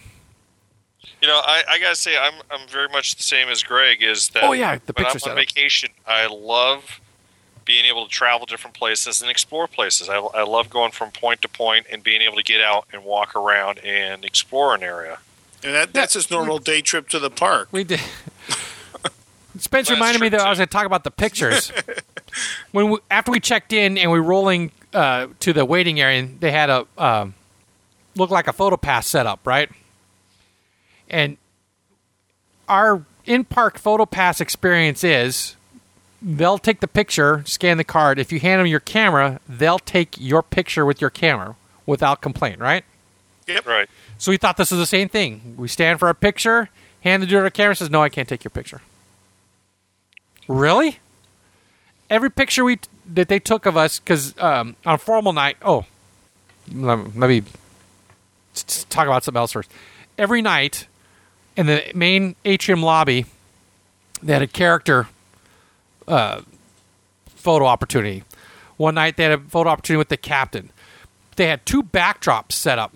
You 1.21 1.27
know, 1.27 1.41
I, 1.43 1.63
I 1.69 1.79
gotta 1.79 1.95
say, 1.95 2.17
I'm 2.17 2.35
I'm 2.49 2.67
very 2.67 2.87
much 2.89 3.15
the 3.15 3.23
same 3.23 3.49
as 3.49 3.61
Greg. 3.63 4.01
Is 4.01 4.29
that 4.29 4.43
Oh, 4.43 4.53
yeah, 4.53 4.77
the 4.85 4.93
when 4.93 5.05
I'm 5.05 5.11
on 5.11 5.19
setup. 5.19 5.37
vacation, 5.37 5.89
I 6.07 6.27
love 6.27 6.99
being 7.65 7.85
able 7.85 8.05
to 8.05 8.09
travel 8.09 8.45
different 8.45 8.75
places 8.75 9.21
and 9.21 9.29
explore 9.29 9.67
places. 9.67 10.09
I, 10.09 10.15
I 10.15 10.43
love 10.43 10.69
going 10.69 10.91
from 10.91 11.11
point 11.11 11.41
to 11.43 11.47
point 11.47 11.85
and 11.91 12.01
being 12.03 12.21
able 12.21 12.37
to 12.37 12.43
get 12.43 12.61
out 12.61 12.87
and 12.91 13.03
walk 13.03 13.35
around 13.35 13.79
and 13.79 14.25
explore 14.25 14.73
an 14.73 14.81
area. 14.81 15.19
And 15.63 15.75
that, 15.75 15.93
that's 15.93 16.13
his 16.13 16.31
normal 16.31 16.57
day 16.57 16.81
trip 16.81 17.09
to 17.09 17.19
the 17.19 17.29
park. 17.29 17.67
We 17.71 17.83
did. 17.83 17.99
Spencer 19.57 19.93
Last 19.93 19.99
reminded 19.99 20.21
me 20.21 20.29
trip 20.29 20.39
that 20.39 20.47
I 20.47 20.49
was 20.49 20.57
going 20.57 20.67
to 20.67 20.71
talk 20.71 20.85
about 20.85 21.03
the 21.03 21.11
pictures. 21.11 21.71
when 22.71 22.89
we, 22.91 22.97
after 23.11 23.29
we 23.31 23.39
checked 23.39 23.73
in 23.73 23.97
and 23.97 24.09
we 24.11 24.19
were 24.19 24.25
rolling 24.25 24.71
uh, 24.93 25.27
to 25.41 25.53
the 25.53 25.65
waiting 25.65 25.99
area, 25.99 26.19
and 26.19 26.39
they 26.39 26.51
had 26.51 26.69
a 26.69 26.87
um, 26.97 27.33
looked 28.15 28.31
like 28.31 28.47
a 28.47 28.53
photo 28.53 28.77
pass 28.77 29.05
set 29.05 29.25
up, 29.27 29.45
right? 29.45 29.69
And 31.09 31.37
our 32.67 33.03
in 33.25 33.43
park 33.43 33.77
photo 33.77 34.05
pass 34.05 34.39
experience 34.41 35.03
is 35.03 35.55
they'll 36.21 36.57
take 36.57 36.79
the 36.79 36.87
picture, 36.87 37.43
scan 37.45 37.77
the 37.77 37.83
card. 37.83 38.19
If 38.19 38.31
you 38.31 38.39
hand 38.39 38.59
them 38.59 38.67
your 38.67 38.79
camera, 38.79 39.39
they'll 39.47 39.79
take 39.79 40.15
your 40.19 40.43
picture 40.43 40.85
with 40.85 41.01
your 41.01 41.09
camera 41.09 41.55
without 41.85 42.21
complaint, 42.21 42.59
right? 42.59 42.83
Yep. 43.47 43.65
Right. 43.65 43.89
So 44.17 44.31
we 44.31 44.37
thought 44.37 44.57
this 44.57 44.69
was 44.71 44.79
the 44.79 44.85
same 44.85 45.09
thing. 45.09 45.55
We 45.57 45.67
stand 45.67 45.99
for 45.99 46.07
our 46.07 46.13
picture, 46.13 46.69
hand 47.01 47.23
the 47.23 47.27
dude 47.27 47.41
our 47.41 47.49
camera, 47.49 47.75
says, 47.75 47.89
"No, 47.89 48.03
I 48.03 48.09
can't 48.09 48.27
take 48.29 48.43
your 48.43 48.51
picture." 48.51 48.81
Really? 50.47 50.99
Every 52.09 52.29
picture 52.29 52.63
we 52.63 52.79
that 53.11 53.27
they 53.27 53.39
took 53.39 53.65
of 53.65 53.77
us, 53.77 53.99
because 53.99 54.37
um, 54.39 54.75
on 54.85 54.95
a 54.95 54.97
formal 54.97 55.33
night. 55.33 55.57
Oh, 55.63 55.85
let, 56.73 57.15
let 57.15 57.29
me 57.29 57.43
s- 58.53 58.65
s- 58.67 58.85
talk 58.89 59.07
about 59.07 59.23
something 59.23 59.39
else 59.39 59.51
first. 59.53 59.71
Every 60.17 60.41
night 60.41 60.87
in 61.59 61.65
the 61.67 61.83
main 61.93 62.35
atrium 62.45 62.81
lobby, 62.81 63.25
they 64.23 64.33
had 64.33 64.41
a 64.41 64.47
character 64.47 65.07
uh, 66.07 66.41
photo 67.27 67.65
opportunity. 67.65 68.23
One 68.77 68.95
night 68.95 69.17
they 69.17 69.23
had 69.23 69.33
a 69.33 69.37
photo 69.39 69.69
opportunity 69.69 69.97
with 69.97 70.09
the 70.09 70.17
captain. 70.17 70.71
They 71.35 71.47
had 71.47 71.65
two 71.65 71.83
backdrops 71.83 72.53
set 72.53 72.79
up 72.79 72.95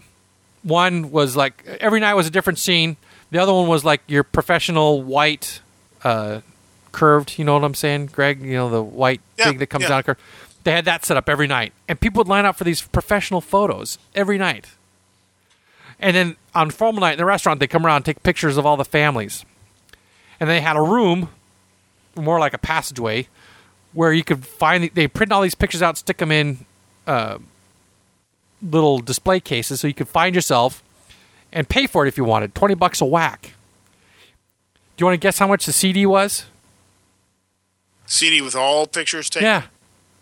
one 0.63 1.11
was 1.11 1.35
like 1.35 1.63
every 1.81 1.99
night 1.99 2.13
was 2.13 2.25
a 2.25 2.31
different 2.31 2.57
scene. 2.57 2.95
The 3.31 3.37
other 3.39 3.53
one 3.53 3.67
was 3.67 3.83
like 3.83 4.01
your 4.07 4.23
professional 4.23 5.03
white, 5.03 5.59
uh, 6.03 6.39
curved. 6.91 7.37
You 7.37 7.45
know 7.45 7.53
what 7.53 7.63
I'm 7.63 7.73
saying, 7.73 8.07
Greg? 8.07 8.41
You 8.41 8.53
know 8.53 8.69
the 8.69 8.81
white 8.81 9.21
Yeah, 9.37 9.45
thing 9.49 9.57
that 9.57 9.67
comes 9.67 9.83
yeah. 9.83 10.01
down. 10.01 10.15
They 10.63 10.71
had 10.71 10.85
that 10.85 11.03
set 11.03 11.17
up 11.17 11.27
every 11.27 11.47
night, 11.47 11.73
and 11.89 11.99
people 11.99 12.19
would 12.21 12.29
line 12.29 12.45
up 12.45 12.55
for 12.55 12.63
these 12.63 12.81
professional 12.81 13.41
photos 13.41 13.97
every 14.15 14.37
night. 14.37 14.67
And 16.03 16.15
then 16.15 16.35
on 16.53 16.69
formal 16.69 16.99
night 17.01 17.13
in 17.13 17.17
the 17.17 17.25
restaurant, 17.25 17.59
they 17.61 17.67
come 17.67 17.85
around 17.85 17.97
and 17.97 18.05
take 18.05 18.21
pictures 18.23 18.57
of 18.57 18.65
all 18.65 18.75
the 18.75 18.83
families. 18.85 19.45
And 20.39 20.49
they 20.49 20.59
had 20.59 20.75
a 20.75 20.81
room, 20.81 21.29
more 22.15 22.39
like 22.39 22.53
a 22.53 22.57
passageway, 22.57 23.29
where 23.93 24.11
you 24.11 24.23
could 24.23 24.45
find. 24.45 24.91
They 24.93 25.07
print 25.07 25.31
all 25.31 25.41
these 25.41 25.55
pictures 25.55 25.81
out, 25.81 25.97
stick 25.97 26.17
them 26.17 26.31
in 26.31 26.65
uh, 27.07 27.37
little 28.61 28.99
display 28.99 29.39
cases 29.39 29.79
so 29.79 29.87
you 29.87 29.93
could 29.93 30.09
find 30.09 30.35
yourself 30.35 30.83
and 31.53 31.69
pay 31.69 31.87
for 31.87 32.05
it 32.05 32.09
if 32.09 32.17
you 32.17 32.25
wanted. 32.25 32.53
20 32.53 32.73
bucks 32.75 32.99
a 32.99 33.05
whack. 33.05 33.53
Do 34.97 35.03
you 35.03 35.05
want 35.05 35.19
to 35.19 35.25
guess 35.25 35.39
how 35.39 35.47
much 35.47 35.65
the 35.65 35.71
CD 35.73 36.05
was? 36.05 36.45
CD 38.05 38.41
with 38.41 38.55
all 38.55 38.85
pictures 38.87 39.29
taken. 39.29 39.45
Yeah, 39.45 39.63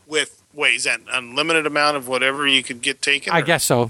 With 0.06 0.44
wait, 0.54 0.76
is 0.76 0.84
that 0.84 1.02
unlimited 1.12 1.66
amount 1.66 1.98
of 1.98 2.08
whatever 2.08 2.48
you 2.48 2.62
could 2.62 2.82
get 2.82 3.02
taken? 3.02 3.34
I 3.34 3.40
or- 3.40 3.44
guess 3.44 3.64
so. 3.64 3.90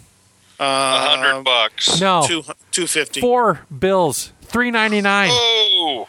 A 0.61 0.63
Uh, 0.63 1.17
hundred 1.17 1.43
bucks. 1.43 1.99
No. 1.99 2.23
two 2.27 2.43
two 2.71 2.85
fifty. 2.87 3.19
Four 3.19 3.65
bills, 3.77 4.31
3.99. 4.47 5.29
Oh. 5.31 6.07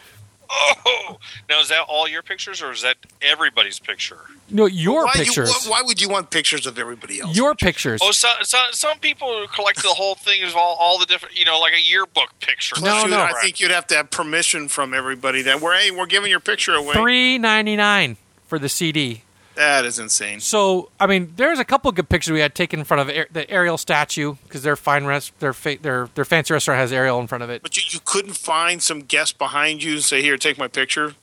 Oh. 0.55 1.17
Now 1.49 1.59
is 1.61 1.69
that 1.69 1.81
all 1.87 2.07
your 2.07 2.21
pictures 2.21 2.61
or 2.61 2.71
is 2.71 2.83
that 2.83 2.97
everybody's 3.23 3.79
picture? 3.79 4.19
No, 4.51 4.67
your 4.67 5.05
why, 5.05 5.13
you- 5.15 5.23
pictures. 5.25 5.65
why 5.65 5.81
would 5.81 5.99
you 5.99 6.07
want 6.09 6.29
pictures 6.29 6.67
of 6.67 6.77
everybody 6.77 7.19
else? 7.21 7.35
your 7.35 7.55
pictures. 7.55 7.99
Oh, 8.03 8.11
so, 8.11 8.27
so, 8.43 8.59
some 8.71 8.99
people 8.99 9.47
collect 9.55 9.81
the 9.81 9.89
whole 9.89 10.13
thing 10.13 10.43
of 10.43 10.55
all, 10.55 10.75
all 10.79 10.99
the 10.99 11.07
different, 11.07 11.35
you 11.35 11.45
know, 11.45 11.59
like 11.59 11.73
a 11.73 11.81
yearbook 11.81 12.37
picture. 12.39 12.75
No, 12.79 13.05
no. 13.07 13.19
I 13.21 13.31
think 13.41 13.59
you'd 13.59 13.71
have 13.71 13.87
to 13.87 13.95
have 13.95 14.11
permission 14.11 14.67
from 14.67 14.93
everybody 14.93 15.41
that 15.41 15.59
we're 15.59 15.75
hey, 15.75 15.89
we're 15.89 16.05
giving 16.05 16.29
your 16.29 16.39
picture 16.39 16.75
away. 16.75 16.93
3.99 16.93 18.17
for 18.45 18.59
the 18.59 18.69
CD. 18.69 19.23
That 19.55 19.85
is 19.85 19.99
insane. 19.99 20.39
So, 20.39 20.89
I 20.99 21.05
mean, 21.05 21.33
there's 21.35 21.59
a 21.59 21.65
couple 21.65 21.89
of 21.89 21.95
good 21.95 22.09
pictures 22.09 22.31
we 22.31 22.39
had 22.39 22.55
taken 22.55 22.79
in 22.79 22.85
front 22.85 23.07
of 23.07 23.15
Ar- 23.15 23.27
the 23.31 23.49
Ariel 23.49 23.77
statue 23.77 24.35
because 24.43 24.63
their 24.63 24.75
fine 24.75 25.05
rest, 25.05 25.37
their 25.39 25.53
fa- 25.53 25.77
their 25.81 26.09
their 26.15 26.25
fancy 26.25 26.53
restaurant 26.53 26.79
has 26.79 26.91
Ariel 26.91 27.19
in 27.19 27.27
front 27.27 27.43
of 27.43 27.49
it. 27.49 27.61
But 27.61 27.77
you, 27.77 27.83
you 27.89 27.99
couldn't 28.03 28.33
find 28.35 28.81
some 28.81 29.01
guest 29.01 29.37
behind 29.37 29.83
you 29.83 29.93
and 29.93 30.03
say, 30.03 30.21
"Here, 30.21 30.37
take 30.37 30.57
my 30.57 30.67
picture." 30.67 31.13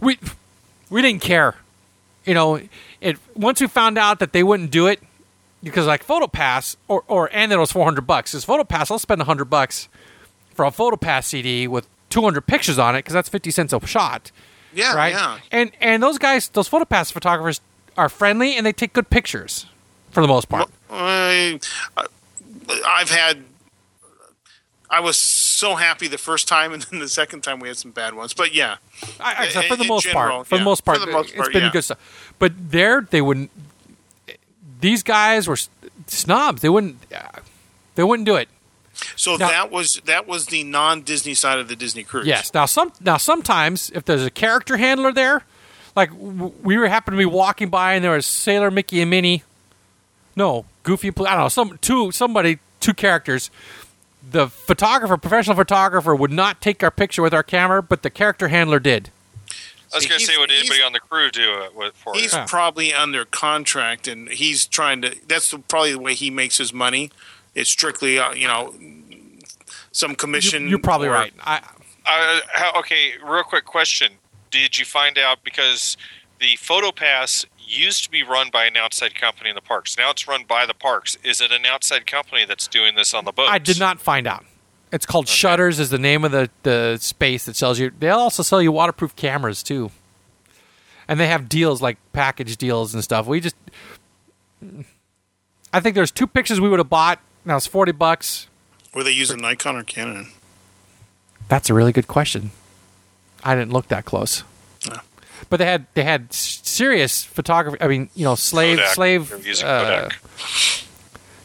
we 0.00 0.18
we 0.90 1.02
didn't 1.02 1.22
care. 1.22 1.56
You 2.24 2.34
know, 2.34 2.60
it 3.00 3.18
once 3.34 3.60
we 3.60 3.66
found 3.66 3.98
out 3.98 4.18
that 4.20 4.32
they 4.32 4.42
wouldn't 4.42 4.70
do 4.70 4.86
it 4.86 5.00
because 5.62 5.86
like 5.86 6.06
PhotoPass 6.06 6.76
or 6.88 7.04
or 7.08 7.28
and 7.32 7.50
that 7.50 7.56
it 7.56 7.60
was 7.60 7.72
four 7.72 7.84
hundred 7.84 8.06
bucks. 8.06 8.32
Because 8.32 8.46
PhotoPass, 8.46 8.90
I'll 8.90 8.98
spend 8.98 9.22
hundred 9.22 9.46
bucks 9.46 9.88
for 10.54 10.64
a 10.64 10.70
PhotoPass 10.70 11.24
CD 11.24 11.66
with 11.66 11.88
two 12.08 12.22
hundred 12.22 12.46
pictures 12.46 12.78
on 12.78 12.94
it 12.94 13.00
because 13.00 13.14
that's 13.14 13.28
fifty 13.28 13.50
cents 13.50 13.72
a 13.72 13.86
shot, 13.86 14.30
Yeah, 14.74 14.94
right? 14.94 15.12
yeah. 15.12 15.38
And 15.50 15.72
and 15.80 16.02
those 16.02 16.18
guys, 16.18 16.48
those 16.48 16.68
PhotoPass 16.68 17.12
photographers 17.12 17.60
are 17.96 18.08
friendly 18.08 18.56
and 18.56 18.66
they 18.66 18.72
take 18.72 18.92
good 18.92 19.10
pictures 19.10 19.66
for 20.10 20.20
the 20.20 20.28
most 20.28 20.48
part. 20.48 20.70
I, 20.90 21.58
I've 22.86 23.10
had. 23.10 23.44
I 24.90 25.00
was 25.00 25.16
so 25.16 25.74
happy 25.74 26.06
the 26.08 26.18
first 26.18 26.46
time, 26.46 26.72
and 26.74 26.82
then 26.82 27.00
the 27.00 27.08
second 27.08 27.42
time 27.42 27.58
we 27.60 27.68
had 27.68 27.76
some 27.76 27.90
bad 27.90 28.14
ones. 28.14 28.32
But 28.34 28.54
yeah, 28.54 28.76
I, 29.20 29.50
I, 29.54 29.68
for 29.68 29.76
the 29.76 29.84
most 29.84 30.04
general, 30.04 30.36
part, 30.38 30.46
for 30.46 30.58
the 30.58 30.64
most 30.64 30.84
part, 30.84 30.98
For 30.98 31.06
the 31.06 31.12
most 31.12 31.30
it's 31.30 31.36
part, 31.36 31.52
been 31.52 31.64
yeah. 31.64 31.72
good 31.72 31.84
stuff. 31.84 32.34
But 32.38 32.52
there, 32.70 33.00
they 33.02 33.20
wouldn't. 33.20 33.50
These 34.80 35.02
guys 35.02 35.48
were 35.48 35.58
snobs. 36.06 36.62
They 36.62 36.68
wouldn't. 36.68 36.98
They 37.94 38.04
wouldn't 38.04 38.26
do 38.26 38.36
it. 38.36 38.48
So 39.16 39.36
Now- 39.36 39.48
that 39.48 39.70
was 39.70 40.00
that 40.04 40.26
was 40.26 40.46
the 40.46 40.64
non-Disney 40.64 41.34
side 41.34 41.58
of 41.58 41.68
the 41.68 41.76
Disney 41.76 42.04
cruise. 42.04 42.26
Yes. 42.26 42.52
Now 42.54 42.66
some. 42.66 42.92
Now 43.00 43.16
sometimes, 43.16 43.90
if 43.94 44.04
there's 44.04 44.24
a 44.24 44.30
character 44.30 44.76
handler 44.76 45.12
there, 45.12 45.42
like 45.96 46.10
we 46.18 46.76
were 46.78 46.88
happened 46.88 47.14
to 47.14 47.18
be 47.18 47.24
walking 47.26 47.68
by 47.68 47.94
and 47.94 48.04
there 48.04 48.12
was 48.12 48.26
Sailor 48.26 48.70
Mickey 48.70 49.00
and 49.00 49.10
Minnie. 49.10 49.42
No, 50.36 50.64
Goofy. 50.82 51.10
Pl- 51.10 51.26
I 51.28 51.30
don't 51.34 51.44
know. 51.44 51.48
Some 51.48 51.78
two 51.78 52.10
somebody 52.12 52.58
two 52.80 52.94
characters. 52.94 53.50
The 54.28 54.48
photographer, 54.48 55.16
professional 55.18 55.54
photographer, 55.54 56.14
would 56.14 56.32
not 56.32 56.60
take 56.62 56.82
our 56.82 56.90
picture 56.90 57.20
with 57.22 57.34
our 57.34 57.42
camera, 57.42 57.82
but 57.82 58.02
the 58.02 58.08
character 58.10 58.48
handler 58.48 58.80
did. 58.80 59.10
I 59.92 59.98
was 59.98 60.06
going 60.06 60.18
to 60.18 60.24
say, 60.26 60.32
he's- 60.32 60.40
would 60.40 60.50
anybody 60.50 60.82
on 60.82 60.92
the 60.92 60.98
crew 60.98 61.30
do 61.30 61.60
it 61.62 61.74
with, 61.74 61.94
for 61.94 62.14
He's 62.14 62.32
you? 62.32 62.38
Yeah. 62.40 62.46
probably 62.48 62.92
under 62.92 63.24
contract, 63.26 64.08
and 64.08 64.28
he's 64.28 64.66
trying 64.66 65.02
to. 65.02 65.14
That's 65.28 65.50
the, 65.52 65.58
probably 65.58 65.92
the 65.92 66.00
way 66.00 66.14
he 66.14 66.30
makes 66.30 66.58
his 66.58 66.72
money. 66.72 67.10
It's 67.54 67.70
strictly, 67.70 68.18
uh, 68.18 68.32
you 68.32 68.48
know, 68.48 68.74
some 69.92 70.14
commission. 70.14 70.68
you're 70.68 70.78
probably 70.78 71.08
or- 71.08 71.12
right. 71.12 71.32
I, 71.42 71.60
Uh, 72.06 72.40
how, 72.52 72.78
okay, 72.80 73.12
real 73.24 73.44
quick 73.44 73.64
question. 73.64 74.12
Did 74.50 74.78
you 74.78 74.84
find 74.84 75.16
out 75.16 75.42
because 75.42 75.96
the 76.38 76.56
PhotoPass 76.58 77.46
used 77.66 78.04
to 78.04 78.10
be 78.10 78.22
run 78.22 78.50
by 78.52 78.66
an 78.66 78.76
outside 78.76 79.14
company 79.14 79.50
in 79.50 79.54
the 79.54 79.62
parks. 79.62 79.96
Now 79.96 80.10
it's 80.10 80.26
run 80.28 80.44
by 80.46 80.66
the 80.66 80.74
parks. 80.74 81.16
Is 81.22 81.40
it 81.40 81.50
an 81.52 81.66
outside 81.66 82.06
company 82.06 82.44
that's 82.44 82.66
doing 82.66 82.94
this 82.94 83.14
on 83.14 83.24
the 83.24 83.32
boat? 83.32 83.48
I 83.48 83.58
did 83.58 83.78
not 83.78 84.00
find 84.00 84.26
out. 84.26 84.44
It's 84.92 85.06
called 85.06 85.26
Shutters. 85.26 85.80
Is 85.80 85.90
the 85.90 85.98
name 85.98 86.24
of 86.24 86.30
the 86.30 86.50
the 86.62 86.98
space 87.00 87.46
that 87.46 87.56
sells 87.56 87.78
you. 87.80 87.90
They 87.98 88.10
also 88.10 88.42
sell 88.42 88.62
you 88.62 88.70
waterproof 88.70 89.16
cameras 89.16 89.62
too, 89.62 89.90
and 91.08 91.18
they 91.18 91.26
have 91.26 91.48
deals 91.48 91.82
like 91.82 91.98
package 92.12 92.56
deals 92.56 92.94
and 92.94 93.02
stuff. 93.02 93.26
We 93.26 93.40
just, 93.40 93.56
I 95.72 95.80
think 95.80 95.96
there's 95.96 96.12
two 96.12 96.28
pictures 96.28 96.60
we 96.60 96.68
would 96.68 96.78
have 96.78 96.88
bought. 96.90 97.18
Now 97.44 97.56
it's 97.56 97.66
forty 97.66 97.92
bucks. 97.92 98.46
Were 98.94 99.02
they 99.04 99.10
using 99.10 99.38
Nikon 99.40 99.76
or 99.76 99.82
Canon? 99.82 100.30
That's 101.48 101.68
a 101.68 101.74
really 101.74 101.92
good 101.92 102.06
question. 102.08 102.52
I 103.42 103.54
didn't 103.54 103.72
look 103.72 103.88
that 103.88 104.04
close. 104.04 104.44
No. 104.88 104.98
But 105.50 105.58
they 105.58 105.66
had 105.66 105.86
they 105.94 106.04
had 106.04 106.32
serious 106.32 107.22
photography. 107.24 107.78
I 107.80 107.88
mean, 107.88 108.08
you 108.14 108.24
know, 108.24 108.34
slave 108.34 108.78
Kodak. 108.78 108.94
slave 108.94 109.46
using 109.46 109.66
uh, 109.66 109.80
Kodak. 110.08 110.20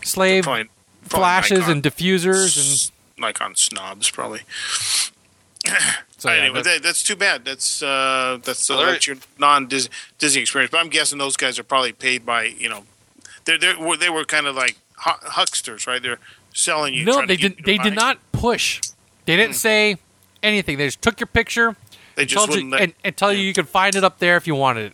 slave 0.04 0.44
Probably, 0.46 0.64
probably 1.10 1.10
flashes 1.10 1.60
Nikon. 1.60 1.72
and 1.74 1.84
diffusers 1.84 2.92
and 3.18 3.22
Nikon 3.22 3.56
snobs 3.56 4.10
probably. 4.10 4.42
so 6.18 6.30
yeah, 6.32 6.34
anyway, 6.36 6.62
that- 6.62 6.64
that, 6.64 6.84
that's 6.84 7.04
too 7.04 7.16
bad. 7.16 7.44
That's 7.46 7.84
uh, 7.84 8.40
that's, 8.44 8.70
uh, 8.70 8.76
Well, 8.78 8.86
that's 8.92 9.08
your 9.08 9.18
non 9.38 9.68
Disney 9.68 10.42
experience. 10.42 10.72
But 10.72 10.78
I'm 10.78 10.90
guessing 10.90 11.18
those 11.20 11.36
guys 11.36 11.60
are 11.60 11.64
probably 11.64 11.92
paid 11.92 12.26
by 12.26 12.44
you 12.44 12.70
know, 12.70 12.84
they 13.46 13.58
they 13.58 13.74
were 13.76 13.98
they 13.98 14.10
were 14.10 14.24
kind 14.24 14.48
of 14.48 14.56
like 14.56 14.78
hu- 14.89 14.89
hucksters, 15.00 15.88
right? 15.88 16.02
They're 16.02 16.20
selling 16.54 16.94
you. 16.94 17.06
No, 17.06 17.26
they 17.26 17.36
did. 17.38 17.58
you 17.60 17.64
They 17.66 17.78
buy. 17.78 17.84
did 17.84 17.96
not 17.96 18.18
push. 18.32 18.82
They 19.26 19.36
didn't 19.36 19.56
say 19.56 19.98
anything. 20.44 20.78
They 20.78 20.88
just 20.88 21.02
took 21.02 21.20
your 21.20 21.28
picture 21.28 21.76
They 22.16 22.26
just 22.26 22.46
told 22.48 22.60
you, 22.60 22.70
let. 22.70 22.82
and, 22.82 22.94
and 23.04 23.16
tell 23.18 23.32
you 23.34 23.40
you 23.42 23.54
could 23.54 23.70
find 23.70 23.96
it 23.96 24.04
up 24.04 24.20
there 24.20 24.36
if 24.38 24.48
you 24.48 24.56
wanted 24.56 24.94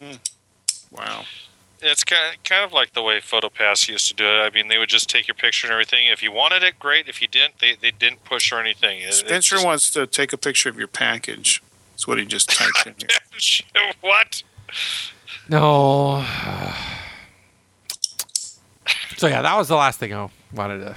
it. 0.00 0.18
wow. 0.90 1.24
It's 1.86 2.02
kind 2.02 2.34
of, 2.34 2.42
kind 2.44 2.64
of 2.64 2.72
like 2.72 2.94
the 2.94 3.02
way 3.02 3.20
PhotoPass 3.20 3.88
used 3.88 4.08
to 4.08 4.14
do 4.14 4.24
it. 4.24 4.38
I 4.40 4.48
mean, 4.48 4.68
they 4.68 4.78
would 4.78 4.88
just 4.88 5.10
take 5.10 5.28
your 5.28 5.34
picture 5.34 5.66
and 5.66 5.72
everything. 5.72 6.06
If 6.06 6.22
you 6.22 6.32
wanted 6.32 6.62
it, 6.62 6.78
great. 6.78 7.08
If 7.08 7.20
you 7.20 7.28
didn't, 7.28 7.58
they, 7.60 7.76
they 7.78 7.90
didn't 7.90 8.24
push 8.24 8.50
or 8.52 8.58
anything. 8.58 9.00
It- 9.00 9.08
it's 9.08 9.18
Spencer 9.18 9.56
just- 9.56 9.66
wants 9.66 9.90
to 9.90 10.06
take 10.06 10.32
a 10.32 10.38
picture 10.38 10.70
of 10.70 10.78
your 10.78 10.88
package. 10.88 11.62
That's 11.92 12.06
what 12.08 12.18
he 12.18 12.24
just 12.24 12.48
typed 12.50 12.86
in 12.86 12.94
here. 12.98 13.92
what? 14.00 14.42
No. 15.48 16.24
So 19.16 19.26
yeah, 19.26 19.42
that 19.42 19.56
was 19.56 19.68
the 19.68 19.76
last 19.76 19.98
thing 19.98 20.12
I 20.14 20.28
wanted 20.52 20.80
to. 20.80 20.96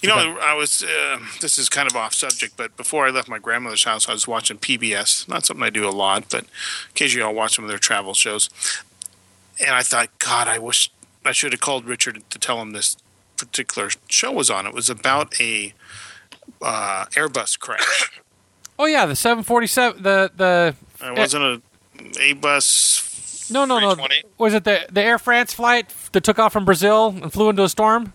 You 0.00 0.08
know, 0.08 0.38
I 0.40 0.54
was. 0.54 0.82
Uh, 0.82 1.18
this 1.40 1.58
is 1.58 1.68
kind 1.68 1.90
of 1.90 1.96
off 1.96 2.14
subject, 2.14 2.56
but 2.56 2.76
before 2.76 3.06
I 3.06 3.10
left 3.10 3.28
my 3.28 3.38
grandmother's 3.38 3.84
house, 3.84 4.08
I 4.08 4.12
was 4.12 4.26
watching 4.26 4.58
PBS. 4.58 5.28
Not 5.28 5.44
something 5.44 5.62
I 5.62 5.70
do 5.70 5.86
a 5.88 5.90
lot, 5.90 6.24
but 6.30 6.46
occasionally 6.90 7.24
I'll 7.26 7.34
watch 7.34 7.56
some 7.56 7.64
of 7.64 7.68
their 7.68 7.78
travel 7.78 8.14
shows. 8.14 8.48
And 9.60 9.70
I 9.74 9.82
thought, 9.82 10.08
God, 10.18 10.48
I 10.48 10.58
wish 10.58 10.90
I 11.24 11.32
should 11.32 11.52
have 11.52 11.60
called 11.60 11.84
Richard 11.84 12.22
to 12.28 12.38
tell 12.38 12.60
him 12.60 12.72
this 12.72 12.96
particular 13.36 13.90
show 14.08 14.32
was 14.32 14.50
on. 14.50 14.66
It 14.66 14.74
was 14.74 14.88
about 14.90 15.38
a 15.40 15.74
uh, 16.60 17.06
Airbus 17.12 17.58
crash, 17.58 18.20
Oh 18.78 18.86
yeah, 18.86 19.06
the 19.06 19.16
747. 19.16 20.02
The 20.02 20.30
the 20.34 20.74
It 21.02 21.16
wasn't 21.16 21.44
a 21.44 21.62
A 22.20 22.32
bus. 22.32 23.03
No 23.50 23.64
no 23.64 23.78
no. 23.78 23.96
Was 24.38 24.54
it 24.54 24.64
the 24.64 24.86
the 24.90 25.02
Air 25.02 25.18
France 25.18 25.52
flight 25.54 25.92
that 26.12 26.22
took 26.24 26.38
off 26.38 26.52
from 26.52 26.64
Brazil 26.64 27.08
and 27.22 27.32
flew 27.32 27.48
into 27.50 27.62
a 27.64 27.68
storm? 27.68 28.12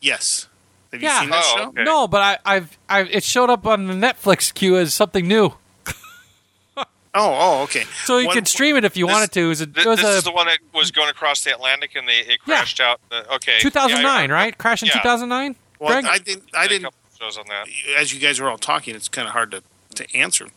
Yes. 0.00 0.48
Have 0.92 1.02
you 1.02 1.08
Yeah. 1.08 1.20
seen 1.20 1.30
that 1.30 1.42
Oh, 1.44 1.56
show? 1.56 1.68
okay. 1.70 1.82
No, 1.84 2.06
but 2.06 2.20
I, 2.20 2.56
I've, 2.56 2.78
I've 2.88 3.10
it 3.10 3.24
showed 3.24 3.50
up 3.50 3.66
on 3.66 3.86
the 3.88 3.94
Netflix 3.94 4.52
queue 4.54 4.76
as 4.76 4.94
something 4.94 5.26
new, 5.26 5.54
Oh, 6.76 6.84
oh, 7.16 7.62
okay. 7.62 7.84
so 8.04 8.18
you 8.18 8.26
One- 8.26 8.34
could 8.34 8.48
stream 8.48 8.76
it 8.76 8.84
if 8.84 8.96
you 8.96 9.06
This- 9.06 9.12
wanted 9.14 9.32
to. 9.32 9.40
It 9.40 9.46
was, 9.46 9.60
it 9.60 9.74
was 9.76 9.84
this 10.00 10.04
a 10.04 10.16
is 10.18 10.24
the 10.24 10.32
one 10.32 10.46
that 10.46 10.58
was 10.72 10.90
going 10.90 11.08
across 11.08 11.44
the 11.44 11.52
Atlantic 11.52 11.94
and 11.94 12.08
they 12.08 12.18
it 12.18 12.40
Yeah. 12.44 12.56
crashed 12.56 12.80
out. 12.80 13.00
The, 13.08 13.32
okay, 13.34 13.58
2009, 13.60 14.28
Yeah, 14.30 14.34
right? 14.34 14.58
Crash 14.58 14.82
in 14.82 14.88
yeah. 14.88 14.94
2009. 14.94 15.54
Well, 15.78 16.04
I 16.06 16.18
didn't. 16.18 16.44
I 16.54 16.66
did 16.66 16.76
a 16.76 16.78
didn't. 16.86 16.94
shows 17.20 17.38
on 17.38 17.44
that. 17.48 17.68
As 17.96 18.12
you 18.12 18.18
guys 18.18 18.40
were 18.40 18.48
all 18.50 18.58
talking, 18.58 18.96
it's 18.96 19.08
kind 19.08 19.28
of 19.28 19.32
hard 19.32 19.52
to 19.52 19.62
to 19.94 20.16
answer. 20.16 20.48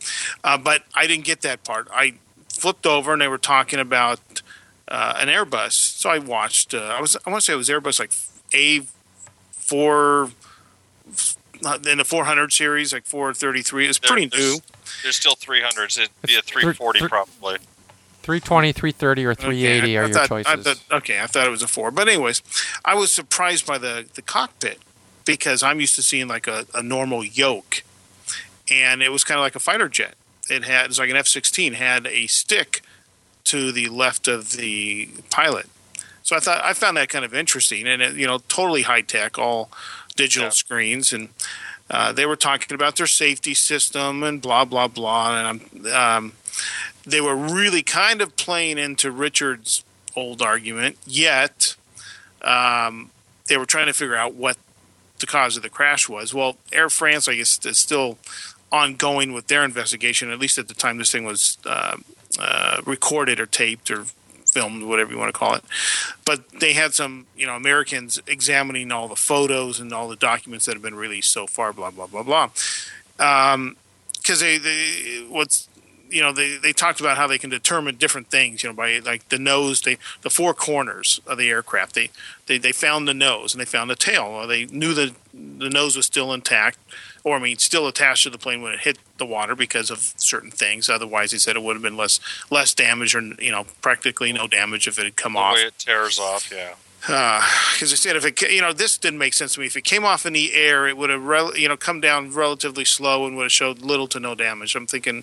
Uh, 0.42 0.58
but 0.58 0.82
I 0.94 1.06
didn't 1.06 1.24
get 1.24 1.42
that 1.42 1.62
part. 1.62 1.86
I 1.92 2.14
flipped 2.58 2.86
over 2.86 3.12
and 3.12 3.22
they 3.22 3.28
were 3.28 3.38
talking 3.38 3.78
about 3.78 4.42
uh, 4.88 5.14
an 5.18 5.28
Airbus. 5.28 5.72
So 5.72 6.10
I 6.10 6.18
watched. 6.18 6.74
Uh, 6.74 6.78
I 6.96 7.00
was. 7.00 7.16
I 7.26 7.30
want 7.30 7.40
to 7.42 7.44
say 7.46 7.52
it 7.52 7.56
was 7.56 7.68
Airbus 7.68 7.98
like 8.00 8.12
A 8.54 8.86
four. 9.52 10.30
In 11.90 11.98
the 11.98 12.04
400 12.04 12.52
series, 12.52 12.92
like 12.92 13.04
433, 13.04 13.84
it 13.84 13.88
was 13.88 13.98
There- 13.98 14.08
pretty 14.08 14.26
there's, 14.26 14.54
new. 14.54 14.60
There's 15.02 15.16
still 15.16 15.34
300s. 15.34 15.98
It'd 15.98 16.10
be 16.24 16.36
a 16.36 16.38
It's 16.38 16.48
three- 16.48 16.62
340 16.62 17.08
probably. 17.08 17.58
320, 18.22 18.72
330, 18.72 19.24
or 19.24 19.34
380 19.34 19.78
Okay, 19.82 19.96
I- 19.96 20.00
are 20.00 20.04
I 20.04 20.08
your 20.08 20.26
choices. 20.28 20.52
I 20.52 20.56
thought, 20.74 20.96
okay, 20.98 21.20
I 21.20 21.26
thought 21.26 21.46
it 21.48 21.50
was 21.50 21.62
a 21.64 21.66
four, 21.68 21.90
but 21.90 22.06
anyways, 22.06 22.42
I 22.84 22.94
was 22.94 23.12
surprised 23.12 23.66
by 23.66 23.76
the 23.78 24.06
the 24.14 24.22
cockpit 24.22 24.78
because 25.24 25.64
I'm 25.64 25.80
used 25.80 25.96
to 25.96 26.02
seeing 26.02 26.28
like 26.28 26.46
a, 26.46 26.66
a 26.74 26.82
normal 26.82 27.24
yoke, 27.24 27.82
and 28.70 29.02
it 29.02 29.08
was 29.10 29.24
kind 29.24 29.40
of 29.40 29.42
like 29.42 29.56
a 29.56 29.60
fighter 29.60 29.88
jet. 29.88 30.14
It 30.50 30.64
had 30.64 30.84
it 30.84 30.88
was 30.88 30.98
like 30.98 31.10
an 31.10 31.16
F-16 31.16 31.74
had 31.74 32.06
a 32.06 32.26
stick 32.26 32.82
to 33.44 33.72
the 33.72 33.88
left 33.88 34.28
of 34.28 34.52
the 34.52 35.08
pilot, 35.30 35.66
so 36.22 36.36
I 36.36 36.40
thought 36.40 36.62
I 36.64 36.72
found 36.74 36.96
that 36.96 37.08
kind 37.08 37.24
of 37.24 37.34
interesting, 37.34 37.86
and 37.86 38.02
it, 38.02 38.14
you 38.14 38.26
know, 38.26 38.38
totally 38.48 38.82
high 38.82 39.02
tech, 39.02 39.38
all 39.38 39.70
digital 40.16 40.46
Yeah. 40.46 40.50
screens, 40.50 41.12
and 41.12 41.28
uh, 41.90 42.12
they 42.12 42.26
were 42.26 42.36
talking 42.36 42.74
about 42.74 42.96
their 42.96 43.06
safety 43.06 43.54
system 43.54 44.22
and 44.22 44.40
blah 44.42 44.64
blah 44.64 44.88
blah, 44.88 45.36
and 45.38 45.46
I'm. 45.86 45.92
Um, 45.94 46.32
they 47.06 47.20
were 47.22 47.36
really 47.36 47.82
kind 47.82 48.20
of 48.20 48.36
playing 48.36 48.76
into 48.78 49.10
Richard's 49.10 49.82
old 50.14 50.42
argument, 50.42 50.98
yet 51.06 51.74
um, 52.42 53.10
they 53.46 53.56
were 53.56 53.64
trying 53.64 53.86
to 53.86 53.92
figure 53.94 54.16
out 54.16 54.34
what 54.34 54.56
the 55.20 55.26
cause 55.26 55.56
of 55.56 55.62
the 55.62 55.70
crash 55.70 56.08
was. 56.08 56.34
Well, 56.34 56.56
Air 56.72 56.90
France, 56.90 57.28
I 57.28 57.36
guess, 57.36 57.64
is 57.64 57.78
still 57.78 58.18
ongoing 58.70 59.32
with 59.32 59.46
their 59.46 59.64
investigation, 59.64 60.30
at 60.30 60.38
least 60.38 60.58
at 60.58 60.68
the 60.68 60.74
time 60.74 60.98
this 60.98 61.10
thing 61.12 61.24
was 61.24 61.58
uh, 61.64 61.96
uh, 62.38 62.80
recorded 62.84 63.40
or 63.40 63.46
taped 63.46 63.90
or 63.90 64.04
filmed, 64.46 64.82
whatever 64.84 65.12
you 65.12 65.18
want 65.18 65.32
to 65.32 65.38
call 65.38 65.54
it. 65.54 65.64
But 66.24 66.48
they 66.60 66.72
had 66.72 66.94
some, 66.94 67.26
you 67.36 67.46
know, 67.46 67.54
Americans 67.54 68.20
examining 68.26 68.90
all 68.92 69.08
the 69.08 69.16
photos 69.16 69.80
and 69.80 69.92
all 69.92 70.08
the 70.08 70.16
documents 70.16 70.66
that 70.66 70.74
have 70.74 70.82
been 70.82 70.94
released 70.94 71.30
so 71.32 71.46
far, 71.46 71.72
blah, 71.72 71.90
blah, 71.90 72.06
blah, 72.06 72.22
blah. 72.22 72.50
Because 73.16 74.40
they, 74.40 74.58
they, 74.58 75.26
what's, 75.28 75.68
you 76.10 76.22
know, 76.22 76.32
they, 76.32 76.56
they 76.56 76.72
talked 76.72 77.00
about 77.00 77.18
how 77.18 77.26
they 77.26 77.36
can 77.38 77.50
determine 77.50 77.96
different 77.96 78.28
things, 78.28 78.62
you 78.62 78.70
know, 78.70 78.74
by 78.74 78.98
like 79.00 79.28
the 79.28 79.38
nose, 79.38 79.82
they, 79.82 79.98
the 80.22 80.30
four 80.30 80.54
corners 80.54 81.20
of 81.26 81.36
the 81.36 81.50
aircraft. 81.50 81.94
They, 81.94 82.10
they, 82.46 82.56
they 82.56 82.72
found 82.72 83.06
the 83.06 83.14
nose 83.14 83.52
and 83.52 83.60
they 83.60 83.66
found 83.66 83.90
the 83.90 83.96
tail. 83.96 84.46
They 84.46 84.64
knew 84.66 84.94
that 84.94 85.14
the 85.34 85.68
nose 85.68 85.96
was 85.96 86.06
still 86.06 86.32
intact, 86.32 86.78
or 87.28 87.36
I 87.36 87.40
mean, 87.40 87.58
still 87.58 87.86
attached 87.86 88.24
to 88.24 88.30
the 88.30 88.38
plane 88.38 88.62
when 88.62 88.72
it 88.72 88.80
hit 88.80 88.98
the 89.18 89.26
water 89.26 89.54
because 89.54 89.90
of 89.90 90.12
certain 90.16 90.50
things. 90.50 90.88
Otherwise, 90.88 91.32
he 91.32 91.38
said 91.38 91.56
it 91.56 91.62
would 91.62 91.74
have 91.76 91.82
been 91.82 91.96
less 91.96 92.20
less 92.50 92.74
damage, 92.74 93.14
or 93.14 93.20
you 93.40 93.50
know, 93.52 93.66
practically 93.80 94.32
no 94.32 94.46
damage 94.48 94.88
if 94.88 94.98
it 94.98 95.04
had 95.04 95.16
come 95.16 95.34
The 95.34 95.38
off. 95.38 95.54
way 95.54 95.62
it 95.62 95.78
tears 95.78 96.18
off, 96.18 96.50
yeah. 96.52 96.74
Because 97.00 97.92
I 97.92 97.96
said 97.96 98.16
if 98.16 98.24
it, 98.24 98.40
you 98.50 98.60
know, 98.60 98.72
this 98.72 98.98
didn't 98.98 99.18
make 99.20 99.32
sense 99.34 99.54
to 99.54 99.60
me. 99.60 99.66
If 99.66 99.76
it 99.76 99.84
came 99.84 100.04
off 100.04 100.26
in 100.26 100.32
the 100.32 100.52
air, 100.54 100.88
it 100.88 100.96
would 100.96 101.10
have, 101.10 101.22
rel- 101.22 101.56
you 101.56 101.68
know, 101.68 101.76
come 101.76 102.00
down 102.00 102.32
relatively 102.34 102.84
slow 102.84 103.24
and 103.26 103.36
would 103.36 103.44
have 103.44 103.52
showed 103.52 103.78
little 103.82 104.08
to 104.08 104.18
no 104.18 104.34
damage. 104.34 104.74
I'm 104.74 104.86
thinking, 104.88 105.22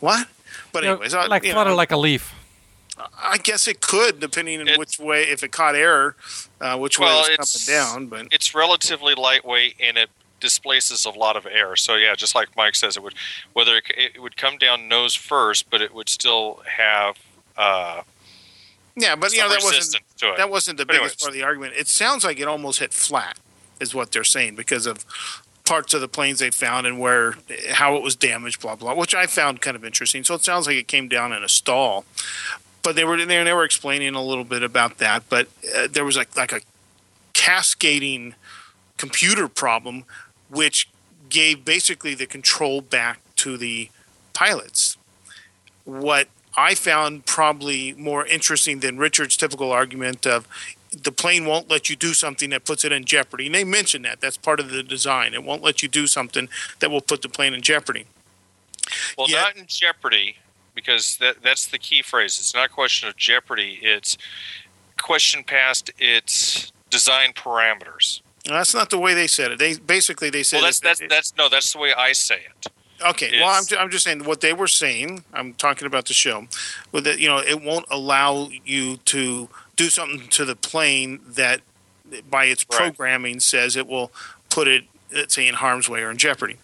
what? 0.00 0.28
But 0.72 0.82
You 0.84 0.90
know, 0.90 0.94
anyways, 0.94 1.14
I- 1.14 1.26
like 1.26 1.44
you 1.44 1.52
flutter 1.52 1.70
know, 1.70 1.76
like 1.76 1.90
a 1.90 1.96
leaf. 1.96 2.32
I 3.20 3.38
guess 3.38 3.68
it 3.68 3.80
could, 3.80 4.18
depending 4.20 4.60
on 4.60 4.68
It- 4.68 4.78
which 4.78 4.98
way, 4.98 5.24
if 5.24 5.42
it 5.42 5.50
caught 5.52 5.74
air, 5.74 6.14
uh, 6.60 6.76
which 6.76 6.98
Well, 6.98 7.22
way 7.22 7.28
it 7.28 7.32
it's- 7.34 7.54
was 7.54 7.64
coming 7.66 7.80
down. 7.80 8.06
But 8.06 8.26
It's 8.32 8.54
relatively 8.54 9.14
lightweight 9.14 9.76
and 9.80 9.96
it 9.98 10.10
displaces 10.40 11.04
a 11.04 11.10
lot 11.10 11.36
of 11.36 11.46
air. 11.46 11.76
So 11.76 11.94
yeah, 11.96 12.14
just 12.14 12.34
like 12.34 12.48
Mike 12.56 12.74
says, 12.74 12.96
it 12.96 13.02
would 13.02 13.14
whether 13.52 13.76
it, 13.76 13.84
it 13.96 14.22
would 14.22 14.36
come 14.36 14.58
down 14.58 14.88
nose 14.88 15.14
first, 15.14 15.70
but 15.70 15.80
it 15.80 15.94
would 15.94 16.08
still 16.08 16.62
have 16.66 17.16
uh, 17.56 18.02
yeah, 18.96 19.14
but 19.16 19.32
you 19.32 19.38
know 19.38 19.48
that 19.48 19.56
wasn't 19.62 19.76
resistance 19.76 20.04
to 20.18 20.30
it. 20.32 20.36
that 20.36 20.50
wasn't 20.50 20.78
the 20.78 20.86
But 20.86 20.94
biggest 20.94 21.02
anyways. 21.02 21.22
part 21.22 21.30
of 21.30 21.34
the 21.34 21.42
argument. 21.44 21.74
It 21.76 21.88
sounds 21.88 22.24
like 22.24 22.40
it 22.40 22.48
almost 22.48 22.80
hit 22.80 22.92
flat, 22.92 23.38
is 23.80 23.94
what 23.94 24.12
they're 24.12 24.24
saying, 24.24 24.56
because 24.56 24.86
of 24.86 25.04
parts 25.64 25.92
of 25.92 26.00
the 26.00 26.08
planes 26.08 26.38
they 26.38 26.50
found 26.50 26.86
and 26.86 26.98
where 26.98 27.34
how 27.72 27.94
it 27.94 28.02
was 28.02 28.16
damaged, 28.16 28.60
blah 28.60 28.74
blah, 28.74 28.94
which 28.94 29.14
I 29.14 29.26
found 29.26 29.60
kind 29.60 29.76
of 29.76 29.84
interesting. 29.84 30.24
So 30.24 30.34
it 30.34 30.42
sounds 30.42 30.66
like 30.66 30.76
it 30.76 30.88
came 30.88 31.08
down 31.08 31.32
in 31.32 31.44
a 31.44 31.48
stall, 31.48 32.04
but 32.82 32.96
they 32.96 33.04
were 33.04 33.24
there. 33.24 33.44
They 33.44 33.52
were 33.52 33.64
explaining 33.64 34.14
a 34.14 34.22
little 34.22 34.44
bit 34.44 34.62
about 34.62 34.98
that, 34.98 35.24
but 35.28 35.48
uh, 35.76 35.88
there 35.90 36.04
was 36.04 36.16
like 36.16 36.36
like 36.36 36.52
a 36.52 36.60
cascading 37.34 38.34
computer 38.96 39.46
problem, 39.48 40.04
which 40.50 40.88
gave 41.28 41.64
basically 41.64 42.14
the 42.14 42.26
control 42.26 42.80
back 42.80 43.20
to 43.36 43.56
the 43.56 43.90
pilots. 44.32 44.96
What 45.84 46.28
I 46.56 46.74
found 46.74 47.26
probably 47.26 47.92
more 47.94 48.26
interesting 48.26 48.80
than 48.80 48.98
Richard's 48.98 49.36
typical 49.36 49.72
argument 49.72 50.26
of 50.26 50.46
the 50.90 51.12
plane 51.12 51.44
won't 51.44 51.70
let 51.70 51.90
you 51.90 51.96
do 51.96 52.14
something 52.14 52.50
that 52.50 52.64
puts 52.64 52.84
it 52.84 52.92
in 52.92 53.04
jeopardy. 53.04 53.46
And 53.46 53.54
they 53.54 53.64
mentioned 53.64 54.04
that. 54.04 54.20
That's 54.20 54.36
part 54.36 54.58
of 54.58 54.70
the 54.70 54.82
design. 54.82 55.34
It 55.34 55.44
won't 55.44 55.62
let 55.62 55.82
you 55.82 55.88
do 55.88 56.06
something 56.06 56.48
that 56.80 56.90
will 56.90 57.00
put 57.00 57.22
the 57.22 57.28
plane 57.28 57.54
in 57.54 57.62
jeopardy. 57.62 58.06
well, 59.16 59.28
yeah. 59.28 59.42
not 59.42 59.56
in 59.56 59.66
jeopardy 59.66 60.36
because 60.74 61.16
that 61.18 61.42
that's 61.42 61.66
the 61.66 61.78
key 61.78 62.02
phrase. 62.02 62.38
It's 62.38 62.54
not 62.54 62.66
a 62.66 62.68
question 62.68 63.08
of 63.08 63.16
jeopardy. 63.16 63.80
It's 63.82 64.16
question 65.00 65.44
past 65.44 65.90
its 65.98 66.72
design 66.90 67.32
parameters. 67.32 68.22
And 68.48 68.56
that's 68.56 68.74
not 68.74 68.88
the 68.88 68.98
way 68.98 69.12
they 69.14 69.26
said 69.26 69.52
it. 69.52 69.58
They 69.58 69.76
basically 69.76 70.30
they 70.30 70.42
said 70.42 70.56
Well, 70.58 70.64
that's 70.64 70.80
that's 70.80 71.00
it- 71.00 71.10
that's 71.10 71.36
no, 71.36 71.48
that's 71.48 71.72
the 71.72 71.78
way 71.78 71.92
I 71.92 72.12
say 72.12 72.36
it. 72.36 72.72
Okay, 73.06 73.30
well, 73.40 73.50
I'm, 73.50 73.62
I'm 73.78 73.90
just 73.90 74.02
saying 74.04 74.24
what 74.24 74.40
they 74.40 74.52
were 74.52 74.66
saying. 74.66 75.22
I'm 75.32 75.54
talking 75.54 75.86
about 75.86 76.06
the 76.06 76.14
show. 76.14 76.48
With 76.90 77.04
that, 77.04 77.20
you 77.20 77.28
know, 77.28 77.38
it 77.38 77.62
won't 77.62 77.86
allow 77.90 78.48
you 78.64 78.96
to 78.96 79.48
do 79.76 79.88
something 79.88 80.26
to 80.30 80.44
the 80.44 80.56
plane 80.56 81.20
that, 81.28 81.60
by 82.28 82.46
its 82.46 82.66
Right. 82.68 82.76
programming, 82.78 83.38
says 83.38 83.76
it 83.76 83.86
will 83.86 84.10
put 84.50 84.66
it, 84.66 84.82
let's 85.12 85.34
say, 85.34 85.46
in 85.46 85.54
harm's 85.54 85.88
way 85.88 86.02
or 86.02 86.10
in 86.10 86.16
jeopardy. 86.16 86.56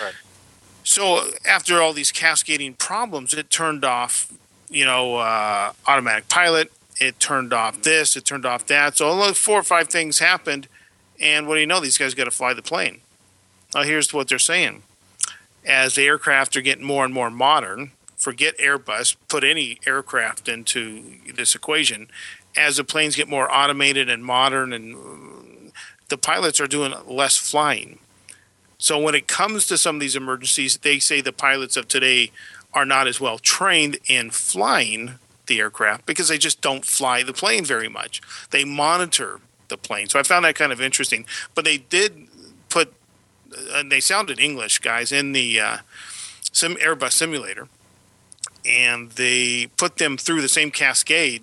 Right. 0.00 0.12
So 0.84 1.32
after 1.44 1.82
all 1.82 1.92
these 1.92 2.12
cascading 2.12 2.74
problems, 2.74 3.34
it 3.34 3.50
turned 3.50 3.84
off, 3.84 4.32
you 4.70 4.84
know, 4.84 5.16
uh, 5.16 5.72
automatic 5.88 6.28
pilot. 6.28 6.70
It 7.00 7.18
turned 7.18 7.52
off 7.52 7.82
this. 7.82 8.14
It 8.14 8.24
turned 8.24 8.46
off 8.46 8.66
that. 8.66 8.96
So 8.98 9.12
like 9.16 9.34
four 9.34 9.58
or 9.58 9.62
five 9.64 9.88
things 9.88 10.20
happened, 10.20 10.68
and 11.22 11.46
what 11.46 11.54
do 11.54 11.60
you 11.60 11.66
know? 11.66 11.80
These 11.80 11.98
guys 11.98 12.14
got 12.14 12.24
to 12.24 12.30
fly 12.30 12.52
the 12.52 12.62
plane. 12.62 13.00
Now 13.74 13.82
here's 13.82 14.12
what 14.12 14.28
they're 14.28 14.38
saying 14.38 14.82
as 15.64 15.94
the 15.94 16.04
aircraft 16.04 16.56
are 16.56 16.60
getting 16.60 16.84
more 16.84 17.04
and 17.04 17.14
more 17.14 17.30
modern, 17.30 17.92
forget 18.16 18.58
Airbus, 18.58 19.16
put 19.28 19.44
any 19.44 19.78
aircraft 19.86 20.48
into 20.48 21.18
this 21.34 21.54
equation. 21.54 22.08
As 22.56 22.76
the 22.76 22.84
planes 22.84 23.16
get 23.16 23.28
more 23.28 23.52
automated 23.52 24.10
and 24.10 24.24
modern, 24.24 24.72
and 24.72 24.94
uh, 24.94 25.70
the 26.08 26.18
pilots 26.18 26.60
are 26.60 26.66
doing 26.66 26.92
less 27.06 27.36
flying. 27.36 27.98
So 28.76 28.98
when 28.98 29.14
it 29.14 29.28
comes 29.28 29.66
to 29.68 29.78
some 29.78 29.96
of 29.96 30.00
these 30.00 30.16
emergencies, 30.16 30.76
they 30.78 30.98
say 30.98 31.20
the 31.20 31.32
pilots 31.32 31.76
of 31.76 31.88
today 31.88 32.32
are 32.74 32.84
not 32.84 33.06
as 33.06 33.20
well 33.20 33.38
trained 33.38 33.98
in 34.08 34.30
flying 34.30 35.12
the 35.46 35.60
aircraft 35.60 36.04
because 36.04 36.28
they 36.28 36.38
just 36.38 36.60
don't 36.60 36.84
fly 36.84 37.22
the 37.22 37.32
plane 37.32 37.64
very 37.64 37.88
much. 37.88 38.20
They 38.50 38.64
monitor 38.64 39.40
the 39.72 39.78
plane. 39.78 40.08
So 40.08 40.20
I 40.20 40.22
found 40.22 40.44
that 40.44 40.54
kind 40.54 40.70
of 40.70 40.80
interesting. 40.80 41.26
But 41.54 41.64
they 41.64 41.78
did 41.78 42.28
put 42.68 42.94
and 43.74 43.90
they 43.90 44.00
sounded 44.00 44.38
English 44.40 44.78
guys 44.78 45.12
in 45.12 45.32
the 45.32 45.60
uh, 45.60 45.76
sim 46.52 46.76
Airbus 46.76 47.12
simulator, 47.12 47.68
and 48.64 49.10
they 49.12 49.68
put 49.76 49.96
them 49.96 50.16
through 50.16 50.40
the 50.40 50.48
same 50.48 50.70
cascade, 50.70 51.42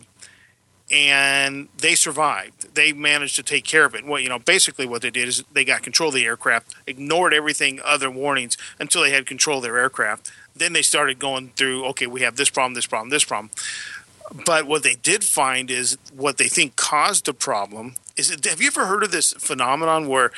and 0.92 1.70
they 1.78 1.96
survived. 1.96 2.74
They 2.76 2.94
managed 2.94 3.36
to 3.36 3.44
take 3.44 3.66
care 3.66 3.86
of 3.86 3.94
it. 3.96 4.06
Well, 4.06 4.20
you 4.20 4.30
know, 4.30 4.40
basically 4.40 4.88
what 4.88 5.02
they 5.02 5.12
did 5.12 5.28
is 5.28 5.44
they 5.52 5.64
got 5.66 5.84
control 5.84 6.10
of 6.10 6.16
the 6.16 6.26
aircraft, 6.26 6.76
ignored 6.88 7.34
everything 7.34 7.80
other 7.84 8.10
warnings 8.10 8.58
until 8.80 9.04
they 9.04 9.12
had 9.12 9.26
control 9.26 9.58
of 9.58 9.64
their 9.64 9.78
aircraft. 9.78 10.32
Then 10.56 10.74
they 10.74 10.82
started 10.82 11.20
going 11.20 11.50
through. 11.56 11.86
Okay, 11.88 12.08
we 12.08 12.22
have 12.22 12.36
this 12.36 12.50
problem, 12.50 12.74
this 12.74 12.88
problem, 12.88 13.10
this 13.10 13.24
problem. 13.24 13.52
But 14.46 14.68
what 14.68 14.84
they 14.84 14.96
did 14.96 15.24
find 15.24 15.72
is 15.72 15.98
what 16.16 16.38
they 16.38 16.48
think 16.48 16.76
caused 16.76 17.26
the 17.26 17.34
problem 17.34 17.96
is. 18.20 18.32
It, 18.32 18.46
have 18.46 18.62
you 18.62 18.68
ever 18.68 18.86
heard 18.86 19.04
of 19.04 19.12
this 19.12 19.34
phenomenon 19.34 20.08
where 20.08 20.32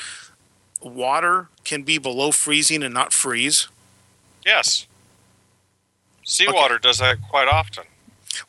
water 0.82 1.48
can 1.64 1.84
be 1.84 1.98
below 1.98 2.32
freezing 2.32 2.84
and 2.84 2.94
not 2.94 3.14
freeze. 3.14 3.68
Yes. 4.46 4.88
Seawater 6.24 6.80
does 6.80 7.00
that 7.00 7.18
quite 7.30 7.48
often. 7.48 7.84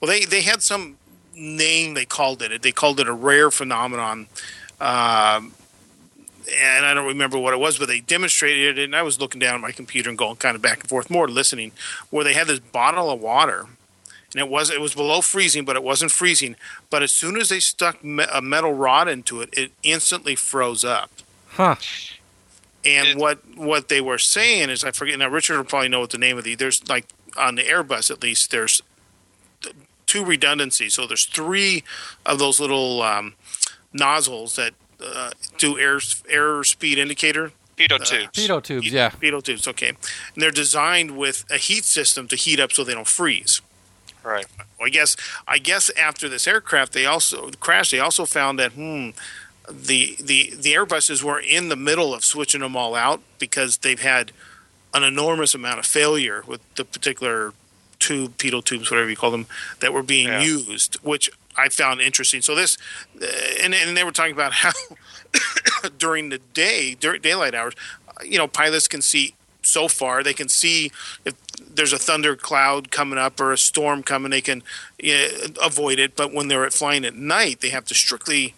Well, 0.01 0.11
they 0.11 0.25
they 0.25 0.43
had 0.43 0.62
some 0.62 0.97
name 1.35 1.94
they 1.94 2.05
called 2.05 2.43
it. 2.43 2.62
They 2.62 2.73
called 2.73 3.01
it 3.01 3.09
a 3.09 3.12
rare 3.12 3.51
phenomenon. 3.51 4.28
Um, 4.81 5.55
and 6.55 6.85
I 6.85 6.93
don't 6.93 7.07
remember 7.07 7.39
what 7.39 7.55
it 7.55 7.61
was, 7.61 7.78
but 7.78 7.89
they 7.89 8.01
demonstrated 8.01 8.78
it. 8.78 8.85
And 8.85 8.97
I 8.97 9.02
was 9.02 9.20
looking 9.20 9.39
down 9.39 9.55
at 9.55 9.61
my 9.61 9.73
computer 9.73 10.09
and 10.09 10.19
going 10.19 10.36
kind 10.36 10.57
of 10.57 10.62
back 10.62 10.81
and 10.81 10.89
forth, 10.89 11.09
more 11.09 11.28
listening, 11.28 11.73
where 12.11 12.25
they 12.25 12.35
had 12.35 12.49
this 12.49 12.59
bottle 12.59 13.11
of 13.11 13.20
water, 13.20 13.67
and 14.35 14.41
it 14.44 14.49
was 14.49 14.70
it 14.70 14.81
was 14.81 14.94
below 14.94 15.20
freezing, 15.20 15.65
but 15.65 15.77
it 15.77 15.83
wasn't 15.83 16.11
freezing. 16.12 16.57
But 16.91 17.02
as 17.02 17.12
soon 17.12 17.36
as 17.36 17.49
they 17.49 17.61
stuck 17.61 18.02
me- 18.05 18.25
a 18.33 18.41
metal 18.43 18.73
rod 18.75 19.09
into 19.09 19.41
it, 19.41 19.51
it 19.52 19.73
instantly 19.83 20.35
froze 20.36 20.85
up. 20.85 21.11
Huh. 21.51 21.77
And 22.85 23.09
It- 23.09 23.17
what 23.17 23.39
what 23.57 23.89
they 23.89 24.01
were 24.01 24.19
saying 24.19 24.70
is, 24.70 24.83
I 24.85 24.91
forget 24.91 25.19
now. 25.19 25.28
Richard 25.28 25.57
will 25.57 25.65
probably 25.65 25.89
know 25.89 26.01
what 26.01 26.11
the 26.11 26.19
name 26.19 26.36
of 26.39 26.44
the. 26.44 26.55
There's 26.55 26.86
like 26.89 27.07
on 27.36 27.55
the 27.55 27.62
Airbus 27.62 28.11
at 28.11 28.23
least. 28.23 28.51
There's 28.51 28.83
th- 29.62 29.75
two 30.07 30.25
redundancies. 30.25 30.94
So 30.94 31.07
there's 31.07 31.25
three 31.25 31.85
of 32.27 32.39
those 32.39 32.59
little 32.59 33.02
um, 33.02 33.35
nozzles 33.93 34.57
that 34.57 34.75
uh, 35.05 35.31
do 35.59 35.78
air 35.78 36.01
air 36.28 36.65
speed 36.65 36.99
indicator. 36.99 37.52
Pitot 37.77 38.02
Uh, 38.02 38.05
tubes. 38.05 38.39
Pitot 38.39 38.62
tubes, 38.65 38.86
yeah. 38.89 39.11
Pitot 39.11 39.44
tubes. 39.44 39.67
Okay, 39.69 39.89
and 39.89 39.97
they're 40.36 40.51
designed 40.51 41.17
with 41.17 41.44
a 41.51 41.57
heat 41.59 41.85
system 41.85 42.28
to 42.28 42.36
heat 42.36 42.59
up 42.61 42.73
so 42.73 42.83
they 42.85 42.94
don't 42.94 43.09
freeze. 43.09 43.61
Right. 44.23 44.47
Well, 44.78 44.86
I 44.86 44.91
guess 44.91 45.17
I 45.49 45.59
guess 45.59 45.91
after 45.91 46.28
this 46.28 46.47
aircraft, 46.47 46.92
they 46.92 47.07
also 47.07 47.51
crashed. 47.60 47.91
They 47.91 47.99
also 48.01 48.25
found 48.25 48.59
that 48.59 48.73
hmm, 48.73 49.10
the 49.68 50.17
the 50.20 50.52
the 50.57 50.73
Airbuses 50.75 51.23
were 51.23 51.41
in 51.41 51.68
the 51.68 51.76
middle 51.76 52.15
of 52.15 52.25
switching 52.25 52.60
them 52.60 52.76
all 52.76 52.94
out 52.94 53.20
because 53.39 53.78
they've 53.78 54.01
had 54.01 54.33
an 54.94 55.02
enormous 55.02 55.55
amount 55.55 55.78
of 55.78 55.86
failure 55.86 56.42
with 56.47 56.60
the 56.75 56.84
particular 56.84 57.52
tube, 57.99 58.36
pedal 58.39 58.62
tubes, 58.62 58.91
whatever 58.91 59.09
you 59.09 59.17
call 59.17 59.31
them, 59.31 59.47
that 59.81 59.92
were 59.92 60.02
being 60.02 60.28
Yeah. 60.28 60.42
used, 60.42 60.97
which 61.02 61.31
I 61.57 61.68
found 61.68 62.01
interesting. 62.01 62.42
So 62.42 62.55
this, 62.55 62.76
uh, 63.20 63.26
and 63.62 63.75
and 63.75 63.97
they 63.97 64.05
were 64.05 64.12
talking 64.12 64.33
about 64.34 64.52
how 64.52 64.73
during 65.99 66.28
the 66.28 66.39
day, 66.39 66.94
during 66.99 67.20
daylight 67.23 67.55
hours, 67.55 67.75
uh, 68.09 68.23
you 68.25 68.39
know, 68.39 68.47
pilots 68.49 68.89
can 68.89 69.02
see 69.02 69.34
so 69.62 69.89
far. 69.89 70.23
They 70.23 70.34
can 70.34 70.49
see 70.49 70.91
if 71.24 71.34
there's 71.74 71.92
a 71.92 71.99
thunder 71.99 72.36
cloud 72.36 72.91
coming 72.91 73.18
up 73.18 73.41
or 73.41 73.52
a 73.52 73.58
storm 73.58 74.02
coming, 74.02 74.31
they 74.31 74.41
can 74.41 74.62
uh, 75.02 75.49
avoid 75.62 75.99
it. 75.99 76.16
But 76.16 76.32
when 76.32 76.49
they're 76.49 76.70
flying 76.70 77.05
at 77.05 77.15
night, 77.15 77.60
they 77.60 77.70
have 77.70 77.86
to 77.86 77.94
strictly 77.94 78.55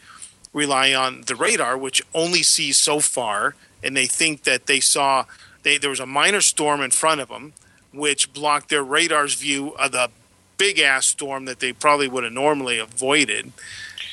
rely 0.53 0.95
on 0.95 1.23
the 1.23 1.35
radar, 1.35 1.77
which 1.77 2.03
only 2.15 2.43
sees 2.43 2.77
so 2.77 3.01
far, 3.01 3.55
and 3.83 3.97
they 3.97 4.07
think 4.07 4.45
that 4.45 4.67
they 4.67 4.81
saw 4.81 5.25
they, 5.63 5.79
there 5.79 5.91
was 5.91 6.01
a 6.01 6.07
minor 6.07 6.41
storm 6.41 6.81
in 6.81 6.91
front 6.91 7.21
of 7.21 7.29
them, 7.29 7.53
which 7.93 8.33
blocked 8.33 8.69
their 8.69 8.85
radar's 8.85 9.35
view 9.35 9.71
of 9.71 9.93
the 9.93 10.11
big 10.57 10.79
ass 10.79 11.07
storm 11.07 11.47
that 11.47 11.61
they 11.61 11.73
probably 11.73 12.07
would 12.07 12.25
have 12.25 12.33
normally 12.33 12.79
avoided. 12.79 13.53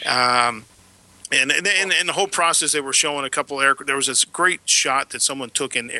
Um, 0.05 0.65
and 1.31 1.51
and, 1.51 1.67
and 1.67 1.93
and 1.93 2.09
the 2.09 2.13
whole 2.13 2.27
process, 2.27 2.71
they 2.71 2.81
were 2.81 2.93
showing 2.93 3.25
a 3.25 3.29
couple 3.29 3.61
air. 3.61 3.75
There 3.85 3.95
was 3.95 4.07
this 4.07 4.25
great 4.25 4.61
shot 4.65 5.11
that 5.11 5.21
someone 5.21 5.49
took 5.51 5.75
in 5.75 5.91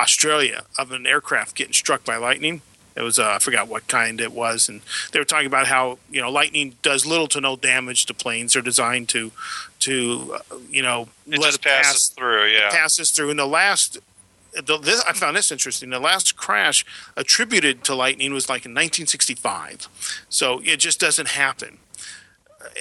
Australia 0.00 0.64
of 0.78 0.92
an 0.92 1.06
aircraft 1.06 1.54
getting 1.54 1.72
struck 1.72 2.04
by 2.04 2.16
lightning. 2.16 2.62
It 2.96 3.02
was 3.02 3.18
uh, 3.18 3.32
I 3.36 3.38
forgot 3.38 3.68
what 3.68 3.86
kind 3.86 4.20
it 4.20 4.32
was, 4.32 4.68
and 4.68 4.80
they 5.12 5.18
were 5.18 5.24
talking 5.24 5.46
about 5.46 5.68
how 5.68 5.98
you 6.10 6.20
know 6.20 6.30
lightning 6.30 6.76
does 6.82 7.06
little 7.06 7.28
to 7.28 7.40
no 7.40 7.56
damage 7.56 8.06
to 8.06 8.14
planes. 8.14 8.52
They're 8.52 8.62
designed 8.62 9.08
to 9.10 9.32
to 9.80 10.34
uh, 10.34 10.56
you 10.68 10.82
know 10.82 11.08
It 11.26 11.38
let 11.38 11.42
just 11.42 11.58
it 11.60 11.62
pass 11.62 11.86
passes 11.86 12.08
through. 12.08 12.46
Yeah. 12.48 12.70
passes 12.70 13.10
through. 13.10 13.30
And 13.30 13.38
the 13.38 13.46
last, 13.46 13.98
the, 14.52 14.76
this, 14.76 15.02
I 15.04 15.12
found 15.12 15.36
this 15.36 15.52
interesting. 15.52 15.90
The 15.90 16.00
last 16.00 16.36
crash 16.36 16.84
attributed 17.16 17.84
to 17.84 17.94
lightning 17.94 18.32
was 18.32 18.48
like 18.48 18.66
in 18.66 18.72
1965, 18.72 19.88
so 20.28 20.60
it 20.64 20.78
just 20.78 20.98
doesn't 21.00 21.28
happen. 21.28 21.78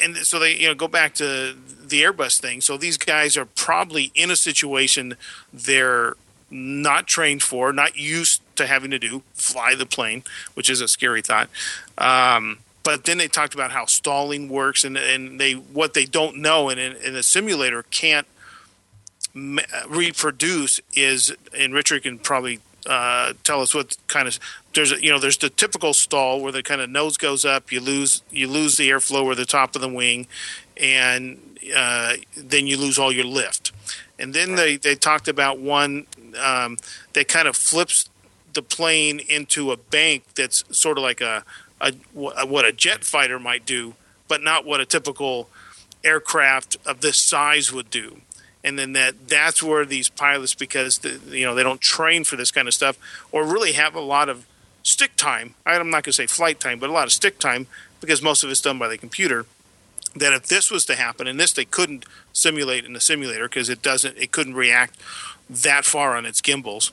And 0.04 0.18
so 0.18 0.40
they, 0.40 0.58
you 0.58 0.68
know, 0.68 0.76
go 0.76 0.88
back 0.88 1.14
to 1.16 1.56
the 1.82 2.02
Airbus 2.02 2.42
thing. 2.42 2.62
So 2.62 2.76
these 2.78 2.98
guys 2.98 3.38
are 3.38 3.46
probably 3.46 4.12
in 4.14 4.30
a 4.30 4.36
situation 4.36 5.16
they're 5.54 6.16
not 6.52 7.08
trained 7.08 7.44
for, 7.44 7.72
not 7.72 7.98
used 7.98 8.42
to 8.56 8.68
having 8.68 8.92
to 8.92 9.00
do, 9.00 9.24
fly 9.34 9.76
the 9.76 9.86
plane, 9.86 10.24
which 10.54 10.70
is 10.70 10.82
a 10.82 10.88
scary 10.88 11.22
thought. 11.22 11.50
Um, 11.98 12.60
but 12.84 13.06
then 13.06 13.18
they 13.18 13.28
talked 13.28 13.54
about 13.54 13.72
how 13.72 13.86
stalling 13.86 14.50
works, 14.50 14.84
and, 14.84 14.98
and 14.98 15.40
they 15.40 15.54
what 15.54 15.94
they 15.94 16.06
don't 16.06 16.38
know, 16.38 16.70
and 16.70 16.80
in, 16.80 16.96
in 16.96 17.16
a 17.16 17.24
simulator 17.24 17.84
can't 17.84 18.28
m- 19.36 19.60
reproduce 19.88 20.80
is, 20.96 21.34
and 21.56 21.74
Richard 21.74 22.04
can 22.04 22.18
probably 22.18 22.60
uh, 22.88 23.34
tell 23.44 23.62
us 23.62 23.76
what 23.76 23.98
kind 24.08 24.28
of 24.28 24.40
there's 24.74 24.92
you 25.02 25.12
know 25.12 25.20
there's 25.20 25.38
the 25.38 25.50
typical 25.50 25.94
stall 25.94 26.42
where 26.42 26.52
the 26.52 26.64
kind 26.64 26.82
of 26.82 26.90
nose 26.90 27.18
goes 27.18 27.44
up, 27.46 27.72
you 27.72 27.80
lose 27.80 28.24
you 28.32 28.48
lose 28.48 28.78
the 28.78 28.90
airflow 28.90 29.24
or 29.24 29.36
the 29.36 29.46
top 29.46 29.76
of 29.76 29.82
the 29.82 29.90
wing, 29.90 30.26
and 30.78 31.40
uh, 31.76 32.14
then 32.36 32.66
you 32.66 32.78
lose 32.78 32.98
all 32.98 33.12
your 33.12 33.26
lift. 33.26 33.72
And 34.18 34.34
then 34.34 34.56
they, 34.56 34.76
they 34.76 34.96
talked 34.96 35.28
about 35.28 35.60
one 35.60 36.06
um, 36.38 36.78
that 37.14 37.28
kind 37.28 37.48
of 37.48 37.56
flips 37.56 38.10
the 38.54 38.62
plane 38.62 39.20
into 39.20 39.72
a 39.72 39.78
bank 39.78 40.24
that's 40.36 40.64
sort 40.76 40.98
of 40.98 41.04
like 41.04 41.22
a, 41.22 41.44
a 41.82 41.94
what 42.14 42.66
a 42.66 42.72
jet 42.72 43.04
fighter 43.04 43.40
might 43.40 43.66
do, 43.66 43.96
but 44.28 44.42
not 44.42 44.66
what 44.66 44.80
a 44.80 44.86
typical 44.86 45.50
aircraft 46.04 46.78
of 46.86 47.02
this 47.02 47.18
size 47.18 47.72
would 47.72 47.90
do. 47.90 48.22
And 48.64 48.78
then 48.78 48.94
that 48.94 49.28
that's 49.28 49.64
where 49.64 49.86
these 49.86 50.10
pilots 50.10 50.54
because 50.54 51.00
the, 51.00 51.20
you 51.28 51.46
know 51.46 51.56
they 51.56 51.64
don't 51.64 51.82
train 51.82 52.24
for 52.24 52.36
this 52.36 52.52
kind 52.52 52.68
of 52.68 52.74
stuff 52.74 52.98
or 53.32 53.46
really 53.46 53.74
have 53.74 53.96
a 53.96 54.02
lot 54.02 54.28
of 54.30 54.46
stick 54.84 55.16
time. 55.16 55.56
I'm 55.66 55.90
not 55.90 56.04
going 56.04 56.12
to 56.12 56.14
say 56.14 56.28
flight 56.28 56.60
time 56.60 56.80
but 56.80 56.90
a 56.90 56.94
lot 56.94 57.06
of 57.06 57.14
stick 57.14 57.40
time 57.40 57.68
because 58.02 58.22
most 58.22 58.44
of 58.44 58.50
it's 58.50 58.62
done 58.62 58.80
by 58.80 58.88
the 58.88 58.98
computer 58.98 59.46
that 60.16 60.34
if 60.34 60.48
this 60.48 60.72
was 60.72 60.86
to 60.86 60.96
happen 60.96 61.28
and 61.28 61.40
this 61.40 61.54
they 61.54 61.66
couldn't 61.66 62.06
simulate 62.34 62.86
in 62.86 62.94
the 62.94 63.00
simulator 63.00 63.48
because 63.48 63.70
it 63.70 63.82
doesn't 63.82 64.18
it 64.18 64.32
couldn't 64.32 64.56
react 64.56 64.98
that 65.50 65.86
far 65.86 66.16
on 66.18 66.26
its 66.26 66.42
gimbals 66.42 66.92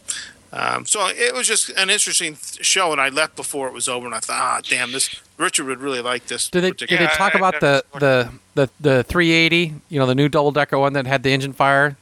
um, 0.53 0.86
so 0.86 1.09
it 1.09 1.35
was 1.35 1.47
just 1.47 1.70
an 1.70 1.91
interesting 1.91 2.36
show 2.61 2.93
and 2.93 3.01
i 3.01 3.09
left 3.09 3.35
before 3.36 3.67
it 3.69 3.73
was 3.75 3.89
over 3.89 4.07
and 4.07 4.15
i 4.15 4.19
thought 4.20 4.36
ah 4.41 4.61
damn 4.69 4.93
this 4.93 5.20
richard 5.39 5.67
would 5.67 5.81
really 5.81 6.01
like 6.01 6.27
this 6.27 6.49
Did 6.51 6.62
they 6.62 6.70
did 6.73 6.89
they 6.89 7.07
talk 7.09 7.35
I- 7.35 7.39
about 7.39 7.61
the, 7.61 7.85
the 7.99 8.31
the 8.55 8.70
the 8.81 9.03
380? 9.05 9.75
You 9.91 9.99
know, 9.99 10.07
the 10.07 10.15
new 10.15 10.28
double 10.28 10.53
decker 10.53 10.78
one 10.78 10.93
that 10.95 11.07
had 11.07 11.23
the 11.23 11.31
engine 11.31 11.53
fire. 11.53 11.97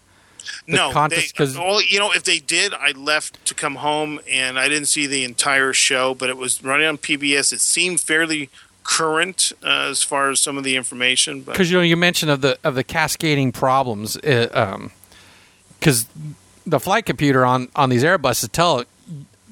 the 0.69 0.77
no, 0.77 0.91
contest- 0.93 1.37
they, 1.37 1.45
'cause- 1.45 1.57
well, 1.59 1.83
you 1.83 1.99
know, 1.99 2.13
if 2.13 2.23
they 2.23 2.39
did, 2.39 2.73
I 2.75 2.93
left 2.93 3.45
to 3.47 3.55
come 3.55 3.77
home 3.77 4.21
and 4.31 4.57
I 4.59 4.69
didn't 4.69 4.87
see 4.87 5.07
the 5.09 5.25
entire 5.25 5.73
show, 5.73 6.15
but 6.15 6.31
it 6.31 6.37
was 6.37 6.63
running 6.63 6.87
on 6.87 6.97
PBS. 6.99 7.53
It 7.53 7.61
seemed 7.61 8.01
fairly 8.01 8.51
current 8.85 9.51
uh, 9.65 9.89
as 9.91 10.03
far 10.03 10.31
as 10.31 10.41
some 10.41 10.57
of 10.57 10.63
the 10.65 10.77
information, 10.77 11.41
because 11.43 11.71
you 11.71 11.77
know 11.77 11.83
you 11.83 11.97
mentioned 11.97 12.31
of 12.31 12.41
the 12.41 12.59
of 12.63 12.75
the 12.77 12.85
cascading 12.85 13.51
problems 13.51 14.17
because 14.17 16.07
the 16.67 16.79
flight 16.81 17.05
computer 17.05 17.45
on 17.45 17.69
on 17.75 17.91
these 17.91 18.05
Airbuses 18.05 18.51
tell 18.53 18.85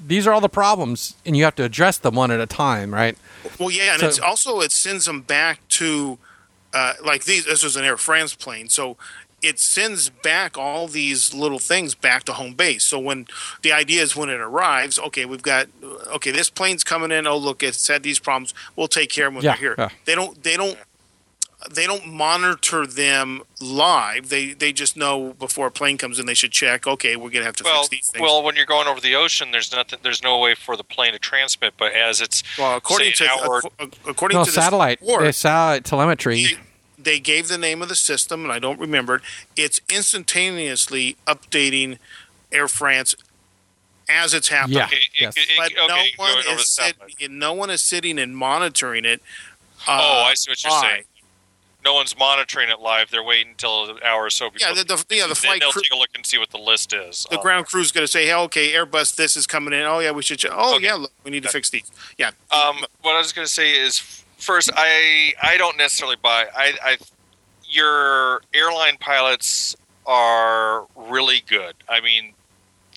these 0.06 0.26
are 0.26 0.32
all 0.32 0.40
the 0.40 0.48
problems 0.48 1.14
and 1.26 1.36
you 1.36 1.44
have 1.44 1.54
to 1.56 1.64
address 1.64 1.98
them 1.98 2.14
one 2.14 2.30
at 2.30 2.40
a 2.40 2.46
time 2.46 2.92
right 2.92 3.16
well, 3.58 3.70
yeah, 3.70 3.92
and 3.92 4.00
So- 4.00 4.06
it's 4.08 4.18
also 4.18 4.60
it 4.60 4.72
sends 4.72 5.06
them 5.06 5.22
back 5.22 5.66
to 5.70 6.18
uh, 6.74 6.94
like 7.04 7.24
these. 7.24 7.44
This 7.44 7.62
was 7.62 7.76
an 7.76 7.84
Air 7.84 7.96
France 7.96 8.34
plane, 8.34 8.68
so 8.68 8.96
it 9.42 9.58
sends 9.58 10.08
back 10.08 10.56
all 10.56 10.86
these 10.88 11.34
little 11.34 11.58
things 11.58 11.94
back 11.94 12.22
to 12.24 12.32
home 12.34 12.54
base. 12.54 12.84
So 12.84 12.98
when 12.98 13.26
the 13.62 13.72
idea 13.72 14.02
is 14.02 14.14
when 14.14 14.28
it 14.30 14.40
arrives, 14.40 14.98
okay, 14.98 15.24
we've 15.24 15.42
got 15.42 15.68
okay, 16.14 16.30
this 16.30 16.48
plane's 16.50 16.84
coming 16.84 17.10
in. 17.10 17.26
Oh, 17.26 17.36
look, 17.36 17.62
it's 17.62 17.88
had 17.88 18.02
these 18.02 18.18
problems. 18.18 18.54
We'll 18.76 18.88
take 18.88 19.10
care 19.10 19.26
of 19.26 19.32
them 19.34 19.36
when 19.36 19.44
Yeah, 19.44 19.52
they're 19.52 19.60
here. 19.60 19.74
yeah. 19.78 19.88
They 20.04 20.14
don't. 20.14 20.42
They 20.42 20.56
don't. 20.56 20.78
They 21.70 21.86
don't 21.86 22.08
monitor 22.08 22.88
them 22.88 23.42
live. 23.60 24.30
They 24.30 24.52
they 24.52 24.72
just 24.72 24.96
know 24.96 25.32
before 25.38 25.68
a 25.68 25.70
plane 25.70 25.96
comes 25.96 26.18
in, 26.18 26.26
they 26.26 26.34
should 26.34 26.50
check. 26.50 26.88
Okay, 26.88 27.14
we're 27.14 27.30
gonna 27.30 27.44
have 27.44 27.54
to 27.56 27.62
Well, 27.64 27.82
fix 27.84 27.88
these 27.88 28.08
things. 28.10 28.20
well, 28.20 28.42
when 28.42 28.56
you're 28.56 28.66
going 28.66 28.88
over 28.88 29.00
the 29.00 29.14
ocean, 29.14 29.52
there's 29.52 29.70
nothing. 29.70 30.00
There's 30.02 30.24
no 30.24 30.38
way 30.38 30.56
for 30.56 30.76
the 30.76 30.82
plane 30.82 31.12
to 31.12 31.20
transmit. 31.20 31.74
But 31.78 31.92
as 31.92 32.20
it's 32.20 32.42
Well, 32.58 32.76
according 32.76 33.12
say, 33.12 33.26
to 33.26 33.32
an 33.32 33.38
hour- 33.44 33.62
ac- 33.78 33.90
according 34.08 34.38
no 34.38 34.44
to 34.44 34.50
this 34.50 34.56
satellite 34.56 35.00
report, 35.02 35.22
the 35.22 35.32
satellite 35.32 35.84
telemetry 35.84 36.44
they, 36.46 36.58
they 37.04 37.18
gave 37.20 37.48
the 37.48 37.58
name 37.58 37.82
of 37.82 37.88
the 37.88 37.96
system, 37.96 38.42
and 38.44 38.52
I 38.52 38.58
don't 38.58 38.78
remember 38.80 39.16
it. 39.16 39.22
It's 39.56 39.80
instantaneously 39.88 41.16
updating 41.26 41.98
Air 42.50 42.68
France 42.68 43.14
as 44.08 44.34
it's 44.34 44.48
happening. 44.48 44.78
Yeah. 44.78 44.84
okay, 44.86 44.96
it- 44.96 45.08
Yes. 45.20 45.34
it- 45.36 45.48
But 45.56 45.72
okay, 45.72 46.14
no 46.18 46.24
one 46.24 46.38
is 46.58 46.68
sit, 46.68 46.96
no 47.30 47.52
one 47.52 47.70
is 47.70 47.82
sitting 47.82 48.18
and 48.18 48.36
monitoring 48.36 49.04
it. 49.04 49.22
Oh, 49.88 49.92
uh, 49.92 50.24
I 50.30 50.34
see 50.34 50.50
what 50.50 50.62
you're 50.62 50.72
live. 50.72 50.80
saying. 50.82 51.04
No 51.84 51.94
one's 51.94 52.16
monitoring 52.16 52.68
it 52.68 52.78
live. 52.78 53.10
They're 53.10 53.24
waiting 53.24 53.50
until 53.52 53.90
an 53.90 53.98
hour 54.04 54.22
or 54.26 54.30
so 54.30 54.50
before. 54.50 54.68
Yeah, 54.68 54.74
the, 54.74 54.84
the, 54.84 55.04
yeah, 55.16 55.22
the 55.22 55.28
then 55.28 55.34
flight 55.34 55.60
they'll 55.60 55.72
crew, 55.72 55.82
take 55.82 55.90
a 55.92 55.96
look 55.96 56.10
and 56.14 56.24
see 56.24 56.38
what 56.38 56.50
the 56.50 56.58
list 56.58 56.92
is. 56.92 57.26
the 57.28 57.38
Oh. 57.40 57.42
ground 57.42 57.66
crew's 57.66 57.90
going 57.90 58.04
to 58.04 58.08
say, 58.08 58.26
"Hey, 58.26 58.34
okay, 58.34 58.70
Airbus, 58.72 59.16
this 59.16 59.36
is 59.36 59.48
coming 59.48 59.72
in. 59.74 59.82
Oh 59.82 59.98
yeah, 59.98 60.12
we 60.12 60.22
should. 60.22 60.38
Ch- 60.38 60.46
oh 60.48 60.76
Okay. 60.76 60.84
yeah, 60.84 60.94
look, 60.94 61.12
we 61.24 61.32
need 61.32 61.42
to 61.42 61.48
fix 61.48 61.70
these. 61.70 61.90
Yeah, 62.18 62.30
Um, 62.52 62.84
what 63.00 63.16
I 63.16 63.18
was 63.18 63.32
going 63.32 63.46
to 63.48 63.52
say 63.52 63.72
is, 63.72 64.22
first, 64.42 64.70
I 64.74 65.32
I 65.42 65.56
don't 65.56 65.76
necessarily 65.76 66.16
buy. 66.20 66.46
I, 66.54 66.74
I 66.82 66.96
your 67.68 68.42
airline 68.52 68.96
pilots 68.98 69.76
are 70.06 70.86
really 70.96 71.42
good. 71.46 71.74
I 71.88 72.00
mean, 72.00 72.34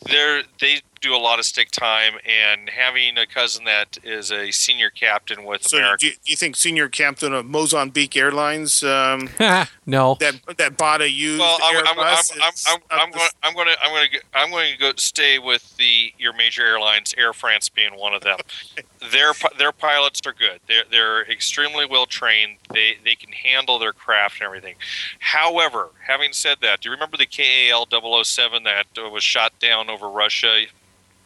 they're 0.06 0.43
they 0.59 0.82
do 1.06 1.16
a 1.16 1.17
lot 1.17 1.40
of 1.40 1.45
stick 1.45 1.69
time, 1.72 2.14
and 2.25 2.69
having 2.69 3.17
a 3.17 3.25
cousin 3.27 3.64
that 3.66 3.98
is 4.03 4.32
a 4.32 4.51
senior 4.51 4.90
captain 4.90 5.43
with 5.43 5.64
So 5.64 5.77
American. 5.77 5.98
do 6.00 6.08
you, 6.08 6.14
do 6.14 6.32
you 6.32 6.35
think 6.35 6.56
senior 6.56 6.90
captain 6.90 7.34
of 7.34 7.45
Mozambique 7.45 8.17
Airlines 8.17 8.84
um, 8.84 9.30
no. 9.85 10.16
that 10.19 10.35
that 10.58 10.77
bought 10.77 11.01
a 11.01 11.09
used 11.09 11.40
Well, 11.40 11.58
I'm, 11.64 11.77
I'm, 11.77 12.00
I'm, 12.00 12.06
I'm, 12.42 12.51
I'm, 12.67 12.80
I'm, 12.90 13.11
to- 13.11 13.17
going, 13.17 13.30
I'm 13.43 13.53
going 13.53 13.67
to 13.67 13.84
I'm 13.84 13.92
going 13.92 14.09
to 14.11 14.19
I'm 14.34 14.50
going 14.51 14.72
to 14.74 14.77
go 14.80 14.92
stay 14.98 15.38
with 15.40 15.75
the 15.77 16.11
your 16.17 16.34
major 16.34 16.66
airlines, 16.66 17.14
Air 17.17 17.34
France 17.34 17.69
being 17.69 17.93
one 17.93 18.14
of 18.14 18.22
them. 18.22 18.40
their 19.11 19.34
their 19.58 19.72
pilots 19.72 20.22
are 20.25 20.34
good. 20.34 20.59
They're 20.67 20.84
they're 20.90 21.22
extremely 21.32 21.85
well 21.85 22.06
trained. 22.06 22.58
They 22.74 22.98
they 23.03 23.16
can 23.16 23.32
handle 23.32 23.77
their 23.80 23.93
craft 23.93 24.40
and 24.40 24.45
everything. 24.48 24.75
However, 25.19 25.90
having 26.08 26.34
said 26.34 26.58
that, 26.61 26.82
do 26.82 26.90
you 26.90 26.93
remember 26.93 27.17
the 27.17 27.27
KAL 27.27 27.88
007 28.24 28.64
that 28.64 28.85
uh, 28.98 29.09
was 29.09 29.24
shot 29.24 29.58
down 29.59 29.90
over 29.90 30.08
Russia 30.09 30.66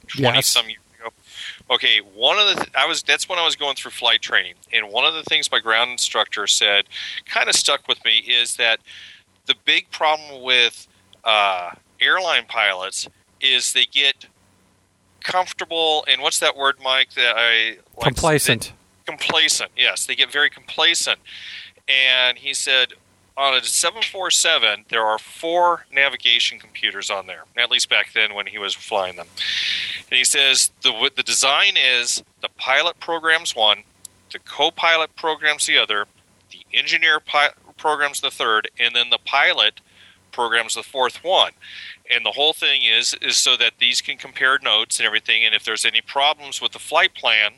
twenty 0.10 0.38
Yes. 0.38 0.48
some 0.48 0.68
years 0.70 0.82
ago? 1.00 1.10
Okay, 1.72 2.00
one 2.16 2.38
of 2.40 2.48
the 2.48 2.56
th- 2.64 2.76
I 2.76 2.86
was 2.86 3.04
that's 3.04 3.30
when 3.30 3.40
I 3.40 3.46
was 3.46 3.56
going 3.56 3.76
through 3.76 3.92
flight 3.92 4.22
training, 4.22 4.56
and 4.74 4.90
one 4.92 5.06
of 5.06 5.14
the 5.14 5.24
things 5.24 5.52
my 5.52 5.60
ground 5.60 5.92
instructor 5.92 6.46
said 6.48 6.86
kind 7.26 7.48
of 7.50 7.56
stuck 7.56 7.88
with 7.88 8.04
me 8.04 8.18
is 8.18 8.56
that 8.58 8.80
the 9.46 9.56
big 9.66 9.90
problem 9.92 10.44
with 10.44 10.88
uh, 11.24 11.72
airline 12.02 12.46
pilots 12.48 13.08
is 13.42 13.74
they 13.74 13.86
get 13.86 14.26
comfortable 15.22 16.06
and 16.08 16.22
what's 16.22 16.40
that 16.40 16.56
word, 16.56 16.76
Mike? 16.84 17.12
That 17.16 17.36
I 17.38 17.78
like 17.96 18.04
Complacent. 18.04 18.74
complacent. 19.06 19.72
Yes, 19.78 20.06
they 20.06 20.16
get 20.16 20.32
very 20.32 20.50
complacent. 20.50 21.20
And 21.88 22.38
he 22.38 22.54
said 22.54 22.94
on 23.38 23.54
a 23.54 23.64
747 23.64 24.86
there 24.90 25.06
are 25.06 25.18
four 25.18 25.86
navigation 25.92 26.60
computers 26.60 27.10
on 27.10 27.28
there. 27.28 27.44
At 27.58 27.72
least 27.72 27.90
back 27.90 28.14
then 28.14 28.34
when 28.34 28.48
he 28.48 28.58
was 28.58 28.74
flying 28.74 29.16
them. 29.16 29.28
And 30.10 30.18
he 30.18 30.24
says 30.24 30.72
the 30.82 31.12
the 31.16 31.24
design 31.24 31.76
is 31.78 32.24
the 32.42 32.50
pilot 32.58 33.00
programs 33.00 33.56
one, 33.56 33.84
the 34.32 34.40
co-pilot 34.40 35.16
programs 35.16 35.66
the 35.66 35.78
other, 35.78 36.06
the 36.52 36.66
engineer 36.74 37.20
pi- 37.20 37.54
programs 37.78 38.22
the 38.22 38.32
third, 38.32 38.70
and 38.80 38.96
then 38.96 39.10
the 39.10 39.20
pilot 39.20 39.82
programs 40.32 40.76
the 40.76 40.84
fourth 40.84 41.24
one. 41.24 41.52
And 42.10 42.26
the 42.26 42.32
whole 42.32 42.54
thing 42.54 42.84
is 42.84 43.16
is 43.22 43.38
so 43.38 43.56
that 43.58 43.74
these 43.80 44.02
can 44.02 44.18
compare 44.18 44.60
notes 44.62 45.00
and 45.00 45.06
everything. 45.06 45.44
And 45.44 45.56
if 45.56 45.64
there's 45.64 45.86
any 45.86 46.02
problems 46.02 46.62
with 46.62 46.72
the 46.72 46.80
flight 46.80 47.14
plan, 47.14 47.54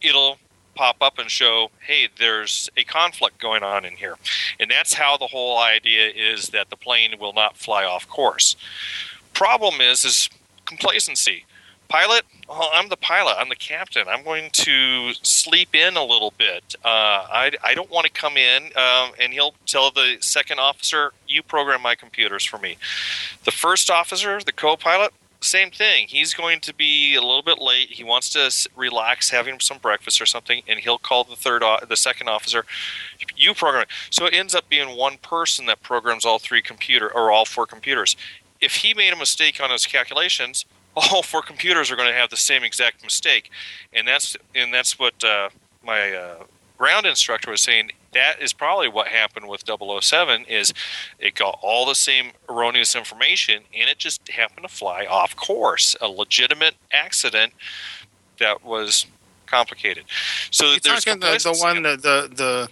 it'll 0.00 0.38
pop 0.74 0.96
up 1.00 1.18
and 1.18 1.30
show, 1.30 1.70
hey, 1.86 2.08
there's 2.18 2.68
a 2.76 2.84
conflict 2.84 3.40
going 3.40 3.62
on 3.62 3.84
in 3.84 3.94
here. 3.94 4.16
And 4.58 4.70
that's 4.70 4.94
how 4.94 5.16
the 5.16 5.26
whole 5.26 5.58
idea 5.58 6.08
is 6.08 6.48
that 6.48 6.70
the 6.70 6.76
plane 6.76 7.14
will 7.18 7.32
not 7.32 7.56
fly 7.56 7.84
off 7.84 8.08
course. 8.08 8.56
Problem 9.32 9.80
is 9.80 10.04
is 10.04 10.30
complacency. 10.64 11.44
Pilot, 11.88 12.24
I'm 12.48 12.88
the 12.88 12.96
pilot. 12.96 13.36
I'm 13.38 13.50
the 13.50 13.56
captain. 13.56 14.08
I'm 14.08 14.24
going 14.24 14.48
to 14.52 15.12
sleep 15.22 15.74
in 15.74 15.96
a 15.96 16.02
little 16.02 16.32
bit. 16.38 16.74
Uh, 16.82 16.88
I, 16.88 17.52
I 17.62 17.74
don't 17.74 17.90
want 17.90 18.06
to 18.06 18.12
come 18.12 18.36
in, 18.36 18.64
um, 18.74 19.12
and 19.20 19.32
he'll 19.32 19.54
tell 19.66 19.90
the 19.90 20.16
second 20.20 20.58
officer, 20.58 21.12
"You 21.28 21.42
program 21.42 21.82
my 21.82 21.94
computers 21.94 22.42
for 22.42 22.58
me." 22.58 22.78
The 23.44 23.50
first 23.50 23.90
officer, 23.90 24.40
the 24.40 24.50
co-pilot, 24.52 25.12
same 25.44 25.70
thing. 25.70 26.08
He's 26.08 26.34
going 26.34 26.60
to 26.60 26.74
be 26.74 27.14
a 27.14 27.20
little 27.20 27.42
bit 27.42 27.58
late. 27.60 27.90
He 27.90 28.04
wants 28.04 28.28
to 28.30 28.68
relax, 28.76 29.30
having 29.30 29.60
some 29.60 29.78
breakfast 29.78 30.20
or 30.20 30.26
something, 30.26 30.62
and 30.66 30.80
he'll 30.80 30.98
call 30.98 31.24
the 31.24 31.36
third, 31.36 31.62
the 31.88 31.96
second 31.96 32.28
officer. 32.28 32.64
You 33.36 33.54
program 33.54 33.82
it. 33.82 33.88
So 34.10 34.26
it 34.26 34.34
ends 34.34 34.54
up 34.54 34.68
being 34.68 34.96
one 34.96 35.18
person 35.18 35.66
that 35.66 35.82
programs 35.82 36.24
all 36.24 36.38
three 36.38 36.62
computer 36.62 37.12
or 37.12 37.30
all 37.30 37.44
four 37.44 37.66
computers. 37.66 38.16
If 38.60 38.76
he 38.76 38.94
made 38.94 39.12
a 39.12 39.16
mistake 39.16 39.60
on 39.60 39.70
his 39.70 39.86
calculations, 39.86 40.64
all 40.96 41.22
four 41.22 41.42
computers 41.42 41.90
are 41.90 41.96
going 41.96 42.08
to 42.08 42.14
have 42.14 42.30
the 42.30 42.36
same 42.36 42.62
exact 42.62 43.02
mistake, 43.02 43.50
and 43.92 44.06
that's 44.06 44.36
and 44.54 44.72
that's 44.72 44.98
what 44.98 45.22
uh, 45.24 45.48
my 45.84 46.12
uh, 46.12 46.44
ground 46.84 47.06
instructor 47.06 47.50
was 47.50 47.62
saying. 47.62 47.90
That 48.12 48.40
is 48.40 48.52
probably 48.52 48.86
what 48.88 49.08
happened 49.08 49.48
with 49.48 49.64
007 49.66 50.44
is 50.44 50.72
it 51.18 51.34
got 51.34 51.58
all 51.62 51.84
the 51.84 51.96
same 51.96 52.26
erroneous 52.48 52.94
information 52.94 53.62
and 53.76 53.90
it 53.90 53.98
just 53.98 54.28
happened 54.28 54.68
to 54.68 54.72
fly 54.72 55.04
off 55.04 55.34
course 55.34 55.96
a 56.00 56.06
legitimate 56.06 56.74
accident 56.92 57.54
that 58.38 58.64
was 58.64 59.06
complicated 59.46 60.04
so 60.52 60.66
you 60.66 60.78
there's 60.78 61.04
talking 61.04 61.18
the, 61.18 61.40
the 61.42 61.58
one 61.60 61.76
in 61.78 61.82
the, 61.82 61.96
the 61.96 62.30
the 62.36 62.68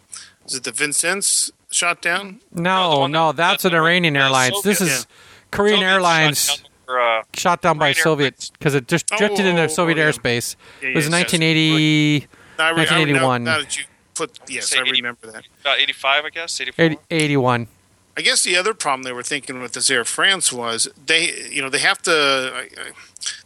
is 0.46 0.54
it 0.54 0.62
the 0.62 0.70
Vincennes 0.70 1.50
shot 1.72 2.00
down? 2.00 2.40
No, 2.52 3.00
No, 3.00 3.06
no, 3.08 3.32
that- 3.32 3.36
that's 3.36 3.64
an 3.64 3.74
Iranian 3.74 4.14
the 4.14 4.20
Airlines. 4.20 4.62
This 4.62 4.78
Soviet- 4.78 4.94
is 4.94 5.06
Korean 5.50 5.78
Soviets 5.78 5.92
Airlines 5.92 6.38
shot 6.44 6.56
down 6.62 6.70
for, 6.86 7.00
uh, 7.00 7.22
shot 7.34 7.62
down 7.62 7.78
by 7.78 7.92
Korean 7.94 8.04
Soviet 8.04 8.50
because 8.52 8.74
it 8.76 8.86
just 8.86 9.06
Oh, 9.12 9.16
drifted 9.18 9.46
oh, 9.46 9.48
into 9.50 9.62
oh, 9.64 9.66
Soviet 9.66 9.98
yeah. 9.98 10.04
airspace. 10.08 10.54
Yeah, 10.80 10.90
It 10.90 10.94
was 10.94 11.06
yes. 11.06 11.12
1980, 11.12 12.28
I, 12.60 12.72
1981. 12.74 13.42
now, 13.44 13.52
now 13.54 13.58
that 13.58 13.76
you 13.76 13.84
put 14.14 14.38
yes, 14.48 14.68
Say 14.68 14.78
I 14.78 14.82
80. 14.82 14.90
remember 14.92 15.26
that. 15.28 15.44
about 15.60 15.78
85 15.80 16.24
i 16.24 16.30
guess 16.30 16.60
84 16.60 16.84
80 16.84 16.98
81. 17.10 17.66
I 18.14 18.20
guess 18.20 18.42
the 18.44 18.56
other 18.56 18.74
problem 18.74 19.04
they 19.04 19.12
were 19.12 19.22
thinking 19.22 19.62
with 19.62 19.72
this 19.72 19.88
Air 19.90 20.04
France 20.04 20.52
was 20.52 20.86
they, 21.06 21.32
you 21.50 21.62
know, 21.62 21.70
they 21.70 21.78
have 21.78 22.02
to. 22.02 22.52
I, 22.54 22.60
I, 22.60 22.90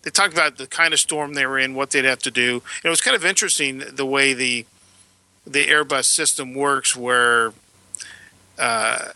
they 0.02 0.10
talked 0.10 0.32
about 0.32 0.56
the 0.58 0.66
kind 0.66 0.92
of 0.92 0.98
storm 0.98 1.34
they 1.34 1.46
were 1.46 1.56
in, 1.58 1.74
what 1.74 1.90
they'd 1.90 2.04
have 2.04 2.18
to 2.20 2.32
do. 2.32 2.54
And 2.54 2.84
It 2.84 2.88
was 2.88 3.00
kind 3.00 3.14
of 3.14 3.24
interesting 3.24 3.78
the 3.92 4.04
way 4.04 4.34
the 4.34 4.66
the 5.46 5.64
Airbus 5.66 6.06
system 6.06 6.52
works, 6.54 6.96
where, 6.96 7.52
uh, 8.58 9.10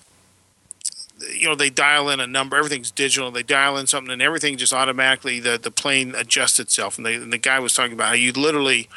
you 1.36 1.48
know, 1.48 1.56
they 1.56 1.68
dial 1.70 2.08
in 2.10 2.20
a 2.20 2.28
number. 2.28 2.56
Everything's 2.56 2.92
digital. 2.92 3.32
They 3.32 3.42
dial 3.42 3.76
in 3.76 3.88
something, 3.88 4.12
and 4.12 4.22
everything 4.22 4.56
just 4.56 4.72
automatically 4.72 5.40
the 5.40 5.58
the 5.58 5.72
plane 5.72 6.14
adjusts 6.14 6.60
itself. 6.60 6.96
And, 6.96 7.04
they, 7.04 7.16
and 7.16 7.32
the 7.32 7.38
guy 7.38 7.58
was 7.58 7.74
talking 7.74 7.94
about 7.94 8.08
how 8.10 8.14
you 8.14 8.30
literally 8.30 8.88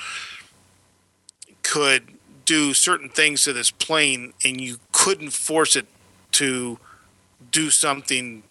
could 1.64 2.10
do 2.46 2.74
certain 2.74 3.10
things 3.10 3.44
to 3.44 3.54
this 3.54 3.72
plane 3.72 4.34
and 4.44 4.60
you 4.60 4.78
couldn't 4.92 5.32
force 5.32 5.76
it 5.76 5.88
to 6.34 6.80
do 7.52 7.70
something 7.70 8.44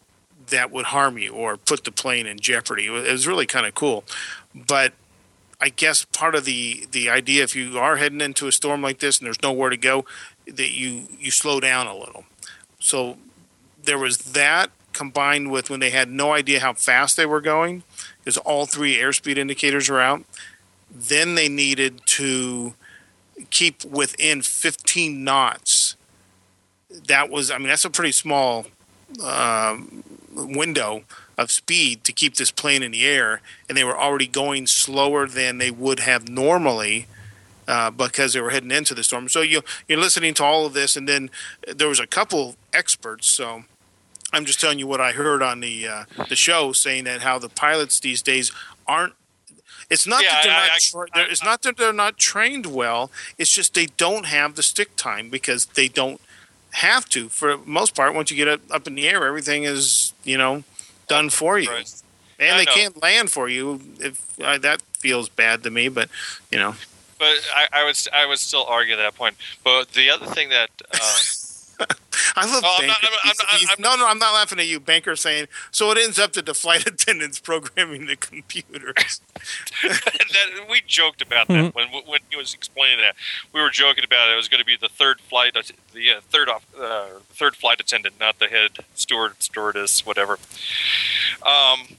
that 0.49 0.71
would 0.71 0.87
harm 0.87 1.19
you 1.19 1.33
or 1.33 1.57
put 1.57 1.85
the 1.85 1.93
plane 1.93 2.27
in 2.27 2.39
jeopardy. 2.39 2.87
It 2.87 3.11
was, 3.11 3.27
really 3.27 3.47
kind 3.47 3.67
of 3.67 3.75
cool. 3.75 4.05
But 4.55 4.93
I 5.61 5.69
guess 5.69 6.05
part 6.05 6.35
of 6.35 6.45
the, 6.45 6.87
the 6.91 7.09
idea, 7.11 7.43
if 7.43 7.57
you 7.57 7.79
are 7.79 7.97
heading 7.97 8.21
into 8.21 8.47
a 8.47 8.53
storm 8.53 8.83
like 8.83 8.99
this 8.99 9.19
and 9.19 9.27
there's 9.27 9.43
nowhere 9.43 9.71
to 9.71 9.77
go, 9.77 10.05
that 10.47 10.71
you, 10.71 11.09
you 11.19 11.31
slow 11.31 11.61
down 11.61 11.87
a 11.87 11.97
little. 11.97 12.25
So 12.79 13.17
there 13.83 13.99
was 13.99 14.19
that 14.19 14.71
combined 14.93 15.51
with 15.51 15.71
when 15.71 15.81
they 15.81 15.91
had 15.91 16.11
no 16.11 16.33
idea 16.33 16.61
how 16.61 16.75
fast 16.75 17.17
they 17.17 17.27
were 17.27 17.41
going, 17.41 17.83
because 18.19 18.37
all 18.39 18.67
three 18.67 18.97
airspeed 18.97 19.39
indicators 19.39 19.89
were 19.89 20.01
out. 20.01 20.25
Then 20.91 21.35
they 21.35 21.49
needed 21.49 22.03
to 22.07 22.75
keep 23.51 23.85
within 23.85 24.43
15 24.43 25.25
knots. 25.25 25.97
That 27.07 27.31
was, 27.31 27.51
I 27.51 27.59
mean, 27.59 27.69
that's 27.69 27.85
a 27.85 27.91
pretty 27.91 28.13
small 28.13 28.67
um, 29.23 30.05
window 30.35 31.05
of 31.39 31.51
speed 31.51 32.05
to 32.05 32.13
keep 32.13 32.37
this 32.37 32.51
plane 32.51 32.83
in 32.83 32.93
the 32.93 33.07
air, 33.07 33.41
and 33.69 33.77
they 33.77 33.85
were 33.85 33.99
already 33.99 34.27
going 34.27 34.67
slower 34.67 35.27
than 35.27 35.59
they 35.59 35.71
would 35.71 36.01
have 36.01 36.29
normally. 36.29 37.07
Uh, 37.69 37.93
because 37.93 38.33
they 38.33 38.41
were 38.41 38.51
heading 38.51 38.73
into 38.73 38.93
the 38.93 39.05
storm, 39.05 39.29
so 39.29 39.41
you 39.41 39.63
you're 39.87 39.99
listening 39.99 40.35
to 40.35 40.43
all 40.43 40.67
of 40.67 40.73
this, 40.73 40.97
and 40.97 41.09
then 41.09 41.31
there 41.65 41.87
was 41.87 42.01
a 42.01 42.09
couple 42.09 42.57
experts. 42.73 43.29
So 43.29 43.63
I'm 44.33 44.45
just 44.45 44.61
telling 44.61 44.81
you 44.81 44.89
what 44.89 45.01
I 45.01 45.13
heard 45.13 45.43
on 45.43 45.61
the 45.61 45.87
uh, 45.87 46.05
the 46.29 46.35
show, 46.35 46.73
saying 46.73 47.05
that 47.05 47.23
how 47.23 47.39
the 47.39 47.49
pilots 47.49 48.01
these 48.01 48.21
days 48.21 48.51
aren't. 48.89 49.15
It's 49.93 50.07
not 50.07 50.23
Yeah, 50.23 50.31
that 50.33 50.43
they're 50.45 50.53
I- 50.53 50.69
not. 50.69 50.81
Tra- 50.81 51.21
I- 51.21 51.31
it's 51.31 51.45
not 51.45 51.63
that 51.63 51.77
they're 51.77 51.93
not 51.93 52.19
trained 52.19 52.67
well. 52.67 53.11
It's 53.39 53.51
just 53.55 53.75
they 53.75 53.87
don't 53.87 54.25
have 54.27 54.55
the 54.57 54.63
stick 54.63 54.97
time 54.97 55.29
because 55.29 55.67
they 55.67 55.89
don't 55.89 56.21
have 56.73 57.09
to. 57.11 57.29
For 57.29 57.57
the 57.57 57.63
most 57.67 57.95
part, 57.95 58.15
once 58.15 58.31
you 58.31 58.37
get 58.37 58.49
up, 58.71 58.87
in 58.87 58.95
the 58.95 59.09
air, 59.09 59.25
everything 59.27 59.65
is 59.65 60.13
you 60.25 60.39
know 60.39 60.65
done 61.09 61.29
for 61.31 61.59
you, 61.59 61.71
Right. 61.71 61.93
and 62.39 62.59
they 62.59 62.65
know. 62.65 62.73
can't 62.75 63.03
land 63.03 63.31
for 63.31 63.49
you. 63.49 63.81
If 64.01 64.21
uh, 64.41 64.59
that 64.59 64.81
feels 64.99 65.29
bad 65.29 65.63
to 65.65 65.71
me, 65.71 65.89
but 65.89 66.09
you 66.51 66.59
know. 66.59 66.75
but 67.19 67.37
I, 67.55 67.67
I 67.81 67.85
would 67.85 67.99
I 68.13 68.27
would 68.27 68.39
still 68.39 68.65
argue 68.65 68.97
that 68.97 69.15
point. 69.15 69.37
But 69.63 69.93
the 69.93 70.11
other 70.11 70.27
thing 70.27 70.49
that 70.49 70.71
um, 70.95 71.01
I 72.37 72.47
love 72.47 72.63
Oh, 72.65 72.77
I'm 72.81 72.87
not- 72.87 73.01
Banker. 73.01 73.17
I'm- 73.25 73.35
I'm 73.51 73.59
He's- 73.59 73.69
not- 73.79 73.79
I'm 73.95 73.99
no, 74.01 74.05
no, 74.05 74.09
I'm 74.11 74.19
not 74.19 74.33
laughing 74.35 74.59
at 74.59 74.67
you. 74.67 74.81
Banker 74.81 75.17
saying 75.17 75.49
so. 75.71 75.91
It 75.91 75.99
ends 75.99 76.19
up 76.19 76.33
to 76.35 76.43
the 76.43 76.55
flight 76.55 76.87
attendants 76.87 77.39
programming 77.41 78.07
the 78.07 78.17
computers. 78.17 79.21
that 79.83 80.67
we 80.71 80.83
joked 80.87 81.21
about 81.23 81.49
that 81.49 81.73
Mhm. 81.73 81.75
when 81.75 81.89
when 82.07 82.21
he 82.31 82.37
was 82.37 82.55
explaining 82.55 82.99
that. 82.99 83.17
We 83.53 83.61
were 83.61 83.71
joking 83.71 84.05
about 84.05 84.29
it. 84.29 84.33
It 84.33 84.37
was 84.37 84.49
going 84.49 84.61
to 84.61 84.67
be 84.67 84.77
the 84.77 84.89
third 84.89 85.21
flight, 85.21 85.55
the 85.93 86.11
uh, 86.11 86.21
third 86.31 86.49
off, 86.49 86.65
uh, 86.79 87.07
third 87.33 87.57
flight 87.57 87.81
attendant, 87.81 88.15
not 88.21 88.39
the 88.39 88.47
head 88.49 88.79
steward, 88.95 89.43
stewardess, 89.43 90.07
whatever. 90.07 90.39
Um, 91.45 91.97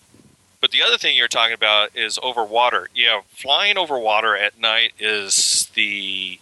but 0.62 0.72
the 0.72 0.82
other 0.82 0.98
thing 0.98 1.18
you're 1.18 1.28
talking 1.28 1.54
about 1.54 1.90
is 1.96 2.18
over 2.24 2.44
water. 2.44 2.90
Yeah, 2.96 3.22
flying 3.36 3.78
over 3.78 4.00
water 4.00 4.36
at 4.38 4.58
night 4.60 4.94
is 5.00 5.70
the 5.76 6.40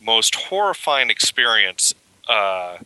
most 0.00 0.34
horrifying 0.36 1.10
experience 1.10 1.92
uh, 2.28 2.78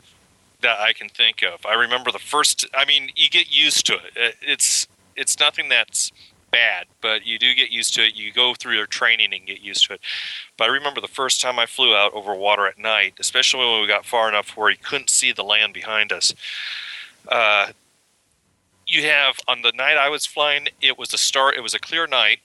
that 0.62 0.80
I 0.80 0.92
can 0.92 1.08
think 1.08 1.42
of. 1.42 1.64
I 1.66 1.74
remember 1.74 2.10
the 2.12 2.18
first. 2.18 2.66
I 2.74 2.84
mean, 2.84 3.10
you 3.16 3.28
get 3.28 3.50
used 3.54 3.86
to 3.86 3.94
it. 3.94 4.16
It- 4.16 4.36
It's 4.42 4.86
it's 5.16 5.38
nothing 5.38 5.68
that's 5.68 6.10
bad, 6.50 6.86
but 7.02 7.26
you 7.26 7.38
do 7.38 7.54
get 7.54 7.70
used 7.70 7.94
to 7.94 8.02
it. 8.06 8.14
You 8.14 8.32
go 8.32 8.54
through 8.54 8.74
your 8.76 8.86
training 8.86 9.32
and 9.34 9.46
get 9.46 9.60
used 9.60 9.86
to 9.86 9.94
it. 9.94 10.00
But 10.56 10.64
I 10.64 10.68
remember 10.68 11.00
the 11.00 11.08
first 11.08 11.40
time 11.40 11.58
I 11.58 11.66
flew 11.66 11.94
out 11.94 12.14
over 12.14 12.34
water 12.34 12.66
at 12.66 12.78
night, 12.78 13.14
especially 13.18 13.66
when 13.70 13.80
we 13.82 13.86
got 13.88 14.06
far 14.06 14.28
enough 14.28 14.56
where 14.56 14.70
you 14.70 14.76
couldn't 14.82 15.10
see 15.10 15.32
the 15.32 15.44
land 15.44 15.74
behind 15.74 16.12
us. 16.12 16.32
Uh, 17.28 17.68
you 18.86 19.02
have 19.04 19.36
on 19.48 19.62
the 19.62 19.72
night 19.72 19.96
I 19.96 20.08
was 20.08 20.26
flying, 20.26 20.68
it 20.80 20.98
was 20.98 21.12
a 21.14 21.18
star. 21.18 21.52
It 21.52 21.62
was 21.62 21.74
a 21.74 21.78
clear 21.78 22.06
night, 22.06 22.40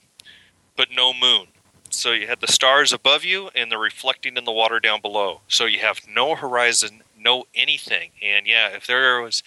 but 0.76 0.88
no 0.94 1.12
moon. 1.12 1.48
So 1.94 2.12
you 2.12 2.26
had 2.26 2.40
the 2.40 2.46
stars 2.52 2.92
above 2.92 3.24
you 3.24 3.50
and 3.54 3.70
they're 3.70 3.78
reflecting 3.78 4.36
in 4.36 4.44
the 4.44 4.52
water 4.52 4.80
down 4.80 5.00
below. 5.00 5.40
So 5.48 5.64
you 5.64 5.80
have 5.80 6.00
no 6.08 6.34
horizon, 6.34 7.02
no 7.18 7.46
anything. 7.54 8.10
And 8.22 8.46
yeah, 8.46 8.68
if 8.68 8.86
there 8.86 9.20
was 9.20 9.42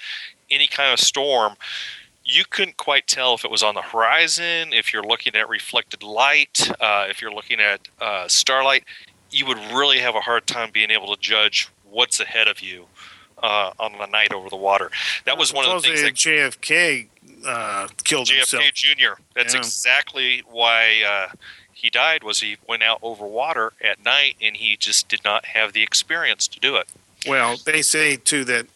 any 0.50 0.68
kind 0.68 0.94
of 0.94 1.00
storm, 1.00 1.56
you 2.24 2.44
couldn't 2.50 2.78
quite 2.78 3.08
tell 3.08 3.34
if 3.34 3.44
it 3.44 3.52
was 3.52 3.64
on 3.64 3.76
the 3.76 3.82
horizon, 3.82 4.74
if 4.74 4.94
you're 4.94 5.03
looking 5.03 5.36
at 5.36 5.50
reflected 5.50 6.03
light, 6.03 6.70
uh, 6.80 7.08
if 7.10 7.22
you're 7.22 7.34
looking 7.34 7.60
at 7.60 7.88
uh, 8.00 8.28
starlight, 8.28 8.84
you 9.32 9.45
would 9.45 9.58
really 9.74 10.00
have 10.00 10.16
a 10.16 10.22
hard 10.22 10.45
time 10.48 10.70
being 10.72 10.92
able 10.92 11.14
to 11.16 11.20
judge 11.22 11.70
what's 11.90 12.20
ahead 12.20 12.48
of 12.48 12.61
you 12.61 12.86
uh, 13.42 13.72
on 13.80 13.94
the 13.98 14.06
night 14.06 14.34
over 14.34 14.50
the 14.50 14.56
water. 14.56 14.92
That 15.26 15.38
was 15.38 15.53
one 15.53 15.66
of 15.66 15.82
the 15.82 15.88
things 15.88 16.02
that 16.03 16.14
JFK 16.14 17.08
uh, 17.45 17.88
killed 18.03 18.28
JFK 18.28 18.38
himself. 18.38 18.74
Jr. 18.74 19.22
That's 19.36 19.53
Yeah. 19.53 19.60
exactly 19.60 20.44
why 20.50 21.03
uh, 21.03 21.34
he 21.82 21.90
died. 21.90 22.24
Was 22.24 22.40
he 22.42 22.58
went 22.68 22.84
out 22.84 23.00
over 23.01 23.26
water 23.26 23.74
at 23.82 24.03
night 24.03 24.35
and 24.42 24.56
he 24.58 24.77
just 24.77 25.10
did 25.10 25.24
not 25.24 25.45
have 25.45 25.74
the 25.74 25.82
experience 25.84 26.48
to 26.50 26.60
do 26.60 26.76
it. 26.76 26.88
Well, 27.27 27.58
they 27.66 27.82
say 27.82 28.18
too 28.18 28.43
that 28.45 28.68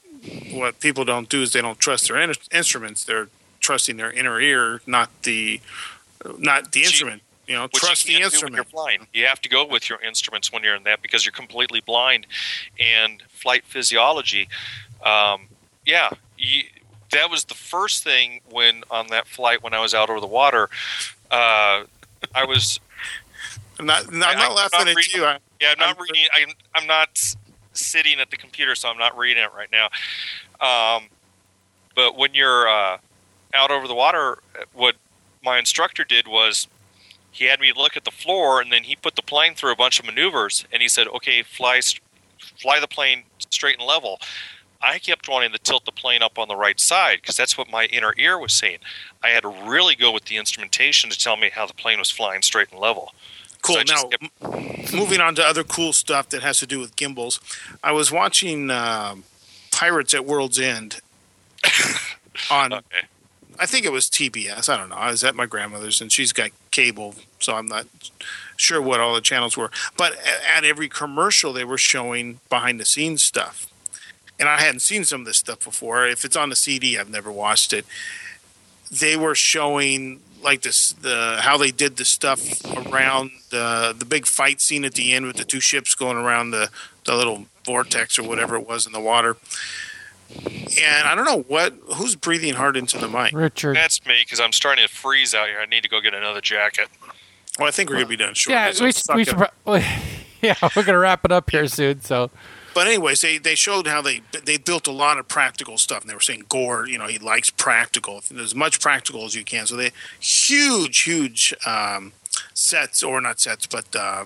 what 0.51 0.80
people 0.80 1.06
don't 1.06 1.30
do 1.30 1.42
is 1.42 1.53
they 1.53 1.61
don't 1.61 1.80
trust 1.80 2.08
their 2.08 2.19
in- 2.19 2.34
instruments. 2.51 3.03
They're 3.03 3.27
trusting 3.59 3.98
their 3.98 4.11
inner 4.11 4.40
ear, 4.40 4.82
not 4.85 5.09
the 5.24 5.61
not 6.40 6.72
the 6.72 6.82
instrument. 6.84 7.22
You 7.48 7.53
know, 7.56 7.64
Which 7.66 7.75
trust 7.84 8.08
you 8.08 8.14
the 8.14 8.14
when 8.14 8.19
you're 8.22 8.25
instrument. 8.25 8.67
flying. 8.69 9.08
You 9.14 9.25
have 9.25 9.40
to 9.42 9.50
go 9.50 9.66
with 9.66 9.88
your 9.88 10.01
instruments 10.01 10.51
when 10.51 10.64
you're 10.64 10.75
in 10.75 10.84
that 10.84 11.03
because 11.03 11.25
you're 11.25 11.32
completely 11.32 11.80
blind. 11.80 12.25
And 12.80 13.22
flight 13.30 13.64
physiology, 13.66 14.50
um, 15.03 15.48
yeah, 15.85 16.09
you, 16.40 16.64
that 17.11 17.30
was 17.30 17.43
the 17.45 17.53
first 17.53 18.03
thing 18.03 18.42
when 18.50 18.84
on 18.90 19.08
that 19.08 19.27
flight 19.27 19.61
when 19.61 19.75
I 19.75 19.80
was 19.80 19.93
out 19.93 20.09
over 20.09 20.19
the 20.19 20.25
water. 20.25 20.69
Uh, 21.30 21.84
I 22.34 22.45
was 22.45 22.80
I'm 23.79 23.85
not, 23.85 24.07
I'm 24.07 24.15
I- 24.15 24.19
not 24.33 24.49
I'm 24.49 24.55
laughing 24.55 24.79
not 24.79 24.87
at 24.89 24.95
reading- 24.95 25.21
you. 25.21 25.25
I, 25.25 25.37
Yeah, 25.61 25.71
I'm 25.71 25.79
not 25.79 25.87
I'm- 25.89 25.97
reading. 26.01 26.25
I'm, 26.33 26.49
I'm 26.75 26.87
not 26.87 27.35
sitting 27.73 28.19
at 28.19 28.29
the 28.31 28.37
computer, 28.37 28.75
so 28.75 28.89
I'm 28.89 28.97
not 28.97 29.17
reading 29.17 29.43
it 29.43 29.49
right 29.53 29.69
now. 29.71 29.89
Um, 30.65 31.09
but 31.95 32.17
when 32.17 32.33
you're 32.33 32.67
uh, 32.67 32.97
out 33.53 33.71
over 33.71 33.87
the 33.87 33.95
water, 33.95 34.39
what 34.73 34.95
my 35.43 35.57
instructor 35.59 36.03
did 36.03 36.27
was 36.27 36.67
he 37.31 37.45
had 37.45 37.59
me 37.59 37.73
look 37.75 37.97
at 37.97 38.05
the 38.05 38.11
floor, 38.11 38.61
and 38.61 38.71
then 38.71 38.83
he 38.83 38.95
put 38.95 39.15
the 39.15 39.21
plane 39.21 39.55
through 39.55 39.71
a 39.71 39.75
bunch 39.75 39.99
of 39.99 40.05
maneuvers, 40.05 40.65
and 40.71 40.81
he 40.81 40.87
said, 40.87 41.07
"Okay, 41.07 41.43
fly, 41.43 41.81
fly 42.61 42.79
the 42.79 42.87
plane 42.87 43.23
straight 43.49 43.77
and 43.77 43.85
level." 43.87 44.19
I 44.81 44.99
kept 44.99 45.27
wanting 45.27 45.51
to 45.51 45.57
tilt 45.57 45.85
the 45.85 45.91
plane 45.91 46.21
up 46.21 46.37
on 46.37 46.47
the 46.47 46.55
right 46.55 46.79
side 46.79 47.19
because 47.21 47.35
that's 47.35 47.57
what 47.57 47.69
my 47.71 47.85
inner 47.85 48.13
ear 48.17 48.37
was 48.37 48.53
saying. 48.53 48.79
I 49.23 49.29
had 49.29 49.41
to 49.41 49.47
really 49.49 49.95
go 49.95 50.11
with 50.11 50.25
the 50.25 50.37
instrumentation 50.37 51.09
to 51.09 51.17
tell 51.17 51.37
me 51.37 51.49
how 51.49 51.65
the 51.65 51.73
plane 51.73 51.97
was 51.97 52.11
flying 52.11 52.41
straight 52.43 52.69
and 52.71 52.79
level. 52.79 53.13
Cool. 53.66 53.82
Now, 53.88 54.03
kept- 54.03 54.94
moving 54.94 55.19
on 55.19 55.35
to 55.35 55.44
other 55.44 55.64
cool 55.64 55.94
stuff 55.94 56.30
that 56.30 56.42
has 56.44 56.60
to 56.60 56.68
do 56.68 56.80
with 56.80 56.95
gimbals. 56.95 57.40
I 57.84 57.92
was 57.92 58.11
watching 58.11 58.69
um 58.69 59.24
Pirates 59.72 60.14
at 60.14 60.26
World's 60.26 60.60
End 60.60 61.02
on 62.52 62.74
okay. 62.74 63.08
I 63.58 63.66
think 63.66 63.85
it 63.85 63.92
was 63.92 64.10
TBS. 64.10 64.68
I 64.69 64.77
don't 64.77 64.90
know. 64.90 64.95
I 64.95 65.11
was 65.11 65.24
at 65.24 65.35
my 65.35 65.45
grandmother's, 65.45 66.02
and 66.02 66.11
she's 66.11 66.34
got 66.34 66.52
cable, 66.72 67.16
so 67.40 67.56
I'm 67.56 67.68
not 67.68 67.88
sure 68.58 68.82
what 68.82 69.00
all 69.00 69.16
the 69.16 69.22
channels 69.22 69.56
were. 69.56 69.72
But 69.95 70.18
at 70.56 70.66
every 70.66 70.90
commercial, 70.90 71.53
they 71.53 71.64
were 71.64 71.77
showing 71.77 72.42
behind 72.50 72.82
the 72.82 72.85
scenes 72.85 73.24
stuff, 73.24 73.68
and 74.40 74.50
I 74.50 74.60
hadn't 74.60 74.82
seen 74.82 75.06
some 75.06 75.22
of 75.22 75.27
this 75.27 75.38
stuff 75.38 75.64
before. 75.64 76.06
If 76.06 76.26
it's 76.26 76.35
on 76.35 76.50
the 76.50 76.56
CD, 76.56 76.98
I've 76.98 77.10
never 77.10 77.32
watched 77.32 77.72
it. 77.72 77.85
They 78.92 79.16
were 79.16 79.35
showing 79.35 80.19
like 80.43 80.61
this 80.61 80.93
the 80.93 81.38
how 81.41 81.57
they 81.57 81.72
did 81.72 81.97
the 81.97 82.05
stuff 82.05 82.41
around 82.91 83.31
the 83.49 83.95
the 83.97 84.05
big 84.05 84.25
fight 84.25 84.61
scene 84.61 84.85
at 84.85 84.93
the 84.93 85.14
end 85.14 85.25
with 85.25 85.38
the 85.38 85.43
two 85.43 85.59
ships 85.59 85.95
going 85.95 86.17
around 86.17 86.51
the 86.51 86.69
the 87.05 87.15
little 87.15 87.45
vortex 87.65 88.19
or 88.19 88.23
whatever 88.23 88.55
it 88.55 88.67
was 88.67 88.85
in 88.85 88.91
the 88.91 88.99
water. 88.99 89.38
And 90.35 91.07
I 91.07 91.14
don't 91.15 91.25
know 91.25 91.43
what 91.43 91.73
who's 91.95 92.15
breathing 92.15 92.55
hard 92.55 92.75
into 92.77 92.97
the 92.97 93.07
mic. 93.07 93.31
Richard. 93.33 93.75
That's 93.75 94.05
me 94.05 94.22
because 94.23 94.39
I'm 94.39 94.51
starting 94.51 94.85
to 94.85 94.93
freeze 94.93 95.33
out 95.33 95.47
here. 95.47 95.59
I 95.59 95.65
need 95.65 95.83
to 95.83 95.89
go 95.89 96.01
get 96.01 96.14
another 96.14 96.41
jacket. 96.41 96.88
Well, 97.59 97.67
I 97.67 97.72
think 97.72 97.89
we're 97.89 97.97
gonna 97.97 98.07
be 98.07 98.17
done 98.17 98.33
short. 98.33 98.51
yeah, 98.51 98.72
so 98.72 98.85
we, 98.85 98.91
suck 98.91 99.15
we 99.15 99.23
should. 99.23 99.38
Pro- 99.38 99.75
yeah, 100.41 100.55
we're 100.75 100.83
gonna 100.83 100.97
wrap 100.99 101.23
it 101.25 101.31
up 101.31 101.49
here 101.49 101.67
soon. 101.67 102.01
So 102.01 102.31
But 102.75 102.87
anyways, 102.87 103.21
they, 103.21 103.37
they 103.37 103.55
showed 103.55 103.87
how 103.87 104.01
they 104.01 104.21
they 104.43 104.57
built 104.57 104.85
a 104.85 104.91
lot 104.91 105.17
of 105.17 105.29
practical 105.29 105.77
stuff, 105.77 106.01
and 106.01 106.09
they 106.09 106.13
were 106.13 106.19
saying 106.19 106.43
Gore, 106.49 106.85
you 106.85 106.97
know, 106.97 107.07
he 107.07 107.17
likes 107.17 107.49
practical, 107.49 108.21
as 108.37 108.53
much 108.53 108.81
practical 108.81 109.23
as 109.23 109.33
you 109.33 109.45
can. 109.45 109.65
So 109.65 109.77
they 109.77 109.91
huge, 110.19 111.03
huge 111.03 111.55
um, 111.65 112.11
sets, 112.53 113.01
or 113.01 113.21
not 113.21 113.39
sets, 113.39 113.65
but 113.65 113.95
uh, 113.95 114.25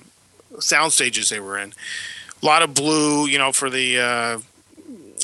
sound 0.58 0.94
stages 0.94 1.30
they 1.30 1.40
were 1.40 1.60
in. 1.60 1.74
A 2.42 2.46
lot 2.46 2.64
of 2.64 2.74
blue, 2.74 3.28
you 3.28 3.38
know, 3.38 3.52
for 3.52 3.70
the 3.70 4.00
uh, 4.00 4.40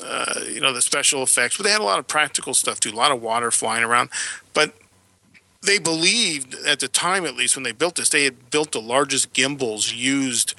uh, 0.06 0.42
you 0.48 0.62
know 0.62 0.72
the 0.72 0.84
special 0.84 1.24
effects, 1.24 1.58
but 1.58 1.64
they 1.64 1.72
had 1.72 1.82
a 1.82 1.84
lot 1.84 1.98
of 1.98 2.08
practical 2.08 2.54
stuff 2.54 2.80
too. 2.80 2.92
A 2.92 2.96
lot 2.96 3.10
of 3.10 3.24
water 3.24 3.50
flying 3.50 3.84
around, 3.84 4.12
but 4.54 4.76
they 5.64 5.80
believed 5.80 6.54
at 6.68 6.80
the 6.80 6.88
time, 6.88 7.26
at 7.26 7.36
least 7.36 7.56
when 7.56 7.64
they 7.64 7.72
built 7.72 7.96
this, 7.96 8.10
they 8.10 8.26
had 8.26 8.52
built 8.52 8.72
the 8.72 8.82
largest 8.82 9.34
gimbals 9.34 9.92
used 9.92 10.54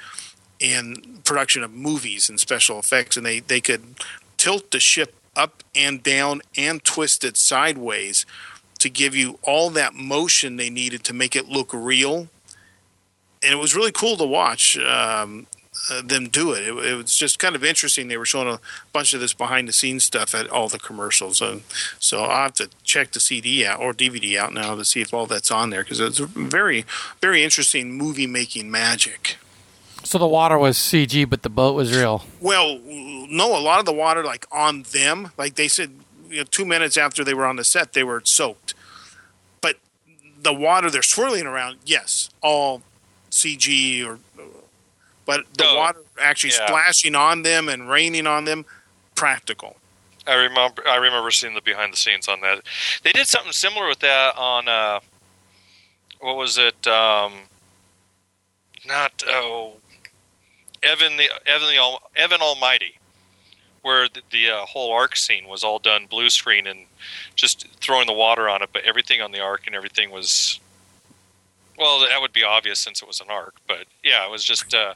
in 0.58 1.20
production 1.24 1.62
of 1.62 1.72
movies 1.72 2.28
and 2.28 2.40
special 2.40 2.78
effects, 2.78 3.16
and 3.16 3.26
they 3.26 3.40
they 3.40 3.60
could 3.60 3.82
tilt 4.36 4.70
the 4.70 4.80
ship 4.80 5.14
up 5.34 5.62
and 5.74 6.02
down 6.02 6.40
and 6.56 6.82
twist 6.82 7.24
it 7.24 7.36
sideways 7.36 8.24
to 8.78 8.90
give 8.90 9.14
you 9.14 9.38
all 9.42 9.70
that 9.70 9.94
motion 9.94 10.56
they 10.56 10.70
needed 10.70 11.04
to 11.04 11.14
make 11.14 11.36
it 11.36 11.48
look 11.48 11.72
real. 11.72 12.28
And 13.42 13.52
it 13.52 13.56
was 13.56 13.74
really 13.74 13.92
cool 13.92 14.16
to 14.16 14.24
watch 14.24 14.78
um, 14.78 15.46
uh, 15.90 16.02
them 16.02 16.28
do 16.28 16.52
it. 16.52 16.66
it. 16.66 16.74
It 16.84 16.94
was 16.94 17.16
just 17.16 17.38
kind 17.38 17.54
of 17.54 17.64
interesting. 17.64 18.08
They 18.08 18.16
were 18.16 18.24
showing 18.24 18.48
a 18.48 18.60
bunch 18.92 19.12
of 19.12 19.20
this 19.20 19.34
behind 19.34 19.68
the 19.68 19.72
scenes 19.72 20.04
stuff 20.04 20.34
at 20.34 20.48
all 20.48 20.68
the 20.68 20.78
commercials. 20.78 21.40
And 21.40 21.62
so 21.98 22.24
I'll 22.24 22.44
have 22.44 22.54
to 22.54 22.70
check 22.82 23.12
the 23.12 23.20
CD 23.20 23.64
out 23.64 23.80
or 23.80 23.92
DVD 23.92 24.36
out 24.36 24.52
now 24.52 24.74
to 24.74 24.84
see 24.84 25.00
if 25.00 25.14
all 25.14 25.26
that's 25.26 25.50
on 25.50 25.70
there 25.70 25.82
because 25.82 26.00
it's 26.00 26.18
very, 26.18 26.84
very 27.20 27.44
interesting 27.44 27.92
movie 27.92 28.26
making 28.26 28.70
magic. 28.70 29.36
So 30.06 30.18
the 30.18 30.26
water 30.26 30.56
was 30.58 30.76
CG, 30.78 31.28
but 31.28 31.42
the 31.42 31.48
boat 31.50 31.74
was 31.74 31.94
real. 31.94 32.24
Well, 32.40 32.78
no, 32.84 33.56
a 33.56 33.60
lot 33.60 33.78
of 33.80 33.86
the 33.86 33.92
water, 33.92 34.22
like 34.24 34.46
on 34.52 34.82
them, 34.92 35.32
like 35.36 35.56
they 35.56 35.68
said, 35.68 35.90
you 36.30 36.38
know, 36.38 36.44
two 36.44 36.64
minutes 36.64 36.96
after 36.96 37.24
they 37.24 37.34
were 37.34 37.46
on 37.46 37.56
the 37.56 37.64
set, 37.64 37.92
they 37.92 38.04
were 38.04 38.22
soaked. 38.24 38.74
But 39.60 39.76
the 40.40 40.52
water 40.52 40.90
they're 40.90 41.02
swirling 41.02 41.46
around, 41.46 41.78
yes, 41.84 42.30
all 42.42 42.82
CG 43.30 44.04
or, 44.06 44.18
but 45.24 45.44
the 45.56 45.64
No. 45.64 45.74
water 45.76 46.00
actually 46.20 46.50
Yeah. 46.52 46.66
splashing 46.66 47.14
on 47.14 47.42
them 47.42 47.68
and 47.68 47.88
raining 47.90 48.26
on 48.26 48.44
them, 48.44 48.64
practical. 49.14 49.76
I 50.26 50.34
remember. 50.34 50.86
I 50.88 50.96
remember 50.96 51.30
seeing 51.30 51.54
the 51.54 51.60
behind 51.60 51.92
the 51.92 51.96
scenes 51.96 52.26
on 52.26 52.40
that. 52.40 52.62
They 53.02 53.12
did 53.12 53.28
something 53.28 53.52
similar 53.52 53.86
with 53.88 54.00
that 54.00 54.36
on. 54.36 54.66
Uh, 54.68 54.98
what 56.20 56.36
was 56.36 56.58
it? 56.58 56.86
Um, 56.88 57.32
not 58.84 59.22
oh, 59.28 59.74
Evan 60.82 61.16
the 61.16 61.28
Evan 61.46 61.68
the 61.68 61.76
Al, 61.76 62.02
Evan 62.14 62.40
Almighty, 62.40 62.98
where 63.82 64.08
the, 64.08 64.22
the 64.30 64.50
uh, 64.50 64.66
whole 64.66 64.92
ark 64.92 65.16
scene 65.16 65.48
was 65.48 65.62
all 65.62 65.78
done 65.78 66.06
blue 66.06 66.30
screen 66.30 66.66
and 66.66 66.80
just 67.34 67.68
throwing 67.80 68.06
the 68.06 68.12
water 68.12 68.48
on 68.48 68.62
it, 68.62 68.70
but 68.72 68.82
everything 68.84 69.20
on 69.20 69.32
the 69.32 69.40
ark 69.40 69.62
and 69.66 69.74
everything 69.74 70.10
was. 70.10 70.60
Well, 71.78 72.00
that 72.00 72.20
would 72.22 72.32
be 72.32 72.42
obvious 72.42 72.78
since 72.78 73.02
it 73.02 73.06
was 73.06 73.20
an 73.20 73.26
ark, 73.28 73.54
but 73.68 73.84
yeah, 74.02 74.24
it 74.24 74.30
was 74.30 74.42
just 74.42 74.74
uh, 74.74 74.94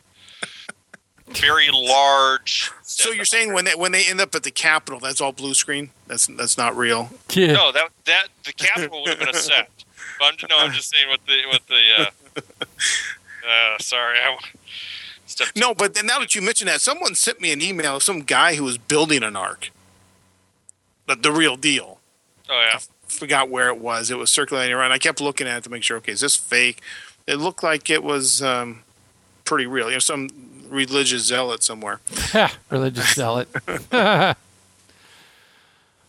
very 1.28 1.68
large. 1.70 2.70
So 2.82 3.10
you're 3.10 3.24
saying 3.24 3.52
when 3.52 3.64
they 3.64 3.74
when 3.74 3.92
they 3.92 4.04
end 4.08 4.20
up 4.20 4.34
at 4.34 4.42
the 4.42 4.50
Capitol, 4.50 4.98
that's 4.98 5.20
all 5.20 5.32
blue 5.32 5.54
screen? 5.54 5.90
That's 6.06 6.26
that's 6.26 6.58
not 6.58 6.76
real. 6.76 7.10
Yeah. 7.32 7.52
No, 7.52 7.72
that 7.72 7.90
that 8.06 8.28
the 8.44 8.52
capital 8.52 9.02
would 9.02 9.10
have 9.10 9.18
been 9.18 9.28
a 9.28 9.34
set. 9.34 9.70
But 10.18 10.34
I'm, 10.42 10.48
no, 10.48 10.58
I'm 10.58 10.72
just 10.72 10.90
saying 10.90 11.08
what 11.08 11.20
the 11.26 11.38
what 11.48 11.66
the. 11.68 11.80
Uh, 11.98 12.40
uh, 13.48 13.78
sorry, 13.78 14.18
I 14.18 14.36
stepped. 15.30 15.56
No, 15.56 15.74
but 15.74 15.94
then 15.94 16.06
now 16.06 16.18
that 16.18 16.34
you 16.34 16.42
mention 16.42 16.66
that, 16.66 16.80
someone 16.80 17.14
sent 17.14 17.40
me 17.40 17.52
an 17.52 17.62
email 17.62 17.96
of 17.96 18.02
some 18.02 18.20
guy 18.20 18.54
who 18.56 18.64
was 18.64 18.78
building 18.78 19.22
an 19.22 19.36
ark, 19.36 19.70
the, 21.06 21.16
the 21.16 21.32
real 21.32 21.56
deal. 21.56 22.00
Oh 22.48 22.68
yeah, 22.72 22.80
forgot 23.06 23.48
where 23.48 23.68
it 23.68 23.78
was. 23.78 24.10
It 24.10 24.18
was 24.18 24.30
circulating 24.30 24.74
around. 24.74 24.92
I 24.92 24.98
kept 24.98 25.20
looking 25.20 25.46
at 25.46 25.58
it 25.58 25.64
to 25.64 25.70
make 25.70 25.82
sure. 25.82 25.96
Okay, 25.98 26.12
is 26.12 26.20
this 26.20 26.36
fake? 26.36 26.80
It 27.26 27.36
looked 27.36 27.62
like 27.62 27.90
it 27.90 28.02
was 28.02 28.42
um, 28.42 28.82
pretty 29.44 29.66
real. 29.66 29.86
You 29.86 29.94
know, 29.94 29.98
some 30.00 30.28
religious 30.68 31.24
zealot 31.24 31.62
somewhere. 31.62 32.00
Religious 32.70 33.14
zealot. 33.14 33.48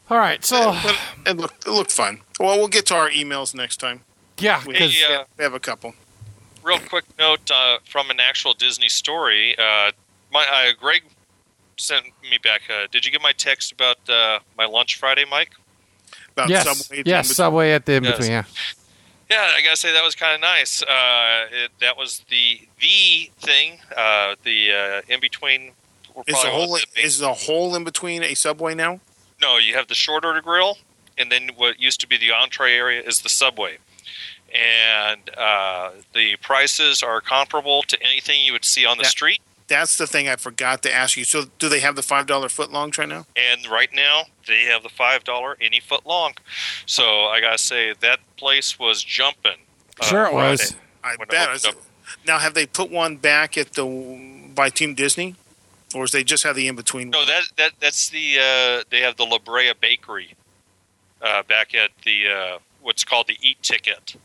All 0.10 0.18
right, 0.18 0.44
so 0.44 0.76
But 0.84 0.98
it 1.26 1.38
looked 1.38 1.66
it 1.66 1.72
looked 1.72 1.92
fun. 1.92 2.22
Well, 2.40 2.58
we'll 2.58 2.68
get 2.68 2.86
to 2.88 2.96
our 2.96 3.10
emails 3.10 3.56
next 3.56 3.78
time. 3.78 4.02
Yeah, 4.40 4.62
We, 4.66 4.74
because 4.74 4.94
Hey, 4.94 5.16
uh, 5.16 5.24
we 5.38 5.44
have 5.44 5.54
a 5.54 5.60
couple. 5.60 5.94
Real 6.64 6.80
quick 6.80 7.06
note 7.18 7.50
uh, 7.52 7.78
from 7.86 8.10
an 8.10 8.20
actual 8.20 8.54
Disney 8.54 8.90
story. 8.90 9.56
Uh, 9.58 9.92
my 10.32 10.46
uh, 10.52 10.74
Greg 10.80 11.04
sent 11.78 12.06
me 12.30 12.38
back. 12.44 12.62
Uh, 12.70 12.88
did 12.92 13.06
you 13.06 13.12
get 13.12 13.22
my 13.22 13.32
text 13.34 13.72
about 13.72 13.98
uh, 14.10 14.40
my 14.58 14.66
lunch 14.66 14.98
Friday, 14.98 15.26
Mike? 15.30 15.52
About 16.34 16.50
yes, 16.50 16.64
Subway 16.80 17.04
yes, 17.06 17.30
Subway 17.36 17.72
at 17.72 17.86
the 17.86 17.94
in 17.94 18.04
Yes. 18.04 18.14
between. 18.18 18.32
Yeah, 18.32 18.44
Yeah, 19.30 19.52
I 19.58 19.62
gotta 19.62 19.76
say 19.78 19.92
that 19.92 20.04
was 20.04 20.16
kind 20.16 20.36
of 20.36 20.42
nice. 20.42 20.82
Uh, 20.84 21.48
it, 21.52 21.72
that 21.80 21.98
was 21.98 22.24
the 22.30 22.62
the 22.80 23.30
thing. 23.40 23.80
Uh, 23.96 24.36
the 24.44 24.72
uh, 24.72 25.14
in 25.14 25.20
between. 25.20 25.72
Is 26.28 26.36
the 26.36 26.50
probably 26.50 26.52
hole 26.52 26.78
is 26.98 27.20
the 27.20 27.34
hole 27.34 27.76
in 27.76 27.84
between 27.86 28.22
a 28.24 28.34
Subway 28.36 28.76
now? 28.76 29.00
no, 29.42 29.58
you 29.58 29.74
have 29.74 29.88
the 29.88 29.96
short 29.96 30.24
order 30.24 30.42
grill, 30.42 30.78
and 31.18 31.32
then 31.32 31.50
what 31.56 31.80
used 31.80 32.00
to 32.02 32.08
be 32.08 32.16
the 32.18 32.32
entree 32.32 32.76
area 32.76 33.02
is 33.02 33.22
the 33.22 33.30
subway. 33.30 33.78
And 34.54 35.30
uh, 35.38 35.92
the 36.14 36.36
prices 36.38 37.02
are 37.04 37.22
comparable 37.22 37.84
to 37.84 38.02
anything 38.04 38.44
you 38.44 38.52
would 38.54 38.66
see 38.66 38.86
on 38.86 38.98
the 38.98 39.04
Yeah. 39.04 39.10
street. 39.10 39.42
That's 39.68 39.98
the 39.98 40.06
thing 40.06 40.28
I 40.28 40.36
forgot 40.36 40.84
to 40.84 40.94
ask 40.94 41.16
you. 41.16 41.24
So, 41.24 41.46
do 41.58 41.70
they 41.70 41.80
have 41.80 41.96
the 41.96 42.02
five 42.04 42.28
dollar 42.28 42.50
foot 42.50 42.72
longs 42.74 42.98
right 42.98 43.08
now? 43.08 43.26
And 43.38 43.66
right 43.68 43.90
now, 43.94 44.24
they 44.46 44.64
have 44.64 44.84
the 44.84 44.90
five 44.90 45.24
dollar 45.24 45.56
any 45.62 45.80
foot 45.80 46.06
long. 46.06 46.34
So 46.86 47.04
I 47.28 47.40
gotta 47.40 47.58
say 47.58 47.94
that 48.02 48.20
place 48.36 48.78
was 48.78 49.02
jumping. 49.02 49.60
uh, 50.02 50.06
sure 50.06 50.26
it 50.26 50.32
Friday. 50.32 50.52
was. 50.52 50.76
I 51.04 51.16
When 51.16 51.28
it 51.30 51.30
bet. 51.30 51.76
Now, 52.28 52.40
have 52.40 52.54
they 52.54 52.66
put 52.66 52.92
one 52.92 53.16
back 53.16 53.58
at 53.58 53.72
the 53.74 54.50
by 54.54 54.68
Team 54.70 54.94
Disney, 54.94 55.36
or 55.96 56.04
is 56.04 56.12
they 56.12 56.26
just 56.26 56.44
have 56.44 56.58
the 56.58 56.68
in 56.68 56.76
between? 56.76 57.10
No, 57.10 57.24
that 57.26 57.44
that 57.56 57.72
that's 57.80 58.10
the 58.10 58.40
uh, 58.40 58.84
they 58.90 59.00
have 59.00 59.16
the 59.16 59.24
La 59.26 59.38
Brea 59.40 59.72
Bakery 59.80 60.36
uh, 61.22 61.44
back 61.44 61.74
at 61.74 61.92
the 62.04 62.28
uh, 62.28 62.58
what's 62.82 63.06
called 63.06 63.28
the 63.28 63.38
Eat 63.42 63.62
Ticket. 63.62 64.16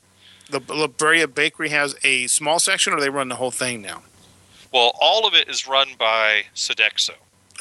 The 0.50 0.60
La 0.68 0.86
Brea 0.86 1.26
Bakery 1.26 1.70
has 1.70 1.96
a 2.04 2.26
small 2.26 2.58
section, 2.58 2.92
or 2.92 3.00
they 3.00 3.10
run 3.10 3.28
the 3.28 3.36
whole 3.36 3.50
thing 3.50 3.82
now. 3.82 4.02
Well, 4.72 4.92
all 5.00 5.26
of 5.26 5.34
it 5.34 5.48
is 5.48 5.66
run 5.66 5.88
by 5.98 6.44
Sodexo. 6.54 7.10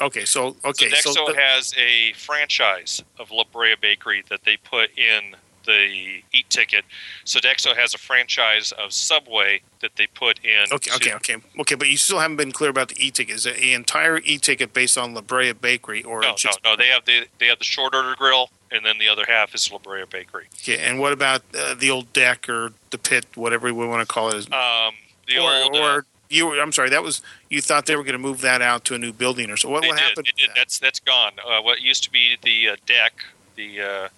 Okay, 0.00 0.24
so 0.24 0.56
okay, 0.64 0.88
Sodexo 0.90 1.14
so 1.14 1.26
the- 1.26 1.36
has 1.36 1.74
a 1.78 2.12
franchise 2.14 3.02
of 3.18 3.30
La 3.30 3.44
Brea 3.50 3.74
Bakery 3.80 4.22
that 4.28 4.44
they 4.44 4.56
put 4.58 4.90
in 4.98 5.34
the 5.64 6.22
Eat 6.32 6.48
Ticket. 6.48 6.84
Sodexo 7.24 7.74
has 7.74 7.92
a 7.94 7.98
franchise 7.98 8.72
of 8.72 8.92
Subway 8.92 9.60
that 9.80 9.96
they 9.96 10.06
put 10.06 10.38
in. 10.44 10.66
okay, 10.72 10.90
okay, 10.94 11.12
okay, 11.14 11.36
okay, 11.58 11.74
but 11.74 11.88
you 11.88 11.96
still 11.96 12.20
haven't 12.20 12.36
been 12.36 12.52
clear 12.52 12.70
about 12.70 12.88
the 12.88 13.04
e-ticket. 13.04 13.34
Is 13.34 13.46
it 13.46 13.56
an 13.58 13.70
entire 13.70 14.18
e-ticket 14.18 14.72
based 14.72 14.96
on 14.96 15.14
La 15.14 15.22
Brea 15.22 15.52
Bakery, 15.52 16.04
or 16.04 16.20
No, 16.20 16.34
just 16.36 16.62
no, 16.62 16.70
no. 16.70 16.76
They 16.76 16.88
have 16.88 17.04
the 17.04 17.26
they 17.38 17.46
have 17.46 17.58
the 17.58 17.64
short 17.64 17.94
order 17.94 18.14
grill, 18.16 18.50
and 18.70 18.84
then 18.84 18.98
the 18.98 19.08
other 19.08 19.24
half 19.26 19.54
is 19.54 19.70
La 19.70 19.78
Brea 19.78 20.04
Bakery. 20.08 20.46
okay? 20.62 20.78
And 20.78 20.98
what 20.98 21.12
about 21.12 21.42
uh, 21.58 21.74
the 21.74 21.90
old 21.90 22.12
deck 22.12 22.48
or 22.48 22.72
the 22.90 22.98
pit, 22.98 23.26
whatever 23.34 23.72
we 23.72 23.86
want 23.86 24.06
to 24.06 24.12
call 24.12 24.28
it? 24.30 24.52
Um, 24.52 24.94
the 25.28 25.38
or, 25.38 25.52
old 25.52 25.76
uh, 25.76 25.78
or 25.78 26.06
you? 26.28 26.46
were- 26.46 26.60
I'm 26.60 26.72
sorry, 26.72 26.90
that 26.90 27.02
was 27.02 27.22
you 27.50 27.60
thought 27.60 27.86
they 27.86 27.96
were 27.96 28.04
going 28.04 28.14
to 28.14 28.18
move 28.18 28.40
that 28.40 28.62
out 28.62 28.84
to 28.86 28.94
a 28.94 28.98
new 28.98 29.12
building 29.12 29.50
or 29.50 29.56
so. 29.56 29.68
What, 29.68 29.82
what 29.86 29.96
did. 29.96 30.00
happened? 30.00 30.26
They 30.26 30.46
did. 30.46 30.50
That's 30.56 30.78
that's 30.78 31.00
gone. 31.00 31.32
Uh, 31.46 31.62
what 31.62 31.80
used 31.80 32.04
to 32.04 32.10
be 32.10 32.36
the 32.42 32.70
uh, 32.70 32.76
deck, 32.86 33.24
the 33.54 33.80
uh, 33.80 34.08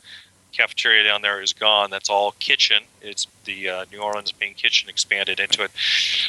cafeteria 0.52 1.04
down 1.04 1.22
there 1.22 1.40
is 1.40 1.52
gone. 1.52 1.90
That's 1.90 2.10
all 2.10 2.32
kitchen. 2.38 2.82
It's 3.00 3.26
the 3.44 3.68
uh, 3.68 3.84
New 3.92 3.98
Orleans 4.00 4.32
main 4.40 4.54
kitchen 4.54 4.88
expanded 4.88 5.40
into 5.40 5.62
it. 5.62 5.70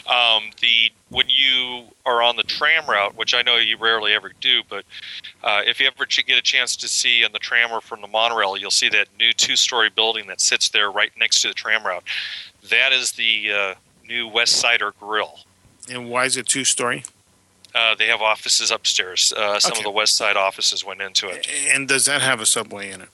Um, 0.07 0.51
the 0.61 0.91
when 1.09 1.27
you 1.29 1.85
are 2.05 2.21
on 2.21 2.35
the 2.35 2.43
tram 2.43 2.85
route, 2.87 3.15
which 3.15 3.33
I 3.33 3.41
know 3.41 3.55
you 3.57 3.77
rarely 3.77 4.13
ever 4.13 4.31
do, 4.39 4.61
but 4.69 4.85
uh, 5.43 5.61
if 5.65 5.79
you 5.79 5.87
ever 5.87 6.05
get 6.05 6.37
a 6.37 6.41
chance 6.41 6.75
to 6.77 6.87
see 6.87 7.25
on 7.25 7.31
the 7.31 7.39
tram 7.39 7.71
or 7.71 7.81
from 7.81 8.01
the 8.01 8.07
monorail, 8.07 8.55
you'll 8.57 8.69
see 8.71 8.89
that 8.89 9.07
new 9.17 9.31
two-story 9.33 9.89
building 9.89 10.27
that 10.27 10.39
sits 10.41 10.69
there 10.69 10.91
right 10.91 11.11
next 11.17 11.41
to 11.41 11.47
the 11.47 11.53
tram 11.53 11.83
route. 11.83 12.03
That 12.69 12.91
is 12.93 13.13
the 13.13 13.51
uh, 13.51 13.73
new 14.07 14.27
West 14.27 14.57
Sider 14.57 14.93
Grill. 14.99 15.39
And 15.89 16.09
why 16.09 16.25
is 16.25 16.37
it 16.37 16.45
two 16.47 16.63
story? 16.65 17.03
Uh, 17.73 17.95
they 17.95 18.07
have 18.07 18.21
offices 18.21 18.69
upstairs. 18.71 19.33
Uh, 19.35 19.59
some 19.59 19.71
Okay. 19.71 19.79
of 19.81 19.83
the 19.83 19.91
West 19.91 20.15
Side 20.15 20.35
offices 20.37 20.83
went 20.85 21.01
into 21.01 21.27
it. 21.29 21.47
And 21.71 21.87
does 21.87 22.05
that 22.05 22.21
have 22.21 22.39
a 22.41 22.45
subway 22.45 22.91
in 22.91 23.01
it? 23.01 23.09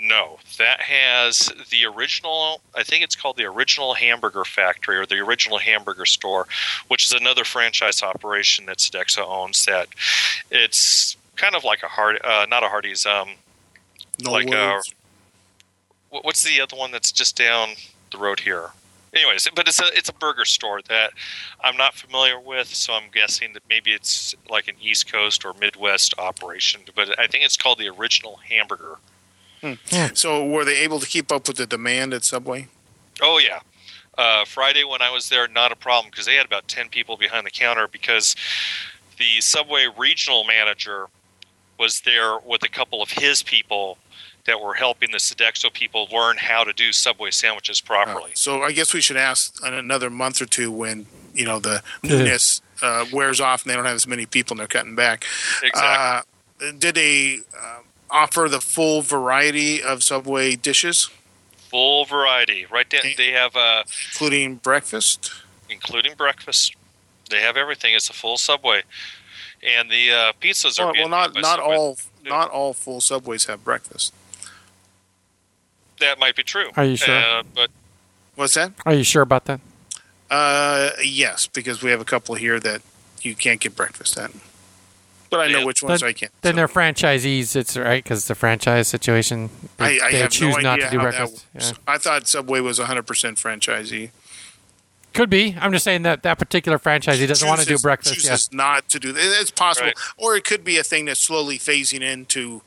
No, 0.00 0.38
that 0.58 0.80
has 0.80 1.50
the 1.70 1.84
original. 1.86 2.60
I 2.76 2.84
think 2.84 3.02
it's 3.02 3.16
called 3.16 3.36
the 3.36 3.44
original 3.46 3.94
Hamburger 3.94 4.44
Factory 4.44 4.96
or 4.96 5.06
the 5.06 5.18
original 5.18 5.58
Hamburger 5.58 6.06
Store, 6.06 6.46
which 6.86 7.06
is 7.06 7.12
another 7.12 7.44
franchise 7.44 8.02
operation 8.02 8.66
that 8.66 8.78
Sodexo 8.78 9.26
owns. 9.26 9.64
That 9.66 9.88
it's 10.50 11.16
kind 11.36 11.56
of 11.56 11.64
like 11.64 11.82
a 11.82 11.88
hard, 11.88 12.20
uh, 12.24 12.46
not 12.48 12.62
a 12.62 12.68
Hardee's. 12.68 13.06
Um, 13.06 13.30
No 14.22 14.32
Like, 14.32 14.48
uh, 14.48 14.72
words. 14.76 14.94
what- 16.10 16.24
what's 16.24 16.42
the 16.42 16.60
other 16.60 16.76
one 16.76 16.90
that's 16.92 17.12
just 17.12 17.36
down 17.36 17.74
the 18.12 18.18
road 18.18 18.40
here? 18.40 18.70
Anyways, 19.14 19.48
but 19.54 19.66
it's 19.66 19.80
a 19.80 19.86
it's 19.96 20.08
a 20.08 20.12
burger 20.12 20.44
store 20.44 20.82
that 20.82 21.12
I'm 21.60 21.76
not 21.76 21.94
familiar 21.94 22.38
with, 22.38 22.72
so 22.74 22.92
I'm 22.92 23.10
guessing 23.10 23.52
that 23.54 23.62
maybe 23.68 23.92
it's 23.92 24.34
like 24.48 24.68
an 24.68 24.76
East 24.80 25.10
Coast 25.10 25.44
or 25.44 25.54
Midwest 25.54 26.14
operation. 26.18 26.82
But 26.94 27.18
I 27.18 27.26
think 27.26 27.44
it's 27.44 27.56
called 27.56 27.78
the 27.78 27.88
original 27.88 28.36
Hamburger. 28.48 28.98
So 30.14 30.44
were 30.46 30.64
they 30.64 30.78
able 30.78 31.00
to 31.00 31.06
keep 31.06 31.32
up 31.32 31.48
with 31.48 31.56
the 31.56 31.66
demand 31.66 32.14
at 32.14 32.24
Subway? 32.24 32.68
Oh 33.20 33.38
yeah. 33.38 33.60
Uh, 34.16 34.44
Friday 34.44 34.84
when 34.84 35.00
I 35.00 35.10
was 35.10 35.28
there, 35.28 35.46
not 35.46 35.70
a 35.70 35.76
problem 35.76 36.10
because 36.10 36.26
they 36.26 36.34
had 36.34 36.46
about 36.46 36.66
ten 36.68 36.88
people 36.88 37.16
behind 37.16 37.46
the 37.46 37.50
counter 37.50 37.86
because 37.88 38.34
the 39.18 39.40
Subway 39.40 39.86
regional 39.96 40.44
manager 40.44 41.06
was 41.78 42.00
there 42.00 42.38
with 42.44 42.62
a 42.64 42.68
couple 42.68 43.02
of 43.02 43.10
his 43.10 43.42
people 43.42 43.98
that 44.46 44.60
were 44.60 44.74
helping 44.74 45.10
the 45.12 45.18
Sodexo 45.18 45.72
people 45.72 46.08
learn 46.10 46.36
how 46.38 46.64
to 46.64 46.72
do 46.72 46.90
Subway 46.90 47.30
sandwiches 47.30 47.80
properly. 47.80 48.30
So 48.34 48.62
I 48.62 48.72
guess 48.72 48.94
we 48.94 49.00
should 49.00 49.18
ask 49.18 49.64
in 49.64 49.74
another 49.74 50.10
month 50.10 50.40
or 50.40 50.46
two 50.46 50.72
when 50.72 51.06
you 51.34 51.44
know 51.44 51.58
the 51.60 51.82
newness 52.02 52.60
uh, 52.82 53.04
wears 53.12 53.40
off 53.40 53.62
and 53.62 53.70
they 53.70 53.76
don't 53.76 53.84
have 53.84 53.94
as 53.94 54.06
many 54.06 54.26
people 54.26 54.54
and 54.54 54.60
they're 54.60 54.66
cutting 54.66 54.94
back. 54.94 55.24
Exactly. 55.62 56.68
Uh, 56.68 56.72
did 56.78 56.94
they 56.94 57.38
uh, 57.56 57.80
offer 58.10 58.48
the 58.48 58.60
full 58.60 59.02
variety 59.02 59.82
of 59.82 60.02
Subway 60.02 60.56
dishes, 60.56 61.10
Full 61.70 62.06
variety. 62.06 62.64
Right 62.70 62.88
down, 62.88 63.02
they 63.18 63.32
have 63.32 63.54
uh, 63.54 63.82
including 64.12 64.54
breakfast? 64.56 65.30
including 65.68 66.14
breakfast. 66.14 66.74
They 67.28 67.40
have 67.42 67.58
everything. 67.58 67.94
It's 67.94 68.08
a 68.08 68.14
full 68.14 68.38
Subway, 68.38 68.82
and 69.62 69.90
the 69.90 70.10
uh, 70.10 70.32
pizzas 70.40 70.80
are 70.80 70.86
Well, 70.86 70.92
being 70.94 71.10
well, 71.10 71.28
not 71.28 71.34
not 71.34 71.58
Subway. 71.58 71.76
all 71.76 71.98
Yeah. 72.24 72.30
not 72.30 72.50
all 72.50 72.72
full 72.72 73.00
Subways 73.02 73.44
have 73.46 73.62
breakfast. 73.64 74.14
That 76.00 76.18
might 76.18 76.36
be 76.36 76.42
true. 76.42 76.70
Are 76.76 76.84
you 76.84 76.96
sure? 76.96 77.14
Uh, 77.14 77.42
but 77.54 77.70
What's 78.34 78.54
that? 78.54 78.72
Are 78.86 78.94
you 78.94 79.02
sure 79.04 79.22
about 79.22 79.46
that? 79.46 79.60
Uh, 80.30 80.90
yes, 81.04 81.46
because 81.48 81.82
we 81.82 81.90
have 81.90 82.00
a 82.00 82.04
couple 82.04 82.34
here 82.36 82.60
that 82.60 82.82
you 83.22 83.34
can't 83.34 83.60
get 83.60 83.74
breakfast 83.74 84.16
at. 84.16 84.30
But 85.30 85.40
I 85.40 85.48
know 85.48 85.58
Yeah. 85.60 85.64
which 85.66 85.82
ones 85.82 86.00
Then- 86.00 86.08
I 86.08 86.12
can't. 86.12 86.32
Then 86.42 86.52
so. 86.52 86.56
they're 86.56 86.68
franchisees. 86.68 87.54
It's 87.56 87.76
right 87.76 88.02
because 88.02 88.20
it's 88.20 88.30
a 88.30 88.34
franchise 88.34 88.88
situation. 88.88 89.50
They, 89.76 90.00
I, 90.00 90.06
I 90.06 90.12
they 90.12 90.18
have 90.18 90.30
choose 90.30 90.54
no 90.56 90.60
not 90.62 90.78
idea 90.78 90.86
to 90.86 90.90
do 90.92 90.98
how 90.98 91.04
that 91.10 91.16
breakfast. 91.18 91.46
Yeah. 91.54 91.72
I 91.86 91.98
thought 91.98 92.26
Subway 92.28 92.60
was 92.60 92.78
100% 92.78 93.04
franchisee. 93.04 94.10
Could 95.14 95.30
be. 95.30 95.56
I'm 95.60 95.72
just 95.72 95.84
saying 95.84 96.02
that 96.02 96.22
that 96.22 96.38
particular 96.38 96.78
franchisee 96.78 97.26
doesn't 97.26 97.48
want 97.48 97.60
to 97.60 97.66
do 97.66 97.72
Chooses- 97.72 97.82
breakfast. 97.82 98.24
Yeah. 98.24 98.30
Chooses 98.30 98.52
not 98.52 98.88
to 98.90 98.98
do 99.00 99.12
that. 99.12 99.40
It's 99.40 99.50
possible, 99.50 99.88
Right. 99.88 99.96
or 100.16 100.36
it 100.36 100.44
could 100.44 100.64
be 100.64 100.78
a 100.78 100.84
thing 100.84 101.06
that's 101.06 101.20
slowly 101.20 101.58
phasing 101.58 102.02
into 102.02 102.62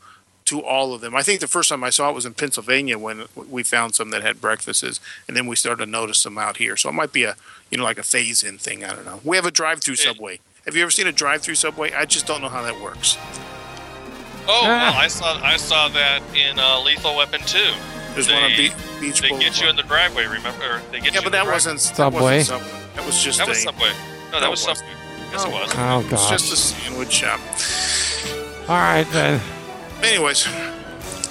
to 0.45 0.61
all 0.61 0.93
of 0.93 1.01
them. 1.01 1.15
I 1.15 1.21
think 1.21 1.39
the 1.39 1.47
first 1.47 1.69
time 1.69 1.83
I 1.83 1.91
saw 1.91 2.09
it 2.09 2.15
was 2.15 2.25
in 2.25 2.33
Pennsylvania 2.33 2.97
when 2.97 3.25
we 3.35 3.63
found 3.63 3.95
some 3.95 4.09
that 4.09 4.21
had 4.23 4.41
breakfasts, 4.41 4.99
and 5.27 5.37
then 5.37 5.45
we 5.47 5.55
started 5.55 5.85
to 5.85 5.89
notice 5.89 6.23
them 6.23 6.37
out 6.37 6.57
here. 6.57 6.75
So 6.75 6.89
it 6.89 6.93
might 6.93 7.13
be 7.13 7.23
a 7.23 7.35
you 7.69 7.77
know 7.77 7.83
like 7.85 7.99
a 7.99 8.03
phase 8.03 8.43
in 8.43 8.57
thing. 8.57 8.83
I 8.83 8.89
don't 8.89 9.05
know. 9.05 9.21
We 9.23 9.37
have 9.37 9.45
a 9.45 9.51
drive-through 9.51 9.95
Yeah. 9.99 10.05
Subway. 10.11 10.39
Have 10.65 10.75
you 10.75 10.81
ever 10.83 10.91
seen 10.91 11.07
a 11.07 11.11
drive-through 11.11 11.55
Subway? 11.55 11.91
I 11.91 12.05
just 12.05 12.27
don't 12.27 12.41
know 12.41 12.49
how 12.49 12.61
that 12.63 12.79
works. 12.79 13.17
oh, 14.47 14.61
Ah. 14.63 14.91
well, 14.91 14.93
I 15.01 15.07
saw 15.07 15.39
I 15.43 15.57
saw 15.57 15.87
that 15.89 16.21
in 16.35 16.59
uh, 16.59 16.79
Lethal 16.81 17.15
Weapon 17.15 17.41
2. 17.41 17.57
There's 18.13 18.27
They- 18.27 18.33
one 18.33 18.43
on 18.43 18.49
Be- 18.51 18.71
Beach 18.99 19.21
They 19.21 19.29
Boulevard. 19.29 19.53
get 19.53 19.61
you 19.61 19.69
in 19.69 19.75
the 19.75 19.83
driveway. 19.83 20.25
Remember? 20.25 20.81
They 20.91 20.99
get 20.99 21.13
yeah, 21.13 21.19
you 21.19 21.23
but 21.23 21.31
that 21.31 21.45
the 21.45 21.51
wasn't 21.51 21.79
Subway. 21.81 22.19
That, 22.19 22.21
wasn't 22.51 22.61
Subway. 22.61 22.81
that 22.95 23.05
was 23.05 23.23
just 23.23 23.37
That 23.39 23.47
was 23.47 23.57
a, 23.57 23.61
Subway. 23.61 23.89
No, 23.89 24.31
No, 24.33 24.39
that 24.39 24.47
it 24.47 24.49
was 24.49 24.67
wasn't. 24.67 24.77
Subway. 24.89 25.31
Yes, 25.31 25.45
it 25.45 25.51
was. 25.51 25.71
Oh 25.77 26.07
It's 26.11 26.29
just 26.29 26.53
a 26.53 26.55
sandwich 26.57 27.11
shop. 27.11 27.39
All 28.69 28.75
right 28.75 29.07
then. 29.11 29.39
Anyways, 30.03 30.47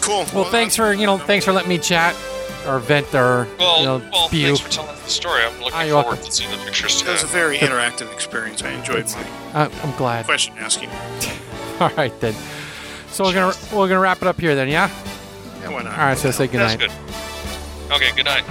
cool. 0.00 0.24
Well, 0.34 0.44
thanks 0.50 0.74
for 0.76 0.92
you 0.94 1.06
know 1.06 1.18
thanks 1.18 1.44
for 1.44 1.52
letting 1.52 1.68
me 1.68 1.78
chat 1.78 2.16
or 2.66 2.78
vent 2.78 3.14
or 3.14 3.46
Well, 3.58 3.78
you 3.80 3.84
know 3.86 4.02
well, 4.12 4.28
spew. 4.28 4.46
thanks 4.46 4.60
for 4.60 4.70
telling 4.70 4.96
the 5.02 5.08
story. 5.10 5.42
I'm 5.42 5.58
looking 5.58 5.72
Ah, 5.74 5.82
you're 5.82 6.02
forward 6.02 6.16
welcome. 6.18 6.24
to 6.26 6.32
seeing 6.32 6.50
the 6.50 6.56
pictures 6.58 7.02
It 7.02 7.08
was 7.08 7.22
a 7.22 7.26
very 7.26 7.58
interactive 7.58 8.12
experience. 8.12 8.62
I 8.62 8.70
enjoyed 8.70 9.06
my 9.54 9.64
Uh, 9.64 9.68
I'm 9.82 9.92
glad. 9.96 10.24
question 10.26 10.54
asking. 10.58 10.90
All 11.80 11.90
right 11.96 12.18
then. 12.20 12.34
So 13.10 13.24
we're 13.24 13.32
gonna 13.34 13.54
we're 13.72 13.88
gonna 13.88 14.00
wrap 14.00 14.22
it 14.22 14.28
up 14.28 14.38
here 14.40 14.54
then, 14.54 14.68
yeah. 14.68 14.88
Yeah, 15.62 15.68
why 15.70 15.82
not? 15.82 15.92
All 15.98 16.04
right. 16.06 16.18
So 16.18 16.30
say 16.30 16.46
That's 16.46 16.74
goodnight. 16.76 16.78
good. 17.88 17.92
Okay, 17.92 18.12
good 18.14 18.24
night. 18.26 18.44